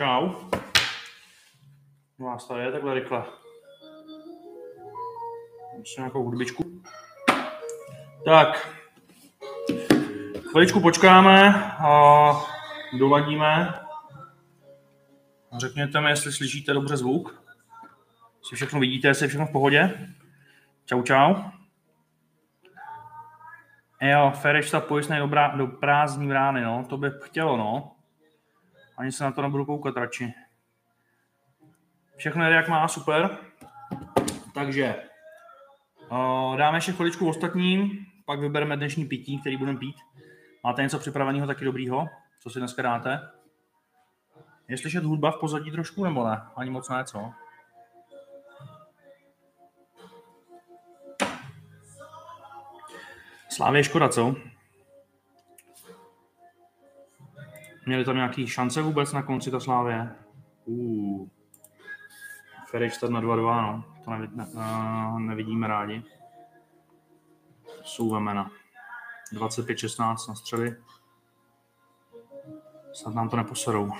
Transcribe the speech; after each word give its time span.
Čau. 0.00 0.30
Vás 2.18 2.48
tady 2.48 2.64
je 2.64 2.72
takhle 2.72 2.94
rychle. 2.94 3.24
Musím 5.78 6.00
nějakou 6.02 6.22
hudbičku. 6.24 6.82
Tak. 8.24 8.76
Chviličku 10.50 10.80
počkáme 10.80 11.54
a 11.78 12.32
doladíme. 12.98 13.80
Řekněte 15.58 16.00
mi, 16.00 16.10
jestli 16.10 16.32
slyšíte 16.32 16.72
dobře 16.72 16.96
zvuk. 16.96 17.44
Jestli 18.38 18.56
všechno 18.56 18.80
vidíte, 18.80 19.08
jestli 19.08 19.24
je 19.24 19.28
všechno 19.28 19.46
v 19.46 19.52
pohodě. 19.52 20.08
Čau, 20.84 21.02
čau. 21.02 21.34
Jo, 24.02 24.32
Ferešta 24.34 24.80
pojistný 24.80 25.18
do, 25.18 25.28
brá, 25.28 25.56
do 25.56 25.66
prázdní 25.66 26.28
brány, 26.28 26.60
no. 26.60 26.86
To 26.88 26.96
by 26.96 27.10
chtělo, 27.22 27.56
no. 27.56 27.99
Ani 29.00 29.12
se 29.12 29.24
na 29.24 29.32
to 29.32 29.42
nebudu 29.42 29.64
koukat 29.64 29.96
radši. 29.96 30.34
Všechno 32.16 32.50
jak 32.50 32.68
má, 32.68 32.88
super. 32.88 33.38
Takže 34.54 34.94
uh, 36.10 36.56
dáme 36.56 36.76
ještě 36.76 36.92
chviličku 36.92 37.28
ostatním, 37.28 38.06
pak 38.26 38.40
vybereme 38.40 38.76
dnešní 38.76 39.04
pití, 39.04 39.40
který 39.40 39.56
budeme 39.56 39.78
pít. 39.78 39.96
Máte 40.64 40.82
něco 40.82 40.98
připraveného 40.98 41.46
taky 41.46 41.64
dobrýho? 41.64 42.08
Co 42.40 42.50
si 42.50 42.58
dneska 42.58 42.82
dáte? 42.82 43.30
Je 44.68 44.78
slyšet 44.78 45.04
hudba 45.04 45.30
v 45.30 45.40
pozadí 45.40 45.70
trošku, 45.70 46.04
nebo 46.04 46.28
ne? 46.28 46.42
Ani 46.56 46.70
moc 46.70 46.88
ne, 46.88 47.04
co? 47.04 47.32
Slávě 53.48 53.84
škoda, 53.84 54.08
co? 54.08 54.36
Měli 57.86 58.04
tam 58.04 58.16
nějaký 58.16 58.46
šance 58.46 58.82
vůbec 58.82 59.12
na 59.12 59.22
konci 59.22 59.50
ta 59.50 59.60
Slávě? 59.60 60.14
Uh. 60.64 61.28
Ferejstad 62.66 63.10
na 63.10 63.20
2-2, 63.20 63.62
no. 63.62 63.84
To 64.04 64.10
nevidí, 64.10 64.36
ne, 64.36 64.46
uh, 64.46 65.20
nevidíme 65.20 65.68
rádi. 65.68 66.02
Jsou 67.82 68.10
vemena. 68.10 68.50
25-16 69.32 70.28
na 70.28 70.34
střely. 70.34 70.76
Snad 72.92 73.14
nám 73.14 73.28
to 73.28 73.36
neposerou. 73.36 73.90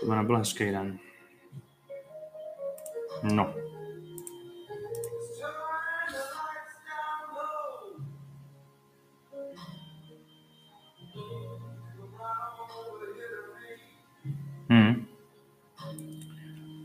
To 0.00 0.06
by 0.06 0.16
nebyl 0.16 0.36
hezký 0.36 0.70
den. 0.70 0.98
No. 3.22 3.67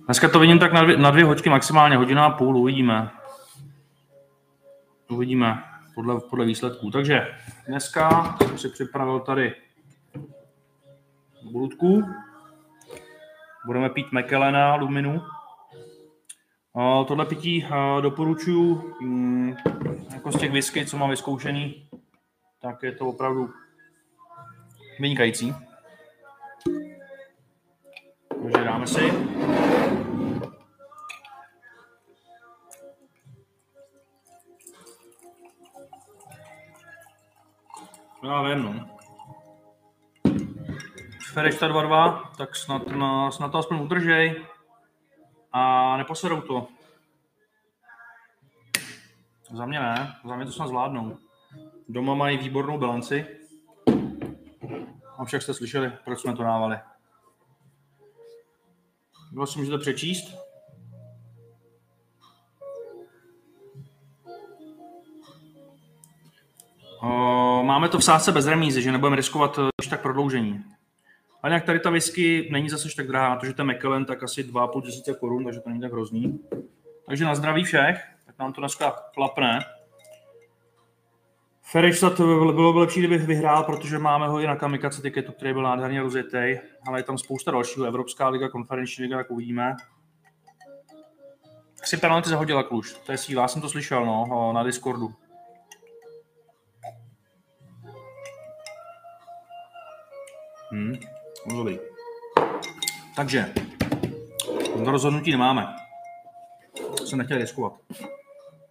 Dneska 0.05 0.29
to 0.29 0.39
vidím 0.39 0.59
tak 0.59 0.73
na 0.73 0.83
dvě, 0.83 0.97
na 0.97 1.11
dvě 1.11 1.25
hoďky, 1.25 1.49
maximálně 1.49 1.97
hodina 1.97 2.25
a 2.25 2.29
půl, 2.29 2.57
uvidíme. 2.57 3.11
Uvidíme 5.09 5.63
podle, 5.95 6.19
podle 6.29 6.45
výsledků. 6.45 6.91
Takže 6.91 7.27
dneska 7.67 8.37
jsem 8.47 8.57
si 8.57 8.69
připravil 8.69 9.19
tady 9.19 9.55
bulutku. 11.51 12.03
Budeme 13.65 13.89
pít 13.89 14.11
Mekelena 14.11 14.75
Luminu. 14.75 15.21
Tohle 17.07 17.25
pití 17.25 17.67
doporučuji 18.01 18.95
mm, 19.01 19.55
jako 20.13 20.31
z 20.31 20.39
těch 20.39 20.51
whisky, 20.51 20.85
co 20.85 20.97
mám 20.97 21.09
vyzkoušený, 21.09 21.89
tak 22.61 22.83
je 22.83 22.91
to 22.91 23.07
opravdu 23.07 23.49
vynikající. 24.99 25.55
Takže 28.41 28.63
dáme 28.63 28.87
si. 28.87 29.11
Já 38.23 38.41
vím, 38.41 38.63
no. 38.63 38.97
Ferešta 41.33 41.67
2-2, 41.67 42.29
tak 42.37 42.55
snad, 42.55 42.87
na, 42.87 43.31
snad 43.31 43.51
to 43.51 43.57
aspoň 43.57 43.81
udržej 43.81 44.45
a 45.51 45.97
neposedou 45.97 46.41
to. 46.41 46.67
Za 49.51 49.65
mě 49.65 49.79
ne, 49.79 50.15
za 50.25 50.35
mě 50.35 50.45
to 50.45 50.51
snad 50.51 50.67
zvládnou. 50.67 51.17
Doma 51.89 52.15
mají 52.15 52.37
výbornou 52.37 52.77
bilanci. 52.77 53.25
A 55.17 55.25
jste 55.25 55.53
slyšeli, 55.53 55.91
proč 56.05 56.19
jsme 56.19 56.35
to 56.35 56.43
dávali. 56.43 56.79
Kdo 59.31 59.47
si 59.47 59.59
můžete 59.59 59.77
přečíst? 59.77 60.42
Máme 67.63 67.89
to 67.89 67.99
v 67.99 68.03
sázce 68.03 68.31
bez 68.31 68.47
remízy, 68.47 68.81
že 68.81 68.91
nebudeme 68.91 69.15
riskovat 69.15 69.59
když 69.77 69.89
tak 69.89 70.01
prodloužení. 70.01 70.63
Ale 71.43 71.49
nějak 71.49 71.63
tady 71.63 71.79
ta 71.79 71.89
whisky 71.89 72.49
není 72.51 72.69
zase 72.69 72.87
tak 72.95 73.07
drahá, 73.07 73.35
protože 73.35 73.53
ten 73.53 73.71
McKellen 73.71 74.05
tak 74.05 74.23
asi 74.23 74.43
2,5 74.43 74.81
tisíce 74.81 75.13
korun, 75.13 75.43
takže 75.43 75.59
to 75.59 75.69
není 75.69 75.81
tak 75.81 75.91
hrozný. 75.91 76.39
Takže 77.05 77.25
na 77.25 77.35
zdraví 77.35 77.63
všech, 77.63 78.01
tak 78.25 78.39
nám 78.39 78.53
to 78.53 78.61
dneska 78.61 78.91
klapne. 79.13 79.59
Fereštat 81.61 82.17
bylo, 82.17 82.53
bylo 82.53 82.73
by 82.73 82.79
lepší, 82.79 82.99
kdybych 82.99 83.25
vyhrál, 83.25 83.63
protože 83.63 83.99
máme 83.99 84.27
ho 84.27 84.39
i 84.39 84.47
na 84.47 84.55
kamikace 84.55 85.01
tiketu, 85.01 85.31
který 85.31 85.53
byl 85.53 85.63
nádherně 85.63 86.01
rozjetý, 86.01 86.59
ale 86.87 86.99
je 86.99 87.03
tam 87.03 87.17
spousta 87.17 87.51
dalšího. 87.51 87.85
Evropská 87.85 88.29
liga, 88.29 88.49
konferenční 88.49 89.03
liga, 89.03 89.17
tak 89.17 89.31
uvidíme. 89.31 89.75
Asi 91.83 91.97
penalty 91.97 92.29
zahodila 92.29 92.63
Kluž, 92.63 92.93
to 93.05 93.11
je 93.11 93.17
síla, 93.17 93.41
já 93.41 93.47
jsem 93.47 93.61
to 93.61 93.69
slyšel 93.69 94.05
no, 94.05 94.53
na 94.53 94.63
Discordu. 94.63 95.13
Hmm, 100.73 100.93
no 101.45 101.57
dobrý. 101.57 101.79
Takže, 103.15 103.53
to 104.83 104.91
rozhodnutí 104.91 105.31
nemáme. 105.31 105.75
Jsem 107.05 107.19
nechtěl 107.19 107.37
riskovat. 107.37 107.73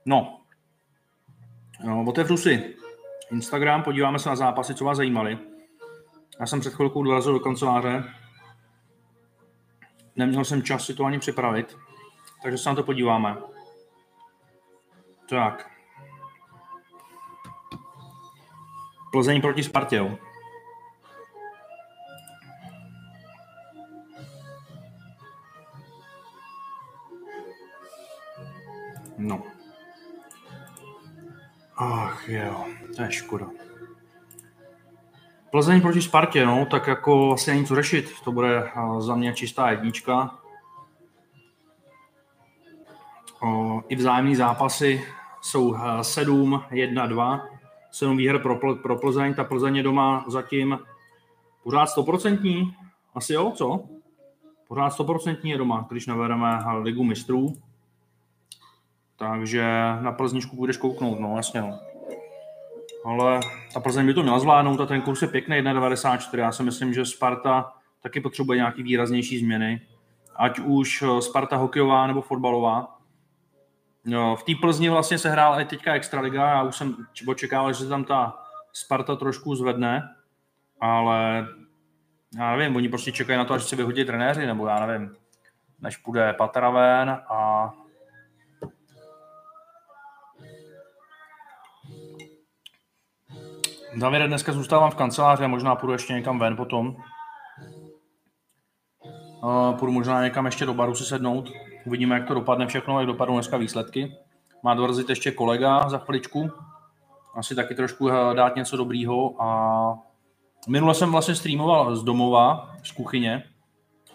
No, 0.07 0.41
no 1.85 2.05
otevřu 2.09 2.37
si 2.37 2.75
Instagram, 3.31 3.83
podíváme 3.83 4.19
se 4.19 4.29
na 4.29 4.37
zápasy, 4.37 4.75
co 4.75 4.85
vás 4.85 4.97
zajímaly. 4.97 5.39
Já 6.41 6.47
jsem 6.47 6.61
před 6.61 6.75
chvilkou 6.75 7.03
dorazil 7.03 7.33
do 7.33 7.41
kanceláře. 7.41 8.05
Neměl 10.17 10.45
jsem 10.45 10.62
čas 10.62 10.87
si 10.87 10.95
to 10.95 11.05
ani 11.05 11.19
připravit, 11.19 11.79
takže 12.43 12.59
se 12.59 12.69
na 12.69 12.75
to 12.75 12.83
podíváme. 12.83 13.37
Tak. 15.29 15.71
Plzeň 19.12 19.41
proti 19.41 19.62
Spartě, 19.62 19.97
jo. 19.97 20.19
No. 29.22 29.43
Ach 31.77 32.28
jo, 32.28 32.65
to 32.97 33.03
je 33.03 33.12
škoda. 33.12 33.47
Plzeň 35.50 35.81
proti 35.81 36.03
Spartě, 36.03 36.47
no, 36.47 36.66
tak 36.66 36.87
jako 36.87 37.27
vlastně 37.27 37.53
není 37.53 37.66
co 37.66 37.75
řešit. 37.75 38.12
To 38.25 38.32
bude 38.32 38.71
za 38.99 39.15
mě 39.15 39.32
čistá 39.32 39.71
jednička. 39.71 40.38
I 43.88 43.97
vzájemní 43.97 44.37
zápasy 44.37 45.05
jsou 45.41 45.76
7, 46.02 46.62
1, 46.70 47.06
2. 47.06 47.47
7 47.91 48.17
výher 48.17 48.38
pro, 48.38 48.76
pro 48.76 48.99
Plzeň. 48.99 49.35
Ta 49.35 49.44
Plzeň 49.44 49.76
je 49.76 49.82
doma 49.82 50.25
zatím 50.29 50.79
pořád 51.62 51.88
100%. 51.97 52.75
Asi 53.14 53.32
jo, 53.32 53.50
co? 53.50 53.85
Pořád 54.69 54.93
100% 54.93 55.38
je 55.43 55.58
doma, 55.58 55.87
když 55.91 56.06
nevedeme 56.06 56.58
ligu 56.81 57.05
mistrů. 57.05 57.52
Takže 59.23 59.65
na 60.01 60.13
Plzničku 60.13 60.57
budeš 60.57 60.77
kouknout, 60.77 61.21
no 61.21 61.37
jasně. 61.37 61.61
No. 61.61 61.79
Ale 63.05 63.41
ta 63.75 63.81
Plzeň 63.81 64.07
by 64.07 64.15
to 64.15 64.23
měla 64.23 64.39
zvládnout 64.39 64.81
a 64.81 64.87
ten 64.87 65.01
kurz 65.03 65.23
je 65.23 65.29
pěkný 65.29 65.57
1,94. 65.57 66.39
Já 66.39 66.53
si 66.53 66.63
myslím, 66.63 66.95
že 66.95 67.05
Sparta 67.05 67.73
taky 68.03 68.21
potřebuje 68.21 68.57
nějaký 68.57 68.83
výraznější 68.83 69.39
změny. 69.39 69.81
Ať 70.37 70.59
už 70.59 71.03
eh, 71.03 71.23
Sparta 71.23 71.57
hokejová 71.57 72.07
nebo 72.07 72.23
fotbalová. 72.23 72.99
V 74.37 74.43
té 74.43 74.53
Plzni 74.61 74.91
vlastně 74.91 75.19
se 75.19 75.31
hrál 75.31 75.61
i 75.61 75.65
teďka 75.65 75.95
Extraliga. 75.95 76.49
Já 76.49 76.63
už 76.63 76.77
jsem 76.77 76.97
očekával, 77.29 77.73
že 77.73 77.79
se 77.79 77.89
tam 77.89 78.05
ta 78.05 78.39
Sparta 78.73 79.17
trošku 79.17 79.55
zvedne, 79.55 80.15
ale 80.81 81.47
já 82.39 82.57
nevím, 82.57 82.77
oni 82.77 82.89
prostě 82.89 83.13
čekají 83.13 83.39
na 83.39 83.45
to, 83.45 83.55
až 83.55 83.65
se 83.65 83.77
vyhodí 83.77 84.05
trenéři, 84.05 84.47
nebo 84.47 84.67
já 84.67 84.87
nevím, 84.87 85.17
než 85.81 85.97
půjde 85.97 86.33
Patraven 86.33 87.11
a 87.29 87.51
Davide, 93.97 94.27
dneska 94.27 94.53
zůstávám 94.53 94.91
v 94.91 94.94
kanceláři 94.94 95.44
a 95.44 95.49
možná 95.49 95.77
půjdu 95.77 95.93
ještě 95.93 96.12
někam 96.12 96.39
ven 96.39 96.56
potom. 96.56 96.97
Uh, 99.43 99.79
půjdu 99.79 99.93
možná 99.93 100.25
někam 100.25 100.47
ještě 100.47 100.67
do 100.67 100.75
baru 100.75 100.94
si 100.94 101.05
sednout. 101.05 101.53
Uvidíme, 101.87 102.15
jak 102.15 102.29
to 102.29 102.35
dopadne 102.35 102.67
všechno, 102.67 102.99
jak 103.00 103.06
dopadnou 103.06 103.35
dneska 103.35 103.56
výsledky. 103.56 104.17
Má 104.62 104.75
dorazit 104.75 105.09
ještě 105.09 105.31
kolega 105.31 105.89
za 105.89 105.99
chviličku. 105.99 106.50
Asi 107.35 107.55
taky 107.55 107.75
trošku 107.75 108.11
eh, 108.11 108.35
dát 108.35 108.56
něco 108.56 108.77
dobrýho. 108.77 109.43
A 109.43 109.99
minule 110.69 110.95
jsem 110.95 111.12
vlastně 111.12 111.35
streamoval 111.35 111.97
z 111.97 112.05
domova, 112.05 112.71
z 112.83 112.91
kuchyně. 112.91 113.43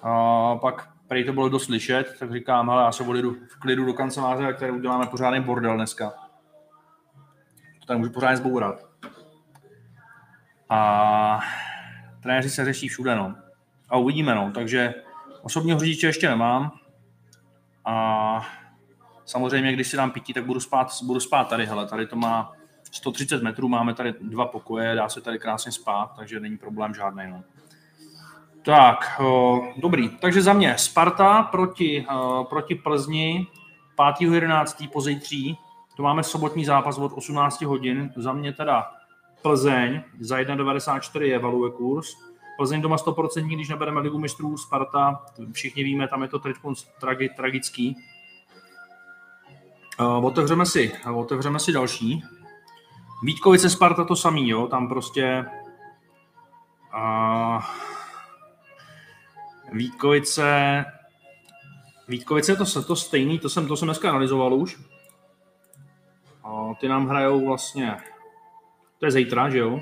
A 0.04 0.56
pak 0.56 0.90
prej 1.08 1.24
to 1.24 1.34
bylo 1.34 1.50
dost 1.50 1.64
slyšet, 1.64 2.16
tak 2.20 2.32
říkám, 2.32 2.70
hele, 2.70 2.84
já 2.84 2.92
se 2.92 3.04
odjedu 3.04 3.32
v 3.32 3.60
klidu 3.60 3.86
do 3.86 3.94
kanceláře, 3.94 4.54
které 4.54 4.72
uděláme 4.72 5.06
pořádný 5.06 5.42
bordel 5.42 5.76
dneska. 5.76 6.14
To 7.80 7.86
tady 7.88 8.00
můžu 8.00 8.12
pořádně 8.12 8.38
zbourat. 8.38 8.87
A 10.70 11.40
trenéři 12.24 12.50
se 12.50 12.66
řeší 12.66 12.88
všude, 12.88 13.16
no. 13.16 13.36
A 13.90 13.98
uvidíme, 13.98 14.36
no. 14.36 14.52
Takže 14.54 14.94
osobního 15.42 15.80
řidiče 15.80 16.08
ještě 16.08 16.30
nemám. 16.30 16.72
A 17.86 18.46
samozřejmě, 19.26 19.74
když 19.74 19.88
si 19.88 19.98
dám 19.98 20.12
pití, 20.12 20.34
tak 20.34 20.46
budu 20.46 20.60
spát, 20.60 20.88
budu 21.04 21.20
spát 21.20 21.50
tady, 21.50 21.66
hele, 21.66 21.88
tady 21.88 22.08
to 22.08 22.16
má 22.16 22.52
130 22.92 23.44
metrů, 23.44 23.68
máme 23.68 23.94
tady 23.94 24.14
dva 24.22 24.46
pokoje, 24.46 24.96
dá 24.96 25.10
se 25.10 25.22
tady 25.22 25.40
krásně 25.40 25.72
spát, 25.72 26.12
takže 26.16 26.40
není 26.40 26.58
problém 26.58 26.94
žádný. 26.94 27.24
No. 27.30 27.44
Tak, 28.62 29.20
o, 29.20 29.62
dobrý. 29.78 30.10
Takže 30.10 30.42
za 30.42 30.54
mě 30.54 30.78
Sparta 30.78 31.44
proti, 31.44 32.06
o, 32.16 32.44
proti 32.50 32.76
Plzni 32.76 33.48
5.11. 33.98 34.90
po 34.90 35.02
zítří. 35.02 35.58
To 35.98 36.04
máme 36.04 36.24
sobotní 36.24 36.66
zápas 36.66 36.98
od 36.98 37.12
18 37.16 37.62
hodin. 37.62 38.14
Za 38.16 38.34
mě 38.34 38.54
teda 38.54 38.92
Plzeň 39.42 40.04
za 40.20 40.38
1,94 40.38 41.22
je 41.22 41.40
valuje 41.40 41.72
kurz. 41.72 42.08
Plzeň 42.58 42.82
doma 42.82 42.96
100%, 42.96 43.56
když 43.56 43.70
nebereme 43.70 44.00
ligu 44.00 44.20
mistrů, 44.20 44.58
Sparta, 44.58 45.26
všichni 45.52 45.84
víme, 45.84 46.08
tam 46.08 46.22
je 46.22 46.28
to 46.28 46.40
teď 46.40 46.56
tragi, 47.00 47.30
tragický. 47.36 47.96
Uh, 50.00 50.26
otevřeme 50.26 50.66
si, 50.66 50.92
otevřeme 51.16 51.60
si 51.60 51.72
další. 51.72 52.24
Vítkovice 53.24 53.70
Sparta 53.70 54.04
to 54.04 54.16
samý, 54.16 54.50
jo, 54.50 54.68
tam 54.68 54.88
prostě 54.88 55.46
uh, 56.96 57.64
Vítkovice 59.72 60.86
Vítkovice 62.08 62.52
je 62.52 62.56
to, 62.56 62.84
to 62.84 62.96
stejný, 62.96 63.40
to 63.40 63.50
jsem, 63.50 63.68
to 63.68 63.78
jsem 63.78 63.88
dneska 63.88 64.10
analyzoval 64.10 64.54
už. 64.54 64.80
Uh, 66.46 66.76
ty 66.76 66.88
nám 66.88 67.08
hrajou 67.08 67.46
vlastně, 67.46 67.98
to 69.00 69.06
je 69.06 69.12
zítra, 69.12 69.50
že 69.50 69.58
jo? 69.58 69.80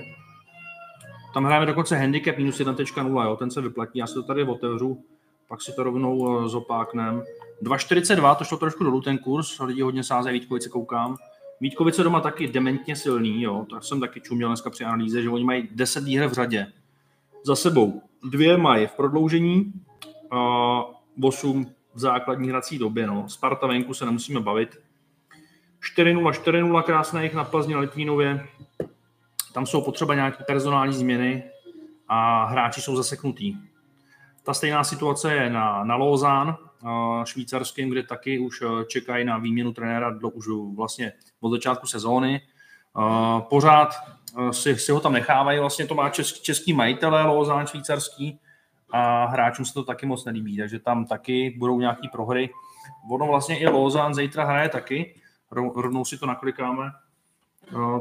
Tam 1.33 1.45
hrajeme 1.45 1.65
dokonce 1.65 1.97
handicap 1.97 2.37
minus 2.37 2.59
1.0, 2.59 3.25
jo, 3.25 3.35
ten 3.35 3.51
se 3.51 3.61
vyplatí, 3.61 3.99
já 3.99 4.07
si 4.07 4.13
to 4.13 4.23
tady 4.23 4.43
otevřu, 4.43 5.03
pak 5.47 5.61
si 5.61 5.73
to 5.73 5.83
rovnou 5.83 6.45
eh, 6.45 6.49
zopáknem. 6.49 7.23
2.42, 7.63 8.35
to 8.35 8.43
šlo 8.43 8.57
trošku 8.57 8.83
dolů 8.83 9.01
ten 9.01 9.17
kurz, 9.17 9.59
lidi 9.59 9.81
hodně 9.81 10.03
sázejí 10.03 10.39
Vítkovice, 10.39 10.69
koukám. 10.69 11.15
Vítkovice 11.61 12.03
doma 12.03 12.21
taky 12.21 12.47
dementně 12.47 12.95
silný, 12.95 13.41
jo, 13.41 13.65
tak 13.69 13.83
jsem 13.83 13.99
taky 13.99 14.21
čuměl 14.21 14.49
dneska 14.49 14.69
při 14.69 14.83
analýze, 14.83 15.21
že 15.21 15.29
oni 15.29 15.43
mají 15.43 15.69
10 15.71 16.03
výher 16.03 16.29
v 16.29 16.33
řadě 16.33 16.67
za 17.45 17.55
sebou. 17.55 18.01
Dvě 18.23 18.57
mají 18.57 18.87
v 18.87 18.91
prodloužení 18.91 19.73
a 20.31 20.39
8 21.23 21.65
v 21.93 21.99
základní 21.99 22.49
hrací 22.49 22.77
době, 22.77 23.07
no. 23.07 23.29
Sparta 23.29 23.67
venku 23.67 23.93
se 23.93 24.05
nemusíme 24.05 24.39
bavit. 24.39 24.79
4-0, 25.97 26.31
4-0 26.31 26.83
krásných 26.83 27.33
na 27.33 27.43
Plzni 27.43 27.73
na 27.73 27.79
Litvínově. 27.79 28.47
Tam 29.55 29.65
jsou 29.65 29.81
potřeba 29.81 30.15
nějaké 30.15 30.43
personální 30.43 30.93
změny 30.93 31.43
a 32.07 32.45
hráči 32.45 32.81
jsou 32.81 32.95
zaseknutí. 32.95 33.57
Ta 34.43 34.53
stejná 34.53 34.83
situace 34.83 35.33
je 35.33 35.49
na, 35.49 35.83
na 35.83 35.95
Lozán, 35.95 36.57
švýcarským, 37.23 37.89
kde 37.89 38.03
taky 38.03 38.39
už 38.39 38.61
eh, 38.61 38.85
čekají 38.85 39.25
na 39.25 39.37
výměnu 39.37 39.73
trenéra 39.73 40.09
do, 40.09 40.29
už 40.29 40.47
vlastně 40.75 41.13
od 41.39 41.49
začátku 41.49 41.87
sezóny. 41.87 42.41
Pořád 43.49 43.95
eh, 44.39 44.53
si, 44.53 44.75
si 44.75 44.91
ho 44.91 44.99
tam 44.99 45.13
nechávají, 45.13 45.59
vlastně 45.59 45.87
to 45.87 45.95
má 45.95 46.09
český, 46.09 46.43
český 46.43 46.73
majitele 46.73 47.23
Lozán 47.23 47.67
švýcarský 47.67 48.39
a 48.91 49.25
hráčům 49.25 49.65
se 49.65 49.73
to 49.73 49.83
taky 49.83 50.05
moc 50.05 50.25
nelíbí, 50.25 50.57
takže 50.57 50.79
tam 50.79 51.05
taky 51.05 51.55
budou 51.57 51.79
nějaký 51.79 52.09
prohry. 52.09 52.49
Ono 53.11 53.27
vlastně 53.27 53.59
i 53.59 53.67
Lozán 53.67 54.13
zítra 54.13 54.45
hraje 54.45 54.69
taky, 54.69 55.15
rovnou 55.51 56.05
si 56.05 56.17
to 56.17 56.25
naklikáme. 56.25 56.91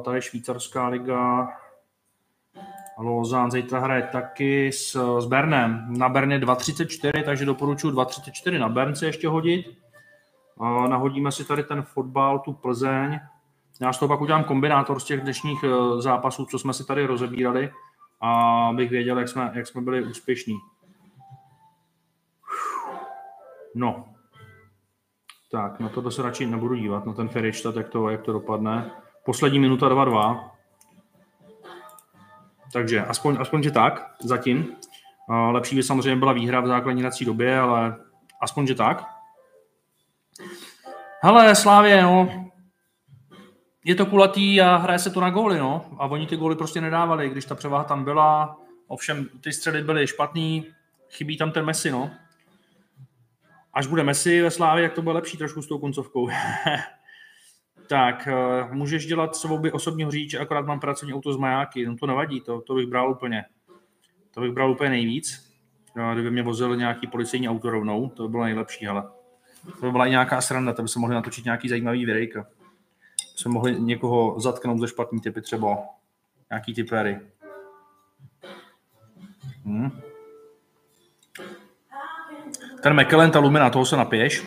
Tady 0.05 0.22
švýcarská 0.22 0.88
liga, 0.88 1.49
Lozán 2.99 3.50
zítra 3.50 3.81
hraje 3.81 4.02
taky 4.02 4.72
s, 4.72 5.19
s 5.20 5.26
Bernem. 5.26 5.87
Na 5.88 6.08
Berně 6.08 6.38
2.34, 6.38 7.25
takže 7.25 7.44
doporučuji 7.44 7.90
2.34 7.90 8.58
na 8.58 8.69
Bern 8.69 8.94
si 8.94 9.06
ještě 9.06 9.28
hodit. 9.28 9.78
A 10.61 10.88
nahodíme 10.88 11.32
si 11.32 11.44
tady 11.44 11.62
ten 11.62 11.82
fotbal, 11.82 12.38
tu 12.38 12.52
Plzeň. 12.52 13.20
Já 13.81 13.93
z 13.93 13.99
toho 13.99 14.08
pak 14.08 14.20
udělám 14.20 14.44
kombinátor 14.44 15.00
z 15.00 15.05
těch 15.05 15.20
dnešních 15.20 15.64
eh, 15.64 16.02
zápasů, 16.02 16.44
co 16.44 16.58
jsme 16.58 16.72
si 16.72 16.87
tady 16.87 17.06
rozebírali, 17.06 17.72
a 18.20 18.31
abych 18.69 18.90
věděl, 18.90 19.19
jak 19.19 19.28
jsme, 19.28 19.52
jak 19.55 19.66
jsme 19.66 19.81
byli 19.81 20.05
úspěšní. 20.05 20.55
No. 23.75 24.05
Tak, 25.50 25.81
na 25.81 25.88
to 25.88 26.11
se 26.11 26.22
radši 26.22 26.46
nebudu 26.46 26.75
dívat, 26.75 27.06
na 27.06 27.12
ten 27.12 27.28
Ferričtat, 27.28 27.76
jak 27.76 27.88
to, 27.88 28.11
jak 28.11 28.22
to 28.22 28.32
dopadne. 28.32 29.03
Poslední 29.25 29.59
minuta 29.59 29.88
2-2. 29.88 30.50
Takže 32.73 33.00
aspoň, 33.00 33.37
aspoň 33.41 33.62
že 33.62 33.71
tak, 33.71 34.15
zatím. 34.21 34.76
Lepší 35.50 35.76
by 35.76 35.82
samozřejmě 35.82 36.17
byla 36.17 36.32
výhra 36.32 36.61
v 36.61 36.67
základní 36.67 37.03
hrací 37.03 37.25
době, 37.25 37.59
ale 37.59 37.97
aspoň, 38.41 38.67
že 38.67 38.75
tak. 38.75 39.05
Hele, 41.23 41.55
Slávě, 41.55 42.03
no, 42.03 42.44
je 43.85 43.94
to 43.94 44.06
kulatý 44.06 44.61
a 44.61 44.76
hraje 44.76 44.99
se 44.99 45.11
to 45.11 45.21
na 45.21 45.31
góly, 45.31 45.59
no. 45.59 45.87
A 45.99 46.06
oni 46.06 46.26
ty 46.26 46.37
góly 46.37 46.56
prostě 46.56 46.81
nedávali, 46.81 47.29
když 47.29 47.44
ta 47.44 47.55
převaha 47.55 47.85
tam 47.85 48.05
byla. 48.05 48.56
Ovšem, 48.88 49.29
ty 49.41 49.53
středy 49.53 49.82
byly 49.82 50.06
špatný, 50.06 50.67
chybí 51.11 51.37
tam 51.37 51.53
ten 51.53 51.65
Messi, 51.65 51.91
no. 51.91 52.11
Až 53.73 53.87
bude 53.87 54.05
Messi 54.05 54.43
ve 54.43 54.50
Slávě, 54.50 54.82
jak 54.82 54.93
to 54.93 55.03
bude 55.03 55.15
lepší 55.15 55.37
trošku 55.37 55.62
s 55.62 55.67
tou 55.67 55.79
koncovkou. 55.79 56.29
tak 57.88 58.28
uh, 58.32 58.75
můžeš 58.75 59.06
dělat 59.06 59.37
svou 59.37 59.62
osobního 59.73 60.11
řidiče, 60.11 60.38
akorát 60.38 60.66
mám 60.66 60.80
pracovní 60.80 61.14
auto 61.14 61.32
z 61.32 61.37
majáky, 61.37 61.87
no 61.87 61.97
to 61.97 62.06
nevadí, 62.06 62.40
to, 62.40 62.61
to 62.61 62.75
bych 62.75 62.87
bral 62.87 63.11
úplně. 63.11 63.44
To 64.30 64.40
bych 64.40 64.52
bral 64.52 64.70
úplně 64.70 64.90
nejvíc. 64.90 65.54
No, 65.97 66.12
kdyby 66.12 66.30
mě 66.30 66.42
vozil 66.42 66.76
nějaký 66.76 67.06
policejní 67.06 67.49
auto 67.49 67.70
rovnou, 67.70 68.09
to 68.09 68.23
by 68.23 68.28
bylo 68.28 68.44
nejlepší, 68.44 68.87
ale 68.87 69.02
to 69.80 69.87
by 69.87 69.92
byla 69.92 70.06
nějaká 70.06 70.40
sranda, 70.40 70.73
to 70.73 70.82
by 70.82 70.88
se 70.88 70.99
mohli 70.99 71.14
natočit 71.14 71.44
nějaký 71.44 71.68
zajímavý 71.68 72.06
videjka. 72.06 72.47
Jsme 73.37 73.50
mohli 73.50 73.80
někoho 73.80 74.40
zatknout 74.40 74.80
ze 74.80 74.88
špatný 74.88 75.20
typy 75.20 75.40
třeba. 75.40 75.78
Nějaký 76.50 76.75
typery. 76.75 77.20
Hmm. 79.64 79.90
Ten 82.82 83.00
McKellen, 83.00 83.30
ta 83.30 83.38
lumina, 83.38 83.70
toho 83.70 83.87
se 83.87 83.97
napiješ. 83.97 84.44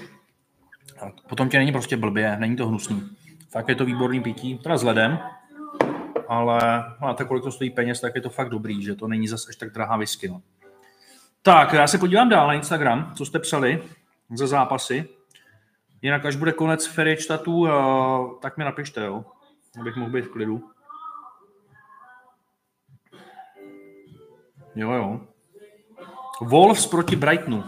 Potom 1.29 1.49
tě 1.49 1.57
není 1.57 1.71
prostě 1.71 1.97
blbě, 1.97 2.37
není 2.39 2.55
to 2.55 2.67
hnusný. 2.67 3.16
Tak 3.51 3.69
je 3.69 3.75
to 3.75 3.85
výborný 3.85 4.21
pití, 4.21 4.57
teda 4.57 4.77
s 4.77 4.83
ledem, 4.83 5.19
ale 6.27 6.59
máte, 6.99 7.25
kolik 7.25 7.43
to 7.43 7.51
stojí 7.51 7.69
peněz, 7.69 8.01
tak 8.01 8.15
je 8.15 8.21
to 8.21 8.29
fakt 8.29 8.49
dobrý, 8.49 8.83
že 8.83 8.95
to 8.95 9.07
není 9.07 9.27
zase 9.27 9.49
až 9.49 9.55
tak 9.55 9.73
drahá 9.73 9.97
whisky. 9.97 10.27
No. 10.27 10.41
Tak, 11.41 11.73
já 11.73 11.87
se 11.87 11.97
podívám 11.97 12.29
dál 12.29 12.47
na 12.47 12.53
Instagram, 12.53 13.13
co 13.15 13.25
jste 13.25 13.39
psali 13.39 13.83
ze 14.33 14.47
zápasy. 14.47 15.09
Jinak, 16.01 16.25
až 16.25 16.35
bude 16.35 16.51
konec 16.51 16.87
čtatu, 17.17 17.67
tak 18.41 18.57
mi 18.57 18.63
napište, 18.63 19.05
jo, 19.05 19.25
abych 19.79 19.95
mohl 19.95 20.11
být 20.11 20.25
v 20.25 20.31
klidu. 20.31 20.69
Jo, 24.75 24.91
jo. 24.91 25.19
Wolves 26.41 26.87
proti 26.87 27.15
Brightonu. 27.15 27.63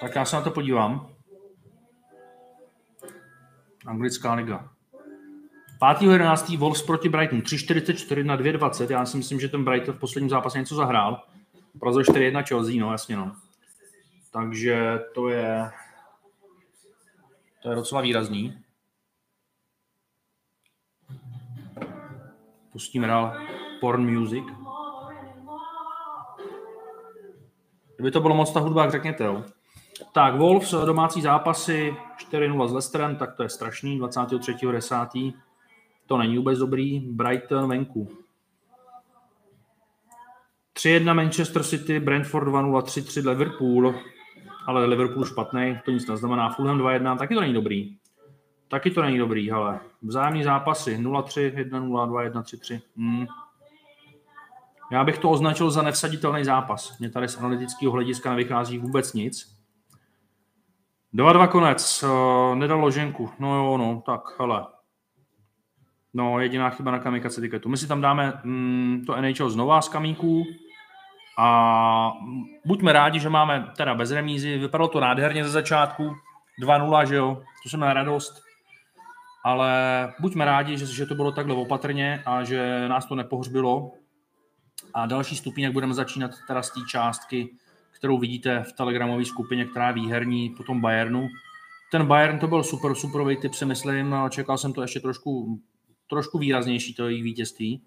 Tak 0.00 0.14
já 0.14 0.24
se 0.24 0.36
na 0.36 0.42
to 0.42 0.50
podívám. 0.50 1.08
Anglická 3.88 4.34
liga. 4.34 4.68
5.11. 5.80 6.58
Wolves 6.58 6.82
proti 6.82 7.08
Brighton 7.08 7.40
3.44 7.40 8.24
na 8.24 8.36
2.20. 8.36 8.90
Já 8.90 9.06
si 9.06 9.16
myslím, 9.16 9.40
že 9.40 9.48
ten 9.48 9.64
Brighton 9.64 9.94
v 9.94 9.98
posledním 9.98 10.30
zápase 10.30 10.58
něco 10.58 10.74
zahrál. 10.74 11.22
Prazo 11.80 12.00
4-1 12.00 12.44
Chelsea, 12.48 12.80
no 12.80 12.92
jasně 12.92 13.16
no. 13.16 13.32
Takže 14.32 14.98
to 15.14 15.28
je 15.28 15.70
to 17.62 17.70
je 17.70 17.76
docela 17.76 18.00
výrazný. 18.00 18.58
Pustíme 22.72 23.06
dál 23.06 23.36
porn 23.80 24.18
music. 24.18 24.44
Kdyby 27.96 28.10
to 28.10 28.20
bylo 28.20 28.34
moc 28.34 28.52
ta 28.52 28.60
hudba, 28.60 28.82
jak 28.82 28.90
řekněte, 28.90 29.24
jo. 29.24 29.44
Tak, 30.12 30.36
Wolves, 30.36 30.70
domácí 30.70 31.22
zápasy 31.22 31.96
4-0 32.18 32.68
s 32.68 32.72
Leicesterem, 32.72 33.16
tak 33.16 33.34
to 33.34 33.42
je 33.42 33.48
strašný, 33.48 34.00
23.10. 34.00 35.34
To 36.06 36.18
není 36.18 36.36
vůbec 36.36 36.58
dobrý. 36.58 37.00
Brighton 37.00 37.68
venku. 37.68 38.08
3-1 40.76 41.14
Manchester 41.14 41.62
City, 41.62 42.00
Brentford 42.00 42.48
2-0, 42.48 42.82
3-3 42.82 43.28
Liverpool. 43.28 43.94
ale 44.66 44.86
Liverpool 44.86 45.24
špatný, 45.24 45.78
to 45.84 45.90
nic 45.90 46.06
neznamená. 46.06 46.50
Fulham 46.50 46.78
2-1, 46.78 47.18
taky 47.18 47.34
to 47.34 47.40
není 47.40 47.54
dobrý. 47.54 47.96
Taky 48.68 48.90
to 48.90 49.02
není 49.02 49.18
dobrý, 49.18 49.52
ale 49.52 49.80
vzájemní 50.02 50.44
zápasy 50.44 50.96
0-3, 50.96 51.54
1-0, 51.54 52.08
2-1, 52.08 52.42
3-3. 52.42 52.80
Hmm. 52.96 53.26
Já 54.92 55.04
bych 55.04 55.18
to 55.18 55.30
označil 55.30 55.70
za 55.70 55.82
nevsaditelný 55.82 56.44
zápas. 56.44 56.98
Mně 56.98 57.10
tady 57.10 57.28
z 57.28 57.36
analytického 57.36 57.92
hlediska 57.92 58.30
nevychází 58.30 58.78
vůbec 58.78 59.12
nic. 59.12 59.57
2-2 61.14 61.48
konec, 61.48 62.04
uh, 62.04 62.54
nedal 62.54 62.80
loženku. 62.80 63.30
No 63.38 63.56
jo, 63.56 63.76
no, 63.76 64.02
tak, 64.06 64.20
hele. 64.40 64.66
No, 66.14 66.40
jediná 66.40 66.70
chyba 66.70 66.90
na 66.90 66.98
kamikace 66.98 67.40
tiketu. 67.40 67.68
My 67.68 67.76
si 67.76 67.86
tam 67.86 68.00
dáme 68.00 68.40
mm, 68.44 69.04
to 69.06 69.16
NHL 69.16 69.50
znova 69.50 69.82
z 69.82 69.88
kamíků 69.88 70.44
a 71.38 72.12
buďme 72.64 72.92
rádi, 72.92 73.20
že 73.20 73.28
máme 73.28 73.72
teda 73.76 73.94
bez 73.94 74.10
remízy. 74.10 74.58
Vypadalo 74.58 74.88
to 74.88 75.00
nádherně 75.00 75.44
ze 75.44 75.50
začátku. 75.50 76.14
2-0, 76.62 77.06
že 77.06 77.16
jo, 77.16 77.42
to 77.62 77.68
jsem 77.68 77.80
na 77.80 77.92
radost. 77.92 78.42
Ale 79.44 79.72
buďme 80.20 80.44
rádi, 80.44 80.78
že, 80.78 80.86
že 80.86 81.06
to 81.06 81.14
bylo 81.14 81.32
takhle 81.32 81.54
opatrně 81.54 82.22
a 82.26 82.44
že 82.44 82.88
nás 82.88 83.06
to 83.06 83.14
nepohřbilo. 83.14 83.92
A 84.94 85.06
další 85.06 85.36
stupínek 85.36 85.72
budeme 85.72 85.94
začínat 85.94 86.30
teda 86.46 86.62
z 86.62 86.70
té 86.70 86.80
částky, 86.90 87.48
kterou 87.98 88.18
vidíte 88.18 88.62
v 88.62 88.72
telegramové 88.72 89.24
skupině, 89.24 89.64
která 89.64 89.88
je 89.88 89.94
výherní 89.94 90.50
po 90.56 90.62
tom 90.62 90.80
Bayernu. 90.80 91.28
Ten 91.92 92.06
Bayern 92.06 92.38
to 92.38 92.46
byl 92.46 92.62
super, 92.62 92.94
superový 92.94 93.36
typ, 93.36 93.54
si 93.54 93.66
myslím. 93.66 94.14
Čekal 94.30 94.58
jsem 94.58 94.72
to 94.72 94.82
ještě 94.82 95.00
trošku, 95.00 95.60
trošku 96.10 96.38
výraznější, 96.38 96.94
to 96.94 97.08
jejich 97.08 97.24
vítězství. 97.24 97.82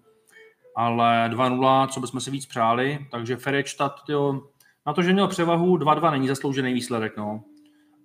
Ale 0.76 1.30
2-0, 1.32 1.88
co 1.88 2.00
bychom 2.00 2.20
si 2.20 2.30
víc 2.30 2.46
přáli. 2.46 3.06
Takže 3.10 3.36
Ferečtat, 3.36 4.04
tyjo, 4.06 4.40
na 4.86 4.92
to, 4.92 5.02
že 5.02 5.12
měl 5.12 5.28
převahu, 5.28 5.76
2-2 5.76 6.10
není 6.10 6.28
zasloužený 6.28 6.74
výsledek. 6.74 7.16
No. 7.16 7.44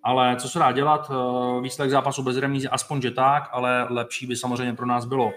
Ale 0.04 0.36
co 0.36 0.50
se 0.50 0.60
dá 0.60 0.72
dělat? 0.72 1.12
Eh, 1.12 1.62
výsledek 1.62 1.92
zápasu 1.92 2.24
bez 2.24 2.38
remízy, 2.38 2.68
aspoň 2.68 3.02
že 3.02 3.12
tak, 3.12 3.50
ale 3.52 3.88
lepší 3.90 4.28
by 4.28 4.36
samozřejmě 4.36 4.74
pro 4.74 4.86
nás 4.86 5.06
bylo, 5.06 5.32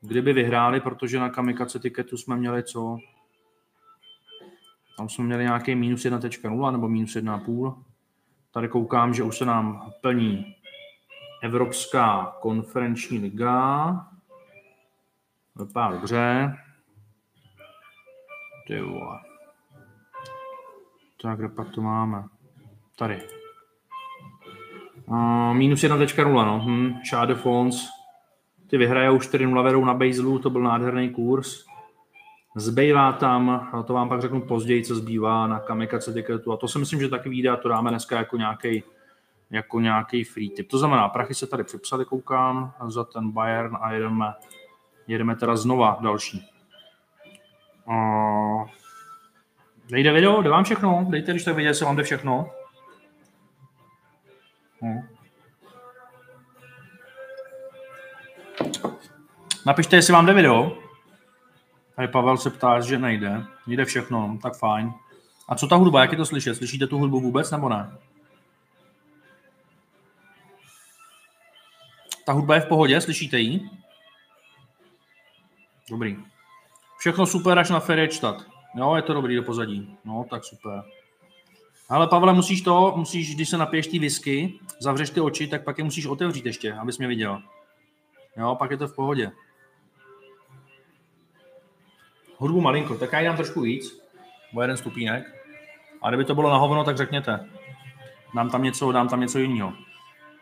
kdyby 0.00 0.32
vyhráli, 0.32 0.80
protože 0.80 1.18
na 1.18 1.30
kamikace 1.30 1.78
tiketu 1.78 2.16
jsme 2.16 2.36
měli 2.36 2.62
co? 2.62 2.98
Tam 5.00 5.08
jsme 5.08 5.24
měli 5.24 5.44
nějaký 5.44 5.74
minus 5.74 6.04
1.0 6.04 6.72
nebo 6.72 6.88
minus 6.88 7.16
1,5. 7.16 7.82
Tady 8.50 8.68
koukám, 8.68 9.14
že 9.14 9.22
už 9.22 9.38
se 9.38 9.44
nám 9.44 9.90
plní 10.00 10.54
Evropská 11.42 12.36
konferenční 12.40 13.18
liga. 13.18 14.06
Vypadá 15.56 15.90
dobře. 15.90 16.54
Ty 18.66 18.80
vole. 18.80 19.18
Tak, 21.22 21.38
kde 21.38 21.48
pak 21.48 21.70
to 21.70 21.80
máme? 21.80 22.24
Tady. 22.98 23.22
Uh, 25.06 25.54
minus 25.54 25.80
1.0, 25.80 26.46
no. 26.46 26.60
Hm, 26.66 27.34
Fons. 27.34 27.88
Ty 28.66 28.78
vyhrajou 28.78 29.18
4-0 29.18 29.64
vedou 29.64 29.84
na 29.84 29.94
Baselu, 29.94 30.38
to 30.38 30.50
byl 30.50 30.62
nádherný 30.62 31.10
kurz. 31.10 31.69
Zbývá 32.56 33.12
tam, 33.12 33.70
to 33.86 33.94
vám 33.94 34.08
pak 34.08 34.20
řeknu 34.20 34.40
později, 34.40 34.84
co 34.84 34.94
zbývá 34.94 35.46
na 35.46 35.60
kamikace 35.60 36.12
tiketu. 36.12 36.52
A 36.52 36.56
to 36.56 36.68
si 36.68 36.78
myslím, 36.78 37.00
že 37.00 37.08
taky 37.08 37.28
vyjde 37.28 37.50
a 37.50 37.56
to 37.56 37.68
dáme 37.68 37.90
dneska 37.90 38.16
jako 38.16 38.36
nějaký 38.36 38.82
jako 39.50 39.80
nějaký 39.80 40.24
free 40.24 40.50
tip. 40.50 40.68
To 40.68 40.78
znamená, 40.78 41.08
prachy 41.08 41.34
se 41.34 41.46
tady 41.46 41.64
připsali, 41.64 42.04
koukám, 42.04 42.72
za 42.88 43.04
ten 43.04 43.30
Bayern 43.30 43.76
a 43.80 43.92
jedeme, 43.92 44.34
jedeme 45.06 45.36
teda 45.36 45.56
znova 45.56 45.98
další. 46.00 46.50
Uh, 47.84 48.68
nejde 49.90 50.12
video? 50.12 50.42
Jde 50.42 50.50
vám 50.50 50.64
všechno? 50.64 51.06
Dejte, 51.08 51.32
když 51.32 51.44
tak 51.44 51.56
vidět, 51.56 51.68
jestli 51.68 51.86
vám 51.86 51.96
jde 51.96 52.02
všechno. 52.02 52.50
Uh. 54.80 55.04
Napište, 59.66 59.96
jestli 59.96 60.12
vám 60.12 60.26
jde 60.26 60.32
video. 60.32 60.89
Tady 62.00 62.12
Pavel 62.12 62.36
se 62.36 62.50
ptá, 62.50 62.80
že 62.80 62.98
nejde. 62.98 63.44
Jde 63.66 63.84
všechno, 63.84 64.38
tak 64.42 64.56
fajn. 64.56 64.92
A 65.48 65.54
co 65.54 65.66
ta 65.66 65.76
hudba, 65.76 66.00
jak 66.00 66.12
je 66.12 66.16
to 66.16 66.26
slyšet? 66.26 66.54
Slyšíte 66.54 66.86
tu 66.86 66.98
hudbu 66.98 67.20
vůbec 67.20 67.50
nebo 67.50 67.68
ne? 67.68 67.98
Ta 72.26 72.32
hudba 72.32 72.54
je 72.54 72.60
v 72.60 72.66
pohodě, 72.66 73.00
slyšíte 73.00 73.38
ji? 73.38 73.70
Dobrý. 75.90 76.16
Všechno 76.98 77.26
super 77.26 77.58
až 77.58 77.70
na 77.70 77.80
Ferečtat. 77.80 78.36
Jo, 78.74 78.96
je 78.96 79.02
to 79.02 79.14
dobrý 79.14 79.36
do 79.36 79.42
pozadí. 79.42 79.96
No, 80.04 80.26
tak 80.30 80.44
super. 80.44 80.82
Ale 81.88 82.06
Pavle, 82.06 82.32
musíš 82.32 82.62
to, 82.62 82.94
musíš, 82.96 83.34
když 83.34 83.48
se 83.48 83.58
napiješ 83.58 83.86
ty 83.86 83.98
whisky, 83.98 84.58
zavřeš 84.78 85.10
ty 85.10 85.20
oči, 85.20 85.46
tak 85.46 85.64
pak 85.64 85.78
je 85.78 85.84
musíš 85.84 86.06
otevřít 86.06 86.46
ještě, 86.46 86.72
abys 86.72 86.98
mě 86.98 87.08
viděl. 87.08 87.42
Jo, 88.36 88.56
pak 88.58 88.70
je 88.70 88.76
to 88.76 88.88
v 88.88 88.94
pohodě. 88.94 89.32
Hudbu 92.40 92.60
malinko, 92.60 92.94
tak 92.94 93.12
já 93.12 93.20
ji 93.20 93.26
dám 93.26 93.36
trošku 93.36 93.60
víc, 93.60 94.00
o 94.54 94.60
jeden 94.60 94.76
stupínek. 94.76 95.34
A 96.02 96.08
kdyby 96.08 96.24
to 96.24 96.34
bylo 96.34 96.50
na 96.50 96.56
hovno, 96.56 96.84
tak 96.84 96.96
řekněte. 96.96 97.48
Dám 98.34 98.50
tam 98.50 98.62
něco, 98.62 98.92
dám 98.92 99.08
tam 99.08 99.20
něco 99.20 99.38
jiného. 99.38 99.72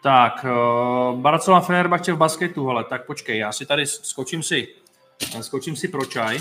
Tak, 0.02 0.45
uh, 0.45 1.21
Barcelona 1.21 1.61
Fenerbahce 1.61 2.12
v 2.12 2.17
basketu, 2.17 2.71
ale 2.71 2.85
tak 2.85 3.07
počkej, 3.07 3.38
já 3.38 3.52
si 3.52 3.67
tady 3.67 3.87
skočím 3.87 4.43
si, 4.43 4.69
skočím 5.40 5.76
si 5.76 5.88
pro 5.88 6.05
čaj, 6.05 6.38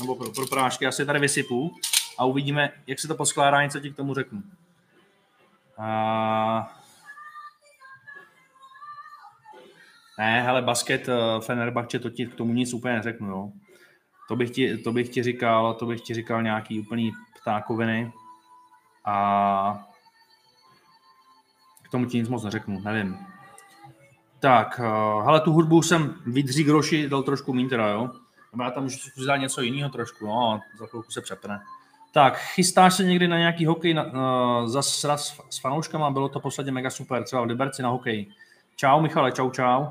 nebo 0.00 0.16
pro, 0.16 0.30
pro 0.30 0.46
prášky, 0.46 0.84
já 0.84 0.92
si 0.92 1.06
tady 1.06 1.18
vysypu 1.18 1.76
a 2.18 2.24
uvidíme, 2.24 2.72
jak 2.86 2.98
se 2.98 3.08
to 3.08 3.14
poskládá, 3.14 3.62
něco 3.62 3.80
ti 3.80 3.90
k 3.90 3.96
tomu 3.96 4.14
řeknu. 4.14 4.42
Uh, 5.78 6.64
ne, 10.18 10.42
hele, 10.42 10.62
basket 10.62 11.08
uh, 11.08 11.14
Fenerbahce, 11.40 11.98
to 11.98 12.10
ti 12.10 12.26
k 12.26 12.34
tomu 12.34 12.52
nic 12.52 12.74
úplně 12.74 12.94
neřeknu, 12.94 13.28
jo. 13.28 13.52
To 14.32 14.36
bych 14.36 14.50
ti, 14.50 14.78
to 14.78 14.92
bych 14.92 15.08
ti 15.08 15.22
říkal, 15.22 15.74
to 15.74 15.86
bych 15.86 16.00
ti 16.00 16.14
říkal 16.14 16.42
nějaký 16.42 16.80
úplný 16.80 17.12
ptákoviny 17.40 18.12
a 19.04 19.86
k 21.82 21.88
tomu 21.90 22.06
ti 22.06 22.18
nic 22.18 22.28
moc 22.28 22.44
neřeknu, 22.44 22.80
nevím. 22.80 23.18
Tak, 24.40 24.80
uh, 24.80 25.24
hele, 25.24 25.40
tu 25.40 25.52
hudbu 25.52 25.82
jsem 25.82 26.14
vydří 26.26 26.64
groši 26.64 27.08
dal 27.08 27.22
trošku 27.22 27.52
míň 27.52 27.68
teda, 27.68 27.88
jo. 27.88 28.10
Já 28.62 28.70
tam 28.70 28.82
můžu 28.82 29.26
dát 29.26 29.36
něco 29.36 29.62
jiného 29.62 29.90
trošku, 29.90 30.26
no, 30.26 30.60
za 30.78 30.86
chvilku 30.86 31.10
se 31.10 31.20
přepne. 31.20 31.60
Tak, 32.12 32.38
chystáš 32.38 32.94
se 32.94 33.04
někdy 33.04 33.28
na 33.28 33.38
nějaký 33.38 33.66
hokej 33.66 33.94
na, 33.94 34.04
uh, 34.04 34.68
za 34.68 34.82
sraz 34.82 35.40
s 35.50 35.58
fanouškama? 35.58 36.10
Bylo 36.10 36.28
to 36.28 36.40
posledně 36.40 36.72
mega 36.72 36.90
super, 36.90 37.24
třeba 37.24 37.42
v 37.42 37.46
Liberci 37.46 37.82
na 37.82 37.88
hokej. 37.88 38.32
Čau 38.76 39.00
Michale, 39.00 39.32
čau 39.32 39.50
čau. 39.50 39.86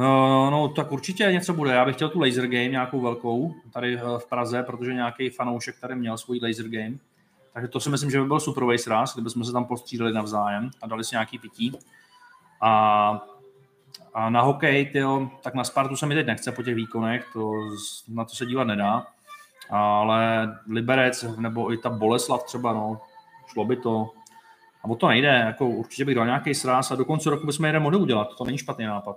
Uh, 0.00 0.50
no 0.50 0.68
tak 0.68 0.92
určitě 0.92 1.24
něco 1.32 1.54
bude. 1.54 1.70
Já 1.70 1.84
bych 1.84 1.94
chtěl 1.94 2.08
tu 2.08 2.20
laser 2.20 2.46
game 2.46 2.68
nějakou 2.68 3.00
velkou 3.00 3.54
tady 3.72 4.02
uh, 4.02 4.18
v 4.18 4.26
Praze, 4.26 4.62
protože 4.62 4.94
nějaký 4.94 5.30
fanoušek 5.30 5.80
tady 5.80 5.94
měl 5.94 6.18
svůj 6.18 6.40
laser 6.42 6.68
game. 6.68 6.94
Takže 7.52 7.68
to 7.68 7.80
si 7.80 7.90
myslím, 7.90 8.10
že 8.10 8.20
by 8.20 8.26
byl 8.26 8.40
superový 8.40 8.78
sraz, 8.78 9.14
kdybychom 9.14 9.44
se 9.44 9.52
tam 9.52 9.64
postřídali 9.64 10.12
navzájem 10.12 10.70
a 10.82 10.86
dali 10.86 11.04
si 11.04 11.14
nějaký 11.14 11.38
pití. 11.38 11.72
A, 12.60 13.20
a 14.14 14.30
na 14.30 14.40
hokej, 14.40 14.86
tyjo, 14.86 15.30
tak 15.42 15.54
na 15.54 15.64
Spartu 15.64 15.96
se 15.96 16.06
mi 16.06 16.14
teď 16.14 16.26
nechce 16.26 16.52
po 16.52 16.62
těch 16.62 16.74
výkonech, 16.74 17.26
to, 17.32 17.52
na 18.08 18.24
to 18.24 18.34
se 18.34 18.46
dívat 18.46 18.64
nedá. 18.64 19.06
Ale 19.70 20.48
Liberec 20.68 21.24
nebo 21.38 21.72
i 21.72 21.76
ta 21.76 21.90
Boleslav 21.90 22.42
třeba, 22.42 22.72
no, 22.72 23.00
šlo 23.46 23.64
by 23.64 23.76
to. 23.76 24.10
A 24.82 24.88
o 24.88 24.96
to 24.96 25.08
nejde, 25.08 25.28
jako 25.28 25.66
určitě 25.66 26.04
bych 26.04 26.14
dal 26.14 26.26
nějaký 26.26 26.54
sraz 26.54 26.90
a 26.90 26.94
do 26.94 27.04
konce 27.04 27.30
roku 27.30 27.46
bychom 27.46 27.66
jeden 27.66 27.82
mohli 27.82 27.98
udělat, 27.98 28.36
to 28.38 28.44
není 28.44 28.58
špatný 28.58 28.84
nápad 28.84 29.16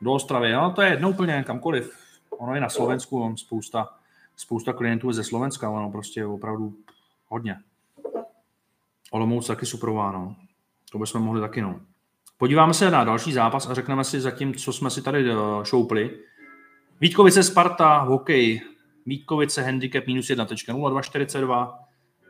do 0.00 0.12
Ostravy. 0.12 0.52
No, 0.52 0.72
to 0.72 0.82
je 0.82 0.90
jedno 0.90 1.10
úplně 1.10 1.44
kamkoliv. 1.46 1.92
Ono 2.30 2.54
je 2.54 2.60
na 2.60 2.68
Slovensku, 2.68 3.22
on 3.22 3.36
spousta, 3.36 3.88
spousta 4.36 4.72
klientů 4.72 5.08
je 5.08 5.14
ze 5.14 5.24
Slovenska, 5.24 5.70
ono 5.70 5.90
prostě 5.90 6.20
je 6.20 6.26
opravdu 6.26 6.74
hodně. 7.28 7.56
Olomouc 9.10 9.46
taky 9.46 9.66
suprová, 9.66 10.12
no. 10.12 10.36
To 10.92 10.98
bychom 10.98 11.22
mohli 11.22 11.40
taky, 11.40 11.62
no. 11.62 11.80
Podíváme 12.38 12.74
se 12.74 12.90
na 12.90 13.04
další 13.04 13.32
zápas 13.32 13.70
a 13.70 13.74
řekneme 13.74 14.04
si 14.04 14.20
zatím, 14.20 14.54
co 14.54 14.72
jsme 14.72 14.90
si 14.90 15.02
tady 15.02 15.30
eh, 15.30 15.34
šoupli. 15.62 16.18
Vítkovice 17.00 17.42
Sparta, 17.42 17.98
hokej. 17.98 18.60
Vítkovice 19.06 19.62
handicap 19.62 20.06
minus 20.06 20.26
1.0242. 20.26 21.78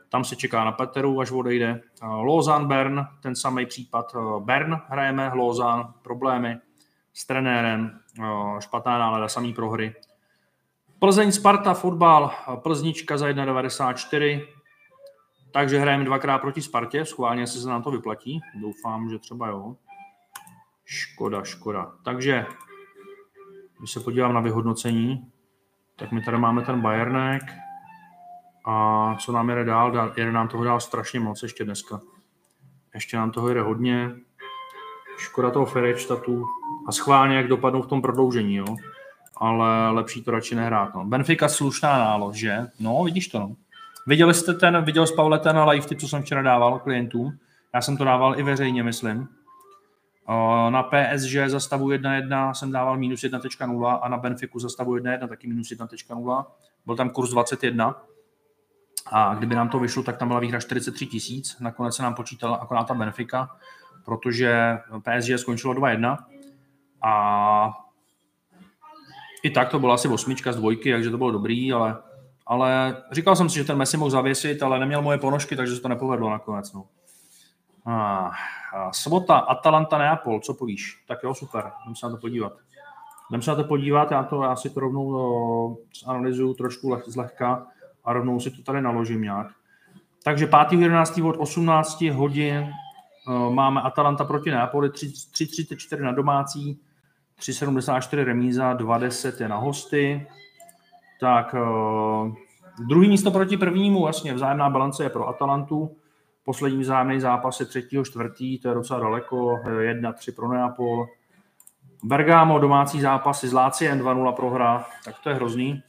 Tam 0.09 0.25
se 0.25 0.37
čeká 0.37 0.65
na 0.65 0.73
Peteru, 0.73 1.21
až 1.21 1.31
odejde. 1.31 1.83
Eh, 2.03 2.07
Lozan 2.07 2.69
Bern, 2.69 3.07
ten 3.23 3.37
samý 3.37 3.67
případ. 3.67 4.13
Eh, 4.15 4.41
Bern 4.41 4.81
hrajeme, 4.89 5.31
Lozan, 5.35 5.95
problémy 6.03 6.59
s 7.19 7.27
trenérem, 7.27 8.01
špatná 8.61 8.99
nálada, 8.99 9.29
samý 9.29 9.55
prohry. 9.55 9.95
Plzeň, 10.99 11.33
Sparta, 11.33 11.75
fotbal, 11.75 12.31
Plznička 12.63 13.19
za 13.19 13.27
1,94, 13.27 14.47
takže 15.53 15.79
hrajeme 15.79 16.05
dvakrát 16.05 16.39
proti 16.39 16.63
Spartě, 16.63 17.05
schválně 17.05 17.47
se 17.47 17.69
nám 17.69 17.83
to 17.83 17.91
vyplatí, 17.91 18.41
doufám, 18.55 19.11
že 19.11 19.19
třeba 19.19 19.49
jo. 19.49 19.77
Škoda, 20.85 21.45
škoda. 21.45 21.93
Takže, 22.05 22.47
když 23.79 23.91
se 23.91 24.01
podívám 24.01 24.35
na 24.35 24.41
vyhodnocení, 24.41 25.33
tak 25.97 26.13
my 26.13 26.23
tady 26.23 26.39
máme 26.39 26.63
ten 26.63 26.81
Bayernek 26.81 27.43
A 28.65 29.17
co 29.21 29.33
nám 29.33 29.49
jede 29.49 29.65
dál? 29.65 30.13
Jede 30.17 30.33
nám 30.33 30.49
toho 30.49 30.65
dál 30.65 30.81
strašně 30.81 31.21
moc 31.21 31.43
ještě 31.43 31.65
dneska. 31.65 32.01
Ještě 32.95 33.17
nám 33.17 33.31
toho 33.31 33.49
jede 33.49 33.63
hodně. 33.63 34.11
Škoda 35.19 35.51
toho 35.51 35.67
Ferečtatu. 35.67 36.45
A 36.89 36.93
schválně, 36.93 37.37
jak 37.37 37.49
dopadnou 37.49 37.83
v 37.83 37.87
tom 37.87 38.03
prodloužení, 38.03 38.57
jo. 38.57 38.77
Ale 39.37 39.91
lepší 39.91 40.25
to 40.25 40.31
radši 40.31 40.55
nehrát. 40.55 40.95
No. 40.95 41.05
Benfica 41.05 41.49
slušná 41.49 41.99
nálož, 41.99 42.37
že? 42.37 42.67
No, 42.81 43.05
vidíš 43.05 43.29
to, 43.29 43.39
no. 43.39 43.57
Viděli 44.07 44.35
jste 44.35 44.55
ten, 44.55 44.85
viděl 44.85 45.07
jsi 45.07 45.15
Paule 45.15 45.39
ten 45.39 45.59
live 45.59 45.87
tip, 45.87 46.01
co 46.01 46.09
jsem 46.09 46.23
včera 46.23 46.43
dával 46.43 46.79
klientům? 46.79 47.39
Já 47.75 47.81
jsem 47.81 47.97
to 47.97 48.05
dával 48.05 48.41
i 48.41 48.43
veřejně, 48.43 48.83
myslím. 48.83 49.29
Na 50.71 50.83
PSG 50.83 51.37
za 51.47 51.61
stavu 51.61 51.89
1.1 51.89 52.53
jsem 52.53 52.73
dával 52.73 52.97
minus 52.97 53.21
1.0 53.21 53.99
a 54.03 54.09
na 54.09 54.17
Benfiku 54.17 54.59
za 54.59 54.69
stavu 54.69 54.97
1.1 54.97 55.29
taky 55.29 55.49
minus 55.49 55.69
1.0. 55.69 56.45
Byl 56.87 56.97
tam 56.97 57.11
kurz 57.11 57.31
21 57.31 58.03
a 59.13 59.35
kdyby 59.35 59.55
nám 59.55 59.69
to 59.69 59.79
vyšlo, 59.79 60.03
tak 60.03 60.17
tam 60.17 60.29
byla 60.29 60.41
výhra 60.41 60.61
43 60.61 61.07
tisíc. 61.07 61.57
Nakonec 61.61 61.97
se 61.97 62.03
nám 62.03 62.15
počítala 62.15 62.57
akorát 62.57 62.85
ta 62.85 62.95
Benfica, 62.95 63.51
protože 64.05 64.79
PSG 65.01 65.31
skončilo 65.37 65.75
2-1 65.75 66.17
a 67.03 67.73
i 69.43 69.51
tak 69.51 69.69
to 69.69 69.79
byla 69.79 69.95
asi 69.95 70.09
osmička 70.09 70.53
z 70.53 70.57
dvojky, 70.57 70.93
takže 70.93 71.11
to 71.11 71.19
bylo 71.19 71.31
dobrý, 71.31 71.73
ale, 71.73 71.97
ale 72.47 72.97
říkal 73.13 73.37
jsem 73.37 73.49
si, 73.49 73.59
že 73.59 73.65
ten 73.65 73.77
Messi 73.77 73.97
mohl 73.97 74.11
zavěsit, 74.11 74.63
ale 74.63 74.79
neměl 74.79 75.03
moje 75.03 75.19
ponožky, 75.19 75.57
takže 75.57 75.77
se 75.77 75.83
to 75.83 75.89
nepovedlo 75.89 76.31
nakonec. 76.31 76.73
No. 76.73 76.85
A, 77.87 78.31
a 78.75 78.93
sobota, 78.93 79.39
Atalanta, 79.39 79.99
Neapol, 79.99 80.41
co 80.41 80.55
povíš? 80.55 81.05
Tak 81.09 81.19
jo, 81.23 81.35
super, 81.35 81.71
jdem 81.85 81.97
se 81.97 82.07
na 82.07 82.11
to 82.11 82.19
podívat. 82.19 82.53
Jdem 83.31 83.43
se 83.43 83.51
na 83.51 83.57
to 83.57 83.65
podívat, 83.65 84.11
já, 84.11 84.23
to, 84.23 84.43
já 84.43 84.57
si 84.57 84.71
to 84.71 84.81
rovnou 84.81 85.13
no, 85.13 85.77
zanalizuju 86.05 86.55
trošku 86.55 86.91
leh, 86.91 87.03
zlehka 87.07 87.67
a 88.05 88.13
rovnou 88.13 88.41
si 88.41 88.51
to 88.51 88.63
tady 88.63 88.83
naložím 88.83 89.23
nějak. 89.23 89.47
Takže 90.25 90.47
5.11. 90.47 91.29
od 91.29 91.37
18 91.37 92.01
hodin 92.01 92.73
máme 93.51 93.81
Atalanta 93.81 94.25
proti 94.25 94.51
Neapoli, 94.51 94.89
3.34 94.89 96.01
na 96.01 96.13
domácí, 96.13 96.81
3.74 97.41 98.25
remíza, 98.25 98.75
2.10 98.75 99.43
je 99.43 99.49
na 99.49 99.57
hosty. 99.57 100.27
Tak 101.21 101.55
uh, 101.55 102.35
druhý 102.87 103.09
místo 103.09 103.31
proti 103.31 103.57
prvnímu, 103.57 104.03
vlastně 104.03 104.35
vzájemná 104.35 104.71
balance 104.71 105.03
je 105.03 105.11
pro 105.11 105.29
Atalantu. 105.29 105.97
Poslední 106.45 106.81
vzájemný 106.81 107.21
zápas 107.21 107.61
je 107.61 107.67
3. 107.67 107.89
čtvrtý, 108.05 108.59
to 108.59 108.69
je 108.69 108.75
docela 108.75 109.01
daleko, 109.01 109.57
1-3 109.57 110.35
pro 110.35 110.49
Neapol. 110.49 111.07
Bergamo 112.05 112.59
domácí 112.59 113.01
zápasy 113.01 113.49
s 113.49 113.53
Láciem 113.53 114.01
2-0 114.01 114.33
prohra, 114.33 114.87
tak 115.05 115.15
to 115.19 115.29
je 115.29 115.35
hrozný. 115.35 115.83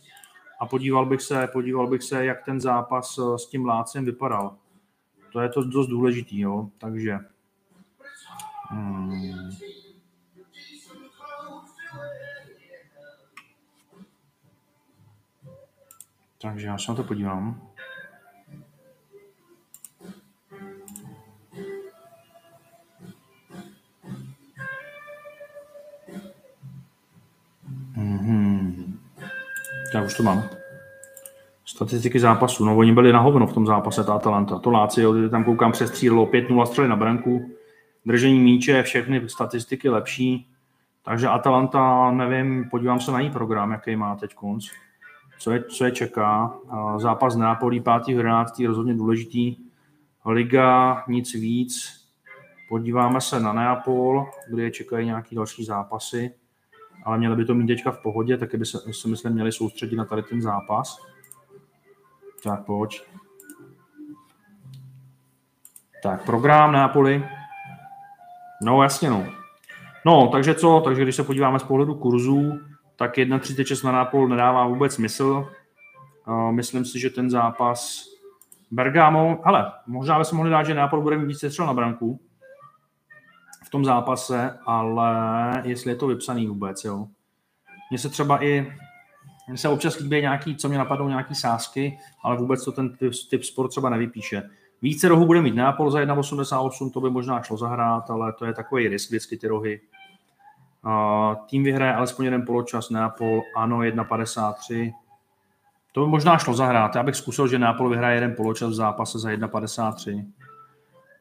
A 0.62 0.66
podíval 0.66 1.06
bych 1.06 1.22
se, 1.22 1.48
podíval 1.54 1.88
bych 1.88 2.04
se, 2.04 2.26
jak 2.26 2.46
ten 2.46 2.62
zápas 2.62 3.18
eh, 3.18 3.38
s 3.38 3.50
tím 3.50 3.66
Láciem 3.66 4.06
vypadal. 4.06 4.56
To 5.32 5.40
je 5.40 5.50
to 5.50 5.64
dost 5.64 5.88
důležitý, 5.88 6.40
jo. 6.40 6.70
Takže 6.78 7.20
hmm. 8.70 9.50
Takže 16.42 16.68
já 16.68 16.78
se 16.78 16.92
na 16.92 16.96
to 16.96 17.04
podívám. 17.04 17.70
Mm-hmm. 27.96 28.98
Já 29.94 30.04
už 30.04 30.14
to 30.14 30.24
mám. 30.24 30.59
Statistiky 31.80 32.20
zápasu. 32.20 32.66
No, 32.66 32.78
oni 32.78 32.94
byli 32.94 33.14
na 33.14 33.20
hovno 33.20 33.48
v 33.48 33.54
tom 33.54 33.66
zápase, 33.66 34.04
ta 34.04 34.14
Atalanta. 34.14 34.60
To 34.60 34.72
Lácio, 34.72 35.30
tam 35.30 35.44
koukám, 35.44 35.72
přestřílelo 35.72 36.26
5-0 36.26 36.66
střely 36.66 36.88
na 36.88 36.96
branku. 36.96 37.52
Držení 38.06 38.40
míče, 38.40 38.84
všechny 38.84 39.30
statistiky 39.30 39.90
lepší. 39.90 40.48
Takže 41.06 41.28
Atalanta, 41.28 42.12
nevím, 42.12 42.70
podívám 42.70 43.00
se 43.00 43.12
na 43.12 43.20
její 43.20 43.30
program, 43.30 43.72
jaký 43.72 43.96
má 43.96 44.16
teď 44.16 44.36
konc. 44.36 44.66
Co 45.40 45.52
je, 45.52 45.64
co 45.64 45.86
je 45.86 45.92
čeká. 45.92 46.54
Zápas 46.98 47.36
Nápolí 47.36 47.82
5.11. 47.82 48.68
rozhodně 48.68 48.94
důležitý. 48.94 49.56
Liga, 50.26 51.04
nic 51.08 51.34
víc. 51.34 52.04
Podíváme 52.70 53.22
se 53.22 53.40
na 53.40 53.54
Neapol, 53.54 54.26
kde 54.50 54.64
je 54.64 54.72
čekají 54.72 55.06
nějaké 55.06 55.36
další 55.36 55.66
zápasy 55.66 56.32
ale 57.04 57.18
měli 57.18 57.36
by 57.36 57.46
to 57.46 57.54
mít 57.54 57.68
teďka 57.68 57.92
v 57.92 58.02
pohodě, 58.02 58.38
taky 58.38 58.58
by 58.58 58.66
se, 58.66 58.78
se 58.92 59.08
myslím, 59.08 59.34
měli 59.34 59.52
soustředit 59.52 59.96
na 59.96 60.06
tady 60.06 60.24
ten 60.24 60.42
zápas. 60.42 61.09
Tak 62.44 62.66
pojď. 62.66 63.02
Tak, 66.04 66.26
program 66.26 66.72
Nápoli. 66.72 67.30
No 68.62 68.84
jasně, 68.84 69.10
no. 69.10 69.26
No, 70.06 70.28
takže 70.28 70.56
co? 70.56 70.82
Takže 70.86 71.04
když 71.04 71.16
se 71.16 71.24
podíváme 71.24 71.60
z 71.60 71.64
pohledu 71.64 71.96
kurzů, 71.96 72.60
tak 72.96 73.18
1.36 73.18 73.86
na 73.86 73.92
Nápol 73.92 74.28
nedává 74.28 74.68
vůbec 74.68 74.94
smysl. 74.94 75.50
Myslím 76.52 76.86
si, 76.86 77.00
že 77.00 77.10
ten 77.10 77.30
zápas 77.30 78.06
Bergamo, 78.72 79.40
ale 79.44 79.72
možná 79.88 80.20
by 80.20 80.26
se 80.26 80.36
mohli 80.36 80.52
dát, 80.52 80.64
že 80.64 80.74
Nápol 80.74 81.02
bude 81.02 81.18
mít 81.18 81.26
více 81.26 81.50
střel 81.50 81.66
na 81.66 81.74
branku, 81.74 82.20
v 83.66 83.70
tom 83.70 83.86
zápase, 83.86 84.60
ale 84.66 85.14
jestli 85.66 85.92
je 85.92 85.96
to 85.96 86.08
vypsaný 86.08 86.48
vůbec, 86.48 86.84
jo. 86.84 87.08
Mně 87.90 88.00
se 88.00 88.10
třeba 88.10 88.44
i, 88.44 88.74
mně 89.50 89.58
se 89.58 89.70
občas 89.70 90.00
líbí 90.00 90.22
nějaký, 90.22 90.56
co 90.56 90.70
mě 90.70 90.78
napadnou 90.78 91.08
nějaký 91.08 91.36
sázky, 91.36 92.00
ale 92.24 92.38
vůbec 92.38 92.66
to 92.66 92.72
ten 92.72 92.98
typ, 92.98 93.14
typ 93.30 93.44
sport 93.44 93.70
třeba 93.70 93.90
nevypíše. 93.90 94.50
Více 94.82 95.08
rohů 95.08 95.26
bude 95.26 95.42
mít 95.42 95.56
Neapol 95.56 95.92
za 95.92 96.00
1,88, 96.00 96.92
to 96.92 97.02
by 97.02 97.10
možná 97.10 97.42
šlo 97.42 97.58
zahrát, 97.58 98.10
ale 98.10 98.34
to 98.34 98.46
je 98.46 98.54
takový 98.54 98.88
risk 98.88 99.10
vždycky 99.10 99.38
ty 99.38 99.48
rohy. 99.48 99.82
Uh, 100.86 101.36
tým 101.50 101.64
vyhraje 101.64 101.94
alespoň 101.94 102.26
jeden 102.26 102.46
poločas, 102.46 102.90
Neapol, 102.90 103.42
ano, 103.56 103.78
1,53. 103.78 104.94
To 105.92 106.06
by 106.06 106.12
možná 106.12 106.38
šlo 106.38 106.54
zahrát. 106.54 106.96
Já 106.96 107.04
bych 107.04 107.16
zkusil, 107.16 107.48
že 107.48 107.60
Neapol 107.60 107.90
vyhraje 107.90 108.16
jeden 108.16 108.36
poločas 108.36 108.70
v 108.70 108.74
zápase 108.74 109.20
za 109.20 109.30
1,53. 109.30 110.26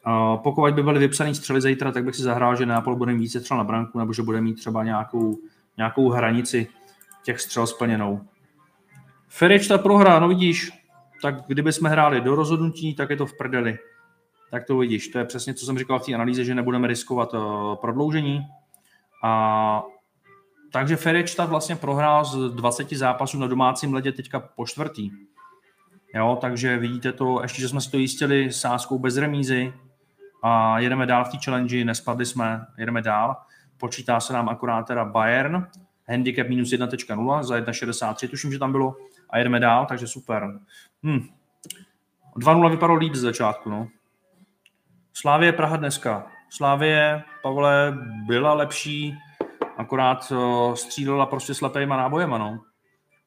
Uh, 0.06 0.42
pokud 0.42 0.74
by 0.74 0.82
byly 0.82 0.98
vypsané 0.98 1.34
střely 1.34 1.60
zítra, 1.60 1.92
tak 1.92 2.04
bych 2.04 2.16
si 2.16 2.22
zahrál, 2.22 2.56
že 2.56 2.66
Neapol 2.66 2.96
bude 2.96 3.12
mít 3.12 3.20
více 3.20 3.40
střel 3.40 3.56
na 3.56 3.64
branku, 3.64 3.98
nebo 3.98 4.12
že 4.12 4.22
bude 4.22 4.40
mít 4.40 4.54
třeba 4.54 4.84
nějakou, 4.84 5.38
nějakou 5.76 6.10
hranici 6.10 6.68
těch 7.28 7.40
střel 7.40 7.66
splněnou. 7.66 8.20
Ferič 9.28 9.68
ta 9.68 9.78
prohra, 9.78 10.18
no 10.18 10.28
vidíš, 10.28 10.70
tak 11.22 11.34
kdyby 11.46 11.72
jsme 11.72 11.88
hráli 11.88 12.20
do 12.20 12.34
rozhodnutí, 12.34 12.94
tak 12.94 13.10
je 13.10 13.16
to 13.16 13.26
v 13.26 13.36
prdeli. 13.36 13.78
Tak 14.50 14.64
to 14.64 14.78
vidíš, 14.78 15.08
to 15.08 15.18
je 15.18 15.24
přesně, 15.24 15.54
co 15.54 15.66
jsem 15.66 15.78
říkal 15.78 15.98
v 15.98 16.06
té 16.06 16.14
analýze, 16.14 16.44
že 16.44 16.54
nebudeme 16.54 16.88
riskovat 16.88 17.34
uh, 17.34 17.40
prodloužení. 17.74 18.46
A 19.24 19.82
takže 20.72 20.96
Ferečta 20.96 21.44
vlastně 21.44 21.76
prohrál 21.76 22.24
z 22.24 22.54
20 22.54 22.92
zápasů 22.92 23.38
na 23.38 23.46
domácím 23.46 23.94
ledě 23.94 24.12
teďka 24.12 24.40
po 24.40 24.66
čtvrtý. 24.66 25.10
Jo, 26.14 26.38
takže 26.40 26.76
vidíte 26.76 27.12
to, 27.12 27.42
ještě, 27.42 27.60
že 27.60 27.68
jsme 27.68 27.80
si 27.80 27.90
to 27.90 27.98
jistili 27.98 28.52
sáskou 28.52 28.98
bez 28.98 29.16
remízy, 29.16 29.72
a 30.42 30.78
jedeme 30.78 31.06
dál 31.06 31.24
v 31.24 31.28
té 31.28 31.38
challenge, 31.44 31.84
nespadli 31.84 32.26
jsme, 32.26 32.66
jedeme 32.78 33.02
dál. 33.02 33.36
Počítá 33.78 34.20
se 34.20 34.32
nám 34.32 34.48
akorát 34.48 34.82
teda 34.82 35.04
Bayern, 35.04 35.66
handicap 36.08 36.48
minus 36.48 36.68
1.0 36.68 37.42
za 37.42 37.56
1.63, 37.56 38.28
tuším, 38.28 38.52
že 38.52 38.58
tam 38.58 38.72
bylo, 38.72 38.96
a 39.30 39.38
jedeme 39.38 39.60
dál, 39.60 39.86
takže 39.86 40.06
super. 40.06 40.60
Hm. 41.02 41.28
2-0 42.36 42.70
vypadalo 42.70 42.98
líp 42.98 43.14
z 43.14 43.20
začátku, 43.20 43.70
no. 43.70 43.88
Slávě 45.12 45.52
Praha 45.52 45.76
dneska. 45.76 46.26
Slávě, 46.50 47.22
Pavle, 47.42 47.98
byla 48.26 48.54
lepší, 48.54 49.14
akorát 49.76 50.32
uh, 50.32 50.74
střílela 50.74 51.26
prostě 51.26 51.54
slepejma 51.54 51.96
nábojema, 51.96 52.38
no. 52.38 52.60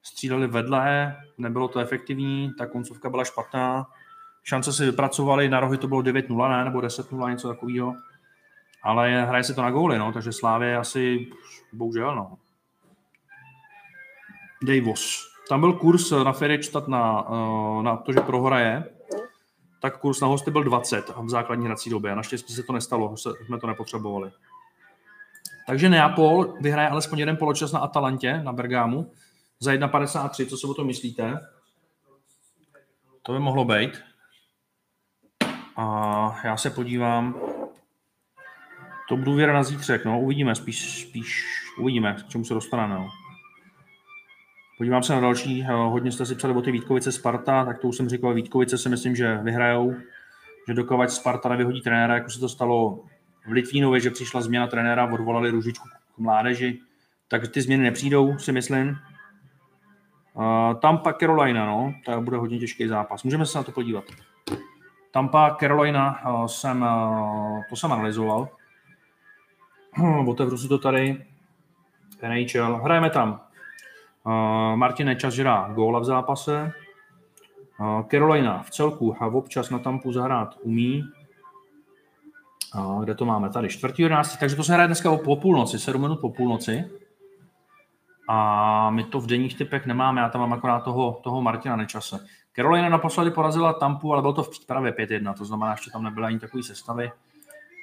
Stříleli 0.03 0.47
vedle, 0.47 1.15
nebylo 1.37 1.67
to 1.67 1.79
efektivní, 1.79 2.53
ta 2.57 2.65
koncovka 2.65 3.09
byla 3.09 3.23
špatná, 3.23 3.87
šance 4.43 4.73
si 4.73 4.85
vypracovali, 4.85 5.49
na 5.49 5.59
rohy 5.59 5.77
to 5.77 5.87
bylo 5.87 6.01
9-0, 6.01 6.49
ne, 6.49 6.65
nebo 6.65 6.79
10-0, 6.79 7.29
něco 7.29 7.47
takového. 7.47 7.95
Ale 8.83 9.25
hraje 9.25 9.43
se 9.43 9.53
to 9.53 9.61
na 9.61 9.71
góly, 9.71 9.97
no, 9.97 10.11
takže 10.11 10.31
Slávě 10.31 10.77
asi, 10.77 11.27
bohužel, 11.73 12.15
no. 12.15 12.37
Davos. 14.61 15.31
Tam 15.49 15.59
byl 15.59 15.73
kurz 15.73 16.11
na 16.11 16.31
Ferečtat 16.31 16.87
na, 16.87 17.25
eh, 17.29 17.83
na 17.83 17.97
to, 17.97 18.13
že 18.13 18.19
prohraje, 18.19 18.83
tak 19.81 19.97
kurz 19.97 20.21
na 20.21 20.27
hosty 20.27 20.51
byl 20.51 20.63
20 20.63 21.09
v 21.23 21.29
základní 21.29 21.65
hrací 21.65 21.89
době. 21.89 22.15
Naštěstí 22.15 22.53
se 22.53 22.63
to 22.63 22.73
nestalo, 22.73 23.17
jsme 23.17 23.59
to 23.59 23.67
nepotřebovali. 23.67 24.31
Takže 25.67 25.89
Neapol 25.89 26.53
vyhraje 26.61 26.89
alespoň 26.89 27.19
jeden 27.19 27.37
poločas 27.37 27.71
na 27.71 27.79
Atalantě, 27.79 28.41
na 28.43 28.53
Bergámu, 28.53 29.11
za 29.59 29.71
1,53. 29.71 30.45
Co 30.45 30.57
si 30.57 30.67
o 30.67 30.73
tom 30.73 30.87
myslíte? 30.87 31.39
To 33.23 33.33
by 33.33 33.39
mohlo 33.39 33.65
být. 33.65 34.03
A 35.75 36.35
já 36.43 36.57
se 36.57 36.69
podívám. 36.69 37.35
To 39.09 39.17
budu 39.17 39.33
věra 39.33 39.53
na 39.53 39.63
zítřek, 39.63 40.05
no, 40.05 40.21
uvidíme, 40.21 40.55
spíš, 40.55 41.01
spíš 41.01 41.45
uvidíme, 41.77 42.13
k 42.13 42.29
čemu 42.29 42.45
se 42.45 42.53
dostaneme, 42.53 42.95
no. 42.95 43.20
Podívám 44.81 45.03
se 45.03 45.13
na 45.13 45.19
další, 45.19 45.63
hodně 45.63 46.11
jste 46.11 46.25
si 46.25 46.35
psali 46.35 46.53
o 46.53 46.61
ty 46.61 46.71
Vítkovice 46.71 47.11
Sparta, 47.11 47.65
tak 47.65 47.79
to 47.79 47.87
už 47.87 47.97
jsem 47.97 48.09
říkal, 48.09 48.33
Vítkovice 48.33 48.77
si 48.77 48.89
myslím, 48.89 49.15
že 49.15 49.37
vyhrajou, 49.37 49.95
že 50.67 50.73
dokovač 50.73 51.09
Sparta 51.09 51.49
nevyhodí 51.49 51.81
trenéra, 51.81 52.13
jako 52.13 52.29
se 52.29 52.39
to 52.39 52.49
stalo 52.49 53.03
v 53.47 53.51
Litvínově, 53.51 53.99
že 53.99 54.09
přišla 54.09 54.41
změna 54.41 54.67
trenéra, 54.67 55.13
odvolali 55.13 55.49
Ružičku 55.49 55.87
k 56.15 56.17
mládeži, 56.17 56.79
tak 57.27 57.47
ty 57.47 57.61
změny 57.61 57.83
nepřijdou, 57.83 58.37
si 58.37 58.51
myslím. 58.51 58.89
Uh, 60.33 60.79
Tampa 60.79 61.13
Carolina, 61.13 61.65
no, 61.65 61.93
to 62.05 62.21
bude 62.21 62.37
hodně 62.37 62.59
těžký 62.59 62.87
zápas. 62.87 63.23
Můžeme 63.23 63.45
se 63.45 63.57
na 63.57 63.63
to 63.63 63.71
podívat. 63.71 64.03
Tampa 65.11 65.57
Carolina 65.59 66.25
uh, 66.29 66.45
jsem, 66.45 66.85
to 67.69 67.75
jsem 67.75 67.91
analyzoval. 67.91 68.49
Otevřu 70.27 70.57
si 70.57 70.67
to 70.67 70.77
tady. 70.77 71.25
NHL. 72.21 72.75
Hrajeme 72.83 73.09
tam. 73.09 73.50
Uh, 74.25 74.75
Martin 74.75 75.07
Nečas 75.07 75.33
žerá 75.33 75.69
góla 75.73 75.99
v 75.99 76.03
zápase. 76.03 76.71
Uh, 77.79 78.03
Carolina 78.11 78.63
v 78.63 78.69
celku 78.69 79.15
a 79.23 79.27
občas 79.27 79.69
na 79.69 79.79
Tampu 79.79 80.11
zahrát 80.11 80.55
umí. 80.61 81.03
Uh, 82.75 83.03
kde 83.03 83.15
to 83.15 83.25
máme? 83.25 83.49
Tady 83.49 83.67
4.11. 83.67 84.39
Takže 84.39 84.55
to 84.55 84.63
se 84.63 84.73
hraje 84.73 84.87
dneska 84.87 85.17
po 85.17 85.35
půlnoci, 85.35 85.79
7 85.79 86.01
minut 86.01 86.19
po 86.21 86.29
půlnoci. 86.29 86.91
A 88.29 88.89
my 88.89 89.03
to 89.03 89.19
v 89.19 89.27
denních 89.27 89.57
typech 89.57 89.85
nemáme, 89.85 90.21
já 90.21 90.29
tam 90.29 90.41
mám 90.41 90.53
akorát 90.53 90.79
toho, 90.79 91.19
toho 91.23 91.41
Martina 91.41 91.75
Nečase. 91.75 92.25
Carolina 92.55 92.89
naposledy 92.89 93.31
porazila 93.31 93.73
Tampu, 93.73 94.13
ale 94.13 94.21
bylo 94.21 94.33
to 94.33 94.43
v 94.43 94.49
přípravě 94.49 94.91
5-1, 94.91 95.33
to 95.33 95.45
znamená, 95.45 95.75
že 95.75 95.91
tam 95.91 96.03
nebyla 96.03 96.27
ani 96.27 96.39
takový 96.39 96.63
sestavy. 96.63 97.11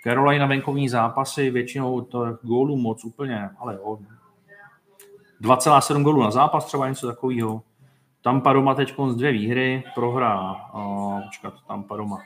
Carolina 0.05 0.47
venkovní 0.47 0.89
zápasy, 0.89 1.51
většinou 1.51 2.01
to 2.01 2.39
gólů 2.43 2.77
moc 2.77 3.05
úplně, 3.05 3.51
ale 3.59 3.75
jo. 3.75 3.99
2,7 5.41 6.03
gólů 6.03 6.23
na 6.23 6.31
zápas, 6.31 6.65
třeba 6.65 6.89
něco 6.89 7.07
takového. 7.07 7.63
Tampa 8.23 8.53
doma 8.53 8.75
teď 8.75 8.95
z 9.09 9.17
dvě 9.17 9.33
výhry, 9.33 9.85
prohra, 9.95 10.57
uh, 10.75 11.23
počkat, 11.23 11.55
Tampa 11.69 11.97
doma. 11.97 12.19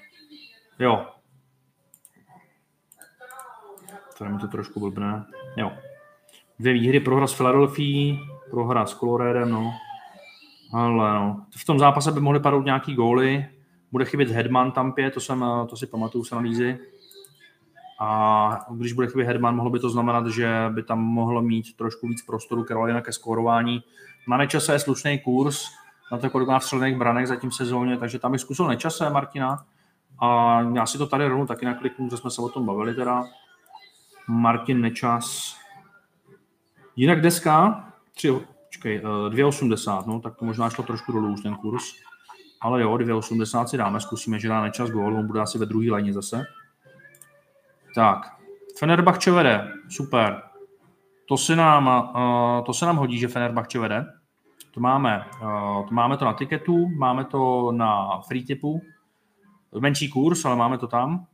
Jo. 0.78 1.06
Tady 4.18 4.32
mi 4.32 4.38
to 4.38 4.48
trošku 4.48 4.80
blbne. 4.80 5.24
Jo. 5.56 5.72
Dvě 6.58 6.72
výhry, 6.72 7.00
prohra 7.00 7.26
s 7.26 7.34
Philadelphia, 7.34 8.16
prohra 8.50 8.86
s 8.86 8.94
Coloradem, 8.94 9.50
no. 9.50 9.72
Ale 10.72 11.14
no, 11.14 11.44
v 11.56 11.64
tom 11.64 11.78
zápase 11.78 12.12
by 12.12 12.20
mohly 12.20 12.40
padnout 12.40 12.64
nějaký 12.64 12.94
góly, 12.94 13.46
bude 13.92 14.04
chybět 14.04 14.28
Hedman 14.28 14.72
Tampě, 14.72 15.10
to, 15.10 15.20
jsem, 15.20 15.44
to 15.68 15.76
si 15.76 15.86
pamatuju 15.86 16.24
z 16.24 16.32
analýzy. 16.32 16.78
A 18.04 18.66
když 18.70 18.92
bude 18.92 19.06
chybět 19.06 19.26
Hedman, 19.26 19.56
mohlo 19.56 19.70
by 19.70 19.78
to 19.78 19.90
znamenat, 19.90 20.26
že 20.26 20.70
by 20.70 20.82
tam 20.82 21.00
mohlo 21.00 21.42
mít 21.42 21.76
trošku 21.76 22.08
víc 22.08 22.22
prostoru 22.22 22.64
Carolina 22.64 23.00
ke 23.00 23.12
skórování. 23.12 23.82
Na 24.28 24.36
nečase 24.36 24.72
je 24.72 24.78
slušný 24.78 25.18
kurz, 25.18 25.64
na 26.12 26.18
to, 26.18 26.30
kolik 26.30 26.48
má 26.48 26.58
vstřelených 26.58 26.96
branek 26.96 27.26
zatím 27.26 27.50
sezóně, 27.50 27.96
takže 27.96 28.18
tam 28.18 28.32
bych 28.32 28.40
zkusil 28.40 28.66
nečase 28.66 29.10
Martina. 29.10 29.64
A 30.20 30.60
já 30.74 30.86
si 30.86 30.98
to 30.98 31.06
tady 31.06 31.28
rovnou 31.28 31.46
taky 31.46 31.66
nakliknu, 31.66 32.10
že 32.10 32.16
jsme 32.16 32.30
se 32.30 32.42
o 32.42 32.48
tom 32.48 32.66
bavili 32.66 32.94
teda. 32.94 33.24
Martin 34.28 34.80
Nečas. 34.80 35.56
Jinak 36.96 37.20
deska, 37.20 37.84
tři, 38.14 38.32
počkej, 38.66 39.00
2,80, 39.28 40.02
eh, 40.02 40.04
no, 40.06 40.20
tak 40.20 40.36
to 40.36 40.44
možná 40.44 40.70
šlo 40.70 40.84
trošku 40.84 41.12
dolů 41.12 41.32
už 41.32 41.40
ten 41.40 41.54
kurz. 41.54 41.84
Ale 42.60 42.82
jo, 42.82 42.96
2,80 42.96 43.66
si 43.66 43.76
dáme, 43.76 44.00
zkusíme, 44.00 44.38
že 44.38 44.48
dá 44.48 44.62
nečas 44.62 44.90
gól, 44.90 45.16
on 45.16 45.26
bude 45.26 45.40
asi 45.40 45.58
ve 45.58 45.66
druhé 45.66 45.90
léně 45.90 46.12
zase. 46.12 46.44
Tak, 47.94 48.18
Fenerbahče 48.78 49.30
vede, 49.30 49.72
super. 49.88 50.42
To 51.28 51.36
se 51.36 51.56
nám, 51.56 52.12
uh, 52.14 52.64
to 52.64 52.74
se 52.74 52.86
nám 52.86 52.96
hodí, 52.96 53.18
že 53.18 53.28
Fenerbahče 53.28 53.78
vede. 53.78 54.06
To 54.74 54.80
máme, 54.80 55.24
uh, 55.42 55.88
to 55.88 55.94
máme 55.94 56.16
to 56.16 56.24
na 56.24 56.32
tiketu, 56.32 56.88
máme 56.88 57.24
to 57.24 57.72
na 57.72 58.20
free 58.20 58.42
tipu. 58.42 58.80
Menší 59.80 60.08
kurz, 60.08 60.44
ale 60.44 60.56
máme 60.56 60.78
to 60.78 60.86
tam. 60.86 61.26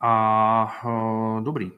A 0.00 0.82
uh, 0.84 1.40
dobrý. 1.42 1.70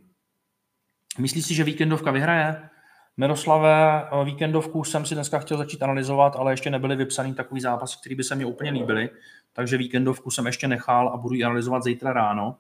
Myslíš 1.18 1.46
si, 1.46 1.54
že 1.54 1.64
víkendovka 1.64 2.10
vyhraje? 2.10 2.68
Miroslave, 3.16 4.04
víkendovku 4.24 4.84
jsem 4.84 5.06
si 5.06 5.14
dneska 5.14 5.38
chtěl 5.38 5.58
začít 5.58 5.82
analyzovat, 5.82 6.36
ale 6.36 6.52
ještě 6.52 6.70
nebyly 6.70 6.96
vypsaný 6.96 7.34
takový 7.34 7.60
zápas, 7.60 7.96
který 7.96 8.14
by 8.14 8.24
se 8.24 8.34
mi 8.34 8.44
úplně 8.44 8.70
líbily, 8.70 9.10
takže 9.52 9.76
víkendovku 9.76 10.30
jsem 10.30 10.46
ještě 10.46 10.68
nechal 10.68 11.08
a 11.08 11.16
budu 11.16 11.34
ji 11.34 11.44
analyzovat 11.44 11.82
zítra 11.82 12.12
ráno. 12.12 12.56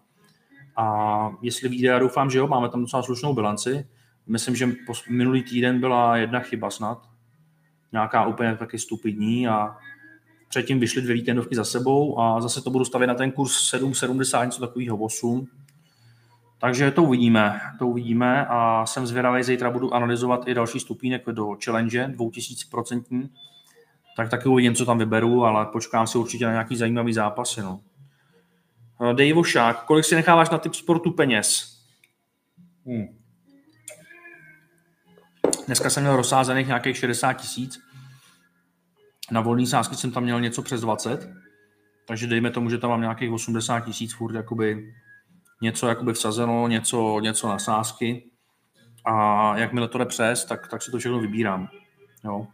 A 0.76 1.30
jestli 1.42 1.68
vyjde, 1.68 1.88
já 1.88 1.98
doufám, 1.98 2.30
že 2.30 2.38
jo, 2.38 2.46
máme 2.46 2.68
tam 2.68 2.80
docela 2.80 3.02
slušnou 3.02 3.34
bilanci. 3.34 3.86
Myslím, 4.26 4.56
že 4.56 4.68
minulý 5.08 5.42
týden 5.42 5.80
byla 5.80 6.16
jedna 6.16 6.40
chyba 6.40 6.70
snad, 6.70 7.08
nějaká 7.92 8.26
úplně 8.26 8.56
taky 8.56 8.78
stupidní 8.78 9.48
a 9.48 9.76
předtím 10.48 10.80
vyšly 10.80 11.02
dvě 11.02 11.14
víkendovky 11.14 11.56
za 11.56 11.64
sebou 11.64 12.20
a 12.20 12.40
zase 12.40 12.62
to 12.62 12.70
budu 12.70 12.84
stavět 12.84 13.06
na 13.06 13.14
ten 13.14 13.30
kurz 13.30 13.74
7,70, 13.74 14.44
něco 14.44 14.60
takového 14.60 14.96
8. 14.96 15.46
Takže 16.58 16.90
to 16.90 17.02
uvidíme, 17.02 17.60
to 17.78 17.86
uvidíme 17.86 18.46
a 18.46 18.86
jsem 18.86 19.06
zvědavý, 19.06 19.42
zítra 19.42 19.70
budu 19.70 19.94
analyzovat 19.94 20.48
i 20.48 20.54
další 20.54 20.80
stupínek 20.80 21.26
do 21.26 21.56
challenge 21.64 22.06
2000%, 22.06 23.28
tak 24.16 24.30
taky 24.30 24.48
uvidím, 24.48 24.74
co 24.74 24.86
tam 24.86 24.98
vyberu, 24.98 25.44
ale 25.44 25.66
počkám 25.66 26.06
si 26.06 26.18
určitě 26.18 26.44
na 26.46 26.50
nějaký 26.50 26.76
zajímavý 26.76 27.12
zápasy. 27.12 27.60
No. 27.62 27.80
Eh, 29.00 29.14
Dejvo 29.14 29.44
Šák, 29.44 29.84
kolik 29.84 30.04
si 30.04 30.14
necháváš 30.14 30.50
na 30.50 30.58
typ 30.58 30.74
sportu 30.74 31.10
peněz? 31.10 31.78
Hmm. 32.86 33.06
Dneska 35.66 35.90
jsem 35.90 36.02
měl 36.02 36.16
rozsázených 36.16 36.66
nějakých 36.66 36.96
60 36.96 37.32
tisíc. 37.32 37.80
Na 39.30 39.40
volný 39.40 39.66
sázky 39.66 39.96
jsem 39.96 40.12
tam 40.12 40.22
měl 40.22 40.40
něco 40.40 40.62
přes 40.62 40.80
20. 40.80 41.30
Takže 42.06 42.26
dejme 42.26 42.50
tomu, 42.50 42.70
že 42.70 42.78
tam 42.78 42.90
mám 42.90 43.00
nějakých 43.00 43.30
80 43.30 43.80
tisíc 43.80 44.14
furt 44.14 44.34
jakoby 44.34 44.94
něco 45.62 45.88
jakoby 45.88 46.12
vsazeno, 46.12 46.68
něco, 46.68 47.20
něco 47.20 47.48
na 47.48 47.58
sázky. 47.58 48.30
A 49.04 49.58
jakmile 49.58 49.88
to 49.88 49.98
jde 49.98 50.04
přes, 50.04 50.44
tak, 50.44 50.68
tak 50.68 50.82
si 50.82 50.90
to 50.90 50.98
všechno 50.98 51.20
vybírám. 51.20 51.68
Jo. 52.24 52.46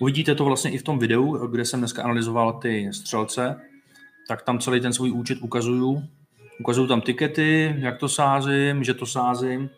Uvidíte 0.00 0.34
to 0.34 0.44
vlastně 0.44 0.70
i 0.70 0.78
v 0.78 0.82
tom 0.82 0.98
videu, 0.98 1.46
kde 1.46 1.64
jsem 1.64 1.80
dneska 1.80 2.02
analyzoval 2.02 2.52
ty 2.52 2.92
střelce, 2.92 3.60
tak 4.30 4.42
tam 4.42 4.58
celý 4.58 4.80
ten 4.80 4.92
svůj 4.92 5.10
účet 5.10 5.38
ukazuju. 5.42 6.02
Ukazuju 6.60 6.88
tam 6.88 7.00
tikety, 7.00 7.76
jak 7.78 7.98
to 7.98 8.08
sázím, 8.08 8.84
že 8.84 8.94
to 8.94 9.06
sázím. 9.06 9.70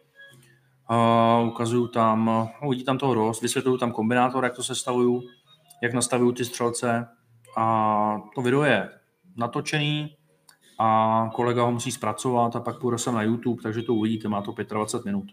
Uh, 0.91 1.49
ukazuju 1.49 1.89
tam, 1.89 2.25
no, 2.25 2.51
uvidí 2.65 2.85
tam 2.85 2.99
toho 2.99 3.15
dost, 3.15 3.43
vysvětluju 3.43 3.79
tam 3.79 3.93
kombinátor, 3.93 4.45
jak 4.45 4.57
to 4.57 4.63
sestavuju, 4.63 5.23
jak 5.83 5.93
nastavuju 5.93 6.33
ty 6.33 6.45
střelce. 6.45 7.07
A 7.57 8.21
to 8.35 8.43
video 8.43 8.63
je 8.63 8.89
natočený 9.37 10.17
a 10.79 11.31
kolega 11.35 11.63
ho 11.63 11.73
musí 11.73 11.93
zpracovat 11.93 12.57
a 12.57 12.61
pak 12.61 12.81
půjde 12.81 12.99
sem 12.99 13.15
na 13.15 13.23
YouTube, 13.23 13.63
takže 13.63 13.83
to 13.83 13.95
uvidíte, 13.95 14.29
má 14.29 14.43
to 14.43 14.55
25 14.69 15.05
minut. 15.05 15.25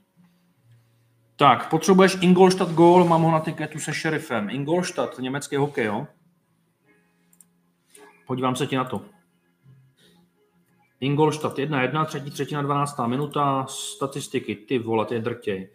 Tak, 1.36 1.70
potřebuješ 1.70 2.18
Ingolstadt 2.22 2.72
gól, 2.72 3.06
mám 3.06 3.22
ho 3.22 3.32
na 3.32 3.40
tiketu 3.40 3.80
se 3.80 3.94
šerifem. 3.94 4.50
Ingolstadt, 4.50 5.20
německý 5.20 5.56
hokej, 5.56 5.86
jo? 5.86 6.08
Podívám 8.30 8.56
se 8.56 8.68
ti 8.68 8.76
na 8.76 8.84
to. 8.84 9.02
Ingolstadt 11.00 11.58
1-1, 11.58 12.06
třetí 12.06 12.32
třetina 12.32 12.62
12. 12.62 13.00
minuta, 13.08 13.66
statistiky, 13.70 14.56
ty 14.56 14.80
vole, 14.80 15.06
ty 15.06 15.20
drtěj. 15.20 15.70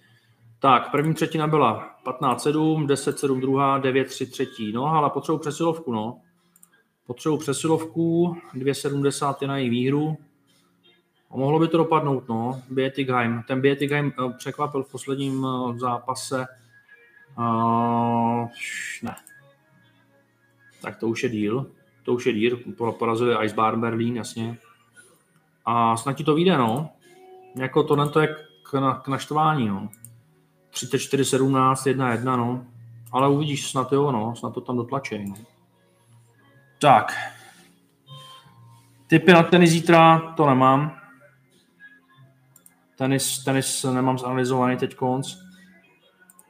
Tak, 0.58 0.90
první 0.90 1.14
třetina 1.14 1.46
byla 1.46 1.96
15-7, 2.06 2.86
10-7 2.86 3.40
druhá, 3.40 3.80
9-3 3.80 4.30
třetí. 4.30 4.72
No, 4.72 4.86
ale 4.86 5.10
potřebuji 5.10 5.38
přesilovku, 5.38 5.92
no. 5.92 6.20
Potřebuji 7.06 7.36
přesilovku, 7.36 8.36
2,70 8.54 9.36
je 9.40 9.48
na 9.48 9.56
její 9.56 9.70
výhru. 9.70 10.16
A 11.30 11.36
mohlo 11.36 11.58
by 11.58 11.68
to 11.68 11.76
dopadnout, 11.76 12.28
no. 12.28 12.62
Bietigheim. 12.70 13.42
Ten 13.48 13.60
Bietigheim 13.60 14.12
eh, 14.18 14.32
překvapil 14.38 14.82
v 14.82 14.90
posledním 14.90 15.46
eh, 15.46 15.78
zápase. 15.78 16.46
Uh, 17.38 18.48
ne. 19.02 19.16
Tak 20.82 20.98
to 20.98 21.08
už 21.08 21.22
je 21.22 21.28
díl 21.28 21.70
to 22.04 22.12
už 22.12 22.26
je 22.26 22.32
dír, 22.32 22.56
porazili 22.98 23.44
Icebar 23.44 23.76
Berlín, 23.76 24.16
jasně. 24.16 24.58
A 25.64 25.96
snad 25.96 26.12
ti 26.12 26.24
to 26.24 26.34
vyjde, 26.34 26.58
no. 26.58 26.90
Jako 27.56 27.82
tohle 27.82 28.08
to 28.08 28.20
je 28.20 28.36
k, 28.70 28.72
na, 28.72 28.94
k 28.94 29.08
naštvání, 29.08 29.68
no. 29.68 29.88
34, 30.70 31.24
17, 31.24 31.86
1, 31.86 32.12
1, 32.12 32.36
no. 32.36 32.66
Ale 33.12 33.28
uvidíš, 33.28 33.70
snad 33.70 33.92
jo, 33.92 34.12
no. 34.12 34.36
Snad 34.36 34.54
to 34.54 34.60
tam 34.60 34.76
dotlačí, 34.76 35.24
no. 35.28 35.34
Tak. 36.80 37.12
Typy 39.06 39.32
na 39.32 39.42
tenis 39.42 39.70
zítra 39.70 40.18
to 40.36 40.46
nemám. 40.46 40.96
Tenis, 42.96 43.44
tenis 43.44 43.84
nemám 43.84 44.18
zanalizovaný 44.18 44.76
teď 44.76 44.94
konc. 44.94 45.36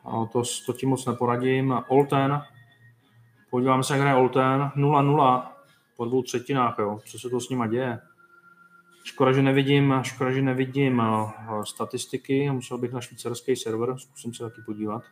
A 0.05 0.27
to, 0.33 0.43
to 0.67 0.73
ti 0.73 0.87
moc 0.87 1.07
neporadím. 1.07 1.81
Olten, 1.88 2.43
Podíváme 3.55 3.85
se, 3.85 3.93
jak 3.93 4.01
hraje 4.01 4.17
Olten. 4.17 4.71
0-0 4.77 5.47
po 5.97 6.05
dvou 6.05 6.23
třetinách, 6.23 6.75
jo. 6.79 7.01
Co 7.07 7.19
se 7.19 7.31
to 7.31 7.40
s 7.40 7.49
nima 7.49 7.67
děje? 7.67 8.01
Škoda, 9.05 9.33
že 9.33 9.43
nevidím, 9.43 9.95
škoda, 10.03 10.33
že 10.33 10.43
nevidím 10.43 10.99
uh, 10.99 11.62
statistiky. 11.62 12.51
Musel 12.51 12.79
bych 12.79 12.93
na 12.93 13.01
švýcarský 13.01 13.57
server, 13.57 13.99
zkusím 13.99 14.35
se 14.35 14.45
taky 14.45 14.62
podívat. 14.67 15.03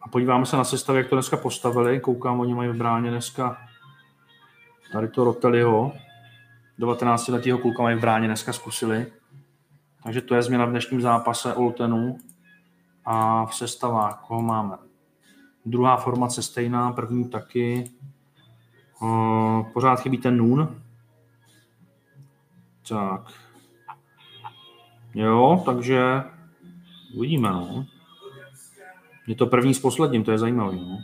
A 0.00 0.08
podíváme 0.08 0.46
se 0.46 0.56
na 0.56 0.64
sestavy, 0.64 0.98
jak 0.98 1.08
to 1.08 1.16
dneska 1.16 1.36
postavili. 1.36 2.00
Koukám, 2.00 2.40
oni 2.40 2.54
mají 2.54 2.70
v 2.70 2.76
bráně 2.76 3.10
dneska 3.10 3.58
tady 4.92 5.08
to 5.08 5.24
Roteliho. 5.24 5.92
19 6.78 7.28
letého 7.28 7.58
kluka 7.58 7.82
mají 7.82 7.96
v 7.96 8.00
bráně 8.00 8.26
dneska 8.26 8.52
zkusili. 8.52 9.06
Takže 10.02 10.20
to 10.20 10.34
je 10.34 10.42
změna 10.42 10.64
v 10.64 10.70
dnešním 10.70 11.00
zápase 11.00 11.54
Oltenu. 11.54 12.18
A 13.04 13.46
v 13.46 13.54
sestavách, 13.54 14.24
koho 14.26 14.42
máme? 14.42 14.85
Druhá 15.66 15.96
formace 15.96 16.42
stejná, 16.42 16.92
první 16.92 17.28
taky. 17.28 17.90
Pořád 19.72 20.00
chybí 20.00 20.18
ten 20.18 20.36
Nun. 20.36 20.82
Tak. 22.88 23.20
Jo, 25.14 25.62
takže 25.64 26.22
uvidíme, 27.16 27.50
no. 27.50 27.86
Je 29.26 29.34
to 29.34 29.46
první 29.46 29.74
s 29.74 29.80
posledním, 29.80 30.24
to 30.24 30.30
je 30.30 30.38
zajímavý, 30.38 30.80
no. 30.80 30.98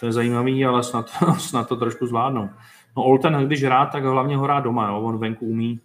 To 0.00 0.06
je 0.06 0.12
zajímavý, 0.12 0.66
ale 0.66 0.82
snad, 0.82 1.10
snad 1.38 1.68
to 1.68 1.76
trošku 1.76 2.06
zvládnou. 2.06 2.50
No 2.96 3.02
Olten, 3.02 3.46
když 3.46 3.64
hrát, 3.64 3.86
tak 3.86 4.04
hlavně 4.04 4.36
ho 4.36 4.42
hrát 4.42 4.60
doma, 4.60 4.88
jo. 4.88 5.00
On 5.00 5.18
venku 5.18 5.46
umí, 5.46 5.80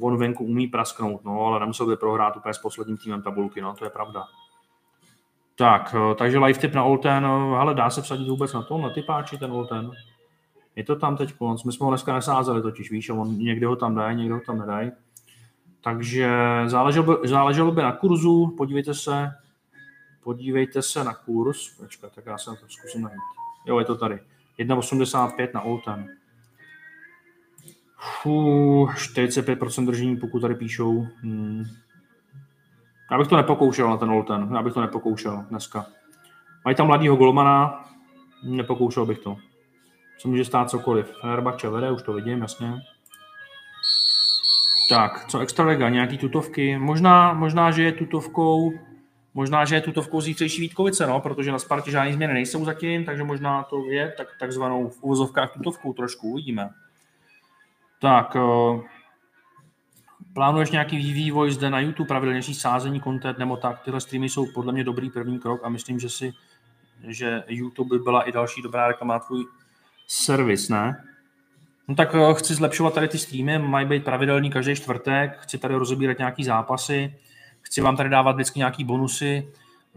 on 0.00 0.16
venku 0.16 0.44
umí 0.44 0.66
prasknout, 0.66 1.24
no, 1.24 1.46
ale 1.46 1.60
nemusel 1.60 1.86
by 1.86 1.96
prohrát 1.96 2.36
úplně 2.36 2.54
s 2.54 2.58
posledním 2.58 2.96
týmem 2.96 3.22
tabulky, 3.22 3.60
no, 3.60 3.74
to 3.74 3.84
je 3.84 3.90
pravda. 3.90 4.24
Tak, 5.56 5.94
eh, 5.94 6.14
takže 6.14 6.38
live 6.38 6.58
tip 6.58 6.74
na 6.74 6.84
Olten, 6.84 7.26
ale 7.26 7.74
dá 7.74 7.90
se 7.90 8.02
vsadit 8.02 8.28
vůbec 8.28 8.52
na 8.52 8.62
to, 8.62 8.78
na 8.78 8.90
ty 8.90 9.02
páči 9.02 9.38
ten 9.38 9.52
Olten. 9.52 9.90
Je 10.76 10.84
to 10.84 10.96
tam 10.96 11.16
teď 11.16 11.32
konc. 11.32 11.64
My 11.64 11.72
jsme 11.72 11.84
ho 11.84 11.90
dneska 11.90 12.14
nesázeli 12.14 12.62
totiž, 12.62 12.90
víš, 12.90 13.10
on 13.10 13.38
někde 13.38 13.66
ho 13.66 13.76
tam 13.76 13.94
dají, 13.94 14.16
někde 14.16 14.34
ho 14.34 14.40
tam 14.40 14.58
nedají. 14.58 14.92
Takže 15.80 16.30
záleželo 16.66 17.06
by, 17.06 17.28
záleželo 17.28 17.72
by 17.72 17.82
na 17.82 17.92
kurzu, 17.92 18.54
podívejte 18.56 18.94
se, 18.94 19.30
podívejte 20.22 20.82
se 20.82 21.04
na 21.04 21.14
kurz, 21.14 21.76
počkat, 21.76 22.12
tak 22.14 22.26
já 22.26 22.38
se 22.38 22.50
na 22.50 22.56
to 22.56 22.66
zkusím 22.68 23.02
najít. 23.02 23.20
Jo, 23.66 23.78
je 23.78 23.84
to 23.84 23.96
tady. 23.96 24.18
1,85 24.58 25.48
na 25.54 25.60
Olten. 25.60 26.08
Fů, 28.22 28.86
45% 28.86 29.86
držení, 29.86 30.16
pokud 30.16 30.40
tady 30.40 30.54
píšou. 30.54 31.06
Hmm. 31.22 31.64
Já 33.10 33.18
bych 33.18 33.28
to 33.28 33.36
nepokoušel 33.36 33.90
na 33.90 33.96
ten 33.96 34.10
Olten, 34.10 34.48
já 34.54 34.62
bych 34.62 34.74
to 34.74 34.80
nepokoušel 34.80 35.44
dneska. 35.50 35.86
Mají 36.64 36.76
tam 36.76 36.86
mladýho 36.86 37.16
golmana, 37.16 37.84
nepokoušel 38.42 39.06
bych 39.06 39.18
to. 39.18 39.36
Co 40.18 40.28
může 40.28 40.44
stát 40.44 40.70
cokoliv. 40.70 41.16
Fenerbahce 41.20 41.68
vede, 41.68 41.90
už 41.90 42.02
to 42.02 42.12
vidím, 42.12 42.40
jasně. 42.40 42.72
Tak, 44.88 45.24
co 45.28 45.38
Extraliga, 45.38 45.88
nějaký 45.88 46.18
tutovky? 46.18 46.78
Možná, 46.78 47.32
možná, 47.32 47.70
že 47.70 47.82
je 47.82 47.92
tutovkou 47.92 48.72
Možná, 49.36 49.64
že 49.64 49.74
je 49.74 49.80
tutovkou 49.80 50.20
zítřejší 50.20 50.60
Vítkovice, 50.60 51.06
no, 51.06 51.20
protože 51.20 51.52
na 51.52 51.58
Spartě 51.58 51.90
žádné 51.90 52.12
změny 52.12 52.34
nejsou 52.34 52.64
zatím, 52.64 53.04
takže 53.04 53.24
možná 53.24 53.62
to 53.62 53.84
je 53.90 54.14
tak, 54.16 54.28
takzvanou 54.40 54.88
v 54.88 55.02
uvozovkách 55.02 55.52
tutovkou 55.52 55.92
trošku, 55.92 56.30
uvidíme. 56.30 56.70
Tak, 58.00 58.34
uh, 58.34 58.82
plánuješ 60.34 60.70
nějaký 60.70 61.12
vývoj 61.12 61.50
zde 61.50 61.70
na 61.70 61.80
YouTube, 61.80 62.08
pravidelnější 62.08 62.54
sázení, 62.54 63.00
content 63.00 63.38
nebo 63.38 63.56
tak, 63.56 63.80
tyhle 63.80 64.00
streamy 64.00 64.28
jsou 64.28 64.46
podle 64.54 64.72
mě 64.72 64.84
dobrý 64.84 65.10
první 65.10 65.38
krok 65.38 65.60
a 65.64 65.68
myslím, 65.68 66.00
že 66.00 66.08
si, 66.08 66.32
že 67.08 67.42
YouTube 67.48 67.98
by 67.98 68.02
byla 68.04 68.22
i 68.22 68.32
další 68.32 68.62
dobrá 68.62 68.88
reklama 68.88 69.18
tvůj 69.18 69.44
servis, 70.06 70.68
ne? 70.68 71.04
No 71.88 71.94
tak 71.94 72.14
uh, 72.14 72.34
chci 72.34 72.54
zlepšovat 72.54 72.94
tady 72.94 73.08
ty 73.08 73.18
streamy, 73.18 73.58
mají 73.58 73.86
být 73.86 74.04
pravidelný 74.04 74.50
každý 74.50 74.74
čtvrtek, 74.74 75.38
chci 75.40 75.58
tady 75.58 75.74
rozebírat 75.74 76.18
nějaký 76.18 76.44
zápasy, 76.44 77.14
chci 77.60 77.80
vám 77.80 77.96
tady 77.96 78.08
dávat 78.08 78.32
vždycky 78.32 78.58
nějaký 78.58 78.84
bonusy, 78.84 79.48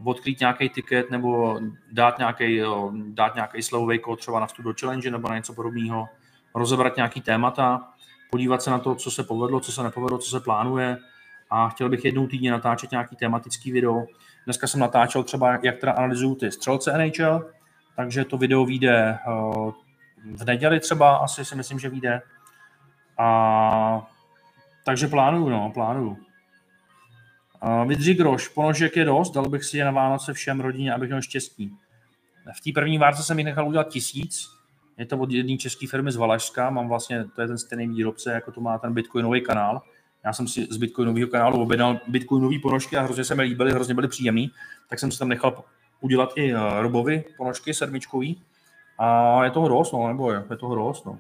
odkrýt 0.04 0.40
nějaký 0.40 0.70
tiket 0.70 1.12
nebo 1.12 1.60
dát 1.92 2.18
nějaký, 2.18 2.62
dát 3.08 3.36
nějaký 3.36 3.62
slovový 3.62 4.00
kód 4.00 4.20
třeba 4.20 4.40
na 4.40 4.48
vstup 4.48 4.66
do 4.66 4.74
challenge 4.80 5.12
nebo 5.12 5.30
na 5.30 5.36
něco 5.36 5.54
podobného, 5.54 6.10
rozebrat 6.56 6.96
nějaký 6.96 7.22
témata, 7.22 7.94
podívat 8.30 8.62
se 8.62 8.72
na 8.72 8.80
to, 8.80 8.96
co 8.96 9.12
se 9.12 9.24
povedlo, 9.24 9.60
co 9.60 9.72
se 9.72 9.84
nepovedlo, 9.84 10.18
co 10.18 10.30
se 10.30 10.40
plánuje 10.40 10.98
a 11.50 11.70
chtěl 11.70 11.90
bych 11.90 12.06
jednou 12.06 12.28
týdně 12.28 12.52
natáčet 12.52 12.92
nějaký 12.92 13.16
tematický 13.16 13.72
video. 13.72 14.06
Dneska 14.46 14.68
jsem 14.68 14.80
natáčel 14.80 15.24
třeba, 15.24 15.60
jak 15.64 15.78
teda 15.78 15.92
analyzuju 15.92 16.36
ty 16.36 16.52
střelce 16.52 16.98
NHL, 16.98 17.52
takže 17.96 18.26
to 18.26 18.38
video 18.38 18.66
vyjde 18.66 19.18
v 20.36 20.46
neděli 20.46 20.80
třeba, 20.80 21.16
asi 21.18 21.46
si 21.46 21.56
myslím, 21.56 21.80
že 21.80 21.90
vyjde. 21.90 22.22
A 23.18 24.08
takže 24.86 25.08
plánuju, 25.08 25.50
no, 25.50 25.72
plánuju. 25.74 26.18
Vydří 27.86 28.14
groš, 28.14 28.48
ponožek 28.48 28.96
je 28.96 29.06
dost, 29.06 29.32
dal 29.32 29.50
bych 29.50 29.64
si 29.64 29.78
je 29.78 29.86
na 29.86 29.92
Vánoce 29.92 30.34
všem 30.34 30.60
rodině, 30.60 30.94
abych 30.94 31.10
měl 31.10 31.22
štěstí. 31.22 31.74
V 32.58 32.62
té 32.62 32.72
první 32.74 32.98
várce 32.98 33.24
jsem 33.24 33.40
jich 33.40 33.46
nechal 33.46 33.68
udělat 33.68 33.88
tisíc, 33.88 34.57
je 34.98 35.06
to 35.06 35.18
od 35.18 35.32
jedné 35.32 35.58
české 35.58 35.88
firmy 35.88 36.12
z 36.12 36.16
Valašska, 36.16 36.70
mám 36.70 36.88
vlastně, 36.88 37.26
to 37.36 37.42
je 37.42 37.48
ten 37.48 37.58
stejný 37.58 37.88
výrobce, 37.88 38.32
jako 38.32 38.52
to 38.52 38.62
má 38.62 38.78
ten 38.78 38.94
bitcoinový 38.94 39.42
kanál. 39.42 39.82
Já 40.26 40.34
jsem 40.34 40.48
si 40.48 40.68
z 40.70 40.78
bitcoinového 40.78 41.28
kanálu 41.28 41.62
objednal 41.62 42.00
bitcoinové 42.08 42.60
ponožky 42.60 42.98
a 42.98 43.02
hrozně 43.02 43.24
se 43.24 43.36
mi 43.36 43.44
líbily, 43.44 43.72
hrozně 43.72 43.94
byly 43.94 44.08
příjemný, 44.08 44.52
tak 44.90 45.00
jsem 45.00 45.12
si 45.12 45.20
tam 45.20 45.30
nechal 45.30 45.64
udělat 46.02 46.30
i 46.36 46.54
eh, 46.54 46.58
Robovi 46.82 47.24
ponožky 47.38 47.74
sedmičkový. 47.74 48.42
A 49.00 49.44
je 49.44 49.52
toho 49.52 49.68
dost, 49.68 49.92
no, 49.92 50.08
nebo 50.08 50.32
je, 50.32 50.38
je 50.50 50.58
dost, 50.76 51.06
no. 51.06 51.20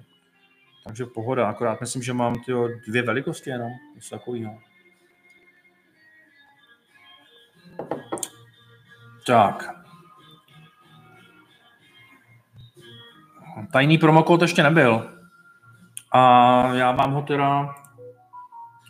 Takže 0.85 1.05
pohoda, 1.05 1.49
akorát 1.49 1.81
myslím, 1.81 2.03
že 2.03 2.13
mám 2.13 2.35
tyjo, 2.45 2.69
dvě 2.87 3.01
velikosti 3.01 3.49
jenom, 3.49 3.71
něco 3.95 4.15
takového. 4.15 4.59
Tak. 9.25 9.76
Tajný 13.71 13.97
promokód 13.97 14.41
ještě 14.41 14.63
nebyl. 14.63 15.13
A 16.11 16.21
já 16.73 16.91
vám 16.91 17.11
ho 17.11 17.21
teda, 17.21 17.75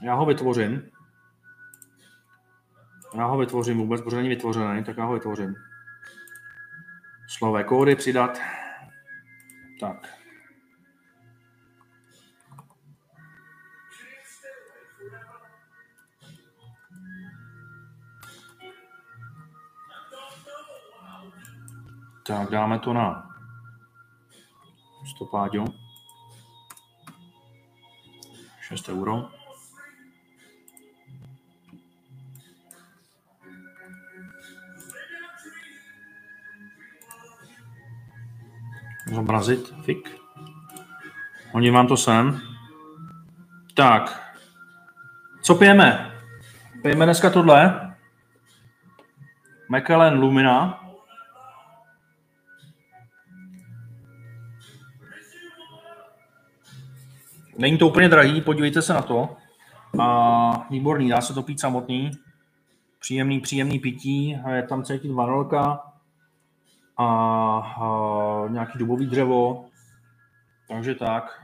já 0.03 0.13
ho 0.13 0.25
vytvořím. 0.25 0.81
Já 3.17 3.25
ho 3.25 3.37
vytvořím 3.37 3.77
vůbec, 3.77 4.01
protože 4.01 4.15
není 4.15 4.29
vytvořený, 4.29 4.83
tak 4.83 4.97
já 4.97 5.05
ho 5.05 5.13
vytvořím. 5.13 5.55
Slové 7.29 7.63
kódy 7.63 7.95
přidat. 7.95 8.39
Tak. 9.79 10.07
Tak 22.23 22.49
dáme 22.49 22.79
to 22.79 22.93
na 22.93 23.36
stopáďu. 25.17 25.65
6 28.61 28.89
euro. 28.89 29.29
Zobrazit, 39.09 39.73
fik. 39.81 40.11
Oni 41.53 41.71
vám 41.71 41.87
to 41.87 41.97
sem. 41.97 42.41
Tak. 43.73 44.33
Co 45.41 45.55
pijeme? 45.55 46.11
Pijeme 46.81 47.05
dneska 47.05 47.29
tohle. 47.29 47.87
Macallan 49.69 50.19
Lumina. 50.19 50.86
Není 57.57 57.77
to 57.77 57.87
úplně 57.87 58.09
drahý, 58.09 58.41
podívejte 58.41 58.81
se 58.81 58.93
na 58.93 59.01
to. 59.01 59.37
A 59.99 60.67
výborný, 60.69 61.09
dá 61.09 61.21
se 61.21 61.33
to 61.33 61.43
pít 61.43 61.59
samotný. 61.59 62.11
Příjemný, 62.99 63.39
příjemný 63.39 63.79
pití, 63.79 64.39
je 64.53 64.63
tam 64.63 64.83
cítit 64.83 65.11
vanilka 65.11 65.83
a, 66.97 67.05
a 67.05 68.47
nějaký 68.49 68.79
dubový 68.79 69.05
dřevo. 69.05 69.65
Takže 70.67 70.95
tak, 70.95 71.43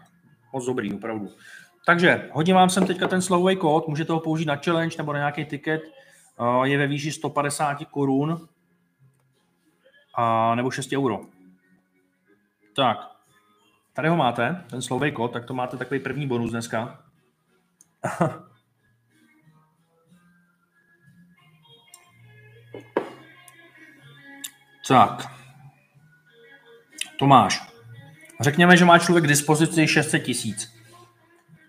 moc 0.54 0.66
dobrý, 0.66 0.94
opravdu. 0.94 1.30
Takže 1.86 2.30
hodím 2.34 2.56
vám 2.56 2.70
sem 2.70 2.88
teďka 2.88 3.08
ten 3.08 3.22
slovový 3.22 3.56
kód, 3.56 3.88
můžete 3.88 4.14
ho 4.14 4.20
použít 4.20 4.46
na 4.46 4.56
challenge 4.56 4.98
nebo 4.98 5.14
na 5.14 5.20
nějaký 5.20 5.46
tiket. 5.46 5.82
Je 6.64 6.78
ve 6.78 6.88
výši 6.88 7.12
150 7.12 7.78
korun 7.92 8.48
a 10.16 10.56
nebo 10.56 10.72
6 10.72 10.94
euro. 10.94 11.22
Tak, 12.76 13.13
Tady 13.94 14.08
ho 14.08 14.16
máte, 14.16 14.66
ten 14.70 14.82
slovej 14.82 15.12
kód, 15.12 15.34
tak 15.34 15.46
to 15.46 15.54
máte 15.54 15.78
takový 15.78 16.00
první 16.00 16.28
bonus 16.28 16.52
dneska. 16.52 17.00
tak. 24.88 25.32
Tomáš. 27.20 27.74
Řekněme, 28.42 28.78
že 28.78 28.86
má 28.86 29.00
člověk 29.00 29.26
k 29.26 29.28
dispozici 29.28 29.88
600 29.88 30.24
tisíc 30.24 30.74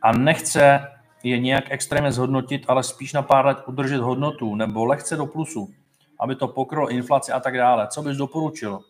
a 0.03 0.13
nechce 0.13 0.89
je 1.23 1.39
nějak 1.39 1.65
extrémně 1.71 2.13
zhodnotit, 2.13 2.65
ale 2.69 2.83
spíš 2.83 3.13
na 3.13 3.23
pár 3.23 3.47
let 3.47 3.59
udržet 3.67 4.01
hodnotu 4.01 4.55
nebo 4.55 4.85
lehce 4.85 5.17
do 5.17 5.27
plusu. 5.27 5.75
aby 6.21 6.37
to 6.37 6.49
pokrylo 6.49 6.89
inflaci 6.89 7.33
a 7.33 7.41
tak 7.41 7.57
dále. 7.57 7.89
Co 7.89 8.03
bys 8.03 8.17
doporučil? 8.17 8.81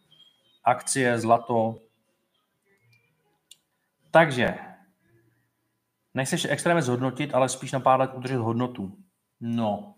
Akcie, 0.64 1.18
zlato. 1.18 1.76
Takže, 4.14 4.54
nechceš 6.14 6.46
extrémně 6.50 6.82
zhodnotit, 6.82 7.34
ale 7.34 7.48
spíš 7.48 7.72
na 7.72 7.80
pár 7.80 8.00
let 8.00 8.10
udržet 8.14 8.36
hodnotu. 8.36 8.96
No, 9.40 9.94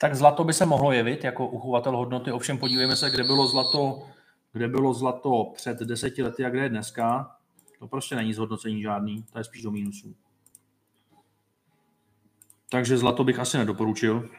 tak 0.00 0.14
zlato 0.14 0.44
by 0.44 0.52
se 0.52 0.66
mohlo 0.66 0.92
jevit 0.92 1.24
jako 1.24 1.46
uchovatel 1.46 1.96
hodnoty, 1.96 2.32
ovšem 2.32 2.58
podívejme 2.58 2.96
se, 2.96 3.10
kde 3.10 3.24
bylo 3.24 3.46
zlato, 3.46 4.08
kde 4.52 4.68
bylo 4.68 4.94
zlato 4.94 5.52
před 5.54 5.78
deseti 5.78 6.22
lety 6.22 6.44
a 6.44 6.50
kde 6.50 6.62
je 6.62 6.68
dneska. 6.68 7.36
To 7.78 7.88
prostě 7.88 8.16
není 8.16 8.34
zhodnocení 8.34 8.82
žádný, 8.82 9.22
to 9.22 9.38
je 9.38 9.44
spíš 9.44 9.62
do 9.62 9.70
mínusu. 9.70 10.14
Takže 12.70 12.98
zlato 12.98 13.24
bych 13.24 13.38
asi 13.38 13.58
nedoporučil. 13.58 14.30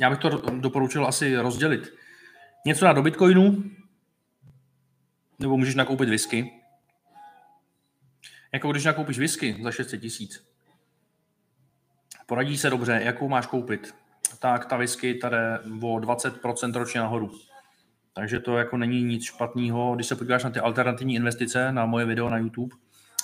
Já 0.00 0.10
bych 0.10 0.18
to 0.18 0.28
doporučil 0.50 1.06
asi 1.06 1.36
rozdělit. 1.36 1.92
Něco 2.66 2.84
na 2.84 2.92
do 2.92 3.02
Bitcoinu, 3.02 3.64
nebo 5.38 5.56
můžeš 5.56 5.74
nakoupit 5.74 6.08
whisky. 6.08 6.61
Jako 8.52 8.72
když 8.72 8.84
nakoupíš 8.84 9.18
whisky 9.18 9.56
za 9.62 9.70
600 9.70 10.00
tisíc, 10.00 10.46
poradí 12.26 12.58
se 12.58 12.70
dobře, 12.70 13.00
jakou 13.04 13.28
máš 13.28 13.46
koupit, 13.46 13.94
tak 14.38 14.66
ta 14.66 14.76
whisky 14.76 15.14
tady 15.14 15.36
o 15.82 15.96
20% 15.96 16.78
ročně 16.78 17.00
nahoru. 17.00 17.30
Takže 18.12 18.40
to 18.40 18.56
jako 18.56 18.76
není 18.76 19.02
nic 19.02 19.24
špatného. 19.24 19.94
Když 19.94 20.06
se 20.06 20.16
podíváš 20.16 20.44
na 20.44 20.50
ty 20.50 20.60
alternativní 20.60 21.14
investice, 21.14 21.72
na 21.72 21.86
moje 21.86 22.04
video 22.04 22.30
na 22.30 22.38
YouTube, 22.38 22.76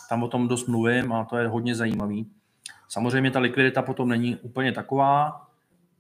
tam 0.09 0.23
o 0.23 0.29
tom 0.29 0.49
dost 0.49 0.69
mluvím 0.69 1.13
a 1.13 1.25
to 1.25 1.37
je 1.37 1.49
hodně 1.49 1.75
zajímavý. 1.75 2.31
Samozřejmě 2.89 3.31
ta 3.31 3.39
likvidita 3.39 3.83
potom 3.83 4.09
není 4.09 4.37
úplně 4.37 4.73
taková, 4.73 5.47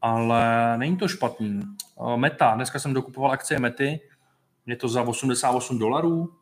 ale 0.02 0.74
není 0.78 0.96
to 0.96 1.08
špatný. 1.08 1.62
Meta, 2.16 2.54
dneska 2.54 2.78
jsem 2.78 2.94
dokupoval 2.94 3.32
akcie 3.32 3.60
Mety, 3.60 4.00
je 4.66 4.76
to 4.76 4.88
za 4.88 5.02
88 5.02 5.78
dolarů. 5.78 6.37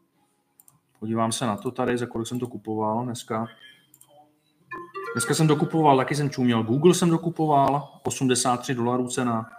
Podívám 1.01 1.33
se 1.33 1.47
na 1.47 1.57
to 1.57 1.71
tady, 1.71 1.99
za 1.99 2.07
kolik 2.07 2.27
jsem 2.27 2.39
to 2.39 2.47
kupoval 2.47 3.05
dneska. 3.05 3.47
Dneska 5.15 5.35
jsem 5.35 5.47
dokupoval, 5.47 5.97
taky 5.97 6.15
jsem 6.15 6.31
čuměl, 6.31 6.63
Google 6.63 6.95
jsem 6.95 7.11
dokupoval, 7.11 8.01
83 8.03 8.75
dolarů 8.75 9.09
cena. 9.09 9.51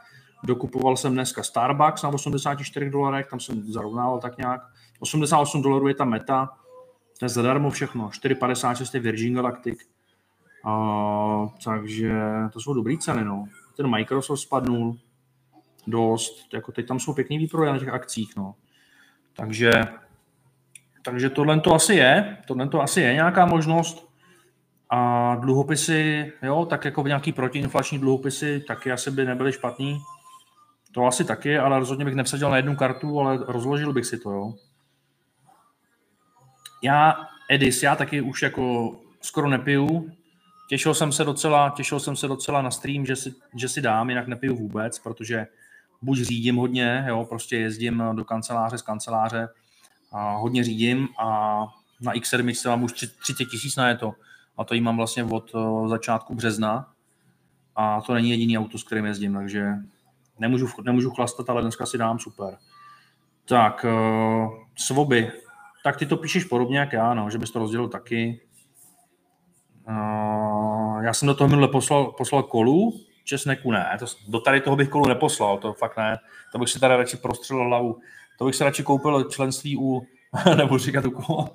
Dokupoval 0.43 0.97
jsem 0.97 1.13
dneska 1.13 1.43
Starbucks 1.43 2.01
na 2.01 2.09
84 2.09 2.89
dolarech, 2.89 3.27
tam 3.27 3.39
jsem 3.39 3.71
zarovnával 3.71 4.19
tak 4.19 4.37
nějak. 4.37 4.61
88 4.99 5.61
dolarů 5.61 5.87
je 5.87 5.95
ta 5.95 6.05
meta, 6.05 6.57
to 7.19 7.25
je 7.25 7.29
zadarmo 7.29 7.69
všechno. 7.69 8.09
4,56 8.09 8.89
je 8.93 8.99
Virgin 8.99 9.33
Galactic. 9.33 9.79
Uh, 10.65 11.49
takže 11.63 12.13
to 12.53 12.59
jsou 12.59 12.73
dobrý 12.73 12.97
ceny, 12.97 13.25
no. 13.25 13.45
Ten 13.77 13.87
Microsoft 13.87 14.39
spadnul 14.39 14.97
dost, 15.87 16.53
jako 16.53 16.71
teď 16.71 16.87
tam 16.87 16.99
jsou 16.99 17.13
pěkný 17.13 17.37
výprodeje 17.37 17.73
na 17.73 17.79
těch 17.79 17.89
akcích, 17.89 18.35
no. 18.37 18.55
Takže, 19.33 19.71
takže 21.07 21.29
tohle 21.29 21.59
to 21.59 21.73
asi 21.73 21.93
je, 21.93 22.37
tohle 22.47 22.67
to 22.67 22.81
asi 22.81 23.01
je 23.01 23.13
nějaká 23.13 23.45
možnost. 23.45 24.07
A 24.89 25.35
dluhopisy, 25.35 26.31
jo, 26.43 26.65
tak 26.65 26.85
jako 26.85 27.03
v 27.03 27.07
nějaký 27.07 27.31
protiinflační 27.31 27.99
dluhopisy, 27.99 28.63
taky 28.67 28.91
asi 28.91 29.11
by 29.11 29.25
nebyly 29.25 29.53
špatný. 29.53 29.99
To 30.91 31.05
asi 31.05 31.25
taky, 31.25 31.57
ale 31.57 31.79
rozhodně 31.79 32.05
bych 32.05 32.15
nevsadil 32.15 32.49
na 32.49 32.57
jednu 32.57 32.75
kartu, 32.75 33.19
ale 33.19 33.39
rozložil 33.47 33.93
bych 33.93 34.05
si 34.05 34.19
to, 34.19 34.31
jo. 34.31 34.53
Já, 36.83 37.15
Edis, 37.49 37.83
já 37.83 37.95
taky 37.95 38.21
už 38.21 38.41
jako 38.41 38.95
skoro 39.21 39.49
nepiju. 39.49 40.11
Těšil 40.69 40.93
jsem 40.93 41.11
se 41.11 41.23
docela, 41.23 41.73
těšil 41.77 41.99
jsem 41.99 42.15
se 42.15 42.27
docela 42.27 42.61
na 42.61 42.71
stream, 42.71 43.05
že 43.05 43.15
si, 43.15 43.33
že 43.55 43.69
si 43.69 43.81
dám, 43.81 44.09
jinak 44.09 44.27
nepiju 44.27 44.55
vůbec, 44.55 44.99
protože 44.99 45.47
buď 46.01 46.17
řídím 46.17 46.55
hodně, 46.55 47.05
jo, 47.07 47.25
prostě 47.29 47.57
jezdím 47.57 48.03
do 48.13 48.25
kanceláře 48.25 48.77
z 48.77 48.81
kanceláře 48.81 49.47
a 50.11 50.35
hodně 50.35 50.63
řídím 50.63 51.07
a 51.19 51.59
na 52.01 52.13
X7 52.13 52.69
mám 52.69 52.83
už 52.83 52.93
30 52.93 53.45
tisíc 53.45 53.75
na 53.75 53.89
je 53.89 53.95
to 53.95 54.13
a 54.57 54.63
to 54.63 54.73
jí 54.73 54.81
mám 54.81 54.97
vlastně 54.97 55.23
od 55.23 55.51
eh, 55.55 55.87
začátku 55.89 56.35
března 56.35 56.93
a 57.75 58.01
to 58.01 58.13
není 58.13 58.29
jediný 58.29 58.57
auto, 58.57 58.77
s 58.77 58.83
kterým 58.83 59.05
jezdím, 59.05 59.33
takže 59.33 59.73
nemůžu, 60.39 60.67
nemůžu 60.83 61.11
chlastat, 61.11 61.49
ale 61.49 61.61
dneska 61.61 61.85
si 61.85 61.97
dám 61.97 62.19
super. 62.19 62.57
Tak, 63.45 63.85
uh, 63.85 64.53
svoby. 64.75 65.31
Tak 65.83 65.97
ty 65.97 66.05
to 66.05 66.17
píšeš 66.17 66.43
podobně 66.43 66.79
jak 66.79 66.93
já, 66.93 67.13
no, 67.13 67.29
že 67.29 67.37
bys 67.37 67.51
to 67.51 67.59
rozdělil 67.59 67.89
taky. 67.89 68.41
Uh, 69.89 71.03
já 71.03 71.13
jsem 71.13 71.27
do 71.27 71.35
toho 71.35 71.47
minule 71.47 71.67
poslal, 71.67 72.11
poslal 72.11 72.43
kolu, 72.43 72.93
česneku 73.23 73.71
ne, 73.71 73.97
to, 73.99 74.05
do 74.27 74.39
tady 74.39 74.61
toho 74.61 74.75
bych 74.75 74.89
kolu 74.89 75.07
neposlal, 75.07 75.57
to 75.57 75.73
fakt 75.73 75.97
ne. 75.97 76.17
To 76.51 76.59
bych 76.59 76.69
si 76.69 76.79
tady 76.79 76.95
radši 76.95 77.17
prostřelil 77.17 77.63
hlavu. 77.63 77.99
To 78.37 78.45
bych 78.45 78.55
si 78.55 78.63
radši 78.63 78.83
koupil 78.83 79.23
členství 79.23 79.77
u, 79.77 80.01
nebo 80.57 80.77
říkat 80.77 81.05
u 81.05 81.11
kola. 81.11 81.49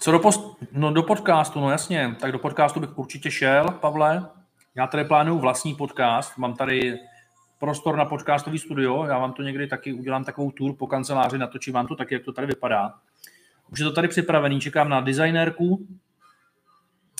Co 0.00 0.12
do, 0.12 0.18
post, 0.18 0.56
no 0.72 0.92
do 0.92 1.02
podcastu, 1.02 1.60
no 1.60 1.70
jasně, 1.70 2.16
tak 2.20 2.32
do 2.32 2.38
podcastu 2.38 2.80
bych 2.80 2.98
určitě 2.98 3.30
šel, 3.30 3.68
Pavle. 3.68 4.28
Já 4.74 4.86
tady 4.86 5.04
plánuju 5.04 5.38
vlastní 5.38 5.74
podcast, 5.74 6.38
mám 6.38 6.54
tady 6.54 6.98
prostor 7.58 7.96
na 7.96 8.04
podcastový 8.04 8.58
studio, 8.58 9.04
já 9.04 9.18
vám 9.18 9.32
to 9.32 9.42
někdy 9.42 9.66
taky 9.66 9.92
udělám 9.92 10.24
takovou 10.24 10.50
tour 10.50 10.76
po 10.76 10.86
kanceláři, 10.86 11.38
natočím 11.38 11.74
vám 11.74 11.86
to 11.86 11.96
taky, 11.96 12.14
jak 12.14 12.24
to 12.24 12.32
tady 12.32 12.46
vypadá. 12.46 12.94
Už 13.72 13.78
je 13.78 13.84
to 13.84 13.92
tady 13.92 14.08
připravený, 14.08 14.60
čekám 14.60 14.88
na 14.88 15.00
designérku, 15.00 15.86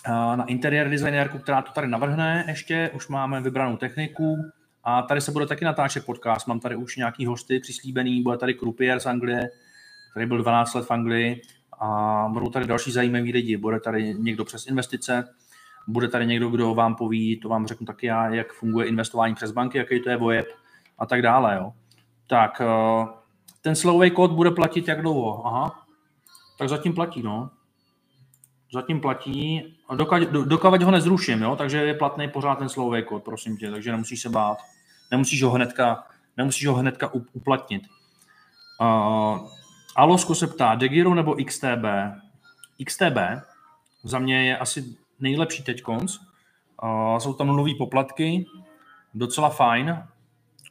na 0.09 0.45
interiér 0.45 0.91
designérku, 0.91 1.39
která 1.39 1.63
to 1.63 1.73
tady 1.73 1.89
navrhne 1.89 2.45
ještě, 2.49 2.91
už 2.95 3.09
máme 3.09 3.41
vybranou 3.41 3.77
techniku 3.77 4.37
a 4.85 5.03
tady 5.03 5.21
se 5.21 5.33
bude 5.33 5.47
taky 5.47 5.65
natáčet 5.65 6.07
podcast, 6.07 6.47
mám 6.47 6.61
tady 6.61 6.77
už 6.77 6.97
nějaký 6.97 7.27
hosty 7.27 7.61
přislíbený, 7.61 8.23
bude 8.23 8.37
tady 8.37 8.55
Krupier 8.55 9.01
z 9.01 9.07
Anglie, 9.07 9.49
který 10.11 10.27
byl 10.27 10.39
12 10.39 10.75
let 10.75 10.87
v 10.87 10.91
Anglii, 10.91 11.43
a 11.81 12.29
budou 12.33 12.51
tady 12.51 12.67
další 12.67 12.93
zajímaví 12.93 13.33
lidi. 13.33 13.57
Bude 13.57 13.81
tady 13.81 14.15
někdo 14.15 14.45
přes 14.45 14.67
investice, 14.67 15.29
bude 15.87 16.09
tady 16.09 16.27
někdo, 16.27 16.49
kdo 16.49 16.75
vám 16.75 16.95
poví, 16.95 17.41
to 17.41 17.49
vám 17.49 17.67
řeknu 17.67 17.87
taky 17.87 18.07
já, 18.07 18.29
jak 18.29 18.53
funguje 18.53 18.87
investování 18.87 19.35
přes 19.35 19.53
banky, 19.53 19.79
jaký 19.79 20.01
to 20.01 20.11
je 20.11 20.17
VOJEP 20.17 20.47
a 20.99 21.07
tak 21.07 21.23
dále. 21.23 21.57
Jo. 21.57 21.73
Tak, 22.27 22.61
eh, 22.61 23.07
ten 23.61 23.77
slový 23.77 24.11
kód 24.11 24.33
bude 24.33 24.51
platit 24.51 24.89
jak 24.89 25.01
dlouho? 25.01 25.47
Aha, 25.47 25.87
tak 26.59 26.69
zatím 26.69 26.95
platí, 26.95 27.23
no. 27.23 27.51
Zatím 28.73 29.01
platí, 29.01 29.63
dokud, 30.45 30.83
ho 30.83 30.91
nezruším, 30.91 31.43
jo, 31.43 31.57
takže 31.57 31.79
je 31.79 31.95
platný 31.95 32.29
pořád 32.29 32.59
ten 32.59 32.69
slový 32.69 33.03
kód, 33.03 33.25
prosím 33.25 33.57
tě, 33.57 33.71
takže 33.71 33.91
nemusíš 33.91 34.21
se 34.21 34.29
bát. 34.29 34.59
Nemusíš 35.11 35.43
ho 35.43 35.51
hnedka, 35.51 36.05
nemusíš 36.37 36.67
ho 36.67 36.75
hnedka 36.75 37.11
uplatnit. 37.33 37.83
Uh, 38.81 39.49
Alosko 39.97 40.35
se 40.35 40.47
ptá, 40.47 40.75
Degiro 40.75 41.15
nebo 41.15 41.37
XTB? 41.47 41.85
XTB 42.87 43.19
za 44.05 44.19
mě 44.19 44.49
je 44.49 44.59
asi 44.59 44.85
nejlepší 45.21 45.63
teď 45.63 45.83
konc. 45.83 46.17
Uh, 46.83 47.19
jsou 47.19 47.35
tam 47.35 47.47
nulové 47.47 47.71
poplatky, 47.79 48.47
docela 49.15 49.51
fajn. 49.51 50.05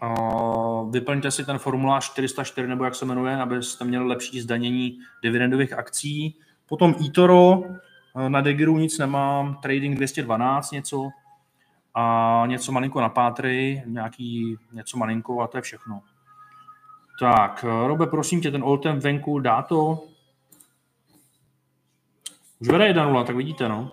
Uh, 0.04 0.92
vyplňte 0.92 1.32
si 1.32 1.46
ten 1.46 1.58
formulář 1.58 2.06
404, 2.06 2.68
nebo 2.68 2.84
jak 2.84 2.96
se 2.96 3.06
jmenuje, 3.06 3.38
abyste 3.38 3.86
měli 3.86 4.06
lepší 4.06 4.42
zdanění 4.42 5.00
dividendových 5.24 5.74
akcí. 5.74 6.36
Potom 6.66 6.96
eToro, 7.06 7.64
na 8.28 8.42
Degiru 8.42 8.78
nic 8.78 8.98
nemám, 8.98 9.56
Trading 9.56 9.96
212 9.96 10.72
něco 10.72 11.10
a 11.94 12.44
něco 12.46 12.72
malinko 12.72 13.02
na 13.02 13.10
Pátry, 13.10 13.84
nějaký 13.86 14.58
něco 14.72 14.98
malinko 14.98 15.42
a 15.42 15.48
to 15.48 15.58
je 15.58 15.62
všechno. 15.62 16.02
Tak, 17.20 17.66
Robe, 17.88 18.08
prosím 18.08 18.42
tě, 18.42 18.52
ten 18.52 18.64
Oltem 18.64 19.00
venku 19.00 19.40
dá 19.40 19.62
to? 19.62 20.04
Už 22.60 22.68
vede 22.68 22.94
1-0, 22.94 23.26
tak 23.26 23.36
vidíte, 23.36 23.70
no. 23.70 23.92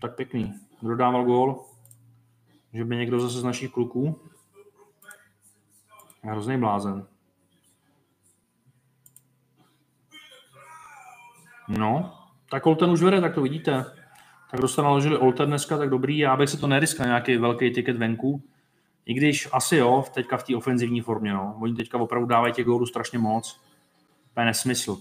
Tak 0.00 0.16
pěkný. 0.16 0.54
Kdo 0.80 0.96
dával 0.96 1.24
gól? 1.24 1.64
Že 2.72 2.84
by 2.84 2.96
někdo 2.96 3.20
zase 3.20 3.40
z 3.40 3.44
našich 3.44 3.70
kluků? 3.70 4.20
Hrozný 6.22 6.58
blázen. 6.58 7.06
No, 11.68 12.18
tak 12.50 12.66
Olten 12.66 12.90
už 12.90 13.02
vede, 13.02 13.20
tak 13.20 13.34
to 13.34 13.42
vidíte. 13.42 13.84
Tak 14.50 14.60
kdo 14.60 14.68
jste 14.68 14.82
naložili 14.82 15.18
Olten 15.18 15.48
dneska, 15.48 15.78
tak 15.78 15.90
dobrý. 15.90 16.18
Já 16.18 16.36
bych 16.36 16.50
si 16.50 16.56
to 16.56 16.66
neriskl 16.66 17.02
nějaký 17.02 17.36
velký 17.36 17.70
tiket 17.70 17.96
venku. 17.96 18.42
I 19.06 19.14
když 19.14 19.48
asi 19.52 19.76
jo, 19.76 20.04
teďka 20.14 20.36
v 20.36 20.42
té 20.42 20.56
ofenzivní 20.56 21.00
formě. 21.00 21.32
No. 21.32 21.56
Oni 21.60 21.74
teďka 21.74 21.98
opravdu 21.98 22.26
dávají 22.26 22.52
těch 22.52 22.64
gólů 22.64 22.86
strašně 22.86 23.18
moc. 23.18 23.60
To 24.34 24.40
je 24.40 24.46
nesmysl. 24.46 24.98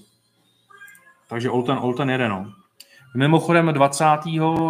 Takže 1.29 1.49
Olten, 1.49 1.77
Olten 1.77 2.09
jede. 2.09 2.29
No. 2.29 2.53
Mimochodem 3.15 3.73
20. 3.73 4.05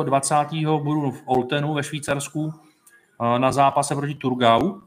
20. 0.03 0.35
budu 0.83 1.11
v 1.11 1.21
Oltenu 1.25 1.73
ve 1.73 1.83
Švýcarsku 1.83 2.53
eh, 2.53 3.39
na 3.39 3.51
zápase 3.51 3.95
proti 3.95 4.15
Turgau 4.15 4.81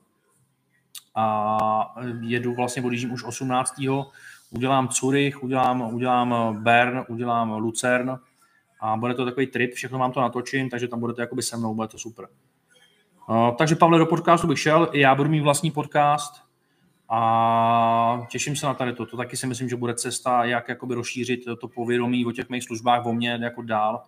a 1.14 1.95
jedu 2.20 2.55
vlastně, 2.55 2.82
odjíždím 2.82 3.12
už 3.12 3.24
18. 3.24 3.80
Udělám 4.51 4.88
Zurich, 4.90 5.42
udělám, 5.42 5.94
udělám 5.94 6.62
Bern, 6.62 7.05
udělám 7.09 7.53
Lucern 7.53 8.18
a 8.80 8.96
bude 8.96 9.14
to 9.14 9.24
takový 9.24 9.46
trip, 9.46 9.74
všechno 9.74 9.99
vám 9.99 10.12
to 10.12 10.20
natočím, 10.20 10.70
takže 10.70 10.88
tam 10.88 11.01
budete 11.01 11.22
jakoby 11.22 11.42
se 11.42 11.57
mnou, 11.57 11.74
bude 11.74 11.88
to 11.88 11.99
super. 11.99 12.28
Uh, 13.28 13.57
takže 13.57 13.76
Pavle, 13.76 13.99
do 13.99 14.07
podcastu 14.07 14.46
bych 14.46 14.59
šel, 14.59 14.88
já 14.92 15.14
budu 15.14 15.28
mít 15.28 15.40
vlastní 15.40 15.70
podcast 15.70 16.49
a 17.09 18.26
těším 18.30 18.57
se 18.57 18.66
na 18.66 18.74
tady 18.74 18.92
to. 18.92 19.07
To 19.07 19.16
taky 19.16 19.36
si 19.36 19.46
myslím, 19.46 19.68
že 19.68 19.76
bude 19.76 19.94
cesta, 19.94 20.44
jak 20.44 20.68
jakoby 20.68 20.94
rozšířit 20.94 21.40
to 21.61 21.68
povědomí 21.68 22.26
o 22.26 22.32
těch 22.32 22.49
mých 22.49 22.64
službách 22.64 23.07
o 23.07 23.12
mě 23.12 23.38
jako 23.42 23.62
dál, 23.62 24.03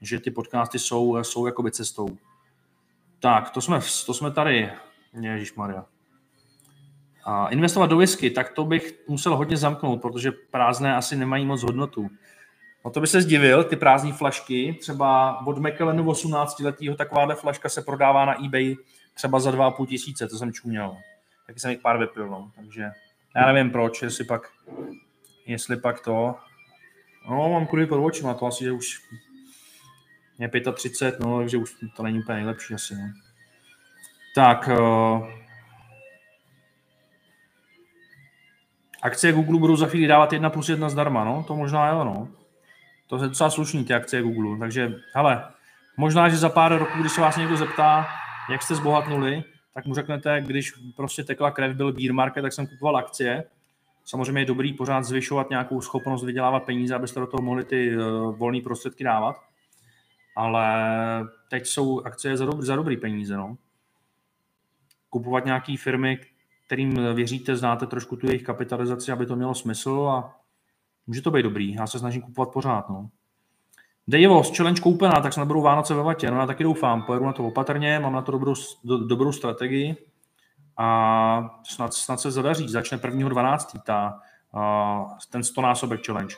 že 0.00 0.20
ty 0.20 0.30
podcasty 0.30 0.78
jsou, 0.78 1.24
jsou 1.24 1.46
jakoby 1.46 1.70
cestou. 1.70 2.08
Tak, 3.20 3.50
to 3.50 3.60
jsme, 3.60 3.80
to 4.06 4.14
jsme 4.14 4.30
tady. 4.30 4.70
Ježíš 5.20 5.54
Maria. 5.54 5.86
A 7.24 7.48
investovat 7.48 7.86
do 7.86 7.96
whisky, 7.96 8.30
tak 8.30 8.50
to 8.50 8.64
bych 8.64 8.94
musel 9.08 9.36
hodně 9.36 9.56
zamknout, 9.56 10.02
protože 10.02 10.32
prázdné 10.50 10.96
asi 10.96 11.16
nemají 11.16 11.46
moc 11.46 11.62
hodnotu. 11.62 12.10
No 12.84 12.90
to 12.90 13.00
by 13.00 13.06
se 13.06 13.22
zdivil, 13.22 13.64
ty 13.64 13.76
prázdné 13.76 14.12
flašky, 14.12 14.76
třeba 14.80 15.40
od 15.46 15.58
McKellenu 15.58 16.10
18 16.10 16.60
letého 16.60 16.96
takováhle 16.96 17.34
flaška 17.34 17.68
se 17.68 17.82
prodává 17.82 18.24
na 18.24 18.44
eBay 18.44 18.76
třeba 19.14 19.40
za 19.40 19.50
2,5 19.50 19.86
tisíce, 19.86 20.28
to 20.28 20.38
jsem 20.38 20.52
čuměl. 20.52 20.96
Taky 21.46 21.60
jsem 21.60 21.70
jich 21.70 21.80
pár 21.80 21.98
vypil, 21.98 22.28
no. 22.28 22.50
takže 22.56 22.90
já 23.36 23.52
nevím 23.52 23.70
proč, 23.72 24.02
jestli 24.02 24.24
pak, 24.24 24.42
jestli 25.46 25.76
pak 25.76 26.00
to, 26.00 26.34
no 27.28 27.48
mám 27.48 27.66
kudy 27.66 27.86
pod 27.86 28.04
očima, 28.04 28.34
to 28.34 28.46
asi, 28.46 28.64
že 28.64 28.72
už 28.72 29.00
je 30.38 30.50
35, 30.72 31.20
no, 31.20 31.38
takže 31.38 31.56
už 31.56 31.74
to 31.96 32.02
není 32.02 32.18
úplně 32.18 32.36
nejlepší 32.36 32.74
asi, 32.74 32.94
no. 32.94 33.12
Tak, 34.34 34.68
uh, 34.68 35.43
akcie 39.04 39.32
Google 39.32 39.58
budou 39.58 39.76
za 39.76 39.86
chvíli 39.86 40.06
dávat 40.06 40.32
jedna 40.32 40.50
plus 40.50 40.68
jedna 40.68 40.88
zdarma, 40.88 41.24
no, 41.24 41.44
to 41.46 41.56
možná 41.56 41.88
jo, 41.88 42.04
no. 42.04 42.28
To 43.06 43.16
je 43.16 43.28
docela 43.28 43.50
slušný, 43.50 43.84
ty 43.84 43.94
akcie 43.94 44.22
Google. 44.22 44.58
Takže, 44.58 44.94
hele, 45.14 45.44
možná, 45.96 46.28
že 46.28 46.36
za 46.36 46.48
pár 46.48 46.78
roků, 46.78 47.00
když 47.00 47.12
se 47.12 47.20
vás 47.20 47.36
někdo 47.36 47.56
zeptá, 47.56 48.06
jak 48.50 48.62
jste 48.62 48.74
zbohatnuli, 48.74 49.44
tak 49.74 49.86
mu 49.86 49.94
řeknete, 49.94 50.40
když 50.40 50.72
prostě 50.96 51.24
tekla 51.24 51.50
krev, 51.50 51.76
byl 51.76 51.92
beer 51.92 52.12
market, 52.12 52.42
tak 52.42 52.52
jsem 52.52 52.66
kupoval 52.66 52.96
akcie. 52.96 53.44
Samozřejmě 54.04 54.40
je 54.40 54.46
dobrý 54.46 54.72
pořád 54.72 55.04
zvyšovat 55.04 55.50
nějakou 55.50 55.80
schopnost 55.80 56.24
vydělávat 56.24 56.62
peníze, 56.62 56.94
abyste 56.94 57.20
do 57.20 57.26
toho 57.26 57.42
mohli 57.42 57.64
ty 57.64 57.96
uh, 57.96 58.36
volné 58.36 58.60
prostředky 58.60 59.04
dávat. 59.04 59.36
Ale 60.36 60.66
teď 61.50 61.66
jsou 61.66 62.00
akcie 62.00 62.36
za, 62.36 62.46
dobrý, 62.46 62.66
za 62.66 62.76
dobrý 62.76 62.96
peníze. 62.96 63.36
No. 63.36 63.56
Kupovat 65.10 65.44
nějaké 65.44 65.76
firmy, 65.76 66.18
kterým 66.66 67.14
věříte, 67.14 67.56
znáte 67.56 67.86
trošku 67.86 68.16
tu 68.16 68.26
jejich 68.26 68.42
kapitalizaci, 68.42 69.12
aby 69.12 69.26
to 69.26 69.36
mělo 69.36 69.54
smysl 69.54 70.08
a 70.08 70.44
Může 71.06 71.22
to 71.22 71.30
být 71.30 71.42
dobrý, 71.42 71.74
já 71.74 71.86
se 71.86 71.98
snažím 71.98 72.22
kupovat 72.22 72.48
pořád. 72.52 72.88
No. 72.88 73.10
Dejevos, 74.08 74.56
challenge 74.56 74.80
koupená, 74.80 75.20
tak 75.20 75.32
snad 75.32 75.44
budou 75.44 75.62
Vánoce 75.62 75.94
ve 75.94 76.02
vatě. 76.02 76.30
No 76.30 76.38
já 76.38 76.46
taky 76.46 76.64
doufám, 76.64 77.02
pojedu 77.02 77.26
na 77.26 77.32
to 77.32 77.44
opatrně, 77.44 77.98
mám 77.98 78.12
na 78.12 78.22
to 78.22 78.32
dobrou, 78.32 78.54
do, 78.84 78.98
dobrou 78.98 79.32
strategii 79.32 79.96
a 80.76 81.60
snad, 81.64 81.94
snad 81.94 82.20
se 82.20 82.30
zadaří. 82.30 82.68
Začne 82.68 82.98
1.12. 82.98 83.80
Ta, 83.86 84.20
uh, 84.54 85.18
ten 85.30 85.42
100 85.42 85.60
násobek 85.60 86.06
challenge. 86.06 86.34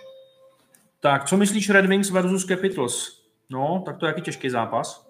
Tak, 1.01 1.25
co 1.25 1.37
myslíš 1.37 1.71
Red 1.71 1.87
Wings 1.87 2.11
versus 2.11 2.45
Capitals? 2.45 3.23
No, 3.51 3.83
tak 3.87 3.97
to 3.97 4.07
je 4.07 4.09
jaký 4.09 4.23
těžký 4.23 4.51
zápas. 4.51 5.07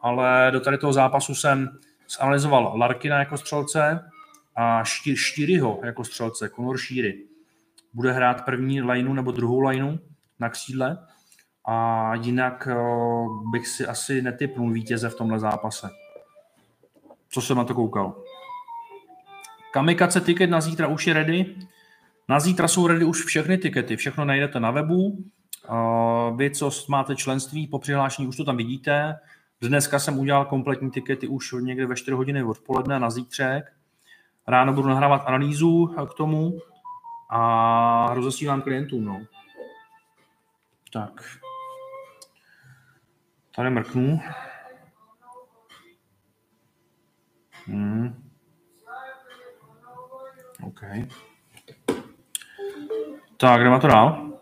Ale 0.00 0.50
do 0.52 0.60
tady 0.60 0.78
toho 0.78 0.92
zápasu 0.92 1.34
jsem 1.34 1.78
zanalizoval 2.18 2.72
Larkina 2.76 3.18
jako 3.18 3.38
střelce 3.38 4.10
a 4.56 4.84
Štíryho 5.14 5.80
jako 5.84 6.04
střelce, 6.04 6.50
Conor 6.56 6.78
Šíry 6.78 7.24
bude 7.92 8.12
hrát 8.12 8.44
první 8.44 8.82
lineu 8.82 9.12
nebo 9.12 9.32
druhou 9.32 9.60
lineu 9.60 9.96
na 10.40 10.48
křídle 10.48 10.98
a 11.66 12.14
jinak 12.14 12.68
eh, 12.70 12.76
bych 13.52 13.68
si 13.68 13.86
asi 13.86 14.22
netypnul 14.22 14.72
vítěze 14.72 15.08
v 15.08 15.14
tomhle 15.14 15.38
zápase. 15.38 15.88
Co 17.28 17.42
jsem 17.42 17.56
na 17.56 17.64
to 17.64 17.74
koukal? 17.74 18.22
Kamikace 19.72 20.20
tiket 20.20 20.50
na 20.50 20.60
zítra 20.60 20.86
už 20.86 21.06
je 21.06 21.14
ready. 21.14 21.56
Na 22.28 22.40
zítra 22.40 22.68
jsou 22.68 22.86
ready 22.86 23.04
už 23.04 23.24
všechny 23.24 23.58
tikety, 23.58 23.96
všechno 23.96 24.24
najdete 24.24 24.60
na 24.60 24.70
webu. 24.70 25.18
Eh, 25.68 26.36
vy, 26.36 26.50
co 26.50 26.70
máte 26.88 27.16
členství 27.16 27.66
po 27.66 27.78
přihlášení, 27.78 28.28
už 28.28 28.36
to 28.36 28.44
tam 28.44 28.56
vidíte. 28.56 29.18
Dneska 29.60 29.98
jsem 29.98 30.18
udělal 30.18 30.44
kompletní 30.44 30.90
tikety 30.90 31.28
už 31.28 31.54
někde 31.60 31.86
ve 31.86 31.96
4 31.96 32.14
hodiny 32.14 32.44
odpoledne 32.44 33.00
na 33.00 33.10
zítřek. 33.10 33.75
Ráno 34.48 34.72
budu 34.72 34.88
nahrávat 34.88 35.22
analýzu 35.26 35.94
k 36.10 36.14
tomu, 36.14 36.58
a 37.30 38.10
rozesílám 38.14 38.62
klientům. 38.62 39.04
No. 39.04 39.26
Tak. 40.92 41.24
Tady 43.56 43.70
mrknu. 43.70 44.20
Hmm. 47.66 48.30
OK. 50.62 50.80
Tak, 53.36 53.60
jdeme 53.60 53.80
to 53.80 53.86
dál. 53.86 54.32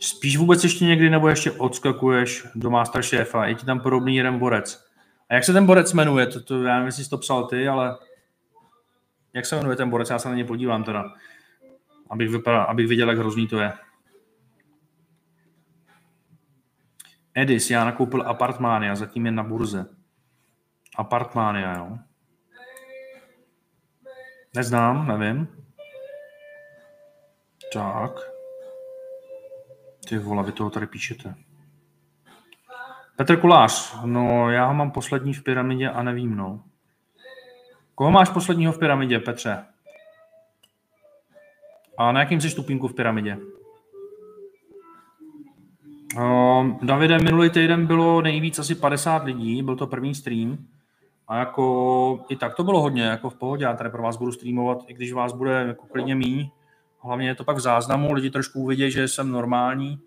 Spíš 0.00 0.36
vůbec 0.36 0.64
ještě 0.64 0.84
někdy, 0.84 1.10
nebo 1.10 1.28
ještě 1.28 1.50
odskakuješ 1.50 2.46
do 2.54 2.70
Masterchefa, 2.70 3.46
je 3.46 3.54
ti 3.54 3.66
tam 3.66 3.80
podobný 3.80 4.16
jeden 4.16 4.38
borec. 4.38 4.86
A 5.30 5.34
jak 5.34 5.44
se 5.44 5.52
ten 5.52 5.66
borec 5.66 5.92
jmenuje? 5.92 6.26
To, 6.26 6.42
to, 6.42 6.62
já 6.62 6.74
nevím, 6.74 6.86
jestli 6.86 7.04
jsi 7.04 7.10
to 7.10 7.18
psal 7.18 7.46
ty, 7.46 7.68
ale 7.68 7.98
jak 9.34 9.46
se 9.46 9.56
jmenuje 9.56 9.76
ten 9.76 9.90
borec? 9.90 10.10
Já 10.10 10.18
se 10.18 10.28
na 10.28 10.34
ně 10.34 10.44
podívám 10.44 10.84
teda 10.84 11.04
abych, 12.12 12.30
vypadal, 12.30 12.62
abych 12.62 12.88
viděl, 12.88 13.08
jak 13.08 13.18
hrozný 13.18 13.48
to 13.48 13.58
je. 13.58 13.72
Edis, 17.34 17.70
já 17.70 17.84
nakoupil 17.84 18.22
Apartmánia, 18.22 18.94
zatím 18.94 19.26
je 19.26 19.32
na 19.32 19.42
burze. 19.42 19.86
Apartmánia, 20.96 21.76
jo. 21.78 21.98
Neznám, 24.54 25.06
nevím. 25.08 25.48
Tak. 27.72 28.12
Ty 30.08 30.18
vole, 30.18 30.42
vy 30.42 30.52
toho 30.52 30.70
tady 30.70 30.86
píšete. 30.86 31.34
Petr 33.16 33.40
Kulář, 33.40 33.96
no 34.04 34.50
já 34.50 34.66
ho 34.66 34.74
mám 34.74 34.90
poslední 34.90 35.34
v 35.34 35.42
pyramidě 35.42 35.90
a 35.90 36.02
nevím, 36.02 36.36
no. 36.36 36.64
Koho 37.94 38.10
máš 38.10 38.28
posledního 38.28 38.72
v 38.72 38.78
pyramidě, 38.78 39.18
Petře? 39.18 39.64
A 41.98 42.12
na 42.12 42.20
jakým 42.20 42.40
jsi 42.40 42.50
stupínku 42.50 42.88
v 42.88 42.94
pyramidě? 42.94 43.38
Uh, 46.16 46.66
Davide, 46.82 47.18
minulý 47.18 47.50
týden 47.50 47.86
bylo 47.86 48.22
nejvíc 48.22 48.58
asi 48.58 48.74
50 48.74 49.24
lidí, 49.24 49.62
byl 49.62 49.76
to 49.76 49.86
první 49.86 50.14
stream. 50.14 50.58
A 51.28 51.38
jako 51.38 52.24
i 52.28 52.36
tak 52.36 52.54
to 52.54 52.64
bylo 52.64 52.80
hodně, 52.80 53.02
jako 53.02 53.30
v 53.30 53.34
pohodě. 53.34 53.64
Já 53.64 53.76
tady 53.76 53.90
pro 53.90 54.02
vás 54.02 54.16
budu 54.16 54.32
streamovat, 54.32 54.78
i 54.86 54.94
když 54.94 55.12
vás 55.12 55.32
bude 55.32 55.52
jako 55.52 55.86
klidně 55.86 56.14
míň. 56.14 56.50
Hlavně 57.00 57.28
je 57.28 57.34
to 57.34 57.44
pak 57.44 57.56
v 57.56 57.60
záznamu, 57.60 58.12
lidi 58.12 58.30
trošku 58.30 58.60
uvidí, 58.60 58.90
že 58.90 59.08
jsem 59.08 59.30
normální 59.30 60.00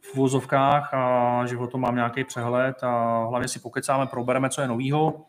v 0.00 0.14
vozovkách 0.14 0.94
a 0.94 1.42
že 1.46 1.56
o 1.56 1.66
tom 1.66 1.80
mám 1.80 1.94
nějaký 1.94 2.24
přehled 2.24 2.84
a 2.84 3.24
hlavně 3.24 3.48
si 3.48 3.60
pokecáme, 3.60 4.06
probereme, 4.06 4.50
co 4.50 4.60
je 4.60 4.68
novýho. 4.68 5.24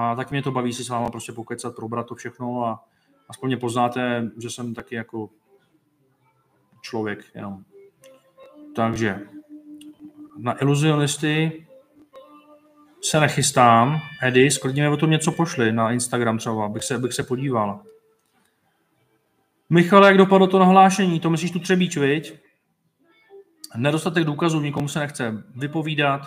A 0.00 0.14
tak 0.14 0.30
mě 0.30 0.42
to 0.42 0.50
baví 0.50 0.72
si 0.72 0.84
s 0.84 0.88
váma 0.88 1.10
prostě 1.10 1.32
pokecat, 1.32 1.74
probrat 1.74 2.06
to 2.06 2.14
všechno 2.14 2.64
a 2.64 2.84
aspoň 3.28 3.48
mě 3.48 3.56
poznáte, 3.56 4.30
že 4.42 4.50
jsem 4.50 4.74
taky 4.74 4.94
jako 4.94 5.30
člověk 6.80 7.24
jenom. 7.34 7.64
Takže 8.76 9.20
na 10.36 10.62
iluzionisty 10.62 11.66
se 13.02 13.20
nechystám. 13.20 14.00
Edy, 14.22 14.50
sklidně 14.50 14.88
o 14.88 14.96
tom 14.96 15.10
něco 15.10 15.32
pošli 15.32 15.72
na 15.72 15.92
Instagram 15.92 16.38
třeba, 16.38 16.64
abych 16.64 16.84
se, 16.84 16.94
abych 16.94 17.12
se 17.12 17.22
podíval. 17.22 17.80
Michal, 19.70 20.04
jak 20.04 20.16
dopadlo 20.16 20.46
to 20.46 20.58
nahlášení? 20.58 21.20
To 21.20 21.30
myslíš 21.30 21.50
tu 21.50 21.58
třebíč, 21.58 21.96
viď? 21.96 22.40
Nedostatek 23.76 24.24
důkazů, 24.24 24.60
nikomu 24.60 24.88
se 24.88 24.98
nechce 24.98 25.44
vypovídat, 25.56 26.20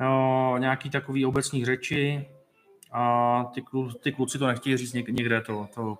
jo, 0.00 0.56
nějaký 0.58 0.90
takový 0.90 1.26
obecní 1.26 1.64
řeči 1.64 2.26
a 2.92 3.44
ty, 3.54 3.62
klu, 3.62 3.92
ty 3.92 4.12
kluci 4.12 4.38
to 4.38 4.46
nechtějí 4.46 4.76
říct 4.76 4.92
někde, 4.92 5.40
to, 5.40 5.68
to 5.74 5.98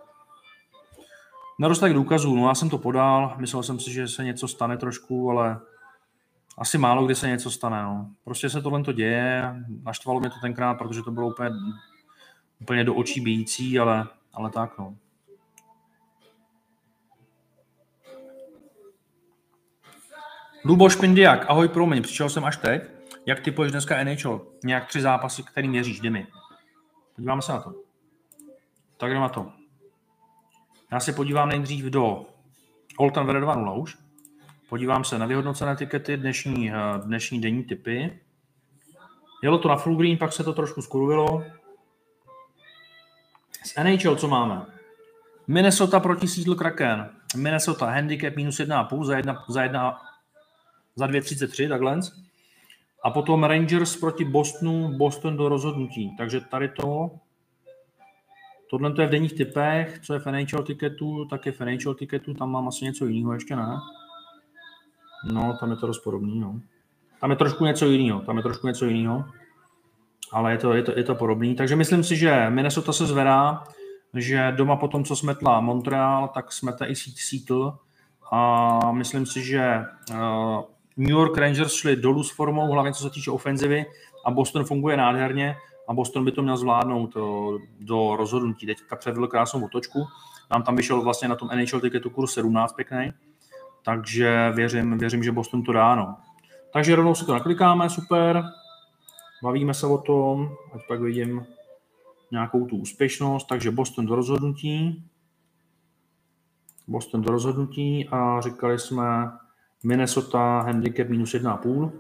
Nedostatek 1.59 1.95
důkazů, 1.95 2.37
no 2.37 2.49
já 2.49 2.55
jsem 2.55 2.71
to 2.71 2.79
podal, 2.79 3.35
myslel 3.39 3.63
jsem 3.63 3.81
si, 3.81 3.93
že 3.93 4.09
se 4.09 4.25
něco 4.25 4.49
stane 4.49 4.77
trošku, 4.77 5.31
ale 5.31 5.61
asi 6.59 6.79
málo 6.79 7.07
kdy 7.07 7.15
se 7.15 7.29
něco 7.29 7.51
stane. 7.51 7.83
No. 7.83 8.11
Prostě 8.25 8.51
se 8.51 8.63
tohle 8.63 8.83
to 8.83 8.93
děje, 8.93 9.55
naštvalo 9.83 10.21
mě 10.21 10.31
to 10.31 10.37
tenkrát, 10.41 10.75
protože 10.75 11.03
to 11.03 11.11
bylo 11.11 11.29
úplně, 11.29 11.51
úplně 12.61 12.85
do 12.85 12.95
očí 12.95 13.21
bíjící, 13.21 13.79
ale, 13.79 14.07
ale 14.35 14.51
tak 14.51 14.79
no. 14.79 14.97
Luboš 20.65 20.97
Pindiak, 20.97 21.45
ahoj, 21.49 21.69
promiň, 21.69 22.03
přišel 22.03 22.29
jsem 22.29 22.45
až 22.45 22.57
teď. 22.57 22.83
Jak 23.27 23.41
typuješ 23.41 23.73
dneska 23.73 24.05
NHL? 24.05 24.47
Nějak 24.65 24.87
tři 24.87 25.01
zápasy, 25.01 25.43
který 25.43 25.69
měříš, 25.69 25.99
jdi 25.99 26.11
mi. 26.11 26.27
Podíváme 27.17 27.43
se 27.43 27.53
na 27.53 27.61
to. 27.61 27.75
Tak 28.97 29.11
jdeme 29.11 29.21
na 29.21 29.29
to. 29.29 29.53
Já 30.93 31.01
se 31.01 31.13
podívám 31.13 31.49
nejdřív 31.49 31.85
do 31.85 32.27
Old 32.99 33.15
Town 33.15 33.27
2.0 33.27 33.83
už. 33.83 33.99
Podívám 34.69 35.05
se 35.05 35.19
na 35.19 35.27
vyhodnocené 35.27 35.77
tikety, 35.77 36.17
dnešní, 36.17 36.71
eh, 36.71 36.75
dnešní 37.05 37.41
denní 37.41 37.65
typy. 37.65 38.21
Jelo 39.43 39.59
to 39.59 39.69
na 39.69 39.77
full 39.77 39.97
green, 39.97 40.19
pak 40.19 40.33
se 40.33 40.45
to 40.45 40.53
trošku 40.53 40.83
skurvilo. 40.83 41.45
Z 43.65 43.77
NHL 43.77 44.17
co 44.17 44.29
máme? 44.29 44.67
Minnesota 45.47 46.01
proti 46.01 46.29
Seattle 46.29 46.55
Kraken. 46.57 47.11
Minnesota 47.37 47.87
handicap 47.87 48.37
minus 48.37 48.61
1,5 48.61 49.05
za, 49.05 49.17
jedna, 49.17 49.45
za, 49.49 49.63
jedna, 49.63 50.01
za 50.97 51.07
2,33, 51.07 51.69
takhle. 51.69 52.01
A 53.07 53.11
potom 53.11 53.45
Rangers 53.45 53.97
proti 53.97 54.25
Bostonu, 54.25 54.99
Boston 54.99 55.37
do 55.37 55.49
rozhodnutí. 55.49 56.17
Takže 56.17 56.41
tady 56.41 56.69
to, 56.69 57.11
tohle 58.71 58.93
to 58.93 59.01
je 59.01 59.07
v 59.07 59.11
denních 59.11 59.33
typech, 59.33 60.01
co 60.03 60.15
je 60.15 60.21
financial 60.21 60.63
tiketu, 60.63 61.25
tak 61.25 61.47
je 61.47 61.53
financial 61.53 61.95
tiketu, 61.95 62.35
tam 62.35 62.51
mám 62.51 62.69
asi 62.69 62.85
něco 62.85 63.07
jiného, 63.07 63.33
ještě 63.33 63.57
ne. 63.57 63.77
No, 65.33 65.57
tam 65.61 65.71
je 65.71 65.77
to 65.77 65.87
dost 65.87 65.99
podobný, 65.99 66.41
no. 66.41 66.61
Tam 67.21 67.31
je 67.31 67.37
trošku 67.37 67.65
něco 67.65 67.87
jiného, 67.87 68.21
tam 68.21 68.37
je 68.37 68.43
trošku 68.43 68.67
něco 68.67 68.85
jiného. 68.85 69.25
Ale 70.33 70.53
je 70.53 70.59
to, 70.59 70.75
je, 70.75 70.83
to, 70.83 70.99
je 70.99 71.05
to 71.05 71.15
podobný. 71.15 71.55
Takže 71.55 71.77
myslím 71.77 72.05
si, 72.05 72.17
že 72.17 72.51
Minnesota 72.51 72.93
se 72.93 73.07
zvedá, 73.07 73.65
že 74.15 74.53
doma 74.57 74.77
po 74.77 74.89
tom, 74.89 75.05
co 75.05 75.17
smetla 75.17 75.61
Montreal, 75.61 76.29
tak 76.29 76.53
smete 76.53 76.87
i 76.87 76.95
Seattle. 76.97 77.73
A 78.33 78.93
myslím 78.93 79.27
si, 79.27 79.45
že 79.45 79.85
uh, 80.11 80.65
New 80.97 81.11
York 81.11 81.39
Rangers 81.39 81.73
šli 81.73 81.97
dolů 81.97 82.23
s 82.23 82.31
formou, 82.31 82.73
hlavně 82.73 82.93
co 82.93 83.03
se 83.03 83.11
týče 83.11 83.31
ofenzivy, 83.31 83.87
a 84.25 84.31
Boston 84.31 84.65
funguje 84.65 84.97
nádherně 84.97 85.57
a 85.89 85.95
Boston 85.95 86.25
by 86.25 86.33
to 86.33 86.43
měl 86.43 86.57
zvládnout 86.57 87.07
to, 87.07 87.59
do 87.81 88.17
rozhodnutí. 88.17 88.67
Teďka 88.67 88.97
předvedl 88.97 89.27
krásnou 89.27 89.65
otočku. 89.65 90.07
Nám 90.51 90.63
tam 90.63 90.77
vyšel 90.77 91.03
vlastně 91.03 91.29
na 91.29 91.37
tom 91.37 91.49
NHL 91.49 91.81
tiketu 91.81 92.11
kurz 92.11 92.33
17 92.33 92.73
pěkný, 92.73 93.13
takže 93.83 94.53
věřím, 94.55 94.99
věřím, 94.99 95.23
že 95.23 95.33
Boston 95.33 95.63
to 95.63 95.73
dá. 95.73 95.95
No. 95.95 96.17
Takže 96.73 96.97
rovnou 96.97 97.15
si 97.15 97.27
to 97.27 97.33
naklikáme, 97.33 97.91
super. 97.91 98.45
Bavíme 99.43 99.75
se 99.75 99.87
o 99.87 99.99
tom, 99.99 100.53
ať 100.75 100.81
pak 100.89 101.01
vidím 101.01 101.47
nějakou 102.31 102.67
tu 102.67 102.77
úspěšnost. 102.77 103.45
Takže 103.49 103.71
Boston 103.71 104.07
do 104.07 104.15
rozhodnutí. 104.15 105.05
Boston 106.89 107.23
do 107.23 107.31
rozhodnutí 107.31 108.09
a 108.09 108.41
říkali 108.41 108.79
jsme 108.79 109.31
Minnesota 109.87 110.61
handicap 110.61 111.09
minus 111.09 111.35
1,5. 111.35 111.93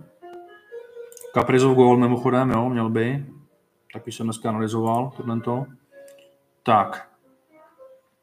Kaprizov 1.34 1.74
gól 1.74 1.96
mimochodem, 1.96 2.50
jo, 2.50 2.68
měl 2.68 2.90
by. 2.90 3.26
Taky 3.92 4.12
jsem 4.12 4.26
dneska 4.26 4.48
analyzoval 4.48 5.12
tohle. 5.16 5.66
Tak. 6.62 7.08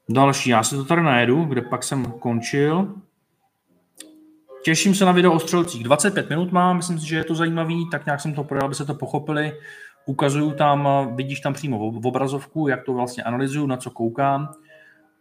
Další, 0.09 0.49
já 0.49 0.63
si 0.63 0.75
to 0.75 0.85
tady 0.85 1.01
najedu, 1.01 1.43
kde 1.43 1.61
pak 1.61 1.83
jsem 1.83 2.05
končil. 2.05 2.95
Těším 4.65 4.95
se 4.95 5.05
na 5.05 5.11
video 5.11 5.33
o 5.33 5.39
střelcích. 5.39 5.83
25 5.83 6.29
minut 6.29 6.51
mám, 6.51 6.77
myslím 6.77 6.99
si, 6.99 7.07
že 7.07 7.15
je 7.15 7.23
to 7.23 7.35
zajímavý, 7.35 7.89
tak 7.91 8.05
nějak 8.05 8.21
jsem 8.21 8.33
to 8.33 8.43
projel, 8.43 8.65
aby 8.65 8.75
se 8.75 8.85
to 8.85 8.93
pochopili. 8.93 9.53
Ukazuju 10.05 10.51
tam, 10.51 10.87
vidíš 11.15 11.39
tam 11.39 11.53
přímo 11.53 11.91
v 11.91 12.07
obrazovku, 12.07 12.67
jak 12.67 12.83
to 12.83 12.93
vlastně 12.93 13.23
analyzuju, 13.23 13.67
na 13.67 13.77
co 13.77 13.91
koukám 13.91 14.49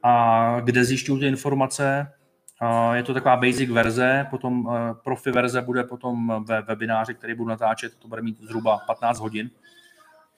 a 0.02 0.56
kde 0.60 0.84
zjišťuju 0.84 1.18
ty 1.18 1.26
informace. 1.26 2.12
Je 2.92 3.02
to 3.02 3.14
taková 3.14 3.36
basic 3.36 3.70
verze, 3.70 4.26
potom 4.30 4.68
eh, 4.70 4.94
profi 5.04 5.30
verze 5.30 5.62
bude 5.62 5.84
potom 5.84 6.44
ve 6.48 6.62
webináři, 6.62 7.14
který 7.14 7.34
budu 7.34 7.48
natáčet, 7.48 7.94
to 7.98 8.08
bude 8.08 8.22
mít 8.22 8.40
zhruba 8.40 8.78
15 8.86 9.20
hodin. 9.20 9.50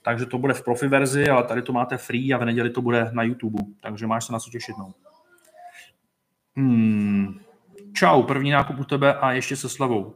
Takže 0.03 0.27
to 0.27 0.39
bude 0.39 0.55
v 0.55 0.65
profi 0.65 0.89
verzi, 0.89 1.29
ale 1.29 1.45
tady 1.45 1.63
to 1.63 1.73
máte 1.73 1.97
free 1.97 2.35
a 2.35 2.39
v 2.39 2.45
neděli 2.45 2.71
to 2.71 2.83
bude 2.83 3.11
na 3.13 3.23
YouTube, 3.23 3.65
takže 3.81 4.07
máš 4.07 4.25
se 4.25 4.33
na 4.33 4.39
co 4.39 4.51
těšit. 4.51 4.79
No. 4.79 4.95
Hmm. 6.57 7.41
Čau, 7.93 8.23
první 8.23 8.51
nákup 8.51 8.79
u 8.79 8.85
tebe 8.85 9.15
a 9.15 9.33
ještě 9.33 9.57
se 9.57 9.69
slavou. 9.69 10.15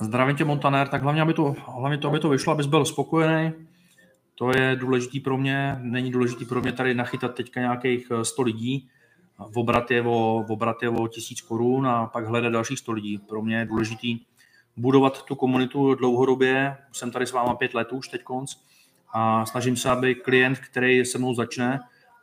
Zdravím 0.00 0.36
tě, 0.36 0.44
Montaner, 0.44 0.88
tak 0.88 1.02
hlavně, 1.02 1.22
aby 1.22 1.34
to, 1.34 1.54
hlavně 1.66 1.98
to, 1.98 2.08
aby 2.08 2.18
to 2.18 2.28
vyšlo, 2.28 2.52
abys 2.52 2.66
byl 2.66 2.84
spokojený. 2.84 3.52
To 4.34 4.50
je 4.50 4.76
důležitý 4.76 5.20
pro 5.20 5.38
mě. 5.38 5.76
Není 5.80 6.10
důležitý 6.10 6.44
pro 6.44 6.60
mě 6.60 6.72
tady 6.72 6.94
nachytat 6.94 7.34
teďka 7.34 7.60
nějakých 7.60 8.12
100 8.22 8.42
lidí. 8.42 8.88
V 9.50 9.58
obrat 9.58 9.90
je 9.90 10.02
o, 10.02 10.44
v 10.48 10.52
obrat 10.52 10.82
je 10.82 10.88
o 10.88 11.08
1000 11.08 11.40
korun 11.40 11.86
a 11.86 12.06
pak 12.06 12.26
hledat 12.26 12.52
dalších 12.52 12.78
100 12.78 12.92
lidí. 12.92 13.18
Pro 13.18 13.42
mě 13.42 13.56
je 13.56 13.64
důležitý 13.64 14.20
budovat 14.76 15.22
tu 15.22 15.34
komunitu 15.34 15.94
dlouhodobě. 15.94 16.76
Jsem 16.92 17.10
tady 17.10 17.26
s 17.26 17.32
váma 17.32 17.54
pět 17.54 17.74
let 17.74 17.92
už 17.92 18.08
teď 18.08 18.22
konc 18.22 18.54
a 19.12 19.46
snažím 19.46 19.76
se, 19.76 19.90
aby 19.90 20.14
klient, 20.14 20.58
který 20.58 21.04
se 21.04 21.18
mnou 21.18 21.34
začne, 21.34 21.80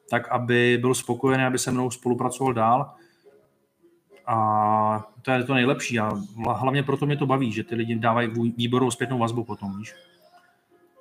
tak 0.09 0.27
aby 0.27 0.77
byl 0.81 0.93
spokojený, 0.93 1.43
aby 1.43 1.59
se 1.59 1.71
mnou 1.71 1.91
spolupracoval 1.91 2.53
dál 2.53 2.93
a 4.25 5.07
to 5.21 5.31
je 5.31 5.43
to 5.43 5.53
nejlepší 5.53 5.99
a 5.99 6.11
hlavně 6.47 6.83
proto 6.83 7.05
mě 7.05 7.17
to 7.17 7.25
baví, 7.25 7.51
že 7.51 7.63
ty 7.63 7.75
lidi 7.75 7.95
dávají 7.95 8.53
výbornou 8.57 8.91
zpětnou 8.91 9.17
vazbu 9.17 9.43
potom, 9.43 9.77
víš. 9.77 9.95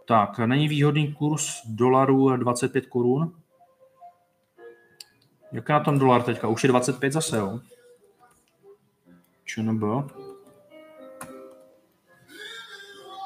Tak, 0.04 0.38
není 0.38 0.68
výhodný 0.68 1.12
kurz 1.12 1.66
dolaru 1.66 2.36
25 2.36 2.86
korun. 2.86 3.32
Jak 5.52 5.68
je 5.68 5.72
na 5.72 5.80
tom 5.80 5.98
dolar 5.98 6.22
teďka? 6.22 6.48
Už 6.48 6.62
je 6.64 6.68
25 6.68 7.12
zase, 7.12 7.36
jo? 7.36 7.60
ČNB. 9.44 9.82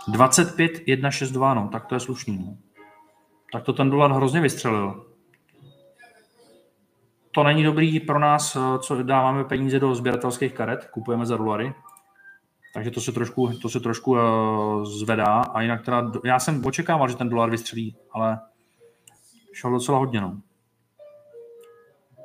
25 0.09 0.73
162, 0.73 1.55
no, 1.55 1.69
tak 1.73 1.87
to 1.87 1.95
je 1.95 2.01
slušný. 2.01 2.39
No. 2.39 2.57
Tak 3.53 3.63
to 3.63 3.73
ten 3.73 3.91
dolar 3.91 4.13
hrozně 4.13 4.41
vystřelil 4.41 5.13
to 7.35 7.45
není 7.45 7.63
dobrý 7.63 8.01
pro 8.01 8.19
nás, 8.19 8.57
eh, 8.57 8.79
co 8.79 9.03
dáváme 9.03 9.45
peníze 9.45 9.81
do 9.81 9.95
sběratelských 9.95 10.53
karet, 10.53 10.85
kupujeme 10.91 11.27
za 11.27 11.37
dolary. 11.37 11.75
Takže 12.75 12.91
to 12.91 13.01
se 13.01 13.13
trošku, 13.13 13.53
to 13.63 13.69
se 13.69 13.81
trošku 13.81 14.11
uh, 14.11 14.85
zvedá. 14.85 15.41
A 15.41 15.63
jinak 15.63 15.85
teda, 15.85 16.11
já 16.25 16.39
jsem 16.39 16.67
očekával, 16.67 17.09
že 17.09 17.17
ten 17.17 17.29
dolar 17.29 17.51
vystřelí, 17.51 17.97
ale 18.13 18.41
šel 19.53 19.71
docela 19.71 19.99
hodně. 19.99 20.21
No. 20.21 20.41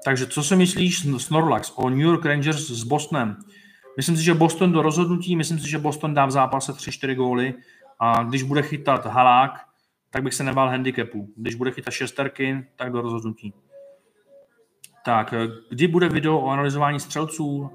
Takže 0.04 0.28
co 0.28 0.44
si 0.44 0.56
myslíš 0.56 1.08
Snorlax 1.18 1.74
o 1.76 1.90
New 1.90 2.00
York 2.00 2.26
Rangers 2.26 2.70
s 2.70 2.84
Bostonem? 2.84 3.38
Myslím 3.98 4.18
si, 4.18 4.24
že 4.24 4.34
Boston 4.34 4.72
do 4.72 4.82
rozhodnutí, 4.82 5.36
myslím 5.36 5.60
si, 5.60 5.70
že 5.70 5.78
Boston 5.78 6.14
dá 6.14 6.26
v 6.26 6.32
zápase 6.32 6.72
3-4 6.72 7.16
góly 7.16 7.54
a 8.00 8.24
když 8.24 8.44
bude 8.44 8.62
chytat 8.62 9.06
halák, 9.06 9.68
tak 10.10 10.24
bych 10.24 10.34
se 10.34 10.44
nebál 10.44 10.70
handicapu. 10.70 11.34
Když 11.36 11.56
bude 11.56 11.72
chytat 11.72 11.94
šesterky, 11.94 12.68
tak 12.76 12.92
do 12.92 13.02
rozhodnutí. 13.02 13.54
Tak, 15.06 15.34
eh, 15.34 15.48
kdy 15.70 15.88
bude 15.88 16.10
video 16.10 16.40
o 16.40 16.50
analyzování 16.50 17.00
střelců? 17.00 17.72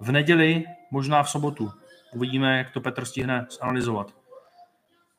V 0.00 0.12
neděli, 0.12 0.64
možná 0.90 1.22
v 1.22 1.30
sobotu. 1.30 1.70
Uvidíme, 2.14 2.58
jak 2.58 2.70
to 2.70 2.80
Petr 2.80 3.04
stihne 3.04 3.46
zanalizovat. 3.60 4.14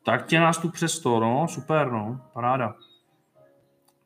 Tak 0.06 0.26
tě 0.26 0.40
nás 0.40 0.58
tu 0.58 0.70
přesto, 0.70 1.20
no, 1.20 1.48
super, 1.48 1.92
no, 1.92 2.22
paráda. 2.34 2.76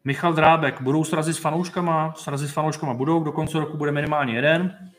Michal 0.03 0.33
Drábek, 0.33 0.81
budou 0.81 1.03
srazy 1.03 1.33
s 1.33 1.37
fanouškama? 1.37 2.13
Srazy 2.17 2.47
s 2.47 2.51
fanouškama 2.51 2.93
budou, 2.93 3.23
do 3.23 3.31
konce 3.31 3.59
roku 3.59 3.77
bude 3.77 3.91
minimálně 3.91 4.33
jeden. 4.33 4.91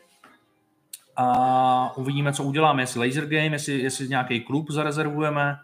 A 1.15 1.97
uvidíme, 1.97 2.33
co 2.33 2.43
uděláme, 2.43 2.81
jestli 2.81 3.07
laser 3.07 3.25
game, 3.25 3.45
jestli, 3.45 3.79
jestli 3.79 4.07
nějaký 4.07 4.41
klub 4.41 4.69
zarezervujeme, 4.69 5.57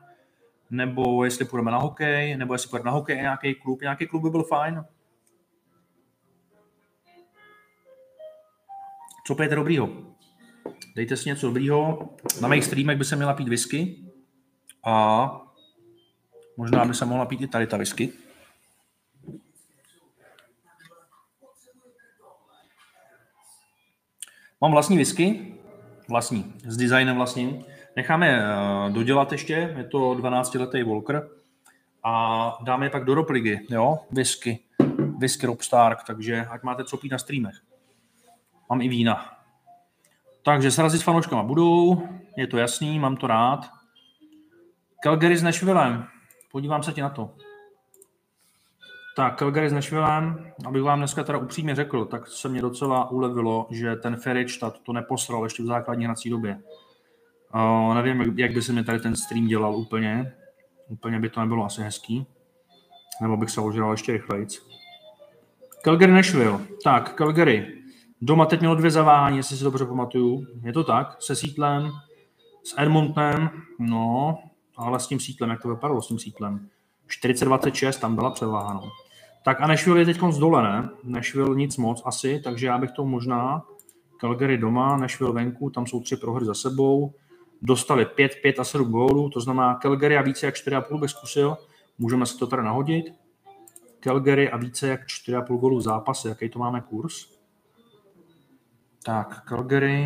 nebo 0.69 1.23
jestli 1.23 1.45
půjdeme 1.45 1.71
na 1.71 1.77
hokej, 1.77 2.37
nebo 2.37 2.53
jestli 2.53 2.69
půjdeme 2.69 2.85
na 2.85 2.91
hokej 2.91 3.17
nějaký 3.17 3.55
klub. 3.55 3.81
Nějaký 3.81 4.07
klub 4.07 4.23
by 4.23 4.29
byl 4.29 4.43
fajn. 4.43 4.85
Co 9.27 9.35
pijete 9.35 9.55
dobrýho? 9.55 9.89
Dejte 10.95 11.17
si 11.17 11.29
něco 11.29 11.47
dobrýho. 11.47 12.09
Na 12.41 12.47
mých 12.47 12.63
streamech 12.63 12.97
by 12.97 13.05
se 13.05 13.15
měla 13.15 13.33
pít 13.33 13.49
whisky 13.49 13.95
a 14.85 15.31
možná 16.57 16.85
by 16.85 16.93
se 16.93 17.05
mohla 17.05 17.25
pít 17.25 17.41
i 17.41 17.47
tady 17.47 17.67
ta 17.67 17.77
whisky. 17.77 18.13
Mám 24.61 24.71
vlastní 24.71 24.97
whisky, 24.97 25.55
vlastní, 26.09 26.53
s 26.65 26.77
designem 26.77 27.15
vlastním. 27.15 27.65
Necháme 27.95 28.39
uh, 28.39 28.93
dodělat 28.93 29.31
ještě, 29.31 29.73
je 29.77 29.83
to 29.83 29.99
12-letý 29.99 30.83
Walker 30.83 31.29
a 32.03 32.57
dáme 32.63 32.85
je 32.85 32.89
pak 32.89 33.05
do 33.05 33.15
ropligy, 33.15 33.59
jo, 33.69 33.99
whisky, 34.11 34.59
whisky 35.17 35.45
Rob 35.45 35.61
Stark, 35.61 36.03
takže 36.07 36.45
ať 36.45 36.63
máte 36.63 36.83
co 36.83 36.97
pít 36.97 37.11
na 37.11 37.17
streamech 37.17 37.55
mám 38.69 38.81
i 38.81 38.87
vína. 38.87 39.37
Takže 40.43 40.71
srazy 40.71 40.99
s 40.99 41.01
fanouškama 41.01 41.43
budou, 41.43 42.07
je 42.37 42.47
to 42.47 42.57
jasný, 42.57 42.99
mám 42.99 43.17
to 43.17 43.27
rád. 43.27 43.69
Calgary 45.03 45.37
s 45.37 45.43
Nashvillem, 45.43 46.07
podívám 46.51 46.83
se 46.83 46.93
ti 46.93 47.01
na 47.01 47.09
to. 47.09 47.35
Tak, 49.19 49.39
Calgary 49.39 49.69
s 49.69 49.73
Nashvillem, 49.73 50.51
abych 50.65 50.81
vám 50.81 50.99
dneska 50.99 51.23
teda 51.23 51.37
upřímně 51.37 51.75
řekl, 51.75 52.05
tak 52.05 52.27
se 52.27 52.49
mě 52.49 52.61
docela 52.61 53.11
ulevilo, 53.11 53.67
že 53.69 53.95
ten 53.95 54.15
Ferričtat 54.15 54.79
to 54.79 54.93
neposral 54.93 55.43
ještě 55.43 55.63
v 55.63 55.65
základní 55.65 56.05
hrací 56.05 56.29
době. 56.29 56.61
Uh, 57.55 57.95
nevím, 57.95 58.33
jak 58.37 58.51
by 58.51 58.61
se 58.61 58.73
mi 58.73 58.83
tady 58.83 58.99
ten 58.99 59.15
stream 59.15 59.47
dělal 59.47 59.75
úplně. 59.75 60.33
Úplně 60.87 61.19
by 61.19 61.29
to 61.29 61.39
nebylo 61.39 61.65
asi 61.65 61.81
hezký. 61.81 62.25
Nebo 63.21 63.37
bych 63.37 63.49
se 63.49 63.61
ožral 63.61 63.91
ještě 63.91 64.11
rychleji. 64.11 64.47
Calgary 65.83 66.11
Nashville. 66.11 66.59
Tak, 66.83 67.15
Calgary. 67.15 67.83
Doma 68.21 68.45
teď 68.45 68.59
mělo 68.59 68.75
dvě 68.75 68.91
zavání, 68.91 69.37
jestli 69.37 69.57
si 69.57 69.63
dobře 69.63 69.85
pamatuju. 69.85 70.45
Je 70.63 70.73
to 70.73 70.83
tak? 70.83 71.17
Se 71.19 71.35
sítlem, 71.35 71.91
s 72.63 72.75
Edmontonem, 72.77 73.49
no, 73.79 74.39
ale 74.77 74.99
s 74.99 75.07
tím 75.07 75.19
sítlem, 75.19 75.49
jak 75.49 75.61
to 75.61 75.69
vypadalo 75.69 76.01
s 76.01 76.07
tím 76.07 76.19
sítlem? 76.19 76.69
40-26, 77.23 77.99
tam 77.99 78.15
byla 78.15 78.31
převáha, 78.31 78.73
no. 78.73 79.08
Tak 79.43 79.61
a 79.61 79.67
Nashville 79.67 80.01
je 80.01 80.05
teď 80.05 80.19
z 80.29 80.37
dole, 80.37 80.63
ne? 80.63 80.89
Nashville 81.03 81.55
nic 81.55 81.77
moc 81.77 82.01
asi, 82.05 82.41
takže 82.43 82.67
já 82.67 82.77
bych 82.77 82.91
to 82.91 83.05
možná 83.05 83.65
Calgary 84.21 84.57
doma, 84.57 84.97
Nashville 84.97 85.33
venku, 85.33 85.69
tam 85.69 85.85
jsou 85.85 85.99
tři 85.99 86.17
prohry 86.17 86.45
za 86.45 86.53
sebou, 86.53 87.13
dostali 87.61 88.05
5, 88.05 88.31
5 88.43 88.59
a 88.59 88.63
7 88.63 88.91
gólů, 88.91 89.29
to 89.29 89.41
znamená 89.41 89.75
Calgary 89.75 90.17
a 90.17 90.21
více 90.21 90.45
jak 90.45 90.55
4,5 90.55 90.99
bych 90.99 91.09
zkusil, 91.09 91.57
můžeme 91.97 92.25
si 92.25 92.37
to 92.37 92.47
tady 92.47 92.63
nahodit. 92.63 93.05
Calgary 93.99 94.51
a 94.51 94.57
více 94.57 94.87
jak 94.87 95.01
4,5 95.01 95.59
gólů 95.59 95.77
v 95.77 95.81
zápase, 95.81 96.29
jaký 96.29 96.49
to 96.49 96.59
máme 96.59 96.81
kurz? 96.81 97.39
Tak, 99.03 99.43
Calgary. 99.49 100.05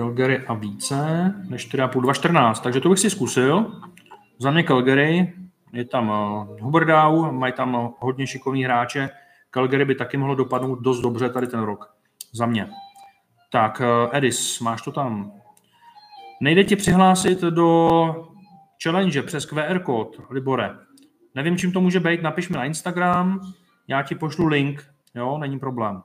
Calgary 0.00 0.46
a 0.46 0.54
více 0.54 1.34
než 1.48 1.74
4,5, 1.74 2.00
2,14, 2.00 2.62
takže 2.62 2.80
to 2.80 2.88
bych 2.88 2.98
si 2.98 3.10
zkusil. 3.10 3.80
Za 4.38 4.50
mě 4.50 4.62
Calgary, 4.62 5.32
je 5.72 5.84
tam 5.84 6.08
uh, 6.08 6.60
Huberdow, 6.60 7.32
mají 7.32 7.52
tam 7.52 7.74
uh, 7.74 7.90
hodně 7.98 8.26
šikovní 8.26 8.64
hráče. 8.64 9.10
Calgary 9.50 9.84
by 9.84 9.94
taky 9.94 10.16
mohlo 10.16 10.34
dopadnout 10.34 10.80
dost 10.80 11.00
dobře 11.00 11.28
tady 11.28 11.46
ten 11.46 11.60
rok. 11.60 11.94
Za 12.32 12.46
mě. 12.46 12.70
Tak, 13.52 13.80
uh, 13.80 14.16
Edis, 14.16 14.60
máš 14.60 14.82
to 14.82 14.92
tam. 14.92 15.32
Nejde 16.40 16.64
ti 16.64 16.76
přihlásit 16.76 17.40
do 17.40 17.88
challenge 18.82 19.22
přes 19.22 19.46
QR 19.46 19.78
kód, 19.78 20.20
Libore. 20.30 20.70
Nevím, 21.34 21.56
čím 21.56 21.72
to 21.72 21.80
může 21.80 22.00
být, 22.00 22.22
napiš 22.22 22.48
mi 22.48 22.56
na 22.56 22.64
Instagram, 22.64 23.40
já 23.88 24.02
ti 24.02 24.14
pošlu 24.14 24.46
link, 24.46 24.84
jo, 25.14 25.38
není 25.38 25.58
problém. 25.58 26.02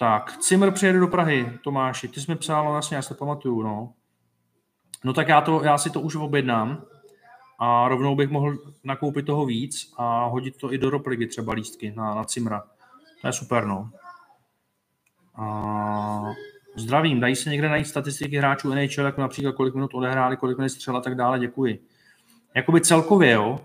Tak, 0.00 0.36
Cimr 0.38 0.70
přijede 0.70 0.98
do 0.98 1.08
Prahy, 1.08 1.58
Tomáši, 1.64 2.08
ty 2.08 2.20
jsi 2.20 2.32
mi 2.32 2.36
psal, 2.36 2.74
jasně, 2.74 2.96
já 2.96 3.02
se 3.02 3.14
pamatuju, 3.14 3.62
no. 3.62 3.92
No 5.04 5.12
tak 5.12 5.28
já, 5.28 5.40
to, 5.40 5.64
já 5.64 5.78
si 5.78 5.90
to 5.90 6.00
už 6.00 6.16
objednám 6.16 6.82
a 7.58 7.88
rovnou 7.88 8.16
bych 8.16 8.30
mohl 8.30 8.58
nakoupit 8.84 9.26
toho 9.26 9.46
víc 9.46 9.92
a 9.96 10.26
hodit 10.26 10.56
to 10.56 10.72
i 10.72 10.78
do 10.78 10.90
Ropligy 10.90 11.26
třeba 11.26 11.52
lístky 11.52 11.92
na, 11.96 12.14
na 12.14 12.24
Cimra. 12.24 12.62
To 13.20 13.26
je 13.26 13.32
super, 13.32 13.66
no. 13.66 13.90
A 15.34 16.32
zdravím, 16.76 17.20
dají 17.20 17.36
se 17.36 17.50
někde 17.50 17.68
najít 17.68 17.86
statistiky 17.86 18.36
hráčů 18.36 18.74
NHL, 18.74 19.06
jako 19.06 19.20
například 19.20 19.54
kolik 19.54 19.74
minut 19.74 19.94
odehráli, 19.94 20.36
kolik 20.36 20.58
minut 20.58 20.68
střela 20.68 20.98
a 20.98 21.02
tak 21.02 21.14
dále, 21.14 21.38
děkuji. 21.38 21.84
Jakoby 22.54 22.80
celkově, 22.80 23.30
jo, 23.30 23.60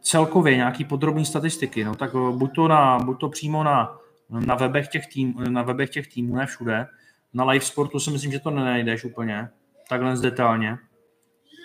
celkově 0.00 0.56
nějaký 0.56 0.84
podrobný 0.84 1.24
statistiky, 1.24 1.84
no 1.84 1.94
tak 1.94 2.10
eh, 2.14 2.32
buď 2.32 2.54
to, 2.54 2.68
na, 2.68 2.98
buď 2.98 3.20
to 3.20 3.28
přímo 3.28 3.64
na, 3.64 3.98
na, 4.32 4.54
webech 4.54 4.88
těch 4.88 5.06
tým, 5.06 5.34
na 5.48 5.62
webech 5.62 5.90
těch 5.90 6.08
týmů, 6.08 6.36
ne 6.36 6.46
všude. 6.46 6.86
Na 7.34 7.44
live 7.44 7.64
sportu 7.64 8.00
si 8.00 8.10
myslím, 8.10 8.32
že 8.32 8.40
to 8.40 8.50
nenajdeš 8.50 9.04
úplně, 9.04 9.48
takhle 9.88 10.16
detailně. 10.16 10.78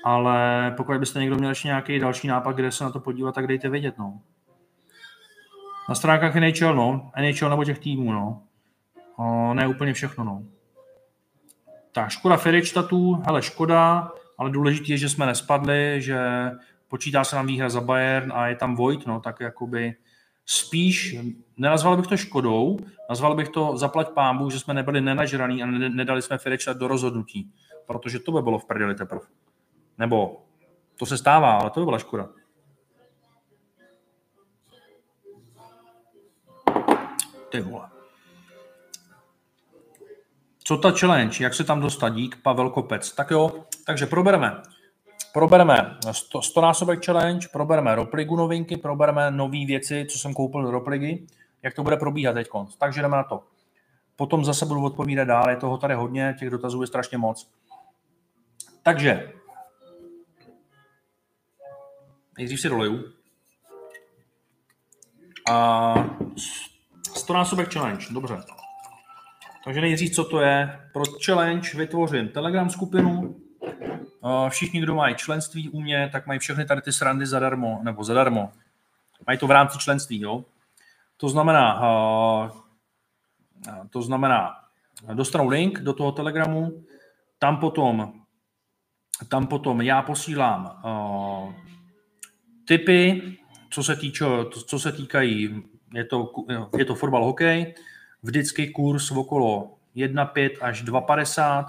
Ale 0.03 0.73
pokud 0.77 0.97
byste 0.97 1.19
někdo 1.19 1.35
měl 1.35 1.49
ještě 1.49 1.67
nějaký 1.67 1.99
další 1.99 2.27
nápad, 2.27 2.55
kde 2.55 2.71
se 2.71 2.83
na 2.83 2.89
to 2.91 2.99
podívat, 2.99 3.35
tak 3.35 3.47
dejte 3.47 3.69
vědět, 3.69 3.97
no. 3.97 4.21
Na 5.89 5.95
stránkách 5.95 6.35
NHL, 6.35 6.75
no. 6.75 7.11
NHL 7.21 7.49
nebo 7.49 7.63
těch 7.63 7.79
týmů, 7.79 8.11
no. 8.11 8.41
O, 9.15 9.53
ne 9.53 9.67
úplně 9.67 9.93
všechno, 9.93 10.23
no. 10.23 10.43
Tak, 11.91 12.09
škoda 12.09 12.37
Fericstatu, 12.37 13.13
hele, 13.25 13.41
škoda, 13.41 14.11
ale 14.37 14.49
důležité 14.49 14.91
je, 14.91 14.97
že 14.97 15.09
jsme 15.09 15.25
nespadli, 15.25 16.01
že 16.01 16.51
počítá 16.87 17.23
se 17.23 17.35
nám 17.35 17.47
výhra 17.47 17.69
za 17.69 17.81
Bayern 17.81 18.31
a 18.35 18.47
je 18.47 18.55
tam 18.55 18.75
Vojt, 18.75 19.07
no, 19.07 19.19
tak 19.19 19.39
jakoby 19.39 19.95
spíš, 20.49 21.15
nenazval 21.57 21.97
bych 21.97 22.07
to 22.07 22.17
škodou, 22.17 22.77
nazval 23.09 23.35
bych 23.35 23.49
to 23.49 23.77
zaplať 23.77 24.09
pámbu, 24.09 24.49
že 24.49 24.59
jsme 24.59 24.73
nebyli 24.73 25.01
nenažraný 25.01 25.63
a 25.63 25.65
nedali 25.65 26.21
jsme 26.21 26.37
Fereča 26.37 26.73
do 26.73 26.87
rozhodnutí, 26.87 27.51
protože 27.85 28.19
to 28.19 28.31
by 28.31 28.41
bylo 28.41 28.59
v 28.59 28.65
prdeli 28.65 28.95
teprve. 28.95 29.25
Nebo 29.97 30.45
to 30.99 31.05
se 31.05 31.17
stává, 31.17 31.57
ale 31.57 31.69
to 31.69 31.79
by 31.79 31.85
byla 31.85 31.99
škoda. 31.99 32.29
Ty 37.49 37.61
vole. 37.61 37.89
Co 40.63 40.77
ta 40.77 40.91
challenge? 40.91 41.43
Jak 41.43 41.53
se 41.53 41.63
tam 41.63 41.81
dostat? 41.81 42.09
Dík, 42.09 42.41
Pavel 42.41 42.69
Kopec. 42.69 43.11
Tak 43.11 43.31
jo, 43.31 43.65
takže 43.85 44.05
probereme 44.05 44.61
probereme 45.37 45.97
100, 46.11 46.41
100 46.41 46.61
násobek 46.61 47.05
challenge, 47.05 47.47
probereme 47.47 47.95
Ropligu 47.95 48.35
novinky, 48.35 48.77
probereme 48.77 49.31
nové 49.31 49.65
věci, 49.65 50.05
co 50.09 50.19
jsem 50.19 50.33
koupil 50.33 50.63
do 50.63 50.71
Ropligy, 50.71 51.27
jak 51.63 51.73
to 51.73 51.83
bude 51.83 51.97
probíhat 51.97 52.33
teď. 52.33 52.47
Takže 52.79 53.01
jdeme 53.01 53.17
na 53.17 53.23
to. 53.23 53.43
Potom 54.15 54.45
zase 54.45 54.65
budu 54.65 54.83
odpovídat 54.83 55.23
dál, 55.23 55.49
je 55.49 55.55
toho 55.55 55.77
tady 55.77 55.93
hodně, 55.93 56.35
těch 56.39 56.49
dotazů 56.49 56.81
je 56.81 56.87
strašně 56.87 57.17
moc. 57.17 57.49
Takže, 58.83 59.33
nejdřív 62.37 62.61
si 62.61 62.69
doleju. 62.69 63.03
A 65.49 65.95
100 67.15 67.33
násobek 67.33 67.73
challenge, 67.73 68.05
dobře. 68.11 68.37
Takže 69.65 69.81
nejdřív, 69.81 70.15
co 70.15 70.23
to 70.23 70.41
je. 70.41 70.79
Pro 70.93 71.03
challenge 71.25 71.77
vytvořím 71.77 72.29
Telegram 72.29 72.69
skupinu, 72.69 73.35
Všichni, 74.49 74.81
kdo 74.81 74.95
mají 74.95 75.15
členství 75.15 75.69
u 75.69 75.81
mě, 75.81 76.09
tak 76.11 76.27
mají 76.27 76.39
všechny 76.39 76.65
tady 76.65 76.81
ty 76.81 76.93
srandy 76.93 77.25
zadarmo, 77.25 77.79
nebo 77.83 78.03
zadarmo. 78.03 78.51
Mají 79.27 79.39
to 79.39 79.47
v 79.47 79.51
rámci 79.51 79.77
členství, 79.77 80.21
jo. 80.21 80.45
To 81.17 81.29
znamená, 81.29 81.81
to 83.89 84.01
znamená, 84.01 84.55
dostanou 85.13 85.47
link 85.47 85.79
do 85.79 85.93
toho 85.93 86.11
Telegramu, 86.11 86.83
tam 87.39 87.57
potom, 87.57 88.13
tam 89.29 89.47
potom 89.47 89.81
já 89.81 90.01
posílám 90.01 90.81
typy, 92.67 93.21
co 93.69 93.83
se, 93.83 93.95
týče, 93.95 94.25
co 94.67 94.79
se 94.79 94.91
týkají, 94.91 95.63
je 95.93 96.05
to, 96.05 96.31
je 96.77 96.85
to 96.85 96.95
fotbal 96.95 97.25
hokej, 97.25 97.75
vždycky 98.23 98.67
kurz 98.67 99.11
okolo 99.11 99.77
1,5 99.95 100.57
až 100.61 100.83
2,50, 100.83 101.65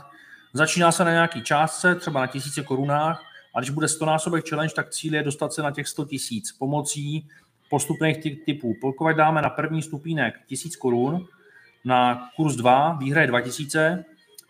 Začíná 0.53 0.93
se 0.93 1.05
na 1.05 1.11
nějaký 1.11 1.43
částce, 1.43 1.95
třeba 1.95 2.21
na 2.21 2.27
tisíce 2.27 2.63
korunách, 2.63 3.23
a 3.55 3.61
když 3.61 3.71
bude 3.71 3.89
100 3.89 4.07
násobek 4.07 4.49
challenge, 4.49 4.75
tak 4.75 4.91
cíl 4.91 5.15
je 5.15 5.23
dostat 5.23 5.53
se 5.53 5.63
na 5.63 5.71
těch 5.71 5.89
100 5.89 6.05
tisíc 6.05 6.53
pomocí 6.53 7.29
postupných 7.71 8.45
typů. 8.45 8.75
Pokud 8.81 9.17
dáme 9.17 9.43
na 9.43 9.51
první 9.51 9.83
stupínek 9.83 10.35
1000 10.47 10.77
korun, 10.77 11.27
na 11.85 12.29
kurz 12.37 12.57
2, 12.57 12.93
výhra 12.93 13.21
je 13.21 13.27
2000, 13.27 14.05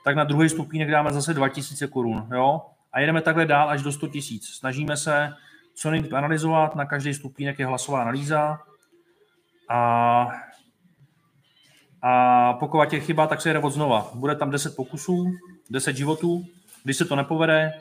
tak 0.05 0.16
na 0.16 0.24
druhý 0.24 0.49
stupínek 0.49 0.90
dáme 0.90 1.12
zase 1.12 1.34
2000 1.34 1.86
korun. 1.86 2.28
Jo? 2.34 2.61
A 2.92 3.01
jedeme 3.01 3.22
takhle 3.22 3.46
dál 3.46 3.70
až 3.70 3.82
do 3.82 3.92
100 3.92 4.09
tisíc. 4.09 4.46
Snažíme 4.46 4.96
se 4.96 5.32
co 5.74 5.90
nejvíc 5.90 6.12
analyzovat, 6.12 6.74
na 6.74 6.84
každý 6.84 7.14
stupínek 7.14 7.59
je 7.59 7.66
hlasová 7.66 8.03
analýza 8.03 8.59
a 9.68 10.28
a 12.03 12.53
pokud 12.53 12.92
je 12.92 13.01
chyba, 13.01 13.26
tak 13.26 13.40
se 13.40 13.53
jde 13.53 13.59
od 13.59 13.70
znova. 13.70 14.11
Bude 14.14 14.34
tam 14.34 14.51
10 14.51 14.76
pokusů, 14.76 15.32
10 15.70 15.96
životů. 15.96 16.44
Když 16.84 16.96
se 16.96 17.04
to 17.04 17.16
nepovede, 17.16 17.72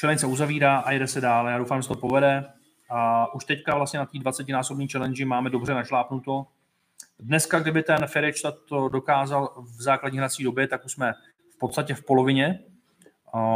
challenge 0.00 0.20
se 0.20 0.26
uzavírá 0.26 0.78
a 0.78 0.90
jede 0.92 1.06
se 1.06 1.20
dál. 1.20 1.48
Já 1.48 1.58
doufám, 1.58 1.78
že 1.78 1.82
se 1.82 1.88
to 1.88 2.00
povede. 2.00 2.44
A 2.90 3.34
už 3.34 3.44
teďka 3.44 3.76
vlastně 3.76 3.98
na 3.98 4.06
té 4.06 4.18
20-násobné 4.18 4.86
challenge 4.92 5.24
máme 5.24 5.50
dobře 5.50 5.74
našlápnuto. 5.74 6.46
Dneska, 7.18 7.58
kdyby 7.58 7.82
ten 7.82 8.06
Ferič 8.06 8.42
to 8.68 8.88
dokázal 8.88 9.54
v 9.56 9.82
základní 9.82 10.18
hrací 10.18 10.44
době, 10.44 10.68
tak 10.68 10.84
už 10.84 10.92
jsme 10.92 11.14
v 11.54 11.58
podstatě 11.58 11.94
v 11.94 12.04
polovině, 12.04 12.60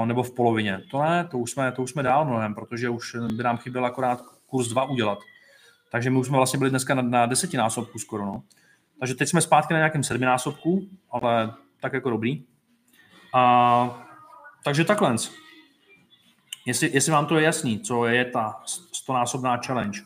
nebo 0.04 0.22
v 0.22 0.34
polovině. 0.34 0.82
To 0.90 1.02
ne, 1.02 1.28
to 1.30 1.38
už 1.38 1.50
jsme, 1.50 1.72
to 1.72 1.82
už 1.82 1.90
jsme 1.90 2.02
dál 2.02 2.24
mnohem, 2.24 2.54
protože 2.54 2.88
už 2.88 3.16
by 3.34 3.42
nám 3.42 3.56
chyběl 3.56 3.86
akorát 3.86 4.20
kurz 4.46 4.68
2 4.68 4.84
udělat. 4.84 5.18
Takže 5.92 6.11
my 6.11 6.18
už 6.18 6.26
jsme 6.26 6.36
vlastně 6.36 6.58
byli 6.58 6.70
dneska 6.70 6.94
na, 6.94 7.02
na 7.02 7.26
desetinásobku 7.26 7.98
skoro. 7.98 8.26
No. 8.26 8.42
Takže 8.98 9.14
teď 9.14 9.28
jsme 9.28 9.40
zpátky 9.40 9.74
na 9.74 9.78
nějakém 9.78 10.04
sedminásobku, 10.04 10.88
ale 11.11 11.54
tak 11.80 11.92
jako 11.92 12.11
dobrý. 12.11 12.44
A, 13.35 14.07
takže 14.64 14.85
takhle. 14.85 15.16
Jestli, 16.66 16.91
jestli 16.93 17.12
vám 17.12 17.26
to 17.26 17.37
je 17.37 17.45
jasný, 17.45 17.81
co 17.81 18.07
je 18.07 18.24
ta 18.24 18.61
stonásobná 18.93 19.57
challenge. 19.66 20.01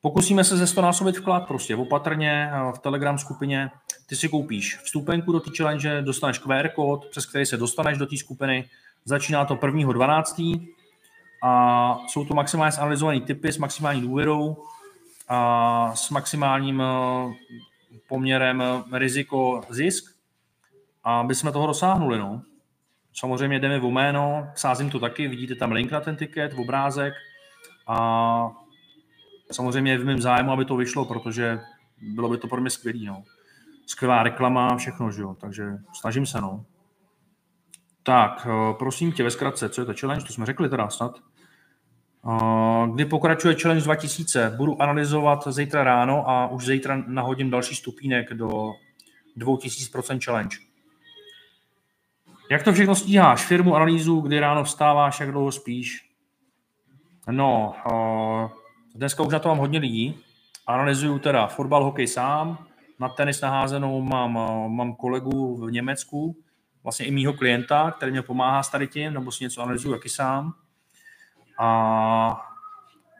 Pokusíme 0.00 0.44
se 0.44 0.56
ze 0.56 0.66
100 0.66 0.82
násobit 0.82 1.16
vklad 1.16 1.46
prostě 1.46 1.76
opatrně 1.76 2.50
v 2.74 2.78
Telegram 2.78 3.18
skupině. 3.18 3.70
Ty 4.06 4.16
si 4.16 4.28
koupíš 4.28 4.78
vstupenku 4.78 5.32
do 5.32 5.40
té 5.40 5.50
challenge, 5.56 6.02
dostaneš 6.02 6.38
QR 6.38 6.68
kód, 6.68 7.06
přes 7.10 7.26
který 7.26 7.46
se 7.46 7.56
dostaneš 7.56 7.98
do 7.98 8.06
té 8.06 8.16
skupiny. 8.16 8.68
Začíná 9.04 9.44
to 9.44 9.54
1.12. 9.54 10.68
A 11.42 11.98
jsou 12.08 12.24
to 12.24 12.34
maximálně 12.34 12.76
analyzované 12.76 13.20
typy 13.20 13.52
s 13.52 13.58
maximální 13.58 14.00
důvěrou 14.00 14.64
a 15.28 15.92
s 15.94 16.10
maximálním 16.10 16.82
poměrem 18.08 18.62
riziko-zisk, 18.92 20.17
aby 21.08 21.34
jsme 21.34 21.52
toho 21.52 21.66
dosáhnuli. 21.66 22.18
No. 22.18 22.42
Samozřejmě 23.14 23.60
jdeme 23.60 23.78
v 23.78 23.84
jméno, 23.84 24.48
sázím 24.54 24.90
to 24.90 24.98
taky, 24.98 25.28
vidíte 25.28 25.54
tam 25.54 25.72
link 25.72 25.90
na 25.90 26.00
ten 26.00 26.16
tiket, 26.16 26.52
v 26.52 26.60
obrázek 26.60 27.14
a 27.86 28.50
samozřejmě 29.52 29.92
je 29.92 29.98
v 29.98 30.04
mém 30.04 30.20
zájmu, 30.20 30.52
aby 30.52 30.64
to 30.64 30.76
vyšlo, 30.76 31.04
protože 31.04 31.60
bylo 32.02 32.28
by 32.28 32.38
to 32.38 32.48
pro 32.48 32.60
mě 32.60 32.70
skvělý. 32.70 33.06
No. 33.06 33.22
Skvělá 33.86 34.22
reklama, 34.22 34.76
všechno, 34.76 35.10
že 35.10 35.22
jo. 35.22 35.36
Takže 35.40 35.78
snažím 35.92 36.26
se, 36.26 36.40
no. 36.40 36.64
Tak, 38.02 38.46
eh, 38.50 38.74
prosím 38.78 39.12
tě, 39.12 39.24
ve 39.24 39.30
zkratce, 39.30 39.68
co 39.68 39.80
je 39.80 39.84
to 39.84 39.94
challenge? 40.00 40.26
To 40.26 40.32
jsme 40.32 40.46
řekli 40.46 40.68
teda 40.68 40.88
snad. 40.88 41.18
Eh, 42.30 42.88
kdy 42.94 43.04
pokračuje 43.04 43.54
challenge 43.54 43.84
2000? 43.84 44.54
Budu 44.56 44.82
analyzovat 44.82 45.48
zítra 45.48 45.84
ráno 45.84 46.30
a 46.30 46.46
už 46.46 46.66
zítra 46.66 47.02
nahodím 47.06 47.50
další 47.50 47.74
stupínek 47.74 48.34
do 48.34 48.72
2000% 49.36 50.20
challenge. 50.24 50.67
Jak 52.50 52.62
to 52.62 52.72
všechno 52.72 52.94
stíháš? 52.94 53.46
Firmu, 53.46 53.76
analýzu, 53.76 54.20
kdy 54.20 54.40
ráno 54.40 54.64
vstáváš, 54.64 55.20
jak 55.20 55.32
dlouho 55.32 55.52
spíš? 55.52 56.10
No, 57.30 57.74
uh, 57.92 58.50
dneska 58.94 59.22
už 59.22 59.32
na 59.32 59.38
to 59.38 59.48
mám 59.48 59.58
hodně 59.58 59.78
lidí. 59.78 60.20
Analyzuju 60.66 61.18
teda 61.18 61.46
fotbal, 61.46 61.84
hokej 61.84 62.06
sám, 62.06 62.66
na 63.00 63.08
tenis 63.08 63.40
naházenou 63.40 64.02
mám, 64.02 64.36
uh, 64.36 64.68
mám 64.68 64.94
kolegu 64.94 65.56
v 65.56 65.70
Německu, 65.70 66.36
vlastně 66.82 67.06
i 67.06 67.10
mýho 67.10 67.32
klienta, 67.32 67.90
který 67.90 68.12
mě 68.12 68.22
pomáhá 68.22 68.62
s 68.62 68.70
tady 68.70 68.88
tím, 68.88 69.14
nebo 69.14 69.32
si 69.32 69.44
něco 69.44 69.62
analyzuju 69.62 69.94
taky 69.94 70.08
sám. 70.08 70.52
A 71.60 72.40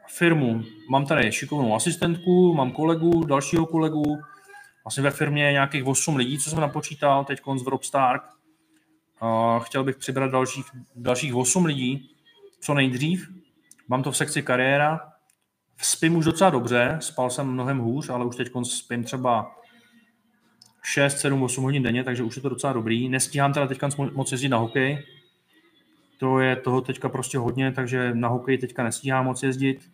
firmu, 0.07 0.61
mám 0.89 1.05
tady 1.05 1.31
šikovnou 1.31 1.75
asistentku, 1.75 2.53
mám 2.53 2.71
kolegu, 2.71 3.23
dalšího 3.23 3.65
kolegu, 3.65 4.19
vlastně 4.83 5.03
ve 5.03 5.11
firmě 5.11 5.45
je 5.45 5.51
nějakých 5.51 5.85
8 5.85 6.15
lidí, 6.15 6.39
co 6.39 6.49
jsem 6.49 6.59
napočítal, 6.59 7.25
teď 7.25 7.41
z 7.55 7.67
Rob 7.67 7.83
Stark. 7.83 8.38
Chtěl 9.63 9.83
bych 9.83 9.97
přibrat 9.97 10.31
dalších, 10.31 10.65
dalších 10.95 11.35
8 11.35 11.65
lidí, 11.65 12.15
co 12.59 12.73
nejdřív. 12.73 13.29
Mám 13.87 14.03
to 14.03 14.11
v 14.11 14.17
sekci 14.17 14.43
kariéra. 14.43 14.99
Spím 15.81 16.15
už 16.15 16.25
docela 16.25 16.49
dobře, 16.49 16.97
spal 17.01 17.29
jsem 17.29 17.47
mnohem 17.47 17.79
hůř, 17.79 18.09
ale 18.09 18.25
už 18.25 18.35
teď 18.35 18.51
spím 18.63 19.03
třeba 19.03 19.55
6, 20.83 21.17
7, 21.17 21.43
8 21.43 21.63
hodin 21.63 21.83
denně, 21.83 22.03
takže 22.03 22.23
už 22.23 22.35
je 22.35 22.41
to 22.41 22.49
docela 22.49 22.73
dobrý. 22.73 23.09
Nestíhám 23.09 23.53
teda 23.53 23.67
teďka 23.67 23.89
moc 24.13 24.31
jezdit 24.31 24.49
na 24.49 24.57
hokej. 24.57 25.05
To 26.17 26.39
je 26.39 26.55
toho 26.55 26.81
teďka 26.81 27.09
prostě 27.09 27.37
hodně, 27.37 27.71
takže 27.71 28.13
na 28.13 28.27
hokej 28.27 28.57
teďka 28.57 28.83
nestíhám 28.83 29.25
moc 29.25 29.43
jezdit. 29.43 29.91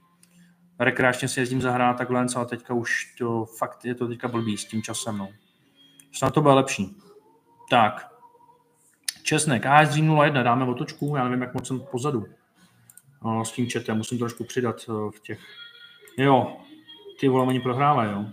Rekreačně 0.79 1.27
si 1.27 1.39
jezdím 1.39 1.61
zahrát 1.61 1.97
takhle, 1.97 2.25
ale 2.35 2.45
teďka 2.45 2.73
už 2.73 3.15
to 3.17 3.45
fakt 3.45 3.85
je 3.85 3.95
to 3.95 4.07
teďka 4.07 4.27
blbý 4.27 4.57
s 4.57 4.65
tím 4.65 4.81
časem. 4.81 5.17
No. 5.17 5.29
Snad 6.11 6.33
to 6.33 6.41
bude 6.41 6.53
lepší. 6.53 6.97
Tak. 7.69 8.14
Česnek. 9.25 9.65
AS 9.65 9.89
Dream 9.89 10.19
01, 10.19 10.43
dáme 10.43 10.65
otočku, 10.65 11.15
já 11.15 11.23
nevím, 11.23 11.41
jak 11.41 11.53
moc 11.53 11.67
jsem 11.67 11.79
pozadu. 11.79 12.25
No, 13.23 13.45
s 13.45 13.51
tím 13.51 13.69
chatem, 13.69 13.97
musím 13.97 14.19
trošku 14.19 14.43
přidat 14.43 14.75
eh, 14.89 15.11
v 15.11 15.19
těch. 15.19 15.39
Jo, 16.17 16.57
ty 17.19 17.27
vole, 17.27 17.45
oni 17.45 17.59
prohrávají, 17.59 18.11
jo. 18.11 18.25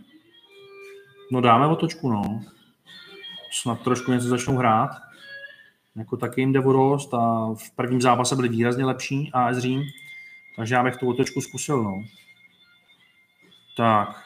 No 1.32 1.40
dáme 1.40 1.66
otočku, 1.66 2.10
no. 2.10 2.40
Snad 3.52 3.80
trošku 3.80 4.12
něco 4.12 4.28
začnou 4.28 4.56
hrát. 4.56 4.90
Jako 5.96 6.16
taky 6.16 6.40
jim 6.40 6.52
jde 6.52 6.60
a 7.12 7.54
v 7.54 7.70
prvním 7.76 8.00
zápase 8.00 8.36
byli 8.36 8.48
výrazně 8.48 8.84
lepší 8.84 9.30
AS 9.32 9.58
Řím, 9.58 9.82
takže 10.56 10.74
já 10.74 10.84
bych 10.84 10.96
tu 10.96 11.10
otočku 11.10 11.40
zkusil, 11.40 11.82
no. 11.82 12.04
Tak. 13.76 14.22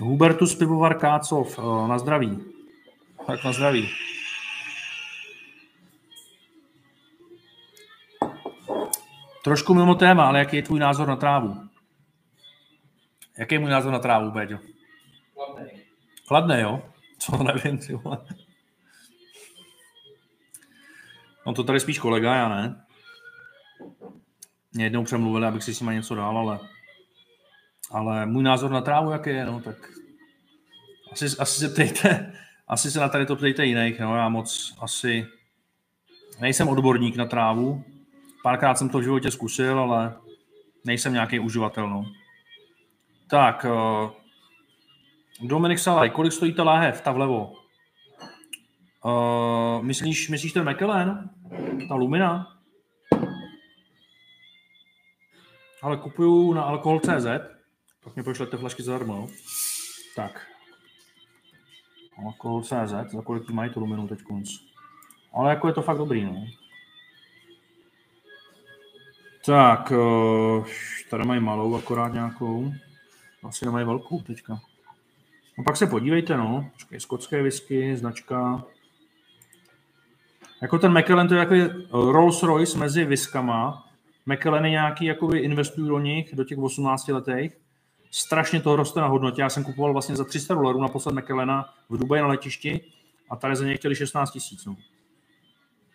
Hubertus 0.00 0.54
Pivovar 0.54 0.98
Kácov, 0.98 1.58
eh, 1.58 1.88
na 1.88 1.98
zdraví. 1.98 2.38
Tak 3.26 3.44
na 3.44 3.52
zdraví. 3.52 3.88
Trošku 9.48 9.74
mimo 9.74 9.94
téma, 9.94 10.26
ale 10.26 10.38
jaký 10.38 10.56
je 10.56 10.62
tvůj 10.62 10.80
názor 10.80 11.08
na 11.08 11.16
trávu? 11.16 11.68
Jaký 13.38 13.54
je 13.54 13.58
můj 13.58 13.70
názor 13.70 13.92
na 13.92 13.98
trávu, 13.98 14.30
Béďo? 14.30 14.58
Chladný. 15.34 15.70
Chladné, 16.26 16.60
jo? 16.60 16.82
Co 17.18 17.42
nevím, 17.42 17.78
ty 17.78 17.94
vole. 17.94 18.18
No 21.46 21.54
to 21.54 21.64
tady 21.64 21.80
spíš 21.80 21.98
kolega, 21.98 22.34
já 22.34 22.48
ne. 22.48 22.86
Mě 24.72 24.84
jednou 24.84 25.04
přemluvili, 25.04 25.46
abych 25.46 25.64
si 25.64 25.74
s 25.74 25.80
nima 25.80 25.92
něco 25.92 26.14
dal, 26.14 26.38
ale, 26.38 26.60
ale 27.90 28.26
můj 28.26 28.42
názor 28.42 28.70
na 28.70 28.80
trávu, 28.80 29.10
jaký 29.10 29.30
je, 29.30 29.46
no, 29.46 29.60
tak 29.60 29.76
asi, 31.12 31.24
asi 31.38 31.60
se 31.60 31.68
ptejte, 31.68 32.32
asi 32.66 32.90
se 32.90 33.00
na 33.00 33.08
tady 33.08 33.26
to 33.26 33.36
ptejte 33.36 33.66
jiných, 33.66 34.00
no, 34.00 34.16
já 34.16 34.28
moc 34.28 34.76
asi 34.80 35.26
nejsem 36.40 36.68
odborník 36.68 37.16
na 37.16 37.26
trávu, 37.26 37.84
párkrát 38.48 38.78
jsem 38.78 38.88
to 38.88 38.98
v 38.98 39.02
životě 39.02 39.30
zkusil, 39.30 39.80
ale 39.80 40.16
nejsem 40.84 41.12
nějaký 41.12 41.38
uživatel, 41.38 41.90
no. 41.90 42.04
Tak, 43.30 43.66
uh, 43.68 44.10
Dominik 45.48 45.78
Salaj, 45.78 46.10
kolik 46.10 46.32
stojí 46.32 46.54
ta 46.54 46.64
láhev, 46.64 47.00
ta 47.00 47.12
vlevo? 47.12 47.52
Uh, 49.04 49.84
myslíš, 49.84 50.28
myslíš 50.28 50.52
ten 50.52 50.70
McKellen? 50.70 51.30
Ta 51.88 51.94
Lumina? 51.94 52.56
Ale 55.82 55.96
kupuju 55.96 56.54
na 56.54 56.62
alkohol.cz, 56.62 57.26
pak 58.04 58.16
mi 58.16 58.22
pošlete 58.22 58.56
flašky 58.56 58.82
zadarmo. 58.82 59.28
Tak. 60.16 60.46
Alkohol.cz, 62.26 63.12
za 63.12 63.22
kolik 63.24 63.50
mají 63.50 63.70
tu 63.70 63.80
Luminu 63.80 64.08
teď 64.08 64.22
konc. 64.22 64.48
Ale 65.34 65.50
jako 65.50 65.68
je 65.68 65.74
to 65.74 65.82
fakt 65.82 65.98
dobrý, 65.98 66.24
no. 66.24 66.46
Tak, 69.48 69.90
uh, 69.90 70.66
tady 71.10 71.24
mají 71.24 71.40
malou 71.40 71.76
akorát 71.76 72.12
nějakou. 72.12 72.72
Asi 73.42 73.64
nemají 73.64 73.86
velkou 73.86 74.20
teďka. 74.20 74.60
No 75.58 75.64
pak 75.64 75.76
se 75.76 75.86
podívejte, 75.86 76.36
no. 76.36 76.70
Počkej, 76.72 77.00
skotské 77.00 77.42
whisky, 77.42 77.96
značka. 77.96 78.64
Jako 80.62 80.78
ten 80.78 80.98
McKellen 80.98 81.28
to 81.28 81.34
je 81.34 81.40
jako 81.40 81.54
Rolls 82.12 82.42
Royce 82.42 82.78
mezi 82.78 83.04
viskama. 83.04 83.88
McKelleny 84.26 84.70
nějaký 84.70 85.04
jakoby 85.04 85.38
investují 85.38 85.88
do 85.88 85.98
nich, 85.98 86.34
do 86.34 86.44
těch 86.44 86.58
18 86.58 87.08
letech. 87.08 87.58
Strašně 88.10 88.60
to 88.60 88.76
roste 88.76 89.00
na 89.00 89.06
hodnotě. 89.06 89.42
Já 89.42 89.48
jsem 89.48 89.64
kupoval 89.64 89.92
vlastně 89.92 90.16
za 90.16 90.24
300 90.24 90.54
dolarů 90.54 90.80
naposled 90.80 91.14
McKellena 91.14 91.74
v 91.88 91.98
Dubaji 91.98 92.22
na 92.22 92.28
letišti 92.28 92.80
a 93.30 93.36
tady 93.36 93.56
za 93.56 93.66
ně 93.66 93.76
chtěli 93.76 93.96
16 93.96 94.30
tisíc. 94.30 94.64
No. 94.66 94.76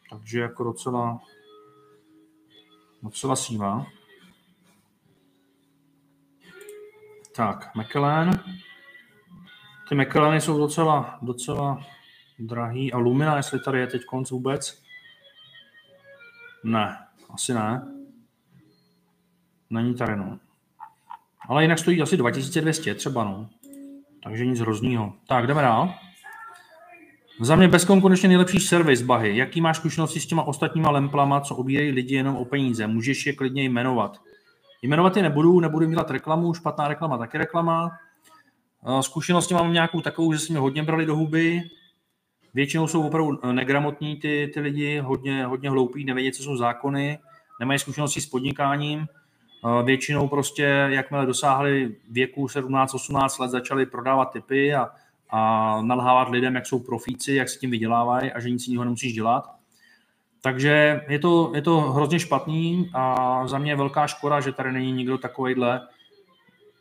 Takže 0.10 0.40
jako 0.40 0.64
docela, 0.64 1.20
docela 3.04 3.36
síva. 3.36 3.86
Tak, 7.36 7.76
McKellen. 7.76 8.44
Ty 9.90 9.96
McKelleny 9.96 10.42
jsou 10.42 10.58
docela, 10.58 11.20
docela 11.22 11.86
drahý. 12.40 12.94
A 12.94 12.98
Lumina, 12.98 13.38
jestli 13.38 13.60
tady 13.60 13.80
je 13.80 13.88
teď 13.88 14.06
konc 14.06 14.32
vůbec? 14.32 14.84
Ne, 16.64 16.98
asi 17.34 17.54
ne. 17.54 17.88
Není 19.70 19.96
tady, 19.96 20.16
no. 20.16 20.40
Ale 21.50 21.64
jinak 21.64 21.80
stojí 21.80 22.02
asi 22.02 22.18
2200 22.18 22.96
třeba, 22.96 23.24
no. 23.24 23.50
Takže 24.24 24.46
nic 24.46 24.60
hroznýho. 24.60 25.14
Tak, 25.28 25.48
jdeme 25.48 25.62
dál. 25.62 25.94
Za 27.40 27.56
mě 27.56 27.68
bezkonkurenčně 27.68 28.30
nejlepší 28.30 28.60
servis, 28.60 29.02
Bahy. 29.02 29.38
Jaký 29.38 29.62
máš 29.62 29.78
zkušenosti 29.78 30.20
s 30.20 30.26
těma 30.26 30.44
ostatníma 30.44 30.92
lemplama, 30.92 31.42
co 31.42 31.56
obírají 31.56 31.92
lidi 31.92 32.16
jenom 32.16 32.36
o 32.36 32.46
peníze? 32.46 32.88
Můžeš 32.88 33.26
je 33.26 33.34
klidně 33.34 33.64
jmenovat. 33.64 34.22
Jmenovat 34.82 35.18
je 35.18 35.24
nebudu, 35.24 35.60
nebudu 35.60 35.86
dělat 35.86 36.12
reklamu, 36.12 36.54
špatná 36.54 36.88
reklama, 36.88 37.18
taky 37.18 37.38
reklama. 37.38 37.92
Zkušenosti 39.02 39.54
mám 39.54 39.74
nějakou 39.74 40.02
takovou, 40.02 40.34
že 40.34 40.40
jsme 40.40 40.60
hodně 40.60 40.84
brali 40.84 41.06
do 41.06 41.16
huby. 41.16 41.62
Většinou 42.54 42.88
jsou 42.88 43.08
opravdu 43.08 43.40
negramotní 43.52 44.16
ty, 44.16 44.52
ty 44.54 44.60
lidi, 44.60 45.00
hodně, 45.00 45.46
hodně 45.46 45.70
hloupí, 45.70 46.06
nevědí, 46.06 46.32
co 46.32 46.44
jsou 46.44 46.58
zákony, 46.58 47.20
nemají 47.60 47.80
zkušenosti 47.80 48.22
s 48.22 48.26
podnikáním. 48.26 49.06
Většinou 49.84 50.28
prostě, 50.28 50.64
jakmile 50.90 51.26
dosáhli 51.26 51.96
věku 52.12 52.46
17-18 52.46 53.42
let, 53.42 53.52
začali 53.52 53.86
prodávat 53.86 54.26
typy 54.26 54.76
a, 54.76 54.90
a 55.30 55.82
nalhávat 55.82 56.30
lidem, 56.30 56.56
jak 56.56 56.66
jsou 56.66 56.80
profíci, 56.80 57.34
jak 57.34 57.50
si 57.50 57.60
tím 57.60 57.72
vydělávají 57.72 58.32
a 58.32 58.40
že 58.40 58.50
nic 58.50 58.68
jiného 58.68 58.84
nemusíš 58.84 59.14
dělat. 59.14 59.50
Takže 60.42 61.02
je 61.08 61.20
to, 61.20 61.52
je 61.56 61.62
to 61.62 61.82
hrozně 61.82 62.20
špatný 62.20 62.90
a 62.94 63.48
za 63.48 63.58
mě 63.58 63.72
je 63.72 63.76
velká 63.76 64.08
škoda, 64.08 64.42
že 64.42 64.52
tady 64.52 64.72
není 64.72 64.92
nikdo 64.92 65.18
takovejhle, 65.18 65.88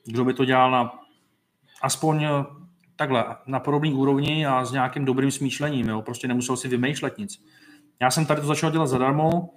kdo 0.05 0.25
by 0.25 0.35
to 0.35 0.45
dělal 0.45 0.71
na 0.71 0.99
aspoň 1.83 2.27
takhle, 2.97 3.25
na 3.47 3.61
podobný 3.61 3.93
úrovni 3.93 4.47
a 4.47 4.65
s 4.65 4.73
nějakým 4.73 5.05
dobrým 5.05 5.31
smýšlením, 5.31 5.89
jo? 5.89 6.03
prostě 6.03 6.29
nemusel 6.29 6.57
si 6.57 6.69
vymýšlet 6.69 7.19
nic. 7.19 7.45
Já 8.01 8.11
jsem 8.11 8.27
tady 8.27 8.41
to 8.41 8.47
začal 8.47 8.71
dělat 8.71 8.87
zadarmo, 8.87 9.51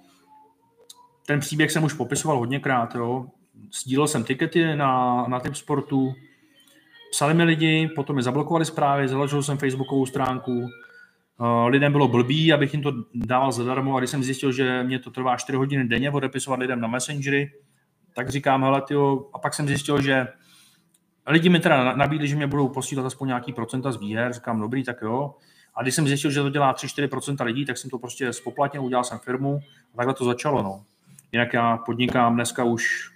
ten 1.26 1.40
příběh 1.40 1.72
jsem 1.72 1.84
už 1.84 1.92
popisoval 1.92 2.38
hodněkrát, 2.38 2.94
jo? 2.94 3.26
sdílel 3.82 4.08
jsem 4.08 4.24
tikety 4.24 4.76
na, 4.76 5.24
na 5.28 5.40
typ 5.40 5.54
sportu, 5.54 6.14
psali 7.10 7.34
mi 7.34 7.44
lidi, 7.44 7.88
potom 7.94 8.16
mi 8.16 8.22
zablokovali 8.22 8.64
zprávy, 8.64 9.08
založil 9.08 9.42
jsem 9.42 9.58
facebookovou 9.58 10.06
stránku, 10.06 10.68
lidem 11.66 11.92
bylo 11.92 12.08
blbý, 12.08 12.52
abych 12.52 12.72
jim 12.74 12.82
to 12.82 12.92
dával 13.14 13.52
zadarmo 13.52 13.96
a 13.96 13.98
když 13.98 14.10
jsem 14.10 14.22
zjistil, 14.22 14.52
že 14.52 14.82
mě 14.82 14.98
to 14.98 15.10
trvá 15.10 15.36
4 15.36 15.56
hodiny 15.56 15.88
denně 15.88 16.10
odepisovat 16.10 16.60
lidem 16.60 16.80
na 16.80 16.88
Messengery, 16.88 17.52
tak 18.14 18.28
říkám, 18.28 18.62
hele, 18.62 18.82
tyjo, 18.82 19.30
a 19.34 19.38
pak 19.38 19.54
jsem 19.54 19.68
zjistil, 19.68 20.02
že 20.02 20.26
lidi 21.26 21.48
mi 21.48 21.60
teda 21.60 21.96
nabídli, 21.96 22.28
že 22.28 22.36
mě 22.36 22.46
budou 22.46 22.68
posílat 22.68 23.06
aspoň 23.06 23.28
nějaký 23.28 23.52
procenta 23.52 23.92
z 23.92 23.96
výher, 23.96 24.32
říkám, 24.32 24.60
dobrý, 24.60 24.84
tak 24.84 25.02
jo. 25.02 25.34
A 25.74 25.82
když 25.82 25.94
jsem 25.94 26.08
zjistil, 26.08 26.30
že 26.30 26.42
to 26.42 26.50
dělá 26.50 26.74
3-4% 26.74 27.44
lidí, 27.44 27.64
tak 27.64 27.78
jsem 27.78 27.90
to 27.90 27.98
prostě 27.98 28.32
spoplatnil, 28.32 28.84
udělal 28.84 29.04
jsem 29.04 29.18
firmu 29.18 29.60
a 29.94 29.96
takhle 29.96 30.14
to 30.14 30.24
začalo. 30.24 30.62
No. 30.62 30.84
Jinak 31.32 31.52
já 31.52 31.76
podnikám 31.76 32.34
dneska 32.34 32.64
už 32.64 33.10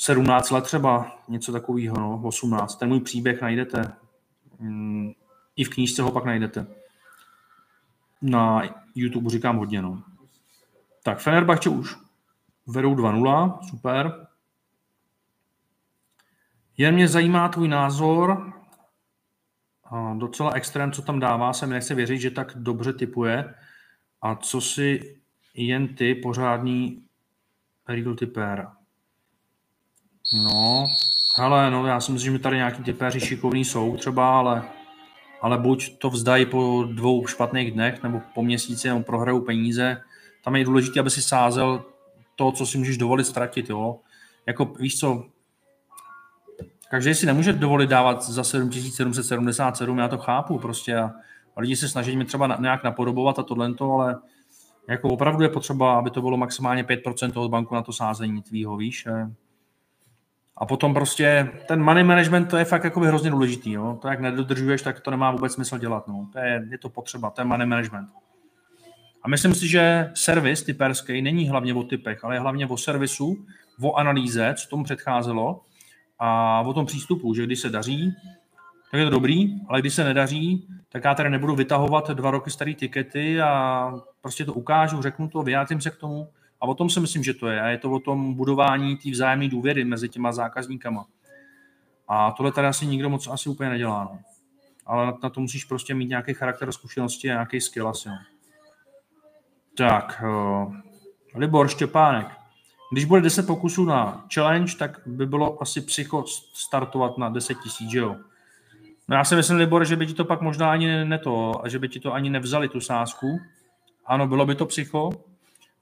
17 0.00 0.50
let 0.50 0.64
třeba, 0.64 1.18
něco 1.28 1.52
takového, 1.52 1.96
no, 1.96 2.20
18. 2.24 2.76
Ten 2.76 2.88
můj 2.88 3.00
příběh 3.00 3.40
najdete. 3.40 3.92
Mm, 4.58 5.12
I 5.56 5.64
v 5.64 5.68
knížce 5.68 6.02
ho 6.02 6.12
pak 6.12 6.24
najdete. 6.24 6.66
Na 8.22 8.62
YouTube 8.94 9.30
říkám 9.30 9.56
hodně, 9.56 9.82
no. 9.82 10.02
Tak, 11.02 11.18
Fenerbahce 11.18 11.70
už 11.70 11.96
vedou 12.66 12.94
2-0, 12.94 13.58
super. 13.68 14.26
Jen 16.76 16.94
mě 16.94 17.08
zajímá 17.08 17.48
tvůj 17.48 17.68
názor, 17.68 18.52
docela 20.18 20.52
extrém, 20.52 20.92
co 20.92 21.02
tam 21.02 21.20
dává, 21.20 21.52
se 21.52 21.66
mi 21.66 21.74
nechce 21.74 21.94
věřit, 21.94 22.18
že 22.18 22.30
tak 22.30 22.52
dobře 22.56 22.92
typuje. 22.92 23.54
A 24.22 24.34
co 24.34 24.60
si 24.60 25.20
jen 25.54 25.94
ty, 25.94 26.14
pořádný 26.14 27.04
real 27.88 28.14
typér? 28.14 28.77
No, 30.32 30.86
ale 31.38 31.70
no, 31.70 31.86
já 31.86 32.00
si 32.00 32.12
myslím, 32.12 32.32
že 32.32 32.38
tady 32.38 32.56
nějaký 32.56 32.82
typéři 32.82 33.20
šikovní 33.20 33.64
jsou 33.64 33.96
třeba, 33.96 34.38
ale, 34.38 34.62
ale 35.40 35.58
buď 35.58 35.98
to 35.98 36.10
vzdají 36.10 36.46
po 36.46 36.84
dvou 36.92 37.26
špatných 37.26 37.72
dnech, 37.72 38.02
nebo 38.02 38.20
po 38.34 38.42
měsíci, 38.42 38.88
nebo 38.88 39.02
prohrajou 39.02 39.40
peníze. 39.40 40.02
Tam 40.44 40.56
je 40.56 40.64
důležité, 40.64 41.00
aby 41.00 41.10
si 41.10 41.22
sázel 41.22 41.84
to, 42.36 42.52
co 42.52 42.66
si 42.66 42.78
můžeš 42.78 42.98
dovolit 42.98 43.24
ztratit, 43.24 43.70
jo. 43.70 43.98
Jako, 44.46 44.64
víš 44.64 44.98
co, 44.98 45.24
každý 46.90 47.14
si 47.14 47.26
nemůže 47.26 47.52
dovolit 47.52 47.90
dávat 47.90 48.22
za 48.22 48.44
7777, 48.44 49.98
já 49.98 50.08
to 50.08 50.18
chápu 50.18 50.58
prostě 50.58 50.96
a, 50.96 51.12
a 51.56 51.60
lidi 51.60 51.76
se 51.76 51.88
snaží 51.88 52.16
mě 52.16 52.24
třeba 52.24 52.56
nějak 52.60 52.84
napodobovat 52.84 53.38
a 53.38 53.42
tohle, 53.42 53.74
ale 53.80 54.18
jako 54.88 55.08
opravdu 55.08 55.42
je 55.42 55.48
potřeba, 55.48 55.98
aby 55.98 56.10
to 56.10 56.22
bylo 56.22 56.36
maximálně 56.36 56.82
5% 56.82 57.32
toho 57.32 57.48
banku 57.48 57.74
na 57.74 57.82
to 57.82 57.92
sázení 57.92 58.42
tvýho, 58.42 58.76
víš. 58.76 59.06
A 60.60 60.66
potom 60.66 60.94
prostě 60.94 61.48
ten 61.68 61.82
money 61.82 62.04
management, 62.04 62.46
to 62.46 62.56
je 62.56 62.64
fakt 62.64 62.84
jako 62.84 63.00
hrozně 63.00 63.30
důležitý. 63.30 63.72
Jo? 63.72 63.98
To 64.02 64.08
jak 64.08 64.20
nedodržuješ, 64.20 64.82
tak 64.82 65.00
to 65.00 65.10
nemá 65.10 65.30
vůbec 65.30 65.52
smysl 65.52 65.78
dělat. 65.78 66.08
No. 66.08 66.28
To 66.32 66.38
je, 66.38 66.66
je 66.70 66.78
to 66.78 66.88
potřeba, 66.88 67.32
je 67.38 67.44
money 67.44 67.66
management. 67.66 68.08
A 69.22 69.28
myslím 69.28 69.54
si, 69.54 69.68
že 69.68 70.10
servis 70.14 70.62
typerský 70.62 71.22
není 71.22 71.48
hlavně 71.48 71.74
o 71.74 71.82
typech, 71.82 72.24
ale 72.24 72.36
je 72.36 72.40
hlavně 72.40 72.66
o 72.66 72.76
servisu, 72.76 73.36
o 73.82 73.94
analýze, 73.94 74.54
co 74.58 74.68
tomu 74.68 74.84
předcházelo 74.84 75.60
a 76.18 76.60
o 76.60 76.72
tom 76.72 76.86
přístupu, 76.86 77.34
že 77.34 77.46
když 77.46 77.60
se 77.60 77.70
daří, 77.70 78.14
tak 78.90 78.98
je 78.98 79.04
to 79.04 79.10
dobrý, 79.10 79.54
ale 79.68 79.80
když 79.80 79.94
se 79.94 80.04
nedaří, 80.04 80.68
tak 80.88 81.04
já 81.04 81.14
tady 81.14 81.30
nebudu 81.30 81.54
vytahovat 81.54 82.10
dva 82.10 82.30
roky 82.30 82.50
staré 82.50 82.74
tikety 82.74 83.40
a 83.40 83.92
prostě 84.22 84.44
to 84.44 84.52
ukážu, 84.52 85.02
řeknu 85.02 85.28
to, 85.28 85.42
vyjádřím 85.42 85.80
se 85.80 85.90
k 85.90 85.96
tomu 85.96 86.28
a 86.60 86.66
o 86.66 86.74
tom 86.74 86.90
si 86.90 87.00
myslím, 87.00 87.24
že 87.24 87.34
to 87.34 87.48
je. 87.48 87.60
A 87.60 87.68
je 87.68 87.78
to 87.78 87.90
o 87.90 88.00
tom 88.00 88.34
budování 88.34 88.96
té 88.96 89.10
vzájemné 89.10 89.48
důvěry 89.48 89.84
mezi 89.84 90.08
těma 90.08 90.32
zákazníkama. 90.32 91.06
A 92.08 92.30
tohle 92.30 92.52
tady 92.52 92.66
asi 92.66 92.86
nikdo 92.86 93.10
moc 93.10 93.26
asi 93.26 93.48
úplně 93.48 93.70
nedělá. 93.70 94.04
No. 94.04 94.18
Ale 94.86 95.06
na, 95.06 95.30
to 95.30 95.40
musíš 95.40 95.64
prostě 95.64 95.94
mít 95.94 96.08
nějaký 96.08 96.34
charakter 96.34 96.72
zkušenosti 96.72 97.30
a 97.30 97.32
nějaký 97.32 97.60
skill 97.60 97.88
asi. 97.88 98.08
No. 98.08 98.18
Tak, 99.76 100.22
uh, 100.24 100.76
Libor 101.34 101.68
Štěpánek. 101.68 102.26
Když 102.92 103.04
bude 103.04 103.20
10 103.20 103.46
pokusů 103.46 103.84
na 103.84 104.26
challenge, 104.34 104.76
tak 104.76 105.00
by 105.06 105.26
bylo 105.26 105.62
asi 105.62 105.80
psycho 105.80 106.24
startovat 106.54 107.18
na 107.18 107.28
10 107.28 107.58
tisíc, 107.58 107.92
jo? 107.92 108.16
No 109.08 109.16
já 109.16 109.24
si 109.24 109.36
myslím, 109.36 109.56
Libor, 109.56 109.84
že 109.84 109.96
by 109.96 110.06
ti 110.06 110.14
to 110.14 110.24
pak 110.24 110.40
možná 110.40 110.72
ani 110.72 111.04
ne 111.04 111.18
to, 111.18 111.64
a 111.64 111.68
že 111.68 111.78
by 111.78 111.88
ti 111.88 112.00
to 112.00 112.12
ani 112.12 112.30
nevzali 112.30 112.68
tu 112.68 112.80
sázku. 112.80 113.40
Ano, 114.06 114.26
bylo 114.26 114.46
by 114.46 114.54
to 114.54 114.66
psycho. 114.66 115.10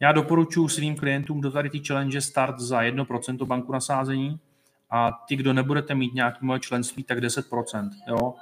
Já 0.00 0.12
doporučuji 0.12 0.68
svým 0.68 0.96
klientům 0.96 1.40
do 1.40 1.50
tady 1.50 1.70
ty 1.70 1.82
challenge 1.86 2.20
start 2.20 2.58
za 2.58 2.82
1% 2.82 3.46
banku 3.46 3.72
na 3.72 3.80
sázení 3.80 4.40
a 4.90 5.12
ty, 5.28 5.36
kdo 5.36 5.52
nebudete 5.52 5.94
mít 5.94 6.14
nějaké 6.14 6.38
moje 6.40 6.60
členství, 6.60 7.04
tak 7.04 7.18
10%. 7.18 7.90
Jo? 8.08 8.34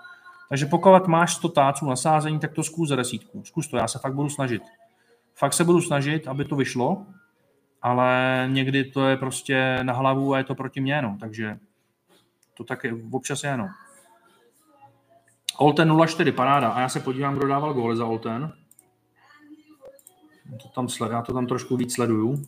Takže 0.49 0.67
pokud 0.67 1.07
máš 1.07 1.35
100 1.35 1.49
táců 1.49 1.87
na 1.87 1.97
sázení, 1.97 2.39
tak 2.41 2.53
to 2.53 2.63
zkus 2.63 2.89
za 2.89 2.97
desítku. 2.97 3.43
Zkus 3.45 3.69
to, 3.69 3.77
já 3.77 3.89
se 3.89 3.99
fakt 3.99 4.15
budu 4.15 4.29
snažit. 4.29 4.63
Fakt 5.35 5.53
se 5.53 5.65
budu 5.65 5.81
snažit, 5.81 6.29
aby 6.29 6.45
to 6.45 6.57
vyšlo, 6.57 7.07
ale 7.83 8.49
někdy 8.51 8.85
to 8.85 9.09
je 9.09 9.17
prostě 9.17 9.79
na 9.83 9.93
hlavu 9.93 10.35
a 10.35 10.39
je 10.39 10.45
to 10.45 10.55
proti 10.55 10.81
mě, 10.81 11.03
no, 11.03 11.17
takže 11.21 11.59
to 12.57 12.65
tak 12.65 12.85
je, 12.85 12.95
občas 13.11 13.45
je, 13.45 13.57
no. 13.57 13.69
Olten 15.59 16.07
04, 16.07 16.33
paráda. 16.33 16.69
A 16.69 16.81
já 16.81 16.89
se 16.89 17.01
podívám, 17.01 17.37
kdo 17.37 17.49
dával 17.49 17.75
góly 17.75 17.97
za 17.97 18.07
Olten. 18.07 18.53
To 20.63 20.69
tam 20.69 20.89
já 21.11 21.23
to 21.23 21.33
tam 21.33 21.47
trošku 21.47 21.77
víc 21.77 21.95
sleduju. 21.95 22.45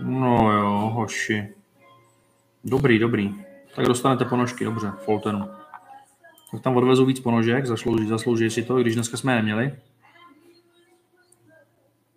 No 0.00 0.52
jo, 0.52 0.90
hoši. 0.94 1.54
Dobrý, 2.64 2.98
dobrý. 2.98 3.34
Tak 3.76 3.86
dostanete 3.86 4.24
ponožky, 4.24 4.64
dobře, 4.64 4.92
v 5.04 5.08
Oltenu. 5.08 5.48
Tak 6.52 6.62
tam 6.62 6.76
odvezu 6.76 7.06
víc 7.06 7.20
ponožek, 7.20 7.66
zaslouží, 7.66 8.06
zaslouží 8.06 8.50
si 8.50 8.62
to, 8.62 8.76
když 8.76 8.94
dneska 8.94 9.16
jsme 9.16 9.32
je 9.32 9.36
neměli. 9.36 9.74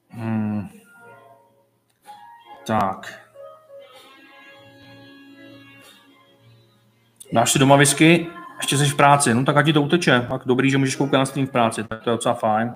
Hmm. 0.09 0.67
Tak. 2.67 3.23
Dáš 7.33 7.51
si 7.51 7.59
doma 7.59 7.75
whisky, 7.75 8.27
ještě 8.57 8.77
jsi 8.77 8.85
v 8.85 8.95
práci, 8.95 9.33
no 9.33 9.45
tak 9.45 9.57
ať 9.57 9.65
ti 9.65 9.73
to 9.73 9.81
uteče. 9.81 10.27
Tak 10.29 10.41
dobrý, 10.45 10.71
že 10.71 10.77
můžeš 10.77 10.95
koukat 10.95 11.19
na 11.19 11.25
stream 11.25 11.47
v 11.47 11.51
práci, 11.51 11.83
tak 11.83 12.03
to 12.03 12.09
je 12.09 12.15
docela 12.15 12.35
fajn. 12.35 12.75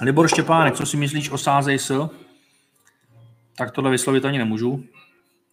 Libor 0.00 0.28
Štěpánek, 0.28 0.74
co 0.74 0.86
si 0.86 0.96
myslíš 0.96 1.30
o 1.30 1.38
sázej? 1.38 1.78
Tak 3.56 3.70
tohle 3.70 3.90
vyslovit 3.90 4.24
ani 4.24 4.38
nemůžu. 4.38 4.84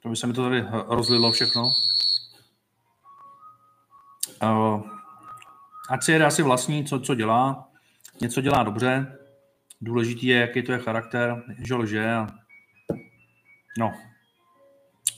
To 0.04 0.10
by 0.10 0.16
se 0.16 0.28
mi 0.28 0.34
to 0.34 0.44
tady 0.44 0.66
rozlilo 0.88 1.32
všechno. 1.32 1.72
Uh, 4.44 4.90
ať 5.90 6.04
si 6.04 6.12
jede 6.12 6.26
asi 6.26 6.44
vlastní, 6.44 6.86
co, 6.86 7.00
co 7.00 7.16
dělá. 7.16 7.70
Něco 8.22 8.42
dělá 8.42 8.64
dobře. 8.64 9.18
Důležitý 9.82 10.28
je, 10.28 10.38
jaký 10.38 10.62
to 10.62 10.72
je 10.72 10.80
charakter, 10.80 11.44
že 11.68 11.76
lže. 11.76 12.16
No, 13.80 13.94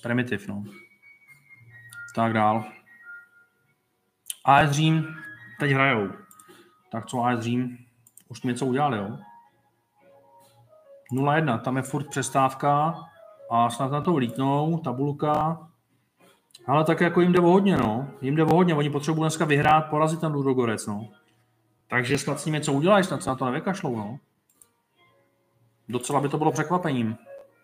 primitiv, 0.02 0.48
no. 0.48 0.64
Tak 2.16 2.34
dál. 2.34 2.66
AS 4.46 4.72
Řím 4.72 5.08
teď 5.60 5.72
hrajou. 5.72 6.12
Tak 6.92 7.06
co 7.06 7.24
AS 7.24 7.40
Řím? 7.40 7.87
Už 8.28 8.42
něco 8.42 8.66
udělali, 8.66 8.98
jo? 8.98 9.18
0-1, 11.14 11.62
tam 11.62 11.78
je 11.78 11.84
furt 11.84 12.10
přestávka 12.10 12.96
a 13.52 13.70
snad 13.70 13.92
na 13.92 14.02
to 14.02 14.14
vlítnou, 14.14 14.78
tabulka. 14.78 15.68
Ale 16.68 16.84
tak 16.84 17.02
jako 17.02 17.22
jim 17.22 17.32
jde 17.32 17.40
o 17.40 17.48
hodně, 17.50 17.78
no. 17.78 18.08
Jim 18.22 18.36
jde 18.36 18.44
o 18.44 18.56
hodně, 18.56 18.76
oni 18.76 18.90
potřebují 18.90 19.24
dneska 19.24 19.46
vyhrát, 19.46 19.90
porazit 19.90 20.22
ten 20.22 20.32
Ludogorec, 20.32 20.88
no. 20.88 21.08
Takže 21.88 22.18
snad 22.18 22.40
s 22.40 22.46
ním 22.46 22.54
něco 22.54 22.74
udělají, 22.74 23.04
snad 23.04 23.24
se 23.24 23.30
na 23.30 23.36
to 23.36 23.46
nevykašlou, 23.46 23.96
no. 23.96 24.20
Docela 25.90 26.20
by 26.22 26.30
to 26.30 26.38
bylo 26.38 26.52
překvapením, 26.52 27.18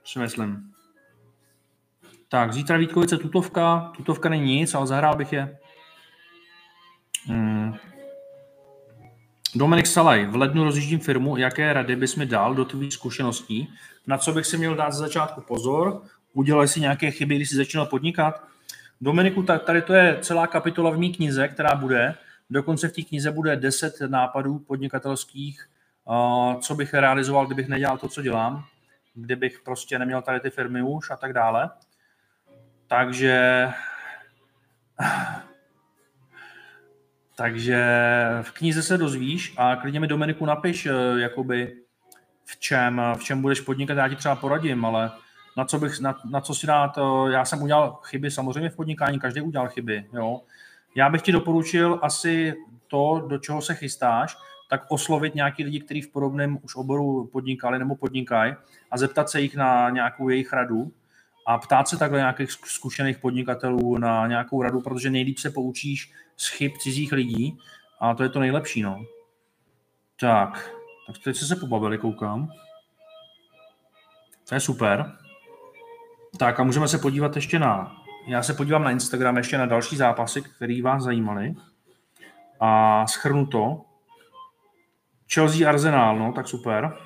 si 0.06 0.20
myslím. 0.20 0.74
Tak, 2.30 2.54
zítra 2.54 2.78
Vítkovice 2.78 3.18
tutovka. 3.18 3.92
Tutovka 3.98 4.30
není 4.30 4.56
nic, 4.56 4.76
ale 4.76 4.88
zahrál 4.88 5.16
bych 5.16 5.34
je. 5.34 5.58
Hmm. 7.26 7.74
Dominik 9.56 9.88
Salaj, 9.88 10.26
v 10.26 10.36
lednu 10.36 10.64
rozjíždím 10.64 11.00
firmu, 11.00 11.38
jaké 11.38 11.74
rady 11.74 11.96
bys 11.96 12.16
mi 12.16 12.26
dal 12.26 12.56
do 12.56 12.66
tvých 12.66 12.94
zkušeností, 12.94 13.74
na 14.08 14.18
co 14.18 14.32
bych 14.34 14.46
si 14.46 14.58
měl 14.58 14.76
dát 14.76 14.92
ze 14.92 15.00
začátku 15.00 15.42
pozor, 15.42 16.02
udělali 16.34 16.68
si 16.68 16.80
nějaké 16.80 17.12
chyby, 17.12 17.36
když 17.36 17.50
jsi 17.50 17.56
začínal 17.56 17.86
podnikat. 17.86 18.44
Dominiku, 19.02 19.44
tady 19.44 19.82
to 19.82 19.94
je 19.94 20.18
celá 20.22 20.48
kapitola 20.48 20.92
v 20.92 20.98
mý 20.98 21.14
knize, 21.14 21.48
která 21.48 21.76
bude, 21.76 22.16
dokonce 22.50 22.88
v 22.88 22.92
té 22.94 23.02
knize 23.02 23.32
bude 23.32 23.56
10 23.56 23.96
nápadů 24.08 24.60
podnikatelských, 24.60 25.70
co 26.62 26.76
bych 26.76 26.94
realizoval, 26.94 27.46
kdybych 27.46 27.68
nedělal 27.68 27.98
to, 27.98 28.08
co 28.08 28.22
dělám, 28.22 28.66
kdybych 29.14 29.62
prostě 29.66 30.00
neměl 30.00 30.22
tady 30.22 30.40
ty 30.40 30.50
firmy 30.50 30.82
už 30.82 31.12
a 31.12 31.16
tak 31.16 31.34
dále. 31.34 31.70
Takže 32.88 33.68
takže 37.36 37.86
v 38.42 38.52
knize 38.52 38.84
se 38.84 38.98
dozvíš 38.98 39.54
a 39.58 39.76
klidně 39.76 40.00
mi 40.00 40.08
Dominiku 40.08 40.46
napiš, 40.46 40.86
eh, 40.86 40.92
jakoby 41.20 41.76
v 42.46 42.60
čem, 42.60 43.02
v 43.18 43.24
čem 43.24 43.42
budeš 43.42 43.60
podnikat, 43.62 43.98
já 43.98 44.10
ti 44.10 44.16
třeba 44.16 44.36
poradím, 44.36 44.86
ale 44.86 45.12
na 45.58 45.66
co, 45.66 45.80
bych, 45.80 46.00
na, 46.00 46.16
na 46.30 46.42
co 46.42 46.56
si 46.56 46.68
dát, 46.68 46.98
eh, 46.98 47.32
já 47.32 47.46
jsem 47.46 47.62
udělal 47.62 48.00
chyby, 48.04 48.32
samozřejmě 48.32 48.70
v 48.70 48.76
podnikání, 48.76 49.20
každý 49.20 49.42
udělal 49.42 49.70
chyby, 49.70 50.06
jo. 50.14 50.42
Já 50.96 51.10
bych 51.10 51.22
ti 51.22 51.32
doporučil 51.32 52.00
asi 52.02 52.56
to, 52.88 53.26
do 53.28 53.38
čeho 53.38 53.62
se 53.62 53.76
chystáš, 53.76 54.38
tak 54.70 54.86
oslovit 54.90 55.36
nějaký 55.36 55.64
lidi, 55.64 55.80
kteří 55.80 56.02
v 56.02 56.12
podobném 56.12 56.58
už 56.62 56.76
oboru 56.76 57.30
podnikali 57.32 57.80
nebo 57.80 57.96
podnikají 57.96 58.54
a 58.92 58.98
zeptat 58.98 59.30
se 59.30 59.42
jich 59.42 59.56
na 59.56 59.90
nějakou 59.90 60.30
jejich 60.30 60.54
radu 60.54 60.92
a 61.48 61.58
ptát 61.58 61.88
se 61.88 61.98
takhle 61.98 62.20
nějakých 62.20 62.52
zkušených 62.52 63.18
podnikatelů 63.18 63.98
na 63.98 64.28
nějakou 64.28 64.62
radu, 64.62 64.82
protože 64.82 65.10
nejlíp 65.10 65.38
se 65.38 65.50
poučíš 65.50 66.14
z 66.38 66.48
chyb 66.48 66.72
cizích 66.80 67.12
lidí 67.12 67.58
a 68.00 68.14
to 68.14 68.24
je 68.24 68.30
to 68.30 68.40
nejlepší, 68.40 68.82
no. 68.82 69.06
Tak, 70.20 70.72
tak 71.08 71.18
teď 71.24 71.38
se 71.38 71.56
pobavili, 71.56 71.98
koukám. 71.98 72.52
To 74.50 74.56
je 74.56 74.60
super. 74.60 75.18
Tak 76.40 76.60
a 76.60 76.64
můžeme 76.64 76.88
se 76.88 76.98
podívat 76.98 77.36
ještě 77.36 77.60
na, 77.60 78.04
já 78.28 78.44
se 78.44 78.54
podívám 78.54 78.84
na 78.84 78.92
Instagram 78.92 79.38
ještě 79.38 79.58
na 79.58 79.66
další 79.66 79.98
zápasy, 79.98 80.42
které 80.42 80.82
vás 80.82 81.04
zajímaly. 81.04 81.56
A 82.60 83.08
schrnu 83.08 83.46
to. 83.46 83.82
Chelsea 85.34 85.70
Arsenal, 85.70 86.20
no, 86.20 86.34
tak 86.34 86.48
super. 86.48 86.98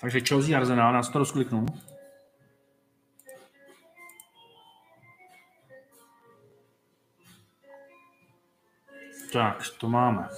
Takže 0.00 0.20
Chelsea 0.20 0.56
Arsenal, 0.56 0.94
já 0.94 1.02
si 1.02 1.12
to 1.12 1.18
rozkliknu. 1.18 1.66
Tak, 9.32 9.62
to 9.78 9.88
máme. 9.88 10.28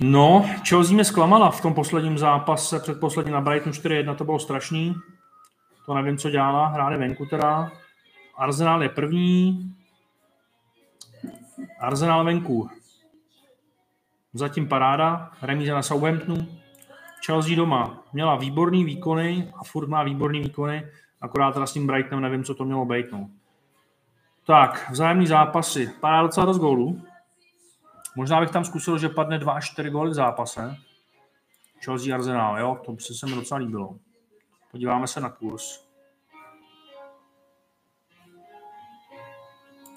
No, 0.00 0.46
Chelsea 0.68 0.94
mě 0.94 1.04
zklamala 1.04 1.50
v 1.50 1.60
tom 1.60 1.74
posledním 1.74 2.18
zápase, 2.18 2.80
předposledním 2.80 3.34
na 3.34 3.40
Brighton 3.40 3.72
4-1, 3.72 4.14
to 4.14 4.24
bylo 4.24 4.38
strašný. 4.38 4.94
To 5.86 5.94
nevím, 5.94 6.18
co 6.18 6.30
dělala, 6.30 6.66
hráli 6.66 6.98
venku 6.98 7.26
teda. 7.26 7.70
Arsenal 8.36 8.82
je 8.82 8.88
první. 8.88 9.74
Arsenal 11.80 12.24
venku. 12.24 12.70
Zatím 14.32 14.68
paráda, 14.68 15.30
remíza 15.42 15.74
na 15.74 15.82
Southamptonu. 15.82 16.46
Chelsea 17.26 17.56
doma 17.56 18.04
měla 18.12 18.36
výborný 18.36 18.84
výkony 18.84 19.52
a 19.60 19.64
furt 19.64 19.88
má 19.88 20.02
výborný 20.02 20.40
výkony, 20.40 20.86
akorát 21.20 21.52
teda 21.52 21.66
s 21.66 21.72
tím 21.72 21.86
Brightonem 21.86 22.22
nevím, 22.22 22.44
co 22.44 22.54
to 22.54 22.64
mělo 22.64 22.84
být. 22.84 23.12
No. 23.12 23.30
Tak, 24.48 24.90
vzájemný 24.90 25.26
zápasy. 25.26 25.92
Padá 26.00 26.22
docela 26.22 26.46
dost 26.46 26.58
gólů. 26.58 27.02
Možná 28.16 28.40
bych 28.40 28.50
tam 28.50 28.64
zkusil, 28.64 28.98
že 28.98 29.08
padne 29.08 29.38
2 29.38 29.52
až 29.52 29.70
4 29.70 29.90
góly 29.90 30.10
v 30.10 30.14
zápase. 30.14 30.76
Chelsea 31.84 32.14
Arsenal, 32.14 32.58
jo, 32.58 32.78
to 32.84 32.92
by 32.92 33.02
se 33.02 33.26
mi 33.26 33.34
docela 33.34 33.60
líbilo. 33.60 33.96
Podíváme 34.70 35.06
se 35.06 35.20
na 35.20 35.30
kurz. 35.30 35.84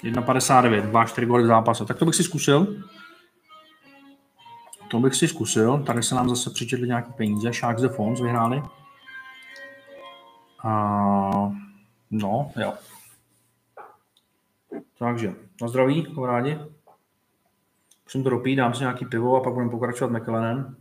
1,59, 0.04 0.82
2 0.82 1.06
4 1.06 1.28
góly 1.28 1.44
v 1.44 1.48
zápase. 1.48 1.86
Tak 1.86 1.98
to 1.98 2.06
bych 2.06 2.16
si 2.16 2.24
zkusil. 2.24 2.84
To 4.90 5.00
bych 5.00 5.16
si 5.16 5.28
zkusil. 5.28 5.84
Tady 5.84 6.04
se 6.04 6.16
nám 6.16 6.30
zase 6.30 6.50
přičetli 6.50 6.88
nějaký 6.88 7.14
peníze. 7.14 7.54
Sharks 7.54 7.82
the 7.82 7.90
Fonds 7.90 8.22
vyhráli. 8.22 8.64
A, 10.64 10.72
no, 12.12 12.52
jo. 12.56 12.74
Takže, 15.02 15.36
na 15.62 15.68
zdraví, 15.68 16.06
kamarádi. 16.06 16.60
Musím 18.04 18.24
to 18.24 18.30
dopít, 18.30 18.56
dám 18.56 18.74
si 18.74 18.80
nějaký 18.80 19.06
pivo 19.06 19.36
a 19.36 19.44
pak 19.44 19.54
budeme 19.54 19.72
pokračovat 19.72 20.12
McLenem. 20.12 20.76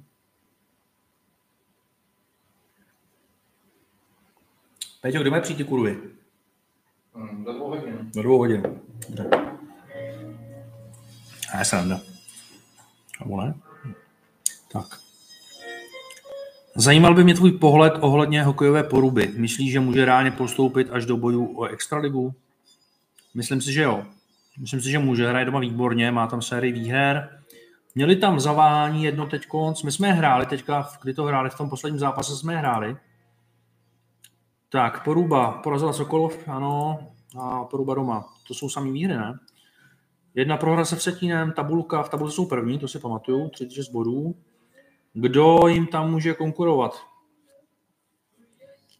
Peťo, 5.01 5.21
kdy 5.21 5.31
mají 5.31 5.43
přijít 5.43 5.57
ty 5.57 5.65
kurvy? 5.65 6.01
Do 7.45 7.53
dvou 7.53 7.69
hodin. 7.69 8.11
Do 8.15 8.23
dvou 8.23 8.39
hodin. 8.39 8.81
Dobře. 9.09 9.31
A 11.55 11.59
je 11.59 11.65
sranda. 11.65 12.01
Nebo 13.21 13.43
ne? 13.43 13.55
Tak. 14.73 14.87
Zajímal 16.75 17.15
by 17.15 17.25
mě 17.25 17.35
tvůj 17.35 17.53
pohled 17.53 17.95
ohledně 18.01 18.43
hokejové 18.43 18.85
poruby. 18.85 19.33
Myslíš, 19.37 19.73
že 19.73 19.81
může 19.81 20.05
reálně 20.05 20.31
postoupit 20.31 20.91
až 20.91 21.07
do 21.07 21.17
bojů 21.17 21.59
o 21.59 21.65
extraligu? 21.65 22.35
Myslím 23.35 23.61
si, 23.61 23.73
že 23.73 23.83
jo. 23.83 24.05
Myslím 24.61 24.81
si, 24.81 24.91
že 24.91 24.99
může, 24.99 25.29
hraje 25.29 25.45
doma 25.45 25.61
výborně, 25.61 26.11
má 26.11 26.27
tam 26.27 26.43
sérii 26.43 26.73
výher. 26.73 27.41
Měli 27.95 28.17
tam 28.17 28.41
zaváhání 28.41 29.05
jedno 29.05 29.27
teď 29.27 29.47
konc. 29.47 29.83
My 29.83 29.93
jsme 29.93 30.09
je 30.09 30.13
hráli 30.13 30.47
teďka, 30.47 30.89
kdy 31.03 31.15
to 31.15 31.25
hráli, 31.25 31.51
v 31.51 31.57
tom 31.57 31.71
posledním 31.71 31.99
zápase 31.99 32.37
jsme 32.37 32.53
je 32.53 32.59
hráli. 32.59 32.97
Tak, 34.69 35.05
Poruba 35.05 35.53
porazila 35.53 35.93
Sokolov, 35.93 36.49
ano, 36.49 36.99
a 37.41 37.65
Poruba 37.65 37.95
doma. 37.95 38.25
To 38.49 38.55
jsou 38.55 38.69
samý 38.69 38.93
výhry, 38.93 39.15
ne? 39.15 39.39
Jedna 40.35 40.57
prohra 40.57 40.85
se 40.85 40.97
Vsetínem, 40.97 41.53
tabulka, 41.53 42.03
v 42.03 42.09
tabulce 42.09 42.35
jsou 42.35 42.47
první, 42.47 42.79
to 42.79 42.89
si 42.89 42.99
pamatuju, 42.99 43.49
36 43.49 43.89
bodů. 43.89 44.35
Kdo 45.13 45.69
jim 45.69 45.87
tam 45.87 46.11
může 46.11 46.35
konkurovat? 46.35 47.10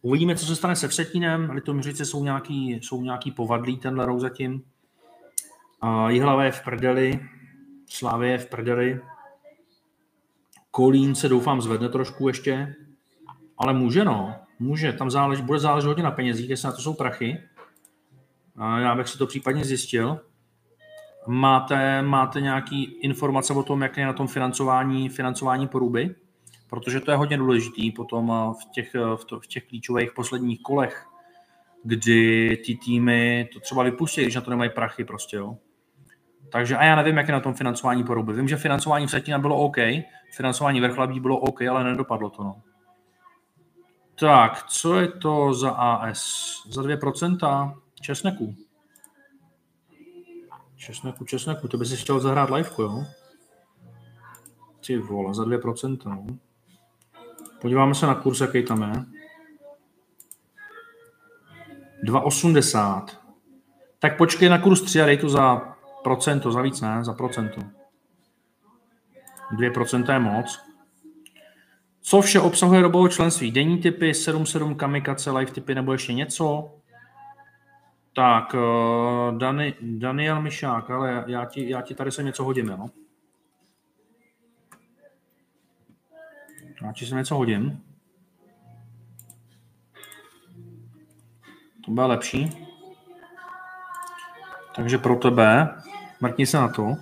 Uvidíme, 0.01 0.35
co 0.35 0.45
se 0.45 0.55
stane 0.55 0.75
se 0.75 0.87
Vsetínem. 0.87 1.49
Litoměřice 1.49 2.05
jsou 2.05 2.23
nějaký, 2.23 2.73
jsou 2.73 3.01
nějaký 3.01 3.31
povadlí 3.31 3.77
tenhle 3.77 4.05
rok 4.05 4.19
zatím. 4.19 4.63
A 5.81 6.09
Jihlava 6.09 6.43
je 6.43 6.51
v 6.51 6.63
prdeli, 6.63 7.19
Slávě 7.89 8.31
je 8.31 8.37
v 8.37 8.45
prdeli. 8.45 9.01
Kolín 10.71 11.15
se 11.15 11.29
doufám 11.29 11.61
zvedne 11.61 11.89
trošku 11.89 12.27
ještě, 12.27 12.75
ale 13.57 13.73
může 13.73 14.05
no, 14.05 14.35
může, 14.59 14.93
tam 14.93 15.11
záleží, 15.11 15.41
bude 15.41 15.59
záležet 15.59 15.87
hodně 15.87 16.03
na 16.03 16.11
penězích, 16.11 16.49
jestli 16.49 16.65
na 16.65 16.71
to 16.71 16.81
jsou 16.81 16.93
prachy. 16.93 17.43
A 18.55 18.79
já 18.79 18.95
bych 18.95 19.07
si 19.07 19.17
to 19.17 19.27
případně 19.27 19.65
zjistil. 19.65 20.19
Máte, 21.27 22.01
máte 22.01 22.41
nějaký 22.41 22.83
informace 22.83 23.53
o 23.53 23.63
tom, 23.63 23.81
jak 23.81 23.97
je 23.97 24.05
na 24.05 24.13
tom 24.13 24.27
financování, 24.27 25.09
financování 25.09 25.67
poruby? 25.67 26.15
Protože 26.71 26.99
to 26.99 27.11
je 27.11 27.17
hodně 27.17 27.37
důležitý 27.37 27.91
potom 27.91 28.53
v 28.61 28.71
těch, 28.71 28.93
v, 28.93 29.25
to, 29.25 29.39
v 29.39 29.47
těch 29.47 29.67
klíčových 29.67 30.11
posledních 30.13 30.61
kolech, 30.61 31.05
kdy 31.83 32.57
ty 32.65 32.75
týmy 32.75 33.49
to 33.53 33.59
třeba 33.59 33.83
vypustí, 33.83 34.21
když 34.21 34.35
na 34.35 34.41
to 34.41 34.49
nemají 34.49 34.69
prachy 34.69 35.05
prostě, 35.05 35.37
jo. 35.37 35.57
Takže 36.51 36.77
a 36.77 36.83
já 36.83 36.95
nevím, 36.95 37.17
jak 37.17 37.27
je 37.27 37.31
na 37.33 37.39
tom 37.39 37.53
financování 37.53 38.03
poruby. 38.03 38.33
Vím, 38.33 38.47
že 38.47 38.57
financování 38.57 39.07
Vsetina 39.07 39.39
bylo 39.39 39.57
OK, 39.57 39.77
financování 40.35 40.81
Vrchlabí 40.81 41.19
bylo 41.19 41.37
OK, 41.37 41.61
ale 41.61 41.83
nedopadlo 41.83 42.29
to. 42.29 42.43
No. 42.43 42.61
Tak, 44.19 44.63
co 44.63 44.99
je 44.99 45.07
to 45.07 45.53
za 45.53 45.69
AS? 45.69 46.23
Za 46.69 46.81
2% 46.81 47.75
česneku. 48.01 48.55
Česneku, 50.75 51.25
česneku, 51.25 51.67
to 51.67 51.77
by 51.77 51.85
si 51.85 51.97
chtěl 51.97 52.19
zahrát 52.19 52.49
liveko, 52.49 52.83
jo? 52.83 53.03
Ty 54.87 54.97
vole, 54.97 55.33
za 55.33 55.43
2%, 55.43 55.97
no. 56.05 56.25
Podíváme 57.61 57.95
se 57.95 58.07
na 58.07 58.15
kurz, 58.15 58.41
jaký 58.41 58.63
tam 58.63 58.81
je. 58.81 59.21
2,80. 62.03 63.05
Tak 63.99 64.17
počkej 64.17 64.49
na 64.49 64.57
kurz 64.57 64.81
3 64.81 65.01
a 65.01 65.05
dej 65.05 65.17
to 65.17 65.29
za 65.29 65.75
procento, 66.03 66.51
za 66.51 66.61
víc 66.61 66.81
ne, 66.81 67.03
za 67.03 67.13
procento. 67.13 67.61
2% 69.57 70.13
je 70.13 70.19
moc. 70.19 70.59
Co 72.01 72.21
vše 72.21 72.39
obsahuje 72.39 72.81
robovo 72.81 73.07
členství? 73.07 73.51
Denní 73.51 73.77
typy, 73.77 74.11
7.7 74.11 74.75
kamikace, 74.75 75.31
live 75.31 75.51
typy 75.51 75.75
nebo 75.75 75.91
ještě 75.91 76.13
něco? 76.13 76.71
Tak, 78.15 78.53
uh, 78.53 79.37
Dani, 79.37 79.73
Daniel 79.81 80.41
Mišák, 80.41 80.89
ale 80.89 81.23
já 81.27 81.45
ti, 81.45 81.69
já 81.69 81.81
ti 81.81 81.95
tady 81.95 82.11
se 82.11 82.23
něco 82.23 82.43
hodím, 82.43 82.67
jo? 82.67 82.77
Já 82.77 83.00
ti 86.93 87.05
se 87.05 87.15
něco 87.15 87.35
hodím. 87.35 87.83
To 91.85 91.91
bude 91.91 92.05
lepší. 92.05 92.67
Takže 94.75 94.97
pro 94.97 95.15
tebe, 95.15 95.67
mrkni 96.21 96.45
se 96.45 96.57
na 96.57 96.67
to. 96.67 96.95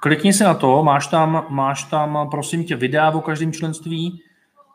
Klikni 0.00 0.32
se 0.32 0.44
na 0.44 0.54
to, 0.54 0.82
máš 0.82 1.06
tam, 1.06 1.46
máš 1.48 1.84
tam, 1.84 2.28
prosím 2.30 2.64
tě, 2.64 2.76
videa 2.76 3.10
o 3.10 3.20
každém 3.20 3.52
členství, 3.52 4.22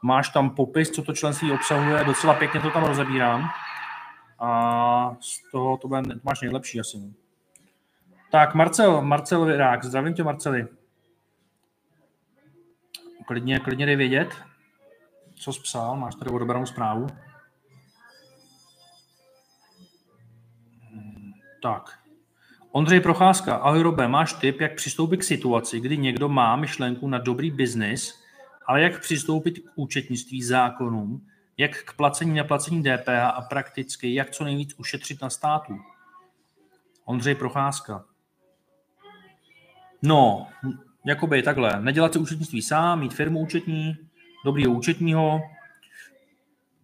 máš 0.01 0.29
tam 0.29 0.49
popis, 0.49 0.89
co 0.89 1.03
to 1.03 1.13
členství 1.13 1.51
obsahuje, 1.51 2.03
docela 2.03 2.33
pěkně 2.33 2.59
to 2.59 2.69
tam 2.69 2.83
rozebírám. 2.83 3.49
A 4.39 5.15
z 5.19 5.51
toho 5.51 5.77
to 5.77 5.87
bude, 5.87 6.01
máš 6.23 6.41
nejlepší 6.41 6.79
asi. 6.79 6.97
Tak, 8.31 8.55
Marcel, 8.55 9.01
Marcel 9.01 9.45
Virák, 9.45 9.85
zdravím 9.85 10.13
tě, 10.13 10.23
Marceli. 10.23 10.67
Klidně, 13.31 13.59
klidně 13.59 13.85
dej 13.85 13.95
vědět, 13.95 14.35
co 15.35 15.53
jsi 15.53 15.61
psal, 15.61 15.95
máš 15.95 16.15
tady 16.15 16.31
odebranou 16.31 16.65
zprávu. 16.65 17.07
Tak. 21.61 21.99
Ondřej 22.71 22.99
Procházka, 22.99 23.55
ahoj 23.55 23.81
Robe, 23.81 24.07
máš 24.07 24.33
tip, 24.33 24.61
jak 24.61 24.75
přistoupit 24.75 25.17
k 25.17 25.23
situaci, 25.23 25.79
kdy 25.79 25.97
někdo 25.97 26.29
má 26.29 26.55
myšlenku 26.55 27.07
na 27.07 27.17
dobrý 27.17 27.51
biznis, 27.51 28.23
ale 28.65 28.81
jak 28.81 29.01
přistoupit 29.01 29.59
k 29.59 29.71
účetnictví 29.75 30.43
zákonům, 30.43 31.27
jak 31.57 31.83
k 31.83 31.93
placení 31.93 32.33
na 32.33 32.43
placení 32.43 32.83
DPH 32.83 33.09
a 33.09 33.41
prakticky, 33.41 34.13
jak 34.13 34.31
co 34.31 34.43
nejvíc 34.43 34.73
ušetřit 34.77 35.21
na 35.21 35.29
státu. 35.29 35.79
Ondřej 37.05 37.35
Procházka. 37.35 38.05
No, 40.01 40.47
jakoby 41.05 41.43
takhle, 41.43 41.81
nedělat 41.81 42.13
si 42.13 42.19
účetnictví 42.19 42.61
sám, 42.61 42.99
mít 42.99 43.13
firmu 43.13 43.39
účetní, 43.39 43.97
dobrýho 44.45 44.73
účetního, 44.73 45.41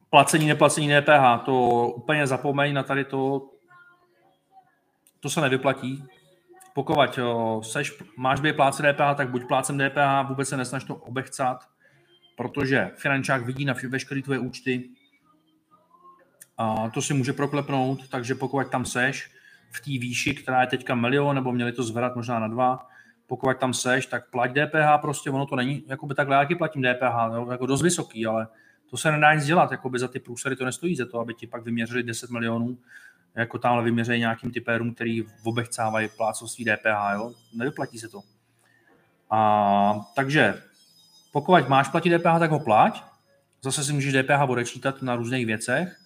placení, 0.09 0.47
neplacení 0.47 0.89
DPH, 0.89 1.45
to 1.45 1.87
úplně 1.87 2.27
zapomeň 2.27 2.73
na 2.73 2.83
tady 2.83 3.05
to, 3.05 3.49
to 5.19 5.29
se 5.29 5.41
nevyplatí. 5.41 6.03
Pokud 6.73 6.95
seš, 7.61 8.03
máš 8.17 8.39
být 8.39 8.55
pláce 8.55 8.83
DPH, 8.83 9.17
tak 9.17 9.29
buď 9.29 9.47
plácem 9.47 9.77
DPH, 9.77 10.29
vůbec 10.29 10.49
se 10.49 10.57
nesnaž 10.57 10.83
to 10.83 10.95
obechcat, 10.95 11.67
protože 12.37 12.91
finančák 12.95 13.45
vidí 13.45 13.65
na 13.65 13.75
veškeré 13.89 14.21
tvoje 14.21 14.39
účty, 14.39 14.89
a 16.57 16.89
to 16.89 17.01
si 17.01 17.13
může 17.13 17.33
proklepnout, 17.33 18.09
takže 18.09 18.35
pokud 18.35 18.69
tam 18.69 18.85
seš 18.85 19.31
v 19.71 19.81
té 19.81 19.89
výši, 19.89 20.33
která 20.33 20.61
je 20.61 20.67
teďka 20.67 20.95
milion, 20.95 21.35
nebo 21.35 21.51
měli 21.51 21.71
to 21.71 21.83
zvedat 21.83 22.15
možná 22.15 22.39
na 22.39 22.47
dva, 22.47 22.87
pokud 23.27 23.57
tam 23.57 23.73
seš, 23.73 24.05
tak 24.05 24.29
plať 24.29 24.51
DPH, 24.51 25.01
prostě 25.01 25.29
ono 25.29 25.45
to 25.45 25.55
není, 25.55 25.83
jako 25.87 26.05
by 26.05 26.15
takhle, 26.15 26.35
jaký 26.35 26.55
platím 26.55 26.83
DPH, 26.83 27.33
jo, 27.33 27.51
jako 27.51 27.65
dost 27.65 27.81
vysoký, 27.81 28.25
ale 28.25 28.47
to 28.89 28.97
se 28.97 29.11
nedá 29.11 29.33
nic 29.33 29.45
dělat, 29.45 29.71
jako 29.71 29.89
by 29.89 29.99
za 29.99 30.07
ty 30.07 30.19
průsery 30.19 30.55
to 30.55 30.65
nestojí 30.65 30.95
za 30.95 31.05
to, 31.05 31.19
aby 31.19 31.33
ti 31.33 31.47
pak 31.47 31.63
vyměřili 31.63 32.03
10 32.03 32.29
milionů, 32.29 32.77
jako 33.35 33.57
tamhle 33.59 33.83
vyměřejí 33.83 34.19
nějakým 34.19 34.51
typérům, 34.51 34.93
který 34.93 35.23
obechcávají 35.43 36.09
plácovství 36.17 36.65
DPH, 36.65 37.13
jo, 37.13 37.33
nevyplatí 37.53 37.99
se 37.99 38.07
to. 38.07 38.21
A, 39.29 39.93
takže 40.15 40.61
pokud 41.31 41.69
máš 41.69 41.87
platit 41.87 42.17
DPH, 42.17 42.39
tak 42.39 42.51
ho 42.51 42.59
plať, 42.59 43.03
zase 43.63 43.83
si 43.83 43.93
můžeš 43.93 44.13
DPH 44.13 44.49
odečítat 44.49 45.01
na 45.01 45.15
různých 45.15 45.45
věcech, 45.45 45.97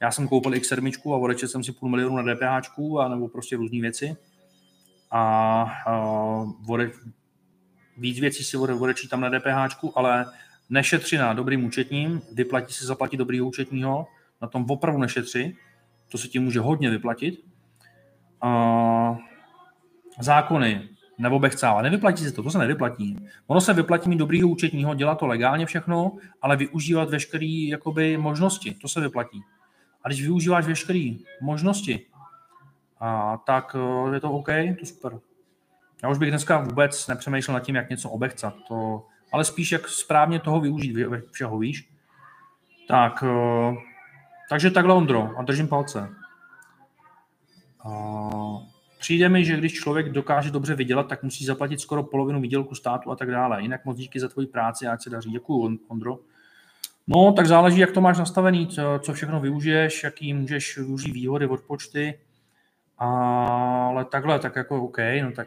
já 0.00 0.10
jsem 0.10 0.28
koupil 0.28 0.52
X7 0.52 1.12
a 1.14 1.16
odečetl 1.16 1.52
jsem 1.52 1.64
si 1.64 1.72
půl 1.72 1.88
milionu 1.88 2.16
na 2.16 2.34
DPH, 2.34 2.78
a 3.00 3.08
nebo 3.08 3.28
prostě 3.28 3.56
různé 3.56 3.80
věci. 3.80 4.16
A 5.16 5.66
vode, 6.60 6.90
víc 7.98 8.20
věcí 8.20 8.44
si 8.44 8.56
odečítám 8.56 9.20
na 9.20 9.30
DPH, 9.30 9.84
ale 9.94 10.26
nešetři 10.70 11.18
na 11.18 11.32
dobrým 11.32 11.64
účetním, 11.64 12.22
vyplatí 12.32 12.72
si 12.72 12.86
zaplatit 12.86 13.16
dobrý 13.16 13.40
účetního, 13.40 14.06
na 14.42 14.48
tom 14.48 14.66
opravdu 14.68 15.00
nešetři, 15.00 15.56
to 16.08 16.18
se 16.18 16.28
ti 16.28 16.38
může 16.38 16.60
hodně 16.60 16.90
vyplatit. 16.90 17.44
Uh, 18.44 19.18
zákony, 20.20 20.88
nebo 21.18 21.38
bechcáva. 21.38 21.82
Nevyplatí 21.82 22.24
se 22.24 22.32
to, 22.32 22.42
to 22.42 22.50
se 22.50 22.58
nevyplatí. 22.58 23.16
Ono 23.46 23.60
se 23.60 23.72
vyplatí 23.72 24.08
mít 24.08 24.16
dobrýho 24.16 24.48
účetního, 24.48 24.94
dělat 24.94 25.18
to 25.18 25.26
legálně 25.26 25.66
všechno, 25.66 26.12
ale 26.42 26.56
využívat 26.56 27.10
veškeré 27.10 27.66
možnosti, 28.16 28.74
to 28.74 28.88
se 28.88 29.00
vyplatí. 29.00 29.42
A 30.02 30.08
když 30.08 30.22
využíváš 30.22 30.66
veškeré 30.66 31.10
možnosti, 31.40 32.06
a 33.00 33.36
tak 33.46 33.76
eh, 33.78 34.14
je 34.14 34.20
to 34.20 34.32
OK, 34.32 34.48
to 34.80 34.86
super. 34.86 35.20
Já 36.02 36.08
už 36.08 36.18
bych 36.18 36.30
dneska 36.30 36.58
vůbec 36.58 37.06
nepřemýšlel 37.06 37.54
nad 37.54 37.60
tím, 37.60 37.74
jak 37.74 37.90
něco 37.90 38.10
obechcat, 38.10 38.54
to, 38.68 39.06
ale 39.32 39.44
spíš 39.44 39.72
jak 39.72 39.88
správně 39.88 40.40
toho 40.40 40.60
využít 40.60 40.96
všeho, 41.30 41.58
víš. 41.58 41.88
Tak, 42.88 43.24
eh, 43.26 43.74
takže 44.50 44.70
takhle 44.70 44.94
Ondro, 44.94 45.38
a 45.38 45.42
držím 45.42 45.68
palce. 45.68 46.08
Přijde 48.98 49.28
mi, 49.28 49.44
že 49.44 49.56
když 49.56 49.72
člověk 49.74 50.08
dokáže 50.08 50.50
dobře 50.50 50.74
vydělat, 50.74 51.08
tak 51.08 51.22
musí 51.22 51.44
zaplatit 51.44 51.80
skoro 51.80 52.02
polovinu 52.02 52.40
výdělku 52.40 52.74
státu 52.74 53.10
a 53.10 53.16
tak 53.16 53.30
dále. 53.30 53.62
Jinak 53.62 53.84
moc 53.84 53.96
díky 53.96 54.20
za 54.20 54.28
tvoji 54.28 54.46
práci, 54.46 54.86
ať 54.86 55.02
se 55.02 55.10
daří. 55.10 55.30
Děkuji, 55.30 55.78
Ondro. 55.88 56.18
No, 57.06 57.32
tak 57.32 57.46
záleží, 57.46 57.80
jak 57.80 57.92
to 57.92 58.00
máš 58.00 58.18
nastavený, 58.18 58.66
co, 58.66 58.82
co 59.02 59.12
všechno 59.12 59.40
využiješ, 59.40 60.04
jaký 60.04 60.34
můžeš 60.34 60.78
využít 60.78 61.12
výhody 61.12 61.46
od 61.46 61.60
počty. 61.60 62.18
Ale 62.98 64.04
takhle, 64.04 64.38
tak 64.38 64.56
jako 64.56 64.82
OK, 64.82 64.98
no 65.22 65.32
tak 65.32 65.46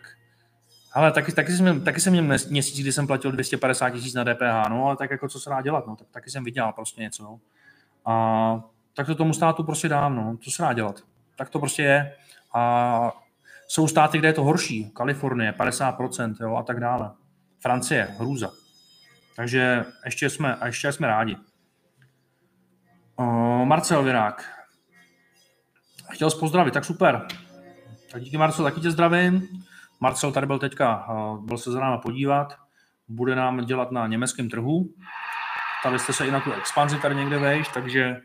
ale 0.97 1.11
taky, 1.11 1.31
taky, 1.31 1.51
jsem, 1.51 1.83
taky 1.83 1.99
jsem 1.99 2.13
měl 2.13 2.23
měsíc, 2.23 2.79
kdy 2.79 2.91
jsem 2.91 3.07
platil 3.07 3.31
250 3.31 3.89
tisíc 3.89 4.13
na 4.13 4.23
DPH, 4.23 4.69
no 4.69 4.85
ale 4.85 4.97
tak 4.97 5.11
jako 5.11 5.29
co 5.29 5.39
se 5.39 5.49
dá 5.49 5.61
dělat, 5.61 5.87
no, 5.87 5.95
tak 5.95 6.07
taky 6.11 6.29
jsem 6.29 6.43
vydělal 6.43 6.73
prostě 6.73 7.01
něco, 7.01 7.23
no. 7.23 7.39
A 8.05 8.63
tak 8.93 9.07
to 9.07 9.15
tomu 9.15 9.33
státu 9.33 9.63
prostě 9.63 9.89
dám, 9.89 10.15
no, 10.15 10.37
co 10.41 10.51
se 10.51 10.61
dá 10.61 10.73
dělat. 10.73 11.01
Tak 11.35 11.49
to 11.49 11.59
prostě 11.59 11.83
je. 11.83 12.15
A 12.53 13.11
jsou 13.67 13.87
státy, 13.87 14.17
kde 14.17 14.27
je 14.27 14.33
to 14.33 14.43
horší, 14.43 14.91
Kalifornie 14.91 15.51
50%, 15.51 16.35
jo, 16.41 16.55
a 16.55 16.63
tak 16.63 16.79
dále. 16.79 17.11
Francie, 17.59 18.07
hrůza. 18.19 18.51
Takže 19.35 19.85
ještě 20.05 20.29
jsme, 20.29 20.57
ještě 20.65 20.91
jsme 20.91 21.07
rádi. 21.07 21.37
Uh, 23.19 23.65
Marcel 23.65 24.03
Virák. 24.03 24.56
Chtěl 26.09 26.29
jsi 26.29 26.39
pozdravit, 26.39 26.73
tak 26.73 26.85
super. 26.85 27.27
Tak 28.11 28.21
díky 28.21 28.37
Marcel, 28.37 28.65
taky 28.65 28.81
tě 28.81 28.91
zdravím. 28.91 29.47
Marcel 29.99 30.31
tady 30.31 30.47
byl 30.47 30.59
teďka, 30.59 31.09
uh, 31.09 31.45
byl 31.45 31.57
se 31.57 31.71
za 31.71 31.79
náma 31.79 31.97
podívat. 31.97 32.53
Bude 33.07 33.35
nám 33.35 33.65
dělat 33.65 33.91
na 33.91 34.07
německém 34.07 34.49
trhu. 34.49 34.89
Tady 35.83 35.99
jste 35.99 36.13
se 36.13 36.27
i 36.27 36.31
na 36.31 36.39
tu 36.39 36.51
expanzi 36.51 36.99
tady 36.99 37.15
někde 37.15 37.37
vejš, 37.37 37.67
takže 37.67 38.17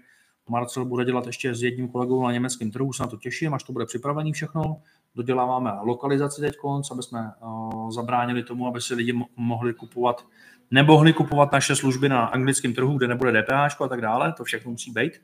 Marcel 0.49 0.85
bude 0.85 1.05
dělat 1.05 1.27
ještě 1.27 1.55
s 1.55 1.63
jedním 1.63 1.89
kolegou 1.89 2.25
na 2.25 2.33
německém 2.33 2.71
trhu, 2.71 2.93
se 2.93 3.03
na 3.03 3.09
to 3.09 3.17
těším, 3.17 3.55
až 3.55 3.63
to 3.63 3.73
bude 3.73 3.87
připravený 3.87 4.33
všechno. 4.33 4.77
Doděláváme 5.15 5.73
lokalizaci 5.83 6.41
teď, 6.41 6.55
aby 6.93 7.03
jsme 7.03 7.33
uh, 7.41 7.91
zabránili 7.91 8.43
tomu, 8.43 8.67
aby 8.67 8.81
si 8.81 8.95
lidi 8.95 9.25
mohli 9.37 9.75
kupovat 9.75 10.25
nemohli 10.73 11.13
kupovat 11.13 11.53
naše 11.53 11.77
služby 11.77 12.09
na 12.09 12.25
anglickém 12.25 12.75
trhu, 12.75 12.99
kde 12.99 13.09
nebude 13.09 13.43
DPH 13.43 13.81
a 13.81 13.89
tak 13.89 14.01
dále, 14.01 14.33
to 14.33 14.45
všechno 14.45 14.71
musí 14.71 14.91
být. 14.91 15.21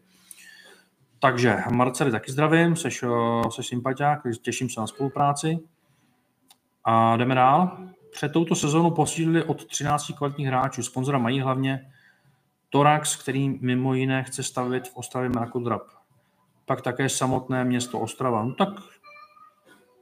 Takže 1.20 1.56
Marceli 1.70 2.10
taky 2.10 2.32
zdravím, 2.32 2.76
seš, 2.76 3.02
eh, 3.02 3.50
seš 3.50 3.66
sympatiák, 3.66 4.20
těším 4.42 4.70
se 4.70 4.80
na 4.80 4.86
spolupráci. 4.86 5.58
A 6.84 7.16
jdeme 7.16 7.34
dál. 7.34 7.78
Před 8.12 8.32
touto 8.32 8.54
sezónu 8.54 8.90
posílili 8.90 9.44
od 9.44 9.66
13 9.66 10.12
kvalitních 10.12 10.46
hráčů. 10.46 10.82
Sponzora 10.82 11.18
mají 11.18 11.40
hlavně 11.40 11.92
Torax, 12.70 13.16
který 13.16 13.48
mimo 13.60 13.94
jiné 13.94 14.22
chce 14.22 14.42
stavit 14.42 14.88
v 14.88 14.96
Ostravě 14.96 15.28
Mrakodrap. 15.28 15.82
Pak 16.64 16.82
také 16.82 17.08
samotné 17.08 17.64
město 17.64 18.00
Ostrava. 18.00 18.44
No 18.44 18.54
tak, 18.54 18.68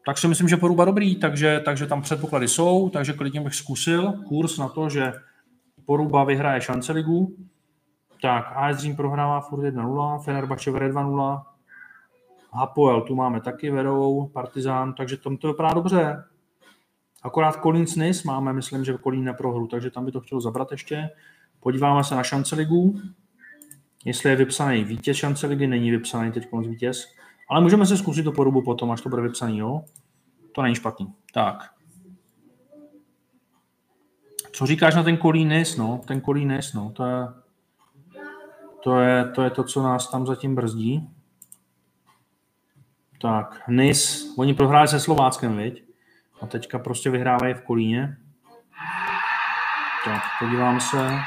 tak 0.06 0.18
si 0.18 0.28
myslím, 0.28 0.48
že 0.48 0.56
poruba 0.56 0.84
dobrý, 0.84 1.16
takže, 1.16 1.60
takže 1.64 1.86
tam 1.86 2.02
předpoklady 2.02 2.48
jsou, 2.48 2.90
takže 2.90 3.12
klidně 3.12 3.40
bych 3.40 3.54
zkusil 3.54 4.12
kurz 4.12 4.58
na 4.58 4.68
to, 4.68 4.88
že 4.88 5.12
Poruba 5.86 6.24
vyhraje 6.24 6.60
šance 6.60 6.92
ligu, 6.92 7.36
tak 8.26 8.52
AS 8.54 8.78
Řím 8.78 8.96
prohrává 8.96 9.40
furt 9.40 9.60
1-0, 9.60 10.18
Fenerbahce 10.18 10.70
vede 10.70 10.88
2-0, 10.88 11.42
Hapoel 12.52 13.00
tu 13.00 13.14
máme 13.14 13.40
taky 13.40 13.70
vedou, 13.70 14.26
Partizán, 14.26 14.94
takže 14.94 15.16
tam 15.16 15.36
to 15.36 15.48
vypadá 15.48 15.74
dobře. 15.74 16.24
Akorát 17.22 17.56
Kolín 17.56 17.86
Snis 17.86 18.24
máme, 18.24 18.52
myslím, 18.52 18.84
že 18.84 18.92
Kolín 18.92 19.24
neprohru, 19.24 19.66
takže 19.66 19.90
tam 19.90 20.04
by 20.04 20.12
to 20.12 20.20
chtělo 20.20 20.40
zabrat 20.40 20.72
ještě. 20.72 21.10
Podíváme 21.60 22.04
se 22.04 22.14
na 22.14 22.22
šance 22.22 22.56
ligu, 22.56 23.00
jestli 24.04 24.30
je 24.30 24.36
vypsaný 24.36 24.84
vítěz 24.84 25.16
šance 25.16 25.46
ligy, 25.46 25.66
není 25.66 25.90
vypsaný 25.90 26.32
teď 26.32 26.48
vítěz, 26.68 27.04
ale 27.48 27.60
můžeme 27.60 27.86
se 27.86 27.96
zkusit 27.96 28.22
to 28.22 28.32
porubu 28.32 28.62
potom, 28.62 28.90
až 28.90 29.00
to 29.00 29.08
bude 29.08 29.22
vypsaný, 29.22 29.58
jo? 29.58 29.82
To 30.52 30.62
není 30.62 30.74
špatný. 30.74 31.14
Tak. 31.34 31.70
Co 34.52 34.66
říkáš 34.66 34.94
na 34.94 35.02
ten 35.02 35.16
Kolínis? 35.16 35.76
No, 35.76 36.00
ten 36.06 36.20
Kolínis, 36.20 36.72
no, 36.72 36.90
to 36.90 37.04
je, 37.04 37.45
to 38.86 39.00
je, 39.00 39.24
to 39.24 39.42
je 39.42 39.50
to, 39.50 39.64
co 39.64 39.82
nás 39.82 40.10
tam 40.10 40.26
zatím 40.26 40.54
brzdí. 40.54 41.10
Tak, 43.20 43.68
NIS, 43.68 44.34
oni 44.38 44.54
prohráli 44.54 44.88
se 44.88 45.00
Slováckem, 45.00 45.56
viď? 45.56 45.84
A 46.40 46.46
teďka 46.46 46.78
prostě 46.78 47.10
vyhrávají 47.10 47.54
v 47.54 47.60
Kolíně. 47.60 48.16
Tak, 50.04 50.22
podívám 50.38 50.80
se. 50.80 51.18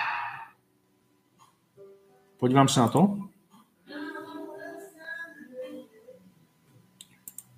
Podívám 2.37 2.67
se 2.67 2.79
na 2.79 2.87
to. 2.87 3.17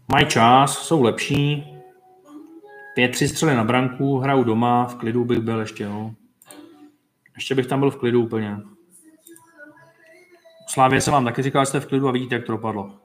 Mají 0.07 0.25
čas, 0.27 0.77
jsou 0.77 1.03
lepší. 1.03 1.73
Pět, 2.95 3.11
tři 3.11 3.27
střely 3.27 3.55
na 3.55 3.63
branku, 3.63 4.17
hraju 4.17 4.43
doma, 4.43 4.85
v 4.85 4.95
klidu 4.95 5.25
bych 5.25 5.39
byl 5.39 5.59
ještě, 5.59 5.83
jo. 5.83 6.11
Ještě 7.35 7.55
bych 7.55 7.67
tam 7.67 7.79
byl 7.79 7.91
v 7.91 7.97
klidu 7.97 8.23
úplně. 8.23 8.70
Slávě 10.72 11.02
se 11.02 11.11
vám 11.11 11.26
taky 11.26 11.41
říkal, 11.41 11.65
že 11.65 11.69
jste 11.69 11.80
v 11.80 11.88
klidu 11.88 12.07
a 12.07 12.11
vidíte, 12.11 12.35
jak 12.35 12.45
to 12.45 12.52
dopadlo. 12.52 12.99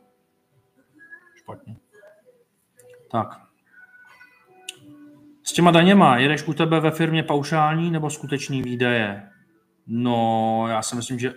Špatně. 1.37 1.77
Tak. 3.11 3.41
S 5.43 5.53
těma 5.53 5.71
daněma, 5.71 6.19
jedeš 6.19 6.49
u 6.49 6.55
tebe 6.55 6.81
ve 6.81 6.91
firmě 6.91 7.23
paušální 7.23 7.91
nebo 7.91 8.11
skutečný 8.11 8.63
výdaje? 8.63 9.31
No, 9.87 10.65
já 10.69 10.83
si 10.83 10.97
myslím, 10.97 11.19
že 11.19 11.33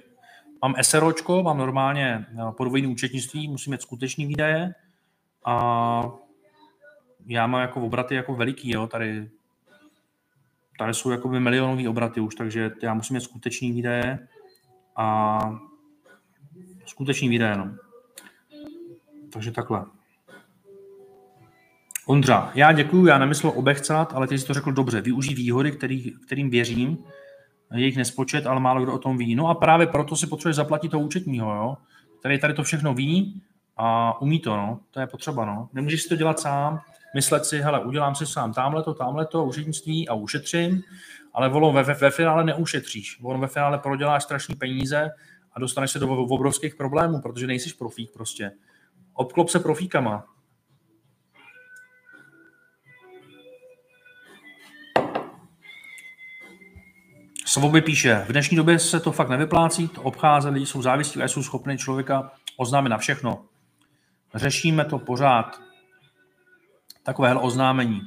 mám 0.62 0.76
SROčko, 0.82 1.44
mám 1.44 1.58
normálně 1.58 2.26
podvojný 2.58 2.88
účetnictví, 2.88 3.48
musím 3.48 3.72
mít 3.72 3.82
skutečný 3.82 4.26
výdaje 4.26 4.74
a 5.46 6.04
já 7.26 7.48
mám 7.48 7.62
jako 7.62 7.82
obraty 7.82 8.16
jako 8.16 8.36
veliký, 8.36 8.72
jo, 8.72 8.88
tady, 8.88 9.30
tady 10.80 10.94
jsou 10.94 11.10
jako 11.10 11.30
milionový 11.30 11.88
obraty 11.88 12.20
už, 12.20 12.36
takže 12.36 12.72
já 12.84 12.94
musím 12.94 13.14
mít 13.14 13.22
skutečný 13.22 13.72
výdaje 13.72 14.28
a 14.96 15.69
skutečný 16.90 17.30
výdaje, 17.30 17.58
no. 17.58 17.76
Takže 19.34 19.52
takhle. 19.52 19.86
Ondra, 22.06 22.52
já 22.56 22.72
děkuju, 22.72 23.06
já 23.06 23.18
nemyslel 23.18 23.54
obechcat, 23.56 24.14
ale 24.14 24.28
ty 24.28 24.40
jsi 24.40 24.48
to 24.48 24.54
řekl 24.54 24.72
dobře. 24.72 25.02
Využij 25.02 25.36
výhody, 25.36 25.72
který, 25.72 26.12
kterým 26.12 26.50
věřím, 26.50 26.98
je 27.74 27.86
jich 27.86 27.98
nespočet, 27.98 28.46
ale 28.46 28.60
málo 28.60 28.84
kdo 28.84 28.94
o 28.94 28.98
tom 28.98 29.18
ví. 29.18 29.36
No 29.36 29.48
a 29.48 29.56
právě 29.56 29.88
proto 29.88 30.16
si 30.16 30.28
potřebuje 30.28 30.54
zaplatit 30.54 30.90
toho 30.90 31.04
účetního, 31.04 31.56
jo? 31.56 31.78
který 32.20 32.40
tady 32.40 32.54
to 32.54 32.64
všechno 32.64 32.94
ví 32.94 33.42
a 33.78 34.22
umí 34.22 34.40
to, 34.40 34.58
no. 34.58 34.80
To 34.92 35.00
je 35.00 35.08
potřeba, 35.08 35.46
no. 35.46 35.70
Nemůžeš 35.74 36.02
si 36.04 36.10
to 36.10 36.16
dělat 36.16 36.40
sám, 36.40 36.82
myslet 37.16 37.46
si, 37.46 37.62
hele, 37.62 37.80
udělám 37.86 38.16
si 38.16 38.26
sám 38.26 38.54
tamhle 38.54 38.84
to, 38.84 38.94
tamhle 38.94 39.26
to, 39.26 39.46
úřednictví 39.46 40.10
a 40.10 40.14
ušetřím, 40.14 40.84
ale 41.34 41.50
volo, 41.50 41.72
ve, 41.74 41.84
ve, 41.84 41.94
ve 41.94 42.12
finále 42.12 42.44
neušetříš. 42.44 43.20
On 43.24 43.42
ve 43.42 43.48
finále 43.48 43.78
proděláš 43.78 44.24
strašný 44.24 44.56
peníze 44.56 45.10
dostaneš 45.60 45.92
se 45.92 46.00
do 46.00 46.08
obrovských 46.08 46.76
problémů, 46.76 47.22
protože 47.22 47.48
nejsiš 47.48 47.74
profík 47.74 48.12
prostě. 48.12 48.52
Obklop 49.14 49.50
se 49.50 49.60
profíkama. 49.60 50.26
Svoby 57.46 57.82
píše, 57.82 58.26
v 58.28 58.32
dnešní 58.32 58.58
době 58.58 58.80
se 58.80 59.00
to 59.00 59.12
fakt 59.12 59.30
nevyplácí, 59.30 59.88
to 59.88 60.02
obcházet, 60.02 60.50
lidi 60.50 60.66
jsou 60.66 60.82
závislí 60.82 61.22
a 61.22 61.28
jsou 61.28 61.44
schopni 61.44 61.78
člověka 61.78 62.32
oznámit 62.58 62.90
na 62.90 62.98
všechno. 62.98 63.46
Řešíme 64.36 64.86
to 64.86 65.00
pořád. 65.00 65.62
Takovéhle 67.04 67.42
oznámení. 67.42 68.02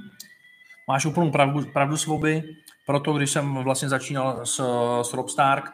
Máš 0.88 1.06
úplnou 1.06 1.30
pravdu, 1.30 1.64
pravdu 1.72 1.96
svoby, 1.96 2.42
proto 2.86 3.12
když 3.12 3.30
jsem 3.30 3.54
vlastně 3.54 3.88
začínal 3.88 4.46
s, 4.46 4.60
s 5.02 5.12
Robstark, 5.12 5.72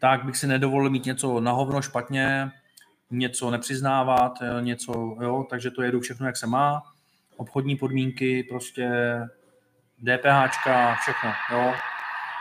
tak 0.00 0.24
bych 0.24 0.36
si 0.36 0.46
nedovolil 0.46 0.90
mít 0.90 1.04
něco 1.04 1.40
na 1.40 1.52
hovno 1.52 1.82
špatně, 1.82 2.50
něco 3.10 3.50
nepřiznávat, 3.50 4.32
něco, 4.60 5.16
jo, 5.22 5.46
takže 5.50 5.70
to 5.70 5.82
jedu 5.82 6.00
všechno, 6.00 6.26
jak 6.26 6.36
se 6.36 6.46
má. 6.46 6.82
Obchodní 7.36 7.76
podmínky, 7.76 8.42
prostě 8.42 8.90
DPHčka, 9.98 10.94
všechno, 10.94 11.30
jo. 11.52 11.74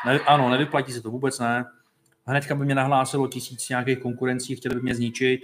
Ne, 0.05 0.19
ano, 0.19 0.49
nevyplatí 0.49 0.91
se 0.91 1.01
to 1.01 1.11
vůbec 1.11 1.39
ne. 1.39 1.65
Hnedka 2.25 2.55
by 2.55 2.65
mě 2.65 2.75
nahlásilo 2.75 3.27
tisíc 3.27 3.69
nějakých 3.69 3.99
konkurencí, 3.99 4.55
chtěli 4.55 4.75
by 4.75 4.81
mě 4.81 4.95
zničit. 4.95 5.41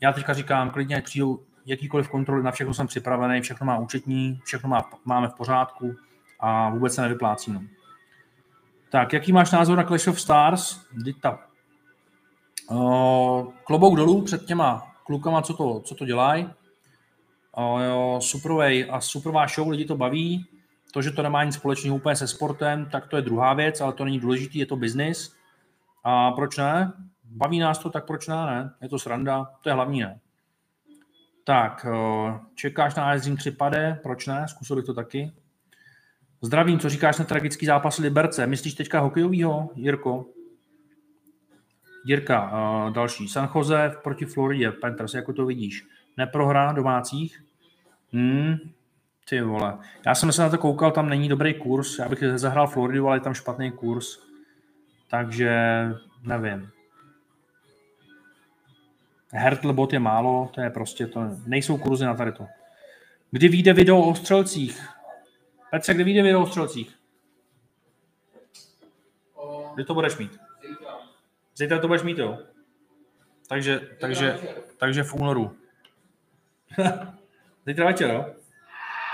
Já 0.00 0.12
teďka 0.12 0.34
říkám, 0.34 0.70
klidně 0.70 1.02
přijdou 1.02 1.44
jakýkoliv 1.66 2.08
kontroly, 2.08 2.42
na 2.42 2.50
všechno 2.50 2.74
jsem 2.74 2.86
připravený, 2.86 3.40
všechno 3.40 3.66
má 3.66 3.78
účetní, 3.78 4.40
všechno 4.44 4.68
má, 4.68 4.90
máme 5.04 5.28
v 5.28 5.34
pořádku 5.34 5.94
a 6.40 6.70
vůbec 6.70 6.94
se 6.94 7.02
nevyplácí. 7.02 7.52
No. 7.52 7.62
Tak, 8.90 9.12
jaký 9.12 9.32
máš 9.32 9.50
názor 9.50 9.76
na 9.76 9.84
Clash 9.84 10.08
of 10.08 10.20
Stars? 10.20 10.80
Dita. 10.92 11.38
Uh, 12.70 13.52
klobouk 13.64 13.96
dolů 13.96 14.22
před 14.22 14.44
těma 14.44 14.92
klukama, 15.04 15.42
co 15.42 15.54
to, 15.54 15.80
co 15.80 15.94
to 15.94 16.04
dělají. 16.04 16.50
Uh, 17.58 18.20
a 18.90 19.00
superová 19.00 19.46
show, 19.46 19.68
lidi 19.68 19.84
to 19.84 19.96
baví. 19.96 20.46
To, 20.92 21.02
že 21.02 21.10
to 21.10 21.22
nemá 21.22 21.44
nic 21.44 21.54
společného 21.54 21.96
úplně 21.96 22.16
se 22.16 22.28
sportem, 22.28 22.86
tak 22.86 23.06
to 23.06 23.16
je 23.16 23.22
druhá 23.22 23.54
věc, 23.54 23.80
ale 23.80 23.92
to 23.92 24.04
není 24.04 24.20
důležitý, 24.20 24.58
je 24.58 24.66
to 24.66 24.76
business. 24.76 25.32
A 26.04 26.32
proč 26.32 26.56
ne? 26.56 26.92
Baví 27.24 27.58
nás 27.58 27.78
to, 27.78 27.90
tak 27.90 28.06
proč 28.06 28.28
ne? 28.28 28.36
ne? 28.46 28.70
Je 28.82 28.88
to 28.88 28.98
sranda, 28.98 29.50
to 29.62 29.68
je 29.68 29.74
hlavní, 29.74 30.00
ne? 30.00 30.20
Tak, 31.44 31.86
čekáš 32.54 32.94
na 32.94 33.14
Ice 33.14 33.24
Dream 33.24 33.36
3 33.36 33.50
pade, 33.50 34.00
proč 34.02 34.26
ne? 34.26 34.48
Zkusil 34.48 34.76
bych 34.76 34.84
to 34.84 34.94
taky. 34.94 35.32
Zdravím, 36.42 36.78
co 36.78 36.88
říkáš 36.88 37.18
na 37.18 37.24
tragický 37.24 37.66
zápas 37.66 37.98
Liberce? 37.98 38.46
Myslíš 38.46 38.74
teďka 38.74 39.00
hokejovýho, 39.00 39.70
Jirko? 39.74 40.26
Jirka, 42.04 42.44
uh, 42.44 42.92
další. 42.92 43.28
San 43.28 43.50
Jose 43.54 43.92
proti 44.04 44.24
Floridě, 44.24 44.70
Panthers, 44.70 45.14
jako 45.14 45.32
to 45.32 45.46
vidíš. 45.46 45.86
Neprohra 46.16 46.72
domácích? 46.72 47.44
Hmm, 48.12 48.56
ty 49.28 49.40
vole. 49.40 49.78
Já 50.06 50.14
jsem 50.14 50.32
se 50.32 50.42
na 50.42 50.50
to 50.50 50.58
koukal, 50.58 50.90
tam 50.90 51.08
není 51.08 51.28
dobrý 51.28 51.54
kurz. 51.54 51.98
Já 51.98 52.08
bych 52.08 52.22
zahrál 52.34 52.66
Floridu, 52.66 53.08
ale 53.08 53.16
je 53.16 53.20
tam 53.20 53.34
špatný 53.34 53.70
kurz. 53.70 54.18
Takže 55.10 55.50
nevím. 56.22 56.70
Hertlebot 59.32 59.92
je 59.92 59.98
málo, 59.98 60.50
to 60.54 60.60
je 60.60 60.70
prostě 60.70 61.06
to. 61.06 61.20
Nejsou 61.46 61.78
kurzy 61.78 62.04
na 62.04 62.14
tady 62.14 62.32
to. 62.32 62.46
Kdy 63.30 63.48
vyjde 63.48 63.72
video 63.72 64.00
o 64.00 64.14
střelcích? 64.14 64.95
Petře, 65.70 65.94
kdy 65.94 66.04
vyjde 66.04 66.22
video 66.22 66.42
o 66.42 66.46
střelcích? 66.46 66.98
Kdy 69.74 69.84
to 69.84 69.94
budeš 69.94 70.16
mít? 70.16 70.38
Zítra 71.56 71.78
to 71.78 71.88
budeš 71.88 72.02
mít, 72.02 72.18
jo? 72.18 72.38
Takže, 73.48 73.80
takže, 74.00 74.38
takže 74.78 75.02
v 75.02 75.14
únoru. 75.14 75.56
Zítra 77.66 77.86
večer, 77.86 78.10
jo? 78.10 78.34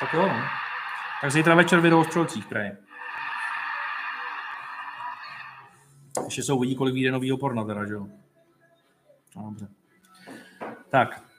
Tak 0.00 0.12
jo, 0.14 0.28
no. 0.28 0.42
Tak 1.20 1.30
zítra 1.30 1.54
večer 1.54 1.80
video 1.80 2.00
o 2.00 2.04
střelcích, 2.04 2.46
kraje. 2.46 2.76
Ještě 6.24 6.42
se 6.42 6.52
uvidí, 6.52 6.76
kolik 6.76 6.94
vyjde 6.94 7.12
novýho 7.12 7.36
porna 7.36 7.64
teda, 7.64 7.86
že 7.86 7.92
jo? 7.92 8.08
No, 9.36 9.42
dobře. 9.42 9.68
Tak. 10.88 11.31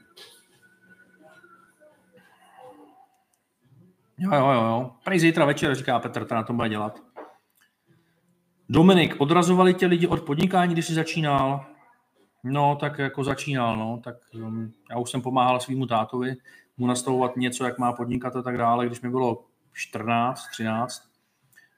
Jo, 4.18 4.32
jo, 4.34 4.52
jo. 4.52 4.92
Prej 5.04 5.20
zítra 5.20 5.46
večer, 5.46 5.76
říká 5.76 6.00
Petr, 6.00 6.26
to 6.26 6.36
na 6.36 6.44
tom 6.44 6.56
bude 6.56 6.70
dělat. 6.70 7.00
Dominik, 8.70 9.16
odrazovali 9.18 9.74
tě 9.74 9.86
lidi 9.86 10.08
od 10.08 10.22
podnikání, 10.22 10.74
když 10.74 10.86
jsi 10.86 10.94
začínal? 10.94 11.66
No, 12.44 12.76
tak 12.76 13.00
jako 13.00 13.24
začínal, 13.24 13.78
no, 13.78 14.02
tak 14.04 14.16
um, 14.34 14.74
já 14.92 14.98
už 14.98 15.12
jsem 15.12 15.22
pomáhal 15.22 15.60
svýmu 15.60 15.86
tátovi 15.86 16.36
mu 16.78 16.88
nastavovat 16.88 17.38
něco, 17.38 17.66
jak 17.66 17.80
má 17.80 17.94
podnikat 17.94 18.36
a 18.36 18.42
tak 18.42 18.58
dále, 18.58 18.88
když 18.88 19.02
mi 19.02 19.10
bylo 19.10 19.46
14, 19.74 20.48
13. 20.52 21.10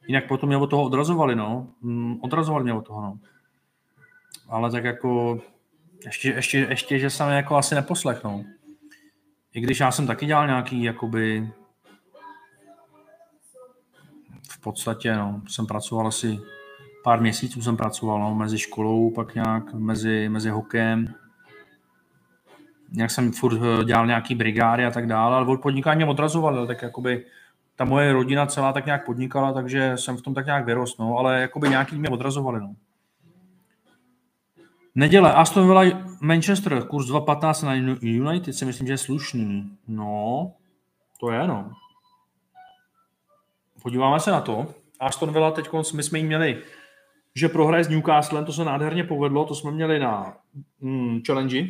Jinak 0.08 0.28
potom 0.28 0.50
mě 0.50 0.58
od 0.58 0.70
toho 0.70 0.84
odrazovali, 0.84 1.36
no. 1.36 1.68
Mm, 1.82 2.20
odrazovali 2.22 2.64
mě 2.64 2.74
od 2.74 2.88
toho, 2.88 3.02
no. 3.02 3.20
Ale 4.50 4.72
tak 4.72 4.84
jako 4.84 5.40
ještě, 6.06 6.30
ještě, 6.30 6.58
ještě 6.58 7.00
že 7.00 7.10
jsem 7.10 7.30
jako 7.30 7.56
asi 7.56 7.76
neposlechnou. 7.76 8.46
I 9.54 9.62
když 9.62 9.80
já 9.80 9.92
jsem 9.92 10.08
taky 10.08 10.26
dělal 10.26 10.48
nějaký, 10.48 10.84
jakoby, 10.84 11.50
podstatě, 14.66 15.16
no, 15.16 15.42
jsem 15.48 15.66
pracoval 15.66 16.08
asi 16.08 16.40
pár 17.04 17.22
měsíců 17.22 17.62
jsem 17.62 17.78
pracoval, 17.78 18.20
no, 18.20 18.36
mezi 18.36 18.58
školou, 18.58 19.12
pak 19.12 19.36
nějak 19.36 19.74
mezi, 19.74 20.30
mezi 20.30 20.50
hokejem. 20.50 21.14
Nějak 22.92 23.12
jsem 23.12 23.32
furt 23.32 23.60
eh, 23.62 23.84
dělal 23.84 24.08
nějaký 24.08 24.36
brigády 24.36 24.86
a 24.86 24.92
tak 24.92 25.08
dále, 25.08 25.36
ale 25.36 25.48
od 25.48 25.62
podnikání 25.62 25.98
mě 25.98 26.06
odrazoval, 26.06 26.68
tak 26.68 26.82
jakoby 26.82 27.26
ta 27.76 27.86
moje 27.86 28.14
rodina 28.14 28.46
celá 28.46 28.74
tak 28.74 28.86
nějak 28.86 29.06
podnikala, 29.06 29.54
takže 29.54 29.94
jsem 29.96 30.18
v 30.18 30.22
tom 30.22 30.34
tak 30.34 30.46
nějak 30.46 30.66
vyrost, 30.66 31.00
no, 31.00 31.18
ale 31.18 31.42
jakoby 31.42 31.70
nějaký 31.70 31.96
mě 31.96 32.10
odrazovali, 32.10 32.60
no. 32.60 32.76
Neděle, 34.96 35.34
Aston 35.34 35.68
Villa 35.68 35.84
Manchester, 36.22 36.84
kurz 36.84 37.12
2.15 37.12 37.66
na 37.66 37.98
United 38.02 38.56
si 38.56 38.66
myslím, 38.66 38.88
že 38.88 38.94
je 38.94 38.98
slušný. 38.98 39.78
No, 39.88 40.52
to 41.20 41.32
je, 41.32 41.48
no. 41.48 41.72
Podíváme 43.86 44.20
se 44.20 44.32
na 44.32 44.42
to. 44.42 44.68
Aston 45.00 45.34
Villa 45.34 45.52
teď, 45.52 45.70
my 45.96 46.04
jsme 46.04 46.20
jí 46.20 46.26
měli, 46.26 46.64
že 47.36 47.50
prohraje 47.50 47.84
s 47.84 47.90
Newcastlem, 47.90 48.46
to 48.46 48.54
se 48.54 48.66
nádherně 48.66 49.04
povedlo, 49.04 49.46
to 49.46 49.56
jsme 49.56 49.72
měli 49.72 50.00
na 50.00 50.38
mm, 50.80 51.22
challenge. 51.28 51.68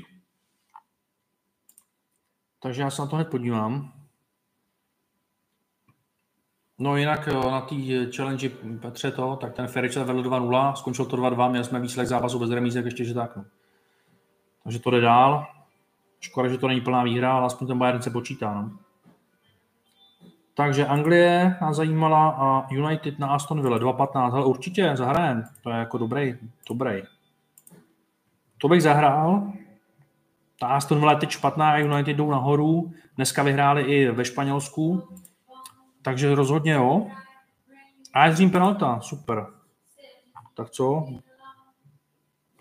Takže 2.60 2.82
já 2.82 2.90
se 2.90 3.02
na 3.02 3.08
to 3.08 3.16
hned 3.16 3.30
podívám. 3.30 3.94
No 6.80 6.98
jinak 6.98 7.28
na 7.28 7.62
té 7.62 7.76
challenge 8.16 8.50
Petře 8.82 9.12
to, 9.12 9.36
tak 9.36 9.54
ten 9.54 9.68
Feričel 9.68 10.06
vedl 10.06 10.24
2-0, 10.24 10.74
skončil 10.74 11.06
to 11.06 11.18
2-2, 11.18 11.50
měli 11.50 11.66
jsme 11.66 11.80
výsledek 11.80 12.10
zápasu 12.10 12.40
bez 12.40 12.50
remízek, 12.50 12.86
ještě 12.86 13.06
že 13.06 13.14
tak. 13.14 13.36
No. 13.36 13.46
Takže 14.64 14.80
to 14.80 14.92
jde 14.92 15.02
dál. 15.02 15.48
Škoda, 16.20 16.50
že 16.50 16.58
to 16.58 16.68
není 16.68 16.82
plná 16.82 17.04
výhra, 17.04 17.34
ale 17.34 17.46
aspoň 17.46 17.68
ten 17.68 17.78
Bayern 17.78 18.02
se 18.02 18.10
počítá. 18.10 18.54
No. 18.54 18.85
Takže 20.57 20.86
Anglie 20.86 21.57
nás 21.61 21.76
zajímala 21.76 22.30
a 22.30 22.68
United 22.72 23.19
na 23.19 23.27
Aston 23.27 23.61
Villa 23.61 23.80
2-15, 23.80 24.34
ale 24.34 24.45
určitě 24.45 24.91
zahrajem, 24.95 25.44
to 25.64 25.69
je 25.69 25.76
jako 25.76 25.98
dobrý, 25.98 26.36
dobrý. 26.69 27.02
To 28.57 28.68
bych 28.68 28.84
zahrál. 28.84 29.52
Ta 30.60 30.68
Aston 30.68 30.98
Villa 30.99 31.11
je 31.11 31.18
teď 31.18 31.30
špatná 31.30 31.77
United 31.77 32.18
jdou 32.18 32.32
nahoru. 32.32 32.91
Dneska 33.15 33.44
vyhráli 33.44 33.84
i 33.84 34.11
ve 34.11 34.26
Španělsku. 34.26 35.10
Takže 36.02 36.36
rozhodně 36.36 36.73
jo. 36.73 37.07
A 38.14 38.26
je 38.26 38.49
penalta, 38.49 38.99
super. 38.99 39.45
Tak 40.56 40.69
co? 40.69 41.07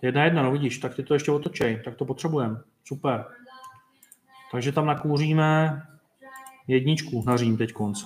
Jedna 0.03 0.25
jedna, 0.25 0.43
no 0.43 0.51
vidíš, 0.51 0.79
tak 0.79 0.95
ty 0.95 1.03
to 1.03 1.15
ještě 1.15 1.33
otočej, 1.33 1.83
tak 1.85 1.97
to 1.97 2.05
potřebujeme. 2.05 2.57
Super. 2.85 3.25
Takže 4.53 4.73
tam 4.73 4.87
nakouříme 4.87 5.83
jedničku 6.67 7.25
na 7.27 7.37
Řím 7.37 7.57
teď 7.57 7.73
konc. 7.73 8.05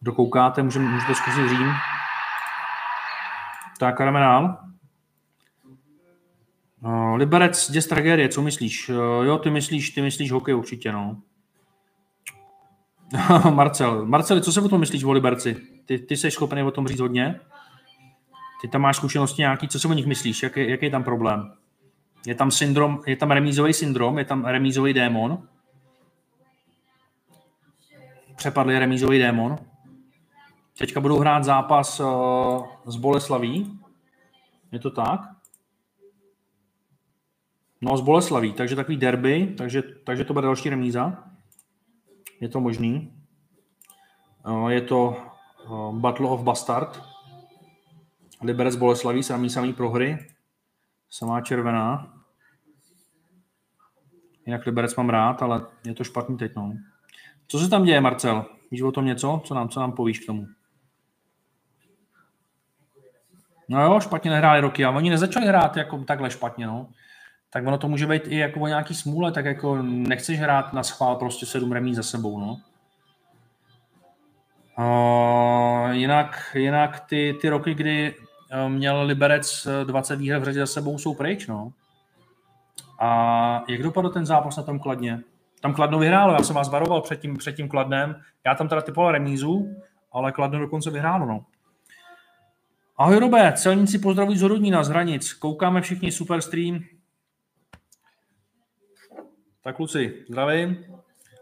Kdo 0.00 0.12
koukáte, 0.12 0.62
můžete, 0.62 0.84
můžete 0.84 1.14
zkusit 1.14 1.48
Řím. 1.48 1.72
Tak 3.78 3.98
jdeme 3.98 4.20
dál. 4.20 4.58
Uh, 6.84 7.14
Liberec, 7.16 7.70
děs 7.70 7.86
tragédie, 7.86 8.28
co 8.28 8.42
myslíš? 8.42 8.88
Uh, 8.88 8.96
jo, 9.24 9.38
ty 9.38 9.50
myslíš, 9.50 9.90
ty 9.90 10.02
myslíš 10.02 10.32
hokej 10.32 10.54
určitě, 10.54 10.92
no. 10.92 11.16
Marcel. 13.50 14.06
Marceli, 14.06 14.42
co 14.42 14.52
se 14.52 14.60
o 14.60 14.68
tom 14.68 14.80
myslíš 14.80 15.04
o 15.04 15.12
Liberci? 15.12 15.56
Ty, 15.86 15.98
ty 15.98 16.16
jsi 16.16 16.30
schopný 16.30 16.62
o 16.62 16.70
tom 16.70 16.88
říct 16.88 17.00
hodně? 17.00 17.40
Ty 18.60 18.68
tam 18.68 18.80
máš 18.80 18.96
zkušenosti 18.96 19.42
nějaký, 19.42 19.68
co 19.68 19.80
si 19.80 19.88
o 19.88 19.92
nich 19.92 20.06
myslíš? 20.06 20.42
Jaký, 20.42 20.70
jaký 20.70 20.86
je 20.86 20.90
tam 20.90 21.04
problém? 21.04 21.52
Je 22.26 22.34
tam 22.34 22.50
syndrom, 22.50 23.00
je 23.06 23.16
tam 23.16 23.30
remízový 23.30 23.72
syndrom, 23.72 24.18
je 24.18 24.24
tam 24.24 24.44
remízový 24.44 24.92
démon. 24.92 25.48
Přepadl 28.36 28.70
je 28.70 28.78
remízový 28.78 29.18
démon. 29.18 29.58
Teďka 30.78 31.00
budou 31.00 31.18
hrát 31.18 31.44
zápas 31.44 32.00
uh, 32.00 32.66
s 32.86 32.96
Boleslaví. 32.96 33.80
Je 34.72 34.78
to 34.78 34.90
tak? 34.90 35.20
No, 37.80 37.96
z 37.96 38.00
Boleslaví, 38.00 38.52
takže 38.52 38.76
takový 38.76 38.96
derby, 38.96 39.54
takže, 39.58 39.82
takže 39.82 40.24
to 40.24 40.32
bude 40.32 40.46
další 40.46 40.70
remíza. 40.70 41.24
Je 42.40 42.48
to 42.48 42.60
možný. 42.60 43.12
Uh, 44.46 44.68
je 44.68 44.80
to 44.80 45.16
uh, 45.68 45.98
Battle 45.98 46.28
of 46.28 46.42
Bastard. 46.42 47.02
Liberec 48.42 48.76
Boleslaví, 48.76 49.22
samý 49.22 49.50
samý 49.50 49.72
prohry. 49.72 50.18
Samá 51.10 51.40
červená. 51.40 52.14
Jinak 54.46 54.66
Liberec 54.66 54.96
mám 54.96 55.08
rád, 55.08 55.42
ale 55.42 55.66
je 55.86 55.94
to 55.94 56.04
špatný 56.04 56.36
teď. 56.36 56.52
No. 56.56 56.72
Co 57.52 57.58
se 57.58 57.68
tam 57.68 57.84
děje, 57.84 58.00
Marcel? 58.00 58.44
Víš 58.70 58.82
o 58.82 58.92
tom 58.92 59.04
něco? 59.04 59.40
Co 59.44 59.54
nám, 59.54 59.68
co 59.68 59.80
nám 59.80 59.92
povíš 59.92 60.18
k 60.20 60.26
tomu? 60.26 60.46
No 63.68 63.82
jo, 63.84 64.00
špatně 64.00 64.30
nehráli 64.30 64.60
roky 64.60 64.84
a 64.84 64.90
oni 64.90 65.10
nezačali 65.10 65.46
hrát 65.46 65.76
jako 65.76 65.98
takhle 66.04 66.30
špatně, 66.30 66.66
no. 66.66 66.88
Tak 67.50 67.66
ono 67.66 67.78
to 67.78 67.88
může 67.88 68.06
být 68.06 68.22
i 68.26 68.36
jako 68.36 68.60
o 68.60 68.66
nějaký 68.66 68.94
smůle, 68.94 69.32
tak 69.32 69.44
jako 69.44 69.82
nechceš 69.82 70.40
hrát 70.40 70.72
na 70.72 70.82
schvál 70.82 71.16
prostě 71.16 71.46
sedm 71.46 71.72
remí 71.72 71.94
za 71.94 72.02
sebou, 72.02 72.40
no. 72.40 72.60
Uh, 74.78 75.90
jinak, 75.90 76.50
jinak 76.54 77.00
ty, 77.00 77.38
ty 77.40 77.48
roky, 77.48 77.74
kdy 77.74 78.14
eh, 78.50 78.68
měl 78.68 79.02
Liberec 79.02 79.66
20 79.84 80.16
výher 80.16 80.40
v 80.40 80.44
řadě 80.44 80.58
za 80.58 80.66
sebou, 80.66 80.98
jsou 80.98 81.14
pryč, 81.14 81.46
no. 81.46 81.72
A 82.98 83.64
jak 83.68 83.82
dopadl 83.82 84.10
ten 84.10 84.26
zápas 84.26 84.56
na 84.56 84.62
tom 84.62 84.78
Kladně? 84.78 85.22
Tam 85.62 85.74
Kladno 85.74 85.98
vyhrálo, 85.98 86.32
já 86.32 86.42
jsem 86.42 86.56
vás 86.56 86.68
varoval 86.68 87.00
před 87.00 87.20
tím, 87.20 87.36
před 87.36 87.56
tím 87.56 87.68
Kladnem. 87.68 88.22
Já 88.46 88.54
tam 88.54 88.68
teda 88.68 88.80
typoval 88.80 89.12
remízu, 89.12 89.76
ale 90.12 90.32
Kladno 90.32 90.58
dokonce 90.58 90.90
vyhrálo, 90.90 91.26
no. 91.26 91.44
Ahoj 92.96 93.18
Robe, 93.18 93.52
celníci 93.56 93.98
pozdravují 93.98 94.38
z 94.38 94.42
Horodnína, 94.42 94.84
z 94.84 94.88
hranic. 94.88 95.32
Koukáme 95.32 95.80
všichni 95.80 96.12
super 96.12 96.40
stream. 96.40 96.80
Tak 99.64 99.76
kluci, 99.76 100.24
zdravím. 100.28 100.84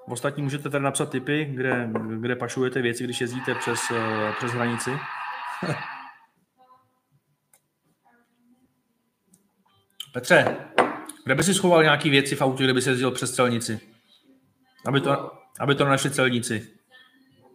Ostatní 0.09 0.43
můžete 0.43 0.71
tady 0.71 0.85
napsat 0.85 1.11
tipy, 1.11 1.45
kde, 1.45 1.91
kde 2.21 2.37
pašujete 2.37 2.83
věci, 2.83 3.05
když 3.05 3.21
jezdíte 3.21 3.55
přes, 3.55 3.81
eh, 3.91 4.33
přes 4.39 4.53
hranici. 4.53 4.91
Petře, 10.13 10.57
kde 11.25 11.35
by 11.35 11.43
si 11.43 11.55
schoval 11.55 11.83
nějaké 11.83 12.11
věci 12.11 12.37
v 12.37 12.43
autě, 12.43 12.65
kde 12.65 12.75
by 12.75 12.83
se 12.83 12.91
jezdil 12.91 13.11
přes 13.11 13.35
celnici? 13.35 13.90
Aby 14.87 15.01
to, 15.01 15.33
aby 15.61 15.75
to 15.75 15.85
našli 15.85 16.11
celníci. 16.11 16.69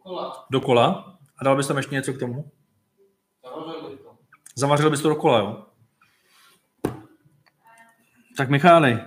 Kola. 0.03 0.45
Do 0.49 0.61
kola? 0.61 1.17
A 1.37 1.43
dal 1.43 1.55
bys 1.55 1.67
tam 1.67 1.77
ještě 1.77 1.95
něco 1.95 2.13
k 2.13 2.19
tomu? 2.19 2.51
Zavařil 4.55 4.89
bys 4.89 5.01
to 5.01 5.09
do 5.09 5.15
kola, 5.15 5.39
jo? 5.39 5.65
Tak 8.37 8.49
Michály, 8.49 8.99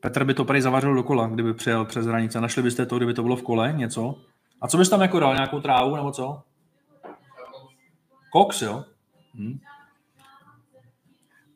Petr 0.00 0.24
by 0.24 0.34
to 0.34 0.44
prý 0.44 0.60
zavařil 0.60 0.94
do 0.94 1.02
kola, 1.02 1.26
kdyby 1.26 1.54
přijel 1.54 1.84
přes 1.84 2.06
hranice. 2.06 2.40
Našli 2.40 2.62
byste 2.62 2.86
to, 2.86 2.96
kdyby 2.96 3.14
to 3.14 3.22
bylo 3.22 3.36
v 3.36 3.42
kole, 3.42 3.72
něco? 3.76 4.14
A 4.60 4.68
co 4.68 4.78
bys 4.78 4.88
tam 4.88 5.00
jako 5.00 5.20
dal? 5.20 5.34
Nějakou 5.34 5.60
trávu 5.60 5.96
nebo 5.96 6.12
co? 6.12 6.42
Koks, 8.32 8.62
jo? 8.62 8.84
Hm. 9.34 9.58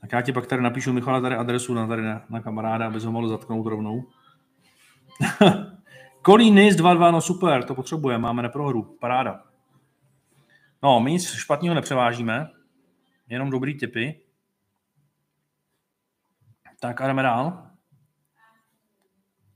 Tak 0.00 0.12
já 0.12 0.22
ti 0.22 0.32
pak 0.32 0.46
tady 0.46 0.62
napíšu 0.62 0.92
Michala 0.92 1.20
tady 1.20 1.36
adresu 1.36 1.74
na, 1.74 1.86
tady 1.86 2.02
na, 2.02 2.22
na 2.28 2.40
kamaráda, 2.40 2.86
aby 2.86 3.00
ho 3.00 3.12
mohl 3.12 3.28
zatknout 3.28 3.66
rovnou. 3.66 4.04
Kolín 6.26 6.54
NIS 6.54 6.76
2.2, 6.76 7.12
no 7.12 7.20
super, 7.20 7.64
to 7.64 7.74
potřebujeme, 7.74 8.22
máme 8.22 8.42
neprohru, 8.42 8.82
paráda. 9.00 9.42
No, 10.82 11.00
my 11.00 11.12
nic 11.12 11.34
špatného 11.34 11.74
nepřevážíme, 11.74 12.50
jenom 13.28 13.50
dobrý 13.50 13.78
typy. 13.78 14.20
Tak 16.80 17.00
a 17.00 17.06
jdeme 17.06 17.22
dál. 17.22 17.70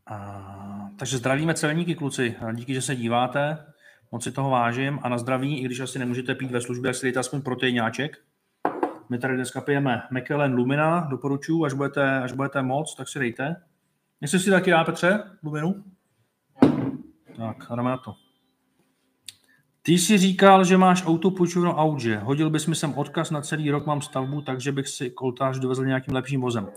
A, 0.07 0.91
takže 0.99 1.17
zdravíme 1.17 1.55
celníky, 1.55 1.95
kluci. 1.95 2.37
Díky, 2.53 2.75
že 2.75 2.83
se 2.83 2.97
díváte. 2.97 3.67
Moc 4.13 4.25
si 4.25 4.33
toho 4.33 4.51
vážím. 4.51 5.01
A 5.03 5.09
na 5.09 5.19
zdraví, 5.19 5.59
i 5.59 5.65
když 5.65 5.81
asi 5.81 5.99
nemůžete 5.99 6.35
pít 6.35 6.51
ve 6.51 6.61
službě, 6.61 6.89
tak 6.89 6.97
si 6.97 7.07
dejte 7.07 7.21
aspoň 7.21 7.43
proteinňáček. 7.43 8.17
My 9.09 9.19
tady 9.19 9.35
dneska 9.35 9.61
pijeme 9.61 10.03
Mekelen 10.11 10.55
Lumina, 10.55 11.01
doporučuji, 11.01 11.65
až 11.65 11.73
budete, 11.73 12.23
až 12.23 12.33
budete 12.33 12.63
moc, 12.63 12.95
tak 12.95 13.09
si 13.09 13.19
dejte. 13.19 13.57
Jestli 14.21 14.39
si 14.39 14.51
taky 14.51 14.71
dá, 14.71 14.85
Petře, 14.85 15.23
Luminu? 15.43 15.85
Tak, 17.41 17.57
jdeme 17.77 17.91
na 17.91 17.97
to. 17.97 18.15
Ty 19.83 19.93
jsi 19.93 20.19
říkal, 20.19 20.65
že 20.65 20.77
máš 20.77 21.07
auto 21.07 21.31
půjčovno 21.31 21.77
Audže. 21.77 22.19
Hodil 22.19 22.51
bys 22.51 22.67
mi 22.67 22.75
sem 22.75 22.95
odkaz 22.95 23.31
na 23.31 23.41
celý 23.41 23.71
rok, 23.71 23.87
mám 23.87 24.03
stavbu, 24.03 24.43
takže 24.43 24.73
bych 24.73 24.89
si 24.89 25.11
koltář 25.11 25.59
dovezl 25.59 25.85
nějakým 25.85 26.15
lepším 26.15 26.41
vozem. 26.41 26.69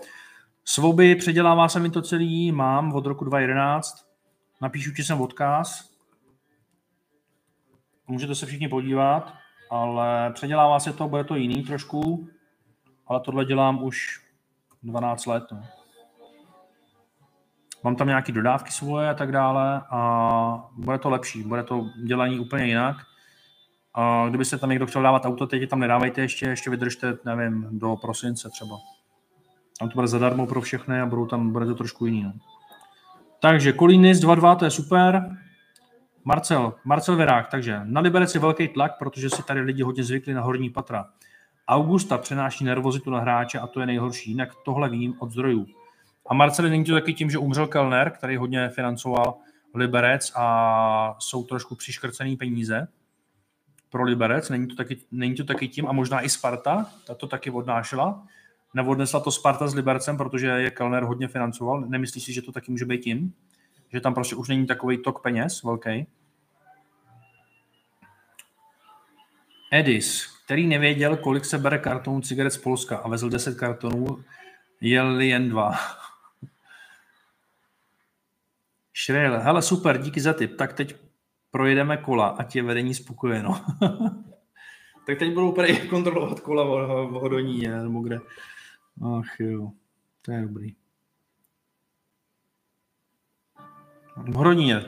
Svoby, 0.65 1.15
předělává 1.15 1.69
se 1.69 1.79
mi 1.79 1.89
to 1.89 2.01
celý, 2.01 2.51
mám 2.51 2.93
od 2.93 3.05
roku 3.05 3.25
2011. 3.25 4.05
Napíšu 4.61 4.91
ti 4.91 5.03
sem 5.03 5.21
odkaz. 5.21 5.89
Můžete 8.07 8.35
se 8.35 8.45
všichni 8.45 8.67
podívat, 8.67 9.33
ale 9.71 10.31
předělává 10.33 10.79
se 10.79 10.93
to, 10.93 11.07
bude 11.07 11.23
to 11.23 11.35
jiný 11.35 11.63
trošku, 11.63 12.27
ale 13.07 13.19
tohle 13.19 13.45
dělám 13.45 13.83
už 13.83 14.21
12 14.83 15.25
let. 15.25 15.43
No. 15.51 15.63
Mám 17.83 17.95
tam 17.95 18.07
nějaké 18.07 18.31
dodávky 18.31 18.71
svoje 18.71 19.09
a 19.09 19.13
tak 19.13 19.31
dále 19.31 19.81
a 19.89 20.69
bude 20.77 20.97
to 20.97 21.09
lepší, 21.09 21.43
bude 21.43 21.63
to 21.63 21.85
dělání 22.05 22.39
úplně 22.39 22.65
jinak. 22.65 22.97
A 23.93 24.25
kdybyste 24.29 24.57
tam 24.57 24.69
někdo 24.69 24.87
chtěl 24.87 25.01
dávat 25.01 25.25
auto, 25.25 25.47
teď 25.47 25.69
tam 25.69 25.79
nedávejte 25.79 26.21
ještě, 26.21 26.45
ještě 26.45 26.69
vydržte, 26.69 27.17
nevím, 27.25 27.67
do 27.71 27.95
prosince 27.95 28.49
třeba. 28.49 28.75
Tam 29.79 29.89
to 29.89 29.95
bude 29.95 30.07
zadarmo 30.07 30.47
pro 30.47 30.61
všechny 30.61 31.01
a 31.01 31.05
budou 31.05 31.25
tam, 31.25 31.51
bude 31.51 31.65
to 31.65 31.75
trošku 31.75 32.05
jiný. 32.05 32.23
No. 32.23 32.33
Takže 33.39 33.73
Kolínis 33.73 34.19
2-2, 34.19 34.55
to 34.55 34.65
je 34.65 34.71
super. 34.71 35.37
Marcel, 36.25 36.73
Marcel 36.85 37.15
Verák, 37.15 37.47
takže 37.47 37.81
na 37.83 38.01
Liberec 38.01 38.33
je 38.35 38.41
velký 38.41 38.67
tlak, 38.67 38.97
protože 38.99 39.29
si 39.29 39.43
tady 39.43 39.61
lidi 39.61 39.83
hodně 39.83 40.03
zvykli 40.03 40.33
na 40.33 40.41
horní 40.41 40.69
patra. 40.69 41.05
Augusta 41.67 42.17
přenáší 42.17 42.63
nervozitu 42.63 43.11
na 43.11 43.19
hráče 43.19 43.59
a 43.59 43.67
to 43.67 43.79
je 43.79 43.85
nejhorší, 43.85 44.31
jinak 44.31 44.49
tohle 44.65 44.89
vím 44.89 45.15
od 45.19 45.31
zdrojů. 45.31 45.65
A 46.25 46.33
Marcel 46.33 46.69
není 46.69 46.83
to 46.83 46.93
taky 46.93 47.13
tím, 47.13 47.29
že 47.29 47.37
umřel 47.37 47.67
Kellner, 47.67 48.11
který 48.11 48.37
hodně 48.37 48.69
financoval 48.69 49.35
Liberec 49.73 50.31
a 50.35 51.15
jsou 51.19 51.43
trošku 51.43 51.75
přiškrcený 51.75 52.37
peníze 52.37 52.87
pro 53.89 54.03
Liberec. 54.03 54.49
Není 54.49 54.67
to 54.67 54.75
taky, 54.75 54.97
není 55.11 55.35
to 55.35 55.43
taky 55.43 55.67
tím 55.67 55.87
a 55.87 55.91
možná 55.91 56.21
i 56.21 56.29
Sparta, 56.29 56.91
ta 57.07 57.15
to 57.15 57.27
taky 57.27 57.51
odnášela. 57.51 58.23
Neodnesla 58.73 59.19
to 59.19 59.31
Sparta 59.31 59.67
s 59.67 59.75
Libercem, 59.75 60.17
protože 60.17 60.47
je 60.47 60.71
Kellner 60.71 61.03
hodně 61.03 61.27
financoval. 61.27 61.81
Nemyslíš 61.81 62.23
si, 62.23 62.33
že 62.33 62.41
to 62.41 62.51
taky 62.51 62.71
může 62.71 62.85
být 62.85 63.01
tím? 63.01 63.33
Že 63.91 64.01
tam 64.01 64.13
prostě 64.13 64.35
už 64.35 64.49
není 64.49 64.65
takový 64.65 64.97
tok 64.97 65.21
peněz 65.21 65.63
velký? 65.63 66.07
Edis, 69.71 70.27
který 70.45 70.67
nevěděl, 70.67 71.17
kolik 71.17 71.45
se 71.45 71.57
bere 71.57 71.77
kartonů 71.77 72.21
cigaret 72.21 72.53
z 72.53 72.57
Polska 72.57 72.97
a 72.97 73.07
vezl 73.07 73.29
10 73.29 73.57
kartonů, 73.57 74.05
jel 74.81 75.21
jen 75.21 75.49
dva. 75.49 75.71
Šrejl, 78.93 79.39
hele 79.39 79.61
super, 79.61 80.01
díky 80.01 80.21
za 80.21 80.33
tip. 80.33 80.57
Tak 80.57 80.73
teď 80.73 80.95
projedeme 81.51 81.97
kola, 81.97 82.27
ať 82.27 82.55
je 82.55 82.63
vedení 82.63 82.93
spokojeno. 82.93 83.65
tak 85.05 85.19
teď 85.19 85.33
budou 85.33 85.51
prý 85.51 85.89
kontrolovat 85.89 86.39
kola 86.39 86.63
v 87.05 87.11
Hodoní, 87.11 87.67
nebo 87.67 88.01
kde. 88.01 88.19
Ach 89.17 89.39
jo, 89.39 89.71
to 90.21 90.31
je 90.31 90.41
dobrý. 90.41 90.75
V 94.17 94.33
Horoníně. 94.33 94.81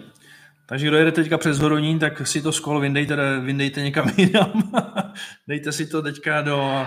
Takže 0.66 0.88
kdo 0.88 0.98
jede 0.98 1.12
teďka 1.12 1.38
přes 1.38 1.60
Horonín, 1.60 2.00
tak 2.00 2.28
si 2.28 2.42
to 2.42 2.52
skolo 2.52 2.80
vyndejte, 2.80 3.40
vyndejte 3.40 3.82
někam 3.82 4.10
jinam. 4.18 4.72
Dejte 5.48 5.72
si 5.72 5.88
to 5.88 6.02
teďka 6.02 6.42
do, 6.42 6.86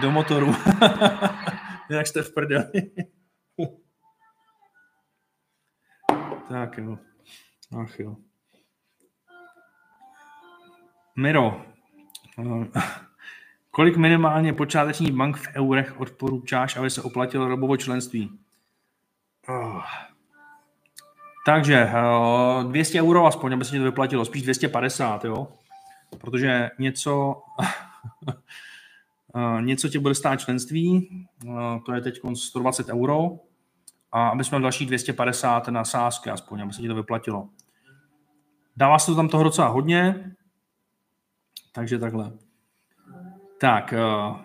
do 0.00 0.10
motoru. 0.10 0.54
Jak 1.90 2.06
jste 2.06 2.22
v 2.22 2.34
prdeli. 2.34 2.82
Tak 6.48 6.78
jo. 6.78 6.98
Ach 7.80 8.00
jo. 8.00 8.16
Miro. 11.16 11.62
Kolik 13.70 13.96
minimálně 13.96 14.52
počáteční 14.52 15.12
bank 15.12 15.36
v 15.36 15.48
eurech 15.54 16.00
odporučáš, 16.00 16.76
aby 16.76 16.90
se 16.90 17.02
oplatilo 17.02 17.48
robovo 17.48 17.76
členství? 17.76 18.38
Oh. 19.48 19.82
Takže 21.46 21.88
uh, 22.64 22.70
200 22.70 23.02
euro 23.02 23.26
aspoň, 23.26 23.52
aby 23.52 23.64
se 23.64 23.70
ti 23.70 23.78
to 23.78 23.84
vyplatilo, 23.84 24.24
spíš 24.24 24.42
250, 24.42 25.24
jo? 25.24 25.48
Protože 26.18 26.70
něco, 26.78 27.42
uh, 29.34 29.60
něco 29.60 29.88
tě 29.88 29.98
bude 29.98 30.14
stát 30.14 30.40
členství, 30.40 31.08
uh, 31.44 31.84
to 31.86 31.92
je 31.92 32.00
teď 32.00 32.20
120 32.34 32.88
euro, 32.88 33.30
a 34.16 34.28
aby 34.28 34.44
jsme 34.44 34.60
další 34.60 34.86
250 34.86 35.68
na 35.68 35.84
sázky 35.84 36.30
aspoň, 36.30 36.62
aby 36.62 36.72
se 36.72 36.82
ti 36.82 36.88
to 36.88 36.94
vyplatilo. 36.94 37.48
Dává 38.76 38.98
se 38.98 39.06
to 39.06 39.16
tam 39.16 39.28
toho 39.28 39.44
docela 39.44 39.68
hodně, 39.68 40.32
takže 41.72 41.98
takhle. 41.98 42.32
Tak, 43.60 43.94
uh, 44.28 44.36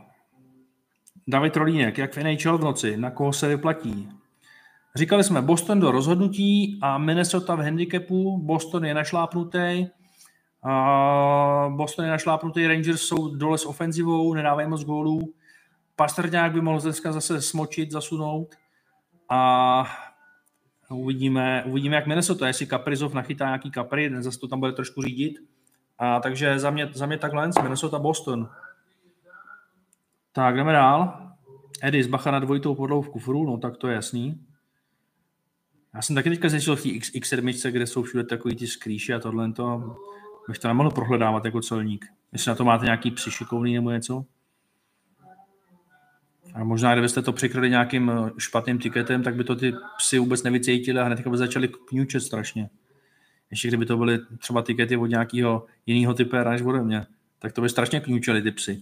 David 1.27 1.57
Rolínek, 1.57 1.97
jak 1.97 2.13
v 2.13 2.23
NHL 2.23 2.57
v 2.57 2.63
noci, 2.63 2.97
na 2.97 3.11
koho 3.11 3.33
se 3.33 3.47
vyplatí? 3.47 4.09
Říkali 4.95 5.23
jsme 5.23 5.41
Boston 5.41 5.79
do 5.79 5.91
rozhodnutí 5.91 6.79
a 6.81 6.97
Minnesota 6.97 7.55
v 7.55 7.59
handicapu. 7.59 8.37
Boston 8.37 8.85
je 8.85 8.93
našlápnutý. 8.93 9.87
Uh, 10.65 11.75
Boston 11.75 12.05
je 12.05 12.11
našlápnutý, 12.11 12.67
Rangers 12.67 13.01
jsou 13.01 13.35
dole 13.35 13.57
s 13.57 13.65
ofenzivou, 13.65 14.33
nedávají 14.33 14.69
moc 14.69 14.83
gólů. 14.83 15.33
Pastrňák 15.95 16.51
by 16.51 16.61
mohl 16.61 16.81
dneska 16.81 17.11
zase 17.11 17.41
smočit, 17.41 17.91
zasunout. 17.91 18.55
A 19.33 19.85
uvidíme, 20.89 21.63
uvidíme 21.65 21.95
jak 21.95 22.07
Minnesota, 22.07 22.47
jestli 22.47 22.65
Kaprizov 22.65 23.13
nachytá 23.13 23.45
nějaký 23.45 23.71
kapry, 23.71 24.11
zase 24.19 24.39
to 24.39 24.47
tam 24.47 24.59
bude 24.59 24.71
trošku 24.71 25.01
řídit. 25.01 25.39
A 25.99 26.19
takže 26.19 26.59
za 26.59 26.69
mě, 26.69 26.89
za 26.93 27.05
mě 27.05 27.17
takhle 27.17 27.49
Minnesota 27.61 27.99
Boston. 27.99 28.49
Tak, 30.31 30.55
jdeme 30.55 30.73
dál. 30.73 31.27
Edis, 31.81 32.07
bacha 32.07 32.31
na 32.31 32.39
dvojitou 32.39 32.75
podlou 32.75 33.01
v 33.01 33.09
kufru, 33.09 33.45
no 33.45 33.57
tak 33.57 33.77
to 33.77 33.87
je 33.87 33.95
jasný. 33.95 34.45
Já 35.95 36.01
jsem 36.01 36.15
taky 36.15 36.29
teďka 36.29 36.49
zjistil 36.49 36.75
v 36.75 36.83
té 36.83 36.89
X, 36.89 37.11
X7, 37.11 37.71
kde 37.71 37.87
jsou 37.87 38.03
všude 38.03 38.23
takový 38.23 38.55
ty 38.55 38.67
skrýše 38.67 39.13
a 39.13 39.19
tohle 39.19 39.51
to, 39.51 39.97
bych 40.47 40.59
to 40.59 40.67
nemohl 40.67 40.91
prohledávat 40.91 41.45
jako 41.45 41.61
celník. 41.61 42.05
Jestli 42.31 42.49
na 42.49 42.55
to 42.55 42.65
máte 42.65 42.85
nějaký 42.85 43.11
psy 43.11 43.31
šikovný 43.31 43.75
nebo 43.75 43.91
něco. 43.91 44.25
A 46.53 46.63
možná, 46.63 46.93
kdybyste 46.93 47.21
to 47.21 47.33
přikryli 47.33 47.69
nějakým 47.69 48.09
eh, 48.09 48.31
špatným 48.37 48.79
tiketem, 48.79 49.23
tak 49.23 49.35
by 49.35 49.43
to 49.43 49.55
ty 49.55 49.73
psy 49.97 50.19
vůbec 50.19 50.43
nevycítili 50.43 50.99
a 50.99 51.03
hned 51.03 51.27
by 51.27 51.37
začali 51.37 51.67
kňučet 51.67 52.23
strašně. 52.23 52.69
Ještě 53.51 53.67
kdyby 53.67 53.85
to 53.85 53.97
byly 53.97 54.19
třeba 54.39 54.61
tikety 54.61 54.97
od 54.97 55.05
nějakého 55.05 55.65
jiného 55.85 56.13
typera 56.13 56.51
než 56.51 56.61
ode 56.61 56.83
mě, 56.83 57.05
tak 57.39 57.53
to 57.53 57.61
by 57.61 57.69
strašně 57.69 57.99
kňučeli 57.99 58.41
ty 58.41 58.51
psy. 58.51 58.81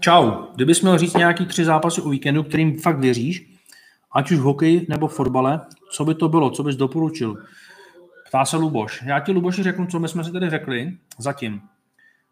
Čau. 0.00 0.32
Kdybys 0.54 0.82
měl 0.82 0.98
říct 0.98 1.14
nějaký 1.14 1.46
tři 1.46 1.64
zápasy 1.64 2.00
o 2.00 2.08
víkendu, 2.08 2.42
kterým 2.42 2.80
fakt 2.80 2.98
věříš, 2.98 3.50
ať 4.12 4.30
už 4.30 4.38
v 4.38 4.42
hokeji 4.42 4.86
nebo 4.88 5.08
v 5.08 5.14
fotbale, 5.14 5.60
co 5.90 6.04
by 6.04 6.14
to 6.14 6.28
bylo, 6.28 6.50
co 6.50 6.62
bys 6.62 6.76
doporučil? 6.76 7.36
Ptá 8.28 8.44
se 8.44 8.56
Luboš. 8.56 9.02
Já 9.06 9.20
ti, 9.20 9.32
Luboši, 9.32 9.62
řeknu, 9.62 9.86
co 9.86 10.00
my 10.00 10.08
jsme 10.08 10.24
si 10.24 10.32
tady 10.32 10.50
řekli 10.50 10.96
zatím. 11.18 11.62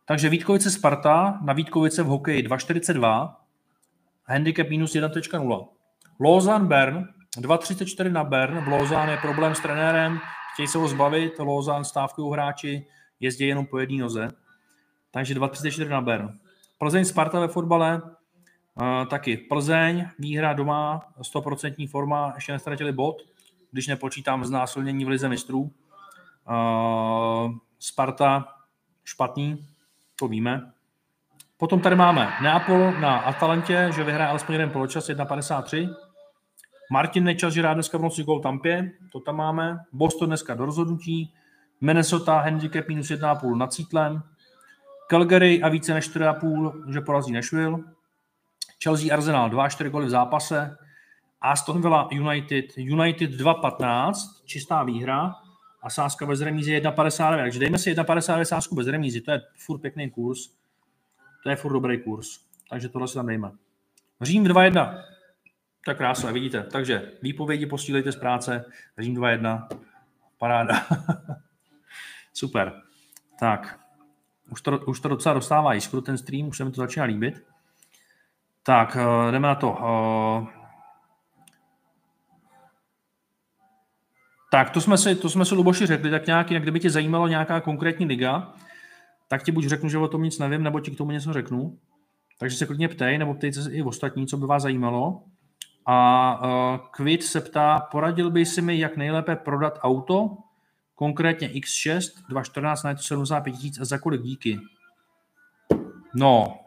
Takže 0.08 0.28
Vítkovice 0.28 0.70
Sparta 0.70 1.38
na 1.42 1.52
Vítkovice 1.52 2.02
v 2.02 2.06
hokeji 2.06 2.42
2,42, 2.42 3.34
handicap 4.24 4.68
minus 4.68 4.92
1,0. 4.92 5.68
Lozan 6.20 6.66
Bern 6.66 7.08
2,34 7.36 8.12
na 8.12 8.24
Bern. 8.24 8.60
V 8.64 8.68
Lozán 8.68 9.08
je 9.08 9.16
problém 9.16 9.54
s 9.54 9.60
trenérem, 9.60 10.20
chtějí 10.54 10.68
se 10.68 10.78
ho 10.78 10.88
zbavit, 10.88 11.38
Lozán 11.38 11.84
stávkují 11.84 12.32
hráči, 12.32 12.86
jezdí 13.20 13.46
jenom 13.46 13.66
po 13.66 13.78
jedné 13.78 14.02
noze. 14.02 14.30
Takže 15.10 15.34
2,34 15.34 15.88
na 15.88 16.00
Bern. 16.00 16.38
Plzeň 16.78 17.04
Sparta 17.04 17.40
ve 17.40 17.48
fotbale, 17.48 18.02
uh, 18.02 19.06
taky 19.06 19.36
Plzeň, 19.36 20.08
výhra 20.18 20.52
doma, 20.52 21.00
100% 21.20 21.88
forma, 21.88 22.32
ještě 22.34 22.52
nestratili 22.52 22.92
bod, 22.92 23.16
když 23.72 23.86
nepočítám 23.86 24.44
znásilnění 24.44 25.04
v 25.04 25.08
lize 25.08 25.28
mistrů. 25.28 25.60
Uh, 25.60 27.52
Sparta 27.78 28.48
špatný, 29.04 29.66
to 30.18 30.28
víme. 30.28 30.72
Potom 31.56 31.80
tady 31.80 31.96
máme 31.96 32.32
Neapol 32.42 32.92
na 33.00 33.18
Atalantě, 33.18 33.90
že 33.94 34.04
vyhraje 34.04 34.30
alespoň 34.30 34.52
jeden 34.52 34.70
poločas, 34.70 35.08
1,53. 35.08 35.94
Martin 36.90 37.24
Nečas, 37.24 37.54
že 37.54 37.62
rád 37.62 37.74
dneska 37.74 37.98
v 37.98 38.02
noci 38.02 38.24
gol 38.24 38.40
Tampě, 38.40 38.92
to 39.12 39.20
tam 39.20 39.36
máme. 39.36 39.78
Boston 39.92 40.28
dneska 40.28 40.54
do 40.54 40.66
rozhodnutí. 40.66 41.32
Minnesota 41.80 42.40
handicap 42.40 42.88
minus 42.88 43.10
1,5 43.10 43.56
nad 43.56 43.72
Cítlem. 43.72 44.22
Calgary 45.10 45.62
a 45.62 45.68
více 45.68 45.94
než 45.94 46.10
4,5, 46.10 46.92
že 46.92 47.00
porazí 47.00 47.32
Nashville. 47.32 47.78
Chelsea 48.84 49.14
Arsenal 49.14 49.50
2-4 49.50 49.88
goly 49.88 50.06
v 50.06 50.10
zápase. 50.10 50.76
Aston 51.40 51.82
Villa 51.82 52.08
United, 52.12 52.64
United 52.76 53.30
2-15, 53.30 54.12
čistá 54.44 54.82
výhra 54.82 55.34
a 55.82 55.90
sázka 55.90 56.26
bez 56.26 56.40
remízy 56.40 56.80
1,59. 56.80 57.36
Takže 57.36 57.58
dejme 57.58 57.78
si 57.78 57.94
1,59 57.94 58.42
sázku 58.42 58.74
bez 58.74 58.86
remízy, 58.86 59.20
to 59.20 59.30
je 59.30 59.42
furt 59.56 59.78
pěkný 59.78 60.10
kurz. 60.10 60.50
To 61.42 61.50
je 61.50 61.56
furt 61.56 61.72
dobrý 61.72 62.02
kurz. 62.02 62.40
Takže 62.70 62.88
tohle 62.88 63.08
si 63.08 63.14
tam 63.14 63.26
dejme. 63.26 63.50
Řím 64.20 64.44
2-1. 64.44 65.04
To 65.84 65.90
je 65.90 65.94
krásné, 65.94 66.32
vidíte. 66.32 66.62
Takže 66.62 67.12
výpovědi 67.22 67.66
posílejte 67.66 68.12
z 68.12 68.16
práce. 68.16 68.64
Řím 68.98 69.16
2-1. 69.16 69.68
Paráda. 70.38 70.86
Super. 72.32 72.82
Tak. 73.40 73.80
Už 74.50 74.60
to, 74.60 74.78
už 74.78 75.00
to 75.00 75.08
docela 75.08 75.34
dostává 75.34 75.74
jiskru, 75.74 76.00
ten 76.00 76.18
stream, 76.18 76.48
už 76.48 76.56
se 76.56 76.64
mi 76.64 76.70
to 76.70 76.80
začíná 76.80 77.04
líbit. 77.04 77.44
Tak, 78.62 78.96
uh, 78.96 79.32
jdeme 79.32 79.48
na 79.48 79.54
to. 79.54 79.78
Tak, 84.50 84.70
to 84.70 84.80
jsme 84.80 84.98
si, 84.98 85.14
to 85.14 85.28
jsme 85.28 85.44
si 85.44 85.54
Luboši 85.54 85.86
řekli, 85.86 86.10
tak 86.10 86.26
nějak, 86.26 86.50
jak 86.50 86.62
kdyby 86.62 86.80
tě 86.80 86.90
zajímala 86.90 87.28
nějaká 87.28 87.60
konkrétní 87.60 88.06
liga, 88.06 88.52
tak 89.28 89.42
ti 89.42 89.52
buď 89.52 89.66
řeknu, 89.66 89.88
že 89.88 89.98
o 89.98 90.08
tom 90.08 90.22
nic 90.22 90.38
nevím, 90.38 90.62
nebo 90.62 90.80
ti 90.80 90.90
k 90.90 90.96
tomu 90.96 91.10
něco 91.10 91.32
řeknu. 91.32 91.78
Takže 92.38 92.56
se 92.56 92.66
klidně 92.66 92.88
ptej, 92.88 93.18
nebo 93.18 93.34
ptejte 93.34 93.62
se 93.62 93.72
i 93.72 93.82
ostatní, 93.82 94.26
co 94.26 94.36
by 94.36 94.46
vás 94.46 94.62
zajímalo. 94.62 95.22
A 95.86 96.40
uh, 96.42 96.86
Quid 96.90 97.22
se 97.22 97.40
ptá, 97.40 97.80
poradil 97.80 98.30
by 98.30 98.46
si 98.46 98.62
mi, 98.62 98.78
jak 98.78 98.96
nejlépe 98.96 99.36
prodat 99.36 99.78
auto, 99.82 100.36
konkrétně 100.94 101.48
X6, 101.48 102.00
214 102.28 102.82
na 102.82 102.96
75 102.96 103.52
tisíc 103.52 103.80
a 103.80 103.84
za 103.84 103.98
kolik 103.98 104.22
díky? 104.22 104.60
No, 106.14 106.58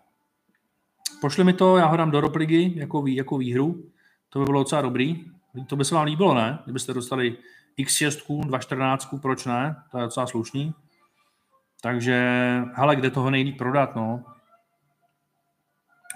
pošli 1.22 1.44
mi 1.44 1.54
to, 1.54 1.78
já 1.78 1.86
ho 1.86 1.98
dám 1.98 2.12
do 2.12 2.22
Ropligy 2.22 2.74
jako, 2.76 3.02
vý, 3.02 3.16
jako 3.16 3.38
výhru, 3.38 3.84
to 4.30 4.40
by 4.40 4.46
bylo 4.46 4.60
docela 4.60 4.82
dobrý. 4.82 5.26
To 5.68 5.76
by 5.76 5.86
se 5.86 5.96
vám 5.96 6.06
líbilo, 6.06 6.34
ne? 6.34 6.60
Kdybyste 6.64 6.94
dostali 6.94 7.38
X6, 7.80 8.46
214, 8.46 9.08
proč 9.22 9.46
ne? 9.46 9.76
To 9.92 9.98
je 9.98 10.04
docela 10.04 10.28
slušný. 10.28 10.74
Takže, 11.82 12.18
hele, 12.74 12.96
kde 12.96 13.10
toho 13.10 13.30
nejlíp 13.30 13.58
prodat, 13.58 13.96
no? 13.96 14.24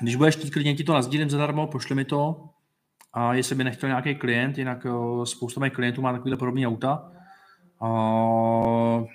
Když 0.02 0.16
budeš 0.16 0.36
chtít 0.36 0.52
klidně 0.52 0.76
ti 0.76 0.84
to 0.84 0.94
nazdílím 0.94 1.30
zadarmo, 1.30 1.68
pošli 1.68 1.96
mi 1.96 2.06
to. 2.06 2.50
A 3.14 3.34
jestli 3.34 3.56
by 3.56 3.64
nechtěl 3.64 3.90
nějaký 3.90 4.16
klient, 4.16 4.58
jinak 4.58 4.86
eh, 4.86 5.26
spousta 5.26 5.62
mých 5.62 5.74
klientů 5.74 6.02
má 6.02 6.12
takovýhle 6.12 6.38
podobný 6.38 6.68
auta, 6.68 7.12
Uh, 7.82 9.08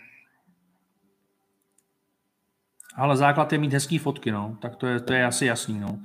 ale 2.96 3.16
základ 3.16 3.52
je 3.52 3.58
mít 3.58 3.72
hezký 3.72 3.98
fotky, 3.98 4.30
no. 4.30 4.56
Tak 4.60 4.76
to 4.76 4.86
je, 4.86 5.00
to 5.00 5.12
je 5.12 5.26
asi 5.26 5.46
jasný, 5.46 5.80
no. 5.80 5.98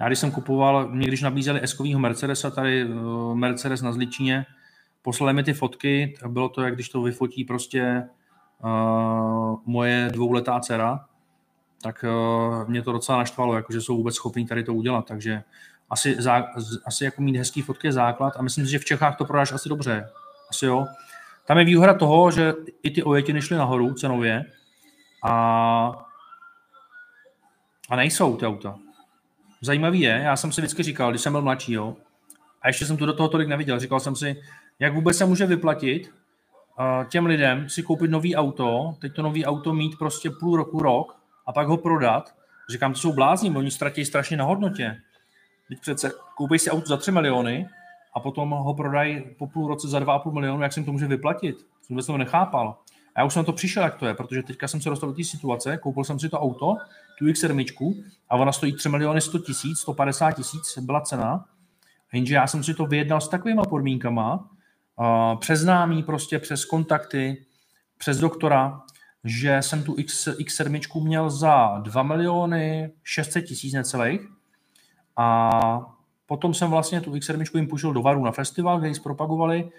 Já 0.00 0.06
když 0.06 0.18
jsem 0.18 0.30
kupoval, 0.30 0.88
mě 0.88 1.06
když 1.06 1.22
nabízeli 1.22 1.60
s 1.64 1.78
Mercedesa, 1.96 2.50
tady 2.50 2.84
uh, 2.84 3.34
Mercedes 3.34 3.82
na 3.82 3.92
Zličině, 3.92 4.46
poslali 5.06 5.32
mi 5.32 5.42
ty 5.42 5.52
fotky, 5.52 6.14
bylo 6.28 6.48
to, 6.48 6.62
jak 6.62 6.74
když 6.74 6.88
to 6.88 7.02
vyfotí 7.02 7.44
prostě 7.44 8.08
uh, 8.64 9.60
moje 9.66 10.08
dvouletá 10.12 10.60
dcera, 10.60 11.04
tak 11.82 12.04
uh, 12.04 12.68
mě 12.68 12.82
to 12.82 12.92
docela 12.92 13.18
naštvalo, 13.18 13.56
jako, 13.56 13.72
že 13.72 13.80
jsou 13.80 13.96
vůbec 13.96 14.14
schopní 14.14 14.46
tady 14.46 14.64
to 14.64 14.74
udělat, 14.74 15.06
takže 15.06 15.42
asi, 15.90 16.16
zá, 16.18 16.44
asi 16.86 17.04
jako 17.04 17.22
mít 17.22 17.36
hezký 17.36 17.62
fotky 17.62 17.86
je 17.86 17.92
základ 17.92 18.36
a 18.36 18.42
myslím 18.42 18.64
si, 18.64 18.70
že 18.70 18.78
v 18.78 18.84
Čechách 18.84 19.16
to 19.16 19.24
prodáš 19.24 19.52
asi 19.52 19.68
dobře. 19.68 20.08
Asi 20.50 20.66
jo. 20.66 20.86
Tam 21.46 21.58
je 21.58 21.64
výhoda 21.64 21.94
toho, 21.94 22.30
že 22.30 22.54
i 22.82 22.90
ty 22.90 23.02
ojetiny 23.02 23.42
šly 23.42 23.56
nahoru 23.56 23.94
cenově 23.94 24.44
a, 25.24 25.92
a 27.90 27.96
nejsou 27.96 28.36
ty 28.36 28.46
auta. 28.46 28.76
Zajímavý 29.60 30.00
je, 30.00 30.20
já 30.24 30.36
jsem 30.36 30.52
si 30.52 30.60
vždycky 30.60 30.82
říkal, 30.82 31.10
když 31.10 31.22
jsem 31.22 31.32
byl 31.32 31.42
mladší, 31.42 31.72
jo, 31.72 31.96
a 32.62 32.68
ještě 32.68 32.86
jsem 32.86 32.96
tu 32.96 33.06
do 33.06 33.12
toho 33.12 33.28
tolik 33.28 33.48
neviděl, 33.48 33.80
říkal 33.80 34.00
jsem 34.00 34.16
si, 34.16 34.36
jak 34.78 34.94
vůbec 34.94 35.16
se 35.16 35.24
může 35.24 35.46
vyplatit 35.46 36.14
uh, 36.78 37.04
těm 37.08 37.26
lidem 37.26 37.68
si 37.68 37.82
koupit 37.82 38.10
nový 38.10 38.36
auto, 38.36 38.94
teď 39.00 39.12
to 39.14 39.22
nový 39.22 39.46
auto 39.46 39.74
mít 39.74 39.98
prostě 39.98 40.30
půl 40.30 40.56
roku, 40.56 40.78
rok 40.78 41.16
a 41.46 41.52
pak 41.52 41.68
ho 41.68 41.76
prodat. 41.76 42.34
Říkám, 42.70 42.92
to 42.92 42.98
jsou 42.98 43.12
blázni, 43.12 43.56
oni 43.56 43.70
ztratí 43.70 44.04
strašně 44.04 44.36
na 44.36 44.44
hodnotě. 44.44 44.96
Teď 45.68 45.80
přece 45.80 46.12
koupíš 46.34 46.62
si 46.62 46.70
auto 46.70 46.86
za 46.86 46.96
3 46.96 47.12
miliony 47.12 47.68
a 48.14 48.20
potom 48.20 48.50
ho 48.50 48.74
prodají 48.74 49.24
po 49.38 49.46
půl 49.46 49.68
roce 49.68 49.88
za 49.88 50.00
2,5 50.00 50.32
milionu, 50.32 50.62
jak 50.62 50.72
jsem 50.72 50.84
to 50.84 50.92
může 50.92 51.06
vyplatit. 51.06 51.56
Jsem 51.58 51.94
vůbec 51.94 52.06
to 52.06 52.18
nechápal. 52.18 52.78
A 53.14 53.20
já 53.20 53.26
už 53.26 53.32
jsem 53.32 53.40
na 53.40 53.44
to 53.44 53.52
přišel, 53.52 53.82
jak 53.82 53.94
to 53.94 54.06
je, 54.06 54.14
protože 54.14 54.42
teďka 54.42 54.68
jsem 54.68 54.80
se 54.80 54.90
dostal 54.90 55.10
do 55.10 55.16
té 55.16 55.24
situace, 55.24 55.76
koupil 55.76 56.04
jsem 56.04 56.18
si 56.18 56.28
to 56.28 56.40
auto, 56.40 56.76
tu 57.18 57.24
X7 57.24 58.04
a 58.28 58.36
ona 58.36 58.52
stojí 58.52 58.72
3 58.72 58.88
miliony 58.88 59.20
100 59.20 59.38
tisíc, 59.38 59.78
150 59.78 60.32
tisíc 60.32 60.78
byla 60.78 61.00
cena. 61.00 61.44
Jenže 62.12 62.34
já 62.34 62.46
jsem 62.46 62.64
si 62.64 62.74
to 62.74 62.86
vyjednal 62.86 63.20
s 63.20 63.28
takovýma 63.28 63.62
podmínkama, 63.64 64.48
přes 65.40 65.60
známý, 65.60 66.02
prostě 66.02 66.38
přes 66.38 66.64
kontakty, 66.64 67.46
přes 67.98 68.18
doktora, 68.18 68.80
že 69.24 69.62
jsem 69.62 69.82
tu 69.82 69.94
X, 69.98 70.28
X7 70.28 71.04
měl 71.04 71.30
za 71.30 71.78
2 71.78 72.02
miliony 72.02 72.90
600 73.02 73.44
tisíc 73.44 73.74
necelých 73.74 74.20
a 75.16 75.50
potom 76.26 76.54
jsem 76.54 76.70
vlastně 76.70 77.00
tu 77.00 77.12
X7 77.12 77.56
jim 77.56 77.68
půjšel 77.68 77.92
do 77.92 78.02
Varu 78.02 78.24
na 78.24 78.32
festival, 78.32 78.78
kde 78.78 78.88
ji 78.88 78.94
zpropagovali. 78.94 79.70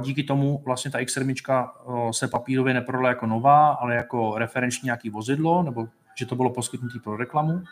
Díky 0.00 0.22
tomu 0.22 0.62
vlastně 0.64 0.90
ta 0.90 0.98
X7 0.98 1.70
se 2.10 2.28
papírově 2.28 2.74
neprodala 2.74 3.08
jako 3.08 3.26
nová, 3.26 3.68
ale 3.68 3.94
jako 3.94 4.38
referenční 4.38 4.86
nějaký 4.86 5.10
vozidlo, 5.10 5.62
nebo 5.62 5.88
že 6.18 6.26
to 6.26 6.36
bylo 6.36 6.50
poskytnuté 6.50 6.98
pro 7.04 7.16
reklamu. 7.16 7.62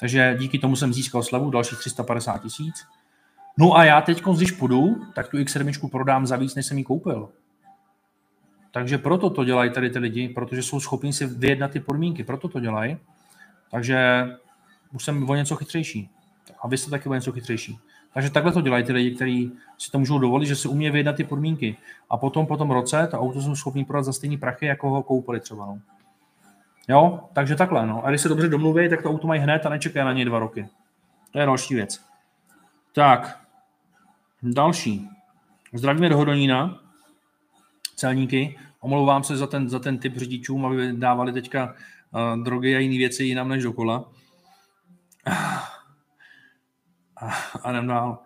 Takže 0.00 0.36
díky 0.38 0.58
tomu 0.58 0.76
jsem 0.76 0.92
získal 0.92 1.22
slevu 1.22 1.50
dalších 1.50 1.78
350 1.78 2.42
tisíc. 2.42 2.86
No 3.58 3.76
a 3.76 3.84
já 3.84 4.00
teď, 4.00 4.22
když 4.36 4.50
půjdu, 4.50 5.04
tak 5.14 5.28
tu 5.28 5.36
X7 5.36 5.90
prodám 5.90 6.26
za 6.26 6.36
víc, 6.36 6.54
než 6.54 6.66
jsem 6.66 6.78
ji 6.78 6.84
koupil. 6.84 7.28
Takže 8.70 8.98
proto 8.98 9.30
to 9.30 9.44
dělají 9.44 9.70
tady 9.70 9.90
ty 9.90 9.98
lidi, 9.98 10.28
protože 10.28 10.62
jsou 10.62 10.80
schopni 10.80 11.12
si 11.12 11.26
vyjednat 11.26 11.70
ty 11.70 11.80
podmínky, 11.80 12.24
proto 12.24 12.48
to 12.48 12.60
dělají. 12.60 12.96
Takže 13.70 14.26
už 14.92 15.04
jsem 15.04 15.30
o 15.30 15.34
něco 15.34 15.56
chytřejší. 15.56 16.10
A 16.62 16.68
vy 16.68 16.78
jste 16.78 16.90
taky 16.90 17.08
o 17.08 17.14
něco 17.14 17.32
chytřejší. 17.32 17.78
Takže 18.14 18.30
takhle 18.30 18.52
to 18.52 18.60
dělají 18.60 18.84
ty 18.84 18.92
lidi, 18.92 19.14
kteří 19.14 19.52
si 19.78 19.90
to 19.90 19.98
můžou 19.98 20.18
dovolit, 20.18 20.46
že 20.46 20.56
si 20.56 20.68
umí 20.68 20.90
vyjednat 20.90 21.16
ty 21.16 21.24
podmínky. 21.24 21.76
A 22.10 22.16
potom 22.16 22.46
po 22.46 22.56
tom 22.56 22.70
roce 22.70 23.08
to 23.10 23.20
auto 23.20 23.42
jsou 23.42 23.56
schopni 23.56 23.84
prodat 23.84 24.02
za 24.02 24.12
stejný 24.12 24.36
prachy, 24.36 24.66
jako 24.66 24.90
ho 24.90 25.02
koupili 25.02 25.40
třeba. 25.40 25.66
No. 25.66 25.78
Jo, 26.88 27.20
takže 27.32 27.56
takhle. 27.56 27.86
No. 27.86 28.06
A 28.06 28.10
když 28.10 28.20
se 28.20 28.28
dobře 28.28 28.48
domluví, 28.48 28.88
tak 28.88 29.02
to 29.02 29.10
auto 29.10 29.26
mají 29.26 29.40
hned 29.40 29.66
a 29.66 29.68
nečekají 29.68 30.06
na 30.06 30.12
něj 30.12 30.24
dva 30.24 30.38
roky. 30.38 30.68
To 31.32 31.38
je 31.38 31.46
další 31.46 31.74
věc. 31.74 32.00
Tak, 32.94 33.40
další. 34.42 35.08
Zdravíme 35.74 36.08
do 36.08 36.16
Hodonína, 36.16 36.80
celníky. 37.96 38.58
Omlouvám 38.80 39.24
se 39.24 39.36
za 39.36 39.46
ten, 39.46 39.68
za 39.68 39.78
ten 39.78 39.98
typ 39.98 40.16
řidičům, 40.16 40.66
aby 40.66 40.92
dávali 40.92 41.32
teďka 41.32 41.74
uh, 42.10 42.44
drogy 42.44 42.76
a 42.76 42.78
jiné 42.78 42.98
věci 42.98 43.24
jinam 43.24 43.48
než 43.48 43.62
dokola. 43.62 44.04
A, 47.16 47.28
a 47.62 47.70
jdem 47.70 47.86
dál. 47.86 48.18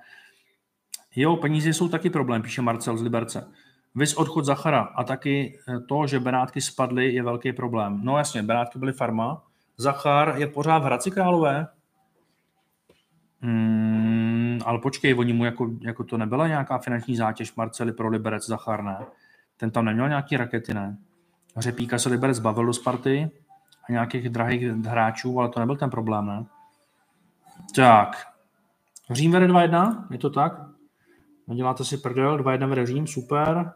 Jo, 1.16 1.36
peníze 1.36 1.72
jsou 1.72 1.88
taky 1.88 2.10
problém, 2.10 2.42
píše 2.42 2.62
Marcel 2.62 2.96
z 2.96 3.02
Liberce. 3.02 3.52
Vys 3.94 4.14
odchod 4.14 4.44
Zachara 4.44 4.80
a 4.80 5.04
taky 5.04 5.58
eh, 5.68 5.80
to, 5.80 6.06
že 6.06 6.20
Benátky 6.20 6.60
spadly, 6.60 7.14
je 7.14 7.22
velký 7.22 7.52
problém. 7.52 8.00
No 8.02 8.18
jasně, 8.18 8.42
Benátky 8.42 8.78
byly 8.78 8.92
farma. 8.92 9.42
Zachar 9.76 10.34
je 10.38 10.46
pořád 10.46 10.78
v 10.78 10.82
Hradci 10.82 11.10
Králové. 11.10 11.66
Hmm, 13.40 14.01
ale 14.66 14.78
počkej, 14.78 15.14
oni 15.14 15.32
mu 15.32 15.44
jako, 15.44 15.70
jako 15.80 16.04
to 16.04 16.18
nebyla 16.18 16.48
nějaká 16.48 16.78
finanční 16.78 17.16
zátěž 17.16 17.54
Marceli 17.54 17.92
pro 17.92 18.08
Liberec 18.08 18.46
Zachar, 18.46 18.84
ne? 18.84 18.96
Ten 19.56 19.70
tam 19.70 19.84
neměl 19.84 20.08
nějaký 20.08 20.36
rakety, 20.36 20.74
ne? 20.74 20.96
Řepíka 21.56 21.98
se 21.98 22.08
Liberec 22.08 22.38
bavil 22.38 22.66
do 22.66 22.72
Sparty 22.72 23.30
a 23.88 23.92
nějakých 23.92 24.28
drahých 24.28 24.62
hráčů, 24.62 25.40
ale 25.40 25.48
to 25.48 25.60
nebyl 25.60 25.76
ten 25.76 25.90
problém, 25.90 26.26
ne? 26.26 26.44
Tak. 27.76 28.26
Řím 29.10 29.32
vede 29.32 29.46
2-1, 29.46 30.06
je 30.10 30.18
to 30.18 30.30
tak? 30.30 30.52
Neděláte 31.46 31.84
si 31.84 31.96
prdel, 31.96 32.38
2-1 32.38 32.68
vede 32.68 32.86
Řím, 32.86 33.06
super. 33.06 33.72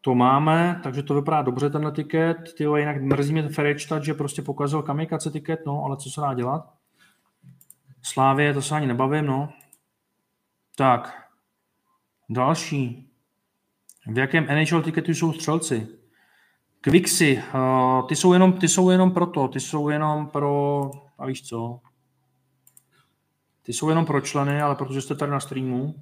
To 0.00 0.14
máme, 0.14 0.80
takže 0.82 1.02
to 1.02 1.14
vypadá 1.14 1.42
dobře 1.42 1.70
tenhle 1.70 1.92
tiket. 1.92 2.36
Ty 2.56 2.64
jinak 2.64 3.02
mrzí 3.02 3.32
mě 3.32 3.48
Ferečtat, 3.48 4.04
že 4.04 4.14
prostě 4.14 4.42
pokazil 4.42 4.82
kamikace 4.82 5.30
tiket, 5.30 5.60
no, 5.66 5.84
ale 5.84 5.96
co 5.96 6.10
se 6.10 6.20
dá 6.20 6.34
dělat? 6.34 6.81
Slávě, 8.02 8.54
to 8.54 8.62
se 8.62 8.74
ani 8.74 8.86
nebavím, 8.86 9.26
no. 9.26 9.52
Tak, 10.76 11.28
další. 12.30 13.08
V 14.06 14.18
jakém 14.18 14.46
NHL 14.46 14.82
tiketu 14.82 15.10
jsou 15.10 15.32
střelci? 15.32 15.88
Quixy, 16.80 17.42
uh, 17.54 18.06
ty 18.08 18.16
jsou 18.16 18.32
jenom, 18.32 18.52
ty 18.52 18.68
jsou 18.68 18.90
jenom 18.90 19.10
pro 19.10 19.26
to, 19.26 19.48
ty 19.48 19.60
jsou 19.60 19.88
jenom 19.88 20.26
pro, 20.26 20.90
a 21.18 21.26
víš 21.26 21.48
co, 21.48 21.80
ty 23.62 23.72
jsou 23.72 23.88
jenom 23.88 24.06
pro 24.06 24.20
členy, 24.20 24.62
ale 24.62 24.74
protože 24.74 25.02
jste 25.02 25.14
tady 25.14 25.32
na 25.32 25.40
streamu, 25.40 25.94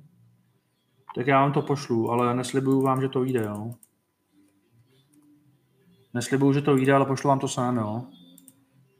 tak 1.14 1.26
já 1.26 1.40
vám 1.40 1.52
to 1.52 1.62
pošlu, 1.62 2.10
ale 2.10 2.34
neslibuju 2.34 2.82
vám, 2.82 3.00
že 3.00 3.08
to 3.08 3.20
vyjde, 3.20 3.42
jo. 3.44 3.74
Neslibuju, 6.14 6.52
že 6.52 6.62
to 6.62 6.74
vyjde, 6.74 6.92
ale 6.92 7.06
pošlu 7.06 7.28
vám 7.28 7.38
to 7.38 7.48
sám, 7.48 7.76
jo. 7.76 8.04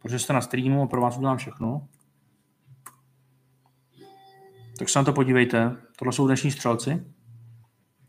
Protože 0.03 0.19
jste 0.19 0.33
na 0.33 0.41
streamu 0.41 0.83
a 0.83 0.87
pro 0.87 1.01
vás 1.01 1.17
udělám 1.17 1.37
všechno. 1.37 1.89
Tak 4.81 4.89
se 4.89 4.99
na 4.99 5.05
to 5.05 5.13
podívejte. 5.13 5.77
Tohle 5.99 6.13
jsou 6.13 6.27
dnešní 6.27 6.51
střelci. 6.51 7.07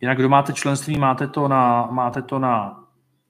Jinak, 0.01 0.17
kdo 0.17 0.29
máte 0.29 0.53
členství, 0.53 0.97
máte 0.97 1.27
to 1.27 1.47
na, 1.47 1.85
máte 1.85 2.21
to 2.21 2.39
na 2.39 2.83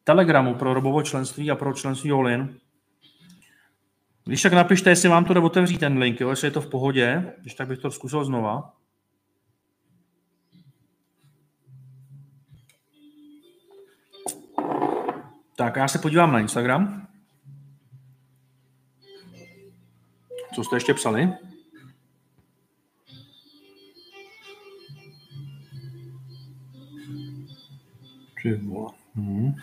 Telegramu 0.04 0.56
pro 0.56 0.74
robovo 0.74 1.04
členství 1.04 1.52
a 1.52 1.56
pro 1.56 1.74
členství 1.74 2.12
Olin. 2.14 2.60
Když 4.26 4.42
tak 4.42 4.54
napište, 4.54 4.90
jestli 4.90 5.10
vám 5.10 5.26
to 5.26 5.34
jde 5.34 5.40
otevřít 5.40 5.78
ten 5.78 5.98
link, 5.98 6.20
jo, 6.20 6.30
jestli 6.30 6.48
je 6.48 6.52
to 6.52 6.62
v 6.62 6.70
pohodě, 6.70 7.34
když 7.42 7.54
tak 7.54 7.68
bych 7.68 7.80
to 7.80 7.92
zkusil 7.92 8.26
znova. 8.26 8.74
Tak 15.56 15.76
já 15.76 15.88
se 15.88 16.00
podívám 16.00 16.32
na 16.32 16.40
Instagram. 16.40 17.08
Co 20.56 20.64
jste 20.64 20.76
ještě 20.76 20.94
psali? 20.94 21.34
Ty 28.42 28.54
vole. 28.54 28.94
Hmm. 29.16 29.54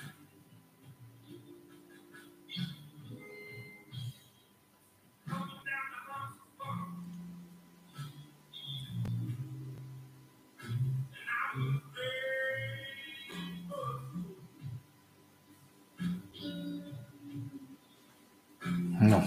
No. 19.00 19.22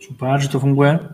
Super, 0.00 0.40
že 0.40 0.48
to 0.48 0.60
funguje. 0.60 1.13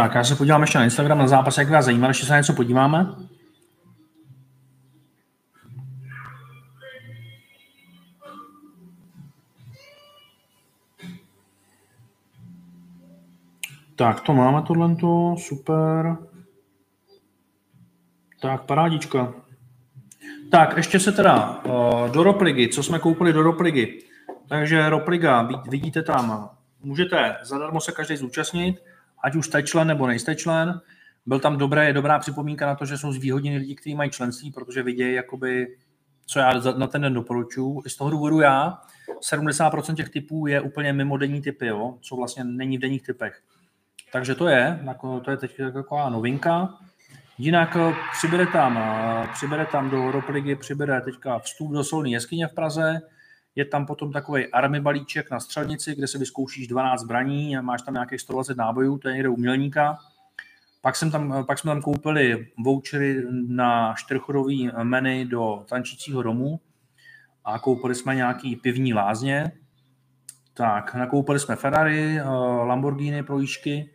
Tak, 0.00 0.14
já 0.14 0.24
se 0.24 0.36
podívám 0.36 0.60
ještě 0.60 0.78
na 0.78 0.84
Instagram, 0.84 1.18
na 1.18 1.26
zápas, 1.26 1.58
jak 1.58 1.70
vás 1.70 1.84
zajímá, 1.84 2.08
ještě 2.08 2.26
se 2.26 2.32
na 2.32 2.38
něco 2.38 2.52
podíváme. 2.52 3.14
Tak, 13.96 14.20
to 14.20 14.32
máme 14.32 14.62
tohle, 14.62 14.96
super. 15.38 16.16
Tak, 18.40 18.62
parádička. 18.62 19.32
Tak, 20.50 20.76
ještě 20.76 21.00
se 21.00 21.12
teda 21.12 21.60
uh, 21.64 22.10
do 22.10 22.22
Ropligy, 22.22 22.68
co 22.68 22.82
jsme 22.82 22.98
koupili 22.98 23.32
do 23.32 23.42
Ropligy. 23.42 24.02
Takže 24.48 24.88
Ropliga, 24.88 25.48
vidíte 25.68 26.02
tam, 26.02 26.50
můžete 26.82 27.36
zadarmo 27.42 27.80
se 27.80 27.92
každý 27.92 28.16
zúčastnit, 28.16 28.89
ať 29.24 29.34
už 29.34 29.46
jste 29.46 29.62
člen 29.62 29.88
nebo 29.88 30.06
nejste 30.06 30.34
člen. 30.34 30.80
Byl 31.26 31.40
tam 31.40 31.58
dobré, 31.58 31.92
dobrá 31.92 32.18
připomínka 32.18 32.66
na 32.66 32.74
to, 32.74 32.84
že 32.84 32.98
jsou 32.98 33.12
zvýhodněni 33.12 33.58
lidi, 33.58 33.74
kteří 33.74 33.94
mají 33.94 34.10
členství, 34.10 34.50
protože 34.52 34.82
vidějí, 34.82 35.14
jakoby, 35.14 35.76
co 36.26 36.38
já 36.38 36.52
na 36.76 36.86
ten 36.86 37.02
den 37.02 37.14
doporučuju. 37.14 37.82
I 37.86 37.90
z 37.90 37.96
toho 37.96 38.10
důvodu 38.10 38.40
já, 38.40 38.78
70% 39.32 39.94
těch 39.94 40.08
typů 40.08 40.46
je 40.46 40.60
úplně 40.60 40.92
mimo 40.92 41.16
denní 41.16 41.42
typy, 41.42 41.66
jo, 41.66 41.98
co 42.00 42.16
vlastně 42.16 42.44
není 42.44 42.78
v 42.78 42.80
denních 42.80 43.02
typech. 43.02 43.42
Takže 44.12 44.34
to 44.34 44.48
je, 44.48 44.80
to 45.24 45.30
je 45.30 45.36
teď 45.36 45.60
taková 45.72 46.08
novinka. 46.08 46.78
Jinak 47.38 47.76
eh, 47.76 47.94
přibere 48.12 48.46
tam, 48.46 48.78
eh, 48.78 49.28
přibere 49.32 49.66
tam 49.66 49.90
do 49.90 50.10
Ropligy, 50.10 50.56
přibere 50.56 51.00
teďka 51.00 51.38
vstup 51.38 51.72
do 51.72 51.84
solní 51.84 52.12
jeskyně 52.12 52.46
v 52.46 52.54
Praze, 52.54 53.00
je 53.60 53.64
tam 53.64 53.86
potom 53.86 54.12
takový 54.12 54.46
army 54.46 54.80
balíček 54.80 55.30
na 55.30 55.40
střelnici, 55.40 55.94
kde 55.94 56.06
se 56.06 56.18
vyzkoušíš 56.18 56.66
12 56.68 57.00
zbraní 57.00 57.56
a 57.56 57.62
máš 57.62 57.82
tam 57.82 57.94
nějakých 57.94 58.20
120 58.20 58.56
nábojů, 58.56 58.98
to 58.98 59.08
je 59.08 59.14
někde 59.14 59.28
umělníka. 59.28 59.98
Pak, 60.82 60.96
jsem 60.96 61.10
tam, 61.10 61.44
pak 61.46 61.58
jsme 61.58 61.68
tam 61.68 61.82
koupili 61.82 62.48
vouchery 62.64 63.24
na 63.48 63.94
čtyřchodový 63.96 64.70
menu 64.82 65.24
do 65.28 65.64
tančícího 65.68 66.22
domu 66.22 66.60
a 67.44 67.58
koupili 67.58 67.94
jsme 67.94 68.14
nějaký 68.14 68.56
pivní 68.56 68.94
lázně. 68.94 69.52
Tak, 70.54 70.94
nakoupili 70.94 71.40
jsme 71.40 71.56
Ferrari, 71.56 72.18
eh, 72.18 72.24
Lamborghini 72.64 73.22
pro 73.22 73.38
jížky, 73.38 73.90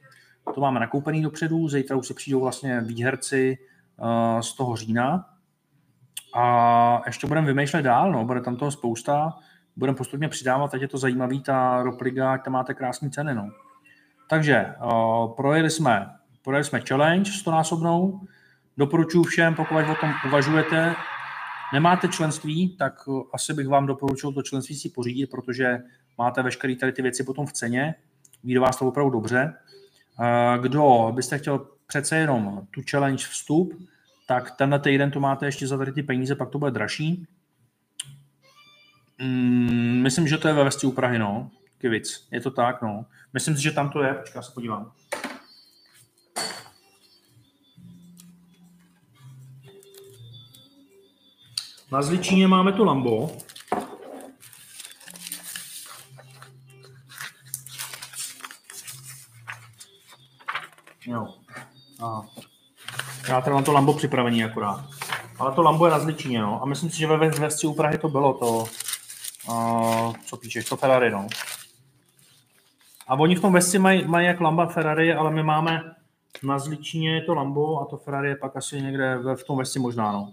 to 0.54 0.62
máme 0.62 0.80
nakoupený 0.80 1.22
dopředu, 1.22 1.70
zítra 1.70 1.96
už 1.96 2.08
se 2.08 2.14
přijdou 2.14 2.42
vlastně 2.42 2.82
výherci 2.82 3.58
uh, 3.98 4.40
z 4.40 4.54
toho 4.54 4.76
října. 4.76 5.30
A 6.36 7.02
ještě 7.06 7.28
budeme 7.28 7.48
vymýšlet 7.48 7.82
dál, 7.82 8.12
no, 8.12 8.26
bude 8.26 8.42
tam 8.42 8.56
toho 8.56 8.72
spousta. 8.72 9.34
Budeme 9.76 9.98
postupně 9.98 10.30
přidávat, 10.30 10.72
teď 10.72 10.82
je 10.82 10.88
to 10.88 10.98
zajímavý, 10.98 11.42
ta 11.42 11.84
Ropliga, 11.84 12.34
ať 12.34 12.44
tam 12.44 12.54
máte 12.54 12.74
krásné 12.74 13.10
ceny, 13.10 13.36
no. 13.36 13.50
Takže 14.30 14.66
uh, 14.84 15.36
projeli 15.36 15.70
jsme, 15.70 16.10
projeli 16.44 16.64
jsme 16.64 16.82
challenge 16.82 17.32
100 17.32 17.52
násobnou. 17.52 18.22
Doporučuji 18.78 19.24
všem, 19.24 19.56
pokud 19.56 19.76
o 19.76 19.96
tom 20.02 20.14
uvažujete, 20.26 20.96
nemáte 21.74 22.08
členství, 22.08 22.78
tak 22.78 22.94
asi 23.34 23.54
bych 23.54 23.68
vám 23.68 23.86
doporučil 23.86 24.34
to 24.34 24.42
členství 24.42 24.76
si 24.76 24.90
pořídit, 24.90 25.28
protože 25.28 25.80
máte 26.18 26.44
veškeré 26.44 26.76
tady 26.76 26.92
ty 26.92 27.02
věci 27.02 27.24
potom 27.24 27.46
v 27.46 27.54
ceně. 27.54 27.96
Vyjde 28.44 28.60
vás 28.60 28.78
to 28.78 28.88
opravdu 28.88 29.12
dobře. 29.12 29.54
Kdo 30.62 31.12
byste 31.16 31.38
chtěl 31.38 31.68
přece 31.88 32.18
jenom 32.18 32.68
tu 32.72 32.82
challenge 32.92 33.26
vstup, 33.26 33.74
tak 34.28 34.52
tenhle 34.52 34.80
týden 34.80 35.12
to 35.12 35.20
máte 35.20 35.46
ještě 35.46 35.68
za 35.68 35.78
tady 35.78 35.92
ty 35.92 36.04
peníze, 36.04 36.36
pak 36.36 36.50
to 36.50 36.60
bude 36.60 36.72
dražší. 36.72 37.28
Mm, 39.20 40.02
myslím, 40.02 40.28
že 40.28 40.38
to 40.38 40.48
je 40.48 40.54
ve 40.54 40.64
Vesti 40.64 40.88
u 40.88 40.92
Prahy, 40.92 41.20
no. 41.20 41.52
Kivic. 41.78 42.28
Je 42.32 42.42
to 42.42 42.52
tak, 42.52 42.82
no. 42.82 43.06
Myslím 43.34 43.56
si, 43.56 43.64
že 43.64 43.72
tam 43.72 43.90
to 43.90 44.04
je. 44.04 44.14
Počkej, 44.14 44.38
já 44.38 44.42
se 44.42 44.52
podívám. 44.52 44.92
Na 51.92 52.02
Zličíně 52.02 52.48
máme 52.48 52.74
tu 52.74 52.84
Lambo. 52.84 53.38
Jo. 61.06 61.28
Aha. 62.00 62.26
Já 63.28 63.42
tady 63.42 63.54
mám 63.54 63.64
to 63.64 63.74
Lambo 63.74 63.94
připravený 63.94 64.44
akorát. 64.44 64.86
Ale 65.40 65.56
to 65.56 65.62
Lambo 65.62 65.86
je 65.86 65.92
na 65.92 66.00
Zličíně, 66.00 66.42
no. 66.42 66.64
A 66.64 66.66
myslím 66.66 66.90
si, 66.90 66.98
že 66.98 67.08
ve 67.08 67.30
Vesci 67.30 67.68
u 67.68 67.74
Prahy 67.74 67.98
to 67.98 68.10
bylo 68.10 68.34
to, 68.34 68.66
uh, 69.50 70.14
co 70.26 70.38
píšeš, 70.38 70.70
to 70.70 70.78
Ferrari, 70.78 71.12
no. 71.12 71.28
A 73.08 73.14
oni 73.16 73.36
v 73.36 73.42
tom 73.42 73.54
Vesci 73.54 73.80
mají, 73.80 74.08
mají 74.08 74.28
jak 74.28 74.40
Lamba 74.40 74.66
Ferrari, 74.66 75.14
ale 75.14 75.32
my 75.32 75.44
máme 75.44 75.96
na 76.44 76.60
Zličíně 76.60 77.22
to 77.22 77.34
Lambo 77.34 77.82
a 77.82 77.86
to 77.86 77.98
Ferrari 77.98 78.30
je 78.30 78.36
pak 78.36 78.56
asi 78.56 78.82
někde 78.82 79.18
v 79.36 79.44
tom 79.44 79.58
Vesci 79.58 79.80
možná, 79.80 80.12
no. 80.12 80.32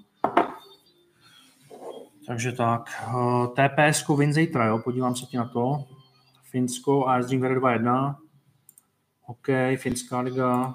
Takže 2.27 2.53
tak, 2.53 2.91
uh, 3.15 3.47
TPS 3.47 4.09
win 4.19 4.33
zítra, 4.33 4.67
jo, 4.67 4.79
podívám 4.79 5.17
se 5.17 5.27
ti 5.27 5.37
na 5.37 5.49
to. 5.49 5.85
Finsko 6.51 7.09
a 7.09 7.17
jezdím 7.17 7.43
2-1. 7.43 8.17
OK, 9.27 9.49
Finská 9.77 10.21
liga. 10.21 10.75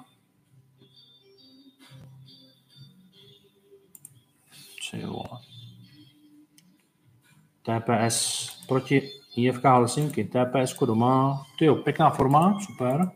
TPS 7.68 8.48
proti 8.68 9.10
IFK 9.36 9.64
Helsinki. 9.64 10.24
TPS 10.24 10.78
doma. 10.86 11.42
Ty 11.58 11.70
pěkná 11.70 12.10
forma, 12.10 12.58
super. 12.60 13.10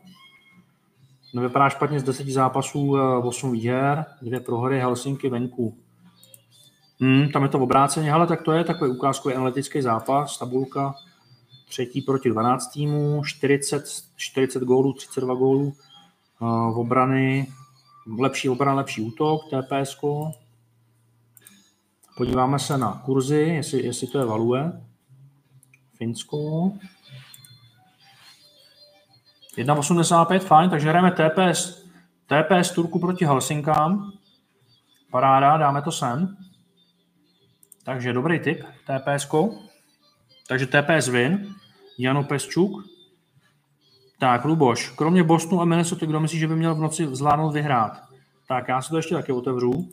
Nevypadá 1.33 1.69
špatně 1.69 1.99
z 1.99 2.03
10 2.03 2.27
zápasů, 2.27 2.97
8 3.23 3.49
eh, 3.49 3.51
výher, 3.51 4.05
dvě 4.21 4.39
prohry, 4.39 4.79
Helsinki 4.79 5.29
venku. 5.29 5.77
Hmm, 7.01 7.29
tam 7.29 7.43
je 7.43 7.49
to 7.49 7.59
v 7.59 7.61
obráceně, 7.61 8.13
ale 8.13 8.27
tak 8.27 8.41
to 8.41 8.51
je 8.51 8.63
takový 8.63 8.91
ukázkový 8.91 9.35
analytický 9.35 9.81
zápas, 9.81 10.37
tabulka, 10.37 10.95
třetí 11.69 12.01
proti 12.01 12.29
12 12.29 12.67
týmů, 12.67 13.21
40, 13.25 13.83
40 14.15 14.63
gólů, 14.63 14.93
32 14.93 15.35
gólů 15.35 15.63
uh, 15.63 16.73
v 16.73 16.79
obrany, 16.79 17.47
lepší 18.19 18.49
obrana, 18.49 18.73
lepší 18.73 19.01
útok, 19.01 19.41
TPS. 19.45 19.97
Podíváme 22.17 22.59
se 22.59 22.77
na 22.77 23.01
kurzy, 23.05 23.39
jestli, 23.39 23.85
jestli 23.85 24.07
to 24.07 24.19
je 24.19 24.25
value. 24.25 24.81
Finsko. 25.97 26.37
1,85, 29.57 30.39
fajn, 30.39 30.69
takže 30.69 30.89
hrajeme 30.89 31.11
TPS, 31.11 31.83
TPS 32.27 32.71
Turku 32.71 32.99
proti 32.99 33.25
Helsinkám. 33.25 34.11
Paráda, 35.11 35.57
dáme 35.57 35.81
to 35.81 35.91
sem. 35.91 36.37
Takže 37.83 38.13
dobrý 38.13 38.39
tip, 38.39 38.63
TPS. 38.63 39.27
Takže 40.47 40.67
TPS 40.67 41.07
win, 41.07 41.55
Jano 41.97 42.23
Pesčuk. 42.23 42.71
Tak, 44.19 44.45
Luboš, 44.45 44.89
kromě 44.89 45.23
Bostonu 45.23 45.61
a 45.61 45.65
Minnesota, 45.65 46.05
kdo 46.05 46.19
myslí, 46.19 46.39
že 46.39 46.47
by 46.47 46.55
měl 46.55 46.75
v 46.75 46.79
noci 46.79 47.07
zvládnout 47.15 47.51
vyhrát? 47.51 48.03
Tak, 48.47 48.67
já 48.67 48.81
si 48.81 48.89
to 48.89 48.97
ještě 48.97 49.15
taky 49.15 49.31
otevřu. 49.31 49.89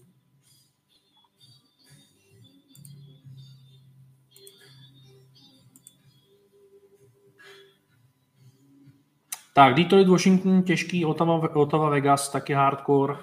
Tak, 9.52 9.74
Detroit, 9.74 10.08
Washington, 10.08 10.62
těžký, 10.62 11.04
Ottawa, 11.04 11.56
Ottawa 11.56 11.90
Vegas, 11.90 12.28
taky 12.28 12.52
hardcore. 12.52 13.16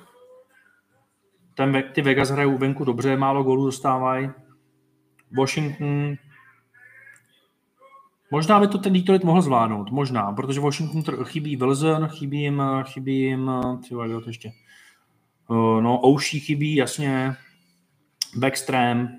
Ten, 1.54 1.84
ty 1.94 2.02
Vegas 2.02 2.30
hrajou 2.30 2.58
venku 2.58 2.84
dobře, 2.84 3.18
málo 3.18 3.44
gólů 3.44 3.66
dostávají. 3.66 4.30
Washington, 5.38 6.16
možná 8.32 8.60
by 8.60 8.68
to 8.68 8.78
ten 8.78 8.94
Detroit 8.94 9.24
mohl 9.24 9.42
zvládnout, 9.42 9.92
možná, 9.92 10.32
protože 10.32 10.60
Washington 10.60 11.24
chybí 11.24 11.56
Wilson, 11.56 12.08
chybí 12.08 12.42
jim, 12.42 12.64
chybí 12.84 13.20
jim, 13.20 13.52
tyjo, 13.88 14.22
to 14.22 14.30
ještě, 14.30 14.52
uh, 15.48 15.82
no, 15.82 16.00
Ouší 16.06 16.40
chybí, 16.40 16.76
jasně, 16.76 17.36
Backstream, 18.36 19.10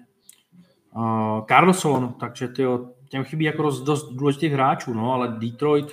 uh, 0.96 1.46
Carlson, 1.46 2.12
takže 2.20 2.48
tyjo, 2.48 2.90
těm 3.08 3.24
chybí 3.24 3.44
jako 3.44 3.62
dost, 3.62 3.82
dost 3.82 4.12
důležitých 4.12 4.52
hráčů, 4.52 4.94
no, 4.94 5.12
ale 5.12 5.28
Detroit, 5.38 5.92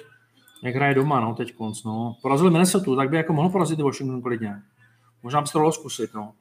jak 0.65 0.75
hraje 0.75 0.93
doma, 0.93 1.19
no, 1.19 1.33
teď 1.33 1.53
konc, 1.55 1.83
no. 1.83 2.15
Porazili 2.21 2.51
Minnesota, 2.51 2.95
tak 2.95 3.09
by 3.09 3.17
jako 3.17 3.33
mohl 3.33 3.49
porazit 3.49 3.79
Washington 3.79 4.21
klidně. 4.21 4.55
Možná 5.23 5.41
by 5.41 5.47
se 5.47 5.53
to 5.53 5.71
zkusit, 5.71 6.13
no. 6.13 6.33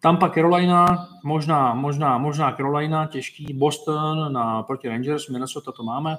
Tampa 0.00 0.28
Carolina, 0.28 1.08
možná, 1.24 1.74
možná, 1.74 2.18
možná 2.18 2.52
Carolina, 2.52 3.06
těžký, 3.06 3.46
Boston 3.54 4.32
na, 4.32 4.62
proti 4.62 4.88
Rangers, 4.88 5.28
Minnesota 5.28 5.72
to 5.72 5.82
máme, 5.82 6.18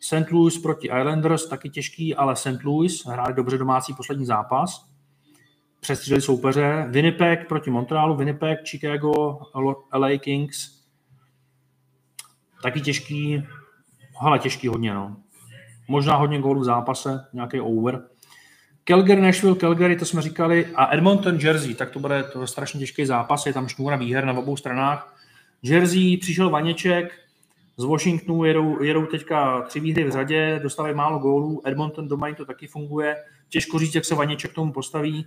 St. 0.00 0.30
Louis 0.30 0.58
proti 0.58 0.86
Islanders, 0.86 1.48
taky 1.48 1.70
těžký, 1.70 2.14
ale 2.14 2.36
St. 2.36 2.64
Louis 2.64 3.06
hráli 3.06 3.34
dobře 3.34 3.58
domácí 3.58 3.94
poslední 3.94 4.26
zápas, 4.26 4.88
přestřídili 5.80 6.20
soupeře, 6.20 6.86
Winnipeg 6.90 7.48
proti 7.48 7.70
Montrealu, 7.70 8.16
Winnipeg, 8.16 8.58
Chicago, 8.68 9.38
LA 9.94 10.18
Kings, 10.18 10.84
taky 12.62 12.80
těžký, 12.80 13.42
ale 14.20 14.38
těžký 14.38 14.68
hodně, 14.68 14.94
no. 14.94 15.16
Možná 15.88 16.16
hodně 16.16 16.40
gólů 16.40 16.60
v 16.60 16.64
zápase, 16.64 17.26
nějaký 17.32 17.60
over. 17.60 18.02
Calgary, 18.84 19.20
Nashville, 19.20 19.56
Calgary, 19.56 19.96
to 19.96 20.04
jsme 20.04 20.22
říkali, 20.22 20.66
a 20.74 20.94
Edmonton, 20.94 21.38
Jersey, 21.40 21.74
tak 21.74 21.90
to 21.90 21.98
bude 21.98 22.22
to 22.22 22.46
strašně 22.46 22.80
těžký 22.80 23.06
zápas, 23.06 23.46
je 23.46 23.52
tam 23.52 23.68
šnůra 23.68 23.96
výher 23.96 24.24
na 24.24 24.32
obou 24.32 24.56
stranách. 24.56 25.16
Jersey, 25.62 26.16
přišel 26.16 26.50
Vaněček, 26.50 27.12
z 27.76 27.84
Washingtonu 27.84 28.44
jedou, 28.44 28.82
jedou 28.82 29.06
teďka 29.06 29.62
tři 29.62 29.80
výhry 29.80 30.04
v 30.04 30.10
řadě, 30.10 30.60
dostávají 30.62 30.94
málo 30.94 31.18
gólů, 31.18 31.62
Edmonton 31.64 32.08
doma 32.08 32.34
to 32.34 32.44
taky 32.44 32.66
funguje, 32.66 33.16
těžko 33.48 33.78
říct, 33.78 33.94
jak 33.94 34.04
se 34.04 34.14
Vaněček 34.14 34.50
k 34.50 34.54
tomu 34.54 34.72
postaví. 34.72 35.26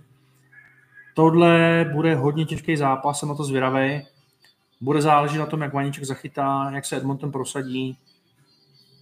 Tohle 1.14 1.84
bude 1.92 2.14
hodně 2.14 2.44
těžký 2.44 2.76
zápas, 2.76 3.18
jsem 3.18 3.28
na 3.28 3.34
to 3.34 3.44
zvědavý. 3.44 4.06
Bude 4.80 5.02
záležet 5.02 5.38
na 5.38 5.46
tom, 5.46 5.60
jak 5.60 5.74
Vaněček 5.74 6.04
zachytá, 6.04 6.70
jak 6.74 6.84
se 6.84 6.96
Edmonton 6.96 7.32
prosadí. 7.32 7.98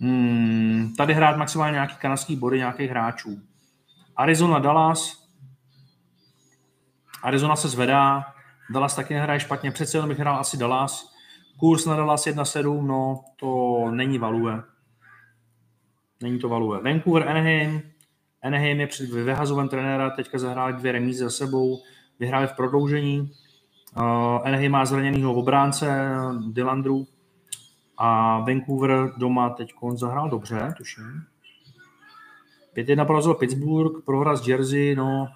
Hmm, 0.01 0.95
tady 0.97 1.15
hrát 1.15 1.37
maximálně 1.37 1.73
nějaký 1.73 1.97
kanadský 1.97 2.37
body 2.37 2.59
nějakých 2.59 2.91
hráčů. 2.91 3.41
Arizona, 4.17 4.59
Dallas. 4.59 5.29
Arizona 7.23 7.57
se 7.57 7.69
zvedá, 7.69 8.25
Dallas 8.71 8.97
taky 8.97 9.15
nehraje 9.15 9.41
špatně, 9.41 9.71
přece 9.71 9.99
jenom 9.99 10.09
bych 10.09 10.19
hrál 10.19 10.41
asi 10.41 10.57
Dallas. 10.57 11.13
Kurs 11.57 11.87
na 11.87 11.97
Dallas 11.97 12.27
1.7, 12.27 12.87
no 12.87 13.21
to 13.37 13.91
není 13.91 14.19
value. 14.19 14.63
Není 16.23 16.39
to 16.39 16.49
value. 16.49 16.81
Vancouver, 16.83 17.29
Anaheim. 17.29 17.83
Anaheim 18.43 18.81
je 18.81 18.87
před 18.87 19.11
vyhazovem 19.11 19.69
trenéra, 19.69 20.11
teďka 20.11 20.39
zahráli 20.39 20.73
dvě 20.73 20.93
remízy 20.93 21.25
za 21.25 21.31
sebou, 21.31 21.83
vyhráli 22.21 22.47
v 22.47 22.53
prodloužení. 22.53 23.21
Uh, 23.97 24.03
Anaheim 24.45 24.73
má 24.73 24.85
zraněnýho 24.85 25.35
obránce 25.35 26.11
Dylandru 26.53 27.07
a 28.03 28.39
Vancouver 28.41 29.13
doma 29.17 29.51
teď 29.51 29.73
zahrál 29.95 30.31
dobře, 30.31 30.75
tuším. 30.77 31.23
5-1 32.77 33.07
porazil 33.07 33.35
Pittsburgh, 33.35 34.05
prohra 34.05 34.37
z 34.37 34.49
Jersey, 34.49 34.95
no, 34.95 35.29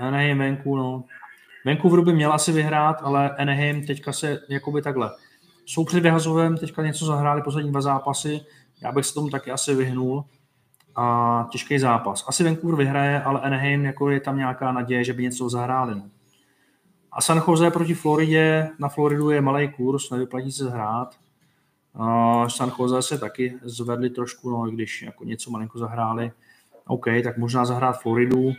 Anaheim 0.00 0.38
venku, 0.38 0.76
no. 0.76 1.04
Vancouver 1.66 2.00
by 2.00 2.12
měl 2.12 2.32
asi 2.32 2.52
vyhrát, 2.52 2.96
ale 3.02 3.30
Anaheim 3.30 3.86
teďka 3.86 4.12
se 4.12 4.40
jakoby 4.48 4.82
takhle. 4.82 5.10
Jsou 5.66 5.84
před 5.84 6.00
vyhazovem, 6.00 6.56
teďka 6.56 6.82
něco 6.82 7.06
zahráli 7.06 7.42
poslední 7.42 7.70
dva 7.70 7.80
zápasy, 7.80 8.40
já 8.82 8.92
bych 8.92 9.06
se 9.06 9.14
tomu 9.14 9.28
taky 9.28 9.50
asi 9.50 9.74
vyhnul. 9.74 10.24
A 10.96 11.48
těžký 11.50 11.78
zápas. 11.78 12.24
Asi 12.28 12.44
Vancouver 12.44 12.76
vyhraje, 12.76 13.22
ale 13.22 13.40
Anaheim 13.40 13.84
jako 13.84 14.10
je 14.10 14.20
tam 14.20 14.36
nějaká 14.36 14.72
naděje, 14.72 15.04
že 15.04 15.12
by 15.12 15.22
něco 15.22 15.48
zahráli. 15.48 15.94
No. 15.94 16.02
A 17.12 17.20
San 17.20 17.42
Jose 17.48 17.70
proti 17.70 17.94
Floridě, 17.94 18.70
na 18.78 18.88
Floridu 18.88 19.30
je 19.30 19.40
malý 19.40 19.68
kurz, 19.68 20.10
nevyplatí 20.10 20.52
se 20.52 20.70
hrát. 20.70 21.16
Uh, 21.98 22.46
San 22.46 22.72
Jose 22.78 23.02
se 23.02 23.18
taky 23.18 23.58
zvedli 23.62 24.10
trošku, 24.10 24.50
no, 24.50 24.70
když 24.70 25.02
jako 25.02 25.24
něco 25.24 25.50
malinko 25.50 25.78
zahráli. 25.78 26.32
OK, 26.86 27.06
tak 27.24 27.38
možná 27.38 27.64
zahrát 27.64 28.00
Floridu 28.02 28.52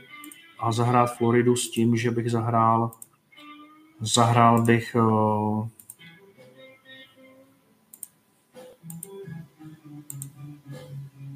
a 0.59 0.71
zahrát 0.71 1.17
Floridu 1.17 1.55
s 1.55 1.71
tím, 1.71 1.95
že 1.95 2.11
bych 2.11 2.31
zahrál 2.31 2.91
zahrál 4.01 4.61
bych 4.61 4.95
uh, 4.95 5.67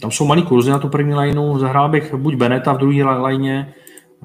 tam 0.01 0.11
jsou 0.11 0.25
malý 0.25 0.43
kurzy 0.43 0.69
na 0.69 0.79
tu 0.79 0.89
první 0.89 1.15
lineu, 1.15 1.57
zahrál 1.57 1.89
bych 1.89 2.13
buď 2.13 2.35
Beneta 2.35 2.73
v 2.73 2.77
druhé 2.77 3.03
lajně, 3.03 3.73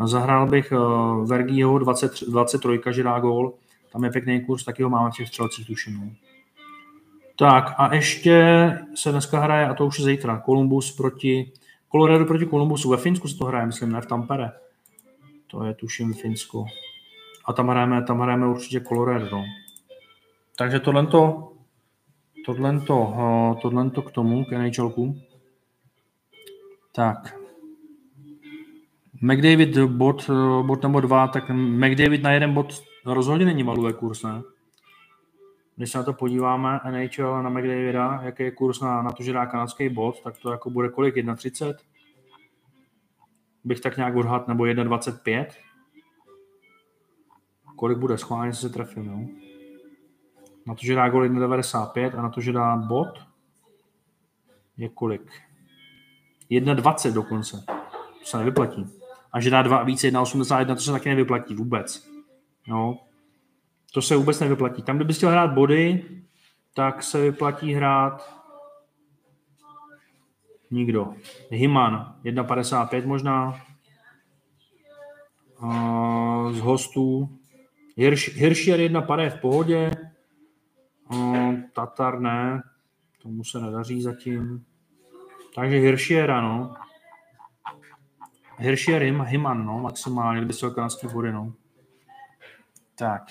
zahrál 0.04 0.46
bych 0.46 0.72
uh, 0.72 1.28
Vergího 1.28 1.78
20, 1.78 2.12
23, 2.28 2.68
že 2.90 3.02
dá 3.02 3.18
gól, 3.18 3.52
tam 3.92 4.04
je 4.04 4.10
pěkný 4.10 4.40
kurz, 4.40 4.64
taky 4.64 4.82
ho 4.82 4.90
máme 4.90 5.10
v 5.10 5.14
těch 5.14 5.28
střelcích 5.28 5.66
tuším. 5.66 6.16
Tak 7.40 7.74
a 7.76 7.94
ještě 7.94 8.72
se 8.94 9.10
dneska 9.12 9.40
hraje, 9.40 9.68
a 9.68 9.74
to 9.74 9.86
už 9.86 9.98
je 9.98 10.04
zítra, 10.04 10.42
Columbus 10.46 10.96
proti, 10.96 11.52
Colorado 11.92 12.24
proti 12.24 12.46
Columbusu. 12.46 12.90
Ve 12.90 12.96
Finsku 12.96 13.28
se 13.28 13.36
to 13.36 13.44
hraje, 13.44 13.66
myslím, 13.66 13.92
ne 13.92 14.00
v 14.00 14.06
Tampere. 14.06 14.52
To 15.46 15.64
je 15.64 15.74
tuším 15.74 16.14
v 16.14 16.20
Finsku. 16.20 16.66
A 17.44 17.52
tam 17.52 17.68
hrajeme, 17.68 18.02
tam 18.02 18.20
hrajeme 18.20 18.46
určitě 18.46 18.80
Colorado. 18.80 19.30
No. 19.30 19.44
Takže 20.58 20.80
tohle 20.80 21.06
to, 21.06 21.52
tohle 22.46 22.80
to, 22.80 23.14
eh, 23.18 23.60
tohle 23.62 23.90
to 23.90 24.02
k 24.02 24.12
tomu, 24.12 24.44
k 24.44 24.52
NHLku. 24.52 25.20
Tak. 26.92 27.36
McDavid 29.22 29.78
bod, 29.78 30.30
eh, 30.30 30.62
bod 30.62 30.82
nebo 30.82 31.00
dva, 31.00 31.28
tak 31.28 31.50
McDavid 31.50 32.22
na 32.22 32.32
jeden 32.32 32.54
bod 32.54 32.82
rozhodně 33.06 33.46
není 33.46 33.62
malý 33.62 33.94
kurz, 33.94 34.22
ne? 34.22 34.42
Když 35.80 35.90
se 35.90 35.98
na 35.98 36.04
to 36.04 36.12
podíváme, 36.12 36.80
NHL 36.90 37.42
na 37.42 37.50
McDavida, 37.50 38.20
jaký 38.22 38.42
je 38.42 38.50
kurz 38.50 38.80
na, 38.80 39.02
na 39.02 39.12
to, 39.12 39.22
že 39.22 39.32
dá 39.32 39.46
kanadský 39.46 39.88
bod, 39.88 40.22
tak 40.22 40.38
to 40.38 40.50
jako 40.50 40.70
bude 40.70 40.88
kolik? 40.88 41.16
1,30? 41.16 41.74
Bych 43.64 43.80
tak 43.80 43.96
nějak 43.96 44.16
odhad, 44.16 44.48
nebo 44.48 44.64
1,25? 44.64 45.46
Kolik 47.76 47.98
bude? 47.98 48.18
Schválně 48.18 48.52
se 48.52 48.68
trefil, 48.68 49.04
no. 49.04 49.28
Na 50.66 50.74
to, 50.74 50.80
že 50.82 50.94
dá 50.94 51.08
gol 51.08 51.28
1,95 51.28 52.18
a 52.18 52.22
na 52.22 52.28
to, 52.28 52.40
že 52.40 52.52
dá 52.52 52.76
bod, 52.76 53.18
je 54.76 54.88
kolik? 54.88 55.32
1,20 56.50 57.12
dokonce. 57.12 57.64
To 58.18 58.24
se 58.24 58.38
nevyplatí. 58.38 58.86
A 59.32 59.40
že 59.40 59.50
dá 59.50 59.62
dva, 59.62 59.82
více 59.82 60.10
1,81, 60.10 60.74
to 60.74 60.80
se 60.80 60.92
taky 60.92 61.08
nevyplatí 61.08 61.54
vůbec. 61.54 62.08
No, 62.68 62.98
to 63.92 64.02
se 64.02 64.16
vůbec 64.16 64.40
nevyplatí. 64.40 64.82
Tam, 64.82 64.96
kdyby 64.96 65.14
chtěl 65.14 65.30
hrát 65.30 65.52
body, 65.52 66.04
tak 66.74 67.02
se 67.02 67.20
vyplatí 67.20 67.74
hrát 67.74 68.40
nikdo. 70.70 71.14
Himan, 71.50 72.16
1,55 72.24 73.06
možná. 73.06 73.60
Uh, 75.62 76.52
z 76.52 76.60
hostů. 76.60 77.38
Hirš, 77.96 78.36
Hirschier 78.36 78.80
1,5 78.80 79.18
je 79.18 79.30
v 79.30 79.40
pohodě. 79.40 79.90
Uh, 81.12 81.54
Tatar 81.72 82.20
ne, 82.20 82.62
tomu 83.22 83.44
se 83.44 83.60
nedaří 83.60 84.02
zatím. 84.02 84.64
Takže 85.54 85.76
Hirschiera, 85.76 86.40
no. 86.40 86.74
Hirschier, 88.58 89.02
Himan, 89.02 89.66
no, 89.66 89.78
maximálně, 89.78 90.40
kdyby 90.40 90.52
se 90.52 90.70
kanadský 90.70 91.06
body, 91.06 91.32
no. 91.32 91.52
Tak. 92.94 93.22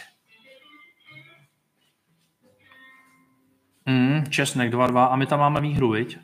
Mm, 3.89 4.29
Česnek 4.29 4.73
2-2 4.73 5.05
a 5.05 5.15
my 5.15 5.25
tam 5.25 5.39
máme 5.39 5.61
výhru, 5.61 5.91
viď? 5.91 6.17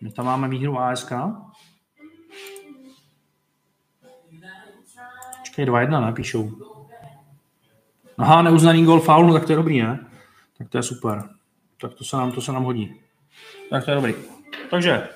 My 0.00 0.12
tam 0.12 0.26
máme 0.26 0.48
výhru 0.48 0.78
ASK. 0.78 1.12
Počkej, 5.38 5.66
2-1 5.66 5.90
napíšou. 5.90 6.50
Aha, 8.18 8.42
neuznaný 8.42 8.84
gol 8.84 9.00
faul, 9.00 9.26
no 9.26 9.32
tak 9.32 9.44
to 9.44 9.52
je 9.52 9.56
dobrý, 9.56 9.82
ne? 9.82 10.06
Tak 10.58 10.68
to 10.68 10.78
je 10.78 10.82
super. 10.82 11.22
Tak 11.80 11.94
to 11.94 12.04
se 12.04 12.16
nám, 12.16 12.32
to 12.32 12.40
se 12.40 12.52
nám 12.52 12.64
hodí. 12.64 13.00
Tak 13.70 13.84
to 13.84 13.90
je 13.90 13.94
dobrý. 13.94 14.14
Takže, 14.70 15.08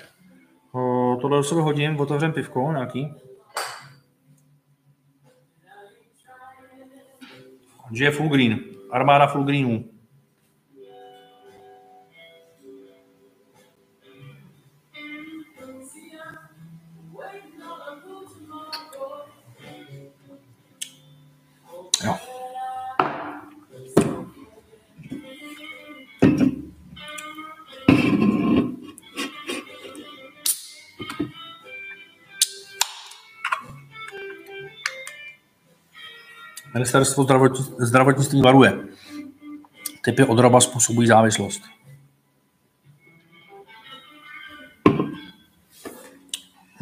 o, 0.73 1.19
tohle 1.21 1.37
do 1.37 1.45
sebe 1.45 1.61
hodím, 1.61 2.01
otevřem 2.01 2.33
pivko 2.33 2.73
nějaký. 2.73 3.15
Že 7.93 8.05
je 8.05 8.11
full 8.11 8.29
green. 8.29 8.61
Armáda 8.91 9.27
full 9.27 9.45
greenů. 9.45 9.93
Ministerstvo 36.75 37.27
zdravotnictví 37.79 38.43
varuje. 38.43 38.79
Typy 40.05 40.25
odroba 40.25 40.61
způsobují 40.61 41.09
závislost. 41.09 41.63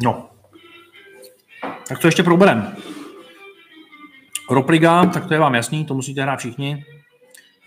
No. 0.01 0.29
Tak 1.87 1.99
to 1.99 2.07
ještě 2.07 2.23
proberem. 2.23 2.75
Ropliga, 4.49 5.05
tak 5.05 5.25
to 5.25 5.33
je 5.33 5.39
vám 5.39 5.55
jasný, 5.55 5.85
to 5.85 5.93
musíte 5.93 6.21
hrát 6.21 6.39
všichni. 6.39 6.85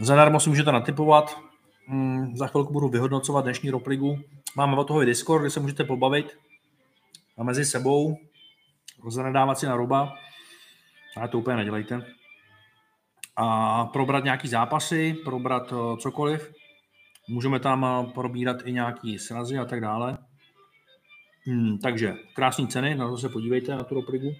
Zadarmo 0.00 0.40
si 0.40 0.48
můžete 0.48 0.72
natypovat. 0.72 1.38
Hmm, 1.86 2.36
za 2.36 2.46
chvilku 2.46 2.72
budu 2.72 2.88
vyhodnocovat 2.88 3.44
dnešní 3.44 3.70
Ropligu. 3.70 4.18
Máme 4.56 4.76
od 4.76 4.84
toho 4.84 5.02
i 5.02 5.06
Discord, 5.06 5.40
kde 5.40 5.50
se 5.50 5.60
můžete 5.60 5.84
pobavit 5.84 6.38
a 7.38 7.44
mezi 7.44 7.64
sebou 7.64 8.16
zanedávat 9.08 9.58
si 9.58 9.66
na 9.66 9.76
roba. 9.76 10.14
Ale 11.16 11.28
to 11.28 11.38
úplně 11.38 11.56
nedělejte 11.56 12.14
a 13.36 13.84
probrat 13.84 14.24
nějaký 14.24 14.48
zápasy, 14.48 15.16
probrat 15.24 15.72
eh, 15.72 15.96
cokoliv. 15.96 16.52
Můžeme 17.28 17.60
tam 17.60 17.84
eh, 17.84 18.12
probírat 18.12 18.56
i 18.64 18.72
nějaký 18.72 19.18
srazy 19.18 19.58
a 19.58 19.64
tak 19.64 19.80
dále. 19.80 20.18
Hmm, 21.46 21.78
takže 21.78 22.14
krásné 22.34 22.66
ceny, 22.66 22.94
na 22.94 23.08
to 23.08 23.16
se 23.16 23.28
podívejte, 23.28 23.76
na 23.76 23.84
tu 23.84 23.94
roprigu. 23.94 24.34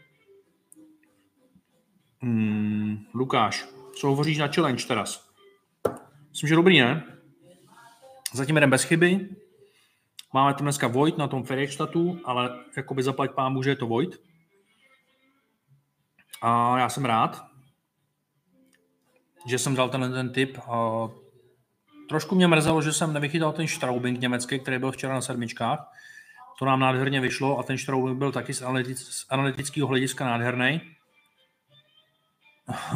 Hmm, 2.22 2.96
Lukáš, 3.14 3.66
co 3.96 4.08
hovoříš 4.08 4.38
na 4.38 4.48
challenge 4.48 4.84
teraz? 4.86 5.28
Myslím, 6.30 6.48
že 6.48 6.54
dobrý, 6.54 6.80
ne? 6.80 7.04
Zatím 8.32 8.56
jdem 8.56 8.70
bez 8.70 8.84
chyby. 8.84 9.28
Máme 10.32 10.54
tam 10.54 10.64
dneska 10.64 10.88
Void 10.88 11.18
na 11.18 11.28
tom 11.28 11.44
Ferrichstatu, 11.44 12.20
ale 12.24 12.50
jakoby 12.76 13.02
zaplať 13.02 13.30
pán 13.30 13.62
že 13.62 13.70
je 13.70 13.76
to 13.76 13.86
Void. 13.86 14.20
A 16.46 16.78
já 16.78 16.88
jsem 16.88 17.04
rád, 17.04 17.46
že 19.46 19.58
jsem 19.58 19.74
dal 19.74 19.88
tenhle 19.88 20.10
ten 20.10 20.32
tip. 20.32 20.58
Uh, 20.68 21.10
trošku 22.08 22.34
mě 22.34 22.48
mrzelo, 22.48 22.82
že 22.82 22.92
jsem 22.92 23.12
nevychytal 23.12 23.52
ten 23.52 23.68
Straubing 23.68 24.20
německý, 24.20 24.58
který 24.58 24.78
byl 24.78 24.92
včera 24.92 25.14
na 25.14 25.20
sedmičkách. 25.20 25.90
To 26.58 26.64
nám 26.64 26.80
nádherně 26.80 27.20
vyšlo 27.20 27.58
a 27.58 27.62
ten 27.62 27.78
Straubing 27.78 28.18
byl 28.18 28.32
taky 28.32 28.54
z, 28.54 28.62
analytic, 28.62 28.98
z 28.98 29.26
analytického 29.30 29.88
hlediska 29.88 30.24
nádherný. 30.24 30.80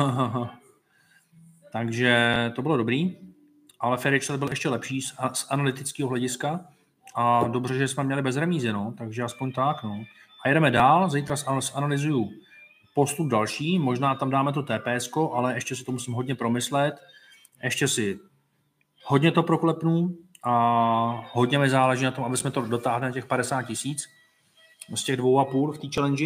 Takže 1.72 2.52
to 2.56 2.62
bylo 2.62 2.76
dobrý, 2.76 3.16
ale 3.80 3.96
Ferričel 3.96 4.38
byl 4.38 4.50
ještě 4.50 4.68
lepší 4.68 5.02
z, 5.02 5.14
z 5.32 5.46
analytického 5.50 6.08
hlediska 6.08 6.60
a 7.14 7.48
dobře, 7.48 7.78
že 7.78 7.88
jsme 7.88 8.04
měli 8.04 8.22
bez 8.22 8.36
remízy, 8.36 8.72
no, 8.72 8.94
takže 8.98 9.22
aspoň 9.22 9.52
tak. 9.52 9.82
No. 9.82 10.04
A 10.44 10.48
jedeme 10.48 10.70
dál, 10.70 11.10
zítra 11.10 11.36
analyzuju 11.74 12.30
postup 12.98 13.28
další, 13.28 13.78
možná 13.78 14.14
tam 14.14 14.30
dáme 14.30 14.52
to 14.52 14.62
TPS, 14.62 15.10
ale 15.32 15.54
ještě 15.54 15.76
si 15.76 15.84
to 15.84 15.92
musím 15.92 16.14
hodně 16.14 16.34
promyslet, 16.34 16.94
ještě 17.62 17.88
si 17.88 18.18
hodně 19.04 19.32
to 19.32 19.42
proklepnu 19.42 20.16
a 20.44 20.54
hodně 21.32 21.58
mi 21.58 21.70
záleží 21.70 22.04
na 22.04 22.10
tom, 22.10 22.24
aby 22.24 22.36
jsme 22.36 22.50
to 22.50 22.60
dotáhli 22.60 23.02
na 23.02 23.10
těch 23.10 23.26
50 23.26 23.62
tisíc 23.62 24.04
z 24.94 25.04
těch 25.04 25.16
dvou 25.16 25.38
a 25.38 25.44
půl 25.44 25.72
v 25.72 25.78
té 25.78 25.86
challenge. 25.94 26.24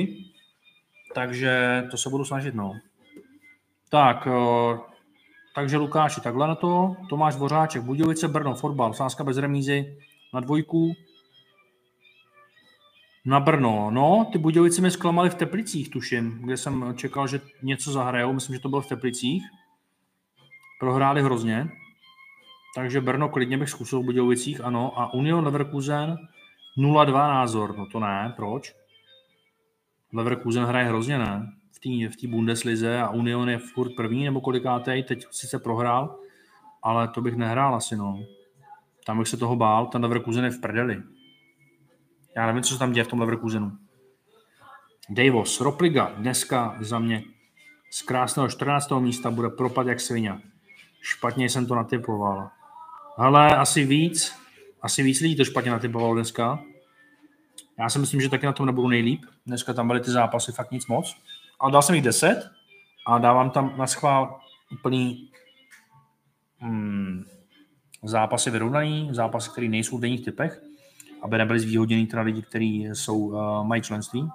Takže 1.14 1.82
to 1.90 1.96
se 1.96 2.10
budu 2.10 2.24
snažit, 2.24 2.54
no. 2.54 2.72
Tak, 3.90 4.26
eh, 4.26 4.78
takže 5.54 5.76
Lukáši, 5.76 6.20
takhle 6.20 6.48
na 6.48 6.54
to. 6.54 6.96
Tomáš 7.08 7.36
Vořáček, 7.36 7.82
Budějovice, 7.82 8.28
Brno, 8.28 8.54
fotbal, 8.54 8.94
sázka 8.94 9.24
bez 9.24 9.36
remízy 9.36 9.96
na 10.34 10.40
dvojku. 10.40 10.94
Na 13.24 13.40
Brno. 13.40 13.90
No, 13.90 14.28
ty 14.32 14.38
Budějovice 14.38 14.80
mě 14.80 14.90
zklamaly 14.90 15.30
v 15.30 15.34
Teplicích, 15.34 15.90
tuším, 15.90 16.38
kde 16.42 16.56
jsem 16.56 16.94
čekal, 16.96 17.26
že 17.26 17.40
něco 17.62 17.92
zahrajou. 17.92 18.32
Myslím, 18.32 18.56
že 18.56 18.62
to 18.62 18.68
bylo 18.68 18.82
v 18.82 18.88
Teplicích. 18.88 19.42
Prohráli 20.80 21.22
hrozně. 21.22 21.68
Takže 22.74 23.00
Brno 23.00 23.28
klidně 23.28 23.58
bych 23.58 23.68
zkusil 23.68 24.00
v 24.00 24.04
Budějovicích, 24.04 24.60
ano. 24.60 25.00
A 25.00 25.14
Union 25.14 25.44
Leverkusen 25.44 26.16
0-2 26.78 27.12
názor. 27.12 27.76
No 27.78 27.86
to 27.86 28.00
ne, 28.00 28.32
proč? 28.36 28.74
Leverkusen 30.12 30.64
hraje 30.64 30.86
hrozně, 30.88 31.18
ne? 31.18 31.52
V 31.72 32.08
té 32.10 32.26
v 32.26 32.30
Bundeslize 32.30 33.00
a 33.00 33.10
Union 33.10 33.50
je 33.50 33.58
furt 33.58 33.96
první 33.96 34.24
nebo 34.24 34.40
kolikátej, 34.40 35.02
teď 35.02 35.26
sice 35.30 35.58
prohrál, 35.58 36.18
ale 36.82 37.08
to 37.08 37.20
bych 37.20 37.36
nehrál 37.36 37.74
asi, 37.74 37.96
no. 37.96 38.18
Tam 39.06 39.18
bych 39.18 39.28
se 39.28 39.36
toho 39.36 39.56
bál, 39.56 39.86
ten 39.86 40.02
Leverkusen 40.02 40.44
je 40.44 40.50
v 40.50 40.60
prdeli. 40.60 41.02
Já 42.36 42.46
nevím, 42.46 42.62
co 42.62 42.72
se 42.72 42.78
tam 42.78 42.92
děje 42.92 43.04
v 43.04 43.08
tom 43.08 43.20
Leverkusenu. 43.20 43.72
Davos, 45.10 45.60
Ropliga, 45.60 46.12
dneska 46.16 46.76
za 46.80 46.98
mě 46.98 47.22
z 47.90 48.02
krásného 48.02 48.48
14. 48.48 48.90
místa 49.00 49.30
bude 49.30 49.48
propad 49.48 49.86
jak 49.86 50.00
svině. 50.00 50.40
Špatně 51.00 51.48
jsem 51.48 51.66
to 51.66 51.74
natypoval. 51.74 52.50
Ale 53.16 53.56
asi 53.56 53.84
víc, 53.84 54.36
asi 54.82 55.02
víc 55.02 55.20
lidí 55.20 55.36
to 55.36 55.44
špatně 55.44 55.70
natypovalo 55.70 56.14
dneska. 56.14 56.64
Já 57.78 57.88
si 57.88 57.98
myslím, 57.98 58.20
že 58.20 58.28
taky 58.28 58.46
na 58.46 58.52
tom 58.52 58.66
nebudu 58.66 58.88
nejlíp. 58.88 59.24
Dneska 59.46 59.72
tam 59.72 59.86
byly 59.86 60.00
ty 60.00 60.10
zápasy 60.10 60.52
fakt 60.52 60.70
nic 60.70 60.86
moc. 60.86 61.16
Ale 61.60 61.72
dal 61.72 61.82
jsem 61.82 61.94
jich 61.94 62.04
10 62.04 62.50
a 63.06 63.18
dávám 63.18 63.50
tam 63.50 63.74
na 63.76 63.86
schvál 63.86 64.40
úplný 64.72 65.30
hmm, 66.58 67.24
zápasy 68.02 68.50
vyrovnaný, 68.50 69.08
zápasy, 69.12 69.50
které 69.50 69.68
nejsou 69.68 69.98
v 69.98 70.00
denních 70.00 70.24
typech, 70.24 70.62
aby 71.22 71.38
nebyly 71.38 71.60
zvýhodněný 71.60 72.06
teda 72.06 72.22
lidi, 72.22 72.42
kteří 72.42 72.82
jsou, 72.92 73.18
uh, 73.18 73.66
mají 73.66 73.82
členství. 73.82 74.28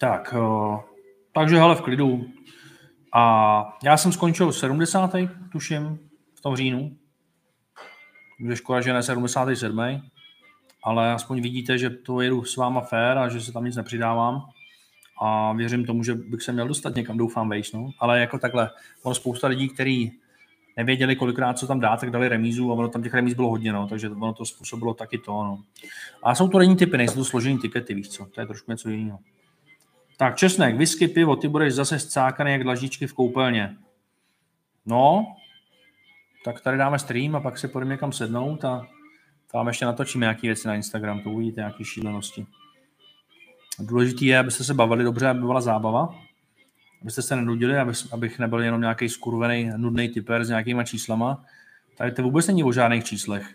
Tak, 0.00 0.34
uh, 0.38 0.80
takže 1.32 1.56
hele 1.56 1.74
v 1.74 1.80
klidu. 1.80 2.26
A 3.12 3.78
já 3.84 3.96
jsem 3.96 4.12
skončil 4.12 4.52
70. 4.52 5.10
tuším, 5.52 5.98
v 6.34 6.40
tom 6.40 6.56
říjnu. 6.56 6.96
Je 8.38 8.56
škoda, 8.56 8.80
že 8.80 8.92
ne 8.92 9.02
77. 9.02 9.80
Ale 10.84 11.12
aspoň 11.12 11.40
vidíte, 11.40 11.78
že 11.78 11.90
to 11.90 12.20
jedu 12.20 12.44
s 12.44 12.56
váma 12.56 12.80
fair 12.80 13.18
a 13.18 13.28
že 13.28 13.40
se 13.40 13.52
tam 13.52 13.64
nic 13.64 13.76
nepřidávám. 13.76 14.42
A 15.22 15.52
věřím 15.52 15.84
tomu, 15.84 16.02
že 16.02 16.14
bych 16.14 16.42
se 16.42 16.52
měl 16.52 16.68
dostat 16.68 16.94
někam, 16.94 17.16
doufám, 17.16 17.48
vejš. 17.48 17.72
No. 17.72 17.90
Ale 17.98 18.20
jako 18.20 18.38
takhle, 18.38 18.70
ono 19.02 19.14
spousta 19.14 19.48
lidí, 19.48 19.68
kteří 19.68 20.20
nevěděli, 20.76 21.16
kolikrát 21.16 21.58
co 21.58 21.66
tam 21.66 21.80
dát, 21.80 22.00
tak 22.00 22.10
dali 22.10 22.28
remízu 22.28 22.70
a 22.70 22.74
ono 22.74 22.88
tam 22.88 23.02
těch 23.02 23.14
remíz 23.14 23.34
bylo 23.34 23.50
hodně, 23.50 23.72
no, 23.72 23.86
takže 23.86 24.10
ono 24.10 24.32
to 24.32 24.44
způsobilo 24.44 24.94
taky 24.94 25.18
to. 25.18 25.32
No. 25.32 25.58
A 26.22 26.34
jsou 26.34 26.48
to 26.48 26.58
denní 26.58 26.76
typy, 26.76 26.96
nejsou 26.96 27.14
to 27.14 27.24
složený 27.24 27.58
tikety, 27.58 27.94
víš 27.94 28.08
co, 28.08 28.26
to 28.26 28.40
je 28.40 28.46
trošku 28.46 28.70
něco 28.70 28.90
jiného. 28.90 29.18
Tak 30.16 30.36
česnek, 30.36 30.76
whisky, 30.76 31.08
pivo, 31.08 31.36
ty 31.36 31.48
budeš 31.48 31.74
zase 31.74 31.98
scákaný 31.98 32.52
jak 32.52 32.62
dlaždičky 32.62 33.06
v 33.06 33.12
koupelně. 33.12 33.76
No, 34.86 35.26
tak 36.44 36.60
tady 36.60 36.78
dáme 36.78 36.98
stream 36.98 37.36
a 37.36 37.40
pak 37.40 37.58
se 37.58 37.68
půjdeme 37.68 37.94
někam 37.94 38.12
sednout 38.12 38.64
a 38.64 38.86
tam 39.52 39.68
ještě 39.68 39.84
natočíme 39.84 40.24
nějaké 40.24 40.42
věci 40.42 40.68
na 40.68 40.74
Instagram, 40.74 41.20
to 41.20 41.30
uvidíte, 41.30 41.60
nějaké 41.60 41.84
šílenosti. 41.84 42.46
Důležité 43.78 44.24
je, 44.24 44.38
abyste 44.38 44.64
se 44.64 44.74
bavili 44.74 45.04
dobře, 45.04 45.28
aby 45.28 45.40
byla 45.40 45.60
zábava, 45.60 46.14
abyste 47.02 47.22
se 47.22 47.36
nenudili, 47.36 47.78
abych 48.12 48.38
nebyl 48.38 48.62
jenom 48.62 48.80
nějaký 48.80 49.08
skurvený, 49.08 49.70
nudný 49.76 50.08
typer 50.08 50.44
s 50.44 50.48
nějakýma 50.48 50.84
číslama. 50.84 51.44
Tady 51.96 52.12
to 52.12 52.22
vůbec 52.22 52.46
není 52.46 52.64
o 52.64 52.72
žádných 52.72 53.04
číslech. 53.04 53.54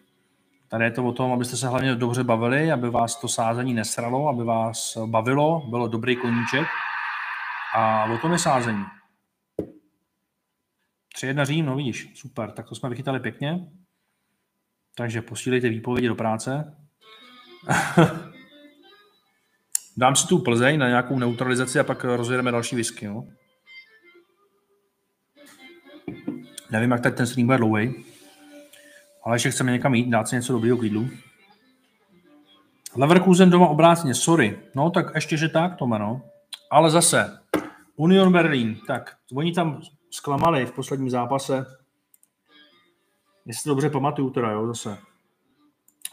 Tady 0.67 0.83
je 0.83 0.91
to 0.91 1.05
o 1.05 1.11
tom, 1.11 1.31
abyste 1.31 1.57
se 1.57 1.67
hlavně 1.67 1.95
dobře 1.95 2.23
bavili, 2.23 2.71
aby 2.71 2.89
vás 2.89 3.21
to 3.21 3.27
sázení 3.27 3.73
nesralo, 3.73 4.29
aby 4.29 4.43
vás 4.43 4.97
bavilo, 5.05 5.67
bylo 5.69 5.87
dobrý 5.87 6.15
koníček. 6.15 6.67
A 7.75 8.05
o 8.05 8.17
tom 8.17 8.31
je 8.31 8.39
sázení. 8.39 8.83
3-1 11.17 11.45
Řím, 11.45 11.65
no 11.65 11.75
vidíš, 11.75 12.11
super, 12.15 12.51
tak 12.51 12.69
to 12.69 12.75
jsme 12.75 12.89
vychytali 12.89 13.19
pěkně. 13.19 13.67
Takže 14.95 15.21
posílejte 15.21 15.69
výpovědi 15.69 16.07
do 16.07 16.15
práce. 16.15 16.77
Dám 19.97 20.15
si 20.15 20.27
tu 20.27 20.39
Plzeň 20.39 20.79
na 20.79 20.87
nějakou 20.87 21.19
neutralizaci 21.19 21.79
a 21.79 21.83
pak 21.83 22.03
rozjedeme 22.03 22.51
další 22.51 22.75
whisky. 22.75 23.07
No. 23.07 23.27
Nevím, 26.71 26.91
jak 26.91 27.01
teď 27.01 27.15
ten 27.15 27.27
stream 27.27 27.47
bude 27.47 27.57
dlouhý, 27.57 28.05
ale 29.23 29.35
ještě 29.35 29.51
chceme 29.51 29.71
někam 29.71 29.95
jít, 29.95 30.09
dát 30.09 30.27
si 30.27 30.35
něco 30.35 30.53
dobrého 30.53 30.77
k 30.77 30.83
jídlu. 30.83 31.09
Leverkusen 32.95 33.49
doma 33.49 33.67
obráceně, 33.67 34.13
sorry. 34.13 34.59
No 34.75 34.89
tak 34.89 35.05
ještě, 35.15 35.37
že 35.37 35.49
tak, 35.49 35.75
to 35.75 35.85
no. 35.85 36.21
Ale 36.71 36.91
zase, 36.91 37.39
Union 37.95 38.31
Berlin, 38.31 38.77
tak 38.87 39.17
oni 39.35 39.51
tam 39.53 39.81
zklamali 40.11 40.65
v 40.65 40.71
posledním 40.71 41.09
zápase. 41.09 41.65
Jestli 43.45 43.69
dobře 43.69 43.89
pamatuju 43.89 44.29
teda, 44.29 44.51
jo, 44.51 44.67
zase. 44.67 44.97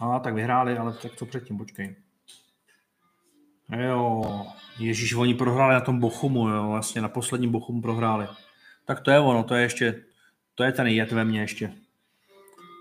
A 0.01 0.19
tak 0.19 0.35
vyhráli, 0.35 0.79
ale 0.79 0.93
tak 0.93 1.15
co 1.17 1.27
předtím, 1.27 1.59
počkej. 1.59 2.04
Jo, 3.71 4.23
Ježíš, 4.79 5.15
oni 5.15 5.35
prohráli 5.35 5.75
na 5.75 5.81
tom 5.81 6.01
Bochumu, 6.01 6.49
jo, 6.49 6.69
vlastně 6.69 7.03
na 7.03 7.09
posledním 7.09 7.51
Bochumu 7.51 7.83
prohráli. 7.83 8.27
Tak 8.85 9.01
to 9.01 9.11
je 9.11 9.21
ono, 9.21 9.45
to 9.45 9.55
je 9.55 9.63
ještě, 9.63 10.05
to 10.55 10.65
je 10.65 10.73
ten 10.73 10.87
jed 10.87 11.13
ve 11.13 11.25
mně 11.25 11.41
ještě. 11.41 11.73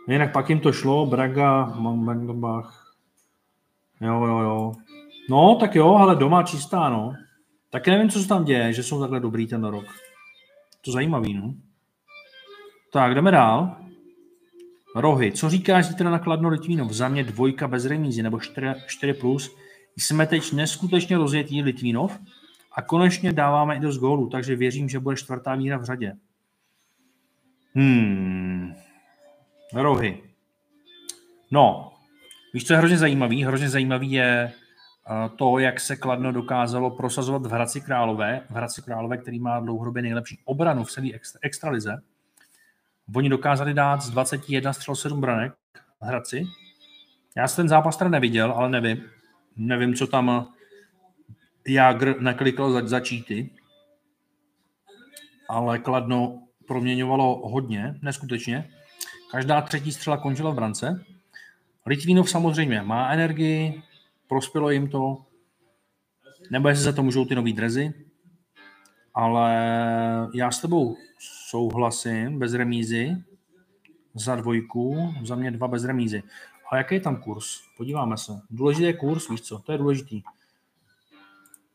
Jinak 0.08 0.32
pak 0.32 0.50
jim 0.50 0.60
to 0.60 0.74
šlo, 0.74 1.06
Braga, 1.06 1.66
Mangbach. 1.66 2.96
Jo, 4.02 4.26
jo, 4.26 4.40
jo. 4.40 4.74
No, 5.30 5.56
tak 5.56 5.76
jo, 5.76 5.96
ale 5.96 6.16
doma 6.16 6.44
čistá, 6.44 6.90
no. 6.90 7.14
Tak 7.70 7.88
nevím, 7.88 8.10
co 8.10 8.20
se 8.20 8.28
tam 8.28 8.46
děje, 8.46 8.74
že 8.74 8.84
jsou 8.84 9.00
takhle 9.00 9.20
dobrý 9.20 9.48
ten 9.48 9.64
rok. 9.64 9.86
To 10.82 10.92
zajímavý, 10.92 11.34
no. 11.34 11.54
Tak, 12.92 13.16
jdeme 13.16 13.32
dál. 13.32 13.76
Rohy. 14.96 15.32
Co 15.32 15.50
říkáš 15.50 15.86
zítra 15.86 16.10
na 16.10 16.20
Kladno 16.20 16.50
Litvínov? 16.50 16.92
Za 16.92 17.08
mě 17.08 17.24
dvojka 17.24 17.68
bez 17.68 17.86
remízy 17.86 18.24
nebo 18.24 18.40
4, 18.40 18.68
4 18.88 19.14
plus. 19.14 19.56
Jsme 19.98 20.28
teď 20.28 20.54
neskutečně 20.54 21.18
rozjetý 21.18 21.62
Litvínov 21.62 22.20
a 22.72 22.82
konečně 22.82 23.34
dáváme 23.34 23.76
i 23.76 23.80
dost 23.80 23.98
gólů, 23.98 24.30
takže 24.30 24.56
věřím, 24.56 24.90
že 24.90 25.00
bude 25.00 25.16
čtvrtá 25.16 25.56
míra 25.56 25.78
v 25.78 25.84
řadě. 25.84 26.14
Hmm. 27.76 28.74
Rohy. 29.74 30.24
No, 31.52 31.94
víš, 32.54 32.66
co 32.66 32.74
je 32.74 32.78
hrozně 32.78 32.98
zajímavý? 32.98 33.44
Hrozně 33.44 33.70
zajímavý 33.70 34.12
je 34.12 34.54
eh, 34.54 35.30
to, 35.36 35.60
jak 35.60 35.80
se 35.80 35.96
Kladno 35.96 36.32
dokázalo 36.32 36.92
prosazovat 36.92 37.46
v 37.46 37.50
Hradci 37.50 37.82
Králové, 37.82 38.42
v 38.50 38.54
Hradci 38.54 38.82
Králové, 38.82 39.18
který 39.18 39.40
má 39.40 39.60
dlouhodobě 39.60 40.02
nejlepší 40.02 40.40
obranu 40.46 40.84
v 40.84 40.92
celé 40.92 41.08
extra, 41.14 41.40
extralize. 41.44 42.02
Oni 43.16 43.30
dokázali 43.30 43.74
dát 43.74 44.02
z 44.02 44.10
21 44.10 44.74
střel 44.74 44.96
7 44.96 45.22
branek 45.22 45.54
Hradci. 46.02 46.46
Já 47.38 47.48
jsem 47.48 47.56
ten 47.56 47.70
zápas 47.70 47.98
teda 47.98 48.10
neviděl, 48.10 48.52
ale 48.52 48.70
nevím. 48.70 49.04
Nevím, 49.58 49.96
co 49.96 50.08
tam 50.08 50.54
Jagr 51.68 52.22
naklikal 52.22 52.72
za, 52.72 52.88
za 52.88 53.00
číty. 53.00 53.50
Ale 55.50 55.80
Kladno 55.80 56.44
proměňovalo 56.68 57.50
hodně, 57.50 58.00
neskutečně. 58.02 58.70
Každá 59.32 59.62
třetí 59.62 59.92
střela 59.92 60.18
končila 60.18 60.52
v 60.52 60.56
brance. 60.56 61.06
Litvínov 61.86 62.30
samozřejmě 62.30 62.82
má 62.82 63.10
energii, 63.10 63.82
prospělo 64.28 64.70
jim 64.70 64.88
to, 64.88 65.26
nebo 66.52 66.70
jestli 66.70 66.84
za 66.84 66.92
to 66.92 67.04
můžou 67.04 67.26
ty 67.26 67.36
nový 67.36 67.54
drezy, 67.54 67.94
ale 69.14 69.54
já 70.34 70.52
s 70.52 70.62
tebou 70.62 70.98
souhlasím, 71.50 72.40
bez 72.40 72.54
remízy, 72.54 73.16
za 74.16 74.36
dvojku, 74.36 75.14
za 75.24 75.36
mě 75.36 75.52
dva 75.52 75.68
bez 75.68 75.84
remízy. 75.84 76.24
A 76.74 76.78
jaký 76.78 76.96
je 76.96 77.02
tam 77.02 77.16
kurz? 77.16 77.46
Podíváme 77.78 78.18
se. 78.18 78.42
Důležitý 78.50 78.84
je 78.84 78.94
kurz, 78.94 79.30
víš 79.30 79.42
co, 79.42 79.60
to 79.60 79.72
je 79.72 79.78
důležitý. 79.78 80.24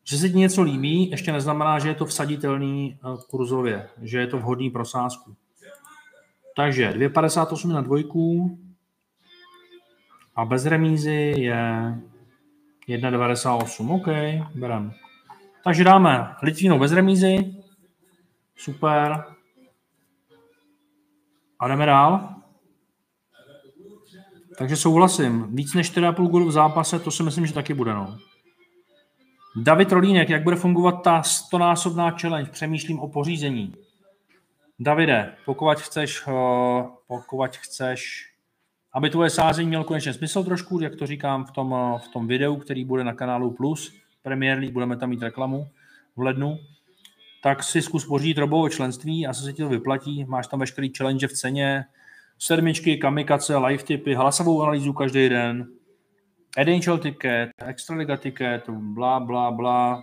Že 0.05 0.19
se 0.19 0.29
ti 0.29 0.39
něco 0.39 0.63
líbí, 0.63 1.11
ještě 1.11 1.33
neznamená, 1.33 1.79
že 1.79 1.89
je 1.89 1.95
to 1.95 2.07
vsaditelný 2.07 2.99
eh, 2.99 3.17
kurzově, 3.31 3.89
že 4.03 4.19
je 4.19 4.27
to 4.27 4.39
vhodný 4.39 4.71
pro 4.71 4.85
sázku. 4.85 5.37
Takže 6.57 6.91
2,58 6.91 7.69
na 7.69 7.81
dvojku 7.81 8.59
a 10.37 10.45
bez 10.45 10.67
remízy 10.67 11.35
je 11.37 11.95
1,98. 12.89 13.95
OK, 13.95 14.09
berem. 14.55 14.93
Takže 15.65 15.85
dáme 15.85 16.37
Litvínu 16.43 16.79
bez 16.79 16.93
remízy. 16.93 17.55
Super. 18.57 19.25
A 21.59 21.69
jdeme 21.69 21.87
dál. 21.87 22.38
Takže 24.59 24.77
souhlasím. 24.77 25.57
Víc 25.57 25.75
než 25.75 25.93
4,5 25.93 26.29
gólu 26.29 26.47
v 26.47 26.53
zápase, 26.53 26.99
to 26.99 27.11
si 27.11 27.23
myslím, 27.23 27.47
že 27.47 27.55
taky 27.55 27.75
bude. 27.75 27.95
No. 27.95 28.19
David 29.57 29.93
Rolínek, 29.93 30.31
jak 30.31 30.43
bude 30.43 30.57
fungovat 30.57 31.03
ta 31.03 31.23
stonásobná 31.23 32.11
challenge? 32.11 32.51
Přemýšlím 32.51 33.01
o 33.01 33.09
pořízení. 33.09 33.75
Davide, 34.79 35.35
pokud 35.45 35.81
chceš, 35.81 36.23
eh, 36.29 36.33
pokud 37.07 37.57
chceš 37.57 38.29
aby 38.99 39.11
tvoje 39.11 39.31
sázení 39.31 39.69
mělo 39.69 39.85
konečně 39.85 40.13
smysl 40.13 40.45
trošku, 40.45 40.81
jak 40.81 40.97
to 40.97 41.07
říkám 41.07 41.45
v 41.45 41.51
tom, 41.51 41.75
v 41.99 42.09
tom 42.09 42.27
videu, 42.27 42.57
který 42.57 42.85
bude 42.85 43.05
na 43.05 43.13
kanálu 43.13 43.51
Plus, 43.51 43.95
Premier 44.23 44.59
League, 44.59 44.73
budeme 44.73 44.97
tam 44.97 45.11
mít 45.11 45.23
reklamu 45.23 45.69
v 46.17 46.21
lednu, 46.21 46.59
tak 47.43 47.63
si 47.63 47.83
zkus 47.83 48.07
pořídit 48.07 48.39
robové 48.39 48.71
členství 48.71 49.27
a 49.27 49.33
se 49.33 49.53
ti 49.53 49.63
to 49.63 49.69
vyplatí. 49.69 50.25
Máš 50.25 50.47
tam 50.47 50.61
veškerý 50.61 50.93
challenge 50.99 51.29
v 51.29 51.33
ceně, 51.33 51.85
sedmičky, 52.39 52.97
kamikace, 52.97 53.57
live 53.57 53.83
tipy, 53.83 54.15
hlasovou 54.15 54.63
analýzu 54.63 54.93
každý 54.93 55.29
den, 55.29 55.69
NHL 56.65 56.99
ticket, 56.99 57.51
Extraliga 57.67 58.17
ticket, 58.17 58.69
bla, 58.69 59.21
bla, 59.21 59.51
bla. 59.51 60.03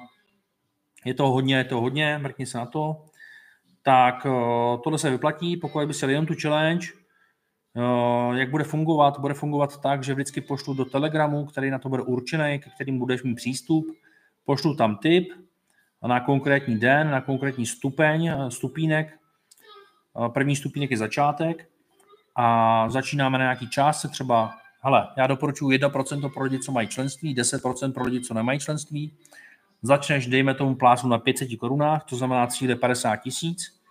Je 1.05 1.13
to 1.13 1.31
hodně, 1.31 1.57
je 1.57 1.63
to 1.63 1.81
hodně, 1.81 2.17
mrkni 2.17 2.45
se 2.45 2.57
na 2.57 2.65
to. 2.65 3.05
Tak 3.83 4.25
eh, 4.25 4.77
tohle 4.83 4.99
se 4.99 5.09
vyplatí, 5.09 5.57
pokud 5.57 5.87
by 5.87 5.93
si 5.93 6.05
jenom 6.05 6.25
tu 6.25 6.33
challenge, 6.41 6.87
eh, 7.75 8.37
jak 8.37 8.49
bude 8.49 8.63
fungovat? 8.63 9.19
Bude 9.19 9.33
fungovat 9.33 9.81
tak, 9.81 10.03
že 10.03 10.13
vždycky 10.13 10.41
pošlu 10.41 10.73
do 10.73 10.85
Telegramu, 10.85 11.45
který 11.45 11.71
na 11.71 11.79
to 11.79 11.89
bude 11.89 12.03
určený, 12.03 12.59
ke 12.59 12.69
kterým 12.69 12.99
budeš 12.99 13.23
mít 13.23 13.35
přístup, 13.35 13.85
pošlu 14.45 14.75
tam 14.75 14.97
tip 14.97 15.33
na 16.07 16.19
konkrétní 16.19 16.79
den, 16.79 17.11
na 17.11 17.21
konkrétní 17.21 17.65
stupeň, 17.65 18.27
eh, 18.27 18.51
stupínek. 18.51 19.19
První 20.33 20.55
stupínek 20.55 20.91
je 20.91 20.97
začátek 20.97 21.69
a 22.35 22.85
začínáme 22.89 23.37
na 23.37 23.43
nějaký 23.43 23.69
částce, 23.69 24.07
třeba 24.07 24.53
hele, 24.81 25.07
já 25.17 25.27
doporučuji 25.27 25.77
1% 25.77 26.33
pro 26.33 26.43
lidi, 26.43 26.59
co 26.59 26.71
mají 26.71 26.87
členství, 26.87 27.35
10% 27.35 27.93
pro 27.93 28.03
lidi, 28.03 28.21
co 28.21 28.33
nemají 28.33 28.59
členství. 28.59 29.13
Začneš, 29.81 30.27
dejme 30.27 30.53
tomu 30.53 30.75
plásu 30.75 31.07
na 31.07 31.17
500 31.17 31.49
korunách, 31.59 32.03
to 32.03 32.15
znamená 32.15 32.47
cíle 32.47 32.75
50 32.75 33.15
tisíc. 33.15 33.81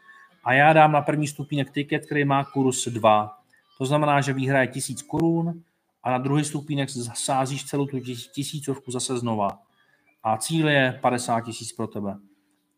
A 0.44 0.52
já 0.52 0.72
dám 0.72 0.92
na 0.92 1.02
první 1.02 1.28
stupínek 1.28 1.70
tiket, 1.70 2.06
který 2.06 2.24
má 2.24 2.44
kurz 2.44 2.88
2. 2.88 3.38
To 3.78 3.86
znamená, 3.86 4.20
že 4.20 4.32
vyhraje 4.32 4.66
1000 4.66 5.02
korun 5.02 5.62
a 6.02 6.10
na 6.10 6.18
druhý 6.18 6.44
stupínek 6.44 6.88
sázíš 7.14 7.64
celou 7.64 7.86
tu 7.86 8.00
tisícovku 8.34 8.90
zase 8.90 9.18
znova. 9.18 9.58
A 10.22 10.36
cíl 10.36 10.68
je 10.68 10.98
50 11.02 11.40
tisíc 11.40 11.72
pro 11.72 11.86
tebe. 11.86 12.16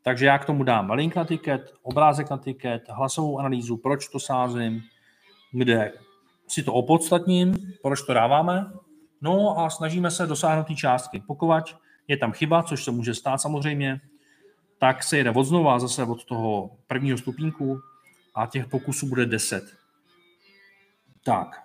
Takže 0.03 0.27
já 0.27 0.39
k 0.39 0.45
tomu 0.45 0.65
dám 0.65 0.91
link 0.91 1.17
na 1.17 1.25
tiket, 1.25 1.75
obrázek 1.83 2.31
na 2.31 2.39
tiket, 2.39 2.83
hlasovou 2.89 3.39
analýzu, 3.39 3.77
proč 3.77 4.09
to 4.09 4.21
sázím, 4.21 4.83
kde 5.53 5.93
si 6.49 6.63
to 6.63 6.73
opodstatním, 6.73 7.73
proč 7.83 8.03
to 8.03 8.15
dáváme, 8.15 8.73
no 9.21 9.59
a 9.59 9.71
snažíme 9.71 10.11
se 10.11 10.27
dosáhnout 10.27 10.67
té 10.67 10.75
částky. 10.75 11.23
Pokud 11.27 11.77
je 12.09 12.17
tam 12.17 12.33
chyba, 12.33 12.63
což 12.63 12.85
se 12.85 12.91
může 12.91 13.15
stát 13.15 13.39
samozřejmě, 13.39 14.01
tak 14.79 15.03
se 15.03 15.19
jede 15.19 15.31
od 15.31 15.45
znova 15.45 15.79
zase 15.79 16.05
od 16.05 16.25
toho 16.25 16.71
prvního 16.87 17.19
stupínku 17.19 17.81
a 18.35 18.47
těch 18.47 18.67
pokusů 18.67 19.09
bude 19.09 19.27
10. 19.27 19.65
Tak, 21.25 21.63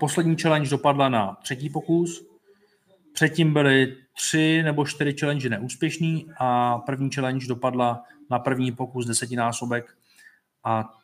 poslední 0.00 0.36
challenge 0.36 0.70
dopadla 0.70 1.08
na 1.08 1.38
třetí 1.42 1.70
pokus, 1.70 2.26
předtím 3.12 3.52
byly 3.52 3.96
tři 4.16 4.62
nebo 4.62 4.86
čtyři 4.86 5.16
challenge 5.20 5.48
neúspěšný 5.48 6.30
a 6.38 6.78
první 6.78 7.10
challenge 7.10 7.46
dopadla 7.46 8.04
na 8.30 8.38
první 8.38 8.72
pokus 8.72 9.06
desetinásobek 9.06 9.96
a 10.64 10.97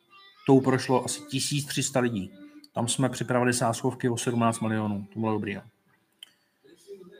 tou 0.47 0.61
prošlo 0.61 1.05
asi 1.05 1.21
1300 1.21 2.01
lidí. 2.01 2.31
Tam 2.73 2.89
jsme 2.89 3.09
připravili 3.09 3.53
sáskovky 3.53 4.09
o 4.09 4.17
17 4.17 4.61
milionů. 4.61 5.07
To 5.15 5.21
bylo 5.21 5.33
dobrý. 5.33 5.59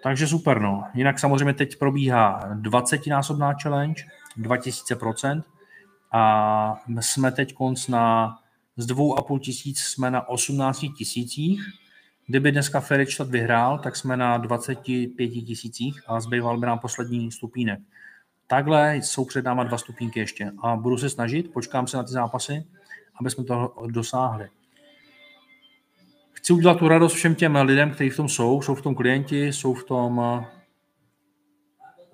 Takže 0.03 0.27
super, 0.27 0.61
no. 0.61 0.85
Jinak 0.95 1.19
samozřejmě 1.19 1.55
teď 1.55 1.79
probíhá 1.79 2.55
20-násobná 2.55 3.55
challenge, 3.63 4.05
2000% 4.39 5.43
a 6.13 6.83
jsme 7.01 7.33
teď 7.33 7.55
konc 7.55 7.89
na 7.89 8.37
z 8.77 8.87
2,5 8.87 9.39
tisíc 9.39 9.79
jsme 9.79 10.11
na 10.11 10.29
18 10.29 10.85
tisících. 10.99 11.61
Kdyby 12.27 12.53
dneska 12.53 12.81
Ferričtat 12.81 13.29
vyhrál, 13.29 13.79
tak 13.79 13.97
jsme 13.97 14.17
na 14.17 14.39
25 14.39 15.29
tisících 15.29 16.03
a 16.07 16.21
zbýval 16.21 16.59
by 16.59 16.67
nám 16.67 16.79
poslední 16.79 17.33
stupínek. 17.33 17.81
Takhle 18.47 18.97
jsou 18.97 19.25
před 19.25 19.45
náma 19.45 19.65
dva 19.65 19.79
stupínky 19.79 20.21
ještě 20.21 20.53
a 20.63 20.77
budu 20.77 20.99
se 20.99 21.11
snažit, 21.11 21.53
počkám 21.53 21.87
se 21.87 21.97
na 21.97 22.03
ty 22.03 22.13
zápasy, 22.13 22.65
aby 23.21 23.31
jsme 23.31 23.45
to 23.45 23.75
dosáhli 23.87 24.49
chci 26.45 26.53
udělat 26.53 26.79
tu 26.79 26.89
radost 26.89 27.15
všem 27.15 27.35
těm 27.35 27.57
lidem, 27.57 27.91
kteří 27.91 28.11
v 28.11 28.17
tom 28.17 28.29
jsou, 28.29 28.63
jsou 28.63 28.75
v 28.75 28.83
tom 28.83 28.95
klienti, 28.95 29.53
jsou 29.53 29.75
v 29.75 29.85
tom, 29.85 30.45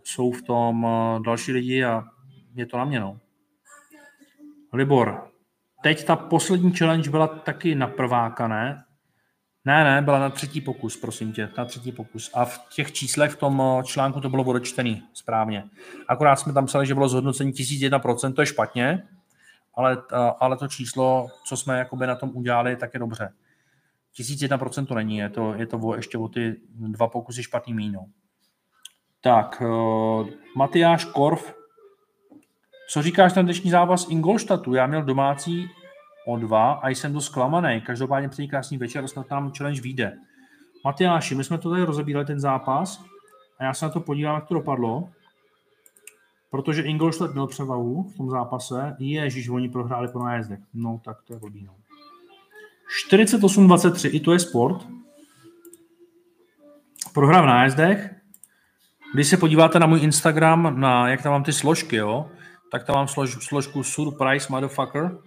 jsou 0.05 0.33
v 0.33 0.43
tom 0.43 0.87
další 1.25 1.53
lidi 1.53 1.85
a 1.85 2.05
je 2.55 2.67
to 2.67 2.79
na 2.79 2.85
mě, 2.85 3.01
no. 3.01 3.19
Libor, 4.73 5.31
teď 5.83 6.05
ta 6.05 6.17
poslední 6.17 6.73
challenge 6.73 7.11
byla 7.11 7.27
taky 7.27 7.75
na 7.75 7.87
prváka, 7.87 8.49
ne? 8.49 8.85
Ne, 9.65 9.85
ne, 9.85 10.03
byla 10.03 10.19
na 10.19 10.31
třetí 10.31 10.61
pokus, 10.61 10.97
prosím 10.97 11.33
tě, 11.33 11.49
na 11.59 11.65
třetí 11.65 11.93
pokus. 11.93 12.31
A 12.35 12.45
v 12.45 12.69
těch 12.75 12.93
číslech 12.93 13.33
v 13.33 13.37
tom 13.37 13.83
článku 13.85 14.21
to 14.21 14.31
bylo 14.31 14.45
odečtený 14.45 15.03
správně. 15.13 15.65
Akorát 16.09 16.37
jsme 16.37 16.53
tam 16.53 16.67
psali, 16.67 16.87
že 16.87 16.95
bylo 16.95 17.09
zhodnocení 17.09 17.53
1001%, 17.53 18.33
to 18.33 18.43
je 18.43 18.47
špatně, 18.47 19.09
ale, 19.75 19.97
ale 20.41 20.57
to 20.57 20.69
číslo, 20.69 21.29
co 21.47 21.57
jsme 21.57 21.79
jakoby 21.79 22.07
na 22.07 22.15
tom 22.15 22.31
udělali, 22.35 22.77
tak 22.77 22.95
je 22.95 23.01
dobře. 23.01 23.33
1001% 24.19 24.87
to 24.87 24.95
není, 24.95 25.17
je 25.17 25.29
to, 25.29 25.55
je 25.55 25.67
to 25.67 25.95
ještě 25.97 26.19
o 26.19 26.29
ty 26.29 26.57
dva 26.75 27.09
pokusy 27.09 27.43
špatný 27.43 27.75
mínou. 27.75 28.07
Tak, 29.21 29.63
uh, 29.67 30.29
Matyáš 30.57 31.05
Korf, 31.05 31.55
co 32.91 33.03
říkáš 33.03 33.35
na 33.35 33.43
dnešní 33.43 33.71
zápas 33.71 34.07
Ingolštatu? 34.09 34.75
Já 34.75 34.87
měl 34.87 35.03
domácí 35.03 35.71
o 36.27 36.37
dva 36.37 36.73
a 36.73 36.89
jsem 36.89 37.13
dost 37.13 37.25
zklamaný. 37.25 37.81
Každopádně 37.81 38.29
přeji 38.29 38.49
krásný 38.49 38.79
večer, 38.79 39.09
snad 39.09 39.31
nám 39.31 39.53
challenge 39.53 39.81
vyjde. 39.81 40.17
Matyáši, 40.85 41.35
my 41.35 41.45
jsme 41.45 41.59
to 41.59 41.71
tady 41.71 41.83
rozebírali, 41.83 42.27
ten 42.27 42.41
zápas, 42.41 43.05
a 43.59 43.65
já 43.65 43.75
se 43.75 43.85
na 43.85 43.91
to 43.91 44.01
podívám, 44.01 44.35
jak 44.35 44.49
to 44.49 44.55
dopadlo, 44.55 45.11
protože 46.51 46.83
Ingolstadt 46.83 47.33
měl 47.33 47.47
převahu 47.47 48.03
v 48.03 48.17
tom 48.17 48.31
zápase. 48.31 48.97
Ježíš, 48.99 49.49
oni 49.49 49.69
prohráli 49.69 50.09
po 50.09 50.19
nájezdech. 50.19 50.61
No, 50.75 51.01
tak 51.05 51.23
to 51.23 51.35
je 51.35 51.41
no. 51.63 51.75
48-23, 53.11 54.11
i 54.13 54.21
to 54.21 54.33
je 54.33 54.39
sport. 54.39 54.87
Prohra 57.15 57.43
v 57.43 57.47
nájezdech. 57.47 58.15
Když 59.15 59.29
se 59.29 59.37
podíváte 59.37 59.79
na 59.79 59.87
můj 59.87 60.01
Instagram, 60.01 60.81
na 60.81 61.09
jak 61.09 61.23
tam 61.23 61.33
mám 61.33 61.45
ty 61.45 61.53
složky, 61.53 61.97
jo, 61.97 62.31
tak 62.73 62.85
tam 62.85 62.97
mám 62.97 63.09
slož, 63.09 63.47
složku 63.47 63.83
Surprise 63.83 64.47
Motherfucker 64.51 65.19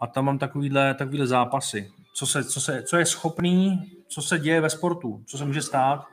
a 0.00 0.06
tam 0.06 0.24
mám 0.24 0.38
takovýhle, 0.38 0.94
takovýhle 0.94 1.26
zápasy. 1.26 1.90
Co, 2.14 2.26
se, 2.26 2.44
co, 2.44 2.60
se, 2.60 2.82
co 2.82 2.96
je 2.96 3.06
schopný, 3.06 3.92
co 4.08 4.22
se 4.22 4.38
děje 4.38 4.60
ve 4.60 4.70
sportu, 4.70 5.22
co 5.26 5.38
se 5.38 5.44
může 5.44 5.62
stát. 5.62 6.06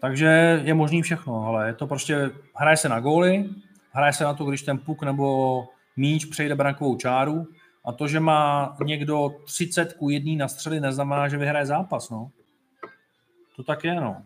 Takže 0.00 0.60
je 0.64 0.74
možný 0.74 1.02
všechno, 1.02 1.46
ale 1.46 1.66
je 1.66 1.74
to 1.74 1.86
prostě, 1.86 2.30
hraje 2.56 2.76
se 2.76 2.88
na 2.88 3.00
góly, 3.00 3.50
hraje 3.90 4.12
se 4.12 4.24
na 4.24 4.34
to, 4.34 4.44
když 4.44 4.62
ten 4.62 4.78
puk 4.78 5.02
nebo 5.02 5.64
míč 5.96 6.24
přejde 6.24 6.54
brankovou 6.54 6.96
čáru, 6.96 7.46
a 7.84 7.92
to, 7.92 8.08
že 8.08 8.20
má 8.20 8.76
někdo 8.84 9.30
30 9.44 9.92
ku 9.92 10.10
1 10.10 10.32
na 10.38 10.48
střely, 10.48 10.80
neznamená, 10.80 11.28
že 11.28 11.36
vyhraje 11.36 11.66
zápas. 11.66 12.10
No. 12.10 12.30
To 13.56 13.62
tak 13.62 13.84
je, 13.84 13.94
no. 13.94 14.22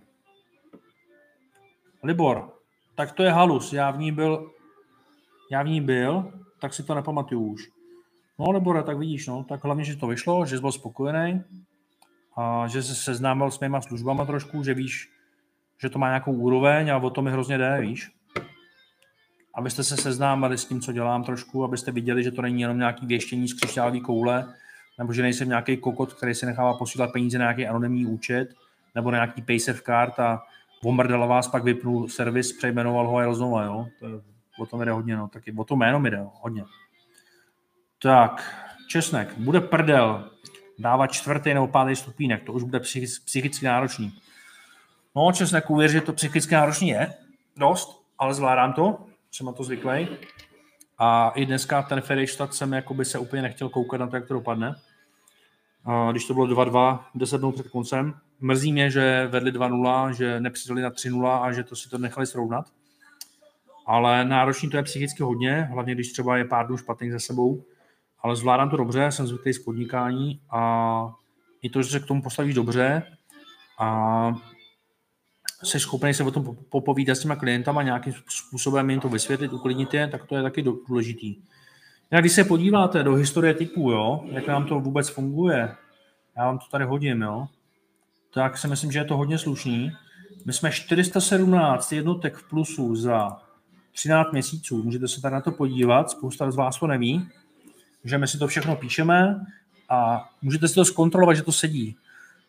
Libor, 2.03 2.53
tak 2.95 3.13
to 3.13 3.23
je 3.23 3.31
halus. 3.31 3.73
Já 3.73 3.91
v 3.91 3.99
ní 3.99 4.13
byl, 4.13 4.51
já 5.51 5.63
v 5.63 5.69
ní 5.69 5.81
byl, 5.81 6.33
tak 6.61 6.75
si 6.75 6.83
to 6.83 6.95
nepamatuju 6.95 7.41
už. 7.41 7.69
No, 8.39 8.51
Libore, 8.51 8.83
tak 8.83 8.99
vidíš, 8.99 9.27
no, 9.27 9.45
tak 9.45 9.65
hlavně, 9.65 9.85
že 9.85 9.97
to 9.97 10.07
vyšlo, 10.07 10.47
že 10.47 10.57
jsi 10.57 10.61
byl 10.61 10.73
spokojený 10.73 11.45
a 12.37 12.69
že 12.69 12.83
se 12.83 12.95
seznámil 12.95 13.51
s 13.51 13.61
mýma 13.61 13.81
službama 13.81 14.25
trošku, 14.25 14.65
že 14.65 14.75
víš, 14.75 15.11
že 15.79 15.89
to 15.89 15.99
má 15.99 16.09
nějakou 16.09 16.33
úroveň 16.33 16.91
a 16.93 16.97
o 16.97 17.11
to 17.11 17.23
mi 17.23 17.31
hrozně 17.31 17.59
jde, 17.59 17.79
víš 17.81 18.11
abyste 19.55 19.85
se 19.85 19.97
seznámili 19.97 20.59
s 20.59 20.65
tím, 20.65 20.81
co 20.81 20.93
dělám 20.93 21.25
trošku, 21.25 21.65
abyste 21.65 21.93
viděli, 21.93 22.25
že 22.25 22.31
to 22.31 22.43
není 22.43 22.61
jenom 22.61 22.79
nějaký 22.79 23.07
věštění 23.07 23.49
z 23.49 23.55
křišťálové 23.55 24.01
koule, 24.01 24.55
nebo 24.99 25.13
že 25.13 25.23
nejsem 25.23 25.49
nějaký 25.49 25.77
kokot, 25.77 26.15
který 26.15 26.35
si 26.35 26.47
nechává 26.47 26.75
posílat 26.75 27.13
peníze 27.13 27.39
na 27.39 27.45
nějaký 27.45 27.67
anonymní 27.67 28.07
účet, 28.07 28.55
nebo 28.95 29.11
na 29.11 29.17
nějaký 29.17 29.43
paysafe 29.43 29.83
card 29.83 30.21
a 30.21 30.43
omrdal 30.85 31.29
vás, 31.29 31.49
pak 31.49 31.65
vypnul 31.65 32.09
servis, 32.09 32.53
přejmenoval 32.53 33.09
ho 33.09 33.17
a 33.17 33.23
jel 33.23 33.35
znova, 33.35 33.65
jo. 33.65 33.87
To, 34.01 34.07
o 34.59 34.67
tom 34.67 34.81
jde 34.81 34.93
hodně, 34.93 35.17
no. 35.17 35.29
Taky 35.29 35.53
o 35.53 35.65
to 35.65 35.77
jméno 35.77 36.01
mi 36.01 36.11
jde, 36.11 36.17
jo. 36.17 36.31
hodně. 36.41 36.65
Tak, 38.03 38.65
Česnek, 38.89 39.39
bude 39.39 39.61
prdel 39.61 40.31
dávat 40.79 41.07
čtvrtý 41.07 41.55
nebo 41.55 41.67
pátý 41.67 41.97
stupínek, 41.97 42.43
to 42.43 42.53
už 42.53 42.63
bude 42.63 42.81
psychicky 43.25 43.67
náročný. 43.67 44.13
No, 45.17 45.33
Česnek, 45.33 45.71
uvěř, 45.71 45.91
že 45.91 46.01
to 46.01 46.13
psychicky 46.13 46.55
náročný 46.55 46.89
je, 46.89 47.15
dost, 47.57 48.03
ale 48.19 48.35
zvládám 48.35 48.73
to 48.73 48.99
jsem 49.31 49.47
na 49.47 49.53
to 49.53 49.65
zvyklý. 49.65 50.09
A 50.99 51.31
i 51.35 51.47
dneska 51.47 51.83
ten 51.83 52.01
Ferejštad 52.01 52.55
jsem 52.55 52.73
jakoby 52.73 53.05
se 53.05 53.19
úplně 53.19 53.43
nechtěl 53.43 53.69
koukat 53.69 54.01
na 54.01 54.07
to, 54.07 54.17
jak 54.17 54.29
to 54.29 54.35
dopadne. 54.35 54.75
A 55.85 56.11
když 56.11 56.27
to 56.27 56.35
bylo 56.35 56.47
2-2, 56.47 57.05
10 57.15 57.39
dnů 57.39 57.53
před 57.53 57.69
koncem. 57.69 58.15
Mrzí 58.41 58.73
mě, 58.73 58.91
že 58.91 59.27
vedli 59.27 59.53
2-0, 59.53 60.11
že 60.11 60.41
nepřidali 60.41 60.83
na 60.83 60.91
3-0 60.91 61.43
a 61.43 61.53
že 61.53 61.65
to 61.65 61.77
si 61.77 61.89
to 61.89 61.99
nechali 61.99 62.27
srovnat. 62.27 62.67
Ale 63.87 64.25
náročný 64.25 64.71
to 64.71 64.77
je 64.77 64.83
psychicky 64.83 65.23
hodně, 65.23 65.69
hlavně 65.73 65.95
když 65.95 66.13
třeba 66.13 66.37
je 66.37 66.45
pár 66.45 66.67
dnů 66.67 66.77
špatných 66.77 67.13
za 67.13 67.19
sebou. 67.19 67.65
Ale 68.23 68.37
zvládám 68.37 68.71
to 68.71 68.77
dobře, 68.77 69.13
jsem 69.13 69.27
zvyklý 69.27 69.53
z 69.53 69.65
podnikání 69.65 70.41
a 70.51 71.13
i 71.63 71.71
to, 71.71 71.83
že 71.83 71.91
se 71.91 72.01
k 72.01 72.07
tomu 72.07 72.23
postavíš 72.23 72.55
dobře 72.55 73.03
a 73.79 74.33
jsi 75.65 75.81
schopný 75.81 76.15
se 76.15 76.25
o 76.25 76.31
tom 76.31 76.57
popovídat 76.69 77.15
s 77.15 77.21
těma 77.21 77.37
klientama, 77.37 77.83
nějakým 77.83 78.13
způsobem 78.29 78.91
jim 78.91 79.01
to 79.01 79.09
vysvětlit, 79.09 79.53
uklidnit 79.53 79.95
je, 79.95 80.09
tak 80.09 80.27
to 80.27 80.37
je 80.37 80.43
taky 80.43 80.63
důležitý. 80.63 81.37
A 82.13 82.21
když 82.21 82.33
se 82.33 82.45
podíváte 82.45 83.03
do 83.03 83.15
historie 83.15 83.55
typů, 83.55 83.91
jo, 83.91 84.25
jak 84.27 84.47
nám 84.47 84.67
to 84.67 84.81
vůbec 84.81 85.09
funguje, 85.09 85.75
já 86.37 86.47
vám 86.47 86.59
to 86.59 86.65
tady 86.71 86.85
hodím, 86.85 87.23
jo, 87.23 87.47
tak 88.35 88.59
si 88.59 88.69
myslím, 88.69 88.93
že 88.93 88.99
je 88.99 89.05
to 89.05 89.17
hodně 89.17 89.39
slušný. 89.39 89.93
My 90.45 90.53
jsme 90.53 90.73
417 90.73 91.93
jednotek 91.93 92.37
v 92.37 92.49
plusu 92.49 92.97
za 92.97 93.43
13 93.93 94.33
měsíců. 94.33 94.83
Můžete 94.83 95.09
se 95.09 95.21
tady 95.21 95.33
na 95.33 95.41
to 95.41 95.53
podívat, 95.53 96.11
spousta 96.11 96.51
z 96.51 96.57
vás 96.57 96.79
to 96.79 96.87
neví, 96.87 97.29
že 98.05 98.19
my 98.19 98.29
si 98.29 98.39
to 98.39 98.47
všechno 98.47 98.77
píšeme 98.77 99.41
a 99.89 100.29
můžete 100.43 100.69
si 100.69 100.75
to 100.75 100.85
zkontrolovat, 100.85 101.37
že 101.37 101.43
to 101.43 101.53
sedí. 101.53 101.97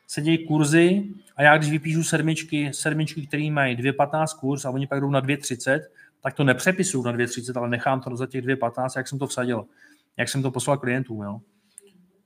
Sedí 0.08 0.48
kurzy 0.48 1.04
a 1.36 1.44
já 1.44 1.58
když 1.58 1.72
vypíšu 1.72 2.04
sedmičky, 2.04 2.74
sedmičky, 2.74 3.28
které 3.28 3.52
mají 3.52 3.78
2,15 3.78 4.40
kurz 4.40 4.66
a 4.66 4.70
oni 4.70 4.88
pak 4.88 5.02
jdou 5.02 5.10
na 5.10 5.22
2,30, 5.22 5.80
tak 6.22 6.34
to 6.34 6.44
nepřepisuju 6.44 7.04
na 7.04 7.14
2,30, 7.14 7.60
ale 7.60 7.70
nechám 7.70 8.02
to 8.02 8.16
za 8.16 8.28
těch 8.28 8.46
2,15, 8.46 8.90
jak 8.98 9.08
jsem 9.08 9.20
to 9.20 9.28
vsadil, 9.28 9.66
jak 10.18 10.30
jsem 10.30 10.42
to 10.42 10.52
poslal 10.52 10.78
klientům. 10.78 11.22
Jo. 11.22 11.42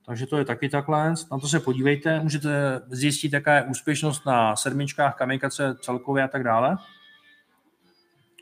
Takže 0.06 0.26
to 0.26 0.38
je 0.38 0.44
taky 0.44 0.68
takhle. 0.68 1.14
Na 1.32 1.38
to 1.38 1.48
se 1.48 1.60
podívejte. 1.60 2.20
Můžete 2.20 2.80
zjistit, 2.86 3.32
jaká 3.32 3.54
je 3.54 3.62
úspěšnost 3.62 4.26
na 4.26 4.56
sedmičkách, 4.56 5.16
kamikace 5.16 5.76
celkově 5.80 6.22
a 6.22 6.28
tak 6.28 6.44
dále. 6.44 6.76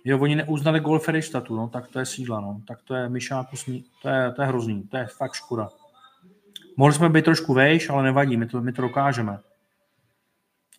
Jo, 0.05 0.19
oni 0.19 0.37
neuznali 0.37 0.81
gol 0.81 0.99
Feristatu, 0.99 1.57
no, 1.57 1.69
tak 1.69 1.89
to 1.89 1.99
je 1.99 2.07
sídla, 2.07 2.41
no. 2.41 2.61
Tak 2.67 2.83
to 2.83 2.95
je 2.95 3.09
myšáku, 3.09 3.57
smí... 3.57 3.85
to 4.03 4.09
je, 4.09 4.33
to 4.33 4.43
je 4.43 4.49
hrozný, 4.49 4.83
to 4.83 4.97
je 4.97 5.07
fakt 5.07 5.35
škoda. 5.35 5.69
Mohli 6.79 6.95
jsme 6.95 7.09
být 7.09 7.25
trošku 7.25 7.55
vejš, 7.55 7.91
ale 7.91 8.03
nevadí, 8.03 8.37
my 8.37 8.47
to, 8.47 8.61
my 8.61 8.73
to 8.73 8.83
dokážeme. 8.83 9.39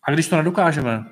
A 0.04 0.10
když 0.10 0.28
to 0.28 0.36
nedokážeme, 0.36 1.04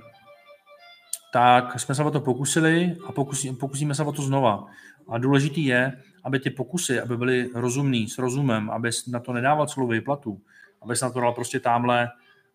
tak 1.33 1.81
jsme 1.81 1.95
se 1.95 2.05
o 2.05 2.11
to 2.11 2.21
pokusili 2.21 2.97
a 3.07 3.13
pokusí, 3.13 3.57
pokusíme 3.57 3.95
se 3.95 4.05
o 4.05 4.13
to 4.13 4.23
znova. 4.23 4.67
A 5.09 5.19
důležitý 5.19 5.65
je, 5.65 6.03
aby 6.25 6.41
ty 6.41 6.51
pokusy, 6.51 7.01
aby 7.01 7.17
byly 7.17 7.51
rozumný, 7.55 8.09
s 8.09 8.19
rozumem, 8.19 8.71
aby 8.71 8.91
na 9.09 9.21
to 9.21 9.33
nedával 9.33 9.67
celou 9.67 9.89
výplatu, 9.89 10.41
aby 10.83 10.97
se 10.97 11.05
na 11.05 11.11
to 11.11 11.21
dal 11.21 11.33
prostě 11.33 11.61
tamhle 11.61 12.09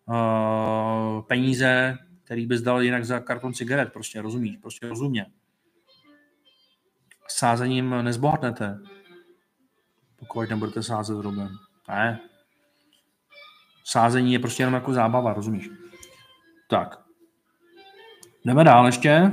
uh, 0.06 1.22
peníze, 1.22 1.98
který 2.24 2.46
bys 2.46 2.62
dal 2.62 2.82
jinak 2.82 3.04
za 3.04 3.20
karton 3.20 3.54
cigaret, 3.54 3.92
prostě 3.92 4.22
rozumíš, 4.22 4.56
prostě 4.56 4.88
rozumně. 4.88 5.26
Sázením 7.28 7.94
nezbohatnete, 8.02 8.78
pokud 10.16 10.50
nebudete 10.50 10.82
sázet 10.82 11.16
drobem. 11.16 11.58
Ne. 11.88 12.20
Sázení 13.84 14.32
je 14.32 14.38
prostě 14.38 14.62
jenom 14.62 14.74
jako 14.74 14.92
zábava, 14.92 15.32
rozumíš? 15.32 15.70
Tak. 16.70 17.00
Jdeme 18.44 18.64
dál 18.64 18.86
ještě. 18.86 19.32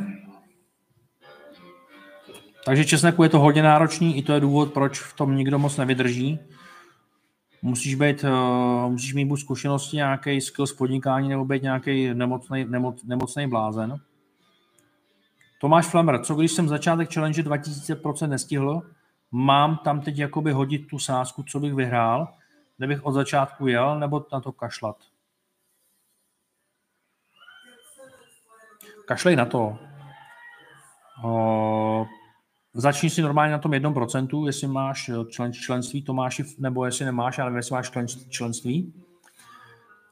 Takže 2.65 2.85
česneku 2.85 3.23
je 3.23 3.29
to 3.29 3.39
hodně 3.39 3.63
náročný, 3.63 4.17
i 4.17 4.23
to 4.23 4.33
je 4.33 4.39
důvod, 4.39 4.73
proč 4.73 4.99
v 4.99 5.15
tom 5.15 5.35
nikdo 5.35 5.59
moc 5.59 5.77
nevydrží. 5.77 6.39
Musíš, 7.61 7.95
být, 7.95 8.23
uh, 8.23 8.91
musíš 8.91 9.13
mít 9.13 9.25
buď 9.25 9.39
zkušenosti, 9.39 9.97
nějaký 9.97 10.41
skill 10.41 10.67
z 10.67 10.73
podnikání, 10.73 11.29
nebo 11.29 11.45
být 11.45 11.63
nějaký 11.63 12.13
nemocný, 12.13 12.65
nemoc, 12.65 13.03
nemocný 13.03 13.47
blázen. 13.47 13.95
Tomáš 15.61 15.85
Flamer, 15.85 16.23
co 16.23 16.35
když 16.35 16.51
jsem 16.51 16.67
začátek 16.67 17.13
challenge 17.13 17.43
2000% 17.43 18.29
nestihl, 18.29 18.81
mám 19.31 19.77
tam 19.77 20.01
teď 20.01 20.17
jakoby 20.17 20.51
hodit 20.51 20.87
tu 20.87 20.99
sázku, 20.99 21.43
co 21.43 21.59
bych 21.59 21.73
vyhrál, 21.73 22.27
kdybych 22.81 23.05
od 23.05 23.11
začátku 23.11 23.67
jel, 23.67 23.99
nebo 23.99 24.25
na 24.33 24.41
to 24.41 24.51
kašlat? 24.51 24.97
Kašlej 29.05 29.35
na 29.35 29.45
to. 29.45 29.77
Uh, 31.23 32.07
Začni 32.73 33.09
si 33.09 33.21
normálně 33.21 33.51
na 33.51 33.59
tom 33.59 33.73
jednom 33.73 33.93
procentu, 33.93 34.45
jestli 34.45 34.67
máš 34.67 35.09
člen, 35.29 35.53
členství 35.53 36.01
Tomáši, 36.01 36.43
nebo 36.59 36.85
jestli 36.85 37.05
nemáš, 37.05 37.39
ale 37.39 37.55
jestli 37.55 37.73
máš 37.73 37.89
člen, 37.89 38.07
členství. 38.07 38.93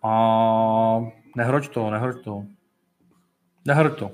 A 0.03 0.99
nehroď 1.35 1.69
to, 1.69 1.89
nehroď 1.89 2.23
to. 2.23 2.43
Nehroď 3.65 3.99
to. 3.99 4.11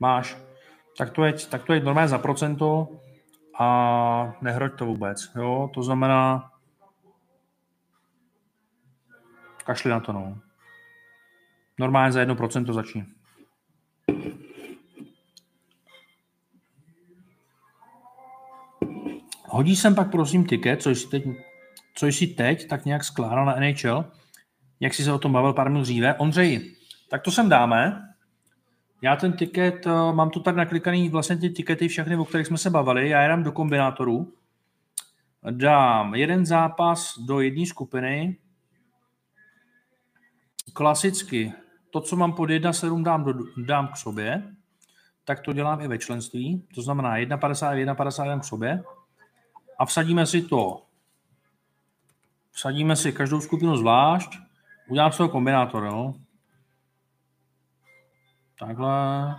Máš. 0.00 0.36
Tak 0.98 1.10
to 1.10 1.24
je, 1.24 1.32
tak 1.32 1.64
to 1.64 1.72
je 1.72 1.80
normálně 1.80 2.08
za 2.08 2.18
procento 2.18 2.88
a 3.60 4.36
nehroď 4.40 4.78
to 4.78 4.86
vůbec. 4.86 5.30
Jo? 5.36 5.70
To 5.74 5.82
znamená, 5.82 6.53
kašli 9.64 9.90
na 9.90 10.00
to, 10.00 10.12
no. 10.12 10.38
Normálně 11.78 12.12
za 12.12 12.20
jedno 12.20 12.36
procento 12.36 12.72
začni. 12.72 13.04
Hodí 19.48 19.76
sem 19.76 19.94
pak 19.94 20.10
prosím 20.10 20.46
tiket, 20.46 20.82
co 20.82 20.90
jsi 20.90 21.08
teď, 21.08 21.24
co 21.94 22.06
jsi 22.06 22.26
teď 22.26 22.68
tak 22.68 22.84
nějak 22.84 23.04
skládal 23.04 23.44
na 23.44 23.56
NHL, 23.60 24.04
jak 24.80 24.94
jsi 24.94 25.04
se 25.04 25.12
o 25.12 25.18
tom 25.18 25.32
bavil 25.32 25.52
pár 25.52 25.70
minut 25.70 25.82
dříve. 25.82 26.14
Ondřej, 26.14 26.74
tak 27.10 27.22
to 27.22 27.30
sem 27.30 27.48
dáme. 27.48 28.02
Já 29.02 29.16
ten 29.16 29.32
tiket, 29.32 29.86
eh, 29.86 29.90
mám 30.12 30.30
tu 30.30 30.40
tady 30.40 30.56
naklikaný 30.56 31.08
vlastně 31.08 31.36
ty 31.36 31.50
tikety 31.50 31.88
všechny, 31.88 32.16
o 32.16 32.24
kterých 32.24 32.46
jsme 32.46 32.58
se 32.58 32.70
bavili. 32.70 33.08
Já 33.08 33.22
je 33.22 33.28
dám 33.28 33.42
do 33.42 33.52
kombinátoru. 33.52 34.32
Dám 35.50 36.14
jeden 36.14 36.46
zápas 36.46 37.18
do 37.18 37.40
jedné 37.40 37.66
skupiny. 37.66 38.36
Klasicky 40.72 41.52
to, 41.90 42.00
co 42.00 42.16
mám 42.16 42.32
pod 42.32 42.50
1,7 42.50 43.02
dám, 43.02 43.24
do, 43.24 43.34
dám 43.56 43.88
k 43.88 43.96
sobě, 43.96 44.42
tak 45.24 45.40
to 45.40 45.52
dělám 45.52 45.80
i 45.80 45.88
ve 45.88 45.98
členství. 45.98 46.68
To 46.74 46.82
znamená 46.82 47.16
1,50, 47.16 47.74
1,50 47.74 48.26
dám 48.26 48.40
k 48.40 48.44
sobě 48.44 48.82
a 49.78 49.84
vsadíme 49.84 50.26
si 50.26 50.42
to. 50.42 50.82
Vsadíme 52.52 52.96
si 52.96 53.12
každou 53.12 53.40
skupinu 53.40 53.76
zvlášť, 53.76 54.38
udělám 54.88 55.10
toho 55.10 55.28
kombinátor, 55.28 55.84
jo. 55.84 56.14
Takhle. 58.58 59.36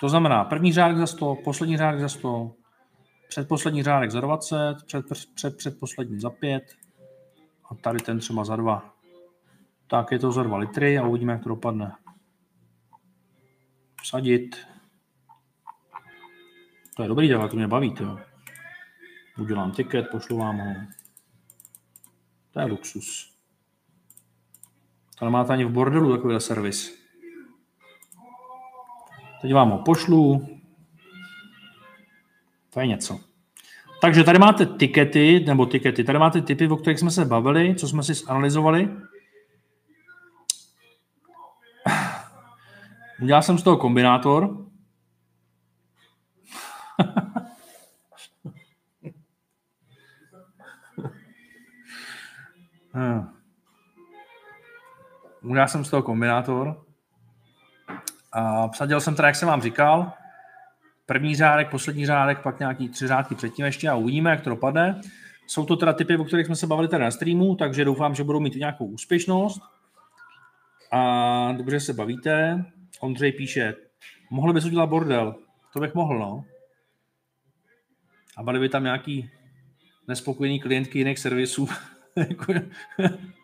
To 0.00 0.08
znamená 0.08 0.44
první 0.44 0.72
řádek 0.72 0.98
za 0.98 1.06
100, 1.06 1.36
poslední 1.44 1.76
řádek 1.76 2.00
za 2.00 2.08
100, 2.08 2.54
předposlední 3.28 3.82
řádek 3.82 4.10
za 4.10 4.20
20, 4.20 4.76
před, 4.86 5.04
před, 5.34 5.56
předposlední 5.56 6.20
za 6.20 6.30
5 6.30 6.62
a 7.70 7.74
tady 7.74 7.98
ten 7.98 8.18
třeba 8.18 8.44
za 8.44 8.56
2. 8.56 8.95
Tak 9.86 10.12
je 10.12 10.18
to 10.18 10.32
za 10.32 10.42
2 10.42 10.56
litry 10.56 10.98
a 10.98 11.06
uvidíme, 11.06 11.32
jak 11.32 11.42
to 11.42 11.48
dopadne. 11.48 11.92
Vsadit. 14.02 14.56
To 16.96 17.02
je 17.02 17.08
dobrý 17.08 17.28
dělat, 17.28 17.50
to 17.50 17.56
mě 17.56 17.68
baví, 17.68 17.94
to. 17.94 18.18
Udělám 19.38 19.72
tiket, 19.72 20.06
pošlu 20.10 20.38
vám 20.38 20.58
ho. 20.58 20.74
To 22.50 22.60
je 22.60 22.66
luxus. 22.66 23.36
To 25.18 25.24
nemáte 25.24 25.52
ani 25.52 25.64
v 25.64 25.70
bordelu 25.70 26.16
takovýhle 26.16 26.40
servis. 26.40 27.06
Teď 29.42 29.54
vám 29.54 29.70
ho 29.70 29.78
pošlu. 29.78 30.48
To 32.70 32.80
je 32.80 32.86
něco. 32.86 33.20
Takže 34.00 34.24
tady 34.24 34.38
máte 34.38 34.66
tikety, 34.66 35.44
nebo 35.46 35.66
tikety, 35.66 36.04
tady 36.04 36.18
máte 36.18 36.42
typy, 36.42 36.68
o 36.68 36.76
kterých 36.76 36.98
jsme 36.98 37.10
se 37.10 37.24
bavili, 37.24 37.74
co 37.74 37.88
jsme 37.88 38.02
si 38.02 38.14
zanalizovali. 38.14 38.88
Udělal 43.22 43.42
jsem 43.42 43.58
z 43.58 43.62
toho 43.62 43.76
kombinátor. 43.76 44.66
Udělal 55.42 55.68
jsem 55.68 55.84
z 55.84 55.90
toho 55.90 56.02
kombinátor. 56.02 56.84
A 58.32 58.68
vsadil 58.68 59.00
jsem 59.00 59.14
teda, 59.14 59.28
jak 59.28 59.36
jsem 59.36 59.48
vám 59.48 59.62
říkal, 59.62 60.12
první 61.06 61.36
řádek, 61.36 61.70
poslední 61.70 62.06
řádek, 62.06 62.42
pak 62.42 62.58
nějaký 62.58 62.88
tři 62.88 63.06
řádky 63.06 63.34
předtím 63.34 63.64
ještě 63.64 63.88
a 63.88 63.94
uvidíme, 63.94 64.30
jak 64.30 64.40
to 64.40 64.50
dopadne. 64.50 65.00
Jsou 65.46 65.64
to 65.66 65.76
teda 65.76 65.92
typy, 65.92 66.16
o 66.16 66.24
kterých 66.24 66.46
jsme 66.46 66.56
se 66.56 66.66
bavili 66.66 66.88
tady 66.88 67.04
na 67.04 67.10
streamu, 67.10 67.54
takže 67.54 67.84
doufám, 67.84 68.14
že 68.14 68.24
budou 68.24 68.40
mít 68.40 68.54
nějakou 68.54 68.86
úspěšnost. 68.86 69.62
A 70.92 71.52
dobře 71.52 71.80
se 71.80 71.92
bavíte. 71.92 72.64
Ondřej 73.00 73.32
píše, 73.32 73.74
mohli 74.30 74.54
bys 74.54 74.64
udělat 74.64 74.86
bordel. 74.86 75.34
To 75.72 75.80
bych 75.80 75.94
mohl, 75.94 76.18
no. 76.18 76.44
A 78.36 78.42
byly 78.42 78.58
by 78.58 78.68
tam 78.68 78.84
nějaký 78.84 79.30
nespokojený 80.08 80.60
klientky 80.60 80.98
jiných 80.98 81.18
servisů. 81.18 81.68
Jako- 82.16 82.52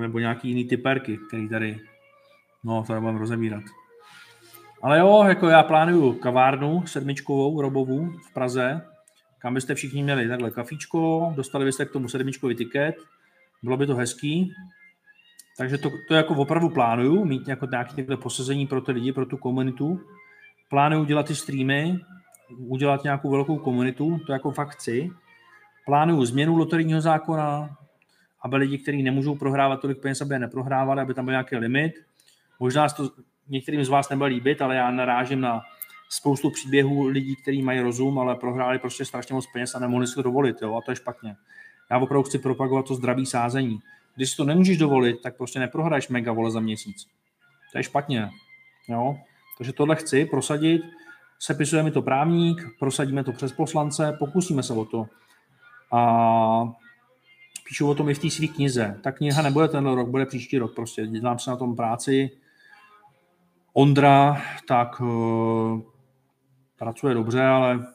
nebo 0.00 0.18
nějaký 0.18 0.48
jiný 0.48 0.64
typerky, 0.64 1.18
který 1.28 1.48
tady, 1.48 1.80
no 2.64 2.84
to 2.86 2.94
nebudeme 2.94 3.18
rozebírat. 3.18 3.62
Ale 4.82 4.98
jo, 4.98 5.24
jako 5.28 5.48
já 5.48 5.62
plánuju 5.62 6.12
kavárnu 6.12 6.86
sedmičkovou, 6.86 7.60
robovou 7.60 8.10
v 8.10 8.32
Praze, 8.32 8.80
kam 9.38 9.54
byste 9.54 9.74
všichni 9.74 10.02
měli 10.02 10.28
takhle 10.28 10.50
kafíčko, 10.50 11.32
dostali 11.36 11.64
byste 11.64 11.84
k 11.84 11.92
tomu 11.92 12.08
sedmičkový 12.08 12.54
tiket, 12.54 12.94
bylo 13.62 13.76
by 13.76 13.86
to 13.86 13.94
hezký. 13.94 14.52
Takže 15.58 15.78
to, 15.78 15.90
to 16.08 16.14
jako 16.14 16.34
opravdu 16.34 16.68
plánuju, 16.68 17.24
mít 17.24 17.48
jako 17.48 17.66
nějaké 17.66 17.94
takhle 17.94 18.16
posazení 18.16 18.66
pro 18.66 18.80
ty 18.80 18.92
lidi, 18.92 19.12
pro 19.12 19.26
tu 19.26 19.36
komunitu. 19.36 20.00
Plánuju 20.68 21.04
dělat 21.04 21.26
ty 21.26 21.34
streamy, 21.34 22.00
udělat 22.58 23.04
nějakou 23.04 23.30
velkou 23.30 23.58
komunitu, 23.58 24.18
to 24.26 24.32
jako 24.32 24.50
fakt 24.50 24.70
chci. 24.70 25.10
Plánuju 25.86 26.24
změnu 26.24 26.56
loterijního 26.56 27.00
zákona, 27.00 27.76
aby 28.42 28.56
lidi, 28.56 28.78
kteří 28.78 29.02
nemůžou 29.02 29.34
prohrávat 29.34 29.80
tolik 29.80 30.00
peněz, 30.00 30.20
aby 30.20 30.34
je 30.34 30.38
neprohrávali, 30.38 31.00
aby 31.00 31.14
tam 31.14 31.24
byl 31.24 31.32
nějaký 31.32 31.56
limit. 31.56 31.92
Možná 32.60 32.88
to 32.88 33.10
některým 33.48 33.84
z 33.84 33.88
vás 33.88 34.08
nebude 34.08 34.28
líbit, 34.28 34.62
ale 34.62 34.76
já 34.76 34.90
narážím 34.90 35.40
na 35.40 35.60
spoustu 36.08 36.50
příběhů 36.50 37.06
lidí, 37.06 37.36
kteří 37.36 37.62
mají 37.62 37.80
rozum, 37.80 38.18
ale 38.18 38.36
prohráli 38.36 38.78
prostě 38.78 39.04
strašně 39.04 39.34
moc 39.34 39.46
peněz 39.46 39.74
a 39.74 39.78
nemohli 39.78 40.06
si 40.06 40.14
to 40.14 40.22
dovolit, 40.22 40.56
jo, 40.62 40.76
a 40.76 40.80
to 40.80 40.90
je 40.90 40.96
špatně. 40.96 41.36
Já 41.90 41.98
opravdu 41.98 42.22
chci 42.22 42.38
propagovat 42.38 42.86
to 42.86 42.94
zdravý 42.94 43.26
sázení. 43.26 43.78
Když 44.16 44.30
si 44.30 44.36
to 44.36 44.44
nemůžeš 44.44 44.78
dovolit, 44.78 45.22
tak 45.22 45.36
prostě 45.36 45.58
neprohraješ 45.58 46.08
mega 46.08 46.32
vole 46.32 46.50
za 46.50 46.60
měsíc. 46.60 47.06
To 47.72 47.78
je 47.78 47.82
špatně. 47.82 48.30
Jo? 48.88 49.16
Takže 49.58 49.72
tohle 49.72 49.96
chci 49.96 50.24
prosadit, 50.24 50.82
sepisuje 51.38 51.82
mi 51.82 51.90
to 51.90 52.02
právník, 52.02 52.62
prosadíme 52.78 53.24
to 53.24 53.32
přes 53.32 53.52
poslance, 53.52 54.16
pokusíme 54.18 54.62
se 54.62 54.72
o 54.72 54.84
to. 54.84 55.06
A 55.92 56.72
píšu 57.68 57.88
o 57.88 57.94
tom 57.94 58.08
i 58.08 58.14
v 58.14 58.18
té 58.18 58.30
své 58.30 58.46
knize. 58.46 59.00
Ta 59.02 59.12
kniha 59.12 59.42
nebude 59.42 59.68
ten 59.68 59.86
rok, 59.86 60.08
bude 60.08 60.26
příští 60.26 60.58
rok 60.58 60.74
prostě. 60.74 61.06
Dělám 61.06 61.38
se 61.38 61.50
na 61.50 61.56
tom 61.56 61.76
práci. 61.76 62.30
Ondra, 63.72 64.42
tak 64.68 65.00
uh, 65.00 65.80
pracuje 66.78 67.14
dobře, 67.14 67.44
ale 67.44 67.86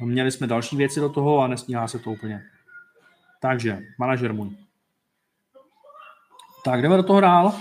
měli 0.00 0.30
jsme 0.30 0.46
další 0.46 0.76
věci 0.76 1.00
do 1.00 1.08
toho 1.08 1.40
a 1.40 1.46
nestíhá 1.46 1.88
se 1.88 1.98
to 1.98 2.10
úplně. 2.10 2.42
Takže, 3.40 3.78
manažer 3.98 4.32
můj. 4.32 4.63
Tak, 6.64 6.82
jdeme 6.82 6.96
do 6.96 7.02
toho 7.02 7.20
dál. 7.20 7.54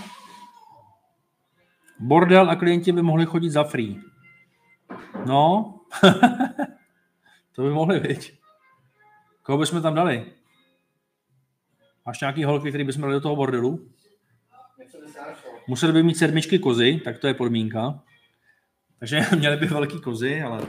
Bordel 1.99 2.49
a 2.49 2.55
klienti 2.55 2.91
by 2.91 3.01
mohli 3.01 3.25
chodit 3.25 3.49
za 3.49 3.63
free. 3.63 4.01
No, 5.25 5.73
to 7.55 7.61
by 7.61 7.69
mohli, 7.69 7.99
být. 7.99 8.34
Koho 9.41 9.57
bychom 9.57 9.81
tam 9.81 9.95
dali? 9.95 10.34
Máš 12.05 12.21
nějaký 12.21 12.43
holky, 12.43 12.69
který 12.69 12.84
bychom 12.84 13.01
dali 13.01 13.13
do 13.13 13.21
toho 13.21 13.35
bordelu? 13.35 13.89
Museli 15.67 15.93
by 15.93 16.03
mít 16.03 16.17
sedmičky 16.17 16.59
kozy, 16.59 17.01
tak 17.05 17.19
to 17.19 17.27
je 17.27 17.34
podmínka. 17.34 17.99
Takže 18.99 19.25
měli 19.38 19.57
by 19.57 19.65
velký 19.65 20.01
kozy, 20.01 20.41
ale 20.41 20.61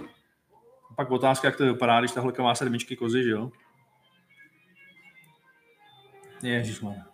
pak 0.96 1.10
otázka, 1.10 1.48
jak 1.48 1.56
to 1.56 1.64
vypadá, 1.64 2.00
když 2.00 2.12
ta 2.12 2.20
holka 2.20 2.42
má 2.42 2.54
sedmičky 2.54 2.96
kozy, 2.96 3.22
že 3.22 3.30
jo? 3.30 3.50
Ježišmarja. 6.42 7.13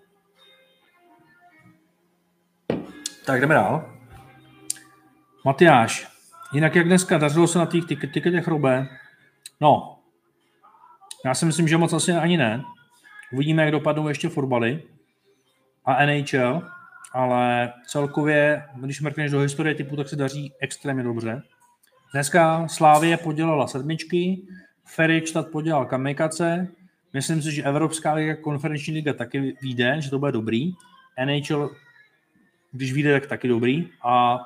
Tak 3.30 3.40
jdeme 3.40 3.54
dál. 3.54 3.84
Matyáš, 5.44 6.08
jinak 6.52 6.74
jak 6.74 6.86
dneska, 6.86 7.18
dařilo 7.18 7.46
se 7.46 7.58
na 7.58 7.66
těch 7.66 7.84
tiketech 7.84 8.48
Robe? 8.48 8.88
No, 9.60 9.98
já 11.24 11.34
si 11.34 11.46
myslím, 11.46 11.68
že 11.68 11.76
moc 11.76 11.92
asi 11.92 12.12
ani 12.12 12.36
ne. 12.36 12.64
Uvidíme, 13.32 13.62
jak 13.62 13.72
dopadnou 13.72 14.08
ještě 14.08 14.28
fotbaly 14.28 14.82
a 15.84 16.06
NHL, 16.06 16.62
ale 17.12 17.72
celkově, 17.86 18.64
když 18.76 19.00
mrkneš 19.00 19.30
do 19.30 19.40
historie 19.40 19.74
typu, 19.74 19.96
tak 19.96 20.08
se 20.08 20.16
daří 20.16 20.52
extrémně 20.60 21.02
dobře. 21.02 21.42
Dneska 22.12 22.68
Slávie 22.68 23.16
podělala 23.16 23.66
sedmičky, 23.66 24.42
Ferikstad 24.84 25.48
podělal 25.48 25.86
kamikace, 25.86 26.68
myslím 27.12 27.42
si, 27.42 27.52
že 27.52 27.62
Evropská 27.62 28.12
liga, 28.12 28.36
konferenční 28.36 28.94
liga 28.94 29.12
taky 29.12 29.56
vyjde, 29.62 30.00
že 30.00 30.10
to 30.10 30.18
bude 30.18 30.32
dobrý. 30.32 30.72
NHL, 31.24 31.70
když 32.72 32.92
vyjde, 32.92 33.20
tak 33.20 33.28
taky 33.28 33.48
dobrý. 33.48 33.88
A 34.02 34.38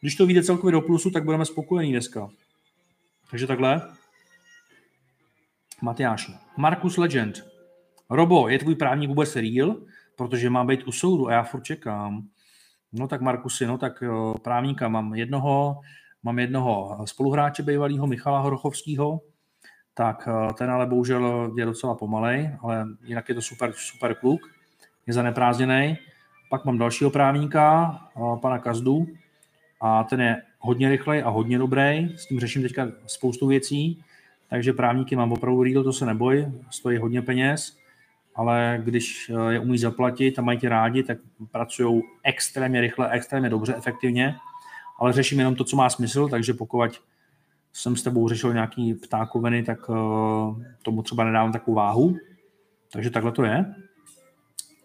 když 0.00 0.14
to 0.14 0.26
vyjde 0.26 0.42
celkově 0.42 0.72
do 0.72 0.80
plusu, 0.80 1.10
tak 1.10 1.24
budeme 1.24 1.44
spokojení 1.44 1.92
dneska. 1.92 2.28
Takže 3.30 3.46
takhle. 3.46 3.82
Matyáš. 5.82 6.30
Markus 6.56 6.96
Legend. 6.96 7.46
Robo, 8.10 8.48
je 8.48 8.58
tvůj 8.58 8.74
právník 8.74 9.08
vůbec 9.08 9.36
real? 9.36 9.76
Protože 10.16 10.50
má 10.50 10.64
být 10.64 10.86
u 10.86 10.92
soudu 10.92 11.28
a 11.28 11.32
já 11.32 11.42
furt 11.42 11.62
čekám. 11.62 12.28
No 12.92 13.08
tak 13.08 13.20
Markusy, 13.20 13.66
no 13.66 13.78
tak 13.78 14.02
právníka 14.42 14.88
mám 14.88 15.14
jednoho, 15.14 15.80
mám 16.22 16.38
jednoho 16.38 16.98
spoluhráče 17.04 17.62
bývalého 17.62 18.06
Michala 18.06 18.40
Horochovského, 18.40 19.20
tak 19.94 20.28
eh, 20.28 20.52
ten 20.52 20.70
ale 20.70 20.86
bohužel 20.86 21.52
je 21.56 21.64
docela 21.64 21.94
pomalej, 21.94 22.56
ale 22.60 22.86
jinak 23.04 23.28
je 23.28 23.34
to 23.34 23.42
super, 23.42 23.72
super 23.72 24.14
kluk, 24.14 24.40
je 25.06 25.12
zaneprázdněný. 25.12 25.98
Pak 26.48 26.64
mám 26.64 26.78
dalšího 26.78 27.10
právníka, 27.10 27.98
eh, 28.16 28.40
pana 28.40 28.58
Kazdu, 28.58 29.06
a 29.80 30.04
ten 30.04 30.20
je 30.20 30.42
hodně 30.58 30.88
rychlej 30.88 31.22
a 31.22 31.28
hodně 31.28 31.58
dobrý, 31.58 32.16
s 32.16 32.26
tím 32.26 32.40
řeším 32.40 32.62
teďka 32.62 32.88
spoustu 33.06 33.46
věcí, 33.46 34.04
takže 34.50 34.72
právníky 34.72 35.16
mám 35.16 35.32
opravdu 35.32 35.62
real, 35.62 35.84
to 35.84 35.92
se 35.92 36.06
neboj, 36.06 36.46
stojí 36.70 36.98
hodně 36.98 37.22
peněz, 37.22 37.78
ale 38.34 38.80
když 38.84 39.30
eh, 39.30 39.52
je 39.52 39.60
umí 39.60 39.78
zaplatit 39.78 40.38
a 40.38 40.42
mají 40.42 40.58
tě 40.58 40.68
rádi, 40.68 41.02
tak 41.02 41.18
pracují 41.50 42.02
extrémně 42.22 42.80
rychle, 42.80 43.10
extrémně 43.10 43.48
dobře, 43.48 43.74
efektivně, 43.76 44.36
ale 44.98 45.12
řeším 45.12 45.38
jenom 45.38 45.54
to, 45.54 45.64
co 45.64 45.76
má 45.76 45.90
smysl, 45.90 46.28
takže 46.28 46.54
pokud 46.54 47.00
jsem 47.72 47.96
s 47.96 48.02
tebou 48.02 48.28
řešil 48.28 48.52
nějaký 48.52 48.94
ptákoviny, 48.94 49.62
tak 49.62 49.88
uh, 49.88 49.96
tomu 50.82 51.02
třeba 51.02 51.24
nedávám 51.24 51.52
takovou 51.52 51.74
váhu. 51.74 52.16
Takže 52.92 53.10
takhle 53.10 53.32
to 53.32 53.44
je. 53.44 53.74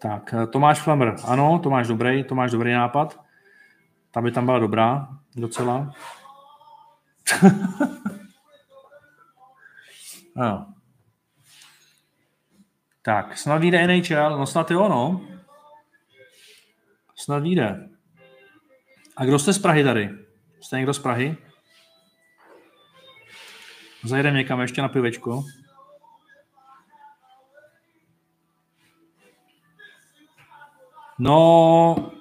Tak, 0.02 0.34
eh, 0.34 0.46
Tomáš 0.46 0.80
Flammer, 0.80 1.14
ano, 1.24 1.58
Tomáš 1.62 1.88
dobrý, 1.88 2.24
Tomáš 2.24 2.50
dobrý 2.50 2.72
nápad. 2.72 3.24
Ta 4.10 4.20
by 4.20 4.32
tam 4.32 4.44
byla 4.44 4.58
dobrá, 4.58 5.08
docela. 5.36 5.94
no. 10.36 10.74
Tak, 13.02 13.38
snad 13.38 13.58
vyjde 13.58 13.86
NHL, 13.86 14.38
no 14.38 14.46
snad 14.46 14.70
jo, 14.70 14.88
no. 14.88 15.20
Snad 17.16 17.42
vyjde. 17.42 17.88
A 19.16 19.24
kdo 19.24 19.38
jste 19.38 19.52
z 19.52 19.58
Prahy 19.58 19.84
tady? 19.84 20.10
Jste 20.60 20.76
někdo 20.76 20.94
z 20.94 20.98
Prahy? 20.98 21.36
Zajedeme 24.04 24.38
někam 24.38 24.60
ještě 24.60 24.82
na 24.82 24.88
pivečko. 24.88 25.44
No, 31.18 32.12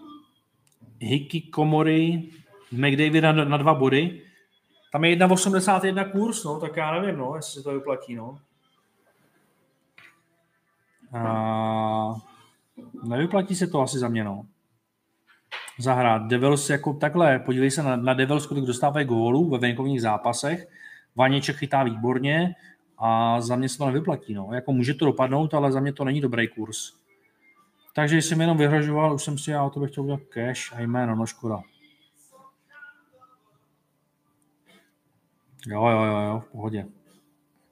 Hiky 1.00 1.42
Komory, 1.42 2.30
McDavid 2.72 3.24
na, 3.24 3.32
na 3.32 3.58
dva 3.58 3.74
body. 3.74 4.22
Tam 4.92 5.04
je 5.04 5.16
1,81 5.16 6.12
kurz, 6.12 6.44
no, 6.44 6.60
tak 6.60 6.78
já 6.78 7.00
nevím, 7.00 7.20
no, 7.20 7.36
jestli 7.36 7.54
se 7.54 7.64
to 7.64 7.74
vyplatí, 7.74 8.16
no. 8.16 8.38
A 11.14 12.16
nevyplatí 13.04 13.56
se 13.56 13.68
to 13.68 13.82
asi 13.82 14.00
za 14.00 14.08
mě, 14.08 14.24
no. 14.24 14.46
Zahrát. 15.80 16.28
Devils 16.28 16.70
jako 16.70 16.94
takhle, 16.94 17.40
podívej 17.40 17.72
se 17.72 17.84
na, 17.84 17.96
na 17.96 18.14
Devils, 18.14 18.48
kolik 18.48 18.66
dostávají 18.66 19.06
gólů 19.06 19.50
ve 19.50 19.58
venkovních 19.58 20.02
zápasech 20.02 20.68
Vaněček 21.16 21.56
chytá 21.56 21.84
výborně 21.84 22.56
a 22.98 23.42
za 23.42 23.56
mě 23.56 23.70
se 23.70 23.78
to 23.78 23.86
nevyplatí. 23.86 24.34
No. 24.34 24.50
Jako 24.54 24.74
může 24.74 24.94
to 24.94 25.06
dopadnout, 25.06 25.54
ale 25.54 25.72
za 25.72 25.80
mě 25.80 25.94
to 25.94 26.04
není 26.04 26.22
dobrý 26.22 26.48
kurz. 26.48 27.01
Takže 27.96 28.18
jsem 28.18 28.42
jenom 28.42 28.58
vyhrožoval, 28.58 29.14
už 29.14 29.24
jsem 29.24 29.38
si 29.38 29.52
já 29.52 29.64
o 29.64 29.70
to 29.70 29.86
chtěl 29.88 30.04
udělat 30.04 30.22
cash 30.30 30.74
a 30.74 30.82
jméno, 30.82 31.16
no 31.16 31.26
škoda. 31.26 31.62
Jo, 35.68 35.88
jo, 35.88 36.04
jo, 36.04 36.20
jo, 36.20 36.40
v 36.40 36.52
pohodě. 36.52 36.86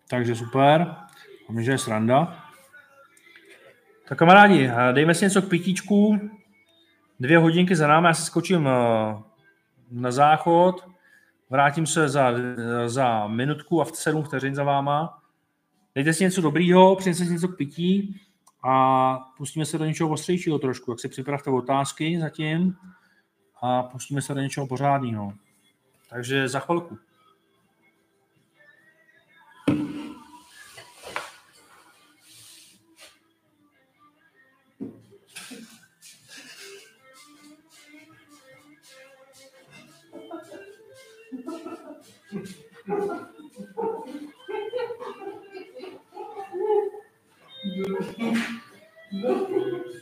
Takže 0.09 0.35
super, 0.35 0.95
a 1.49 1.61
že 1.61 1.71
je 1.71 1.77
sranda. 1.77 2.45
Tak 4.07 4.17
kamarádi, 4.17 4.71
dejme 4.91 5.15
si 5.15 5.25
něco 5.25 5.41
k 5.41 5.49
pitíčku. 5.49 6.29
Dvě 7.19 7.37
hodinky 7.37 7.75
za 7.75 7.87
námi, 7.87 8.07
já 8.07 8.13
se 8.13 8.25
skočím 8.25 8.67
eh, 8.67 9.23
na 9.91 10.11
záchod, 10.11 10.89
Vrátím 11.49 11.85
se 11.85 12.09
za, 12.09 12.33
za 12.85 13.27
minutku 13.27 13.81
a 13.81 13.85
v 13.85 13.95
sedm 13.95 14.23
vteřin 14.23 14.55
za 14.55 14.63
váma. 14.63 15.21
Dejte 15.95 16.13
si 16.13 16.23
něco 16.23 16.41
dobrýho, 16.41 16.95
přineste 16.95 17.25
si 17.25 17.33
něco 17.33 17.47
k 17.47 17.57
pití 17.57 18.21
a 18.64 19.15
pustíme 19.38 19.65
se 19.65 19.77
do 19.77 19.86
něčeho 19.86 20.10
ostřejšího 20.10 20.60
trošku. 20.60 20.91
Jak 20.91 20.99
si 20.99 21.10
připravte 21.10 21.49
otázky 21.49 22.19
zatím 22.19 22.76
a 23.61 23.84
pustíme 23.84 24.22
se 24.22 24.34
do 24.34 24.41
něčeho 24.41 24.68
pořádného. 24.68 25.34
Takže 26.10 26.48
za 26.48 26.60
chvilku. 26.60 26.98
Dobře 42.90 42.95
poslal 42.98 43.26
No 47.64 47.86
dos 49.11 49.98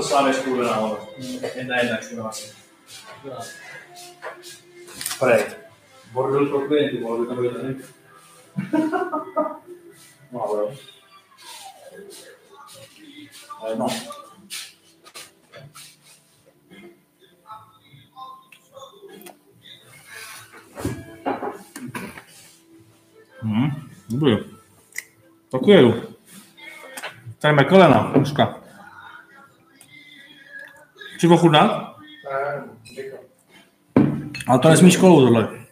do 0.00 0.06
slabe 0.06 0.32
škole 0.32 0.64
na 0.64 0.80
uro. 0.84 0.96
En 1.56 1.66
najdaljši 1.66 2.16
nosi. 2.16 2.52
Prej. 5.20 5.44
Moraš 6.14 6.38
biti 6.38 6.50
prokventi, 6.50 7.00
moraš 7.00 7.20
biti 7.20 7.34
navedeni. 7.34 7.74
Malo. 10.32 10.72
No. 13.78 13.88
Mm, 23.42 23.70
dobro. 24.08 24.38
Tako 25.50 25.70
je. 25.70 26.02
Zdaj 27.38 27.52
me 27.52 27.68
kolena, 27.68 28.12
puška. 28.14 28.69
Chci 31.20 31.28
ochutnat? 31.28 31.96
Ale 34.46 34.58
to 34.58 34.68
nesmíš 34.68 34.96
kolou 34.96 35.20
tohle. 35.20 35.66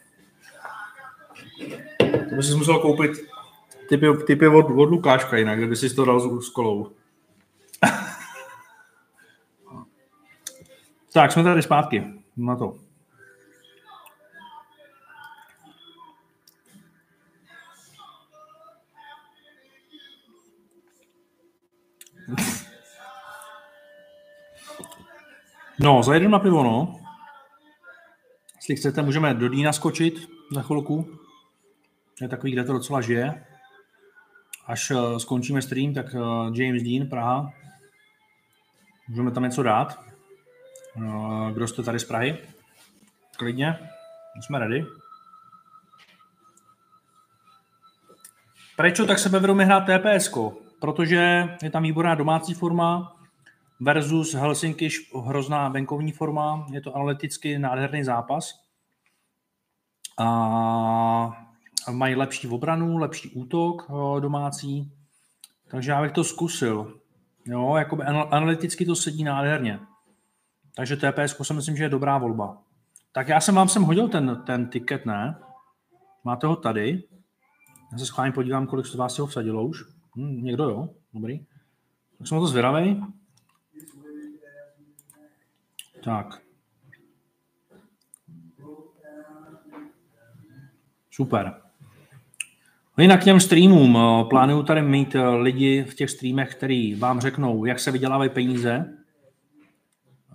To 2.29 2.35
by 2.37 2.43
si 2.43 2.55
musel 2.55 2.79
koupit 2.79 3.11
typy, 3.89 4.07
typy 4.27 4.49
od, 4.49 4.67
od 4.71 4.91
Lukáška 4.91 5.37
jinak, 5.37 5.59
kdyby 5.59 5.77
si 5.77 5.95
to 5.95 6.05
dal 6.05 6.41
s, 6.41 6.49
kolou. 6.49 6.93
tak, 11.13 11.33
jsme 11.33 11.43
tady 11.43 11.63
zpátky 11.63 12.05
na 12.37 12.57
to. 12.57 12.77
No, 25.81 26.03
zajedeme 26.03 26.33
na 26.33 26.39
pivo, 26.39 26.63
no. 26.63 27.01
Jestli 28.57 28.77
chcete, 28.77 29.03
můžeme 29.03 29.35
do 29.35 29.49
Dýna 29.49 29.73
skočit 29.73 30.29
za 30.53 30.63
chvilku. 30.63 31.19
Je 32.21 32.29
takový, 32.29 32.53
kde 32.53 32.65
to 32.65 32.73
docela 32.73 33.01
žije. 33.01 33.45
Až 34.67 34.91
eh, 34.91 35.21
skončíme 35.21 35.63
stream, 35.63 35.95
tak 35.95 36.07
eh, 36.15 36.19
James 36.63 36.83
Dean, 36.83 37.09
Praha. 37.09 37.53
Můžeme 39.09 39.31
tam 39.31 39.43
něco 39.43 39.63
dát. 39.63 40.01
Eh, 40.97 41.53
Kdo 41.53 41.69
jste 41.69 41.83
tady 41.83 41.99
z 41.99 42.05
Prahy? 42.05 42.39
Klidně. 43.37 43.79
Jsme 44.41 44.59
ready. 44.59 44.87
Prečo 48.77 49.07
tak 49.07 49.19
sebevědomě 49.19 49.65
hrát 49.65 49.85
TPS? 49.85 50.39
Protože 50.81 51.49
je 51.63 51.71
tam 51.71 51.83
výborná 51.83 52.15
domácí 52.15 52.55
forma 52.55 53.18
versus 53.81 54.35
Helsinki 54.35 54.89
hrozná 55.25 55.69
venkovní 55.69 56.13
forma. 56.13 56.67
Je 56.73 56.81
to 56.81 56.97
analyticky 56.97 57.59
nádherný 57.59 58.05
zápas. 58.05 58.55
A 60.21 61.49
mají 61.91 62.15
lepší 62.15 62.49
obranu, 62.49 62.99
lepší 62.99 63.31
útok 63.31 63.87
eh, 63.91 64.21
domácí. 64.21 64.93
Takže 65.69 65.91
já 65.91 66.03
bych 66.03 66.13
to 66.13 66.25
zkusil. 66.25 67.01
Jo, 67.47 67.77
jakoby 67.77 68.03
anal- 68.03 68.29
analyticky 68.31 68.87
to 68.87 68.97
sedí 68.97 69.25
nádherně. 69.25 69.81
Takže 70.77 70.97
TPS 70.97 71.37
si 71.43 71.55
myslím, 71.55 71.77
že 71.77 71.85
je 71.85 71.89
dobrá 71.89 72.19
volba. 72.19 72.63
Tak 73.13 73.29
já 73.29 73.41
jsem 73.41 73.55
vám 73.55 73.69
sem 73.69 73.83
hodil 73.83 74.09
ten, 74.09 74.43
ten 74.47 74.69
tiket, 74.69 75.07
ne? 75.07 75.37
Máte 76.25 76.47
ho 76.47 76.57
tady. 76.57 77.03
Já 77.93 77.99
se 77.99 78.07
schválně 78.07 78.33
podívám, 78.33 78.67
kolik 78.67 78.87
z 78.87 78.95
vás 78.95 79.15
si 79.15 79.21
ho 79.21 79.27
vsadilo 79.27 79.65
už. 79.65 79.85
Hm, 80.17 80.45
někdo 80.45 80.65
jo, 80.65 80.89
dobrý. 81.15 81.47
Tak 82.19 82.27
jsem 82.27 82.39
to 82.39 82.47
zvědavej. 82.47 83.03
Tak. 86.05 86.27
Super. 91.11 91.63
Jinak 92.99 93.21
k 93.21 93.25
těm 93.25 93.41
streamům. 93.41 93.97
eh, 93.97 94.25
Plánuju 94.31 94.63
tady 94.63 94.83
mít 94.83 95.15
eh, 95.15 95.29
lidi 95.29 95.85
v 95.85 95.95
těch 95.95 96.11
streamech, 96.11 96.55
který 96.55 96.95
vám 96.95 97.21
řeknou, 97.21 97.65
jak 97.65 97.79
se 97.81 97.91
vydělávají 97.91 98.31
peníze. 98.31 98.99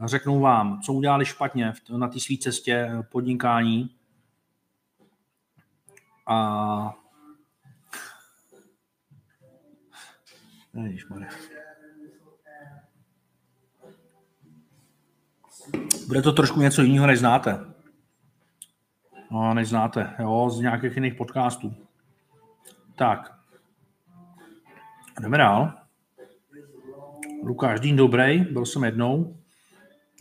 Řeknou 0.06 0.40
vám, 0.40 0.82
co 0.82 0.94
udělali 0.94 1.26
špatně 1.26 1.74
na 1.98 2.08
té 2.08 2.20
své 2.20 2.38
cestě 2.38 2.74
eh, 2.74 3.04
podnikání. 3.04 3.96
A 6.28 6.94
Ježišmarja. 10.84 11.30
Bude 16.08 16.22
to 16.22 16.32
trošku 16.32 16.62
něco 16.62 16.82
jiného, 16.82 17.08
než 17.08 17.20
znáte. 17.20 17.74
No, 19.32 19.54
než 19.54 19.70
znáte, 19.70 20.16
jo, 20.20 20.50
z 20.50 20.60
nějakých 20.60 20.96
jiných 20.96 21.16
podcastů. 21.16 21.76
Tak. 22.96 23.34
Jdeme 25.22 25.38
dál. 25.38 25.74
Lukáš 27.44 27.80
Dín 27.80 27.96
dobrý, 27.96 28.40
byl 28.40 28.66
jsem 28.66 28.84
jednou. 28.84 29.38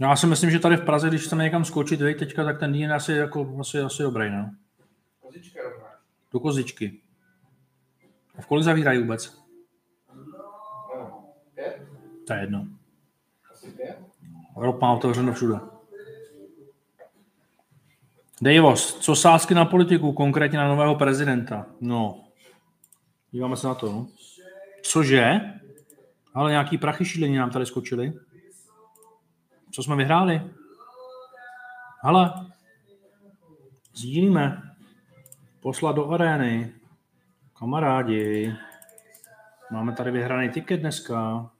Já 0.00 0.16
si 0.16 0.26
myslím, 0.26 0.50
že 0.50 0.58
tady 0.58 0.76
v 0.76 0.84
Praze, 0.84 1.08
když 1.08 1.24
chceme 1.24 1.44
někam 1.44 1.64
skočit, 1.64 2.00
vej, 2.00 2.14
teďka, 2.14 2.44
tak 2.44 2.58
ten 2.58 2.72
Dín 2.72 2.82
je 2.82 2.94
asi, 2.94 3.12
jako, 3.12 3.56
asi, 3.60 3.80
asi 3.80 4.02
dobrý, 4.02 4.30
no. 4.30 4.50
Kozička 5.20 5.62
rovná. 5.62 5.88
Do 6.32 6.40
kozičky. 6.40 7.00
A 8.38 8.42
v 8.42 8.46
kolik 8.46 8.64
zavírají 8.64 8.98
vůbec? 8.98 9.42
No, 10.94 11.34
pět? 11.54 11.88
To 12.26 12.32
je 12.32 12.40
jedno. 12.40 12.66
Asi 13.52 13.70
pět? 13.70 13.98
Rob 14.56 14.80
má 14.80 14.92
otevřeno 14.92 15.32
všude. 15.32 15.71
Dejvos, 18.42 18.98
co 18.98 19.16
sázky 19.16 19.54
na 19.54 19.64
politiku, 19.64 20.12
konkrétně 20.12 20.58
na 20.58 20.68
nového 20.68 20.94
prezidenta? 20.94 21.66
No, 21.80 22.24
díváme 23.30 23.56
se 23.56 23.66
na 23.66 23.74
to. 23.74 23.92
No. 23.92 24.06
Cože? 24.82 25.40
Ale 26.34 26.50
nějaký 26.50 26.78
prachy 26.78 27.04
šílení 27.04 27.36
nám 27.36 27.50
tady 27.50 27.66
skočili. 27.66 28.12
Co 29.70 29.82
jsme 29.82 29.96
vyhráli? 29.96 30.42
Hele, 32.04 32.34
sdílíme. 33.94 34.62
Poslat 35.60 35.96
do 35.96 36.10
arény. 36.10 36.72
Kamarádi. 37.58 38.54
Máme 39.72 39.92
tady 39.92 40.10
vyhraný 40.10 40.50
tiket 40.50 40.80
dneska. 40.80 41.50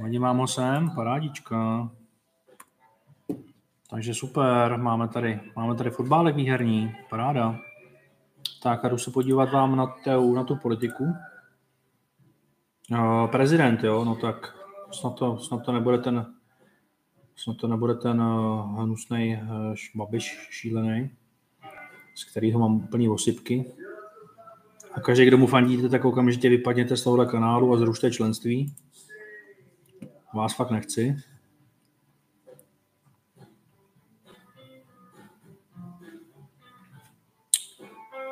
Hodím 0.00 0.22
vám 0.22 0.38
ho 0.38 0.46
sem, 0.46 0.90
parádička. 0.90 1.90
Takže 3.92 4.14
super, 4.14 4.78
máme 4.78 5.08
tady, 5.08 5.40
máme 5.56 5.74
tady 5.74 5.90
fotbálek 5.90 6.36
výherní, 6.36 6.94
paráda. 7.10 7.58
Tak 8.62 8.84
a 8.84 8.88
jdu 8.88 8.98
se 8.98 9.10
podívat 9.10 9.52
vám 9.52 9.76
na, 9.76 9.86
tu, 9.86 10.34
na 10.34 10.44
tu 10.44 10.56
politiku. 10.56 11.04
Uh, 12.90 13.26
prezident, 13.26 13.84
jo, 13.84 14.04
no 14.04 14.16
tak 14.16 14.54
snad 14.92 15.14
to, 15.14 15.38
snad 15.38 15.64
to 15.64 15.72
nebude 15.72 15.98
ten 15.98 16.26
snad 17.36 17.56
to 17.56 17.68
nebude 17.68 17.94
ten 17.94 18.22
uh, 18.22 18.82
hnusný 18.82 19.40
uh, 19.42 20.14
šílený, 20.50 21.10
z 22.14 22.24
kterého 22.24 22.60
mám 22.60 22.76
úplný 22.76 23.08
osypky. 23.08 23.72
A 24.92 25.00
každý, 25.00 25.24
kdo 25.24 25.38
mu 25.38 25.46
fandíte, 25.46 25.88
tak 25.88 26.04
okamžitě 26.04 26.48
vypadněte 26.48 26.96
z 26.96 27.04
tohohle 27.04 27.26
kanálu 27.26 27.74
a 27.74 27.76
zrušte 27.76 28.10
členství. 28.10 28.74
Vás 30.34 30.56
fakt 30.56 30.70
nechci. 30.70 31.31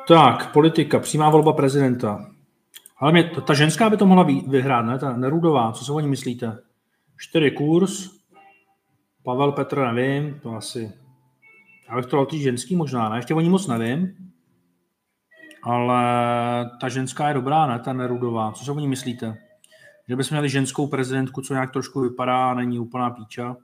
Tak, 0.07 0.51
politika, 0.53 0.99
přímá 0.99 1.29
volba 1.29 1.53
prezidenta. 1.53 2.31
Ale 2.97 3.11
mě, 3.11 3.23
ta 3.23 3.53
ženská 3.53 3.89
by 3.89 3.97
to 3.97 4.05
mohla 4.05 4.27
vyhrát, 4.47 4.85
ne? 4.85 4.99
Ta 4.99 5.17
Nerudová, 5.17 5.71
co 5.71 5.85
si 5.85 5.91
o 5.91 5.99
ní 5.99 6.07
myslíte? 6.07 6.57
Čtyři 7.17 7.51
kurz, 7.51 8.09
Pavel 9.23 9.51
Petr 9.51 9.77
nevím, 9.93 10.39
to 10.39 10.55
asi... 10.55 10.93
Já 11.89 11.95
bych 11.95 12.05
to 12.05 12.17
dal 12.17 12.27
ženský 12.31 12.75
možná, 12.75 13.09
ne? 13.09 13.17
Ještě 13.17 13.33
o 13.33 13.39
ní 13.39 13.49
moc 13.49 13.67
nevím. 13.67 14.15
Ale 15.63 16.03
ta 16.81 16.89
ženská 16.89 17.27
je 17.27 17.33
dobrá, 17.33 17.67
ne? 17.67 17.79
Ta 17.79 17.93
Nerudová. 17.93 18.51
Co 18.51 18.65
si 18.65 18.71
o 18.71 18.79
ní 18.79 18.87
myslíte? 18.87 19.37
Že 20.07 20.15
bychom 20.15 20.35
měli 20.35 20.49
ženskou 20.49 20.87
prezidentku, 20.87 21.41
co 21.41 21.53
nějak 21.53 21.71
trošku 21.71 22.01
vypadá, 22.01 22.53
není 22.53 22.79
úplná 22.79 23.09
píča. 23.09 23.55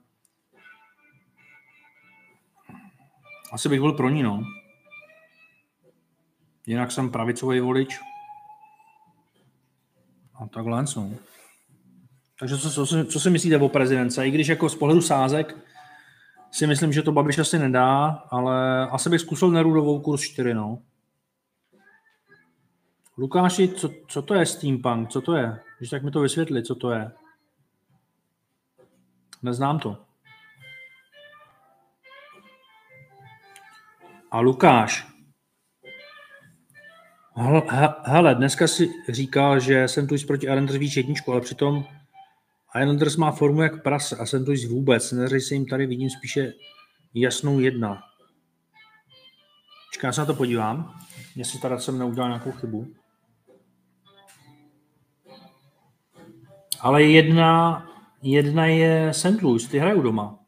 Asi 3.52 3.70
bych 3.70 3.80
byl 3.80 3.94
pro 3.94 4.10
ní, 4.10 4.24
no. 4.24 4.44
Jinak 6.68 6.92
jsem 6.92 7.10
pravicový 7.10 7.60
volič. 7.60 8.00
A 10.36 10.48
takhle, 10.48 10.86
no. 10.96 11.12
Takže 12.40 12.58
co, 12.58 12.86
co, 12.86 13.06
co 13.06 13.20
si 13.20 13.30
myslíte 13.30 13.58
o 13.58 13.70
prezidence? 13.70 14.28
I 14.28 14.32
když 14.32 14.48
jako 14.48 14.70
z 14.70 14.76
pohledu 14.76 15.02
sázek 15.02 15.58
si 16.52 16.68
myslím, 16.68 16.94
že 16.94 17.02
to 17.02 17.12
Babiš 17.12 17.38
asi 17.38 17.60
nedá, 17.60 18.08
ale 18.08 18.88
asi 18.88 19.10
bych 19.10 19.22
zkusil 19.22 19.52
Nerudovou 19.52 20.00
kurz 20.02 20.22
4, 20.22 20.54
no. 20.54 20.82
Lukáši, 23.18 23.68
co, 23.68 23.90
co 24.08 24.22
to 24.22 24.34
je 24.34 24.46
steampunk? 24.46 25.10
Co 25.10 25.22
to 25.22 25.36
je? 25.36 25.60
Když 25.78 25.90
tak 25.90 26.04
mi 26.04 26.12
to 26.12 26.22
vysvětli, 26.22 26.64
co 26.64 26.76
to 26.76 26.92
je. 26.92 27.12
Neznám 29.44 29.80
to. 29.80 29.98
A 34.32 34.40
Lukáš, 34.40 35.17
hele, 38.04 38.36
dneska 38.36 38.68
si 38.68 38.90
říkal, 39.10 39.60
že 39.60 39.88
jsem 39.88 40.08
tu 40.08 40.16
proti 40.28 40.46
Islanders 40.46 40.80
víc 40.80 40.98
jedničku, 40.98 41.32
ale 41.32 41.42
přitom 41.42 41.86
Islanders 42.82 43.16
má 43.16 43.32
formu 43.32 43.62
jak 43.62 43.84
prase 43.84 44.16
a 44.16 44.26
jsem 44.26 44.46
tu 44.46 44.52
vůbec. 44.70 45.12
Neřej 45.12 45.42
se 45.42 45.54
jim 45.54 45.66
tady, 45.66 45.86
vidím 45.86 46.10
spíše 46.10 46.54
jasnou 47.14 47.60
jedna. 47.60 48.04
Čeká, 49.94 50.12
se 50.12 50.22
na 50.22 50.26
to 50.26 50.34
podívám, 50.34 51.00
jestli 51.36 51.60
tady 51.60 51.80
jsem 51.80 52.00
neudělal 52.00 52.30
nějakou 52.30 52.52
chybu. 52.52 52.88
Ale 56.80 57.04
jedna, 57.04 57.84
jedna 58.22 58.66
je 58.66 59.14
St. 59.14 59.42
Louis, 59.42 59.68
ty 59.68 59.80
hrajou 59.80 60.02
doma. 60.02 60.40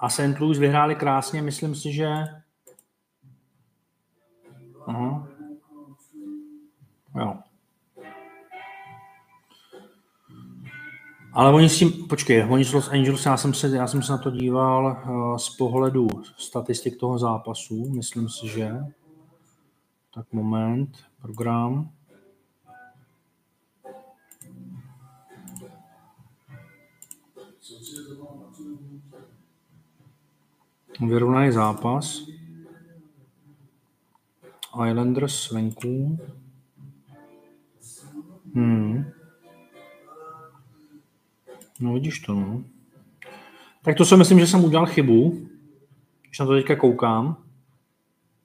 A 0.00 0.08
St. 0.08 0.40
Louis 0.40 0.58
vyhráli 0.58 0.94
krásně, 0.94 1.42
myslím 1.42 1.74
si, 1.74 1.92
že... 1.92 2.08
Aha. 4.86 5.35
Jo. 7.18 7.36
Ale 11.32 11.52
oni 11.52 11.68
s 11.68 11.78
tím, 11.78 12.08
počkej, 12.08 12.46
oni 12.50 12.64
z 12.64 12.72
Los 12.72 12.88
Angeles, 12.88 13.26
já 13.26 13.36
jsem 13.36 13.54
se, 13.54 13.68
já 13.68 13.86
jsem 13.86 14.02
se 14.02 14.12
na 14.12 14.18
to 14.18 14.30
díval 14.30 15.04
uh, 15.08 15.36
z 15.36 15.56
pohledu 15.56 16.08
statistik 16.38 16.96
toho 16.96 17.18
zápasu, 17.18 17.90
myslím 17.90 18.28
si, 18.28 18.48
že. 18.48 18.70
Tak 20.14 20.32
moment, 20.32 20.98
program. 21.22 21.90
Vyrovnaný 31.00 31.52
zápas. 31.52 32.22
Islanders 34.88 35.50
venku. 35.50 36.18
Hmm. 38.56 39.04
No 41.80 41.92
vidíš 41.92 42.20
to, 42.20 42.34
no. 42.34 42.64
Tak 43.82 43.96
to 43.96 44.04
si 44.04 44.16
myslím, 44.16 44.40
že 44.40 44.46
jsem 44.46 44.64
udělal 44.64 44.86
chybu, 44.86 45.48
když 46.22 46.38
na 46.38 46.46
to 46.46 46.52
teďka 46.52 46.76
koukám, 46.76 47.36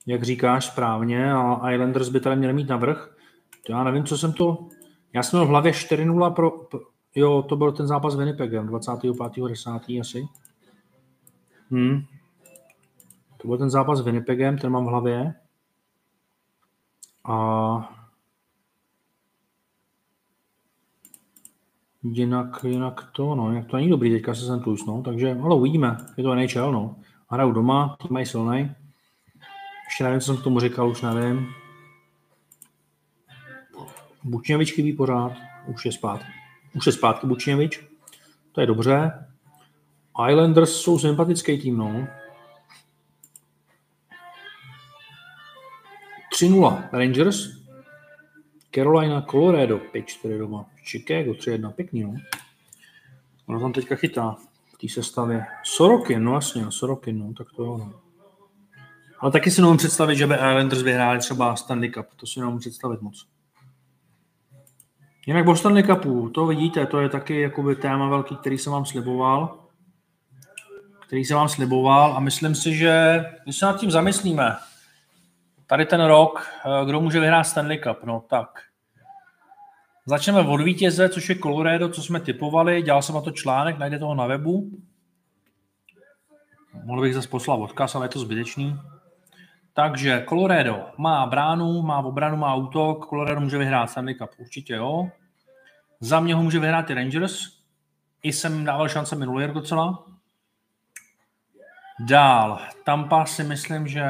jak 0.06 0.22
říkáš 0.22 0.66
správně, 0.66 1.32
a 1.32 1.70
Islanders 1.70 2.08
by 2.08 2.20
tady 2.20 2.36
měli 2.36 2.52
mít 2.52 2.68
navrh. 2.68 3.16
To 3.66 3.72
já 3.72 3.84
nevím, 3.84 4.04
co 4.04 4.18
jsem 4.18 4.32
to... 4.32 4.68
Já 5.12 5.22
jsem 5.22 5.38
měl 5.38 5.46
v 5.46 5.50
hlavě 5.50 5.72
4-0 5.72 6.34
pro... 6.34 6.52
Jo, 7.14 7.42
to 7.48 7.56
byl 7.56 7.72
ten 7.72 7.86
zápas 7.86 8.12
s 8.12 8.16
Winnipegem, 8.16 8.68
25.10. 8.68 10.00
asi. 10.00 10.28
Hmm. 11.70 12.00
To 13.36 13.48
byl 13.48 13.58
ten 13.58 13.70
zápas 13.70 13.98
s 13.98 14.04
Winnipegem, 14.04 14.58
ten 14.58 14.72
mám 14.72 14.84
v 14.84 14.88
hlavě. 14.88 15.34
A 17.24 18.01
Jinak, 22.04 22.64
jinak 22.64 23.10
to, 23.12 23.34
no, 23.34 23.50
jinak 23.50 23.66
to 23.66 23.76
není 23.76 23.90
dobrý 23.90 24.10
teďka 24.10 24.34
se 24.34 24.40
St. 24.40 24.66
Louis, 24.66 24.86
no, 24.86 25.02
takže, 25.02 25.38
ale 25.42 25.54
uvidíme, 25.54 25.96
je 26.16 26.24
to 26.24 26.34
NHL, 26.34 26.72
no. 26.72 26.96
Hrajou 27.28 27.52
doma, 27.52 27.96
tým 28.02 28.12
mají 28.12 28.26
silný. 28.26 28.74
Ještě 29.88 30.04
nevím, 30.04 30.20
co 30.20 30.26
jsem 30.26 30.36
k 30.36 30.44
tomu 30.44 30.60
říkal, 30.60 30.90
už 30.90 31.02
nevím. 31.02 31.48
Bučněvič 34.24 34.72
chybí 34.72 34.92
pořád, 34.92 35.32
už 35.66 35.84
je 35.84 35.92
zpátky. 35.92 36.32
Už 36.74 36.86
je 36.86 36.92
zpátky 36.92 37.26
Bučněvič, 37.26 37.86
to 38.52 38.60
je 38.60 38.66
dobře. 38.66 39.26
Islanders 40.28 40.76
jsou 40.76 40.98
sympatický 40.98 41.58
tým, 41.58 41.76
no. 41.76 42.06
3-0 46.32 46.88
Rangers, 46.92 47.61
Carolina, 48.74 49.22
Colorado 49.22 49.78
5-4 49.78 50.38
doma. 50.38 50.66
Chicago 50.84 51.32
3-1, 51.32 51.72
pěkný, 51.72 52.02
no. 52.02 52.14
Ono 53.46 53.60
tam 53.60 53.72
teďka 53.72 53.94
chytá 53.96 54.36
v 54.74 54.78
té 54.78 54.88
sestavě. 54.88 55.46
Sorokin, 55.64 56.24
no 56.24 56.34
jasně, 56.34 56.64
Sorokin, 56.70 57.18
no, 57.18 57.32
tak 57.32 57.46
to 57.56 57.64
jo, 57.64 57.78
no. 57.78 57.92
Ale 59.20 59.32
taky 59.32 59.50
si 59.50 59.60
nemůžu 59.60 59.78
představit, 59.78 60.16
že 60.16 60.26
by 60.26 60.34
Islanders 60.34 60.82
vyhráli 60.82 61.18
třeba 61.18 61.56
Stanley 61.56 61.90
Cup. 61.90 62.06
To 62.16 62.26
si 62.26 62.40
nemůžu 62.40 62.58
představit 62.58 63.02
moc. 63.02 63.26
Jinak 65.26 65.48
o 65.48 65.56
Stanley 65.56 65.82
Cupu, 65.82 66.28
to 66.28 66.46
vidíte, 66.46 66.86
to 66.86 67.00
je 67.00 67.08
taky 67.08 67.40
jakoby 67.40 67.76
téma 67.76 68.08
velký, 68.08 68.36
který 68.36 68.58
jsem 68.58 68.72
vám 68.72 68.86
sliboval. 68.86 69.58
Který 71.06 71.24
jsem 71.24 71.36
vám 71.36 71.48
sliboval 71.48 72.16
a 72.16 72.20
myslím 72.20 72.54
si, 72.54 72.76
že 72.76 73.24
když 73.44 73.56
se 73.56 73.66
nad 73.66 73.80
tím 73.80 73.90
zamyslíme, 73.90 74.56
tady 75.72 75.86
ten 75.86 76.04
rok, 76.04 76.48
eh, 76.64 76.86
kdo 76.86 77.00
může 77.00 77.20
vyhrát 77.20 77.46
Stanley 77.46 77.78
Cup, 77.78 78.04
no 78.04 78.24
tak. 78.28 78.62
Začneme 80.06 80.40
od 80.40 80.60
vítěze, 80.60 81.08
což 81.08 81.28
je 81.28 81.38
Colorado, 81.38 81.88
co 81.88 82.02
jsme 82.02 82.20
typovali, 82.20 82.82
dělal 82.82 83.02
jsem 83.02 83.14
na 83.14 83.20
to 83.20 83.30
článek, 83.30 83.78
najde 83.78 83.98
toho 83.98 84.14
na 84.14 84.26
webu. 84.26 84.70
Mohl 86.84 87.00
bych 87.00 87.14
zase 87.14 87.28
poslat 87.28 87.54
odkaz, 87.54 87.94
ale 87.94 88.04
je 88.04 88.08
to 88.08 88.18
zbytečný. 88.18 88.80
Takže 89.74 90.24
Colorado 90.28 90.86
má 90.98 91.26
bránu, 91.26 91.82
má 91.82 91.98
obranu, 91.98 92.36
má 92.36 92.54
útok, 92.54 93.06
Colorado 93.08 93.40
může 93.40 93.58
vyhrát 93.58 93.90
Stanley 93.90 94.14
Cup, 94.14 94.30
určitě 94.38 94.74
jo. 94.74 95.10
Za 96.00 96.20
mě 96.20 96.34
ho 96.34 96.42
může 96.42 96.58
vyhrát 96.58 96.90
i 96.90 96.94
Rangers, 96.94 97.48
i 98.22 98.32
jsem 98.32 98.64
dával 98.64 98.88
šance 98.88 99.16
minulý 99.16 99.46
rok 99.46 99.54
docela. 99.54 100.04
Dál, 102.00 102.60
Tampa 102.84 103.24
si 103.24 103.44
myslím, 103.44 103.88
že 103.88 104.04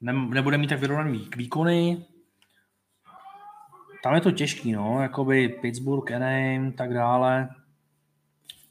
ne, 0.00 0.12
nebude 0.12 0.58
mít 0.58 0.68
tak 0.68 0.80
vyrovnaný 0.80 1.28
výkony. 1.36 2.04
Tam 4.02 4.14
je 4.14 4.20
to 4.20 4.30
těžký, 4.30 4.72
no, 4.72 5.02
jakoby 5.02 5.48
Pittsburgh, 5.48 6.12
Anaheim, 6.12 6.72
tak 6.72 6.94
dále. 6.94 7.48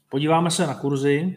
Podíváme 0.08 0.50
se 0.50 0.66
na 0.66 0.74
kurzy, 0.74 1.36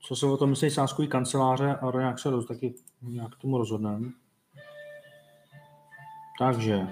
co 0.00 0.16
se 0.16 0.26
o 0.26 0.36
tom 0.36 0.50
myslí 0.50 0.70
sáskový 0.70 1.08
kanceláře 1.08 1.74
a 1.74 1.98
nějak 1.98 2.18
se 2.18 2.30
roz, 2.30 2.46
taky 2.46 2.74
nějak 3.02 3.36
tomu 3.36 3.58
rozhodneme. 3.58 4.08
Takže 6.38 6.86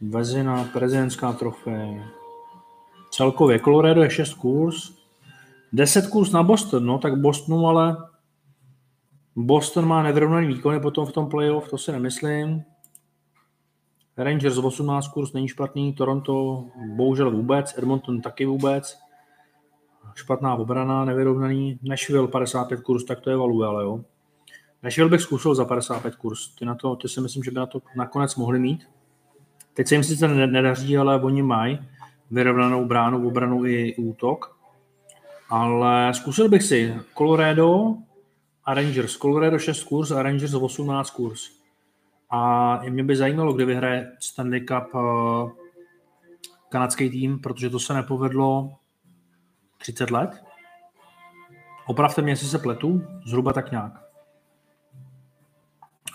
Vezina, 0.00 0.64
prezidentská 0.72 1.32
trofej, 1.32 2.02
Celkově 3.10 3.60
Colorado 3.60 4.02
je 4.02 4.10
6 4.10 4.34
kurz, 4.34 4.92
10 5.72 6.06
kurz 6.06 6.32
na 6.32 6.42
Boston, 6.42 6.86
no 6.86 6.98
tak 6.98 7.16
Bostonu 7.16 7.68
ale 7.68 7.96
Boston 9.36 9.88
má 9.88 10.02
nevyrovnaný 10.02 10.46
výkony 10.46 10.80
potom 10.80 11.06
v 11.06 11.12
tom 11.12 11.28
playoff, 11.28 11.68
to 11.68 11.78
si 11.78 11.92
nemyslím. 11.92 12.62
Rangers 14.16 14.58
18 14.58 15.08
kurz 15.08 15.32
není 15.32 15.48
špatný, 15.48 15.92
Toronto 15.92 16.64
bohužel 16.96 17.30
vůbec, 17.30 17.78
Edmonton 17.78 18.20
taky 18.20 18.46
vůbec. 18.46 18.98
Špatná 20.14 20.54
obrana, 20.54 21.04
nevyrovnaný. 21.04 21.78
Nashville 21.82 22.28
55 22.28 22.80
kurz, 22.80 23.04
tak 23.04 23.20
to 23.20 23.30
je 23.30 23.36
valu, 23.36 23.64
ale 23.64 23.84
jo. 23.84 24.00
Nashville 24.82 25.10
bych 25.10 25.20
zkusil 25.20 25.54
za 25.54 25.64
55 25.64 26.16
kurz. 26.16 26.54
Ty, 26.54 26.64
na 26.64 26.74
to, 26.74 26.96
ty 26.96 27.08
si 27.08 27.20
myslím, 27.20 27.42
že 27.42 27.50
by 27.50 27.60
na 27.60 27.66
to 27.66 27.82
nakonec 27.96 28.36
mohli 28.36 28.58
mít. 28.58 28.88
Teď 29.74 29.88
se 29.88 29.94
jim 29.94 30.04
sice 30.04 30.28
nedaří, 30.28 30.98
ale 30.98 31.20
oni 31.20 31.42
mají 31.42 31.78
vyrovnanou 32.30 32.84
bránu, 32.84 33.28
obranu 33.28 33.66
i 33.66 33.94
útok. 33.96 34.56
Ale 35.50 36.14
zkusil 36.14 36.48
bych 36.48 36.62
si 36.62 36.94
Colorado 37.18 37.96
a 38.66 38.74
Rangers. 38.74 39.16
Colorado 39.16 39.58
6 39.58 39.84
kurz 39.84 40.10
a 40.10 40.22
Rangers 40.22 40.54
18 40.54 41.10
kurz. 41.10 41.50
A 42.30 42.80
mě 42.88 43.04
by 43.04 43.16
zajímalo, 43.16 43.52
kde 43.52 43.64
vyhraje 43.64 44.12
Stanley 44.20 44.60
Cup 44.60 44.94
uh, 44.94 45.50
kanadský 46.68 47.10
tým, 47.10 47.38
protože 47.38 47.70
to 47.70 47.78
se 47.78 47.94
nepovedlo 47.94 48.72
30 49.78 50.10
let. 50.10 50.44
Opravte 51.86 52.22
mě, 52.22 52.32
jestli 52.32 52.48
se 52.48 52.58
pletu, 52.58 53.02
zhruba 53.26 53.52
tak 53.52 53.70
nějak. 53.70 53.92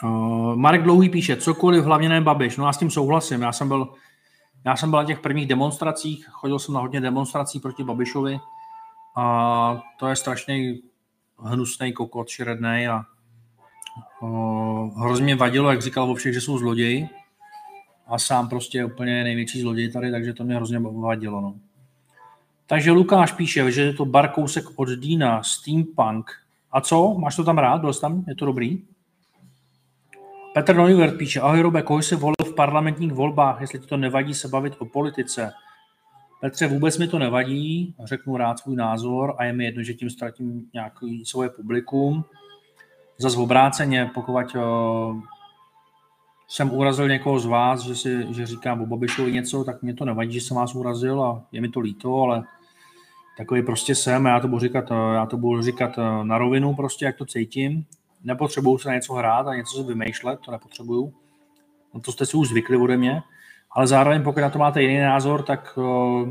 Uh, 0.03 0.55
Marek 0.55 0.83
Dlouhý 0.83 1.09
píše, 1.09 1.35
cokoliv, 1.35 1.85
hlavně 1.85 2.09
ne 2.09 2.21
Babiš. 2.21 2.57
No 2.57 2.65
já 2.65 2.73
s 2.73 2.77
tím 2.77 2.89
souhlasím. 2.89 3.41
Já 3.41 3.51
jsem 3.51 3.67
byl, 3.67 3.93
já 4.65 4.75
jsem 4.75 4.89
byl 4.89 4.99
na 4.99 5.05
těch 5.05 5.19
prvních 5.19 5.47
demonstracích, 5.47 6.27
chodil 6.31 6.59
jsem 6.59 6.73
na 6.73 6.81
hodně 6.81 7.01
demonstrací 7.01 7.59
proti 7.59 7.83
Babišovi 7.83 8.39
a 9.17 9.81
to 9.99 10.07
je 10.07 10.15
strašný 10.15 10.81
hnusný 11.41 11.93
kokot, 11.93 12.29
šeredný 12.29 12.87
a 12.87 13.05
uh, 14.21 15.01
hrozně 15.01 15.35
vadilo, 15.35 15.71
jak 15.71 15.81
říkal 15.81 16.11
o 16.11 16.15
všech, 16.15 16.33
že 16.33 16.41
jsou 16.41 16.57
zloději 16.57 17.09
a 18.07 18.19
sám 18.19 18.49
prostě 18.49 18.85
úplně 18.85 19.23
největší 19.23 19.61
zloděj 19.61 19.91
tady, 19.91 20.11
takže 20.11 20.33
to 20.33 20.43
mě 20.43 20.55
hrozně 20.55 20.79
vadilo. 20.79 21.41
No. 21.41 21.55
Takže 22.67 22.91
Lukáš 22.91 23.31
píše, 23.31 23.71
že 23.71 23.81
je 23.81 23.93
to 23.93 24.05
bar 24.05 24.29
kousek 24.29 24.65
od 24.75 24.89
Dýna, 24.89 25.43
Steampunk. 25.43 26.31
A 26.71 26.81
co? 26.81 27.13
Máš 27.13 27.35
to 27.35 27.43
tam 27.43 27.57
rád? 27.57 27.81
Byl 27.81 27.93
jsi 27.93 28.01
tam? 28.01 28.23
Je 28.27 28.35
to 28.35 28.45
dobrý? 28.45 28.81
Petr 30.53 30.75
Neuwirth 30.75 31.17
píše, 31.17 31.39
ahoj 31.39 31.61
Robe, 31.61 31.81
koho 31.81 32.01
jsi 32.01 32.15
volil 32.15 32.35
v 32.45 32.55
parlamentních 32.55 33.13
volbách, 33.13 33.61
jestli 33.61 33.79
ti 33.79 33.87
to 33.87 33.97
nevadí 33.97 34.33
se 34.33 34.47
bavit 34.47 34.73
o 34.79 34.85
politice. 34.85 35.51
Petře, 36.41 36.67
vůbec 36.67 36.97
mi 36.97 37.07
to 37.07 37.19
nevadí, 37.19 37.95
řeknu 38.03 38.37
rád 38.37 38.59
svůj 38.59 38.75
názor 38.75 39.35
a 39.37 39.43
je 39.43 39.53
mi 39.53 39.65
jedno, 39.65 39.83
že 39.83 39.93
tím 39.93 40.09
ztratím 40.09 40.69
nějaký 40.73 41.25
svoje 41.25 41.49
publikum. 41.49 42.25
Zas 43.17 43.35
obráceně, 43.35 44.11
pokud 44.13 44.55
uh, 44.55 45.21
jsem 46.47 46.73
urazil 46.73 47.07
někoho 47.07 47.39
z 47.39 47.45
vás, 47.45 47.81
že, 47.81 47.95
si, 47.95 48.33
že 48.33 48.45
říkám 48.45 48.81
o 48.81 48.85
Babišovi 48.85 49.31
něco, 49.31 49.63
tak 49.63 49.81
mě 49.81 49.93
to 49.93 50.05
nevadí, 50.05 50.33
že 50.33 50.41
jsem 50.41 50.57
vás 50.57 50.75
urazil 50.75 51.23
a 51.23 51.43
je 51.51 51.61
mi 51.61 51.69
to 51.69 51.79
líto, 51.79 52.21
ale 52.21 52.43
takový 53.37 53.63
prostě 53.63 53.95
jsem, 53.95 54.25
já 54.25 54.39
to 54.39 54.47
budu 54.47 54.59
říkat, 54.59 54.91
já 55.13 55.25
to 55.25 55.37
budu 55.37 55.61
říkat 55.61 55.97
eh, 55.97 56.23
na 56.23 56.37
rovinu 56.37 56.75
prostě, 56.75 57.05
jak 57.05 57.17
to 57.17 57.25
cítím. 57.25 57.85
Nepotřebuju 58.23 58.77
se 58.77 58.89
na 58.89 58.95
něco 58.95 59.13
hrát 59.13 59.47
a 59.47 59.55
něco 59.55 59.77
si 59.77 59.83
vymýšlet, 59.83 60.39
to 60.39 60.51
nepotřebuju. 60.51 61.13
No 61.93 61.99
to 61.99 62.11
jste 62.11 62.25
si 62.25 62.37
už 62.37 62.49
zvykli 62.49 62.77
ode 62.77 62.97
mě. 62.97 63.21
Ale 63.73 63.87
zároveň, 63.87 64.23
pokud 64.23 64.39
na 64.39 64.49
to 64.49 64.59
máte 64.59 64.81
jiný 64.81 64.99
názor, 64.99 65.43
tak 65.43 65.77
uh, 65.77 66.29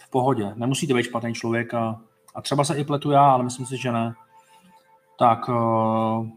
v 0.00 0.10
pohodě. 0.10 0.52
Nemusíte 0.54 0.94
být 0.94 1.02
špatný 1.02 1.34
člověk 1.34 1.74
a, 1.74 2.00
a 2.34 2.42
třeba 2.42 2.64
se 2.64 2.78
i 2.78 2.84
pletu 2.84 3.10
já, 3.10 3.30
ale 3.30 3.44
myslím 3.44 3.66
si, 3.66 3.76
že 3.76 3.92
ne. 3.92 4.14
Tak 5.18 5.48
uh, 5.48 6.28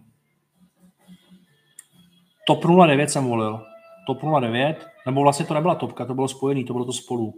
TOP 2.48 2.65
09 2.86 3.10
jsem 3.10 3.26
volil. 3.26 3.65
TOP 4.07 4.19
09, 4.40 4.88
nebo 5.06 5.22
vlastně 5.22 5.45
to 5.45 5.53
nebyla 5.53 5.76
topka, 5.76 6.06
to 6.06 6.14
bylo 6.14 6.28
spojený, 6.28 6.64
to 6.64 6.74
bylo 6.74 6.86
to 6.86 6.94
spolu. 6.94 7.34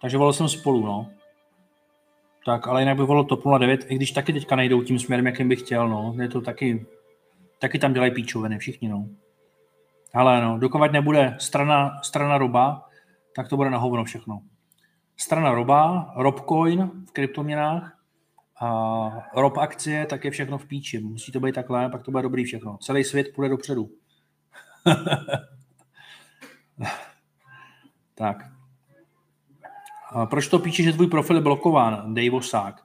Takže 0.00 0.18
volil 0.18 0.32
jsem 0.32 0.48
spolu, 0.48 0.86
no. 0.86 1.06
Tak, 2.44 2.68
ale 2.68 2.82
jinak 2.82 2.96
bych 2.96 3.06
volil 3.06 3.24
TOP 3.24 3.40
09, 3.58 3.86
i 3.88 3.94
když 3.94 4.10
taky 4.10 4.32
teďka 4.32 4.56
nejdou 4.56 4.82
tím 4.82 4.98
směrem, 4.98 5.26
jakým 5.26 5.48
bych 5.48 5.60
chtěl, 5.60 5.88
no. 5.88 6.14
Je 6.22 6.28
to 6.28 6.40
taky, 6.40 6.86
taky 7.58 7.78
tam 7.78 7.92
dělají 7.92 8.12
píčoviny, 8.12 8.58
všichni, 8.58 8.88
no. 8.88 9.06
Ale 10.16 10.40
no, 10.40 10.58
dokovat 10.58 10.92
nebude 10.92 11.36
strana, 11.38 12.00
strana 12.02 12.38
roba, 12.38 12.88
tak 13.34 13.48
to 13.48 13.56
bude 13.56 13.70
na 13.70 13.78
hovno 13.78 14.04
všechno. 14.04 14.40
Strana 15.16 15.50
roba, 15.50 16.12
robcoin 16.16 16.90
v 17.08 17.12
kryptoměnách, 17.12 17.96
a 18.60 19.10
rob 19.34 19.58
akcie, 19.58 20.06
tak 20.06 20.24
je 20.24 20.30
všechno 20.30 20.58
v 20.58 20.66
píči. 20.66 21.00
Musí 21.00 21.32
to 21.32 21.40
být 21.40 21.54
takhle, 21.54 21.88
pak 21.88 22.02
to 22.02 22.10
bude 22.10 22.22
dobrý 22.22 22.44
všechno. 22.44 22.76
Celý 22.76 23.04
svět 23.04 23.26
půjde 23.34 23.48
dopředu. 23.48 23.90
tak. 28.14 28.36
A 30.12 30.26
proč 30.26 30.48
to 30.48 30.58
píše, 30.58 30.82
že 30.82 30.92
tvůj 30.92 31.06
profil 31.06 31.36
je 31.36 31.42
blokován, 31.42 32.14
Dave 32.14 32.30
Osák? 32.30 32.82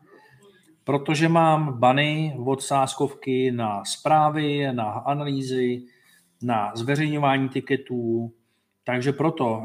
Protože 0.84 1.30
mám 1.30 1.80
bany 1.80 2.36
od 2.46 2.64
sáskovky 2.64 3.52
na 3.52 3.86
zprávy, 3.86 4.74
na 4.74 4.86
analýzy, 4.86 5.82
na 6.42 6.72
zveřejňování 6.76 7.50
tiketů, 7.50 8.32
takže 8.84 9.12
proto, 9.12 9.64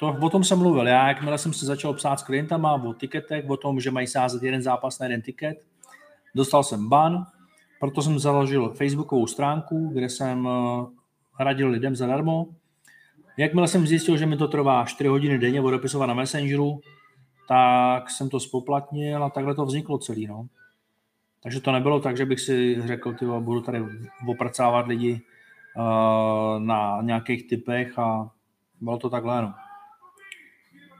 to, 0.00 0.16
o 0.20 0.30
tom 0.30 0.44
jsem 0.44 0.58
mluvil. 0.58 0.86
Já, 0.86 1.08
jakmile 1.08 1.38
jsem 1.38 1.52
se 1.52 1.66
začal 1.66 1.94
psát 1.94 2.20
s 2.20 2.22
klientama 2.22 2.74
o 2.74 2.94
tiketech, 2.94 3.50
o 3.50 3.56
tom, 3.56 3.80
že 3.80 3.90
mají 3.90 4.06
sázet 4.06 4.42
jeden 4.42 4.62
zápas 4.62 4.98
na 4.98 5.06
jeden 5.06 5.22
tiket, 5.22 5.66
dostal 6.34 6.64
jsem 6.64 6.88
ban, 6.88 7.26
proto 7.80 8.02
jsem 8.02 8.18
založil 8.18 8.74
facebookovou 8.74 9.26
stránku, 9.26 9.90
kde 9.94 10.08
jsem 10.08 10.48
eh, 10.48 10.86
radil 11.44 11.68
lidem 11.68 11.96
zadarmo. 11.96 12.46
Jakmile 13.36 13.68
jsem 13.68 13.86
zjistil, 13.86 14.16
že 14.16 14.26
mi 14.26 14.36
to 14.36 14.48
trvá 14.48 14.84
4 14.84 15.08
hodiny 15.08 15.38
denně 15.38 15.60
odepisovat 15.60 16.06
na 16.06 16.14
Messengeru, 16.14 16.80
tak 17.48 18.10
jsem 18.10 18.28
to 18.28 18.40
spoplatnil 18.40 19.24
a 19.24 19.30
takhle 19.30 19.54
to 19.54 19.64
vzniklo 19.64 19.98
celý. 19.98 20.26
No. 20.26 20.46
Takže 21.42 21.60
to 21.60 21.72
nebylo 21.72 22.00
tak, 22.00 22.16
že 22.16 22.26
bych 22.26 22.40
si 22.40 22.82
řekl, 22.86 23.12
ty 23.12 23.26
budu 23.26 23.60
tady 23.60 23.84
opracávat 24.28 24.86
lidi 24.86 25.20
na 26.58 26.98
nějakých 27.02 27.48
typech 27.48 27.98
a 27.98 28.30
bylo 28.80 28.98
to 28.98 29.10
takhle. 29.10 29.42
No. 29.42 29.54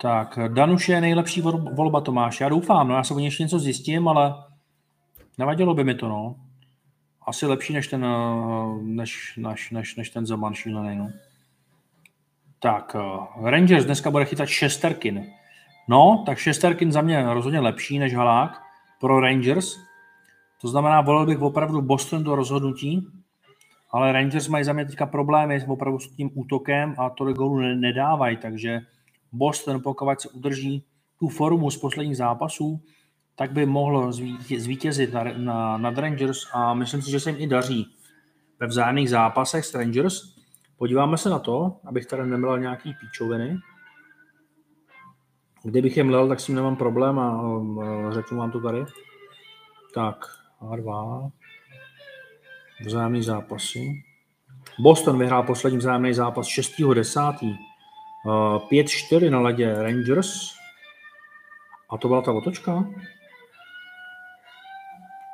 Tak, 0.03 0.39
Danuš 0.49 0.89
je 0.89 1.01
nejlepší 1.01 1.41
volba 1.73 2.01
Tomáš. 2.01 2.41
Já 2.41 2.49
doufám, 2.49 2.89
no 2.89 2.95
já 2.95 3.05
se 3.05 3.15
o 3.15 3.19
ještě 3.19 3.43
něco 3.43 3.59
zjistím, 3.59 4.09
ale 4.09 4.35
nevadilo 5.39 5.75
by 5.75 5.85
mi 5.85 5.95
to, 5.95 6.09
no. 6.09 6.37
Asi 7.27 7.47
lepší 7.47 7.73
než 7.73 7.89
ten, 7.89 8.05
uh, 8.05 8.83
než, 8.83 9.35
než, 9.37 9.71
než, 9.71 9.97
než 9.97 10.11
ten 10.11 10.27
Zeman 10.27 10.55
šílený, 10.55 10.97
no. 10.97 11.11
Tak, 12.59 12.97
uh, 13.39 13.49
Rangers 13.51 13.85
dneska 13.85 14.11
bude 14.11 14.25
chytat 14.25 14.49
šesterkin. 14.49 15.27
No, 15.89 16.23
tak 16.27 16.39
šesterkin 16.39 16.93
za 16.93 17.03
mě 17.03 17.35
rozhodně 17.35 17.61
lepší 17.61 17.99
než 17.99 18.15
Halák 18.15 18.63
pro 19.01 19.21
Rangers. 19.21 19.77
To 20.61 20.69
znamená, 20.69 21.01
volil 21.01 21.27
bych 21.27 21.41
opravdu 21.41 21.83
Boston 21.83 22.25
do 22.25 22.35
rozhodnutí, 22.35 23.07
ale 23.93 24.13
Rangers 24.13 24.49
mají 24.49 24.65
za 24.65 24.73
mě 24.73 24.85
teďka 24.85 25.07
problémy 25.07 25.65
opravdu 25.67 25.99
s 25.99 26.09
tím 26.09 26.31
útokem 26.35 26.95
a 26.99 27.11
tolik 27.11 27.37
gólů 27.37 27.59
nedávají, 27.59 28.37
takže 28.37 28.81
Boston, 29.33 29.83
pokud 29.83 30.21
se 30.21 30.29
udrží 30.29 30.85
tu 31.19 31.29
formu 31.29 31.71
z 31.71 31.77
posledních 31.77 32.17
zápasů, 32.17 32.81
tak 33.35 33.53
by 33.53 33.67
mohl 33.67 34.13
zvítězit 34.59 35.13
na, 35.13 35.25
na, 35.37 35.79
nad 35.79 35.99
Rangers 35.99 36.39
a 36.53 36.75
myslím 36.75 37.03
si, 37.03 37.11
že 37.11 37.21
se 37.21 37.31
jim 37.31 37.41
i 37.41 37.47
daří 37.47 37.95
ve 38.61 38.67
vzájemných 38.67 39.11
zápasech 39.11 39.65
s 39.65 39.75
Rangers. 39.75 40.41
Podíváme 40.79 41.19
se 41.19 41.31
na 41.31 41.39
to, 41.39 41.77
abych 41.85 42.07
tady 42.07 42.27
neměl 42.27 42.59
nějaký 42.59 42.95
píčoviny. 43.01 43.59
Kdybych 45.63 45.97
je 45.97 46.05
mlel, 46.05 46.29
tak 46.29 46.41
s 46.41 46.47
tím 46.47 46.55
nemám 46.55 46.77
problém 46.77 47.19
a 47.19 47.43
řeknu 48.11 48.39
vám 48.39 48.51
to 48.51 48.61
tady. 48.61 48.85
Tak, 49.95 50.17
A2. 50.61 51.31
Vzájemný 52.85 53.23
zápasy. 53.23 54.03
Boston 54.79 55.19
vyhrál 55.19 55.43
poslední 55.43 55.79
vzájemný 55.79 56.15
zápas 56.15 56.47
6.10. 56.47 57.59
5-4 58.27 59.31
na 59.31 59.41
ledě 59.41 59.75
Rangers. 59.75 60.51
A 61.91 61.99
to 61.99 62.09
byla 62.09 62.23
ta 62.23 62.33
otočka. 62.33 62.85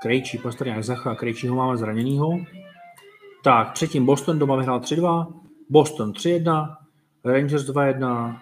Krejčí, 0.02 0.38
Pastrňák 0.38 0.84
Zacha, 0.84 1.14
Krejčího 1.14 1.56
máme 1.56 1.76
zraněnýho. 1.76 2.30
Tak, 3.44 3.72
předtím 3.72 4.06
Boston 4.06 4.38
doma 4.38 4.56
vyhrál 4.56 4.80
3-2, 4.80 5.34
Boston 5.70 6.12
3-1, 6.12 6.76
Rangers 7.24 7.62
2-1, 7.62 8.40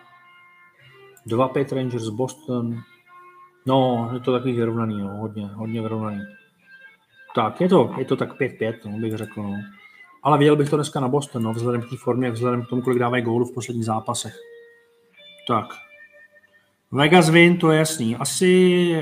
2-5 1.27 1.77
Rangers 1.77 2.09
Boston. 2.09 2.81
No, 3.67 4.11
je 4.15 4.21
to 4.21 4.33
takový 4.33 4.53
vyrovnaný, 4.53 5.01
no, 5.03 5.09
hodně, 5.09 5.47
hodně 5.47 5.83
vyrovnaný. 5.83 6.21
Tak, 7.35 7.61
je 7.61 7.69
to, 7.69 7.95
je 7.99 8.05
to 8.05 8.17
tak 8.17 8.41
5-5, 8.41 8.75
no, 8.85 8.99
bych 8.99 9.17
řekl. 9.17 9.43
No. 9.43 9.55
Ale 10.23 10.39
viděl 10.39 10.57
bych 10.57 10.71
to 10.71 10.77
dneska 10.77 11.01
na 11.01 11.09
Boston, 11.09 11.43
no, 11.43 11.53
vzhledem 11.53 11.83
k 11.83 11.91
té 11.91 11.97
formě, 11.97 12.31
vzhledem 12.31 12.63
k 12.63 12.69
tomu, 12.69 12.83
kolik 12.83 12.99
dávají 12.99 13.23
gólu 13.23 13.45
v 13.45 13.55
posledních 13.55 13.85
zápasech. 13.85 14.37
Tak. 15.49 15.67
Vegas 16.93 17.31
win, 17.31 17.59
to 17.59 17.71
je 17.71 17.79
jasný. 17.79 18.17
Asi 18.17 18.47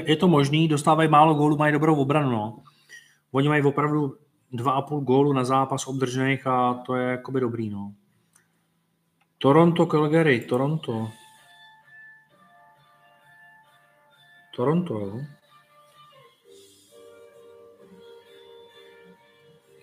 je 0.07 0.17
to 0.17 0.29
možný, 0.29 0.69
dostávají 0.69 1.09
málo 1.09 1.35
gólů, 1.35 1.57
mají 1.57 1.73
dobrou 1.73 1.95
obranu. 1.95 2.31
No. 2.31 2.59
Oni 3.33 3.49
mají 3.49 3.63
opravdu 3.63 4.17
2,5 4.53 5.01
gólu 5.01 5.33
na 5.33 5.45
zápas 5.45 5.87
obdržených 5.87 6.47
a 6.47 6.75
to 6.75 6.95
je 6.95 7.11
jakoby 7.11 7.41
dobrý. 7.41 7.71
No. 7.71 7.93
Toronto, 9.39 9.87
Calgary, 9.87 10.41
Toronto. 10.41 11.11
Toronto, 14.57 14.99
jo. 14.99 15.21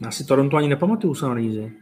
Já 0.02 0.12
si 0.12 0.26
Toronto 0.26 0.58
ani 0.58 0.68
nepamatuju 0.68 1.16
z 1.16 1.24
analýzy. 1.24 1.78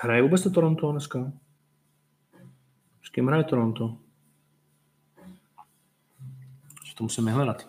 Hraje 0.00 0.22
vůbec 0.22 0.42
to 0.42 0.50
Toronto 0.50 0.92
dneska? 0.92 1.32
S 3.02 3.08
kým 3.08 3.26
hraje 3.26 3.44
Toronto? 3.44 3.96
Že 6.84 6.94
to 6.94 7.04
musím 7.04 7.26
hledat. 7.26 7.68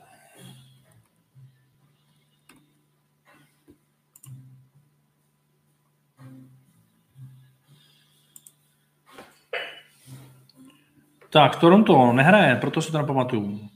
Tak, 11.29 11.55
Toronto 11.55 12.13
nehraje, 12.13 12.55
proto 12.55 12.81
si 12.81 12.91
to 12.91 12.97
nepamatuju. 12.97 13.69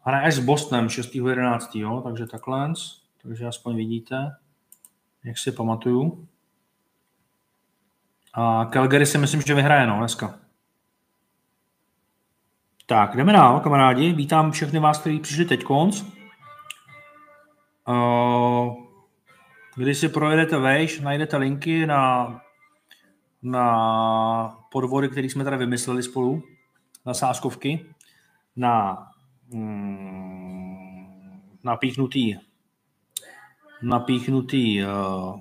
Hraje 0.00 0.24
až 0.26 0.34
s 0.34 0.38
Bostonem 0.38 0.86
6.11. 0.86 2.02
Takže 2.02 2.26
takhle. 2.26 2.74
Takže 3.22 3.46
aspoň 3.46 3.76
vidíte, 3.76 4.36
jak 5.24 5.38
si 5.38 5.52
pamatuju. 5.52 6.28
A 8.34 8.64
Calgary 8.64 9.06
si 9.06 9.18
myslím, 9.18 9.42
že 9.42 9.54
vyhraje 9.54 9.86
no, 9.86 9.98
dneska. 9.98 10.38
Tak, 12.86 13.16
jdeme 13.16 13.32
dál, 13.32 13.60
kamarádi. 13.60 14.12
Vítám 14.12 14.52
všechny 14.52 14.78
vás, 14.78 14.98
kteří 14.98 15.20
přišli 15.20 15.44
teď 15.44 15.64
konc. 15.64 16.04
Když 19.76 19.98
si 19.98 20.08
projedete 20.08 20.58
vejš, 20.58 21.00
najdete 21.00 21.36
linky 21.36 21.86
na, 21.86 22.40
na 23.42 24.58
podvody, 24.72 25.08
které 25.08 25.26
jsme 25.26 25.44
tady 25.44 25.56
vymysleli 25.56 26.02
spolu, 26.02 26.42
na 27.06 27.14
sáskovky, 27.14 27.86
na 28.56 29.06
mm, 29.52 31.00
napíchnutý 31.64 32.49
napíchnutý 33.82 34.84
uh, 34.84 35.40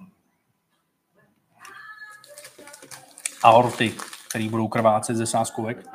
aorty, 3.43 3.93
které 4.29 4.49
budou 4.49 4.67
krvácet 4.67 5.15
ze 5.15 5.25
sáskovek. 5.25 5.85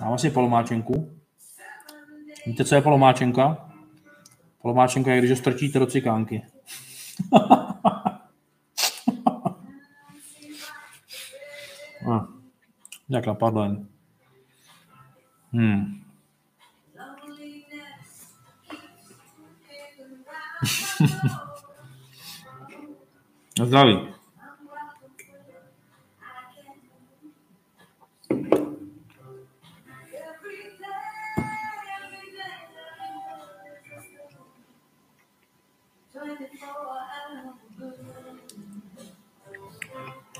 Dám 0.00 0.18
si 0.18 0.30
polomáčenku. 0.30 1.18
Víte, 2.46 2.64
co 2.64 2.74
je 2.74 2.82
polomáčenka? 2.82 3.70
Polomáčenka 4.62 5.12
je, 5.12 5.18
když 5.18 5.30
ho 5.30 5.36
strčíte 5.36 5.78
do 5.78 5.86
cikánky. 5.86 6.46
ah, 12.10 12.26
jak 13.08 13.26
napadlo 13.26 13.62
jen. 13.62 13.88
Hmm. 20.62 21.08
Zdraví. 23.66 24.08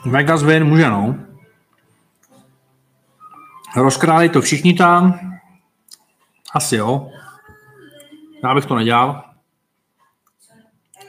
Vegas 0.05 0.43
win 0.43 0.65
může, 0.65 0.91
no. 0.91 1.17
Rozkráli 3.77 4.29
to 4.29 4.41
všichni 4.41 4.75
tam. 4.75 5.21
Asi 6.55 6.77
jo. 6.77 7.11
Já 8.45 8.55
bych 8.55 8.67
to 8.67 8.75
nedělal. 8.75 9.28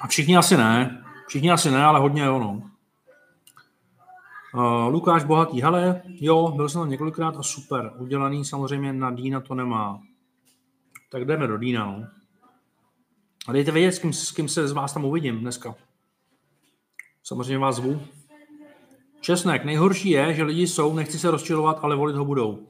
A 0.01 0.07
všichni 0.07 0.37
asi 0.37 0.57
ne. 0.57 1.03
Všichni 1.27 1.51
asi 1.51 1.71
ne, 1.71 1.83
ale 1.83 1.99
hodně 1.99 2.23
jo, 2.23 2.39
no. 2.39 2.61
Uh, 4.53 4.93
Lukáš 4.93 5.23
Bohatý, 5.23 5.61
hele, 5.61 6.01
jo, 6.05 6.51
byl 6.55 6.69
jsem 6.69 6.81
tam 6.81 6.89
několikrát 6.89 7.37
a 7.37 7.43
super, 7.43 7.91
udělaný 7.97 8.45
samozřejmě 8.45 8.93
na 8.93 9.11
Dýna 9.11 9.39
to 9.41 9.55
nemá. 9.55 10.01
Tak 11.11 11.25
jdeme 11.25 11.47
do 11.47 11.57
Dýna, 11.57 11.85
no. 11.85 12.07
A 13.47 13.51
dejte 13.51 13.71
vědět, 13.71 13.91
s 13.91 13.99
kým, 13.99 14.13
s 14.13 14.31
kým 14.31 14.47
se 14.47 14.67
z 14.67 14.71
vás 14.71 14.93
tam 14.93 15.05
uvidím 15.05 15.39
dneska. 15.39 15.75
Samozřejmě 17.23 17.57
vás 17.57 17.75
zvu. 17.75 18.01
Česnek, 19.21 19.65
nejhorší 19.65 20.09
je, 20.09 20.33
že 20.33 20.43
lidi 20.43 20.67
jsou, 20.67 20.95
nechci 20.95 21.19
se 21.19 21.31
rozčilovat, 21.31 21.79
ale 21.81 21.95
volit 21.95 22.15
ho 22.15 22.25
budou. 22.25 22.67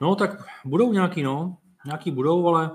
No, 0.00 0.14
tak 0.14 0.46
budou 0.64 0.92
nějaký, 0.92 1.22
no. 1.22 1.56
Nějaký 1.84 2.10
budou, 2.10 2.48
ale 2.48 2.70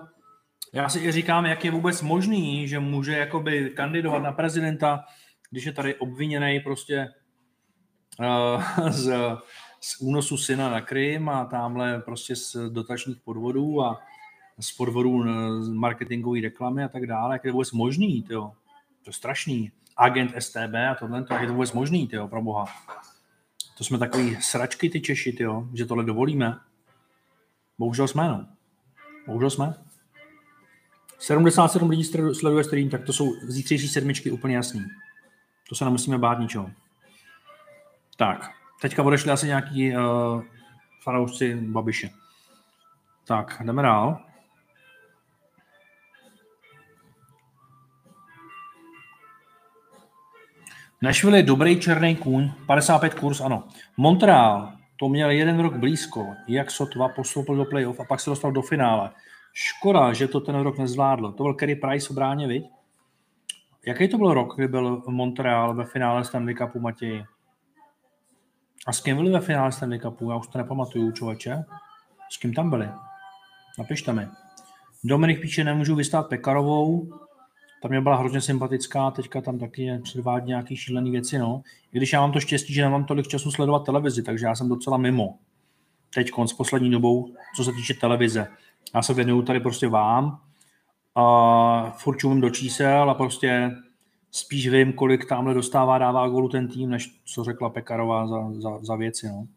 já 0.74 0.90
si 0.90 1.00
i 1.00 1.12
říkám, 1.12 1.46
jak 1.46 1.66
je 1.66 1.72
vůbec 1.72 2.02
možný, 2.02 2.68
že 2.68 2.80
může 2.80 3.18
jakoby 3.18 3.70
kandidovat 3.76 4.24
na 4.24 4.32
prezidenta, 4.32 5.04
když 5.52 5.66
je 5.66 5.72
tady 5.72 5.96
obviněný 5.96 6.60
prostě 6.60 7.10
uh, 8.20 8.90
z, 8.90 9.14
z 9.80 10.02
únosu 10.02 10.38
syna 10.38 10.70
na 10.70 10.82
Krym 10.82 11.30
a 11.30 11.46
tamhle 11.46 12.00
prostě 12.00 12.36
z 12.36 12.56
dotačních 12.70 13.18
podvodů 13.18 13.84
a 13.84 14.02
z 14.60 14.72
podvodů 14.72 15.24
z 15.64 15.70
marketingové 15.70 16.42
reklamy 16.42 16.84
a 16.84 16.88
tak 16.88 17.08
dále. 17.08 17.36
Jak 17.36 17.46
je 17.46 17.52
to 17.52 17.54
vůbec 17.54 17.72
možný, 17.72 18.24
tyjo? 18.24 18.52
To 19.04 19.10
je 19.10 19.14
strašný. 19.14 19.72
Agent 19.98 20.32
STB 20.40 20.76
a 20.92 20.96
tohle, 21.00 21.24
to, 21.24 21.34
jak 21.34 21.42
je 21.42 21.48
to 21.48 21.54
vůbec 21.54 21.74
možný, 21.74 22.08
tyjo, 22.08 22.28
pro 22.28 22.42
boha. 22.42 22.66
To 23.78 23.84
jsme 23.84 23.98
takový 23.98 24.38
sračky, 24.42 24.90
ty 24.90 25.02
Češi, 25.02 25.34
tyjo, 25.34 25.68
že 25.74 25.86
tohle 25.86 26.04
dovolíme. 26.04 26.60
Bohužel 27.80 28.08
jsme, 28.08 28.28
no. 28.28 28.46
Bohužel 29.28 29.50
jsme. 29.50 29.74
77 31.24 31.90
lidí 31.90 32.04
sleduje 32.34 32.64
stream, 32.64 32.90
tak 32.90 33.04
to 33.04 33.14
jsou 33.14 33.34
zítřejší 33.42 33.88
sedmičky 33.88 34.32
úplně 34.32 34.56
jasný. 34.56 34.86
To 35.70 35.76
se 35.76 35.86
nemusíme 35.86 36.18
bát 36.18 36.40
ničeho. 36.40 36.72
Tak, 38.18 38.52
teďka 38.82 39.04
odešli 39.04 39.32
asi 39.32 39.48
nějaký 39.48 39.98
uh, 39.98 40.44
fanoušci 41.04 41.56
Babiše. 41.56 42.10
Tak, 43.28 43.62
jdeme 43.66 43.82
dál. 43.82 44.20
Nashville 51.02 51.38
je 51.38 51.44
dobrý 51.44 51.80
černý 51.80 52.16
kůň, 52.16 52.52
55 52.68 53.14
kurz, 53.14 53.42
ano. 53.42 53.68
Montreal, 53.98 54.74
to 55.00 55.10
měl 55.10 55.30
jeden 55.30 55.60
rok 55.60 55.76
blízko, 55.76 56.28
jak 56.48 56.72
sotva 56.72 57.10
postoupil 57.10 57.56
do 57.56 57.66
playoff 57.66 58.00
a 58.00 58.04
pak 58.04 58.20
se 58.20 58.30
dostal 58.30 58.52
do 58.52 58.62
finále. 58.62 59.12
Škoda, 59.54 60.14
že 60.14 60.28
to 60.28 60.40
ten 60.40 60.56
rok 60.56 60.78
nezvládl. 60.78 61.32
To 61.32 61.44
byl 61.44 61.54
Kerry 61.54 61.76
Price 61.76 62.14
v 62.14 62.16
bráně, 62.16 62.48
viď? 62.48 62.66
Jaký 63.86 64.08
to 64.08 64.18
byl 64.18 64.34
rok, 64.34 64.56
kdy 64.56 64.68
byl 64.68 65.04
Montreal 65.08 65.76
ve 65.76 65.86
finále 65.86 66.26
Stanley 66.26 66.56
Cupu, 66.56 66.80
Matěji? 66.80 67.24
A 68.88 68.94
s 68.94 69.02
kým 69.02 69.16
byli 69.16 69.32
ve 69.32 69.42
finále 69.42 69.72
Stanley 69.72 70.00
Cupu? 70.00 70.30
Já 70.30 70.36
už 70.36 70.48
to 70.48 70.58
nepamatuju, 70.58 71.12
člověče. 71.12 71.64
S 72.30 72.38
kým 72.38 72.54
tam 72.54 72.70
byli? 72.70 72.90
Napište 73.80 74.14
mi. 74.14 74.28
Dominik 75.04 75.42
píše, 75.42 75.64
nemůžu 75.64 75.96
vystát 75.96 76.30
Pekarovou, 76.30 77.10
ta 77.82 77.88
mě 77.88 78.02
byla 78.02 78.16
hrozně 78.16 78.42
sympatická, 78.42 79.12
teďka 79.12 79.42
tam 79.42 79.60
taky 79.60 80.00
předvádí 80.04 80.48
nějaký 80.48 80.76
šílený 80.76 81.12
věci, 81.12 81.38
no. 81.38 81.62
I 81.94 81.98
když 81.98 82.14
já 82.14 82.22
mám 82.22 82.32
to 82.32 82.40
štěstí, 82.40 82.74
že 82.74 82.82
nemám 82.82 83.06
tolik 83.06 83.28
času 83.28 83.52
sledovat 83.52 83.86
televizi, 83.86 84.24
takže 84.24 84.46
já 84.46 84.56
jsem 84.56 84.70
docela 84.70 84.98
mimo. 84.98 85.38
Teď 86.16 86.32
s 86.46 86.54
poslední 86.54 86.92
dobou, 86.92 87.34
co 87.56 87.64
se 87.64 87.72
týče 87.72 87.94
televize. 87.94 88.48
Já 88.96 89.02
se 89.02 89.14
věnuju 89.14 89.42
tady 89.42 89.60
prostě 89.60 89.88
vám 89.88 90.40
a 91.16 91.96
furt 91.98 92.18
čumím 92.18 92.42
do 92.42 92.50
čísel 92.50 93.10
a 93.10 93.14
prostě 93.14 93.72
spíš 94.32 94.68
vím, 94.68 94.94
kolik 94.94 95.30
tamhle 95.30 95.54
dostává, 95.54 95.98
dává 95.98 96.30
golu 96.30 96.50
ten 96.50 96.68
tým, 96.68 96.90
než 96.90 97.22
co 97.26 97.44
řekla 97.44 97.70
Pekarová 97.70 98.28
za, 98.28 98.52
za, 98.52 98.80
za 98.82 98.96
věci. 98.96 99.28
No. 99.28 99.48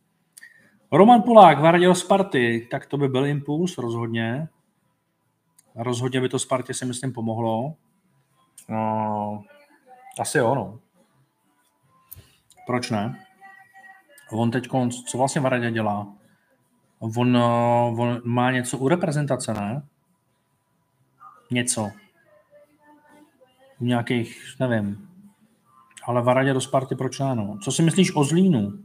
Roman 0.92 1.22
Polák, 1.22 1.60
Varděl 1.60 1.94
Sparty, 1.94 2.68
tak 2.70 2.86
to 2.86 2.96
by 2.96 3.08
byl 3.08 3.26
impuls 3.26 3.78
rozhodně. 3.78 4.48
Rozhodně 5.74 6.20
by 6.20 6.28
to 6.28 6.38
Spartě 6.38 6.74
si 6.74 6.84
myslím 6.84 7.12
pomohlo. 7.12 7.74
No, 8.68 9.42
asi 10.20 10.38
jo, 10.38 10.54
no. 10.54 10.78
Proč 12.66 12.90
ne? 12.90 13.26
On 14.32 14.50
teď, 14.50 14.68
co 15.06 15.18
vlastně 15.18 15.40
Varadě 15.40 15.70
dělá? 15.70 16.06
On, 16.98 17.36
eh, 17.36 17.40
on 18.02 18.20
má 18.24 18.50
něco 18.50 18.78
u 18.78 18.88
reprezentace, 18.88 19.54
ne? 19.54 19.82
Něco. 21.50 21.90
U 23.78 23.84
nějakých, 23.84 24.54
nevím. 24.60 25.08
Ale 26.04 26.22
Varadě 26.22 26.52
do 26.52 26.60
Sparty 26.60 26.94
proč 26.94 27.18
ne, 27.18 27.34
no? 27.34 27.58
Co 27.62 27.72
si 27.72 27.82
myslíš 27.82 28.16
o 28.16 28.24
Zlínu? 28.24 28.78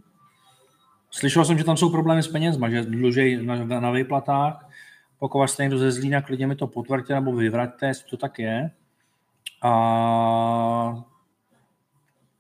Slyšel 1.12 1.46
jsem, 1.46 1.58
že 1.58 1.64
tam 1.64 1.78
jsou 1.78 1.90
problémy 1.90 2.24
s 2.24 2.28
penězma, 2.28 2.70
že 2.70 2.84
dlužej 2.84 3.46
na, 3.46 3.80
na 3.80 3.92
výplatách. 3.92 4.70
Pokud 5.20 5.48
jste 5.48 5.64
někdo 5.64 5.78
ze 5.78 5.92
Zlína, 5.92 6.22
klidně 6.22 6.48
mi 6.48 6.56
to 6.56 6.68
potvrďte 6.68 7.14
nebo 7.14 7.32
vyvraťte, 7.32 7.88
jestli 7.88 8.10
to 8.10 8.18
tak 8.18 8.40
je. 8.40 8.72
A 9.62 11.04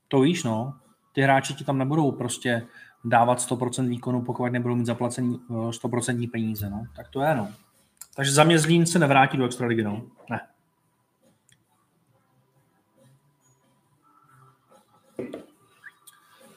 to 0.08 0.19
víš, 0.22 0.43
no. 0.43 0.74
Ty 1.14 1.22
hráči 1.22 1.53
ti 1.53 1.64
tam 1.64 1.77
nebudou 1.77 2.11
prostě 2.11 2.67
dávat 3.04 3.40
100% 3.40 3.88
výkonu, 3.90 4.22
pokud 4.22 4.52
nebudou 4.52 4.76
mít 4.76 4.86
zaplacení 4.86 5.40
100% 5.50 6.24
eh, 6.24 6.28
peníze, 6.28 6.70
no. 6.70 6.84
Tak 6.96 7.08
to 7.08 7.22
je, 7.22 7.36
no. 7.36 7.48
Takže 8.16 8.32
za 8.32 8.44
mě 8.44 8.60
Zlín 8.60 8.86
se 8.86 9.00
nevrátí 9.00 9.38
do 9.38 9.46
extraligy, 9.46 9.84
no. 9.84 10.02
Ne. 10.30 10.40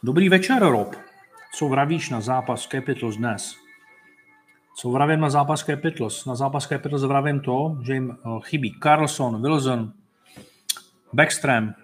Dobrý 0.03 0.29
večer, 0.29 0.63
Rob. 0.63 0.97
Co 1.55 1.69
vravíš 1.69 2.11
na 2.11 2.21
zápas 2.21 2.67
Capitals 2.67 3.17
dnes? 3.17 3.55
Co 4.77 4.91
vravím 4.91 5.21
na 5.21 5.31
zápas 5.31 5.65
Capitals? 5.65 6.27
Na 6.27 6.35
zápas 6.35 6.67
Capitals 6.67 7.03
vravím 7.03 7.41
to, 7.41 7.79
že 7.83 7.95
jim 7.95 8.11
eh, 8.11 8.29
chybí 8.41 8.75
Carlson, 8.83 9.43
Wilson, 9.43 9.93
Backstrom 11.13 11.75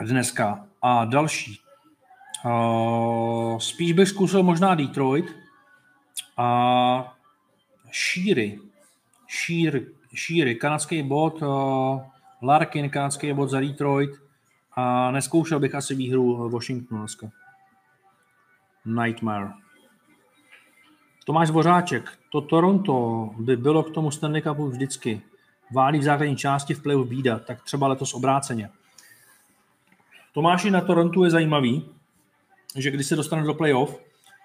dneska 0.00 0.66
a 0.82 1.04
další. 1.04 1.63
Uh, 2.44 3.58
spíš 3.58 3.92
bych 3.92 4.08
zkusil 4.08 4.42
možná 4.42 4.74
Detroit 4.74 5.36
a 6.36 7.16
Šíry. 7.90 8.58
Šír, 9.26 9.86
Šíry, 10.14 10.54
kanadský 10.54 11.02
bod, 11.02 11.42
uh, 11.42 12.00
Larkin, 12.42 12.90
kanadský 12.90 13.32
bod 13.32 13.50
za 13.50 13.60
Detroit 13.60 14.10
a 14.76 15.10
neskoušel 15.10 15.60
bych 15.60 15.74
asi 15.74 15.94
výhru 15.94 16.50
Washingtonu 16.50 17.00
dneska. 17.00 17.30
Nightmare. 18.84 19.52
Tomáš 21.24 21.48
Dvořáček. 21.48 22.18
To 22.32 22.40
Toronto 22.40 23.30
by 23.38 23.56
bylo 23.56 23.82
k 23.82 23.90
tomu 23.94 24.10
Stanley 24.10 24.42
Cupu 24.42 24.66
vždycky. 24.66 25.22
Válí 25.72 25.98
v 25.98 26.02
základní 26.02 26.36
části 26.36 26.74
v 26.74 26.82
playoff 26.82 27.08
bída, 27.08 27.38
tak 27.38 27.62
třeba 27.62 27.88
letos 27.88 28.14
obráceně. 28.14 28.70
Tomáši 30.32 30.70
na 30.70 30.80
Torontu 30.80 31.24
je 31.24 31.30
zajímavý, 31.30 31.88
že 32.76 32.90
když 32.90 33.06
se 33.06 33.16
dostane 33.16 33.42
do 33.42 33.54
playoff, 33.54 34.00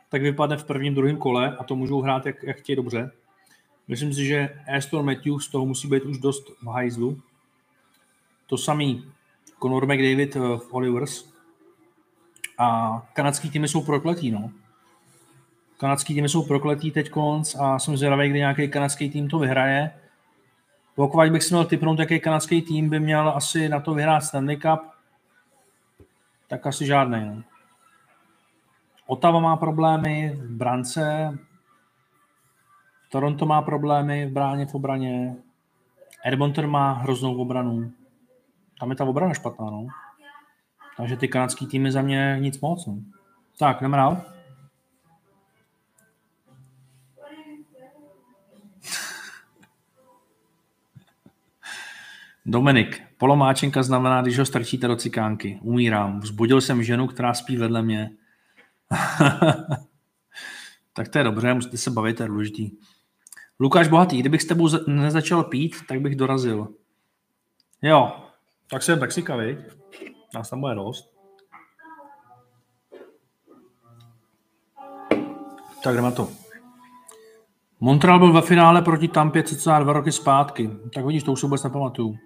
tak 0.10 0.22
vypadne 0.22 0.58
v 0.58 0.64
prvním, 0.64 0.96
druhém 0.96 1.18
kole 1.18 1.58
a 1.58 1.64
to 1.64 1.76
můžou 1.76 2.02
hrát, 2.02 2.26
jak, 2.26 2.44
jak 2.44 2.58
chtějí 2.58 2.76
dobře. 2.76 3.12
Myslím 3.88 4.14
si, 4.14 4.26
že 4.26 4.50
Aston 4.78 5.06
Matthews 5.06 5.48
toho 5.48 5.66
musí 5.66 5.88
být 5.88 6.04
už 6.04 6.18
dost 6.18 6.50
v 6.62 6.68
hajzlu. 6.68 7.22
To 8.48 8.58
samý 8.58 9.06
Conor 9.62 9.86
McDavid 9.86 10.36
eh, 10.36 10.40
v 10.40 10.68
Olivers. 10.74 11.34
A 12.58 13.02
kanadský 13.14 13.50
týmy 13.50 13.68
jsou 13.68 13.84
prokletí, 13.84 14.32
no. 14.32 14.52
Kanadský 15.78 16.14
týmy 16.14 16.30
jsou 16.30 16.46
prokletí 16.46 16.92
teď 16.92 17.10
konc 17.10 17.56
a 17.56 17.80
jsem 17.80 17.98
zvědavý, 17.98 18.30
kdy 18.30 18.40
nějaký 18.40 18.68
kanadský 18.68 19.10
tým 19.10 19.30
to 19.30 19.40
vyhraje. 19.40 19.92
Pokud 20.96 21.32
bych 21.32 21.44
si 21.44 21.54
měl 21.54 21.66
typnout, 21.66 22.00
jaký 22.00 22.20
kanadský 22.20 22.62
tým 22.62 22.90
by 22.90 23.00
měl 23.00 23.30
asi 23.30 23.70
na 23.70 23.80
to 23.80 23.94
vyhrát 23.94 24.24
Stanley 24.24 24.58
Cup, 24.58 24.80
tak 26.48 26.68
asi 26.68 26.86
žádný. 26.86 27.26
No. 27.26 27.44
Otava 29.10 29.40
má 29.40 29.58
problémy 29.58 30.30
v 30.36 30.52
brance, 30.52 31.38
Toronto 33.12 33.46
má 33.46 33.62
problémy 33.62 34.26
v 34.26 34.32
bráně 34.32 34.66
v 34.66 34.76
obraně, 34.76 35.36
Edmonton 36.26 36.68
má 36.68 36.94
hroznou 36.94 37.36
obranu. 37.38 37.92
Tam 38.80 38.90
je 38.90 38.96
ta 38.96 39.06
obrana 39.06 39.34
špatná, 39.34 39.66
no. 39.66 39.88
Takže 40.98 41.18
ty 41.18 41.28
kanadský 41.28 41.68
týmy 41.68 41.92
za 41.92 42.02
mě 42.02 42.38
nic 42.40 42.60
moc. 42.60 42.86
No. 42.86 42.98
Tak, 43.60 43.82
jdeme 43.82 43.98
dál. 43.98 44.22
Dominik, 52.46 53.02
polomáčenka 53.18 53.84
znamená, 53.84 54.22
když 54.22 54.40
ho 54.40 54.46
strčíte 54.46 54.88
do 54.88 54.96
cikánky. 54.96 55.60
Umírám. 55.62 56.20
Vzbudil 56.20 56.62
jsem 56.62 56.84
ženu, 56.84 57.08
která 57.08 57.34
spí 57.34 57.58
vedle 57.58 57.82
mě. 57.82 58.19
tak 60.94 61.08
to 61.08 61.18
je 61.18 61.24
dobře, 61.24 61.54
musíte 61.54 61.78
se 61.78 61.92
bavit, 61.92 62.18
to 62.18 62.24
je 62.24 62.30
důležitý. 62.30 62.72
Lukáš 63.60 63.88
Bohatý, 63.88 64.20
kdybych 64.20 64.42
s 64.42 64.46
tebou 64.46 64.70
nezačal 64.88 65.44
pít, 65.44 65.76
tak 65.88 66.02
bych 66.02 66.16
dorazil. 66.16 66.68
Jo, 67.82 68.12
tak 68.72 68.84
jsem 68.84 69.00
Mexika, 69.00 69.36
viď? 69.36 69.58
Nás 70.36 70.50
tam 70.50 70.62
bude 70.62 70.76
dost. 70.76 71.20
Tak 75.84 75.96
jdeme 75.96 76.12
to. 76.12 76.30
Montreal 77.80 78.20
byl 78.20 78.34
ve 78.34 78.42
finále 78.42 78.82
proti 78.82 79.08
Tampě 79.08 79.44
cca 79.44 79.80
dva 79.80 79.94
roky 79.94 80.12
zpátky. 80.12 80.70
Tak 80.94 81.06
vidíš, 81.06 81.24
to 81.24 81.32
už 81.32 81.40
se 81.40 81.46
vůbec 81.46 81.64
nepamatuju. 81.64 82.18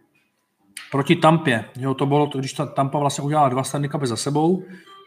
Proti 0.91 1.15
Tampě. 1.15 1.65
Jo, 1.75 1.93
to 1.93 2.05
bylo 2.05 2.27
to, 2.27 2.39
když 2.39 2.53
ta 2.53 2.65
Tampa 2.65 2.99
vlastně 2.99 3.23
udělala 3.23 3.49
dva 3.49 3.63
Stanley 3.63 3.89
Cupy 3.89 4.07
za 4.07 4.15
sebou. 4.15 4.63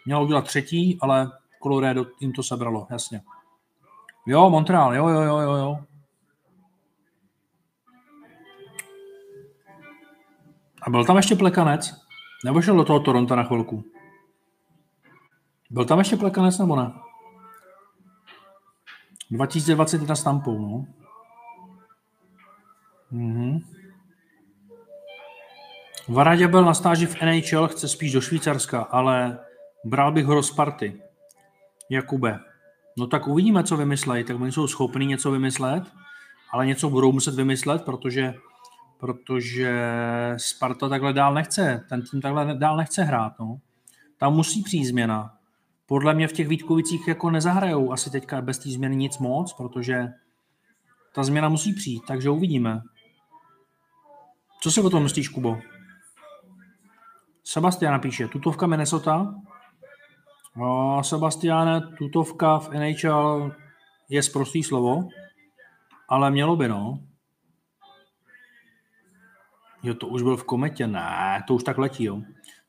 Měla 0.07 0.21
udělat 0.21 0.45
třetí, 0.45 0.99
ale 1.01 1.31
Colorado 1.63 2.07
jim 2.21 2.33
to 2.33 2.43
sebralo, 2.43 2.87
jasně. 2.91 3.23
Jo, 4.27 4.51
Montreal, 4.51 4.95
jo, 4.95 5.09
jo, 5.09 5.21
jo, 5.21 5.39
jo, 5.39 5.53
jo. 5.53 5.79
A 10.83 10.91
byl 10.91 11.05
tam 11.05 11.17
ještě 11.17 11.35
plekanec? 11.35 11.95
Nebo 12.45 12.63
šel 12.63 12.77
do 12.77 12.85
toho 12.85 13.01
Toronto 13.01 13.37
na 13.37 13.45
chvilku? 13.45 13.85
Byl 15.71 15.85
tam 15.85 15.99
ještě 15.99 16.17
plekanec 16.17 16.59
nebo 16.59 16.77
ne? 16.77 16.93
2021 19.31 20.15
s 20.17 20.23
Tampou, 20.23 20.59
no. 20.59 20.87
Mhm. 23.11 23.61
Varadě 26.09 26.49
byl 26.49 26.65
na 26.65 26.75
stáži 26.75 27.07
v 27.07 27.23
NHL, 27.23 27.69
chce 27.69 27.89
spíš 27.89 28.13
do 28.13 28.21
Švýcarska, 28.21 28.83
ale 28.83 29.39
bral 29.85 30.13
bych 30.13 30.27
ho 30.27 30.35
do 30.35 30.43
Sparty. 30.43 31.03
Jakube. 31.91 32.39
No 32.99 33.07
tak 33.07 33.27
uvidíme, 33.29 33.65
co 33.65 33.77
vymyslejí. 33.77 34.25
Tak 34.25 34.41
oni 34.41 34.53
jsou 34.53 34.67
schopni 34.67 35.07
něco 35.07 35.31
vymyslet, 35.31 35.85
ale 36.51 36.67
něco 36.67 36.91
budou 36.91 37.13
muset 37.13 37.35
vymyslet, 37.35 37.85
protože 37.85 38.35
protože 38.99 39.73
Sparta 40.37 40.89
takhle 40.89 41.13
dál 41.13 41.35
nechce, 41.35 41.85
ten 41.89 42.03
tým 42.03 42.21
takhle 42.21 42.55
dál 42.55 42.77
nechce 42.77 43.03
hrát. 43.03 43.33
No. 43.41 43.61
Tam 44.19 44.35
musí 44.35 44.63
přijít 44.63 44.85
změna. 44.87 45.35
Podle 45.87 46.15
mě 46.15 46.29
v 46.29 46.33
těch 46.33 46.49
Vítkovicích 46.49 47.09
jako 47.09 47.31
nezahrajou 47.31 47.93
asi 47.93 48.11
teďka 48.11 48.41
bez 48.41 48.59
té 48.59 48.71
změny 48.71 48.97
nic 48.97 49.19
moc, 49.19 49.53
protože 49.53 50.09
ta 51.15 51.23
změna 51.23 51.49
musí 51.49 51.75
přijít, 51.75 52.03
takže 52.07 52.31
uvidíme. 52.31 52.81
Co 54.61 54.71
si 54.71 54.81
o 54.81 54.91
tom 54.91 55.03
myslíš, 55.03 55.29
Kubo? 55.29 55.59
Sebastian 57.45 57.93
napíše, 57.93 58.29
tutovka 58.29 58.67
Minnesota. 58.67 59.35
O, 60.59 61.03
Sebastiane, 61.03 61.81
tutovka 61.99 62.59
v 62.59 62.71
NHL 62.71 63.53
je 64.09 64.23
zprostý 64.23 64.63
slovo, 64.63 65.09
ale 66.09 66.31
mělo 66.31 66.57
by, 66.57 66.69
no. 66.69 66.99
Jo, 69.83 69.95
to 69.95 70.07
už 70.07 70.23
byl 70.23 70.37
v 70.37 70.45
kometě, 70.45 70.87
ne, 70.87 71.43
to 71.47 71.55
už 71.55 71.65
tak 71.65 71.79
letí, 71.79 72.05
jo. 72.05 72.23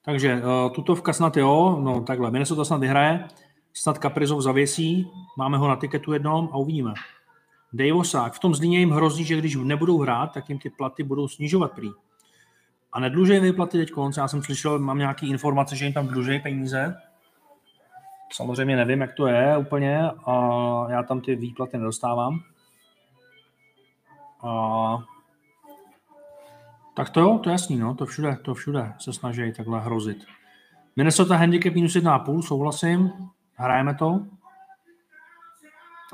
Takže 0.06 0.36
uh, 0.36 0.72
tutovka 0.72 1.14
snad 1.14 1.38
jo, 1.38 1.80
no 1.84 2.02
takhle, 2.02 2.32
Minnesota 2.32 2.66
snad 2.66 2.80
vyhraje, 2.80 3.28
snad 3.74 3.98
Kaprizov 3.98 4.42
zavěsí, 4.42 5.12
máme 5.38 5.58
ho 5.58 5.68
na 5.68 5.76
tiketu 5.76 6.14
jednom 6.14 6.50
a 6.52 6.58
uvidíme. 6.58 6.94
Davosák, 7.74 8.34
v 8.34 8.40
tom 8.40 8.56
Zlíně 8.56 8.80
jim 8.80 8.92
hrozí, 8.92 9.24
že 9.24 9.38
když 9.38 9.56
nebudou 9.56 10.00
hrát, 10.00 10.28
tak 10.34 10.50
jim 10.50 10.60
ty 10.60 10.70
platy 10.70 11.04
budou 11.04 11.28
snižovat 11.28 11.72
prý. 11.72 11.90
A 12.94 13.00
nedlužej 13.00 13.40
výplaty 13.40 13.78
teď 13.78 13.92
konce, 13.92 14.22
já 14.22 14.28
jsem 14.28 14.44
slyšel, 14.44 14.80
mám 14.80 14.98
nějaké 14.98 15.26
informace, 15.26 15.76
že 15.76 15.86
jim 15.86 15.94
tam 15.94 16.08
dlužej 16.08 16.40
peníze. 16.40 16.96
Samozřejmě 18.32 18.76
nevím, 18.76 19.02
jak 19.02 19.14
to 19.14 19.28
je 19.28 19.58
úplně 19.58 20.12
a 20.26 20.86
já 20.90 21.04
tam 21.04 21.22
ty 21.22 21.36
výplaty 21.36 21.78
nedostávám. 21.78 22.40
A 24.44 24.98
tak 26.96 27.10
to 27.10 27.20
jo, 27.20 27.40
to 27.44 27.50
je 27.50 27.52
jasný, 27.52 27.78
no, 27.78 27.96
to 27.96 28.06
všude, 28.06 28.38
to 28.42 28.54
všude 28.54 28.94
se 29.00 29.14
snaží 29.14 29.54
takhle 29.54 29.80
hrozit. 29.80 30.26
Minnesota 30.96 31.36
handicap 31.36 31.74
minus 31.74 31.96
1,5, 31.96 32.42
souhlasím, 32.42 33.12
hrajeme 33.56 33.96
to. 33.96 34.20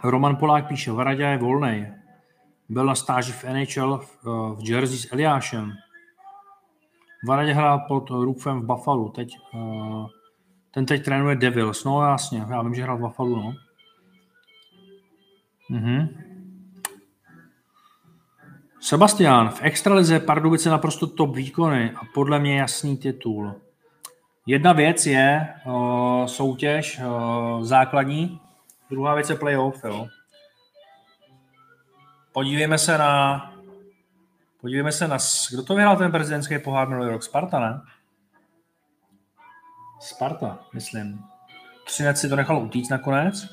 Roman 0.04 0.36
Polák 0.36 0.68
píše, 0.68 0.92
Varadě 0.92 1.24
je 1.24 1.38
volný. 1.38 1.88
Byl 2.70 2.86
na 2.86 2.96
stáži 2.96 3.32
v 3.32 3.44
NHL 3.44 3.98
v, 3.98 4.26
v 4.56 4.70
Jersey 4.70 4.98
s 4.98 5.14
Eliášem. 5.14 5.72
Varadě 7.28 7.54
hrál 7.54 7.80
pod 7.88 8.10
Rufem 8.10 8.62
v 8.62 8.66
Buffalo. 8.66 9.10
Teď, 9.10 9.38
uh, 9.54 10.08
ten 10.74 10.86
teď 10.86 11.06
trénuje 11.06 11.36
Devils. 11.36 11.84
No 11.84 12.02
jasně, 12.02 12.46
já 12.50 12.62
vím, 12.62 12.76
že 12.76 12.84
hrál 12.84 12.98
v 12.98 13.02
Buffalo, 13.02 13.36
no. 13.36 13.54
Mhm. 15.70 16.08
Sebastian, 18.80 19.50
v 19.50 19.62
extralize 19.62 20.20
Pardubice 20.20 20.70
naprosto 20.70 21.08
top 21.08 21.36
výkony 21.36 21.92
a 21.92 22.00
podle 22.14 22.40
mě 22.40 22.60
jasný 22.60 22.98
titul. 22.98 23.56
Jedna 24.46 24.74
věc 24.74 25.06
je 25.06 25.54
uh, 25.66 26.26
soutěž 26.26 27.00
uh, 27.00 27.64
základní, 27.64 28.40
druhá 28.90 29.16
věc 29.16 29.30
je 29.30 29.36
playoff. 29.36 29.84
Jo. 29.84 30.08
Podívejme 32.34 32.78
se 32.78 32.98
na 32.98 33.54
podívejme 34.62 34.92
se 34.92 35.08
na, 35.08 35.18
kdo 35.52 35.64
to 35.64 35.76
vyhrál 35.76 35.98
ten 35.98 36.12
prezidentský 36.12 36.60
pohár 36.60 36.90
minulý 36.90 37.10
rok? 37.10 37.24
Sparta, 37.24 37.60
ne? 37.60 37.82
Sparta, 40.04 40.60
myslím. 40.74 41.24
Třinec 41.86 42.20
si 42.20 42.30
to 42.30 42.36
nechal 42.36 42.64
utíct 42.64 42.92
nakonec. 42.92 43.48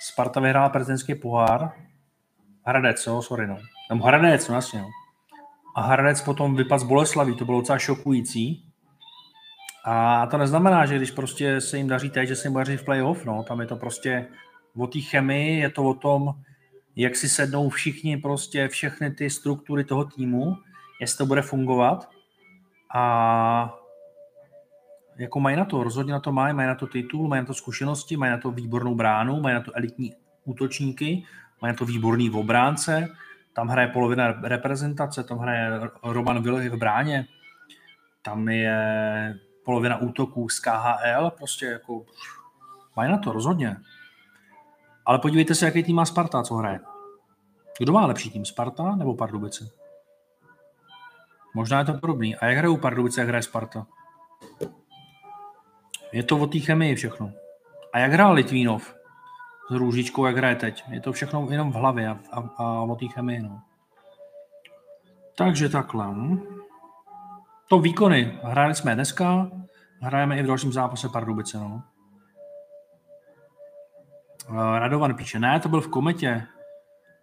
Sparta 0.00 0.40
vyhrála 0.40 0.68
prezidentský 0.68 1.14
pohár. 1.14 1.72
Hradec, 2.66 3.06
jo, 3.06 3.22
sorry, 3.22 3.46
no. 3.46 3.58
Tam 3.88 4.00
Hradec, 4.00 4.48
no 4.48 4.54
jasně, 4.54 4.80
no. 4.80 4.88
A 5.76 5.82
Hradec 5.82 6.22
potom 6.22 6.56
vypadl 6.56 6.84
z 6.84 6.88
Boleslaví, 6.88 7.36
to 7.36 7.44
bylo 7.44 7.60
docela 7.60 7.78
šokující. 7.78 8.64
A 9.84 10.26
to 10.26 10.38
neznamená, 10.38 10.86
že 10.86 10.96
když 10.96 11.10
prostě 11.10 11.60
se 11.60 11.76
jim 11.76 11.88
daří 11.88 12.10
teď, 12.10 12.28
že 12.28 12.36
se 12.36 12.48
jim 12.48 12.54
daří 12.54 12.76
v 12.76 12.84
playoff, 12.84 13.24
no. 13.24 13.42
Tam 13.42 13.60
je 13.60 13.66
to 13.66 13.76
prostě 13.76 14.26
o 14.76 14.86
té 14.86 15.00
chemii, 15.00 15.60
je 15.60 15.70
to 15.70 15.84
o 15.84 15.94
tom, 15.94 16.34
jak 16.96 17.16
si 17.16 17.28
sednou 17.28 17.68
všichni 17.68 18.16
prostě 18.16 18.68
všechny 18.68 19.10
ty 19.10 19.30
struktury 19.30 19.84
toho 19.84 20.04
týmu, 20.04 20.56
jestli 21.00 21.18
to 21.18 21.26
bude 21.26 21.42
fungovat. 21.42 22.08
A 22.94 23.83
jako 25.16 25.40
mají 25.40 25.56
na 25.56 25.64
to, 25.64 25.82
rozhodně 25.82 26.12
na 26.12 26.20
to 26.20 26.32
mají, 26.32 26.54
mají 26.54 26.68
na 26.68 26.74
to 26.74 26.86
titul, 26.86 27.28
mají 27.28 27.42
na 27.42 27.46
to 27.46 27.54
zkušenosti, 27.54 28.16
mají 28.16 28.32
na 28.32 28.38
to 28.38 28.50
výbornou 28.50 28.94
bránu, 28.94 29.40
mají 29.40 29.54
na 29.54 29.60
to 29.60 29.76
elitní 29.76 30.14
útočníky, 30.44 31.24
mají 31.62 31.72
na 31.72 31.78
to 31.78 31.84
výborný 31.84 32.30
obránce, 32.30 33.08
tam 33.52 33.68
hraje 33.68 33.88
polovina 33.88 34.40
reprezentace, 34.42 35.24
tam 35.24 35.38
hraje 35.38 35.80
Roman 36.02 36.42
Vilhy 36.42 36.68
v 36.68 36.76
bráně, 36.76 37.26
tam 38.22 38.48
je 38.48 39.38
polovina 39.64 39.96
útoků 39.96 40.48
z 40.48 40.60
KHL, 40.60 41.30
prostě 41.30 41.66
jako 41.66 42.06
mají 42.96 43.10
na 43.10 43.18
to 43.18 43.32
rozhodně. 43.32 43.76
Ale 45.06 45.18
podívejte 45.18 45.54
se, 45.54 45.64
jaký 45.64 45.82
tým 45.82 45.96
má 45.96 46.04
Sparta, 46.04 46.42
co 46.42 46.54
hraje. 46.54 46.80
Kdo 47.78 47.92
má 47.92 48.06
lepší 48.06 48.30
tým, 48.30 48.44
Sparta 48.44 48.96
nebo 48.96 49.14
Pardubice? 49.14 49.70
Možná 51.54 51.78
je 51.78 51.84
to 51.84 51.94
podobný. 51.94 52.36
A 52.36 52.46
jak 52.46 52.58
hrajou 52.58 52.76
Pardubice, 52.76 53.20
jak 53.20 53.28
hraje 53.28 53.42
Sparta? 53.42 53.86
Je 56.14 56.22
to 56.22 56.38
o 56.38 56.46
té 56.46 56.58
chemii 56.58 56.94
všechno. 56.94 57.32
A 57.92 57.98
jak 57.98 58.12
hrál 58.12 58.32
Litvínov 58.32 58.94
s 59.70 59.74
Růžičkou, 59.74 60.26
jak 60.26 60.36
hraje 60.36 60.56
teď? 60.56 60.84
Je 60.90 61.00
to 61.00 61.12
všechno 61.12 61.46
jenom 61.50 61.72
v 61.72 61.74
hlavě 61.74 62.08
a, 62.08 62.18
a, 62.32 62.40
a 62.56 62.82
o 62.82 62.96
té 62.96 63.06
chemii. 63.08 63.42
No. 63.42 63.60
Takže 65.34 65.68
takhle. 65.68 66.06
Hm. 66.06 66.40
To 67.68 67.78
výkony. 67.78 68.38
Hráli 68.42 68.74
jsme 68.74 68.94
dneska, 68.94 69.50
hrajeme 70.00 70.38
i 70.38 70.42
v 70.42 70.46
dalším 70.46 70.72
zápase 70.72 71.08
Pardubice. 71.08 71.58
No. 71.58 71.82
Radovan 74.78 75.14
píše, 75.14 75.38
ne, 75.38 75.60
to 75.60 75.68
byl 75.68 75.80
v 75.80 75.88
kometě. 75.88 76.46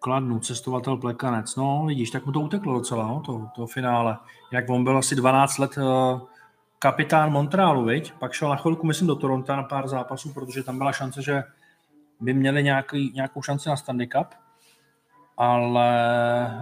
Kladnu, 0.00 0.38
cestovatel 0.40 0.96
Plekanec. 0.96 1.56
No, 1.56 1.84
vidíš, 1.86 2.10
tak 2.10 2.26
mu 2.26 2.32
to 2.32 2.40
uteklo 2.40 2.74
docela, 2.74 3.06
no, 3.06 3.20
to, 3.20 3.48
to 3.56 3.66
finále. 3.66 4.18
Jak 4.50 4.70
on 4.70 4.84
byl 4.84 4.98
asi 4.98 5.14
12 5.14 5.58
let 5.58 5.76
uh, 5.78 6.20
kapitán 6.82 7.32
Montrealu, 7.32 7.84
viď? 7.84 8.12
Pak 8.12 8.32
šel 8.32 8.48
na 8.48 8.56
chvilku, 8.56 8.86
myslím, 8.86 9.08
do 9.08 9.16
Toronto 9.16 9.56
na 9.56 9.62
pár 9.62 9.88
zápasů, 9.88 10.32
protože 10.32 10.62
tam 10.62 10.78
byla 10.78 10.92
šance, 10.92 11.22
že 11.22 11.42
by 12.20 12.34
měli 12.34 12.62
nějaký, 12.62 13.12
nějakou 13.14 13.42
šanci 13.42 13.68
na 13.68 13.76
Stanley 13.76 14.06
Cup, 14.06 14.26
ale 15.36 15.90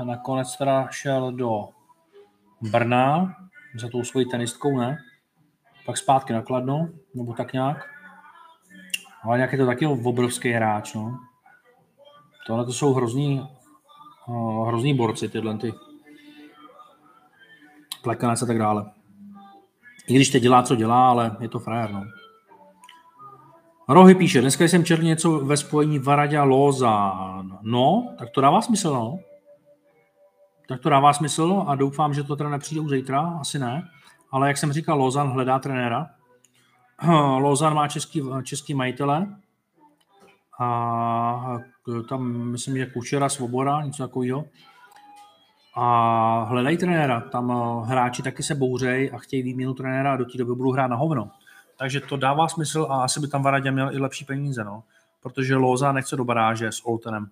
nakonec 0.04 0.56
teda 0.56 0.88
šel 0.90 1.32
do 1.32 1.68
Brna 2.60 3.36
za 3.80 3.88
tou 3.88 4.04
svojí 4.04 4.28
tenistkou, 4.28 4.78
ne? 4.78 4.98
Pak 5.86 5.96
zpátky 5.96 6.32
na 6.32 6.42
Kladno, 6.42 6.88
nebo 7.14 7.34
tak 7.34 7.52
nějak. 7.52 7.88
Ale 9.22 9.36
nějak 9.36 9.52
je 9.52 9.58
to 9.58 9.66
taky 9.66 9.86
obrovský 9.86 10.52
hráč, 10.52 10.94
no. 10.94 11.18
Tohle 12.46 12.64
to 12.64 12.72
jsou 12.72 12.94
hrozný, 12.94 13.48
uh, 14.26 14.68
hrozný 14.68 14.94
borci, 14.94 15.28
tyhle 15.28 15.58
ty 15.58 15.72
plekanec 18.02 18.42
a 18.42 18.46
tak 18.46 18.58
dále. 18.58 18.99
I 20.10 20.14
když 20.14 20.28
teď 20.28 20.42
dělá, 20.42 20.62
co 20.62 20.76
dělá, 20.76 21.10
ale 21.10 21.36
je 21.40 21.48
to 21.48 21.58
frajer, 21.58 21.90
no. 21.90 22.04
Rohy 23.88 24.14
píše, 24.14 24.40
dneska 24.40 24.64
jsem 24.64 24.84
četl 24.84 25.02
něco 25.02 25.38
ve 25.38 25.56
spojení 25.56 25.98
Varadě 25.98 26.38
a 26.38 26.44
Lozán. 26.44 27.58
No, 27.62 28.14
tak 28.18 28.30
to 28.30 28.40
dává 28.40 28.62
smysl, 28.62 28.94
no. 28.94 29.18
Tak 30.68 30.80
to 30.80 30.88
dává 30.88 31.12
smysl 31.12 31.64
a 31.66 31.74
doufám, 31.74 32.14
že 32.14 32.22
to 32.22 32.36
teda 32.36 32.50
nepřijde 32.50 32.80
už 32.80 32.90
zítra, 32.90 33.20
asi 33.20 33.58
ne. 33.58 33.88
Ale 34.30 34.48
jak 34.48 34.56
jsem 34.56 34.72
říkal, 34.72 34.98
Lozan 34.98 35.30
hledá 35.30 35.58
trenéra. 35.58 36.06
Lozan 37.38 37.74
má 37.74 37.88
český, 37.88 38.22
český 38.44 38.74
majitele 38.74 39.26
a 40.60 41.58
tam 42.08 42.32
myslím, 42.32 42.76
že 42.76 42.86
Kučera, 42.86 43.28
Svoboda, 43.28 43.82
něco 43.82 44.02
takového 44.02 44.44
a 45.74 46.44
hledají 46.48 46.76
trenéra. 46.76 47.20
Tam 47.20 47.50
eh, 47.50 47.86
hráči 47.86 48.22
taky 48.22 48.42
se 48.42 48.54
bouřej 48.54 49.10
a 49.14 49.18
chtějí 49.18 49.42
výměnu 49.42 49.74
trenéra 49.74 50.12
a 50.12 50.16
do 50.16 50.24
té 50.24 50.38
doby 50.38 50.54
budou 50.54 50.72
hrát 50.72 50.86
na 50.86 50.96
hovno. 50.96 51.30
Takže 51.76 52.00
to 52.00 52.16
dává 52.16 52.48
smysl 52.48 52.86
a 52.90 53.04
asi 53.04 53.20
by 53.20 53.28
tam 53.28 53.42
Varadě 53.42 53.70
měl 53.70 53.92
i 53.92 53.98
lepší 53.98 54.24
peníze, 54.24 54.64
no. 54.64 54.82
Protože 55.22 55.56
Loza 55.56 55.92
nechce 55.92 56.16
do 56.16 56.24
baráže 56.24 56.72
s 56.72 56.86
Oltenem. 56.86 57.30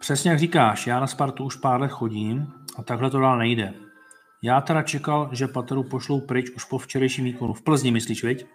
Přesně 0.00 0.30
jak 0.30 0.40
říkáš, 0.40 0.86
já 0.86 1.00
na 1.00 1.06
Spartu 1.06 1.44
už 1.44 1.56
pár 1.56 1.80
let 1.80 1.90
chodím 1.90 2.52
a 2.78 2.82
takhle 2.82 3.10
to 3.10 3.20
dál 3.20 3.38
nejde. 3.38 3.74
Já 4.42 4.60
teda 4.60 4.82
čekal, 4.82 5.28
že 5.32 5.48
Pateru 5.48 5.82
pošlou 5.82 6.20
pryč 6.20 6.50
už 6.50 6.64
po 6.64 6.78
včerejším 6.78 7.24
výkonu. 7.24 7.54
V 7.54 7.62
Plzni 7.62 7.90
myslíš, 7.90 8.24
viď? 8.24 8.46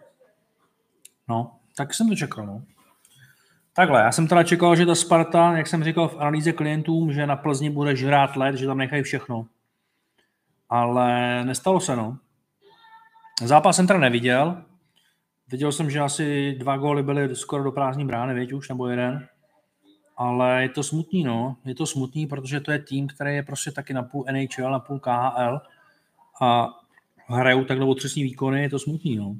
No, 1.27 1.51
tak 1.75 1.93
jsem 1.93 2.09
to 2.09 2.15
čekal, 2.15 2.45
no. 2.45 2.63
Takhle, 3.73 4.01
já 4.01 4.11
jsem 4.11 4.27
teda 4.27 4.43
čekal, 4.43 4.75
že 4.75 4.85
ta 4.85 4.95
Sparta, 4.95 5.57
jak 5.57 5.67
jsem 5.67 5.83
říkal 5.83 6.07
v 6.07 6.17
analýze 6.17 6.51
klientům, 6.51 7.13
že 7.13 7.27
na 7.27 7.35
Plzni 7.35 7.69
bude 7.69 7.95
žrát 7.95 8.35
let, 8.35 8.55
že 8.55 8.65
tam 8.65 8.77
nechají 8.77 9.03
všechno. 9.03 9.47
Ale 10.69 11.45
nestalo 11.45 11.79
se, 11.79 11.95
no. 11.95 12.17
Zápas 13.43 13.75
jsem 13.75 13.87
teda 13.87 13.99
neviděl. 13.99 14.63
Viděl 15.51 15.71
jsem, 15.71 15.89
že 15.89 15.99
asi 15.99 16.55
dva 16.59 16.77
góly 16.77 17.03
byly 17.03 17.35
skoro 17.35 17.63
do 17.63 17.71
prázdní 17.71 18.05
brány, 18.05 18.33
věď 18.33 18.53
už, 18.53 18.69
nebo 18.69 18.87
jeden. 18.87 19.27
Ale 20.17 20.61
je 20.61 20.69
to 20.69 20.83
smutný, 20.83 21.23
no. 21.23 21.57
Je 21.65 21.75
to 21.75 21.85
smutný, 21.85 22.27
protože 22.27 22.59
to 22.59 22.71
je 22.71 22.79
tým, 22.79 23.07
který 23.07 23.35
je 23.35 23.43
prostě 23.43 23.71
taky 23.71 23.93
na 23.93 24.03
půl 24.03 24.25
NHL, 24.31 24.71
na 24.71 24.79
půl 24.79 24.99
KHL 24.99 25.61
a 26.41 26.69
hrajou 27.27 27.65
takhle 27.65 27.85
otřesní 27.85 28.23
výkony, 28.23 28.61
je 28.61 28.69
to 28.69 28.79
smutný, 28.79 29.15
no. 29.15 29.35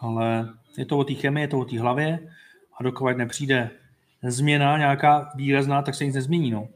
Ale 0.00 0.48
je 0.78 0.86
to 0.86 0.98
o 0.98 1.04
té 1.04 1.14
chemii, 1.14 1.44
je 1.44 1.48
to 1.48 1.58
o 1.58 1.64
té 1.64 1.80
hlavě 1.80 2.28
a 2.80 2.82
dokud 2.82 3.16
nepřijde 3.16 3.70
změna 4.22 4.78
nějaká 4.78 5.30
výrazná, 5.36 5.82
tak 5.82 5.94
se 5.94 6.04
nic 6.04 6.14
nezmění, 6.14 6.50
no. 6.50 6.68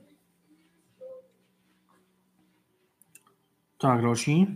Tak, 3.81 4.03
další. 4.03 4.47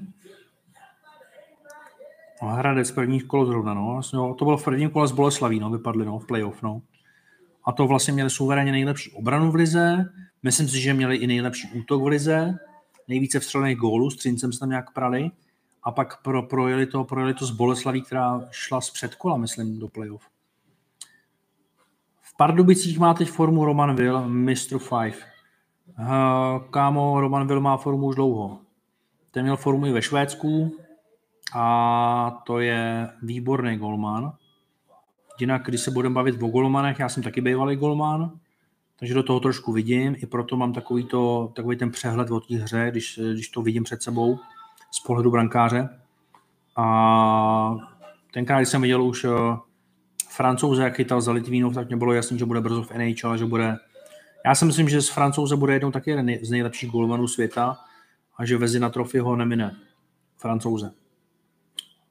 Hradec 2.43 2.91
první 2.91 3.21
kolo 3.21 3.47
zrovna, 3.47 3.75
no. 3.75 3.93
Vlastně, 3.93 4.17
no. 4.17 4.35
To 4.35 4.45
bylo 4.45 4.57
v 4.57 4.65
prvním 4.65 4.91
kole 4.91 5.09
z 5.09 5.13
Boleslaví, 5.13 5.61
no, 5.61 5.71
vypadli, 5.71 6.05
no, 6.05 6.19
v 6.19 6.27
playoff, 6.27 6.63
no. 6.63 6.83
A 7.65 7.73
to 7.73 7.87
vlastně 7.87 8.13
měli 8.15 8.31
suverénně 8.31 8.73
nejlepší 8.73 9.11
obranu 9.11 9.51
v 9.51 9.55
lize, 9.55 10.13
myslím 10.43 10.69
si, 10.69 10.81
že 10.81 10.95
měli 10.95 11.17
i 11.17 11.27
nejlepší 11.27 11.69
útok 11.69 12.03
v 12.03 12.07
lize, 12.07 12.59
nejvíce 13.09 13.41
vstřelených 13.41 13.77
gólů, 13.77 14.11
s 14.11 14.17
Třincem 14.17 14.53
se 14.53 14.61
tam 14.61 14.71
nějak 14.71 14.93
prali 14.93 15.31
a 15.83 15.91
pak 15.91 16.23
pro, 16.23 16.43
projeli, 16.43 16.87
to, 16.87 17.05
projeli 17.05 17.35
to 17.35 17.47
z 17.47 17.51
Boleslaví, 17.51 18.03
která 18.03 18.41
šla 18.51 18.81
z 18.81 18.91
předkola, 18.91 19.37
myslím, 19.37 19.79
do 19.79 19.89
playoff. 19.89 20.29
V 22.23 22.37
Pardubicích 22.37 22.99
má 22.99 23.15
teď 23.15 23.29
formu 23.29 23.65
Roman 23.65 23.97
Will, 23.97 24.29
Mr. 24.29 24.79
Five. 24.79 25.17
Uh, 25.99 26.69
kámo, 26.71 27.21
Roman 27.21 27.47
Will 27.47 27.61
má 27.61 27.77
formu 27.77 28.07
už 28.07 28.15
dlouho. 28.15 28.59
Ten 29.31 29.43
měl 29.43 29.57
formu 29.57 29.87
i 29.87 29.93
ve 29.93 30.03
Švédsku 30.03 30.77
a 31.55 32.43
to 32.47 32.59
je 32.59 33.09
výborný 33.23 33.77
golman. 33.77 34.33
Jinak, 35.41 35.63
když 35.65 35.81
se 35.81 35.91
budeme 35.91 36.15
bavit 36.15 36.43
o 36.43 36.49
golmanech, 36.49 36.99
já 36.99 37.09
jsem 37.09 37.23
taky 37.23 37.41
bývalý 37.41 37.77
golman, 37.77 38.39
takže 38.99 39.15
do 39.15 39.23
toho 39.23 39.41
trošku 39.41 39.73
vidím, 39.73 40.17
i 40.19 40.27
proto 40.27 40.57
mám 40.57 40.73
takový, 40.73 41.05
to, 41.05 41.53
takový 41.57 41.77
ten 41.77 41.91
přehled 41.91 42.31
o 42.31 42.41
té 42.41 42.55
hře, 42.57 42.89
když, 42.91 43.21
když 43.33 43.49
to 43.49 43.63
vidím 43.63 43.85
před 43.85 44.03
sebou 44.03 44.39
z 44.91 45.01
pohledu 45.01 45.31
brankáře. 45.31 45.89
A 46.77 47.77
tenkrát, 48.33 48.59
když 48.59 48.69
jsem 48.69 48.83
viděl 48.83 49.03
už 49.03 49.25
uh, 49.25 49.59
francouze, 50.31 50.83
jak 50.83 50.95
chytal 50.97 51.21
za 51.21 51.33
Litvínov, 51.33 51.75
tak 51.75 51.89
mě 51.89 51.97
bylo 51.97 52.13
jasné, 52.13 52.39
že 52.39 52.45
bude 52.45 52.61
brzo 52.61 52.83
v 52.83 52.91
NHL, 52.91 53.37
že 53.37 53.45
bude... 53.45 53.77
Já 54.47 54.55
si 54.55 54.65
myslím, 54.65 54.89
že 54.89 55.03
z 55.03 55.09
francouze 55.09 55.57
bude 55.57 55.73
jednou 55.73 55.91
taky 55.91 56.11
jeden 56.11 56.39
z 56.43 56.51
nejlepších 56.51 56.91
golmanů 56.91 57.29
světa 57.29 57.79
a 58.37 58.45
že 58.45 58.57
vezi 58.57 58.81
na 58.81 58.91
trofy 58.91 59.19
ho 59.19 59.37
nemine 59.37 59.77
francouze. 60.37 60.93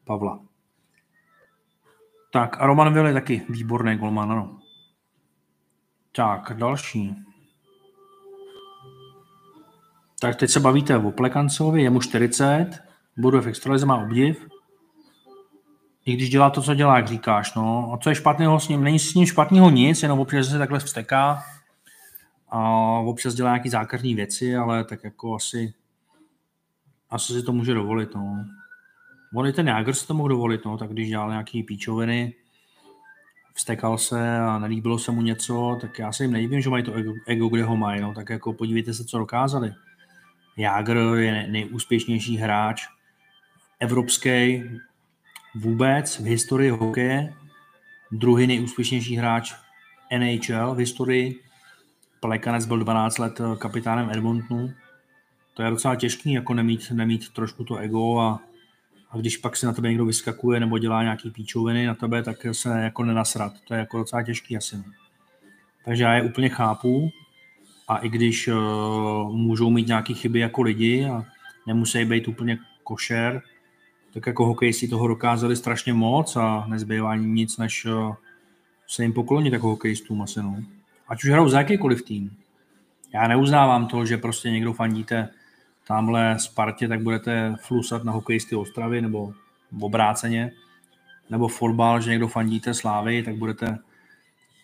Pavla. 0.06 0.40
Tak 2.32 2.62
a 2.62 2.66
Roman 2.66 3.08
je 3.08 3.14
taky 3.14 3.42
výborný 3.50 3.96
golman, 3.96 4.32
ano. 4.32 4.60
Tak, 6.16 6.54
další. 6.58 7.16
Tak 10.20 10.36
teď 10.36 10.50
se 10.50 10.60
bavíte 10.60 10.98
o 10.98 11.12
Plekancovi, 11.12 11.84
je 11.84 11.90
mu 11.90 12.02
40, 12.02 12.84
budu 13.18 13.42
v 13.42 13.48
extralize, 13.48 13.86
má 13.86 13.98
obdiv. 13.98 14.48
I 16.06 16.14
když 16.14 16.30
dělá 16.30 16.50
to, 16.50 16.62
co 16.62 16.74
dělá, 16.74 16.98
jak 16.98 17.08
říkáš, 17.08 17.56
no. 17.56 17.94
A 17.94 17.98
co 17.98 18.10
je 18.10 18.16
špatného 18.16 18.60
s 18.60 18.68
ním? 18.68 18.84
Není 18.84 19.00
s 19.00 19.14
ním 19.14 19.26
špatného 19.26 19.70
nic, 19.70 20.04
jenom 20.04 20.20
občas 20.20 20.48
se 20.48 20.58
takhle 20.58 20.80
vsteká 20.80 21.44
a 22.50 22.60
občas 23.00 23.34
dělá 23.34 23.50
nějaký 23.50 23.70
zákerní 23.70 24.16
věci, 24.16 24.56
ale 24.56 24.84
tak 24.84 25.04
jako 25.04 25.36
asi 25.36 25.74
asi 27.14 27.34
si 27.34 27.44
to 27.44 27.52
může 27.52 27.74
dovolit, 27.74 28.16
no. 28.16 28.46
On 29.36 29.48
i 29.48 29.54
ten 29.54 29.68
Jágr 29.68 29.94
si 29.94 30.08
to 30.08 30.14
mohl 30.14 30.30
dovolit, 30.30 30.66
no, 30.66 30.78
tak 30.78 30.90
když 30.90 31.10
dělal 31.10 31.30
nějaký 31.30 31.64
píčoviny, 31.64 32.36
vstekal 33.54 33.98
se 33.98 34.40
a 34.40 34.60
nelíbilo 34.60 35.00
se 35.00 35.12
mu 35.12 35.22
něco, 35.22 35.78
tak 35.82 36.00
já 36.00 36.12
se 36.12 36.24
jim 36.24 36.32
nejvím, 36.32 36.62
že 36.62 36.70
mají 36.70 36.84
to 36.84 36.94
ego, 36.94 37.14
ego 37.28 37.48
kde 37.48 37.64
ho 37.64 37.78
mají, 37.78 38.02
no, 38.02 38.14
tak 38.14 38.30
jako 38.30 38.54
podívejte 38.54 38.94
se, 38.94 39.06
co 39.06 39.18
dokázali. 39.18 39.74
Jágr 40.58 40.98
je 41.18 41.48
nejúspěšnější 41.48 42.38
hráč 42.38 42.88
evropský 43.80 44.64
vůbec 45.56 46.20
v 46.20 46.24
historii 46.24 46.70
hokeje, 46.70 47.34
druhý 48.12 48.48
nejúspěšnější 48.48 49.16
hráč 49.16 49.54
NHL 50.18 50.76
v 50.76 50.78
historii, 50.78 51.40
Plekanec 52.20 52.66
byl 52.66 52.80
12 52.80 53.18
let 53.18 53.42
kapitánem 53.58 54.10
Edmontonu, 54.10 54.74
to 55.54 55.64
je 55.64 55.70
docela 55.70 55.96
těžký, 55.96 56.34
jako 56.34 56.54
nemít, 56.54 56.92
nemít 56.92 57.30
trošku 57.30 57.64
to 57.64 57.78
ego 57.78 58.20
a, 58.20 58.40
a 59.14 59.18
když 59.18 59.38
pak 59.38 59.58
se 59.58 59.66
na 59.66 59.74
tebe 59.74 59.90
někdo 59.90 60.06
vyskakuje 60.06 60.60
nebo 60.60 60.78
dělá 60.78 61.04
nějaký 61.04 61.32
píčoviny 61.32 61.86
na 61.86 61.96
tebe, 61.96 62.24
tak 62.24 62.38
se 62.52 62.70
jako 62.70 63.04
nenasrat. 63.04 63.54
To 63.68 63.74
je 63.74 63.80
jako 63.80 63.98
docela 63.98 64.24
těžký 64.24 64.58
asi. 64.58 64.78
No. 64.78 64.84
Takže 65.86 66.04
já 66.04 66.14
je 66.14 66.24
úplně 66.24 66.50
chápu 66.50 67.10
a 67.88 67.98
i 67.98 68.10
když 68.10 68.48
uh, 68.48 69.36
můžou 69.36 69.70
mít 69.70 69.88
nějaké 69.88 70.14
chyby 70.14 70.40
jako 70.40 70.62
lidi 70.62 71.06
a 71.06 71.26
nemusí 71.68 72.06
být 72.06 72.28
úplně 72.28 72.58
košer, 72.84 73.42
tak 74.14 74.28
jako 74.28 74.46
hokejisti 74.46 74.88
toho 74.88 75.08
dokázali 75.08 75.56
strašně 75.56 75.94
moc 75.94 76.36
a 76.36 76.66
nezbývá 76.68 77.16
nic, 77.16 77.58
než 77.58 77.86
uh, 77.86 78.16
se 78.88 79.04
jim 79.04 79.14
poklonit 79.14 79.54
jako 79.54 79.68
hokejistům 79.68 80.22
asi. 80.22 80.40
No. 80.40 80.58
Ať 81.08 81.24
už 81.24 81.30
hrajou 81.30 81.50
za 81.50 81.58
jakýkoliv 81.58 82.02
tým. 82.02 82.38
Já 83.14 83.28
neuznávám 83.28 83.88
to, 83.88 84.06
že 84.06 84.18
prostě 84.18 84.52
někdo 84.52 84.74
fandíte 84.74 85.30
tamhle 85.88 86.40
Spartě, 86.40 86.88
tak 86.88 87.02
budete 87.02 87.56
flusat 87.60 88.04
na 88.04 88.12
hokejisty 88.12 88.56
Ostravy 88.56 89.02
nebo 89.02 89.34
v 89.72 89.84
obráceně, 89.84 90.52
nebo 91.30 91.48
fotbal, 91.48 92.02
že 92.02 92.12
někdo 92.12 92.28
fandíte 92.28 92.74
Slávy, 92.74 93.24
tak 93.24 93.36
budete, 93.36 93.78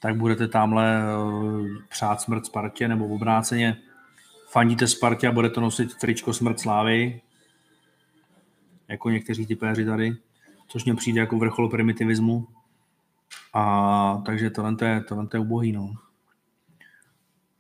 tak 0.02 0.16
budete 0.16 0.48
tamhle 0.48 1.02
eh, 1.02 1.84
přát 1.90 2.22
smrt 2.22 2.46
Spartě 2.46 2.88
nebo 2.88 3.08
v 3.08 3.12
obráceně 3.12 3.78
fandíte 4.50 4.88
Spartě 4.88 5.28
a 5.28 5.32
budete 5.32 5.62
nosit 5.62 5.96
tričko 5.96 6.34
smrt 6.34 6.60
Slávy, 6.60 7.22
jako 8.88 9.10
někteří 9.10 9.46
typéři 9.46 9.86
tady, 9.86 10.16
což 10.68 10.86
mě 10.86 10.96
přijde 10.96 11.20
jako 11.20 11.38
vrchol 11.38 11.70
primitivismu. 11.70 12.48
A 13.54 14.22
takže 14.26 14.50
tohle 14.50 14.76
je, 14.82 15.02
tohle 15.02 15.28
je 15.34 15.40
ubohý, 15.40 15.72
no. 15.72 15.94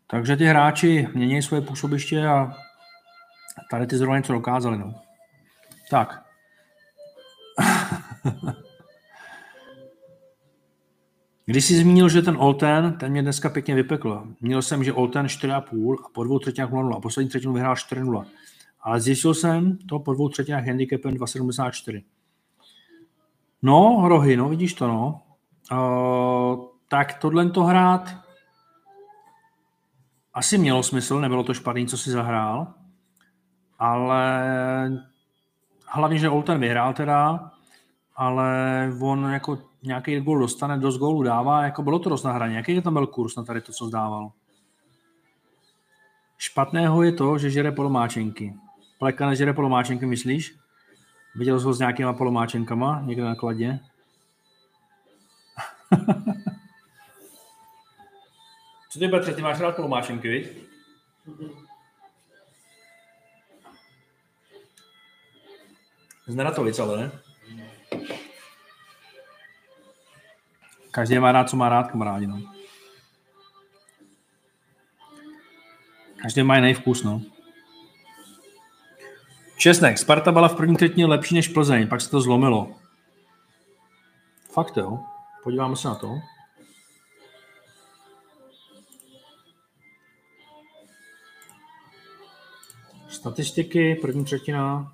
Takže 0.07 0.37
ty 0.37 0.45
hráči 0.45 1.07
mění 1.13 1.41
svoje 1.41 1.61
působiště 1.61 2.27
a 2.27 2.53
Tady 3.69 3.87
ty 3.87 3.97
zrovna 3.97 4.17
něco 4.17 4.33
dokázali, 4.33 4.77
no. 4.77 4.93
Tak. 5.89 6.23
Když 11.45 11.65
jsi 11.65 11.77
zmínil, 11.77 12.09
že 12.09 12.21
ten 12.21 12.37
Olten, 12.37 12.97
ten 12.97 13.11
mě 13.11 13.21
dneska 13.21 13.49
pěkně 13.49 13.75
vypekl. 13.75 14.23
Měl 14.41 14.61
jsem, 14.61 14.83
že 14.83 14.93
Olten 14.93 15.25
4,5 15.25 16.05
a 16.05 16.09
po 16.13 16.23
dvou 16.23 16.39
třetinách 16.39 16.71
0 16.71 16.97
a 16.97 16.99
poslední 16.99 17.29
třetinu 17.29 17.53
vyhrál 17.53 17.73
4-0. 17.73 18.25
Ale 18.81 19.01
zjistil 19.01 19.33
jsem 19.33 19.77
to 19.77 19.99
po 19.99 20.13
dvou 20.13 20.29
třetinách 20.29 20.65
handicapem 20.65 21.13
2,74. 21.13 22.03
No, 23.61 24.05
rohy, 24.07 24.37
no, 24.37 24.49
vidíš 24.49 24.73
to, 24.73 24.87
no. 24.87 25.21
Uh, 25.71 26.65
tak 26.87 27.13
tohle 27.13 27.49
to 27.49 27.63
hrát 27.63 28.15
asi 30.33 30.57
mělo 30.57 30.83
smysl, 30.83 31.19
nebylo 31.19 31.43
to 31.43 31.53
špatný, 31.53 31.87
co 31.87 31.97
si 31.97 32.11
zahrál 32.11 32.73
ale 33.79 34.41
hlavně, 35.87 36.17
že 36.19 36.29
Olten 36.29 36.59
vyhrál 36.59 36.93
teda, 36.93 37.51
ale 38.15 38.49
on 39.01 39.31
jako 39.33 39.57
nějaký 39.83 40.19
gol 40.19 40.39
dostane, 40.39 40.77
dost 40.77 40.97
gólů 40.97 41.23
dává, 41.23 41.63
jako 41.63 41.83
bylo 41.83 41.99
to 41.99 42.09
dost 42.09 42.23
na 42.23 42.31
hraně. 42.31 42.55
Jaký 42.55 42.81
tam 42.81 42.93
byl 42.93 43.07
kurz 43.07 43.35
na 43.35 43.43
tady 43.43 43.61
to, 43.61 43.71
co 43.71 43.85
zdával? 43.85 44.31
Špatného 46.37 47.03
je 47.03 47.11
to, 47.11 47.37
že 47.37 47.49
žere 47.49 47.71
polomáčenky. 47.71 48.53
Pleka 48.99 49.27
nežere 49.27 49.53
polomáčenky, 49.53 50.05
myslíš? 50.05 50.55
Viděl 51.35 51.59
jsi 51.59 51.65
ho 51.65 51.73
s 51.73 51.79
nějakýma 51.79 52.13
polomáčenkama 52.13 53.01
někde 53.05 53.23
na 53.23 53.35
kladě? 53.35 53.79
Co 58.89 58.99
ty, 58.99 59.07
Petře, 59.07 59.33
ty 59.33 59.41
máš 59.41 59.59
rád 59.59 59.75
polomáčenky, 59.75 60.29
viď? 60.29 60.47
Z 66.29 66.35
Neratovic, 66.35 66.79
ale 66.79 66.97
ne? 66.97 67.11
Každý 70.91 71.19
má 71.19 71.31
rád, 71.31 71.49
co 71.49 71.57
má 71.57 71.69
rád, 71.69 71.91
kamarádi, 71.91 72.27
no. 72.27 72.41
Každý 76.21 76.43
má 76.43 76.55
jiný 76.55 76.73
vkus, 76.73 77.03
no. 77.03 77.21
Česnek, 79.57 79.97
Sparta 79.97 80.31
byla 80.31 80.47
v 80.47 80.55
první 80.55 80.75
třetině 80.75 81.05
lepší 81.05 81.35
než 81.35 81.47
Plzeň, 81.47 81.87
pak 81.87 82.01
se 82.01 82.09
to 82.09 82.21
zlomilo. 82.21 82.75
Fakt 84.53 84.77
jo, 84.77 84.99
podíváme 85.43 85.75
se 85.75 85.87
na 85.87 85.95
to. 85.95 86.19
Statistiky, 93.09 93.95
první 93.95 94.25
třetina, 94.25 94.93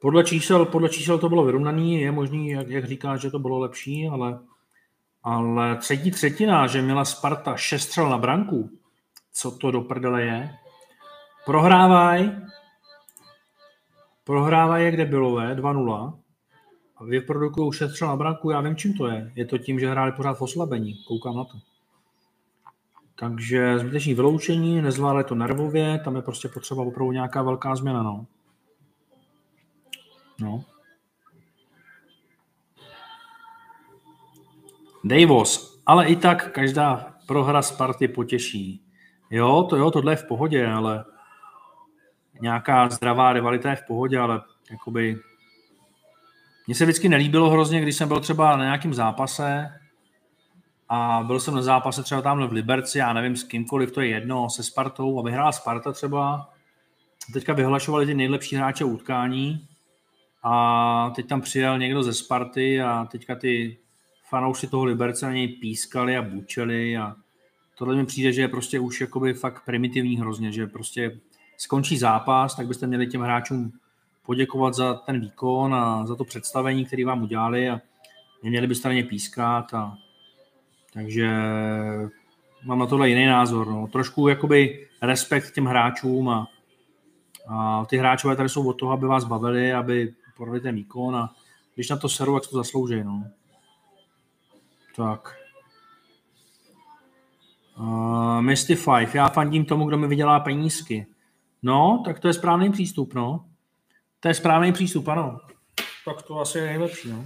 podle 0.00 0.24
čísel, 0.24 0.64
podle 0.64 0.88
čísel 0.88 1.18
to 1.18 1.28
bylo 1.28 1.44
vyrovnaný, 1.44 2.00
je 2.00 2.12
možný, 2.12 2.50
jak, 2.50 2.68
jak 2.68 2.84
říká, 2.84 3.16
že 3.16 3.30
to 3.30 3.38
bylo 3.38 3.58
lepší, 3.58 4.08
ale, 4.08 4.38
ale 5.22 5.76
třetí 5.76 6.10
třetina, 6.10 6.66
že 6.66 6.82
měla 6.82 7.04
Sparta 7.04 7.56
šest 7.56 7.82
střel 7.82 8.08
na 8.08 8.18
branku, 8.18 8.70
co 9.32 9.50
to 9.50 9.70
do 9.70 9.80
prdele 9.80 10.22
je, 10.22 10.50
prohrávaj, 11.46 12.32
prohrávaj 14.24 14.84
jak 14.84 14.96
debilové, 14.96 15.54
2-0, 15.54 16.18
a 16.96 17.04
vyprodukují 17.04 17.72
šest 17.72 17.90
střel 17.90 18.08
na 18.08 18.16
branku, 18.16 18.50
já 18.50 18.60
vím, 18.60 18.76
čím 18.76 18.94
to 18.94 19.06
je. 19.06 19.32
Je 19.34 19.44
to 19.44 19.58
tím, 19.58 19.80
že 19.80 19.90
hráli 19.90 20.12
pořád 20.12 20.34
v 20.34 20.42
oslabení, 20.42 20.94
koukám 21.08 21.36
na 21.36 21.44
to. 21.44 21.58
Takže 23.18 23.78
zbytečný 23.78 24.14
vyloučení, 24.14 24.82
nezvládli 24.82 25.24
to 25.24 25.34
nervově, 25.34 26.00
tam 26.04 26.16
je 26.16 26.22
prostě 26.22 26.48
potřeba 26.48 26.82
opravdu 26.82 27.12
nějaká 27.12 27.42
velká 27.42 27.76
změna. 27.76 28.02
No. 28.02 28.26
No. 30.40 30.64
Davos, 35.04 35.80
ale 35.86 36.06
i 36.06 36.16
tak 36.16 36.52
každá 36.52 37.14
prohra 37.26 37.62
Sparty 37.62 38.08
potěší. 38.08 38.82
Jo, 39.30 39.66
to 39.70 39.76
jo, 39.76 39.90
tohle 39.90 40.12
je 40.12 40.16
v 40.16 40.26
pohodě, 40.26 40.66
ale 40.66 41.04
nějaká 42.40 42.88
zdravá 42.88 43.32
rivalita 43.32 43.70
je 43.70 43.76
v 43.76 43.86
pohodě, 43.86 44.18
ale 44.18 44.42
jakoby 44.70 45.16
mně 46.66 46.74
se 46.74 46.84
vždycky 46.84 47.08
nelíbilo 47.08 47.50
hrozně, 47.50 47.80
když 47.80 47.96
jsem 47.96 48.08
byl 48.08 48.20
třeba 48.20 48.56
na 48.56 48.64
nějakém 48.64 48.94
zápase 48.94 49.70
a 50.88 51.22
byl 51.26 51.40
jsem 51.40 51.54
na 51.54 51.62
zápase 51.62 52.02
třeba 52.02 52.22
tamhle 52.22 52.46
v 52.46 52.52
Liberci, 52.52 52.98
já 52.98 53.12
nevím 53.12 53.36
s 53.36 53.44
kýmkoliv, 53.44 53.92
to 53.92 54.00
je 54.00 54.08
jedno, 54.08 54.50
se 54.50 54.62
Spartou 54.62 55.18
a 55.18 55.22
vyhrála 55.22 55.52
Sparta 55.52 55.92
třeba. 55.92 56.50
Teďka 57.32 57.52
vyhlašovali 57.52 58.06
ty 58.06 58.14
nejlepší 58.14 58.56
hráče 58.56 58.84
utkání 58.84 59.68
a 60.48 61.12
teď 61.16 61.26
tam 61.26 61.40
přijel 61.40 61.78
někdo 61.78 62.02
ze 62.02 62.14
Sparty 62.14 62.82
a 62.82 63.04
teďka 63.10 63.34
ty 63.34 63.78
fanoušci 64.28 64.66
toho 64.66 64.84
Liberce 64.84 65.26
na 65.26 65.32
něj 65.32 65.48
pískali 65.48 66.16
a 66.16 66.22
bučeli 66.22 66.96
a 66.96 67.16
tohle 67.78 67.96
mi 67.96 68.06
přijde, 68.06 68.32
že 68.32 68.40
je 68.40 68.48
prostě 68.48 68.80
už 68.80 69.00
jakoby 69.00 69.34
fakt 69.34 69.64
primitivní 69.64 70.16
hrozně, 70.16 70.52
že 70.52 70.66
prostě 70.66 71.18
skončí 71.56 71.98
zápas, 71.98 72.56
tak 72.56 72.66
byste 72.66 72.86
měli 72.86 73.06
těm 73.06 73.20
hráčům 73.20 73.72
poděkovat 74.22 74.74
za 74.74 74.94
ten 74.94 75.20
výkon 75.20 75.74
a 75.74 76.06
za 76.06 76.16
to 76.16 76.24
představení, 76.24 76.84
který 76.84 77.04
vám 77.04 77.22
udělali 77.22 77.70
a 77.70 77.80
neměli 78.42 78.66
byste 78.66 78.88
na 78.88 78.94
ně 78.94 79.04
pískat 79.04 79.74
a 79.74 79.96
takže 80.92 81.30
mám 82.64 82.78
na 82.78 82.86
tohle 82.86 83.08
jiný 83.08 83.26
názor. 83.26 83.66
No. 83.66 83.86
Trošku 83.86 84.28
jakoby 84.28 84.88
respekt 85.02 85.54
těm 85.54 85.64
hráčům 85.64 86.28
a, 86.28 86.46
a 87.48 87.84
ty 87.84 87.96
hráčové 87.96 88.36
tady 88.36 88.48
jsou 88.48 88.68
od 88.68 88.72
toho, 88.72 88.92
aby 88.92 89.06
vás 89.06 89.24
bavili, 89.24 89.72
aby 89.72 90.14
podali 90.36 90.60
ten 90.60 90.74
výkon 90.74 91.16
a 91.16 91.34
když 91.74 91.88
na 91.88 91.96
to 91.96 92.08
seru, 92.08 92.34
jak 92.34 92.46
to 92.46 92.56
zaslouží. 92.56 93.04
No. 93.04 93.30
Tak. 94.96 95.36
Uh, 97.78 98.40
Mystify, 98.40 99.06
já 99.14 99.28
fandím 99.28 99.64
tomu, 99.64 99.86
kdo 99.86 99.98
mi 99.98 100.06
vydělá 100.06 100.40
penízky. 100.40 101.06
No, 101.62 102.02
tak 102.04 102.20
to 102.20 102.28
je 102.28 102.34
správný 102.34 102.72
přístup, 102.72 103.14
no. 103.14 103.50
To 104.20 104.28
je 104.28 104.34
správný 104.34 104.72
přístup, 104.72 105.08
ano. 105.08 105.40
Tak 106.04 106.22
to 106.22 106.40
asi 106.40 106.58
je 106.58 106.64
nejlepší, 106.64 107.08
no. 107.08 107.24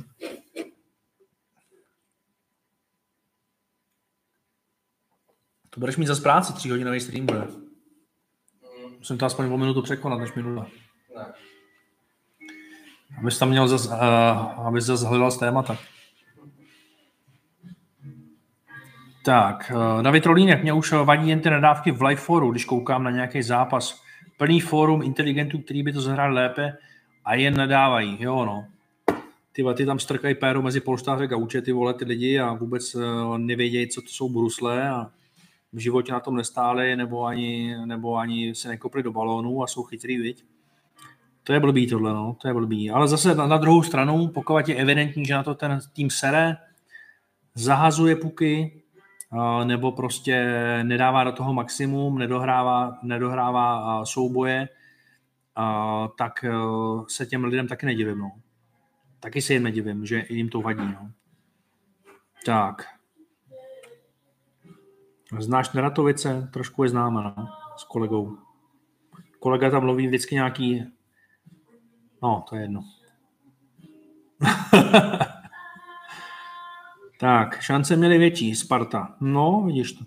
To 5.71 5.81
budeš 5.81 5.97
mít 5.97 6.07
za 6.07 6.23
práci, 6.23 6.53
tři 6.53 6.71
hodinový 6.71 7.01
stream 7.01 7.27
bude. 7.27 7.47
Musím 8.99 9.19
to 9.19 9.27
aspoň 9.27 9.53
o 9.53 9.59
minutu 9.59 9.83
překonat, 9.83 10.21
než 10.21 10.35
minule. 10.35 10.67
Ne. 11.17 11.33
Abys 13.19 13.39
tam 13.39 13.49
měl 13.49 13.69
zase, 13.69 13.89
uh, 13.89 14.67
abys 14.67 14.85
zase 14.85 15.07
hledal 15.07 15.31
z 15.31 15.39
témata. 15.39 15.79
Tak, 19.25 19.73
uh, 19.75 20.03
David 20.03 20.27
Rolínek, 20.27 20.63
mě 20.63 20.73
už 20.73 20.93
vadí 20.93 21.29
jen 21.29 21.41
ty 21.41 21.51
nadávky 21.51 21.91
v 21.91 22.03
live 22.03 22.21
foru, 22.21 22.51
když 22.51 22.65
koukám 22.65 23.05
na 23.05 23.11
nějaký 23.11 23.43
zápas. 23.43 24.03
Plný 24.39 24.61
fórum 24.61 25.03
inteligentů, 25.03 25.59
který 25.59 25.83
by 25.83 25.93
to 25.93 26.01
zahráli 26.01 26.35
lépe 26.35 26.77
a 27.25 27.35
jen 27.35 27.57
nadávají. 27.57 28.17
Jo, 28.21 28.45
no. 28.45 28.67
Ty, 29.53 29.65
ty 29.75 29.87
tam 29.87 29.99
strkají 29.99 30.35
péru 30.35 30.63
mezi 30.63 30.81
polštáře 30.81 31.27
gauče, 31.27 31.63
ty 31.63 31.73
vole, 31.73 31.95
ty 31.95 32.05
lidi 32.05 32.41
a 32.41 32.53
vůbec 32.53 32.95
uh, 32.95 33.39
nevědějí, 33.39 33.89
co 33.89 34.03
to 34.03 34.09
jsou 34.09 34.29
brusle 34.29 34.91
a 34.91 35.11
v 35.73 35.79
životě 35.79 36.13
na 36.13 36.21
tom 36.21 36.37
nestáli 36.37 36.97
nebo 36.97 37.25
ani, 37.25 37.77
nebo 37.85 38.17
ani 38.17 38.55
se 38.55 38.69
nekopli 38.69 39.03
do 39.03 39.13
balónu 39.13 39.63
a 39.63 39.67
jsou 39.67 39.83
chytrý, 39.83 40.19
viď? 40.19 40.45
To 41.45 41.53
je 41.53 41.61
blbý 41.61 41.87
tohle, 41.87 42.13
no, 42.15 42.37
to 42.41 42.49
je 42.49 42.55
blbý. 42.55 42.91
Ale 42.91 43.09
zase 43.09 43.35
na, 43.35 43.47
na 43.47 43.57
druhou 43.57 43.83
stranu, 43.83 44.29
pokud 44.29 44.69
je 44.69 44.75
evidentní, 44.75 45.25
že 45.25 45.35
na 45.35 45.43
to 45.43 45.55
ten 45.55 45.79
tým 45.93 46.11
sere, 46.11 46.57
zahazuje 47.55 48.17
puky, 48.17 48.83
nebo 49.65 49.93
prostě 49.93 50.45
nedává 50.83 51.25
do 51.25 51.33
toho 51.33 51.55
maximum, 51.55 52.19
nedohrává, 52.19 52.99
nedohrává 53.03 54.05
souboje, 54.05 54.69
tak 56.19 56.45
e, 56.45 56.51
se 57.09 57.27
těm 57.27 57.45
lidem 57.45 57.69
taky 57.69 57.87
nedivím. 57.87 58.19
No. 58.19 58.31
Taky 59.21 59.43
se 59.43 59.53
jim 59.53 59.63
nedivím, 59.63 60.07
že 60.07 60.25
jim 60.29 60.49
to 60.49 60.61
vadí. 60.61 60.85
No. 60.85 61.11
Tak. 62.47 62.87
Znáš 65.39 65.73
Neratovice? 65.73 66.49
Trošku 66.53 66.83
je 66.83 66.89
známa, 66.89 67.35
no, 67.37 67.49
s 67.77 67.85
kolegou. 67.85 68.37
Kolega 69.39 69.71
tam 69.71 69.83
mluví 69.83 70.07
vždycky 70.07 70.35
nějaký... 70.35 70.85
No, 72.23 72.45
to 72.49 72.57
je 72.57 72.63
jedno. 72.63 72.85
tak, 77.21 77.61
šance 77.61 77.97
měly 77.97 78.19
větší, 78.19 78.55
Sparta. 78.55 79.17
No, 79.21 79.63
vidíš 79.67 79.93
to. 79.93 80.05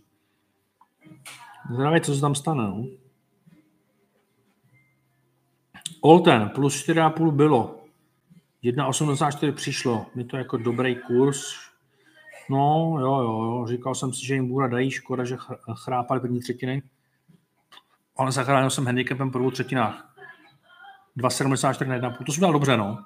Zdravě, 1.74 2.02
co 2.02 2.16
se 2.16 2.22
tam 2.22 2.36
stane, 2.36 2.64
no. 2.64 2.86
Olten, 6.02 6.50
plus 6.50 6.88
4,5 6.88 7.32
bylo. 7.32 7.80
1,84 8.64 9.54
přišlo. 9.54 10.06
Je 10.16 10.26
to 10.26 10.38
jako 10.38 10.58
dobrý 10.58 10.96
kurz, 10.96 11.74
No, 12.50 12.98
jo, 13.00 13.22
jo, 13.22 13.44
jo. 13.44 13.66
Říkal 13.68 13.96
jsem 13.96 14.14
si, 14.14 14.26
že 14.26 14.34
jim 14.34 14.48
Bůra 14.48 14.68
dají, 14.68 14.92
škoda, 14.92 15.26
že 15.26 15.38
chrápali 15.84 16.20
první 16.20 16.40
třetiny. 16.40 16.84
Ale 18.18 18.32
zachránil 18.32 18.70
jsem 18.70 18.86
handicapem 18.86 19.32
prvou 19.32 19.52
třetinách. 19.52 20.13
2,74 21.18 21.88
na 21.88 22.10
1,5. 22.10 22.26
To 22.26 22.32
jsem 22.32 22.42
dal 22.42 22.54
dobře, 22.54 22.78
no. 22.78 22.98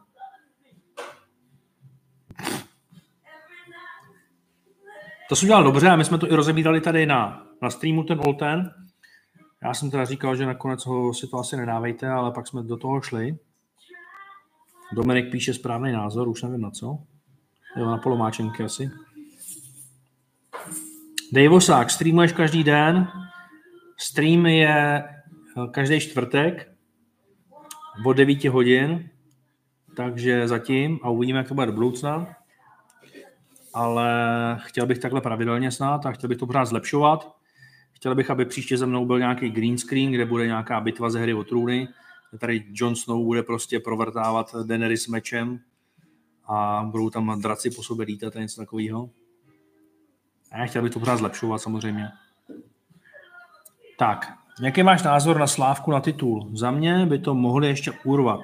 To 5.29 5.35
jsem 5.35 5.47
dělal 5.47 5.63
dobře 5.63 5.89
a 5.89 5.95
my 5.95 6.05
jsme 6.05 6.17
to 6.17 6.31
i 6.31 6.35
rozebírali 6.35 6.81
tady 6.81 7.05
na, 7.05 7.47
na 7.61 7.69
streamu, 7.69 8.03
ten 8.03 8.19
Olten. 8.25 8.73
Já 9.63 9.73
jsem 9.73 9.91
teda 9.91 10.05
říkal, 10.05 10.35
že 10.35 10.45
nakonec 10.45 10.85
ho 10.85 11.13
si 11.13 11.27
to 11.27 11.37
asi 11.37 11.57
nedávejte, 11.57 12.09
ale 12.09 12.31
pak 12.31 12.47
jsme 12.47 12.63
do 12.63 12.77
toho 12.77 13.01
šli. 13.01 13.37
Dominik 14.93 15.31
píše 15.31 15.53
správný 15.53 15.91
názor, 15.91 16.27
už 16.27 16.43
nevím 16.43 16.61
na 16.61 16.71
co. 16.71 16.99
Jo, 17.77 17.85
na 17.85 17.97
polomáčenky 17.97 18.63
asi. 18.63 18.91
Davosák, 21.31 21.89
streamuješ 21.89 22.31
každý 22.31 22.63
den. 22.63 23.07
Stream 23.99 24.45
je 24.45 25.03
eh, 25.03 25.67
každý 25.71 25.99
čtvrtek 25.99 26.76
od 28.05 28.13
9 28.13 28.43
hodin, 28.43 29.09
takže 29.95 30.47
zatím 30.47 30.99
a 31.03 31.09
uvidíme, 31.09 31.37
jak 31.37 31.47
to 31.47 31.53
bude 31.53 31.67
do 31.67 31.73
budoucna. 31.73 32.27
Ale 33.73 34.09
chtěl 34.61 34.85
bych 34.85 34.99
takhle 34.99 35.21
pravidelně 35.21 35.71
snad 35.71 36.05
a 36.05 36.11
chtěl 36.11 36.27
bych 36.27 36.37
to 36.37 36.47
pořád 36.47 36.65
zlepšovat. 36.65 37.35
Chtěl 37.91 38.15
bych, 38.15 38.29
aby 38.29 38.45
příště 38.45 38.77
ze 38.77 38.85
mnou 38.85 39.05
byl 39.05 39.19
nějaký 39.19 39.49
green 39.49 39.77
screen, 39.77 40.11
kde 40.11 40.25
bude 40.25 40.47
nějaká 40.47 40.79
bitva 40.79 41.09
ze 41.09 41.19
hry 41.19 41.33
o 41.33 41.43
trůny. 41.43 41.87
Tady 42.39 42.65
Jon 42.73 42.95
Snow 42.95 43.25
bude 43.25 43.43
prostě 43.43 43.79
provrtávat 43.79 44.55
Daenerys 44.63 45.07
mečem 45.07 45.59
a 46.45 46.87
budou 46.91 47.09
tam 47.09 47.41
draci 47.41 47.69
po 47.71 47.83
sobě 47.83 48.05
lítat 48.05 48.35
a 48.35 48.39
něco 48.39 48.61
takového. 48.61 49.09
A 50.51 50.57
já 50.57 50.65
chtěl 50.65 50.81
bych 50.81 50.91
to 50.91 50.99
pořád 50.99 51.17
zlepšovat 51.17 51.57
samozřejmě. 51.57 52.09
Tak, 53.97 54.36
jaký 54.61 54.83
máš 54.83 55.03
názor 55.03 55.39
na 55.39 55.47
Slávku 55.47 55.91
na 55.91 55.99
titul? 55.99 56.49
Za 56.53 56.71
mě 56.71 57.05
by 57.05 57.19
to 57.19 57.35
mohli 57.35 57.67
ještě 57.67 57.91
urvat. 58.03 58.39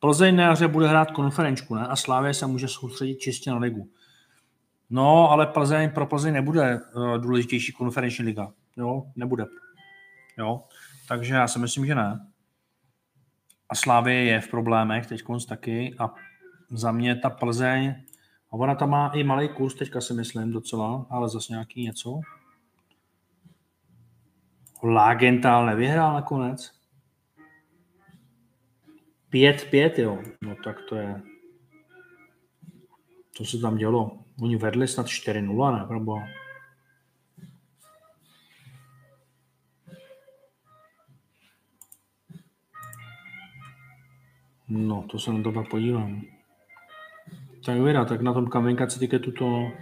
Plzeň 0.00 0.36
na 0.36 0.42
jaře 0.42 0.68
bude 0.68 0.88
hrát 0.88 1.10
konferenčku, 1.10 1.74
ne? 1.74 1.86
A 1.86 1.96
Slávě 1.96 2.34
se 2.34 2.46
může 2.46 2.68
soustředit 2.68 3.18
čistě 3.18 3.50
na 3.50 3.56
ligu. 3.56 3.88
No, 4.90 5.30
ale 5.30 5.46
Plzeň, 5.46 5.90
pro 5.90 6.06
Plzeň 6.06 6.34
nebude 6.34 6.80
uh, 6.80 7.18
důležitější 7.18 7.72
konferenční 7.72 8.24
liga. 8.24 8.52
Jo, 8.76 9.02
nebude. 9.16 9.46
Jo, 10.38 10.62
takže 11.08 11.34
já 11.34 11.48
si 11.48 11.58
myslím, 11.58 11.86
že 11.86 11.94
ne. 11.94 12.26
A 13.68 13.74
Slávě 13.74 14.24
je 14.24 14.40
v 14.40 14.48
problémech 14.48 15.06
teď 15.06 15.22
taky 15.48 15.94
a 15.98 16.10
za 16.70 16.92
mě 16.92 17.16
ta 17.16 17.30
Plzeň 17.30 17.94
a 18.50 18.52
ona 18.52 18.74
tam 18.74 18.90
má 18.90 19.08
i 19.08 19.24
malý 19.24 19.48
kurz, 19.48 19.74
teďka 19.74 20.00
si 20.00 20.14
myslím 20.14 20.52
docela, 20.52 21.06
ale 21.10 21.28
zase 21.28 21.52
nějaký 21.52 21.84
něco. 21.84 22.20
Lagental 24.84 25.66
nevyhrál 25.66 26.14
nakonec. 26.14 26.72
5-5, 29.32 30.00
jo. 30.00 30.22
No 30.42 30.54
tak 30.64 30.76
to 30.88 30.96
je... 30.96 31.22
Co 33.32 33.44
se 33.44 33.58
tam 33.58 33.76
dělo? 33.76 34.18
Oni 34.42 34.56
vedli 34.56 34.88
snad 34.88 35.06
4-0, 35.06 35.78
ne? 35.78 35.86
Probo. 35.86 36.20
No, 44.68 45.02
to 45.10 45.18
se 45.18 45.32
na 45.32 45.42
to 45.42 45.52
pak 45.52 45.70
podívám. 45.70 46.22
Tak 47.64 47.80
věda, 47.80 48.04
tak 48.04 48.20
na 48.20 48.32
tom 48.32 48.46
kaminkaci 48.46 48.98
tiketu 48.98 49.32
to 49.32 49.72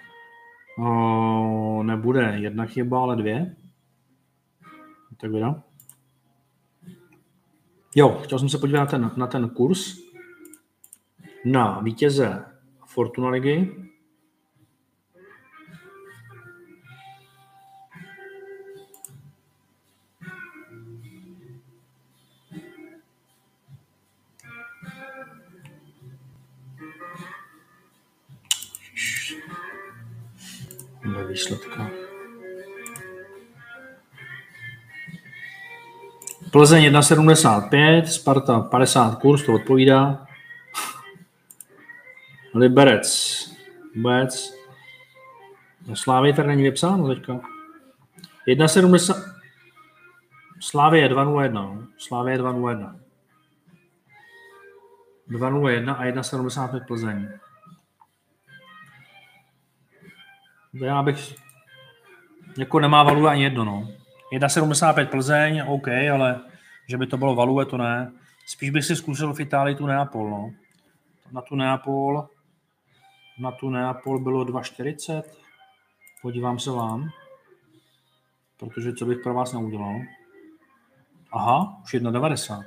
o, 0.79 1.83
nebude 1.83 2.39
jedna 2.39 2.67
chyba, 2.67 3.03
ale 3.03 3.17
dvě. 3.17 3.57
Tak 5.23 5.31
věda. 5.31 5.63
Jo, 7.95 8.21
chtěl 8.25 8.39
jsem 8.39 8.49
se 8.49 8.59
podívat 8.59 8.79
na 8.81 8.87
ten, 8.87 9.11
na 9.17 9.27
ten 9.27 9.49
kurz 9.49 10.03
na 11.45 11.81
vítěze 11.81 12.45
Fortuna 12.87 13.29
ligy. 13.29 13.77
Výsledka. 31.29 32.02
Plzeň 36.53 36.85
1,75, 36.85 38.03
Sparta 38.05 38.61
50 38.61 39.15
kurz, 39.19 39.47
to 39.47 39.55
odpovídá. 39.55 40.27
Liberec, 42.55 43.51
vůbec. 43.97 44.55
Slávě 45.95 46.33
tady 46.33 46.49
není 46.49 46.63
vypsáno 46.63 47.15
teďka. 47.15 47.33
1,70. 48.49 49.35
Slávě 50.61 51.03
je 51.03 51.09
2,01. 51.09 51.53
No. 51.53 51.87
Slávě 51.99 52.35
je 52.35 52.39
2,01. 52.39 52.97
2,01 55.31 55.97
a 55.99 56.05
1,75 56.05 56.87
Plzeň. 56.87 57.29
Já 60.73 61.03
bych 61.03 61.35
jako 62.59 62.81
nemá 62.81 63.03
value 63.03 63.31
ani 63.31 63.43
jedno, 63.43 63.65
no. 63.65 64.02
1,75 64.33 65.07
Plzeň, 65.07 65.63
OK, 65.67 65.89
ale 65.89 66.41
že 66.89 66.97
by 66.99 67.07
to 67.07 67.17
bylo 67.17 67.35
value, 67.35 67.65
to 67.65 67.77
ne. 67.77 68.13
Spíš 68.47 68.71
bych 68.71 68.85
si 68.85 68.97
zkusil 68.97 69.35
v 69.35 69.41
Itálii 69.41 69.75
tu 69.75 69.87
Neapol, 69.87 70.31
no. 70.31 70.51
Na 71.33 71.41
tu 71.41 71.57
Neapol, 71.57 72.29
na 73.39 73.51
tu 73.53 73.71
Neapol 73.71 74.19
bylo 74.19 74.45
2,40. 74.45 75.23
Podívám 76.23 76.59
se 76.59 76.71
vám. 76.71 77.11
protože 78.57 78.93
co 78.93 79.07
bych 79.07 79.19
pro 79.19 79.35
vás 79.35 79.53
neudělal. 79.53 80.01
Aha, 81.33 81.81
už 81.85 81.95
1,90. 81.95 82.63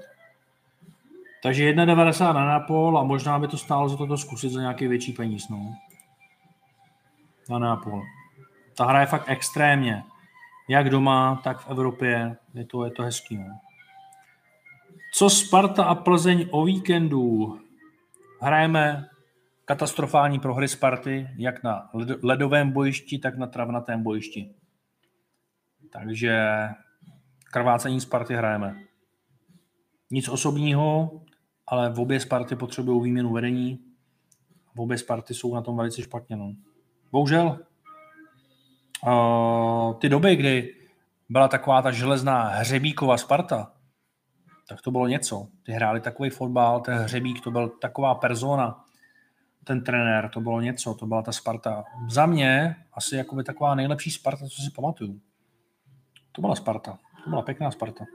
Takže 1.44 1.74
1,90 1.74 2.34
na 2.34 2.46
Napol 2.46 2.98
a 2.98 3.04
možná 3.04 3.40
by 3.40 3.48
to 3.48 3.58
stálo 3.58 3.90
za 3.90 3.98
toto 3.98 4.18
zkusit 4.18 4.52
za 4.52 4.62
nějaký 4.62 4.88
větší 4.88 5.14
peníz. 5.14 5.50
No. 5.50 5.74
Na 7.50 7.60
Napol. 7.60 8.02
Ta 8.78 8.86
hra 8.86 9.00
je 9.00 9.06
fakt 9.06 9.26
extrémně. 9.28 10.04
Jak 10.68 10.90
doma, 10.90 11.42
tak 11.44 11.60
v 11.60 11.70
Evropě. 11.70 12.38
Je 12.54 12.66
to, 12.66 12.86
je 12.86 12.92
to 12.92 13.04
hezký. 13.04 13.38
No. 13.38 13.60
Co 15.14 15.30
Sparta 15.30 15.84
a 15.84 15.96
Plzeň 15.96 16.48
o 16.52 16.66
víkendu? 16.66 17.60
Hrajeme 18.42 19.10
katastrofální 19.66 20.40
prohry 20.40 20.68
Sparty, 20.68 21.30
jak 21.38 21.64
na 21.64 21.90
ledovém 22.24 22.72
bojišti, 22.72 23.20
tak 23.20 23.38
na 23.38 23.48
travnatém 23.48 24.04
bojišti. 24.04 24.56
Takže 25.90 26.46
krvácení 27.52 28.02
Sparty 28.02 28.36
hrajeme. 28.36 28.76
Nic 30.12 30.30
osobního, 30.30 31.12
ale 31.68 31.90
v 31.90 32.00
obě 32.00 32.20
Sparty 32.20 32.56
potřebují 32.56 33.04
výměnu 33.04 33.34
vedení. 33.34 33.80
V 34.76 34.82
obě 34.82 34.98
Sparty 34.98 35.34
jsou 35.34 35.56
na 35.56 35.62
tom 35.62 35.78
velice 35.78 36.02
špatně. 36.02 36.36
No. 36.36 36.54
Bohužel, 37.12 37.60
ty 40.00 40.10
doby, 40.10 40.36
kdy 40.36 40.76
byla 41.30 41.48
taková 41.48 41.82
ta 41.82 41.92
železná 41.92 42.44
hřebíková 42.44 43.18
Sparta, 43.18 43.72
tak 44.70 44.82
to 44.82 44.92
bylo 44.92 45.08
něco. 45.08 45.48
Ty 45.64 45.72
hráli 45.72 46.02
takový 46.02 46.30
fotbal, 46.30 46.82
ten 46.82 46.98
hřebík, 46.98 47.42
to 47.42 47.52
byl 47.52 47.70
taková 47.70 48.16
persona, 48.16 48.86
ten 49.64 49.84
trenér, 49.84 50.30
to 50.30 50.42
bylo 50.42 50.62
něco, 50.62 50.94
to 50.94 51.06
byla 51.06 51.22
ta 51.22 51.32
Sparta. 51.32 51.84
Za 52.10 52.26
mě 52.26 52.76
asi 52.94 53.16
jakoby 53.16 53.44
taková 53.44 53.76
nejlepší 53.76 54.12
Sparta, 54.12 54.46
co 54.46 54.62
si 54.62 54.72
pamatuju. 54.76 55.20
To 56.32 56.42
byla 56.42 56.56
Sparta. 56.56 57.00
To 57.24 57.30
byla 57.30 57.42
pěkná 57.42 57.72
Sparta. 57.72 58.06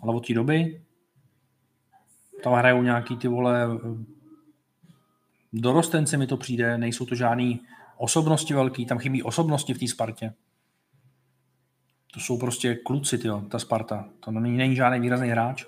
Ale 0.00 0.14
od 0.14 0.26
té 0.26 0.34
doby 0.34 0.84
tam 2.42 2.52
hrajou 2.52 2.82
nějaký 2.82 3.16
ty 3.16 3.28
vole 3.28 3.66
dorostenci 5.52 6.16
mi 6.16 6.26
to 6.26 6.36
přijde, 6.36 6.78
nejsou 6.78 7.06
to 7.06 7.14
žádný 7.14 7.60
osobnosti 7.96 8.54
velký, 8.54 8.86
tam 8.86 8.98
chybí 8.98 9.22
osobnosti 9.22 9.74
v 9.74 9.78
té 9.78 9.88
Spartě. 9.88 10.34
To 12.14 12.20
jsou 12.20 12.38
prostě 12.38 12.74
kluci, 12.74 13.18
tyjo, 13.18 13.40
ta 13.40 13.58
Sparta. 13.58 14.08
To 14.20 14.30
není, 14.30 14.56
není 14.56 14.76
žádný 14.76 15.00
výrazný 15.00 15.28
hráč. 15.28 15.64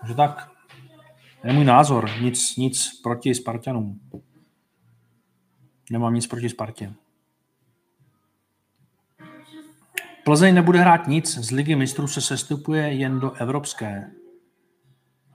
Takže 0.00 0.14
tak, 0.14 0.50
je 1.44 1.52
můj 1.52 1.64
názor, 1.64 2.10
nic, 2.20 2.56
nic 2.56 3.00
proti 3.02 3.34
Spartanům. 3.34 4.00
Nemám 5.90 6.14
nic 6.14 6.26
proti 6.26 6.48
Spartě. 6.48 6.94
Plzeň 10.24 10.54
nebude 10.54 10.78
hrát 10.78 11.06
nic, 11.06 11.38
z 11.38 11.50
ligy 11.50 11.76
mistrů 11.76 12.06
se 12.06 12.20
sestupuje 12.20 12.92
jen 12.92 13.20
do 13.20 13.32
evropské. 13.32 14.10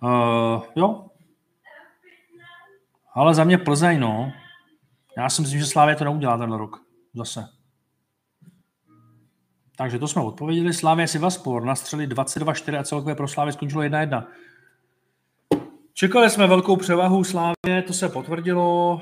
Uh, 0.03 0.63
jo. 0.75 1.05
Ale 3.13 3.33
za 3.33 3.43
mě 3.43 3.57
Plzeň, 3.57 3.99
no. 3.99 4.31
Já 5.17 5.29
si 5.29 5.41
myslím, 5.41 5.59
že 5.59 5.65
Slávě 5.65 5.95
to 5.95 6.03
neudělá 6.03 6.37
ten 6.37 6.51
rok. 6.51 6.81
Zase. 7.13 7.45
Takže 9.77 9.99
to 9.99 10.07
jsme 10.07 10.21
odpověděli. 10.21 10.73
Slávě 10.73 11.07
Sivaspor 11.07 11.63
nastřeli 11.63 12.07
22-4 12.07 12.79
a 12.79 12.83
celkově 12.83 13.15
pro 13.15 13.27
Slávě 13.27 13.53
skončilo 13.53 13.81
1-1. 13.81 14.27
Čekali 15.93 16.29
jsme 16.29 16.47
velkou 16.47 16.75
převahu 16.75 17.23
Slávě, 17.23 17.81
to 17.87 17.93
se 17.93 18.09
potvrdilo. 18.09 19.01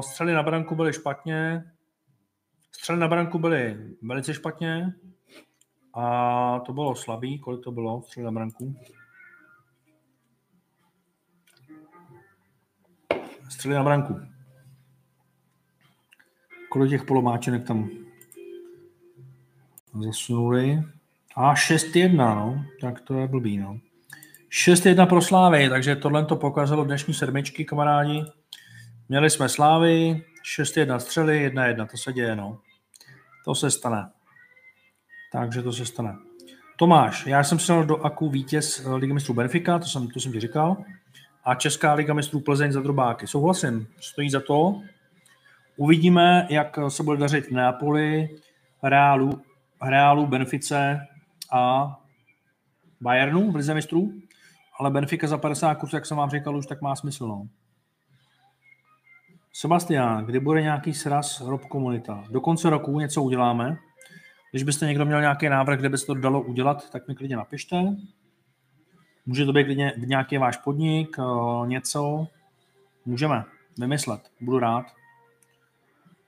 Střely 0.00 0.32
na 0.32 0.42
branku 0.42 0.74
byly 0.74 0.92
špatně. 0.92 1.64
Střely 2.72 2.98
na 2.98 3.08
branku 3.08 3.38
byly 3.38 3.76
velice 4.02 4.34
špatně. 4.34 4.94
A 5.94 6.60
to 6.66 6.72
bylo 6.72 6.96
slabý. 6.96 7.38
Kolik 7.38 7.64
to 7.64 7.72
bylo 7.72 8.02
střely 8.02 8.24
na 8.24 8.32
branku? 8.32 8.74
Střely 13.50 13.74
na 13.74 13.82
branku. 13.82 14.20
Kolik 16.68 16.90
těch 16.90 17.04
polomáčenek 17.04 17.66
tam 17.66 17.90
zasunuli? 20.04 20.82
A 21.36 21.54
6-1, 21.54 22.16
no. 22.16 22.64
Tak 22.80 23.00
to 23.00 23.14
je 23.14 23.28
blbý, 23.28 23.58
no. 23.58 23.78
6-1 24.50 25.06
pro 25.06 25.22
Slávy, 25.22 25.68
takže 25.68 25.96
tohle 25.96 26.24
to 26.24 26.36
pokazalo 26.36 26.84
dnešní 26.84 27.14
sedmičky, 27.14 27.64
kamarádi. 27.64 28.24
Měli 29.08 29.30
jsme 29.30 29.48
Slávy, 29.48 30.24
6-1 30.58 30.96
střely, 30.96 31.50
1-1, 31.54 31.86
to 31.90 31.96
se 31.96 32.12
děje, 32.12 32.36
no. 32.36 32.60
To 33.44 33.54
se 33.54 33.70
stane. 33.70 34.10
Takže 35.32 35.62
to 35.62 35.72
se 35.72 35.86
stane. 35.86 36.16
Tomáš, 36.76 37.26
já 37.26 37.44
jsem 37.44 37.58
se 37.58 37.72
do 37.84 37.96
AKU 37.96 38.30
vítěz 38.30 38.86
Ligy 38.96 39.12
mistrů 39.12 39.34
Benfica, 39.34 39.78
to 39.78 39.86
jsem, 39.86 40.08
to 40.08 40.20
jsem 40.20 40.32
ti 40.32 40.40
říkal, 40.40 40.76
a 41.44 41.54
Česká 41.54 41.94
liga 41.94 42.14
mistrů 42.14 42.40
Plzeň 42.40 42.72
za 42.72 42.80
drobáky. 42.80 43.26
Souhlasím, 43.26 43.86
stojí 44.00 44.30
za 44.30 44.40
to. 44.40 44.82
Uvidíme, 45.78 46.46
jak 46.50 46.78
se 46.88 47.02
bude 47.02 47.18
dařit 47.18 47.50
Neapoli, 47.50 48.28
Reálu, 48.82 49.42
Reálu, 49.82 50.26
Benfice 50.26 51.06
a 51.52 51.96
Bayernu 53.00 53.52
v 53.52 53.56
Lize 53.56 53.74
mistrů 53.74 54.12
ale 54.78 54.90
Benfica 54.90 55.26
za 55.26 55.38
50 55.38 55.74
kursů, 55.74 55.96
jak 55.96 56.06
jsem 56.06 56.16
vám 56.16 56.30
říkal, 56.30 56.56
už 56.56 56.66
tak 56.66 56.82
má 56.82 56.96
smysl. 56.96 57.26
No. 57.28 57.48
Sebastián, 59.52 60.24
kdy 60.24 60.40
bude 60.40 60.62
nějaký 60.62 60.94
sraz 60.94 61.40
Rob 61.40 61.64
Komunita? 61.64 62.24
Do 62.30 62.40
konce 62.40 62.70
roku 62.70 63.00
něco 63.00 63.22
uděláme. 63.22 63.76
Když 64.50 64.62
byste 64.62 64.86
někdo 64.86 65.04
měl 65.04 65.20
nějaký 65.20 65.48
návrh, 65.48 65.78
kde 65.78 65.88
by 65.88 65.98
se 65.98 66.06
to 66.06 66.14
dalo 66.14 66.42
udělat, 66.42 66.90
tak 66.90 67.08
mi 67.08 67.14
klidně 67.14 67.36
napište. 67.36 67.96
Může 69.26 69.44
to 69.44 69.52
být 69.52 69.64
klidně 69.64 69.92
nějaký 69.96 70.38
váš 70.38 70.56
podnik, 70.56 71.16
eh, 71.18 71.66
něco. 71.66 72.26
Můžeme 73.06 73.44
vymyslet, 73.78 74.30
budu 74.40 74.58
rád. 74.58 74.97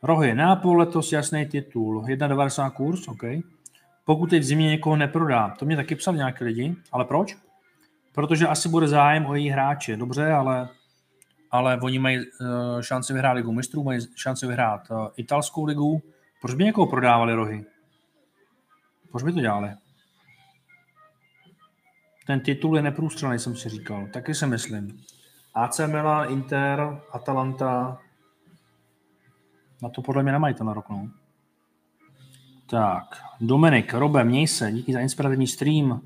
Rohy, 0.02 0.34
Neapol 0.34 0.78
letos 0.78 1.12
jasný 1.12 1.46
titul, 1.46 2.02
1,90 2.02 2.70
kurz, 2.70 3.08
OK. 3.08 3.22
Pokud 4.04 4.30
teď 4.30 4.42
v 4.42 4.44
zimě 4.44 4.68
někoho 4.68 4.96
neprodá, 4.96 5.54
to 5.58 5.64
mě 5.64 5.76
taky 5.76 5.94
psali 5.94 6.16
nějaké 6.16 6.44
lidi, 6.44 6.76
ale 6.92 7.04
proč? 7.04 7.36
protože 8.12 8.46
asi 8.46 8.68
bude 8.68 8.88
zájem 8.88 9.26
o 9.26 9.34
její 9.34 9.48
hráče. 9.48 9.96
Dobře, 9.96 10.32
ale, 10.32 10.68
ale 11.50 11.80
oni 11.80 11.98
mají 11.98 12.18
uh, 12.18 12.24
šanci 12.80 13.12
vyhrát 13.12 13.36
ligu 13.36 13.52
mistrů, 13.52 13.84
mají 13.84 14.00
šanci 14.16 14.46
vyhrát 14.46 14.90
uh, 14.90 15.08
italskou 15.16 15.64
ligu. 15.64 16.02
Proč 16.40 16.54
by 16.54 16.64
někoho 16.64 16.86
prodávali 16.86 17.34
rohy? 17.34 17.64
Proč 19.10 19.22
by 19.22 19.32
to 19.32 19.40
dělali? 19.40 19.70
Ten 22.26 22.40
titul 22.40 22.76
je 22.76 22.82
neprůstřelný, 22.82 23.38
jsem 23.38 23.56
si 23.56 23.68
říkal. 23.68 24.08
Taky 24.12 24.34
si 24.34 24.46
myslím. 24.46 25.00
AC 25.54 25.80
Milan, 25.86 26.32
Inter, 26.32 27.00
Atalanta, 27.12 27.98
na 29.82 29.88
to 29.88 30.02
podle 30.02 30.22
mě 30.22 30.32
nemají 30.32 30.54
ten 30.54 30.68
rok, 30.68 30.88
no. 30.88 31.10
Tak, 32.70 33.22
Dominik, 33.40 33.94
Robe, 33.94 34.24
měj 34.24 34.46
se, 34.46 34.72
díky 34.72 34.92
za 34.92 35.00
inspirativní 35.00 35.46
stream. 35.46 36.00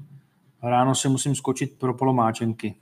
Ráno 0.63 0.95
se 0.95 1.09
musím 1.09 1.35
skočit 1.35 1.79
pro 1.79 1.95
polomáčenky. 1.95 2.75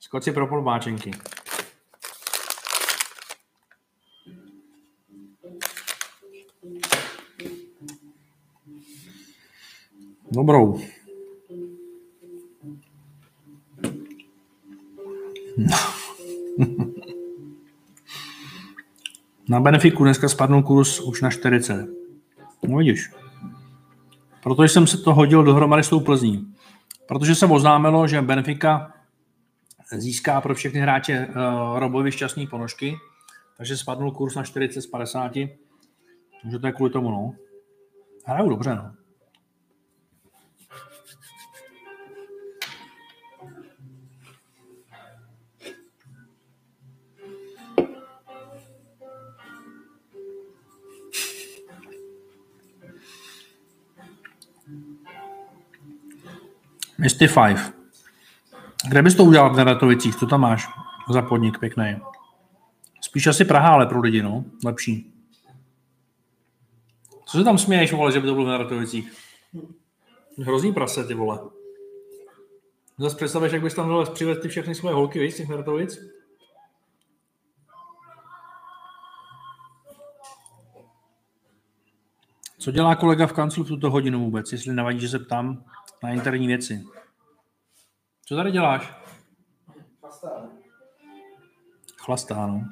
Skoč 0.00 0.24
si 0.24 0.32
pro 0.32 0.46
polomáčenky. 0.46 1.10
Dobrou. 10.30 10.80
Na 19.48 19.60
Benefiku 19.60 20.04
dneska 20.04 20.28
spadnul 20.28 20.62
kurz 20.62 21.00
už 21.00 21.22
na 21.22 21.30
40. 21.30 21.86
No 22.68 22.78
vidíš. 22.78 23.10
Protože 24.42 24.68
jsem 24.68 24.86
se 24.86 24.98
to 24.98 25.14
hodil 25.14 25.42
dohromady 25.42 25.82
s 25.82 25.88
tou 25.88 26.00
Plzní. 26.00 26.54
Protože 27.08 27.34
se 27.34 27.46
oznámilo, 27.46 28.06
že 28.06 28.22
Benfica 28.22 28.92
získá 29.92 30.40
pro 30.40 30.54
všechny 30.54 30.80
hráče 30.80 31.26
uh, 31.26 31.78
Robovi 31.78 32.12
šťastný 32.12 32.46
ponožky, 32.46 32.96
takže 33.56 33.76
spadnul 33.76 34.12
kurz 34.12 34.34
na 34.34 34.42
40 34.42 34.82
z 34.82 34.86
50. 34.86 35.32
Takže 36.42 36.58
to 36.58 36.66
je 36.66 36.72
kvůli 36.72 36.90
tomu, 36.90 37.10
no. 37.10 37.34
Hrajou 38.24 38.48
dobře, 38.48 38.74
no. 38.74 38.92
Mystify. 57.02 57.54
Kde 58.88 59.02
bys 59.02 59.14
to 59.14 59.24
udělal 59.24 59.54
v 59.54 59.56
Nevetovicích? 59.56 60.16
Co 60.16 60.26
tam 60.26 60.40
máš 60.40 60.68
za 61.10 61.22
podnik 61.22 61.58
pěkný? 61.58 61.96
Spíš 63.00 63.26
asi 63.26 63.44
Praha, 63.44 63.68
ale 63.68 63.86
pro 63.86 64.00
lidi, 64.00 64.22
no. 64.22 64.44
Lepší. 64.64 65.12
Co 67.24 67.38
se 67.38 67.44
tam 67.44 67.58
směješ, 67.58 67.92
vole, 67.92 68.12
že 68.12 68.20
by 68.20 68.26
to 68.26 68.32
bylo 68.32 68.46
v 68.46 68.48
Naratovicích? 68.48 69.12
Hrozný 70.38 70.72
prase, 70.72 71.04
ty 71.04 71.14
vole. 71.14 71.38
Zase 72.98 73.16
představuješ, 73.16 73.52
jak 73.52 73.62
bys 73.62 73.74
tam 73.74 73.88
dole 73.88 74.06
přivedl 74.06 74.40
ty 74.40 74.48
všechny 74.48 74.74
svoje 74.74 74.94
holky, 74.94 75.18
víš, 75.18 75.34
těch 75.34 75.48
Naratovic? 75.48 75.98
Co 82.62 82.70
dělá 82.70 82.96
kolega 82.96 83.26
v 83.26 83.32
kanclu 83.32 83.64
v 83.64 83.68
tuto 83.68 83.90
hodinu 83.90 84.20
vůbec, 84.24 84.52
jestli 84.52 84.72
nevadí, 84.72 85.00
že 85.00 85.08
se 85.08 85.18
ptám 85.18 85.64
na 86.02 86.10
interní 86.10 86.46
věci? 86.46 86.84
Co 88.24 88.36
tady 88.36 88.50
děláš? 88.50 88.94
Pasta. 90.00 90.28
Chlastá, 91.96 92.46
no. 92.46 92.68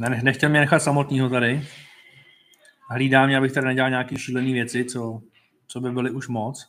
Ne, 0.00 0.20
nechtěl 0.22 0.48
mě 0.48 0.60
nechat 0.60 0.78
samotného 0.78 1.28
tady. 1.30 1.68
Hlídá 2.90 3.26
mě, 3.26 3.36
abych 3.36 3.52
tady 3.52 3.66
nedělal 3.66 3.90
nějaké 3.90 4.18
šílené 4.18 4.52
věci, 4.52 4.84
co, 4.84 5.22
co 5.66 5.80
by 5.80 5.90
byly 5.90 6.10
už 6.10 6.28
moc. 6.28 6.68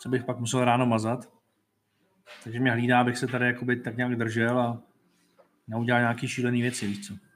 Co 0.00 0.08
bych 0.08 0.24
pak 0.24 0.38
musel 0.38 0.64
ráno 0.64 0.86
mazat. 0.86 1.28
Takže 2.44 2.60
mě 2.60 2.70
hlídá, 2.70 3.00
abych 3.00 3.18
se 3.18 3.26
tady 3.26 3.46
jakoby 3.46 3.76
tak 3.76 3.96
nějak 3.96 4.16
držel 4.16 4.60
a 4.60 4.82
neudělal 5.66 6.00
nějaké 6.00 6.28
šílené 6.28 6.58
věci, 6.58 6.86
víš 6.86 7.06
co. 7.06 7.27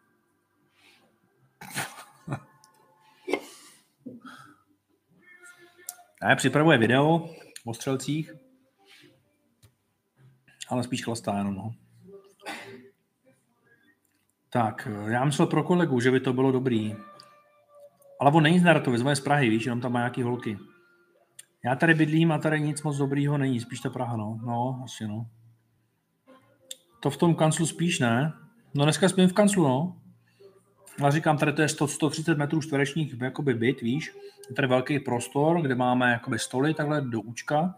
Ne, 6.22 6.36
připravuje 6.36 6.78
video 6.78 7.28
o 7.66 7.74
střelcích, 7.74 8.32
ale 10.68 10.82
spíš 10.82 11.04
chlastá 11.04 11.38
jenom, 11.38 11.54
no. 11.54 11.74
Tak, 14.50 14.88
já 15.08 15.24
myslel 15.24 15.46
pro 15.46 15.64
kolegu, 15.64 16.00
že 16.00 16.10
by 16.10 16.20
to 16.20 16.32
bylo 16.32 16.52
dobrý. 16.52 16.94
Ale 18.20 18.32
on 18.32 18.42
není 18.42 18.60
z 18.60 18.64
on 18.86 19.08
je 19.08 19.16
z 19.16 19.20
Prahy, 19.20 19.48
víš, 19.48 19.64
jenom 19.64 19.80
tam 19.80 19.92
má 19.92 19.98
nějaký 19.98 20.22
holky. 20.22 20.58
Já 21.64 21.76
tady 21.76 21.94
bydlím 21.94 22.32
a 22.32 22.38
tady 22.38 22.60
nic 22.60 22.82
moc 22.82 22.96
dobrýho 22.96 23.38
není, 23.38 23.60
spíš 23.60 23.80
ta 23.80 23.90
Praha, 23.90 24.16
no. 24.16 24.40
No, 24.44 24.80
asi 24.84 25.08
no. 25.08 25.26
To 27.00 27.10
v 27.10 27.16
tom 27.16 27.34
kanclu 27.34 27.66
spíš 27.66 27.98
ne. 27.98 28.32
No 28.74 28.84
dneska 28.84 29.08
spím 29.08 29.28
v 29.28 29.32
kanclu, 29.32 29.62
no. 29.62 30.01
Ale 31.00 31.12
říkám, 31.12 31.38
tady 31.38 31.52
to 31.52 31.62
je 31.62 31.68
100, 31.68 31.88
130 31.88 32.38
metrů 32.38 32.62
čtverečních 32.62 33.20
jakoby 33.20 33.54
byt, 33.54 33.80
víš. 33.80 34.14
Je 34.48 34.54
tady 34.54 34.68
velký 34.68 34.98
prostor, 34.98 35.62
kde 35.62 35.74
máme 35.74 36.10
jakoby 36.10 36.38
stoly 36.38 36.74
takhle 36.74 37.00
do 37.00 37.20
účka. 37.20 37.74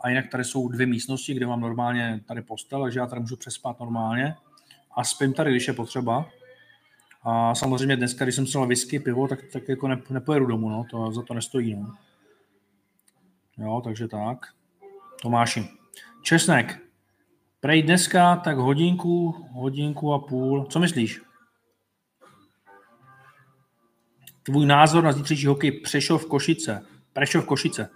A 0.00 0.08
jinak 0.08 0.30
tady 0.30 0.44
jsou 0.44 0.68
dvě 0.68 0.86
místnosti, 0.86 1.34
kde 1.34 1.46
mám 1.46 1.60
normálně 1.60 2.20
tady 2.28 2.42
postel, 2.42 2.82
takže 2.82 3.00
já 3.00 3.06
tady 3.06 3.20
můžu 3.20 3.36
přespat 3.36 3.80
normálně. 3.80 4.34
A 4.96 5.04
spím 5.04 5.32
tady, 5.32 5.50
když 5.50 5.68
je 5.68 5.74
potřeba. 5.74 6.28
A 7.22 7.54
samozřejmě 7.54 7.96
dneska, 7.96 8.24
když 8.24 8.34
jsem 8.34 8.46
si 8.46 8.58
whisky, 8.58 8.98
pivo, 8.98 9.28
tak, 9.28 9.38
tak 9.52 9.68
jako 9.68 9.88
ne, 9.88 10.02
nepojedu 10.10 10.46
domů, 10.46 10.68
no. 10.68 10.84
to 10.90 11.12
za 11.12 11.22
to 11.22 11.34
nestojí. 11.34 11.74
No. 11.74 11.94
Jo, 13.58 13.80
takže 13.84 14.08
tak. 14.08 14.46
Tomáši. 15.22 15.68
Česnek. 16.22 16.78
Prej 17.60 17.82
dneska 17.82 18.36
tak 18.36 18.56
hodinku, 18.56 19.46
hodinku 19.52 20.12
a 20.12 20.18
půl. 20.18 20.64
Co 20.64 20.78
myslíš? 20.78 21.20
Tvůj 24.42 24.66
názor 24.66 25.04
na 25.04 25.12
zítřejší 25.12 25.46
hokej 25.46 25.72
Přešov 25.80 26.26
Košice. 26.26 26.86
Prešov 27.12 27.46
Košice. 27.46 27.90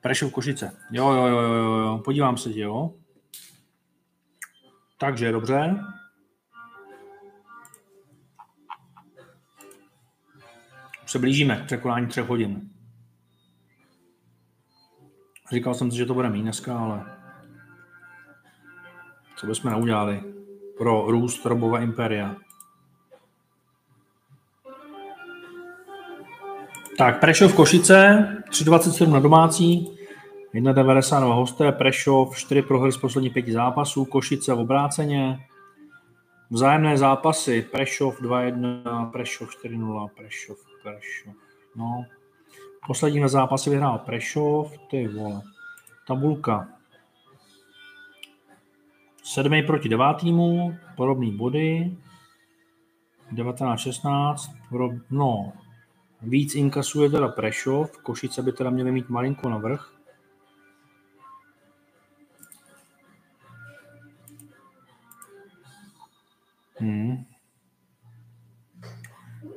Prešov 0.00 0.32
Košice. 0.32 0.76
Jo, 0.90 1.12
jo, 1.12 1.26
jo, 1.26 1.40
jo, 1.40 1.62
jo. 1.62 2.00
Podívám 2.04 2.36
se, 2.36 2.50
jo. 2.58 2.94
Takže, 4.98 5.32
dobře. 5.32 5.76
Se 11.06 11.18
blížíme 11.18 11.56
k 11.56 11.66
překonání 11.66 12.06
třech 12.06 12.26
hodin. 12.26 12.70
Říkal 15.52 15.74
jsem 15.74 15.90
si, 15.90 15.96
že 15.96 16.06
to 16.06 16.14
bude 16.14 16.30
méně 16.30 16.42
dneska, 16.42 16.78
ale 16.78 17.16
co 19.36 19.46
bychom 19.46 19.70
neudělali 19.70 20.34
pro 20.78 21.04
růst 21.10 21.46
Robova 21.46 21.80
Imperia. 21.80 22.36
Tak, 26.98 27.20
Prešov 27.20 27.58
Košice, 27.58 28.28
3,27 28.50 29.10
na 29.10 29.20
domácí, 29.20 29.90
1,90 30.54 31.20
na 31.20 31.26
hosté, 31.34 31.72
Prešov, 31.72 32.36
4 32.36 32.62
prohry 32.62 32.92
z 32.92 32.96
posledních 32.96 33.32
pěti 33.32 33.52
zápasů, 33.52 34.04
Košice 34.04 34.54
v 34.54 34.58
obráceně, 34.58 35.38
vzájemné 36.50 36.98
zápasy, 36.98 37.62
Prešov 37.62 38.20
2-1, 38.20 39.10
Prešov 39.10 39.48
4-0, 39.64 40.08
Prešov, 40.16 40.56
Prešov, 40.82 41.34
no. 41.76 42.04
Poslední 42.86 43.20
na 43.20 43.28
zápasy 43.28 43.70
vyhrál 43.70 43.98
Prešov, 43.98 44.72
ty 44.90 45.08
vole, 45.08 45.40
tabulka. 46.06 46.68
Sedmý 49.22 49.62
proti 49.62 49.88
devátýmu, 49.88 50.76
podobný 50.96 51.36
body, 51.36 51.96
19-16, 53.32 54.36
no, 55.10 55.52
Víc 56.26 56.54
inkasuje 56.54 57.10
teda 57.10 57.28
Prešov, 57.28 57.98
Košice 58.02 58.42
by 58.42 58.52
teda 58.52 58.70
měly 58.70 58.92
mít 58.92 59.08
malinko 59.08 59.48
navrh. 59.48 59.90
Hmm. 66.78 67.24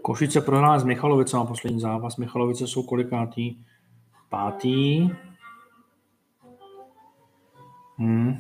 Košice 0.01 0.41
prohrála 0.41 0.79
s 0.79 0.83
Michalovicem 0.83 1.39
na 1.39 1.45
poslední 1.45 1.79
zápas. 1.79 2.17
Michalovice 2.17 2.67
jsou 2.67 2.83
kolikátý? 2.83 3.65
Pátý. 4.29 5.09
Hmm. 7.97 8.37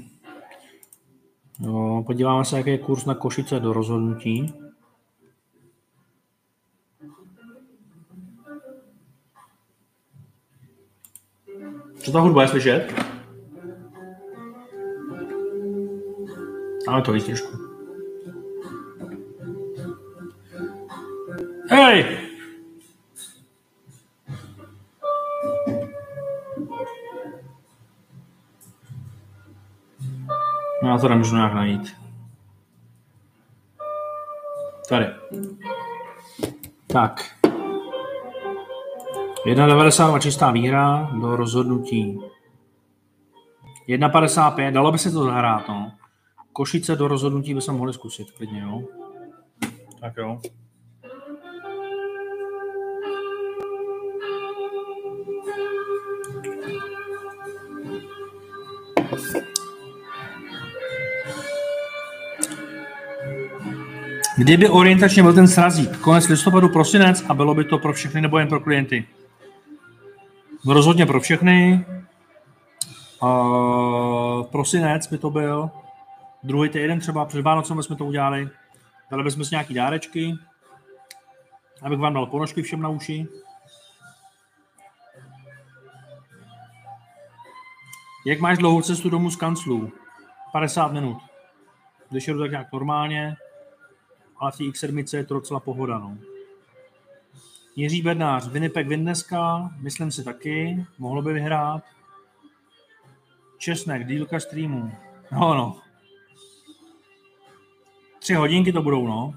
Jo, 1.59 2.03
podíváme 2.05 2.45
se, 2.45 2.57
jaký 2.57 2.69
je 2.69 2.77
kurz 2.77 3.05
na 3.05 3.15
Košice 3.15 3.59
do 3.59 3.73
rozhodnutí. 3.73 4.66
Co 12.07 12.13
ta 12.13 12.19
hudba 12.19 12.41
je 12.41 12.47
slyšet? 12.47 12.93
Ale 16.87 17.01
to 17.01 17.11
víc 17.11 17.25
trošku. 17.25 17.57
Hej! 21.69 22.17
No, 30.83 30.89
já 30.89 30.97
to 30.97 31.09
nemůžu 31.09 31.35
nějak 31.35 31.53
najít. 31.53 31.95
Tady. 34.89 35.05
Tak. 36.87 37.36
1,90 39.45 40.19
čistá 40.19 40.51
výhra 40.51 41.11
do 41.21 41.35
rozhodnutí. 41.35 42.19
1,55, 43.89 44.71
dalo 44.71 44.91
by 44.91 44.97
se 44.97 45.11
to 45.11 45.23
zahrát, 45.23 45.67
no. 45.67 45.91
Košice 46.53 46.95
do 46.95 47.07
rozhodnutí 47.07 47.53
by 47.53 47.61
se 47.61 47.71
mohli 47.71 47.93
zkusit, 47.93 48.31
klidně, 48.31 48.61
jo. 48.61 48.81
Tak 49.99 50.13
jo. 50.17 50.39
Kdyby 64.37 64.69
orientačně 64.69 65.23
byl 65.23 65.33
ten 65.33 65.47
srazík, 65.47 65.97
konec 65.97 66.27
listopadu, 66.27 66.69
prosinec 66.69 67.23
a 67.29 67.33
bylo 67.33 67.55
by 67.55 67.63
to 67.63 67.77
pro 67.77 67.93
všechny 67.93 68.21
nebo 68.21 68.37
jen 68.37 68.47
pro 68.47 68.59
klienty? 68.59 69.05
No 70.65 70.73
rozhodně 70.73 71.05
pro 71.05 71.19
všechny. 71.19 71.85
Uh, 73.21 74.43
prosinec 74.43 75.07
by 75.07 75.17
to 75.17 75.29
byl. 75.29 75.69
Druhý 76.43 76.69
týden 76.69 76.99
třeba 76.99 77.25
před 77.25 77.41
Vánocem 77.41 77.83
jsme 77.83 77.95
to 77.95 78.05
udělali. 78.05 78.49
Dali 79.11 79.23
bychom 79.23 79.45
si 79.45 79.55
nějaký 79.55 79.73
dárečky. 79.73 80.33
Abych 81.81 81.99
vám 81.99 82.13
dal 82.13 82.25
ponožky 82.25 82.61
všem 82.61 82.81
na 82.81 82.89
uši. 82.89 83.27
Jak 88.25 88.39
máš 88.39 88.57
dlouhou 88.57 88.81
cestu 88.81 89.09
domů 89.09 89.29
z 89.29 89.35
kanclu? 89.35 89.91
50 90.51 90.91
minut. 90.91 91.17
Když 92.09 92.27
jedu 92.27 92.39
tak 92.39 92.51
nějak 92.51 92.71
normálně, 92.71 93.35
ale 94.37 94.51
v 94.51 94.57
té 94.57 94.63
X7 94.63 95.17
je 95.17 95.23
to 95.23 95.33
docela 95.33 95.59
pohoda. 95.59 95.99
No. 95.99 96.17
Jiří 97.79 98.01
Bednář, 98.01 98.47
Winnipeg 98.47 98.87
win 98.87 99.01
dneska, 99.01 99.71
myslím 99.79 100.11
si 100.11 100.23
taky, 100.23 100.85
mohlo 100.97 101.21
by 101.21 101.33
vyhrát. 101.33 101.83
Česnek, 103.57 104.07
dílka 104.07 104.39
streamu. 104.39 104.91
No, 105.31 105.53
no. 105.55 105.79
Tři 108.19 108.33
hodinky 108.33 108.73
to 108.73 108.81
budou, 108.81 109.07
no. 109.07 109.33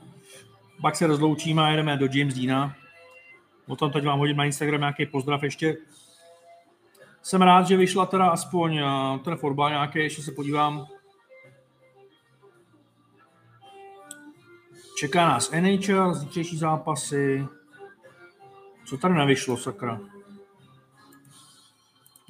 Pak 0.81 0.97
se 0.97 1.07
rozloučíme 1.07 1.62
a 1.62 1.69
jedeme 1.69 1.97
do 1.97 2.09
James 2.12 2.35
Deana. 2.35 2.77
O 3.67 3.77
tom 3.77 3.91
teď 3.91 4.05
vám 4.05 4.19
hodit 4.19 4.36
na 4.36 4.44
Instagram 4.44 4.81
nějaký 4.81 5.07
pozdrav 5.07 5.43
ještě. 5.43 5.77
Jsem 7.23 7.43
rád, 7.43 7.67
že 7.67 7.77
vyšla 7.77 8.07
teda 8.07 8.31
aspoň 8.31 8.78
eh, 8.78 9.19
ten 9.25 9.36
fotbal 9.36 9.70
nějaký, 9.70 9.99
ještě 9.99 10.23
se 10.23 10.33
podívám. 10.33 10.86
Čeká 14.99 15.28
nás 15.28 15.51
NHL, 15.51 16.15
zítřejší 16.15 16.59
zápasy. 16.59 17.49
Co 18.91 18.99
tady 18.99 19.15
nevyšlo, 19.15 19.57
sakra? 19.57 20.01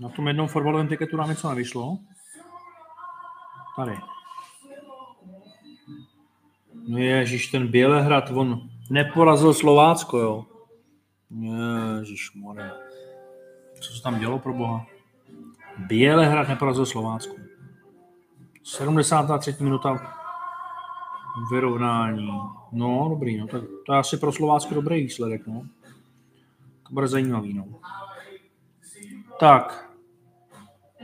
Na 0.00 0.08
tom 0.08 0.28
jednom 0.28 0.48
fotbalovém 0.48 0.88
tiketu 0.88 1.16
nám 1.16 1.28
něco 1.28 1.48
nevyšlo. 1.48 1.98
Tady. 3.76 3.98
No 6.88 6.98
ježiš, 6.98 7.46
ten 7.46 7.68
Bělehrad, 7.68 8.30
on 8.30 8.68
neporazil 8.90 9.54
Slovácko, 9.54 10.18
jo. 10.18 10.46
Ježiš, 11.98 12.34
more. 12.34 12.70
Co 13.80 13.92
se 13.92 14.02
tam 14.02 14.18
dělo 14.18 14.38
pro 14.38 14.54
boha? 14.54 14.86
Bělehrad 15.78 16.48
neporazil 16.48 16.86
Slovácko. 16.86 17.34
73. 18.64 19.56
minuta 19.60 20.16
vyrovnání. 21.52 22.30
No, 22.72 23.06
dobrý, 23.10 23.38
no, 23.38 23.46
tak 23.46 23.62
to 23.86 23.92
je 23.92 23.98
asi 23.98 24.16
pro 24.16 24.32
Slovácko 24.32 24.74
dobrý 24.74 25.02
výsledek, 25.02 25.46
no. 25.46 25.66
To 26.90 26.94
bude 26.94 27.08
zajímavý, 27.08 27.54
no. 27.54 27.64
Tak, 29.40 29.90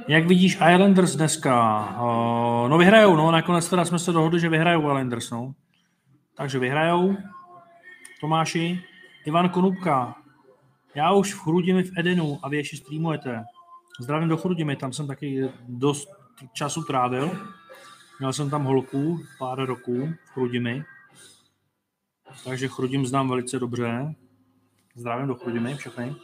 jak 0.08 0.26
vidíš 0.26 0.55
Islanders 0.55 1.16
dneska? 1.16 1.86
Uh, 2.00 2.68
no 2.68 2.78
vyhrajou, 2.78 3.16
no, 3.16 3.31
nakonec 3.31 3.70
teda 3.70 3.84
jsme 3.84 3.98
se 3.98 4.12
dohodli, 4.12 4.40
že 4.40 4.48
vyhrajou 4.48 4.81
Islanders, 4.81 5.31
no. 5.31 5.55
Takže 6.34 6.58
vyhrajou. 6.58 7.16
Tomáši, 8.20 8.82
Ivan 9.26 9.48
Konupka. 9.48 10.15
Já 10.94 11.12
už 11.12 11.34
v 11.34 11.39
Chrudimi 11.39 11.82
v 11.82 11.98
Edenu 11.98 12.39
a 12.42 12.48
vy 12.48 12.56
ještě 12.56 12.76
streamujete. 12.76 13.44
Zdravím 14.00 14.28
do 14.28 14.36
Chrudimi, 14.36 14.76
tam 14.76 14.92
jsem 14.92 15.06
taky 15.06 15.48
dost 15.68 16.08
času 16.52 16.82
trávil. 16.82 17.31
Měl 18.18 18.32
jsem 18.32 18.50
tam 18.50 18.65
holku 18.65 19.20
pár 19.39 19.58
roků 19.58 20.08
v 20.24 20.31
Chrudimi. 20.31 20.84
Takže 22.44 22.68
Chrudim 22.68 23.06
znám 23.06 23.28
velice 23.28 23.58
dobře. 23.58 24.15
Zdravím 24.97 25.26
do 25.26 25.34
Chrudimi 25.34 25.76
všechny. 25.76 26.16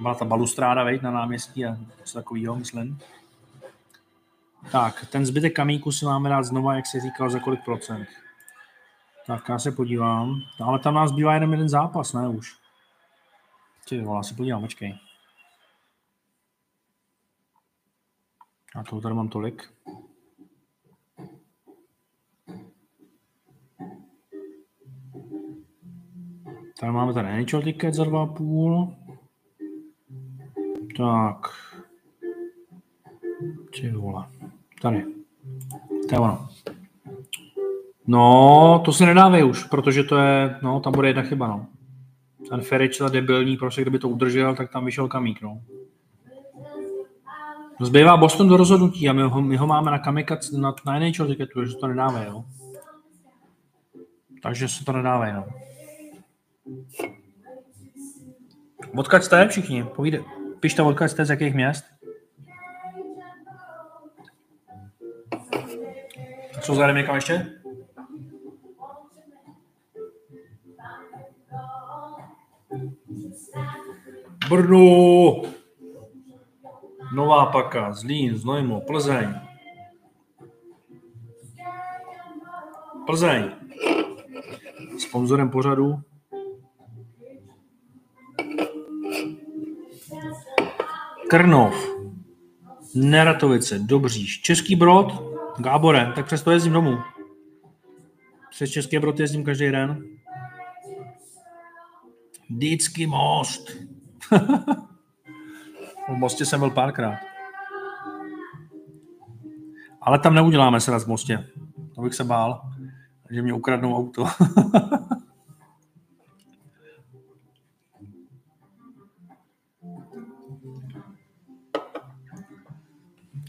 Byla 0.00 0.14
ta 0.14 0.24
balustráda, 0.24 0.84
vejď, 0.84 1.02
na 1.02 1.10
náměstí 1.10 1.66
a 1.66 1.76
něco 1.98 2.18
takového, 2.18 2.56
myslím. 2.56 2.98
Tak, 4.72 5.06
ten 5.10 5.26
zbytek 5.26 5.56
kamíku 5.56 5.92
si 5.92 6.04
máme 6.04 6.28
dát 6.28 6.42
znova, 6.42 6.74
jak 6.74 6.86
se 6.86 7.00
říkal, 7.00 7.30
za 7.30 7.38
kolik 7.38 7.64
procent. 7.64 8.08
Tak 9.26 9.48
já 9.48 9.58
se 9.58 9.72
podívám. 9.72 10.42
No, 10.60 10.66
ale 10.66 10.78
tam 10.78 10.94
nás 10.94 11.12
bývá 11.12 11.34
jenom 11.34 11.52
jeden 11.52 11.68
zápas, 11.68 12.12
ne 12.12 12.28
už. 12.28 12.56
Ty 13.88 14.00
vole, 14.00 14.24
se 14.24 14.34
podívám, 14.34 14.62
počkej. 14.62 14.98
A 18.74 18.82
toho 18.82 19.00
tady 19.02 19.14
mám 19.14 19.28
tolik. 19.28 19.72
Tady 26.82 26.92
máme 26.92 27.12
ten 27.12 27.26
NHL 27.26 27.62
ticket 27.62 27.94
za 27.94 28.04
2,5. 28.04 28.94
Tak. 30.96 31.36
Ty 33.70 33.90
vole. 33.90 34.24
Tady. 34.80 35.04
To 36.08 36.14
je 36.14 36.18
ono. 36.18 36.48
No, 38.06 38.82
to 38.84 38.92
se 38.92 39.06
nedávej 39.06 39.44
už, 39.44 39.64
protože 39.64 40.04
to 40.04 40.16
je, 40.16 40.58
no, 40.62 40.80
tam 40.80 40.92
bude 40.92 41.08
jedna 41.08 41.22
chyba, 41.22 41.46
no. 41.46 41.66
Ten 42.50 42.60
Ferič, 42.60 42.98
ta 42.98 43.08
debilní, 43.08 43.56
prostě 43.56 43.82
kdyby 43.82 43.98
to 43.98 44.08
udržel, 44.08 44.54
tak 44.54 44.72
tam 44.72 44.84
vyšel 44.84 45.08
kamík, 45.08 45.42
no. 45.42 45.60
no 47.80 47.86
zbývá 47.86 48.16
Boston 48.16 48.48
do 48.48 48.56
rozhodnutí 48.56 49.08
a 49.08 49.12
my 49.12 49.22
ho, 49.22 49.42
my 49.42 49.56
ho 49.56 49.66
máme 49.66 49.90
na 49.90 49.98
kamika 49.98 50.38
na, 50.58 50.74
na 50.86 50.98
NHL 50.98 51.26
tiketu, 51.26 51.60
takže 51.60 51.76
to 51.76 51.86
nedávej, 51.86 52.26
jo. 52.26 52.44
Takže 54.42 54.68
se 54.68 54.84
to 54.84 54.92
nedávej, 54.92 55.32
no. 55.32 55.44
Odkaď 58.96 59.22
jste 59.22 59.48
všichni? 59.48 59.84
Povíde. 59.84 60.24
Pište, 60.60 60.82
odkaď 60.82 61.10
jste 61.10 61.24
z 61.24 61.30
jakých 61.30 61.54
měst? 61.54 61.84
Co 66.60 66.74
zajdeme 66.74 67.00
někam 67.00 67.14
ještě? 67.14 67.60
Brno, 74.48 75.42
Nová 77.14 77.46
Paka, 77.46 77.92
Zlín, 77.92 78.36
Znojmo, 78.36 78.80
Plzeň. 78.80 79.34
Plzeň. 83.06 83.50
Sponzorem 84.98 85.50
pořadu 85.50 86.02
Krnov, 91.32 91.74
Neratovice, 92.94 93.78
Dobříš, 93.78 94.40
Český 94.40 94.76
Brod, 94.76 95.22
Gábore, 95.58 96.12
tak 96.14 96.26
přesto 96.26 96.50
jezdím 96.50 96.72
domů. 96.72 96.98
Přes 98.50 98.70
Český 98.70 98.98
Brod 98.98 99.20
jezdím 99.20 99.44
každý 99.44 99.70
den. 99.70 100.04
Vždycky 102.50 103.06
most. 103.06 103.70
v 106.08 106.16
mostě 106.16 106.44
jsem 106.44 106.60
byl 106.60 106.70
párkrát. 106.70 107.18
Ale 110.00 110.18
tam 110.18 110.34
neuděláme 110.34 110.80
se 110.80 110.98
v 110.98 111.06
mostě. 111.06 111.46
To 111.94 112.02
bych 112.02 112.14
se 112.14 112.24
bál, 112.24 112.62
že 113.30 113.42
mě 113.42 113.52
ukradnou 113.52 113.96
auto. 113.96 114.24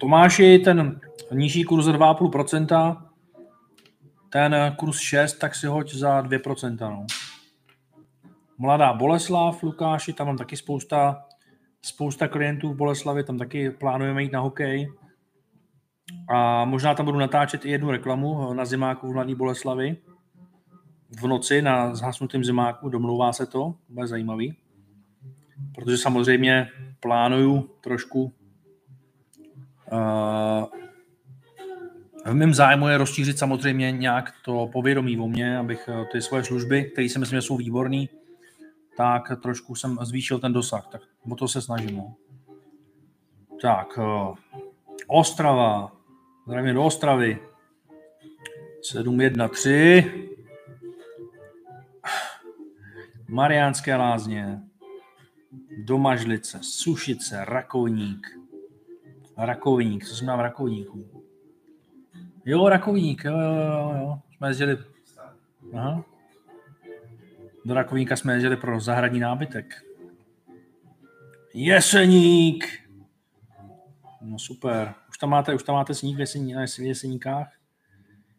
Tomáši, 0.04 0.60
ten 0.60 1.00
nižší 1.32 1.64
kurz 1.64 1.88
2,5%, 1.88 2.98
ten 4.30 4.76
kurz 4.78 5.00
6, 5.00 5.34
tak 5.34 5.56
si 5.56 5.68
hoď 5.68 5.94
za 5.94 6.22
2%. 6.22 6.78
No. 6.80 7.06
Mladá 8.58 8.94
Boleslav, 8.94 9.64
Lukáši, 9.64 10.14
tam 10.14 10.28
mám 10.28 10.38
taky 10.38 10.58
spousta, 10.58 11.26
spousta 11.82 12.28
klientů 12.28 12.70
v 12.70 12.76
Boleslavi, 12.76 13.24
tam 13.24 13.38
taky 13.38 13.70
plánujeme 13.72 14.24
jít 14.24 14.32
na 14.32 14.40
hokej. 14.40 14.92
A 16.30 16.66
možná 16.66 16.96
tam 16.96 17.06
budu 17.06 17.20
natáčet 17.20 17.66
i 17.66 17.72
jednu 17.72 17.92
reklamu 17.92 18.54
na 18.54 18.66
zimáku 18.66 19.08
v 19.08 19.14
Mladé 19.14 19.36
Boleslavi. 19.36 19.98
V 21.22 21.28
noci 21.28 21.62
na 21.62 21.96
zhasnutém 21.96 22.44
zimáku, 22.44 22.90
domlouvá 22.90 23.34
se 23.34 23.46
to, 23.46 23.76
bude 23.90 24.08
zajímavý. 24.08 24.58
Protože 25.76 25.98
samozřejmě 25.98 26.68
plánuju 27.00 27.70
trošku 27.82 28.34
v 32.26 32.34
mém 32.34 32.54
zájmu 32.54 32.88
je 32.88 32.98
rozšířit 32.98 33.40
samozřejmě 33.40 33.92
nějak 33.92 34.34
to 34.46 34.70
povědomí 34.72 35.18
o 35.18 35.28
mě, 35.28 35.58
abych 35.58 35.90
eh, 35.90 36.06
ty 36.12 36.22
svoje 36.22 36.44
služby, 36.44 36.84
které 36.84 37.10
si 37.10 37.20
myslím, 37.20 37.38
že 37.38 37.42
jsou 37.42 37.58
výborné, 37.58 38.06
tak 38.98 39.24
trošku 39.42 39.76
jsem 39.76 39.98
zvýšil 40.02 40.40
ten 40.40 40.54
dosah. 40.54 40.88
Tak 40.92 41.02
o 41.30 41.36
to 41.36 41.48
se 41.48 41.62
snažím. 41.62 41.98
No. 41.98 42.16
Tak, 43.62 43.98
uh, 43.98 44.36
Ostrava, 45.08 45.92
zdravím 46.48 46.74
do 46.74 46.84
Ostravy, 46.84 47.40
713, 48.82 49.68
Mariánské 53.28 53.96
lázně, 53.96 54.60
Domažlice, 55.84 56.60
Sušice, 56.62 57.46
Rakovník, 57.46 58.43
Rakovník, 59.38 60.06
co 60.06 60.16
znamená 60.16 60.38
v 60.38 60.42
Rakovníku? 60.42 61.24
Jo, 62.46 62.70
Rakovník, 62.70 63.24
jo, 63.24 63.38
jo, 63.38 63.94
jo. 64.02 64.20
Jsme 64.38 64.50
jezdili. 64.50 64.78
Aha. 65.74 66.04
Do 67.66 67.74
Rakovníka 67.74 68.16
jsme 68.16 68.34
jezdili 68.34 68.58
pro 68.58 68.80
zahradní 68.80 69.20
nábytek. 69.20 69.84
Jeseník! 71.54 72.66
No 74.22 74.40
super. 74.40 74.94
Už 75.10 75.18
tam 75.18 75.30
máte, 75.30 75.54
už 75.54 75.64
tam 75.64 75.76
máte 75.76 75.94
sníh 75.94 76.18
v, 76.18 76.26
v 76.78 76.80
Jeseníkách? 76.80 77.48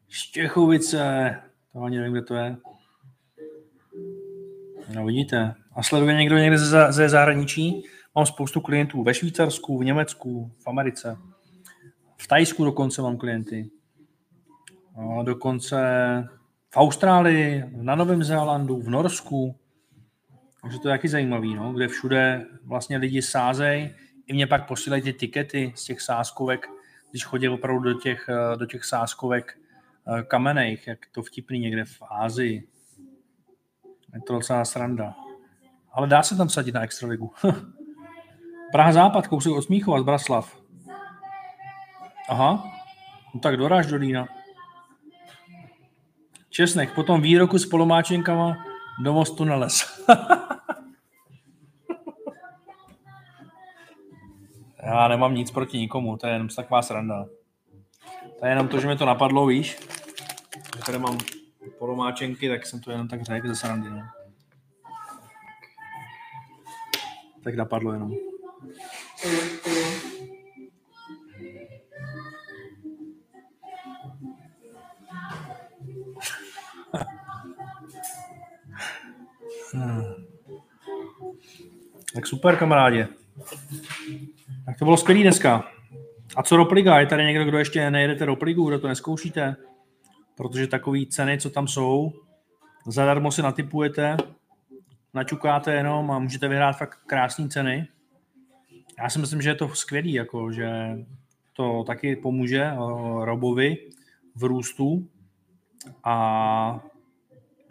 Štěchovice. 0.09 1.35
To 1.73 1.83
ani 1.83 1.99
nevím, 1.99 2.13
kde 2.13 2.23
to 2.23 2.35
je. 2.35 2.57
No 4.95 5.07
vidíte. 5.07 5.55
A 5.73 5.83
sleduje 5.83 6.15
někdo 6.15 6.39
někde 6.39 6.59
ze, 6.59 6.93
ze 6.93 7.09
zahraničí? 7.09 7.83
Mám 8.17 8.27
spoustu 8.27 8.61
klientů 8.61 9.03
ve 9.03 9.15
Švýcarsku, 9.15 9.79
v 9.79 9.85
Německu, 9.85 10.53
v 10.59 10.69
Americe. 10.69 11.19
V 12.17 12.27
Tajsku 12.27 12.65
dokonce 12.65 13.03
mám 13.03 13.17
klienty. 13.17 13.71
dokonce 15.23 15.79
v 16.71 16.77
Austrálii, 16.77 17.65
na 17.71 17.95
Novém 17.95 18.25
Zélandu, 18.25 18.81
v 18.81 18.91
Norsku. 18.91 19.57
Takže 20.63 20.79
to 20.79 20.89
je 20.89 20.95
taky 20.95 21.09
zajímavý, 21.09 21.55
no, 21.55 21.73
kde 21.73 21.89
všude 21.89 22.47
vlastně 22.65 22.97
lidi 22.97 23.23
sázejí. 23.23 23.95
I 24.27 24.33
mě 24.33 24.47
pak 24.47 24.69
posílají 24.69 25.03
ty 25.03 25.13
tikety 25.13 25.73
z 25.77 25.85
těch 25.85 26.01
sáskovek, 26.01 26.69
když 27.11 27.25
chodí 27.25 27.49
opravdu 27.49 27.83
do 27.83 27.95
těch, 27.95 28.29
do 28.57 28.67
těch 28.67 28.85
sáskovek 28.85 29.59
eh, 30.09 30.23
kamenejch, 30.23 30.87
jak 30.87 30.99
to 31.13 31.23
vtipný 31.23 31.59
někde 31.59 31.85
v 31.85 32.03
Ázii. 32.11 32.69
Je 34.15 34.21
to 34.27 34.33
docela 34.33 34.65
sranda. 34.65 35.15
Ale 35.93 36.07
dá 36.07 36.23
se 36.23 36.37
tam 36.37 36.49
sadit 36.49 36.75
na 36.75 36.83
extraligu. 36.83 37.33
Praha 38.75 38.91
Západ, 38.93 39.31
kousek 39.31 39.55
od 39.55 39.63
Smíchova, 39.63 40.03
z 40.03 40.05
Braslav. 40.05 40.51
Aha, 42.29 42.65
no 43.35 43.41
tak 43.41 43.57
doráž 43.57 43.87
do 43.87 43.97
Lína. 43.97 44.27
Česnek, 46.51 46.91
potom 46.91 47.23
výroku 47.23 47.55
s 47.55 47.71
polomáčenkama 47.71 48.59
do 48.99 49.13
mostu 49.13 49.45
na 49.47 49.55
les. 49.55 49.87
Já 54.83 55.09
nemám 55.09 55.35
nic 55.35 55.51
proti 55.51 55.79
nikomu, 55.79 56.17
to 56.17 56.27
je 56.27 56.33
jenom 56.33 56.49
taková 56.49 56.83
sranda. 56.83 57.27
To 58.39 58.47
je 58.47 58.53
jenom 58.53 58.69
to, 58.69 58.81
že 58.81 58.89
mi 58.89 58.97
to 58.97 59.07
napadlo, 59.07 59.47
víš? 59.47 59.79
Že 60.77 60.83
tady 60.87 60.99
mám 60.99 61.19
polomáčenky, 61.79 62.49
tak 62.49 62.67
jsem 62.67 62.81
to 62.81 62.91
jenom 62.91 63.09
tak 63.09 63.23
řekl 63.23 63.49
ze 63.49 63.57
srandy. 63.57 63.91
No. 63.91 64.03
Tak 67.45 67.55
napadlo 67.55 67.93
jenom. 67.93 68.34
Hmm. 79.75 80.03
Tak 82.15 82.27
super, 82.27 82.57
kamarádi. 82.57 83.07
Tak 84.67 84.79
to 84.79 84.85
bylo 84.85 84.97
skvělý 84.97 85.23
dneska. 85.23 85.65
A 86.37 86.43
co 86.43 86.57
Ropliga? 86.57 87.01
Je 87.01 87.07
tady 87.07 87.25
někdo, 87.25 87.45
kdo 87.45 87.59
ještě 87.59 87.91
nejedete 87.91 88.25
Ropligu, 88.25 88.69
kdo 88.69 88.79
to 88.79 88.89
neskoušíte? 88.89 89.57
Protože 90.37 90.67
takové 90.67 90.99
ceny, 91.11 91.39
co 91.39 91.51
tam 91.51 91.69
jsou, 91.69 92.13
zadarmo 92.87 93.33
si 93.33 93.43
natypujete, 93.43 94.17
načukáte 95.15 95.75
jenom 95.75 96.11
a 96.11 96.19
můžete 96.19 96.49
vyhrát 96.49 96.79
fakt 96.79 96.99
krásné 97.07 97.49
ceny. 97.49 97.89
Já 98.99 99.11
si 99.11 99.19
myslím, 99.19 99.43
že 99.43 99.49
je 99.49 99.55
to 99.55 99.69
skvělý, 99.69 100.13
jako, 100.13 100.53
že 100.53 100.99
to 101.53 101.85
taky 101.87 102.17
pomůže 102.17 102.73
uh, 102.73 103.25
Robovi 103.25 103.91
v 104.35 104.45
růstu 104.45 105.09
a 106.05 106.85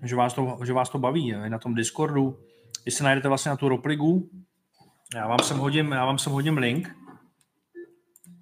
že 0.03 0.15
vás 0.15 0.33
to, 0.33 0.59
že 0.65 0.73
vás 0.73 0.89
to 0.89 0.99
baví. 0.99 1.33
Na 1.47 1.59
tom 1.59 1.75
Discordu, 1.75 2.39
když 2.83 2.95
se 2.95 3.03
najdete 3.03 3.27
vlastně 3.27 3.49
na 3.49 3.57
tu 3.57 3.69
Ropligu, 3.69 4.29
já 5.15 5.27
vám 5.27 5.39
sem 5.39 5.57
hodím, 5.57 5.91
já 5.91 6.05
vám 6.05 6.17
sem 6.17 6.33
hodím 6.33 6.57
link, 6.57 6.95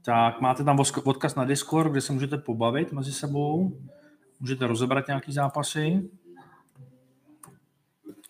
tak 0.05 0.41
máte 0.41 0.63
tam 0.63 0.79
odkaz 1.03 1.35
na 1.35 1.45
Discord, 1.45 1.91
kde 1.91 2.01
se 2.01 2.13
můžete 2.13 2.37
pobavit 2.37 2.91
mezi 2.91 3.13
sebou, 3.13 3.77
můžete 4.39 4.67
rozebrat 4.67 5.07
nějaký 5.07 5.31
zápasy. 5.31 6.09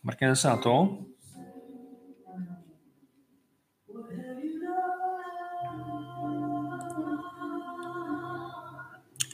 Mrkněte 0.03 0.35
se 0.35 0.47
na 0.47 0.57
to. 0.57 0.97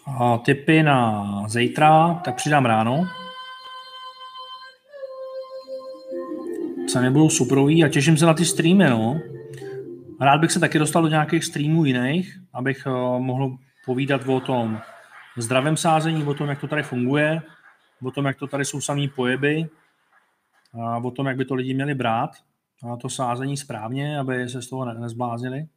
A 0.08 0.38
tipy 0.38 0.84
na 0.84 1.44
zítra, 1.48 2.14
tak 2.14 2.36
přidám 2.36 2.66
ráno. 2.66 3.08
Ceny 6.90 7.10
budou 7.10 7.30
superový 7.30 7.84
a 7.84 7.90
těším 7.90 8.18
se 8.18 8.26
na 8.26 8.34
ty 8.34 8.46
streamy, 8.46 8.90
no. 8.90 9.20
Rád 10.22 10.38
bych 10.38 10.52
se 10.52 10.60
taky 10.60 10.80
dostal 10.80 11.02
do 11.02 11.08
nějakých 11.08 11.46
streamů 11.46 11.86
jiných, 11.86 12.40
abych 12.54 12.88
uh, 12.88 13.20
mohl 13.20 13.58
povídat 13.86 14.22
o 14.28 14.40
tom 14.40 14.80
zdravém 15.38 15.78
sázení, 15.78 16.24
o 16.24 16.34
tom, 16.34 16.50
jak 16.50 16.62
to 16.62 16.68
tady 16.68 16.84
funguje, 16.84 17.42
o 18.04 18.12
tom, 18.12 18.26
jak 18.26 18.38
to 18.38 18.48
tady 18.48 18.66
jsou 18.66 18.82
samý 18.82 19.08
pojeby, 19.08 19.70
a 20.82 20.98
o 20.98 21.12
tom, 21.12 21.26
jak 21.26 21.38
by 21.38 21.46
to 21.46 21.56
lidi 21.56 21.74
měli 21.74 21.96
brát, 21.96 22.30
a 22.84 22.96
to 22.96 23.10
sázení 23.10 23.58
správně, 23.58 24.20
aby 24.20 24.50
se 24.50 24.62
z 24.62 24.70
toho 24.70 24.86
nezbláznili. 24.94 25.68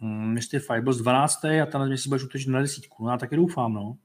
Mr. 0.00 0.58
Fibers 0.58 0.96
12. 0.96 1.44
a 1.44 1.66
ten 1.66 1.98
si 1.98 2.08
budeš 2.08 2.24
utečit 2.24 2.50
na 2.50 2.60
desítku. 2.60 3.04
No, 3.04 3.10
já 3.10 3.16
taky 3.16 3.36
doufám, 3.36 3.72
no. 3.72 3.96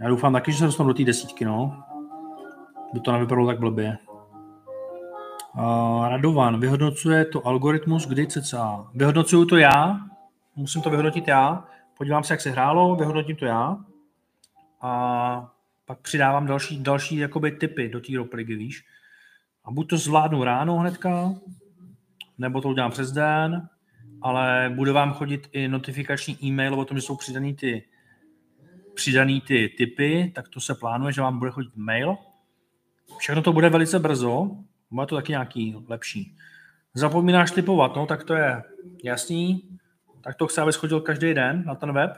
Já 0.00 0.08
doufám 0.08 0.32
taky, 0.32 0.52
že 0.52 0.58
se 0.58 0.64
dostanu 0.64 0.88
do 0.88 0.94
té 0.94 1.04
desítky, 1.04 1.44
no. 1.44 1.82
By 2.92 3.00
to 3.00 3.12
nevypadalo 3.12 3.46
tak 3.46 3.58
blbě. 3.58 3.98
Uh, 5.54 6.08
Radovan, 6.08 6.60
vyhodnocuje 6.60 7.24
to 7.24 7.46
algoritmus 7.46 8.06
kdy 8.06 8.26
cca. 8.26 8.86
Vyhodnocuju 8.94 9.44
to 9.44 9.56
já, 9.56 10.00
musím 10.56 10.82
to 10.82 10.90
vyhodnotit 10.90 11.28
já, 11.28 11.64
podívám 11.98 12.24
se, 12.24 12.32
jak 12.32 12.40
se 12.40 12.50
hrálo, 12.50 12.96
vyhodnotím 12.96 13.36
to 13.36 13.44
já 13.44 13.78
a 14.80 15.50
pak 15.84 15.98
přidávám 15.98 16.46
další, 16.46 16.82
další 16.82 17.16
jakoby 17.16 17.50
typy 17.50 17.88
do 17.88 18.00
té 18.00 18.16
ropligy, 18.16 18.56
víš. 18.56 18.84
A 19.64 19.70
buď 19.70 19.90
to 19.90 19.96
zvládnu 19.96 20.44
ráno 20.44 20.78
hnedka, 20.78 21.34
nebo 22.38 22.60
to 22.60 22.68
udělám 22.68 22.90
přes 22.90 23.12
den, 23.12 23.68
ale 24.24 24.72
bude 24.74 24.92
vám 24.92 25.12
chodit 25.12 25.48
i 25.52 25.68
notifikační 25.68 26.44
e-mail 26.44 26.80
o 26.80 26.84
tom, 26.84 26.98
že 26.98 27.02
jsou 27.02 27.16
přidaný 27.16 27.54
ty, 27.54 27.84
přidaný 28.94 29.40
ty 29.40 29.68
typy, 29.78 30.32
tak 30.34 30.48
to 30.48 30.60
se 30.60 30.74
plánuje, 30.74 31.12
že 31.12 31.20
vám 31.20 31.38
bude 31.38 31.50
chodit 31.50 31.76
mail. 31.76 32.16
Všechno 33.18 33.42
to 33.42 33.52
bude 33.52 33.68
velice 33.68 33.98
brzo, 33.98 34.50
bude 34.90 35.06
to 35.06 35.16
taky 35.16 35.32
nějaký 35.32 35.76
lepší. 35.88 36.36
Zapomínáš 36.94 37.50
typovat, 37.50 37.96
no, 37.96 38.06
tak 38.06 38.24
to 38.24 38.34
je 38.34 38.62
jasný. 39.04 39.78
Tak 40.20 40.36
to 40.36 40.46
chci, 40.46 40.60
abys 40.60 40.76
chodil 40.76 41.00
každý 41.00 41.34
den 41.34 41.64
na 41.66 41.74
ten 41.74 41.92
web 41.92 42.10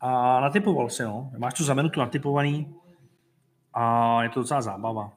a 0.00 0.40
natypoval 0.40 0.90
si, 0.90 1.02
no. 1.02 1.32
Máš 1.38 1.54
to 1.54 1.64
za 1.64 1.74
minutu 1.74 2.00
natypovaný 2.00 2.74
a 3.74 4.22
je 4.22 4.28
to 4.28 4.40
docela 4.40 4.62
zábava. 4.62 5.12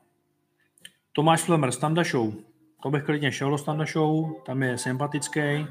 Tomáš 1.11 1.41
Flemer, 1.41 1.71
Standa 1.71 2.03
Show. 2.03 2.33
To 2.83 2.89
bych 2.91 3.03
klidně 3.03 3.31
šel 3.31 3.49
do 3.49 3.57
Standa 3.57 3.85
Show, 3.85 4.43
tam 4.45 4.63
je 4.63 4.77
sympatický. 4.77 5.67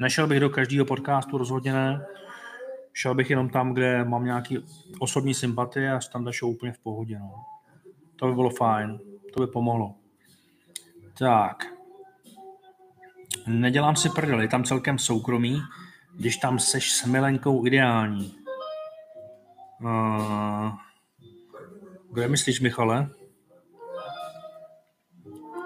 Nešel 0.00 0.26
bych 0.26 0.40
do 0.40 0.50
každého 0.50 0.86
podcastu, 0.86 1.38
rozhodně 1.38 1.72
ne. 1.72 2.06
Šel 2.92 3.14
bych 3.14 3.30
jenom 3.30 3.48
tam, 3.48 3.74
kde 3.74 4.04
mám 4.04 4.24
nějaký 4.24 4.58
osobní 4.98 5.34
sympatie 5.34 5.92
a 5.92 6.00
Standa 6.00 6.32
Show 6.32 6.50
úplně 6.50 6.72
v 6.72 6.78
pohodě. 6.78 7.18
No. 7.18 7.34
To 8.16 8.26
by 8.26 8.34
bylo 8.34 8.50
fajn, 8.50 8.98
to 9.34 9.40
by 9.40 9.46
pomohlo. 9.46 9.94
Tak. 11.18 11.66
Nedělám 13.46 13.96
si 13.96 14.08
prdel, 14.10 14.40
je 14.40 14.48
tam 14.48 14.64
celkem 14.64 14.98
soukromý, 14.98 15.62
když 16.14 16.36
tam 16.36 16.58
seš 16.58 16.92
s 16.92 17.04
milenkou 17.04 17.66
ideální. 17.66 18.34
Uh, 19.80 20.70
kde 22.12 22.28
myslíš, 22.28 22.60
Michale? 22.60 23.10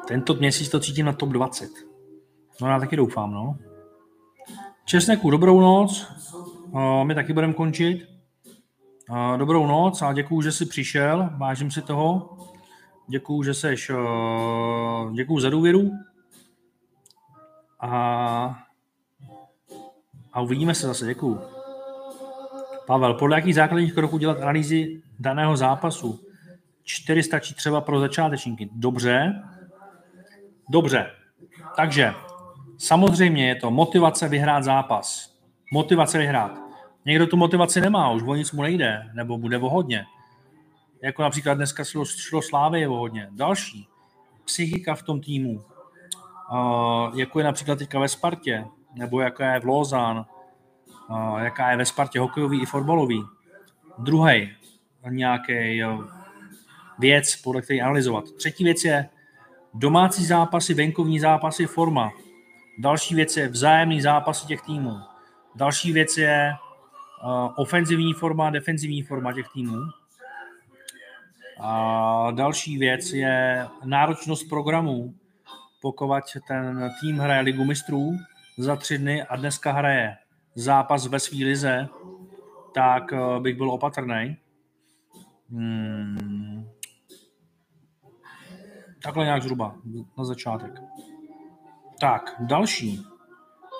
Tento 0.09 0.35
měsíc 0.35 0.69
to 0.69 0.81
cítím 0.81 1.07
na 1.07 1.13
top 1.13 1.29
20. 1.29 1.71
No 2.61 2.69
já 2.69 2.81
taky 2.81 2.97
doufám, 2.97 3.33
no. 3.33 3.57
Česneku, 4.85 5.31
dobrou 5.31 5.61
noc. 5.61 6.07
My 7.05 7.15
taky 7.15 7.33
budeme 7.33 7.55
končit. 7.55 8.09
Dobrou 9.37 9.67
noc 9.67 10.03
a 10.03 10.13
děkuju, 10.13 10.43
že 10.43 10.53
jsi 10.53 10.67
přišel. 10.67 11.31
Vážím 11.37 11.71
si 11.71 11.83
toho. 11.83 12.37
Děkuju, 13.09 13.43
že 13.43 13.55
seš, 13.55 13.91
uh, 13.91 15.13
děkuju 15.13 15.41
za 15.41 15.51
důvěru. 15.51 15.91
A, 17.81 18.65
a 20.33 20.41
uvidíme 20.41 20.75
se 20.75 20.87
zase, 20.87 21.07
děkuju. 21.07 21.41
Pavel, 22.87 23.15
podle 23.15 23.37
jakých 23.37 23.55
základních 23.55 23.95
kroků 23.95 24.19
dělat 24.19 24.43
analýzy 24.43 25.03
daného 25.19 25.57
zápasu? 25.57 26.21
Čtyři 26.83 27.23
stačí 27.23 27.55
třeba 27.55 27.81
pro 27.81 28.01
začátečníky. 28.01 28.71
Dobře. 28.73 29.43
Dobře. 30.69 31.11
Takže 31.77 32.15
samozřejmě 32.79 33.49
je 33.49 33.55
to 33.55 33.71
motivace 33.71 34.29
vyhrát 34.29 34.65
zápas. 34.65 35.37
Motivace 35.73 36.19
vyhrát. 36.19 36.53
Někdo 37.05 37.27
tu 37.27 37.37
motivaci 37.37 37.81
nemá, 37.81 38.11
už 38.11 38.23
o 38.23 38.35
nic 38.35 38.53
mu 38.53 38.63
nejde, 38.63 39.11
nebo 39.15 39.39
bude 39.39 39.59
o 39.59 39.69
hodně. 39.69 40.05
Jako 41.03 41.23
například 41.23 41.55
dneska 41.55 41.85
šlo, 41.85 42.05
šlo 42.05 42.43
Slávy 42.43 42.87
o 42.87 42.95
hodně. 42.95 43.29
Další. 43.31 43.89
Psychika 44.45 44.95
v 44.95 45.03
tom 45.03 45.21
týmu. 45.21 45.65
Uh, 46.53 47.19
jako 47.19 47.39
je 47.39 47.45
například 47.45 47.79
teďka 47.79 47.99
ve 47.99 48.09
Spartě, 48.09 48.65
nebo 48.95 49.21
jaká 49.21 49.55
je 49.55 49.61
v 49.61 49.65
Lozán, 49.65 50.27
uh, 51.11 51.39
jaká 51.39 51.71
je 51.71 51.77
ve 51.77 51.85
Spartě 51.85 52.21
hokejový 52.21 52.63
i 52.63 52.67
fotbalový. 52.67 53.25
Druhý 53.99 54.57
nějaký 55.09 55.85
uh, 55.85 56.05
věc, 56.99 57.37
podle 57.37 57.63
které 57.63 57.81
analyzovat. 57.81 58.25
Třetí 58.25 58.65
věc 58.65 58.85
je 58.85 59.09
domácí 59.75 60.27
zápasy, 60.27 60.75
venkovní 60.75 61.21
zápasy, 61.21 61.67
forma. 61.67 62.11
Další 62.79 63.15
věc 63.15 63.37
je 63.37 63.49
vzájemný 63.49 64.01
zápasy 64.01 64.47
těch 64.47 64.63
týmů. 64.63 64.97
Další 65.55 65.93
věc 65.93 66.17
je 66.17 66.53
ofenzivní 67.57 68.13
forma, 68.13 68.51
defenzivní 68.51 69.03
forma 69.03 69.33
těch 69.33 69.47
týmů. 69.55 69.79
A 71.61 72.31
další 72.31 72.79
věc 72.79 73.13
je 73.13 73.67
náročnost 73.85 74.49
programů. 74.49 75.15
Pokud 75.81 76.09
ten 76.49 76.91
tým 77.01 77.19
hraje 77.19 77.41
ligu 77.41 77.65
mistrů 77.65 78.17
za 78.59 78.77
tři 78.77 78.99
dny 78.99 79.23
a 79.23 79.37
dneska 79.37 79.73
hraje 79.73 80.17
zápas 80.55 81.07
ve 81.07 81.21
své 81.21 81.45
lize, 81.45 81.89
tak 82.75 83.13
eh, 83.13 83.41
bych 83.41 83.57
byl 83.57 83.71
opatrný. 83.71 84.37
Hmm. 85.51 86.69
Takhle 89.03 89.25
nějak 89.25 89.43
zhruba 89.43 89.75
na 90.19 90.25
začátek. 90.25 90.81
Tak, 92.01 92.37
další. 92.41 93.03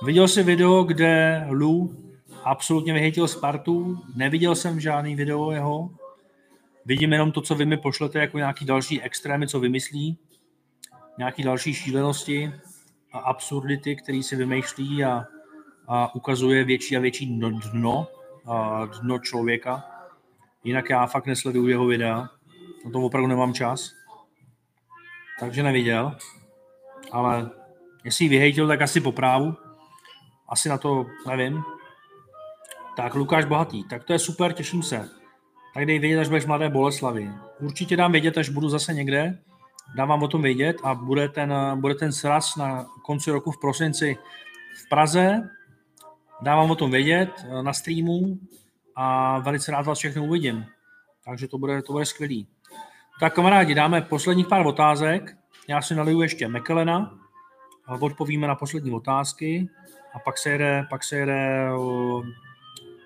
Viděl 0.05 0.29
jsi 0.29 0.43
video, 0.43 0.83
kde 0.83 1.45
Lu 1.51 1.97
absolutně 2.45 2.93
vyhejtil 2.93 3.29
Spartu. 3.29 3.99
Neviděl 4.17 4.55
jsem 4.55 4.81
žádný 4.81 5.15
video 5.15 5.51
jeho. 5.51 5.91
Vidím 6.85 7.13
jenom 7.13 7.33
to, 7.33 7.41
co 7.41 7.55
vy 7.55 7.67
mi 7.67 7.77
pošlete 7.77 8.19
jako 8.19 8.39
nějaký 8.39 8.65
další 8.65 9.03
extrémy, 9.03 9.47
co 9.49 9.61
vymyslí. 9.61 10.19
Nějaký 11.19 11.43
další 11.43 11.75
šílenosti 11.75 12.53
a 13.13 13.19
absurdity, 13.19 13.97
který 13.97 14.23
si 14.23 14.37
vymýšlí 14.37 15.05
a, 15.05 15.25
a 15.89 16.15
ukazuje 16.15 16.65
větší 16.65 16.97
a 16.97 17.01
větší 17.01 17.27
dno, 17.27 17.51
dno, 17.51 18.07
a 18.47 18.87
dno 18.87 19.19
člověka. 19.19 19.85
Jinak 20.65 20.91
já 20.91 21.07
fakt 21.07 21.27
nesleduju 21.27 21.69
jeho 21.69 21.87
videa. 21.87 22.29
Na 22.85 22.91
to 22.93 22.99
opravdu 22.99 23.29
nemám 23.29 23.55
čas. 23.55 24.02
Takže 25.43 25.63
neviděl. 25.63 26.17
Ale 27.13 27.51
jestli 28.05 28.25
ji 28.25 28.29
vyhejtil, 28.29 28.69
tak 28.69 28.83
asi 28.83 29.01
po 29.01 29.13
právu. 29.13 29.55
Asi 30.49 30.69
na 30.69 30.79
to 30.79 31.07
nevím. 31.29 31.63
Tak 32.97 33.15
Lukáš 33.15 33.45
Bohatý, 33.45 33.85
tak 33.85 34.05
to 34.05 34.13
je 34.13 34.19
super, 34.19 34.53
těším 34.53 34.83
se. 34.83 35.09
Tak 35.75 35.87
dej 35.87 35.99
vědět, 35.99 36.21
až 36.21 36.29
budeš 36.29 36.47
mladé 36.47 36.69
Boleslavy. 36.69 37.31
Určitě 37.61 37.97
dám 37.97 38.13
vědět, 38.13 38.39
až 38.39 38.49
budu 38.49 38.69
zase 38.69 38.95
někde. 38.95 39.39
Dám 39.97 40.09
vám 40.09 40.23
o 40.23 40.29
tom 40.29 40.43
vědět 40.43 40.77
a 40.83 40.95
bude 40.95 41.29
ten, 41.29 41.55
bude 41.81 41.95
ten 41.95 42.13
sraz 42.13 42.57
na 42.57 42.87
konci 43.05 43.31
roku 43.31 43.51
v 43.51 43.61
prosinci 43.61 44.19
v 44.85 44.89
Praze. 44.89 45.49
Dám 46.43 46.59
vám 46.59 46.71
o 46.71 46.77
tom 46.77 46.91
vědět 46.91 47.31
na 47.63 47.73
streamu 47.73 48.39
a 48.97 49.39
velice 49.39 49.73
rád 49.73 49.87
vás 49.87 49.99
všechny 49.99 50.21
uvidím. 50.21 50.67
Takže 51.25 51.49
to 51.49 51.59
bude, 51.59 51.83
to 51.83 51.93
bude 51.93 52.07
skvělý. 52.07 52.49
Tak 53.23 53.35
kamarádi, 53.35 53.75
dáme 53.75 54.01
posledních 54.01 54.47
pár 54.47 54.67
otázek. 54.67 55.37
Já 55.69 55.83
si 55.83 55.95
naliju 55.95 56.23
ještě 56.23 56.49
Mekelena, 56.49 57.19
odpovíme 58.01 58.47
na 58.47 58.55
poslední 58.55 58.91
otázky 58.91 59.69
a 60.15 60.19
pak 60.19 60.39
se 60.39 60.51
jede, 60.51 60.87
pak 60.91 61.05
se 61.05 61.17
jede, 61.17 61.69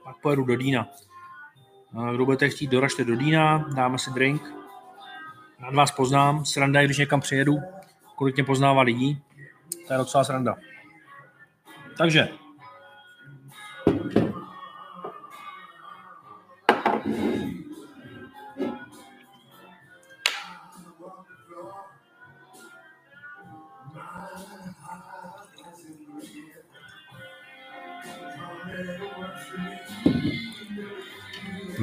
pak 0.05 0.17
pojedu 0.23 0.45
do 0.45 0.57
Dína. 0.57 0.89
Kdo 2.13 2.25
budete 2.25 2.49
chtít, 2.49 2.71
doražte 2.71 3.05
do 3.05 3.17
Dína, 3.17 3.69
dáme 3.75 3.99
si 3.99 4.11
drink. 4.11 4.43
Rád 5.61 5.75
vás 5.75 5.91
poznám, 5.91 6.45
sranda 6.45 6.81
je, 6.81 6.87
když 6.87 6.99
někam 6.99 7.21
přijedu, 7.21 7.59
kolik 8.15 8.37
mě 8.37 8.45
poznává 8.45 8.83
lidí. 8.83 9.23
To 9.87 9.93
je 9.93 9.99
docela 9.99 10.25
sranda. 10.25 10.57
Takže, 11.99 12.29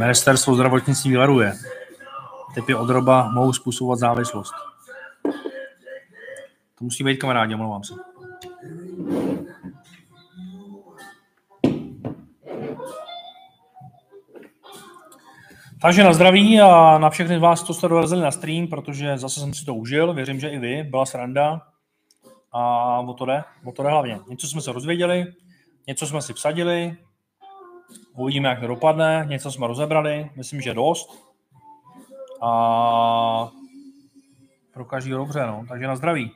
Ministerstvo 0.03 0.55
zdravotnictví 0.55 1.15
varuje. 1.15 1.53
Typy 2.55 2.75
odroba 2.75 3.31
mohou 3.33 3.53
způsobovat 3.53 3.99
závislost. 3.99 4.53
To 6.77 6.83
musí 6.83 7.03
být 7.03 7.17
kamarádi, 7.17 7.53
omlouvám 7.53 7.83
se. 7.83 7.93
Takže 15.81 16.03
na 16.03 16.13
zdraví 16.13 16.61
a 16.61 16.97
na 16.97 17.09
všechny 17.09 17.37
z 17.37 17.41
vás, 17.41 17.63
co 17.63 17.73
jste 17.73 17.87
dorazili 17.87 18.21
na 18.21 18.31
stream, 18.31 18.67
protože 18.67 19.17
zase 19.17 19.39
jsem 19.39 19.53
si 19.53 19.65
to 19.65 19.75
užil, 19.75 20.13
věřím, 20.13 20.39
že 20.39 20.49
i 20.49 20.59
vy, 20.59 20.83
byla 20.83 21.05
sranda 21.05 21.61
a 22.51 22.99
o 22.99 23.13
to 23.13 23.25
jde, 23.25 23.43
o 23.65 23.71
to 23.71 23.83
jde 23.83 23.89
hlavně. 23.89 24.19
Něco 24.29 24.47
jsme 24.47 24.61
se 24.61 24.71
rozvěděli, 24.71 25.25
něco 25.87 26.07
jsme 26.07 26.21
si 26.21 26.33
vsadili, 26.33 26.97
Uvidíme, 28.15 28.49
jak 28.49 28.59
to 28.59 28.67
dopadne. 28.67 29.25
Něco 29.29 29.51
jsme 29.51 29.67
rozebrali, 29.67 30.29
myslím, 30.35 30.61
že 30.61 30.73
dost. 30.73 31.33
A 32.41 33.51
pro 34.73 34.85
každého 34.85 35.19
dobře, 35.19 35.45
no. 35.47 35.65
Takže 35.69 35.87
na 35.87 35.95
zdraví. 35.95 36.31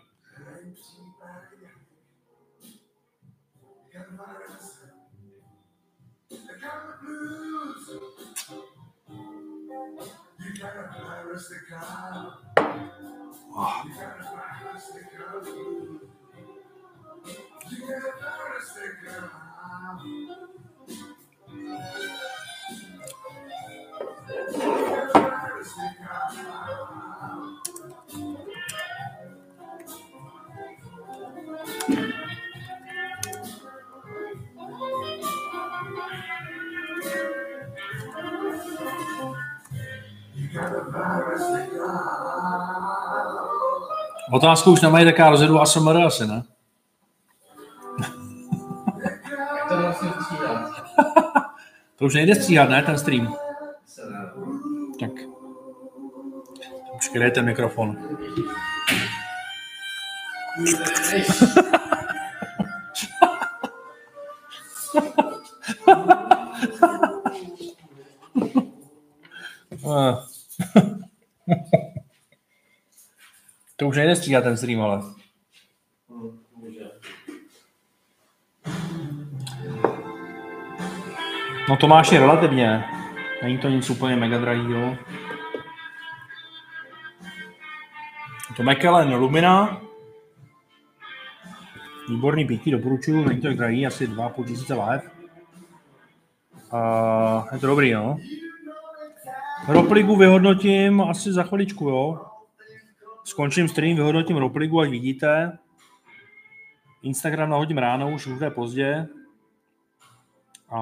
Oh. 13.59 13.83
Otázku 44.31 44.71
už 44.71 44.81
nemají, 44.81 45.05
tak 45.05 45.17
já 45.19 45.29
rozjedu 45.29 45.61
ASMR 45.61 45.97
asi, 45.97 46.27
ne? 46.27 46.43
to 49.69 49.77
vlastně 49.81 50.09
to 51.95 52.05
už 52.05 52.13
nejde 52.13 52.35
stříhat, 52.35 52.69
ne, 52.69 52.83
ten 52.83 52.97
stream? 52.97 53.46
Ten 57.13 57.45
mikrofon. 57.45 57.97
to 73.75 73.87
už 73.87 73.97
nejde 73.97 74.15
stříhat 74.15 74.43
ten 74.43 74.57
stream, 74.57 74.81
ale. 74.81 75.01
No 81.69 81.77
to 81.77 81.87
máš 81.87 82.11
relativně. 82.11 82.83
Není 83.43 83.57
to 83.57 83.69
nic 83.69 83.89
úplně 83.89 84.15
mega 84.15 84.37
drahýho. 84.37 84.97
To 88.57 88.63
McKellen 88.63 89.13
Lumina. 89.13 89.81
Výborný 92.09 92.45
pětí, 92.45 92.71
doporučuju, 92.71 93.25
není 93.25 93.41
to 93.41 93.53
drahý, 93.53 93.87
asi 93.87 94.07
2,5 94.07 94.45
tisíce 94.45 94.73
live. 94.73 95.01
Uh, 96.73 97.53
je 97.53 97.59
to 97.59 97.67
dobrý, 97.67 97.93
no. 97.93 98.17
Ropligu 99.67 100.15
vyhodnotím 100.15 101.01
asi 101.01 101.31
za 101.31 101.43
chviličku, 101.43 101.89
jo. 101.89 102.25
Skončím 103.23 103.67
stream, 103.67 103.95
vyhodnotím 103.95 104.37
Ropligu, 104.37 104.79
ať 104.79 104.89
vidíte. 104.89 105.57
Instagram 107.03 107.49
nahodím 107.49 107.77
ráno, 107.77 108.11
už 108.11 108.27
bude 108.27 108.49
pozdě. 108.49 109.07
A 110.69 110.79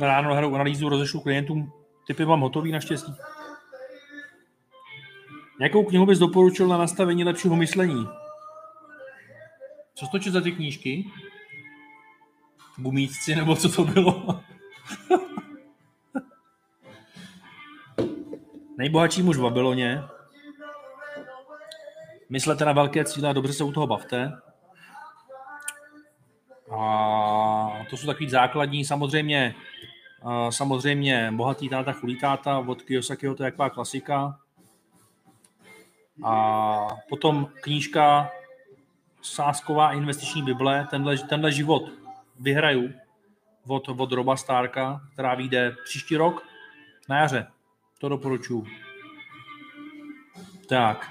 ráno 0.00 0.28
nahrou 0.28 0.54
analýzu, 0.54 0.88
rozešlu 0.88 1.20
klientům. 1.20 1.72
Typy 2.06 2.24
mám 2.24 2.40
hotový 2.40 2.72
naštěstí. 2.72 3.14
Jakou 5.60 5.84
knihu 5.84 6.06
bys 6.06 6.18
doporučil 6.18 6.68
na 6.68 6.78
nastavení 6.78 7.24
lepšího 7.24 7.56
myšlení? 7.56 8.08
Co 9.94 10.06
stočí 10.06 10.30
za 10.30 10.40
ty 10.40 10.52
knížky? 10.52 11.04
Gumíčci, 12.76 13.36
nebo 13.36 13.56
co 13.56 13.68
to 13.68 13.84
bylo? 13.84 14.40
Nejbohatší 18.78 19.22
muž 19.22 19.36
v 19.36 19.42
Babyloně. 19.42 20.02
Myslete 22.30 22.64
na 22.64 22.72
velké 22.72 23.04
cíle 23.04 23.28
a 23.28 23.32
dobře 23.32 23.52
se 23.52 23.64
u 23.64 23.72
toho 23.72 23.86
bavte. 23.86 24.32
A 26.78 27.84
to 27.90 27.96
jsou 27.96 28.06
takový 28.06 28.30
základní, 28.30 28.84
samozřejmě 28.84 29.54
Samozřejmě 30.50 31.32
Bohatý 31.36 31.68
táta, 31.68 31.92
chulý 31.92 32.20
táta 32.20 32.58
od 32.58 32.82
Kiyosakiho, 32.82 33.34
to 33.34 33.44
je 33.44 33.50
taková 33.50 33.70
klasika. 33.70 34.40
A 36.22 36.86
potom 37.08 37.48
knížka 37.60 38.30
Sásková 39.22 39.92
investiční 39.92 40.42
bible, 40.42 40.86
tenhle, 40.90 41.18
tenhle 41.18 41.52
život 41.52 41.82
vyhraju 42.40 42.92
od, 43.66 43.88
od 43.88 44.12
Roba 44.12 44.36
Starka, 44.36 45.00
která 45.12 45.34
vyjde 45.34 45.76
příští 45.84 46.16
rok 46.16 46.46
na 47.08 47.18
jaře. 47.18 47.46
To 47.98 48.08
doporučuji. 48.08 48.66
Tak. 50.68 51.10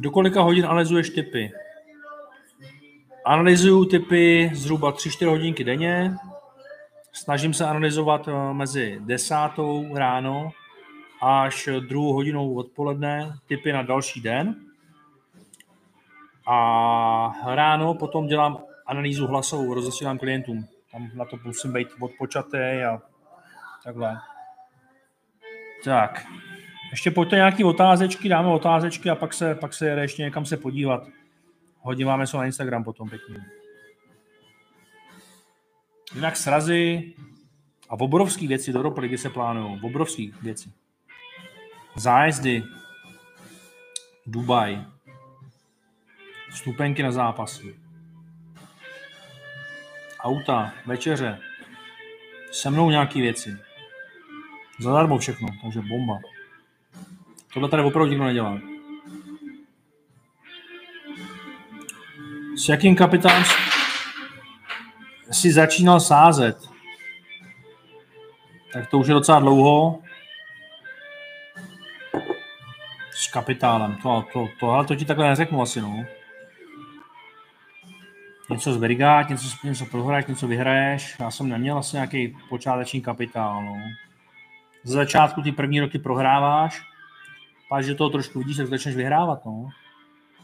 Do 0.00 0.10
kolika 0.10 0.42
hodin 0.42 0.66
analyzuješ 0.66 1.10
typy? 1.10 1.52
Analyzuju 3.24 3.84
typy 3.84 4.50
zhruba 4.54 4.92
3-4 4.92 5.28
hodinky 5.28 5.64
denně. 5.64 6.14
Snažím 7.12 7.54
se 7.54 7.66
analyzovat 7.66 8.28
eh, 8.28 8.54
mezi 8.54 8.98
desátou 9.00 9.96
ráno 9.96 10.50
až 11.22 11.68
druhou 11.88 12.12
hodinou 12.12 12.54
odpoledne 12.54 13.38
typy 13.46 13.72
na 13.72 13.82
další 13.82 14.20
den. 14.20 14.56
A 16.46 17.32
ráno 17.46 17.94
potom 17.94 18.26
dělám 18.26 18.58
analýzu 18.86 19.26
hlasovou, 19.26 19.74
rozesílám 19.74 20.18
klientům. 20.18 20.66
Tam 20.92 21.10
na 21.14 21.24
to 21.24 21.38
musím 21.44 21.72
být 21.72 21.88
odpočatý 22.00 22.58
a 22.58 23.02
takhle. 23.84 24.18
Tak, 25.84 26.26
ještě 26.90 27.10
pojďte 27.10 27.36
nějaký 27.36 27.64
otázečky, 27.64 28.28
dáme 28.28 28.48
otázečky 28.48 29.10
a 29.10 29.14
pak 29.14 29.34
se, 29.34 29.54
pak 29.54 29.74
se 29.74 29.88
jede 29.88 30.02
ještě 30.02 30.22
někam 30.22 30.46
se 30.46 30.56
podívat. 30.56 31.06
Hodíváme 31.80 32.26
se 32.26 32.36
na 32.36 32.46
Instagram 32.46 32.84
potom 32.84 33.08
pěkně. 33.08 33.36
Jinak 36.14 36.36
srazy 36.36 37.12
a 37.88 37.92
obrovské 38.00 38.46
věci 38.46 38.72
do 38.72 38.82
Ropligy 38.82 39.18
se 39.18 39.30
plánují. 39.30 39.80
Obrovské 39.82 40.26
věci. 40.42 40.72
Zájezdy. 41.96 42.64
Dubaj. 44.26 44.84
Vstupenky 46.50 47.02
na 47.02 47.12
zápasy. 47.12 47.76
Auta, 50.20 50.72
večeře. 50.86 51.38
Se 52.52 52.70
mnou 52.70 52.90
nějaké 52.90 53.20
věci. 53.20 53.56
Zadarmo 54.80 55.18
všechno, 55.18 55.48
takže 55.62 55.80
bomba. 55.80 56.18
Tohle 57.54 57.68
tady 57.68 57.82
opravdu 57.82 58.10
nikdo 58.10 58.24
nedělá. 58.24 58.58
S 62.56 62.68
jakým 62.68 62.96
kapitánem 62.96 63.44
jsi 65.30 65.52
začínal 65.52 66.00
sázet? 66.00 66.68
Tak 68.72 68.90
to 68.90 68.98
už 68.98 69.08
je 69.08 69.14
docela 69.14 69.40
dlouho. 69.40 70.02
Kapitálem. 73.32 73.96
To, 74.02 74.24
to, 74.32 74.48
to, 74.60 74.70
ale 74.70 74.84
to 74.86 74.96
ti 74.96 75.04
takhle 75.04 75.28
neřeknu 75.28 75.62
asi, 75.62 75.80
no. 75.80 76.04
Něco 78.50 78.72
zverigát, 78.72 79.28
něco, 79.28 79.46
něco 79.64 79.86
prohrát, 79.86 80.28
něco 80.28 80.48
vyhraješ. 80.48 81.16
Já 81.20 81.30
jsem 81.30 81.48
neměl 81.48 81.78
asi 81.78 81.96
nějaký 81.96 82.36
počáteční 82.48 83.00
kapitál, 83.00 83.64
no. 83.64 83.76
Za 84.84 84.94
začátku 84.94 85.42
ty 85.42 85.52
první 85.52 85.80
roky 85.80 85.98
prohráváš, 85.98 86.82
pak, 87.68 87.84
že 87.84 87.94
toho 87.94 88.10
trošku 88.10 88.38
vidíš, 88.38 88.56
tak 88.56 88.66
začneš 88.66 88.96
vyhrávat, 88.96 89.44
no. 89.46 89.68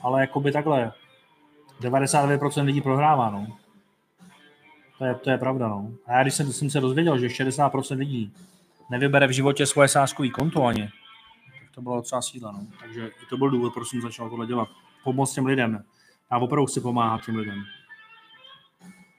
Ale 0.02 0.20
jakoby 0.20 0.52
takhle, 0.52 0.92
99% 1.80 2.64
lidí 2.64 2.80
prohrává, 2.80 3.30
no. 3.30 3.46
To 4.98 5.04
je, 5.04 5.14
to 5.14 5.30
je 5.30 5.38
pravda, 5.38 5.68
no. 5.68 5.90
A 6.06 6.12
já 6.12 6.22
když 6.22 6.34
jsem, 6.34 6.52
jsem 6.52 6.70
se 6.70 6.80
dozvěděl, 6.80 7.18
že 7.18 7.26
60% 7.26 7.98
lidí 7.98 8.32
nevybere 8.90 9.26
v 9.26 9.30
životě 9.30 9.66
svoje 9.66 9.88
sázkový 9.88 10.30
konto 10.30 10.64
ani, 10.64 10.88
to 11.78 11.82
bylo 11.82 11.96
docela 11.96 12.22
síla, 12.22 12.52
no. 12.52 12.66
Takže 12.80 13.10
to 13.28 13.36
byl 13.36 13.50
důvod, 13.50 13.74
proč 13.74 13.88
jsem 13.88 14.00
začal 14.00 14.30
tohle 14.30 14.46
dělat. 14.46 14.68
Pomoct 15.04 15.34
těm 15.34 15.46
lidem. 15.46 15.84
Já 16.32 16.38
opravdu 16.38 16.66
chci 16.66 16.80
pomáhat 16.80 17.24
těm 17.24 17.36
lidem. 17.36 17.64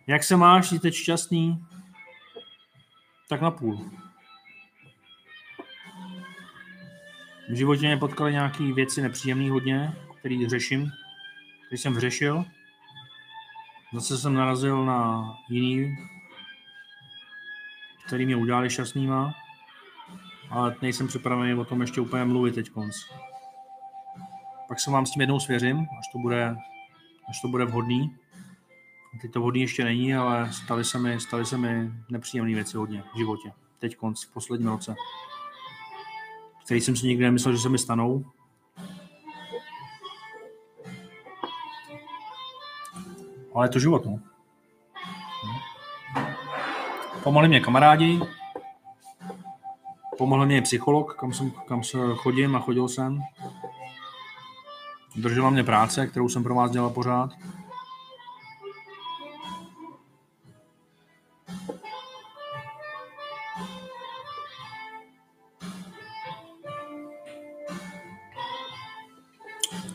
Jak 0.07 0.23
se 0.23 0.37
máš? 0.37 0.69
Jsi 0.69 0.79
teď 0.79 0.93
šťastný? 0.93 1.65
Tak 3.29 3.41
na 3.41 3.51
půl. 3.51 3.91
V 7.49 7.55
životě 7.55 7.87
mě 7.87 7.97
potkaly 7.97 8.31
nějaké 8.31 8.73
věci 8.73 9.01
nepříjemné 9.01 9.51
hodně, 9.51 9.93
které 10.19 10.49
řeším, 10.49 10.91
který 11.65 11.77
jsem 11.77 11.99
řešil. 11.99 12.45
Zase 13.93 14.17
jsem 14.17 14.33
narazil 14.33 14.85
na 14.85 15.29
jiný, 15.49 15.97
který 18.05 18.25
mě 18.25 18.35
udělali 18.35 18.69
šťastnýma, 18.69 19.33
ale 20.49 20.75
nejsem 20.81 21.07
připravený 21.07 21.53
o 21.53 21.65
tom 21.65 21.81
ještě 21.81 22.01
úplně 22.01 22.25
mluvit 22.25 22.55
teď 22.55 22.69
konc. 22.69 22.95
Pak 24.67 24.79
se 24.79 24.91
vám 24.91 25.05
s 25.05 25.11
tím 25.11 25.21
jednou 25.21 25.39
svěřím, 25.39 25.77
až 25.77 26.05
to 26.11 26.19
bude, 26.19 26.55
až 27.29 27.41
to 27.41 27.47
bude 27.47 27.65
vhodný. 27.65 28.15
Teď 29.21 29.31
to 29.31 29.39
vhodný 29.39 29.61
ještě 29.61 29.83
není, 29.83 30.15
ale 30.15 30.53
staly 30.53 30.83
se 30.85 30.99
mi, 30.99 31.19
staly 31.19 31.45
se 31.45 31.57
mi 31.57 31.91
nepříjemné 32.09 32.53
věci 32.53 32.77
hodně 32.77 33.03
v 33.13 33.17
životě. 33.17 33.51
Teď 33.79 33.95
konc, 33.95 34.23
v 34.23 34.33
posledním 34.33 34.69
roce 34.69 34.95
který 36.69 36.81
jsem 36.81 36.95
si 36.95 37.07
nikdy 37.07 37.23
nemyslel, 37.23 37.55
že 37.55 37.61
se 37.61 37.69
mi 37.69 37.77
stanou. 37.77 38.25
Ale 43.55 43.65
je 43.65 43.69
to 43.69 43.79
život, 43.79 44.05
no. 44.05 44.19
Pomohli 47.23 47.47
mě 47.47 47.59
kamarádi, 47.59 48.19
pomohl 50.19 50.45
mě 50.45 50.61
psycholog, 50.61 51.15
kam, 51.19 51.33
jsem, 51.33 51.51
kam 51.51 51.83
se 51.83 51.97
chodím 52.15 52.55
a 52.55 52.59
chodil 52.59 52.87
jsem. 52.87 53.21
Držela 55.15 55.49
mě 55.49 55.63
práce, 55.63 56.07
kterou 56.07 56.29
jsem 56.29 56.43
pro 56.43 56.55
vás 56.55 56.71
dělal 56.71 56.89
pořád. 56.89 57.29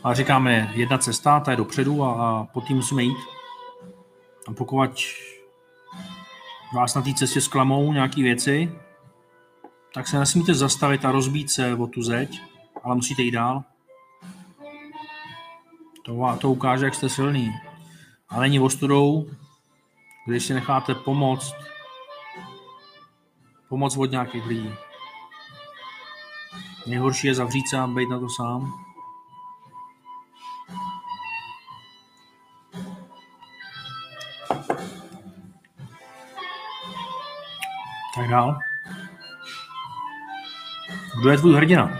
A 0.03 0.13
říkáme, 0.13 0.71
jedna 0.73 0.97
cesta, 0.97 1.39
ta 1.39 1.51
je 1.51 1.57
dopředu 1.57 2.03
a, 2.03 2.13
a 2.13 2.43
po 2.43 2.61
tím 2.61 2.77
musíme 2.77 3.03
jít. 3.03 3.17
A 4.47 4.53
pokud 4.53 4.77
vás 6.75 6.95
na 6.95 7.01
té 7.01 7.13
cestě 7.13 7.41
zklamou 7.41 7.93
nějaké 7.93 8.21
věci, 8.21 8.71
tak 9.95 10.07
se 10.07 10.19
nesmíte 10.19 10.53
zastavit 10.53 11.05
a 11.05 11.11
rozbít 11.11 11.51
se 11.51 11.75
o 11.75 11.87
tu 11.87 12.01
zeď, 12.01 12.41
ale 12.83 12.95
musíte 12.95 13.21
jít 13.21 13.31
dál. 13.31 13.63
To, 16.05 16.37
to 16.41 16.51
ukáže, 16.51 16.85
jak 16.85 16.95
jste 16.95 17.09
silný. 17.09 17.53
A 18.29 18.39
není 18.39 18.59
ostudou, 18.59 19.29
když 20.27 20.45
si 20.45 20.53
necháte 20.53 20.95
pomoct, 20.95 21.55
pomoc 23.69 23.97
od 23.97 24.11
nějakých 24.11 24.45
lidí. 24.45 24.73
Nejhorší 26.87 27.27
je 27.27 27.35
zavřít 27.35 27.69
se 27.69 27.77
a 27.77 27.87
být 27.87 28.09
na 28.09 28.19
to 28.19 28.29
sám. 28.29 28.73
Tak 38.15 38.27
dál. 38.29 38.59
Kdo 41.19 41.29
je 41.29 41.37
tvůj 41.37 41.55
hrdina? 41.55 41.97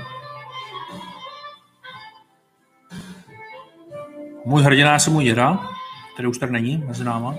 Můj 4.45 4.64
hrdina 4.64 4.94
je 4.94 5.00
můj 5.10 5.24
děda, 5.24 5.69
který 6.14 6.27
už 6.27 6.38
tak 6.38 6.50
není 6.50 6.77
mezi 6.77 7.03
náma. 7.03 7.35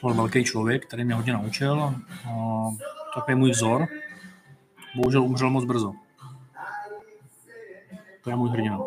To 0.00 0.06
byl 0.06 0.14
velký 0.14 0.44
člověk, 0.44 0.86
který 0.86 1.04
mě 1.04 1.14
hodně 1.14 1.32
naučil. 1.32 1.94
To 3.14 3.22
je 3.28 3.36
můj 3.36 3.50
vzor. 3.50 3.86
Bohužel 4.96 5.22
umřel 5.22 5.50
moc 5.50 5.64
brzo. 5.64 5.92
To 8.24 8.30
je 8.30 8.36
můj 8.36 8.50
hrdina. 8.50 8.78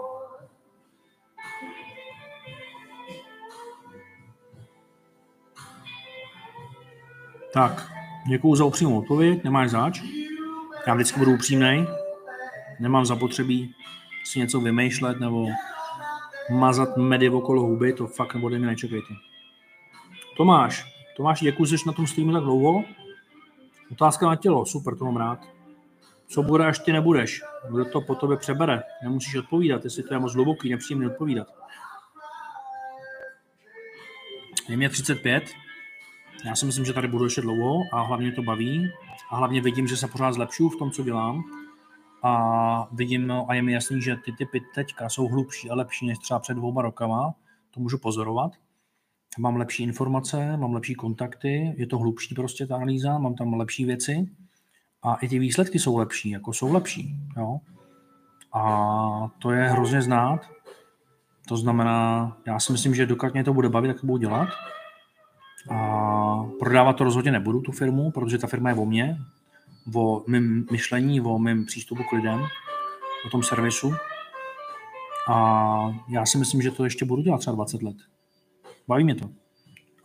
Tak, 7.53 7.89
Děkuju 8.27 8.55
za 8.55 8.65
upřímnou 8.65 8.99
odpověď, 8.99 9.43
nemáš 9.43 9.69
zač. 9.69 10.01
Já 10.89 10.95
vždycky 10.95 11.19
budu 11.19 11.33
upřímný. 11.33 11.87
Nemám 12.79 13.05
zapotřebí 13.05 13.75
si 14.23 14.39
něco 14.39 14.59
vymýšlet 14.59 15.19
nebo 15.19 15.47
mazat 16.51 16.97
medy 16.97 17.29
okolo 17.29 17.61
huby, 17.61 17.93
to 17.93 18.07
fakt 18.07 18.35
ode 18.35 18.57
mě 18.57 18.67
nečekejte. 18.67 19.13
Tomáš, 20.37 20.85
Tomáš, 21.17 21.41
děkuji, 21.41 21.65
že 21.65 21.77
na 21.85 21.93
tom 21.93 22.07
streamu 22.07 22.33
tak 22.33 22.43
dlouho. 22.43 22.83
Otázka 23.91 24.27
na 24.27 24.35
tělo, 24.35 24.65
super, 24.65 24.97
to 24.97 25.05
mám 25.05 25.17
rád. 25.17 25.39
Co 26.27 26.43
bude, 26.43 26.65
až 26.65 26.79
ty 26.79 26.91
nebudeš? 26.91 27.41
Kdo 27.71 27.85
to 27.85 28.01
po 28.01 28.15
tobě 28.15 28.37
přebere? 28.37 28.83
Nemusíš 29.03 29.35
odpovídat, 29.35 29.83
jestli 29.83 30.03
to 30.03 30.13
je 30.13 30.19
moc 30.19 30.33
hluboký, 30.33 30.69
nepříjemný 30.69 31.07
odpovídat. 31.07 31.47
Je 34.69 34.77
mě 34.77 34.89
35, 34.89 35.43
Já 36.45 36.55
si 36.55 36.65
myslím, 36.65 36.85
že 36.85 36.93
tady 36.93 37.07
budu 37.07 37.23
ještě 37.23 37.41
dlouho 37.41 37.81
a 37.93 38.01
hlavně 38.01 38.31
to 38.31 38.41
baví 38.41 38.91
a 39.29 39.35
hlavně 39.35 39.61
vidím, 39.61 39.87
že 39.87 39.97
se 39.97 40.07
pořád 40.07 40.31
zlepšuju 40.31 40.69
v 40.69 40.75
tom, 40.79 40.91
co 40.91 41.03
dělám 41.03 41.43
a 42.23 42.87
vidím 42.91 43.27
no, 43.27 43.45
a 43.49 43.53
je 43.53 43.61
mi 43.61 43.73
jasný, 43.73 44.01
že 44.01 44.15
ty 44.15 44.31
typy 44.31 44.61
teďka 44.75 45.09
jsou 45.09 45.27
hlubší 45.27 45.69
a 45.69 45.75
lepší 45.75 46.07
než 46.07 46.17
třeba 46.17 46.39
před 46.39 46.53
dvouma 46.53 46.81
rokama, 46.81 47.33
to 47.71 47.79
můžu 47.79 47.97
pozorovat. 47.97 48.51
Mám 49.39 49.55
lepší 49.55 49.83
informace, 49.83 50.57
mám 50.57 50.73
lepší 50.73 50.95
kontakty, 50.95 51.73
je 51.77 51.87
to 51.87 51.97
hlubší 51.97 52.35
prostě 52.35 52.67
ta 52.67 52.75
analýza, 52.75 53.17
mám 53.17 53.35
tam 53.35 53.53
lepší 53.53 53.85
věci 53.85 54.29
a 55.03 55.15
i 55.15 55.27
ty 55.27 55.39
výsledky 55.39 55.79
jsou 55.79 55.97
lepší, 55.97 56.29
jako 56.29 56.53
jsou 56.53 56.73
lepší. 56.73 57.15
Jo? 57.37 57.59
A 58.53 59.31
to 59.39 59.51
je 59.51 59.69
hrozně 59.69 60.01
znát. 60.01 60.49
To 61.47 61.57
znamená, 61.57 62.37
já 62.47 62.59
si 62.59 62.71
myslím, 62.71 62.95
že 62.95 63.05
dokud 63.05 63.33
mě 63.33 63.43
to 63.43 63.53
bude 63.53 63.69
bavit, 63.69 63.87
tak 63.87 64.01
to 64.01 64.07
budu 64.07 64.17
dělat. 64.17 64.49
A 65.69 66.45
prodávat 66.59 66.93
to 66.93 67.03
rozhodně 67.03 67.31
nebudu, 67.31 67.61
tu 67.61 67.71
firmu, 67.71 68.11
protože 68.11 68.37
ta 68.37 68.47
firma 68.47 68.69
je 68.69 68.75
o 68.75 68.85
mně, 68.85 69.17
o 69.95 70.23
mém 70.27 70.65
myšlení, 70.71 71.21
o 71.21 71.39
mém 71.39 71.65
přístupu 71.65 72.03
k 72.03 72.11
lidem, 72.11 72.45
o 73.25 73.29
tom 73.29 73.43
servisu. 73.43 73.93
A 75.29 75.95
já 76.09 76.25
si 76.25 76.37
myslím, 76.37 76.61
že 76.61 76.71
to 76.71 76.83
ještě 76.83 77.05
budu 77.05 77.21
dělat 77.21 77.37
třeba 77.37 77.55
20 77.55 77.83
let. 77.83 77.95
Baví 78.87 79.03
mě 79.03 79.15
to. 79.15 79.25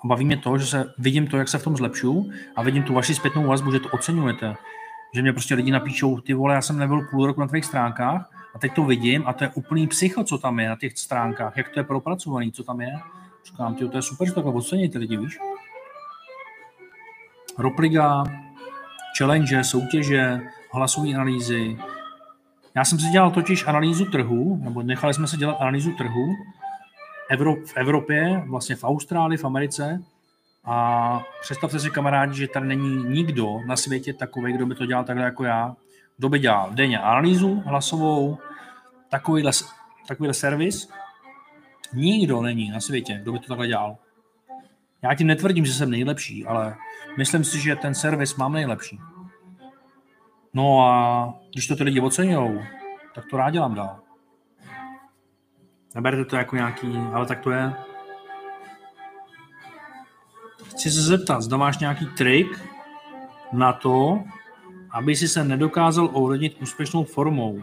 A 0.04 0.08
baví 0.08 0.24
mě 0.24 0.36
to, 0.36 0.58
že 0.58 0.66
se 0.66 0.92
vidím 0.98 1.26
to, 1.26 1.36
jak 1.36 1.48
se 1.48 1.58
v 1.58 1.64
tom 1.64 1.76
zlepšu 1.76 2.30
a 2.56 2.62
vidím 2.62 2.82
tu 2.82 2.94
vaši 2.94 3.14
zpětnou 3.14 3.46
vazbu, 3.46 3.72
že 3.72 3.80
to 3.80 3.88
oceňujete. 3.88 4.54
Že 5.14 5.22
mě 5.22 5.32
prostě 5.32 5.54
lidi 5.54 5.70
napíšou, 5.70 6.20
ty 6.20 6.34
vole, 6.34 6.54
já 6.54 6.62
jsem 6.62 6.78
nebyl 6.78 7.06
půl 7.10 7.26
roku 7.26 7.40
na 7.40 7.46
tvých 7.46 7.64
stránkách 7.64 8.30
a 8.54 8.58
teď 8.58 8.74
to 8.74 8.84
vidím 8.84 9.22
a 9.26 9.32
to 9.32 9.44
je 9.44 9.50
úplný 9.54 9.86
psycho, 9.86 10.24
co 10.24 10.38
tam 10.38 10.60
je 10.60 10.68
na 10.68 10.76
těch 10.76 10.98
stránkách, 10.98 11.56
jak 11.56 11.68
to 11.68 11.80
je 11.80 11.84
propracovaný, 11.84 12.52
co 12.52 12.64
tam 12.64 12.80
je. 12.80 12.92
Říkám 13.44 13.74
ti, 13.74 13.88
to 13.88 13.98
je 13.98 14.02
super, 14.02 14.28
že 14.28 14.34
takhle 14.34 14.52
oceníte 14.52 14.98
lidi, 14.98 15.16
víš? 15.16 15.38
Ropliga, 17.58 18.24
challenge, 19.18 19.64
soutěže, 19.64 20.40
hlasové 20.72 21.14
analýzy. 21.14 21.78
Já 22.74 22.84
jsem 22.84 22.98
si 22.98 23.06
dělal 23.06 23.30
totiž 23.30 23.66
analýzu 23.66 24.04
trhu, 24.04 24.60
nebo 24.62 24.82
nechali 24.82 25.14
jsme 25.14 25.26
se 25.26 25.36
dělat 25.36 25.56
analýzu 25.60 25.92
trhu 25.92 26.34
v 27.66 27.76
Evropě, 27.76 28.42
vlastně 28.46 28.76
v 28.76 28.84
Austrálii, 28.84 29.38
v 29.38 29.44
Americe. 29.44 30.02
A 30.64 31.22
představte 31.40 31.78
si, 31.78 31.90
kamarádi, 31.90 32.36
že 32.36 32.48
tady 32.48 32.66
není 32.66 33.04
nikdo 33.04 33.60
na 33.66 33.76
světě 33.76 34.12
takový, 34.12 34.52
kdo 34.52 34.66
by 34.66 34.74
to 34.74 34.86
dělal 34.86 35.04
takhle 35.04 35.24
jako 35.24 35.44
já. 35.44 35.76
Kdo 36.16 36.28
by 36.28 36.38
dělal 36.38 36.70
denně 36.72 36.98
analýzu 36.98 37.62
hlasovou, 37.66 38.38
takovýhle, 39.08 39.52
takovýhle 40.08 40.34
servis. 40.34 40.88
Nikdo 41.94 42.42
není 42.42 42.70
na 42.70 42.80
světě, 42.80 43.18
kdo 43.22 43.32
by 43.32 43.38
to 43.38 43.48
takhle 43.48 43.66
dělal. 43.66 43.96
Já 45.02 45.14
tím 45.14 45.26
netvrdím, 45.26 45.66
že 45.66 45.72
jsem 45.72 45.90
nejlepší, 45.90 46.46
ale 46.46 46.76
myslím 47.18 47.44
si, 47.44 47.60
že 47.60 47.76
ten 47.76 47.94
servis 47.94 48.36
mám 48.36 48.52
nejlepší. 48.52 49.00
No 50.54 50.88
a 50.88 51.34
když 51.52 51.66
to 51.66 51.76
ty 51.76 51.82
lidi 51.82 52.00
oceňují, 52.00 52.60
tak 53.14 53.24
to 53.30 53.36
rád 53.36 53.50
dělám 53.50 53.74
dál. 53.74 54.00
Neberte 55.94 56.24
to 56.24 56.36
jako 56.36 56.56
nějaký, 56.56 56.96
ale 57.12 57.26
tak 57.26 57.40
to 57.40 57.50
je. 57.50 57.72
Chci 60.64 60.90
se 60.90 61.02
zeptat, 61.02 61.42
zda 61.42 61.56
máš 61.56 61.78
nějaký 61.78 62.06
trik 62.06 62.68
na 63.52 63.72
to, 63.72 64.24
aby 64.90 65.16
si 65.16 65.28
se 65.28 65.44
nedokázal 65.44 66.10
ovlivnit 66.12 66.62
úspěšnou 66.62 67.04
formou. 67.04 67.62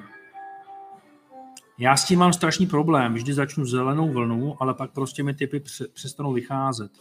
Já 1.82 1.98
s 1.98 2.06
tím 2.06 2.20
mám 2.20 2.34
strašný 2.34 2.68
problém. 2.68 3.14
Vždy 3.14 3.34
začnu 3.34 3.66
zelenou 3.66 4.12
vlnu, 4.12 4.56
ale 4.60 4.74
pak 4.74 4.92
prostě 4.92 5.24
mi 5.24 5.34
typy 5.34 5.64
přestanou 5.94 6.34
vycházet. 6.34 6.92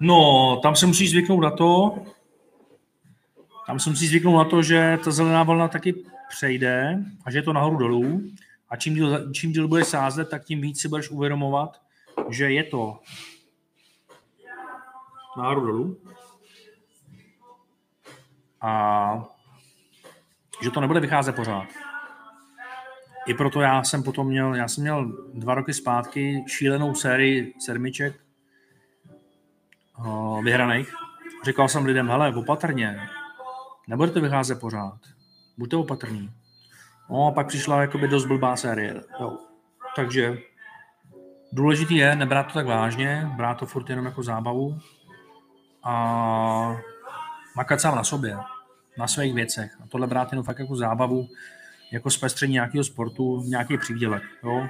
No, 0.00 0.56
tam 0.62 0.76
se 0.76 0.86
musíš 0.86 1.10
zvyknout 1.10 1.42
na 1.42 1.50
to, 1.50 1.94
tam 3.66 3.80
se 3.80 3.90
musíš 3.90 4.08
zvyknout 4.08 4.36
na 4.36 4.44
to, 4.44 4.62
že 4.62 4.98
ta 5.04 5.10
zelená 5.10 5.42
vlna 5.42 5.68
taky 5.68 5.94
přejde 6.28 7.04
a 7.24 7.30
že 7.30 7.38
je 7.38 7.42
to 7.42 7.52
nahoru 7.52 7.76
dolů. 7.76 8.22
A 8.68 8.76
čím 8.76 8.94
díl, 8.94 9.32
čím 9.32 9.52
díl 9.52 9.68
bude 9.68 9.84
sázet, 9.84 10.28
tak 10.28 10.44
tím 10.44 10.60
víc 10.60 10.80
si 10.80 10.88
budeš 10.88 11.10
uvědomovat, 11.10 11.80
že 12.28 12.52
je 12.52 12.64
to 12.64 12.98
nahoru 15.36 15.60
dolů. 15.60 15.96
A 18.60 19.24
že 20.62 20.70
to 20.70 20.80
nebude 20.80 21.00
vycházet 21.00 21.36
pořád. 21.36 21.81
I 23.26 23.34
proto 23.34 23.60
já 23.60 23.84
jsem 23.84 24.02
potom 24.02 24.26
měl, 24.26 24.54
já 24.54 24.68
jsem 24.68 24.82
měl 24.82 25.12
dva 25.34 25.54
roky 25.54 25.74
zpátky 25.74 26.44
šílenou 26.48 26.94
sérii 26.94 27.54
sedmiček 27.58 28.20
uh, 29.98 30.44
vyhraných. 30.44 30.94
Říkal 31.44 31.68
jsem 31.68 31.84
lidem, 31.84 32.08
hele, 32.08 32.34
opatrně, 32.34 33.00
nebudete 33.88 34.20
vycházet 34.20 34.60
pořád, 34.60 34.98
buďte 35.58 35.76
opatrní. 35.76 36.30
No 37.10 37.26
a 37.26 37.30
pak 37.30 37.46
přišla 37.46 37.80
jakoby 37.80 38.08
dost 38.08 38.24
blbá 38.24 38.56
série. 38.56 39.00
Jo. 39.20 39.38
Takže 39.96 40.38
důležitý 41.52 41.96
je 41.96 42.16
nebrat 42.16 42.46
to 42.46 42.52
tak 42.52 42.66
vážně, 42.66 43.30
brát 43.36 43.54
to 43.54 43.66
furt 43.66 43.90
jenom 43.90 44.06
jako 44.06 44.22
zábavu 44.22 44.78
a 45.82 46.76
makat 47.56 47.80
sám 47.80 47.96
na 47.96 48.04
sobě, 48.04 48.36
na 48.98 49.06
svých 49.06 49.34
věcech. 49.34 49.76
A 49.84 49.86
tohle 49.86 50.06
brát 50.06 50.32
jenom 50.32 50.44
fakt 50.44 50.58
jako 50.58 50.76
zábavu, 50.76 51.28
jako 51.92 52.10
zpestření 52.10 52.52
nějakého 52.52 52.84
sportu, 52.84 53.42
nějaký 53.46 53.78
přívdělek. 53.78 54.22
Jo. 54.42 54.68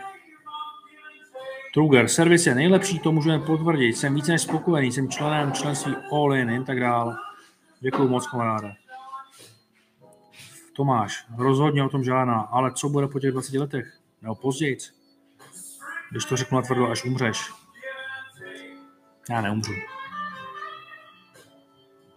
Truger, 1.74 2.08
servis 2.08 2.46
je 2.46 2.54
nejlepší, 2.54 2.98
to 2.98 3.12
můžeme 3.12 3.38
potvrdit. 3.38 3.96
Jsem 3.96 4.14
více 4.14 4.32
než 4.32 4.42
spokojený, 4.42 4.92
jsem 4.92 5.08
členem 5.08 5.52
členství 5.52 5.94
All 6.12 6.34
In, 6.34 6.50
jen 6.50 6.64
tak 6.64 6.80
dál. 6.80 7.16
Děkuji 7.80 8.08
moc, 8.08 8.26
kamaráde. 8.26 8.74
Tomáš, 10.76 11.26
rozhodně 11.36 11.84
o 11.84 11.88
tom 11.88 12.04
žádná, 12.04 12.40
ale 12.40 12.72
co 12.72 12.88
bude 12.88 13.08
po 13.08 13.20
těch 13.20 13.32
20 13.32 13.58
letech? 13.58 13.98
Nebo 14.22 14.34
později? 14.34 14.78
Když 16.10 16.24
to 16.24 16.36
řeknu 16.36 16.56
natvrdo, 16.56 16.90
až 16.90 17.04
umřeš. 17.04 17.52
Já 19.30 19.40
neumřu. 19.40 19.72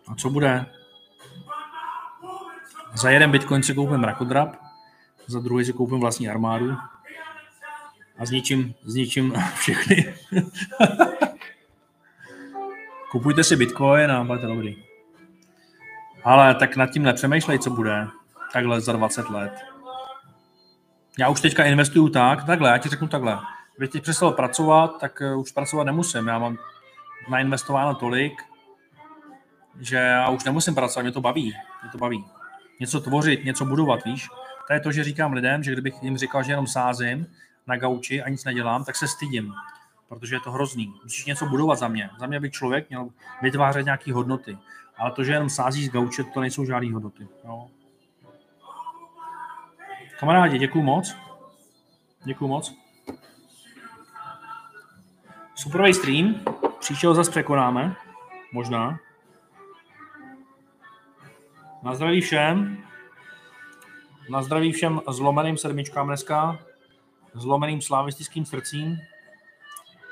A 0.08 0.16
co 0.16 0.30
bude? 0.30 0.66
Za 2.94 3.10
jeden 3.10 3.32
bitcoin 3.32 3.64
si 3.64 3.74
koupím 3.74 4.04
rakodrap, 4.04 4.65
za 5.28 5.40
druhý 5.40 5.66
si 5.66 5.74
koupím 5.74 6.00
vlastní 6.00 6.30
armádu 6.30 6.78
a 8.18 8.26
zničím, 8.26 8.74
zničím 8.84 9.34
všechny. 9.56 10.14
Kupujte 13.12 13.44
si 13.44 13.56
bitcoin 13.56 14.12
a 14.12 14.24
budete 14.24 14.48
dobrý. 14.48 14.76
Ale 16.24 16.56
tak 16.56 16.76
nad 16.76 16.88
tím 16.88 17.04
nepřemýšlej, 17.04 17.60
co 17.60 17.70
bude 17.70 18.08
takhle 18.54 18.82
za 18.82 18.94
20 18.94 19.30
let. 19.30 19.54
Já 21.20 21.30
už 21.30 21.42
teďka 21.42 21.64
investuju 21.64 22.10
tak, 22.10 22.44
takhle, 22.44 22.70
já 22.70 22.78
ti 22.78 22.90
řeknu 22.90 23.08
takhle. 23.08 23.40
Když 23.78 23.90
teď 23.90 24.04
přestal 24.04 24.32
pracovat, 24.32 25.00
tak 25.00 25.22
eh, 25.22 25.36
už 25.36 25.52
pracovat 25.52 25.84
nemusím. 25.84 26.28
Já 26.28 26.40
mám 26.40 26.58
nainvestováno 27.30 27.96
tolik, 27.96 28.34
že 29.80 29.96
já 29.96 30.30
už 30.30 30.44
nemusím 30.44 30.76
pracovat, 30.76 31.04
mě 31.04 31.12
to 31.12 31.22
baví. 31.22 31.54
Mě 31.82 31.92
to 31.92 31.98
baví. 31.98 32.26
Něco 32.80 33.00
tvořit, 33.00 33.46
něco 33.46 33.66
budovat, 33.66 34.04
víš? 34.06 34.30
To 34.68 34.74
je 34.74 34.80
to, 34.80 34.92
že 34.92 35.04
říkám 35.04 35.34
lidem, 35.34 35.64
že 35.64 35.72
kdybych 35.72 36.04
jim 36.04 36.18
říkal, 36.18 36.44
že 36.44 36.52
jenom 36.52 36.68
sázím 36.68 37.28
na 37.68 37.78
gauči 37.78 38.24
a 38.24 38.30
nic 38.30 38.44
nedělám, 38.44 38.84
tak 38.84 38.96
se 38.96 39.08
stydím, 39.08 39.54
protože 40.10 40.36
je 40.36 40.40
to 40.40 40.52
hrozný. 40.52 40.94
Musíš 41.04 41.26
něco 41.26 41.46
budovat 41.46 41.76
za 41.76 41.88
mě. 41.88 42.10
Za 42.20 42.28
mě 42.28 42.40
by 42.40 42.52
člověk 42.52 42.90
měl 42.90 43.10
vytvářet 43.42 43.86
nějaké 43.86 44.14
hodnoty. 44.14 44.58
Ale 44.98 45.12
to, 45.12 45.24
že 45.24 45.32
jenom 45.32 45.50
sází 45.50 45.86
z 45.86 45.90
gauče, 45.90 46.24
to 46.24 46.42
nejsou 46.42 46.66
žádné 46.66 46.94
hodnoty. 46.94 47.28
Jo? 47.44 47.68
Kamarádi, 50.20 50.58
děkuju 50.60 50.84
moc. 50.84 51.16
Děkuju 52.24 52.48
moc. 52.48 52.76
Superový 55.56 55.94
stream. 55.94 56.36
Příště 56.80 57.08
ho 57.08 57.14
zase 57.14 57.32
překonáme. 57.32 57.96
Možná. 58.52 59.00
Na 61.84 61.96
zdraví 61.96 62.22
všem. 62.22 62.86
Na 64.30 64.44
zdraví 64.44 64.72
všem 64.72 65.02
zlomeným 65.08 65.58
sedmičkám 65.58 66.08
dneska. 66.08 66.60
Zlomeným 67.34 67.82
slavistickým 67.82 68.46
srdcím. 68.46 68.98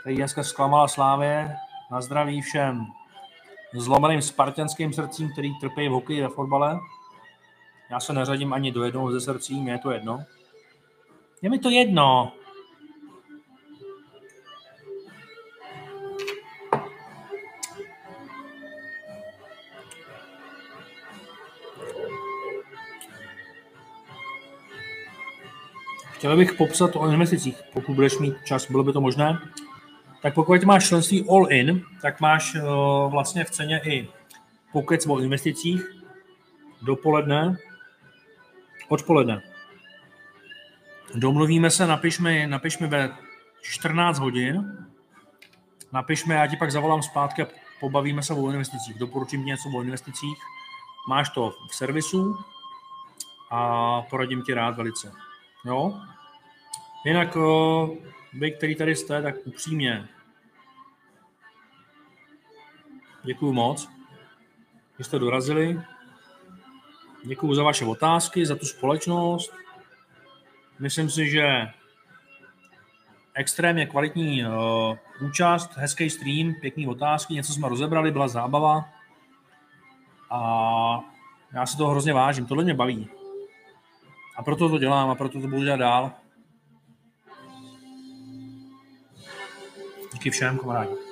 Tady 0.04 0.16
dneska 0.16 0.44
zklamala 0.44 0.88
Slávě. 0.88 1.56
Na 1.92 2.02
zdraví 2.02 2.42
všem 2.42 2.86
zlomeným 3.74 4.22
spartanským 4.22 4.94
srdcím, 4.94 5.32
který 5.32 5.60
trpí 5.60 5.88
v 5.88 5.92
hokeji 5.92 6.22
ve 6.22 6.30
fotbale. 6.30 6.80
Já 7.92 8.00
se 8.00 8.14
neřadím 8.14 8.54
ani 8.54 8.72
do 8.72 8.84
jednoho 8.84 9.12
ze 9.12 9.22
srdcí, 9.22 9.62
mě 9.62 9.72
je 9.72 9.78
to 9.78 9.92
jedno. 9.92 10.24
Je 11.42 11.50
mi 11.50 11.60
to 11.60 11.70
jedno. 11.70 12.32
Chtěl 26.24 26.38
bych 26.38 26.54
popsat 26.54 26.96
o 26.96 27.10
investicích, 27.10 27.62
pokud 27.74 27.96
budeš 27.96 28.18
mít 28.18 28.36
čas, 28.44 28.72
bylo 28.72 28.84
by 28.84 28.94
to 28.94 29.02
možné. 29.02 29.40
tak 30.22 30.34
pokud 30.34 30.64
máš 30.64 30.88
členství 30.88 31.26
all 31.30 31.48
in, 31.50 31.86
tak 32.02 32.22
máš 32.22 32.56
uh, 32.56 33.12
vlastně 33.12 33.44
v 33.44 33.50
ceně 33.50 33.82
i 33.86 34.10
pokec 34.72 35.08
o 35.08 35.20
investicích 35.20 35.84
dopoledne, 36.82 37.58
odpoledne. 38.90 39.42
Domluvíme 41.16 41.70
se, 41.70 41.88
napiš 41.88 42.20
mi, 42.20 42.48
napiš 42.48 42.80
mi 42.80 42.88
ve 42.88 43.10
14 43.62 44.20
hodin, 44.20 44.88
napiš 45.92 46.26
mi, 46.26 46.34
já 46.34 46.48
ti 46.48 46.58
pak 46.58 46.72
zavolám 46.72 47.04
zpátky 47.04 47.42
a 47.42 47.48
pobavíme 47.80 48.24
se 48.24 48.34
o 48.34 48.52
investicích. 48.52 48.98
Doporučím 48.98 49.44
ti 49.44 49.46
něco 49.46 49.70
o 49.76 49.82
investicích. 49.82 50.38
Máš 51.10 51.30
to 51.30 51.54
v 51.70 51.76
servisu 51.76 52.38
a 53.52 54.02
poradím 54.02 54.42
ti 54.42 54.54
rád 54.54 54.78
velice. 54.78 55.12
Jo? 55.66 55.94
Jinak 57.06 57.38
vy, 58.34 58.52
který 58.52 58.76
tady 58.76 58.96
jste, 58.96 59.22
tak 59.22 59.36
upřímně 59.46 60.08
děkuju 63.24 63.54
moc, 63.54 63.90
že 64.98 65.04
jste 65.04 65.20
dorazili. 65.20 65.82
Děkuju 67.24 67.54
za 67.54 67.64
vaše 67.64 67.86
otázky, 67.86 68.46
za 68.46 68.56
tu 68.56 68.66
společnost. 68.66 69.54
Myslím 70.80 71.10
si, 71.10 71.30
že 71.30 71.70
extrémně 73.34 73.86
kvalitní 73.86 74.46
uh, 74.46 74.98
účast, 75.28 75.78
hezký 75.78 76.10
stream, 76.10 76.54
pěkný 76.62 76.88
otázky, 76.88 77.34
něco 77.34 77.54
jsme 77.54 77.70
rozebrali, 77.70 78.12
byla 78.12 78.28
zábava. 78.28 78.90
A 80.30 81.00
já 81.54 81.66
se 81.66 81.78
toho 81.78 81.92
hrozně 81.92 82.14
vážím, 82.14 82.46
tohle 82.46 82.64
mě 82.64 82.74
baví. 82.74 83.10
A 84.36 84.44
proto 84.44 84.70
to 84.70 84.78
dělám 84.78 85.10
a 85.10 85.16
proto 85.16 85.42
to 85.42 85.48
budu 85.48 85.64
dělat 85.64 85.78
dál. 85.78 86.12
Díky 90.24 90.32
všem, 90.32 90.58
kamarádi. 90.58 91.03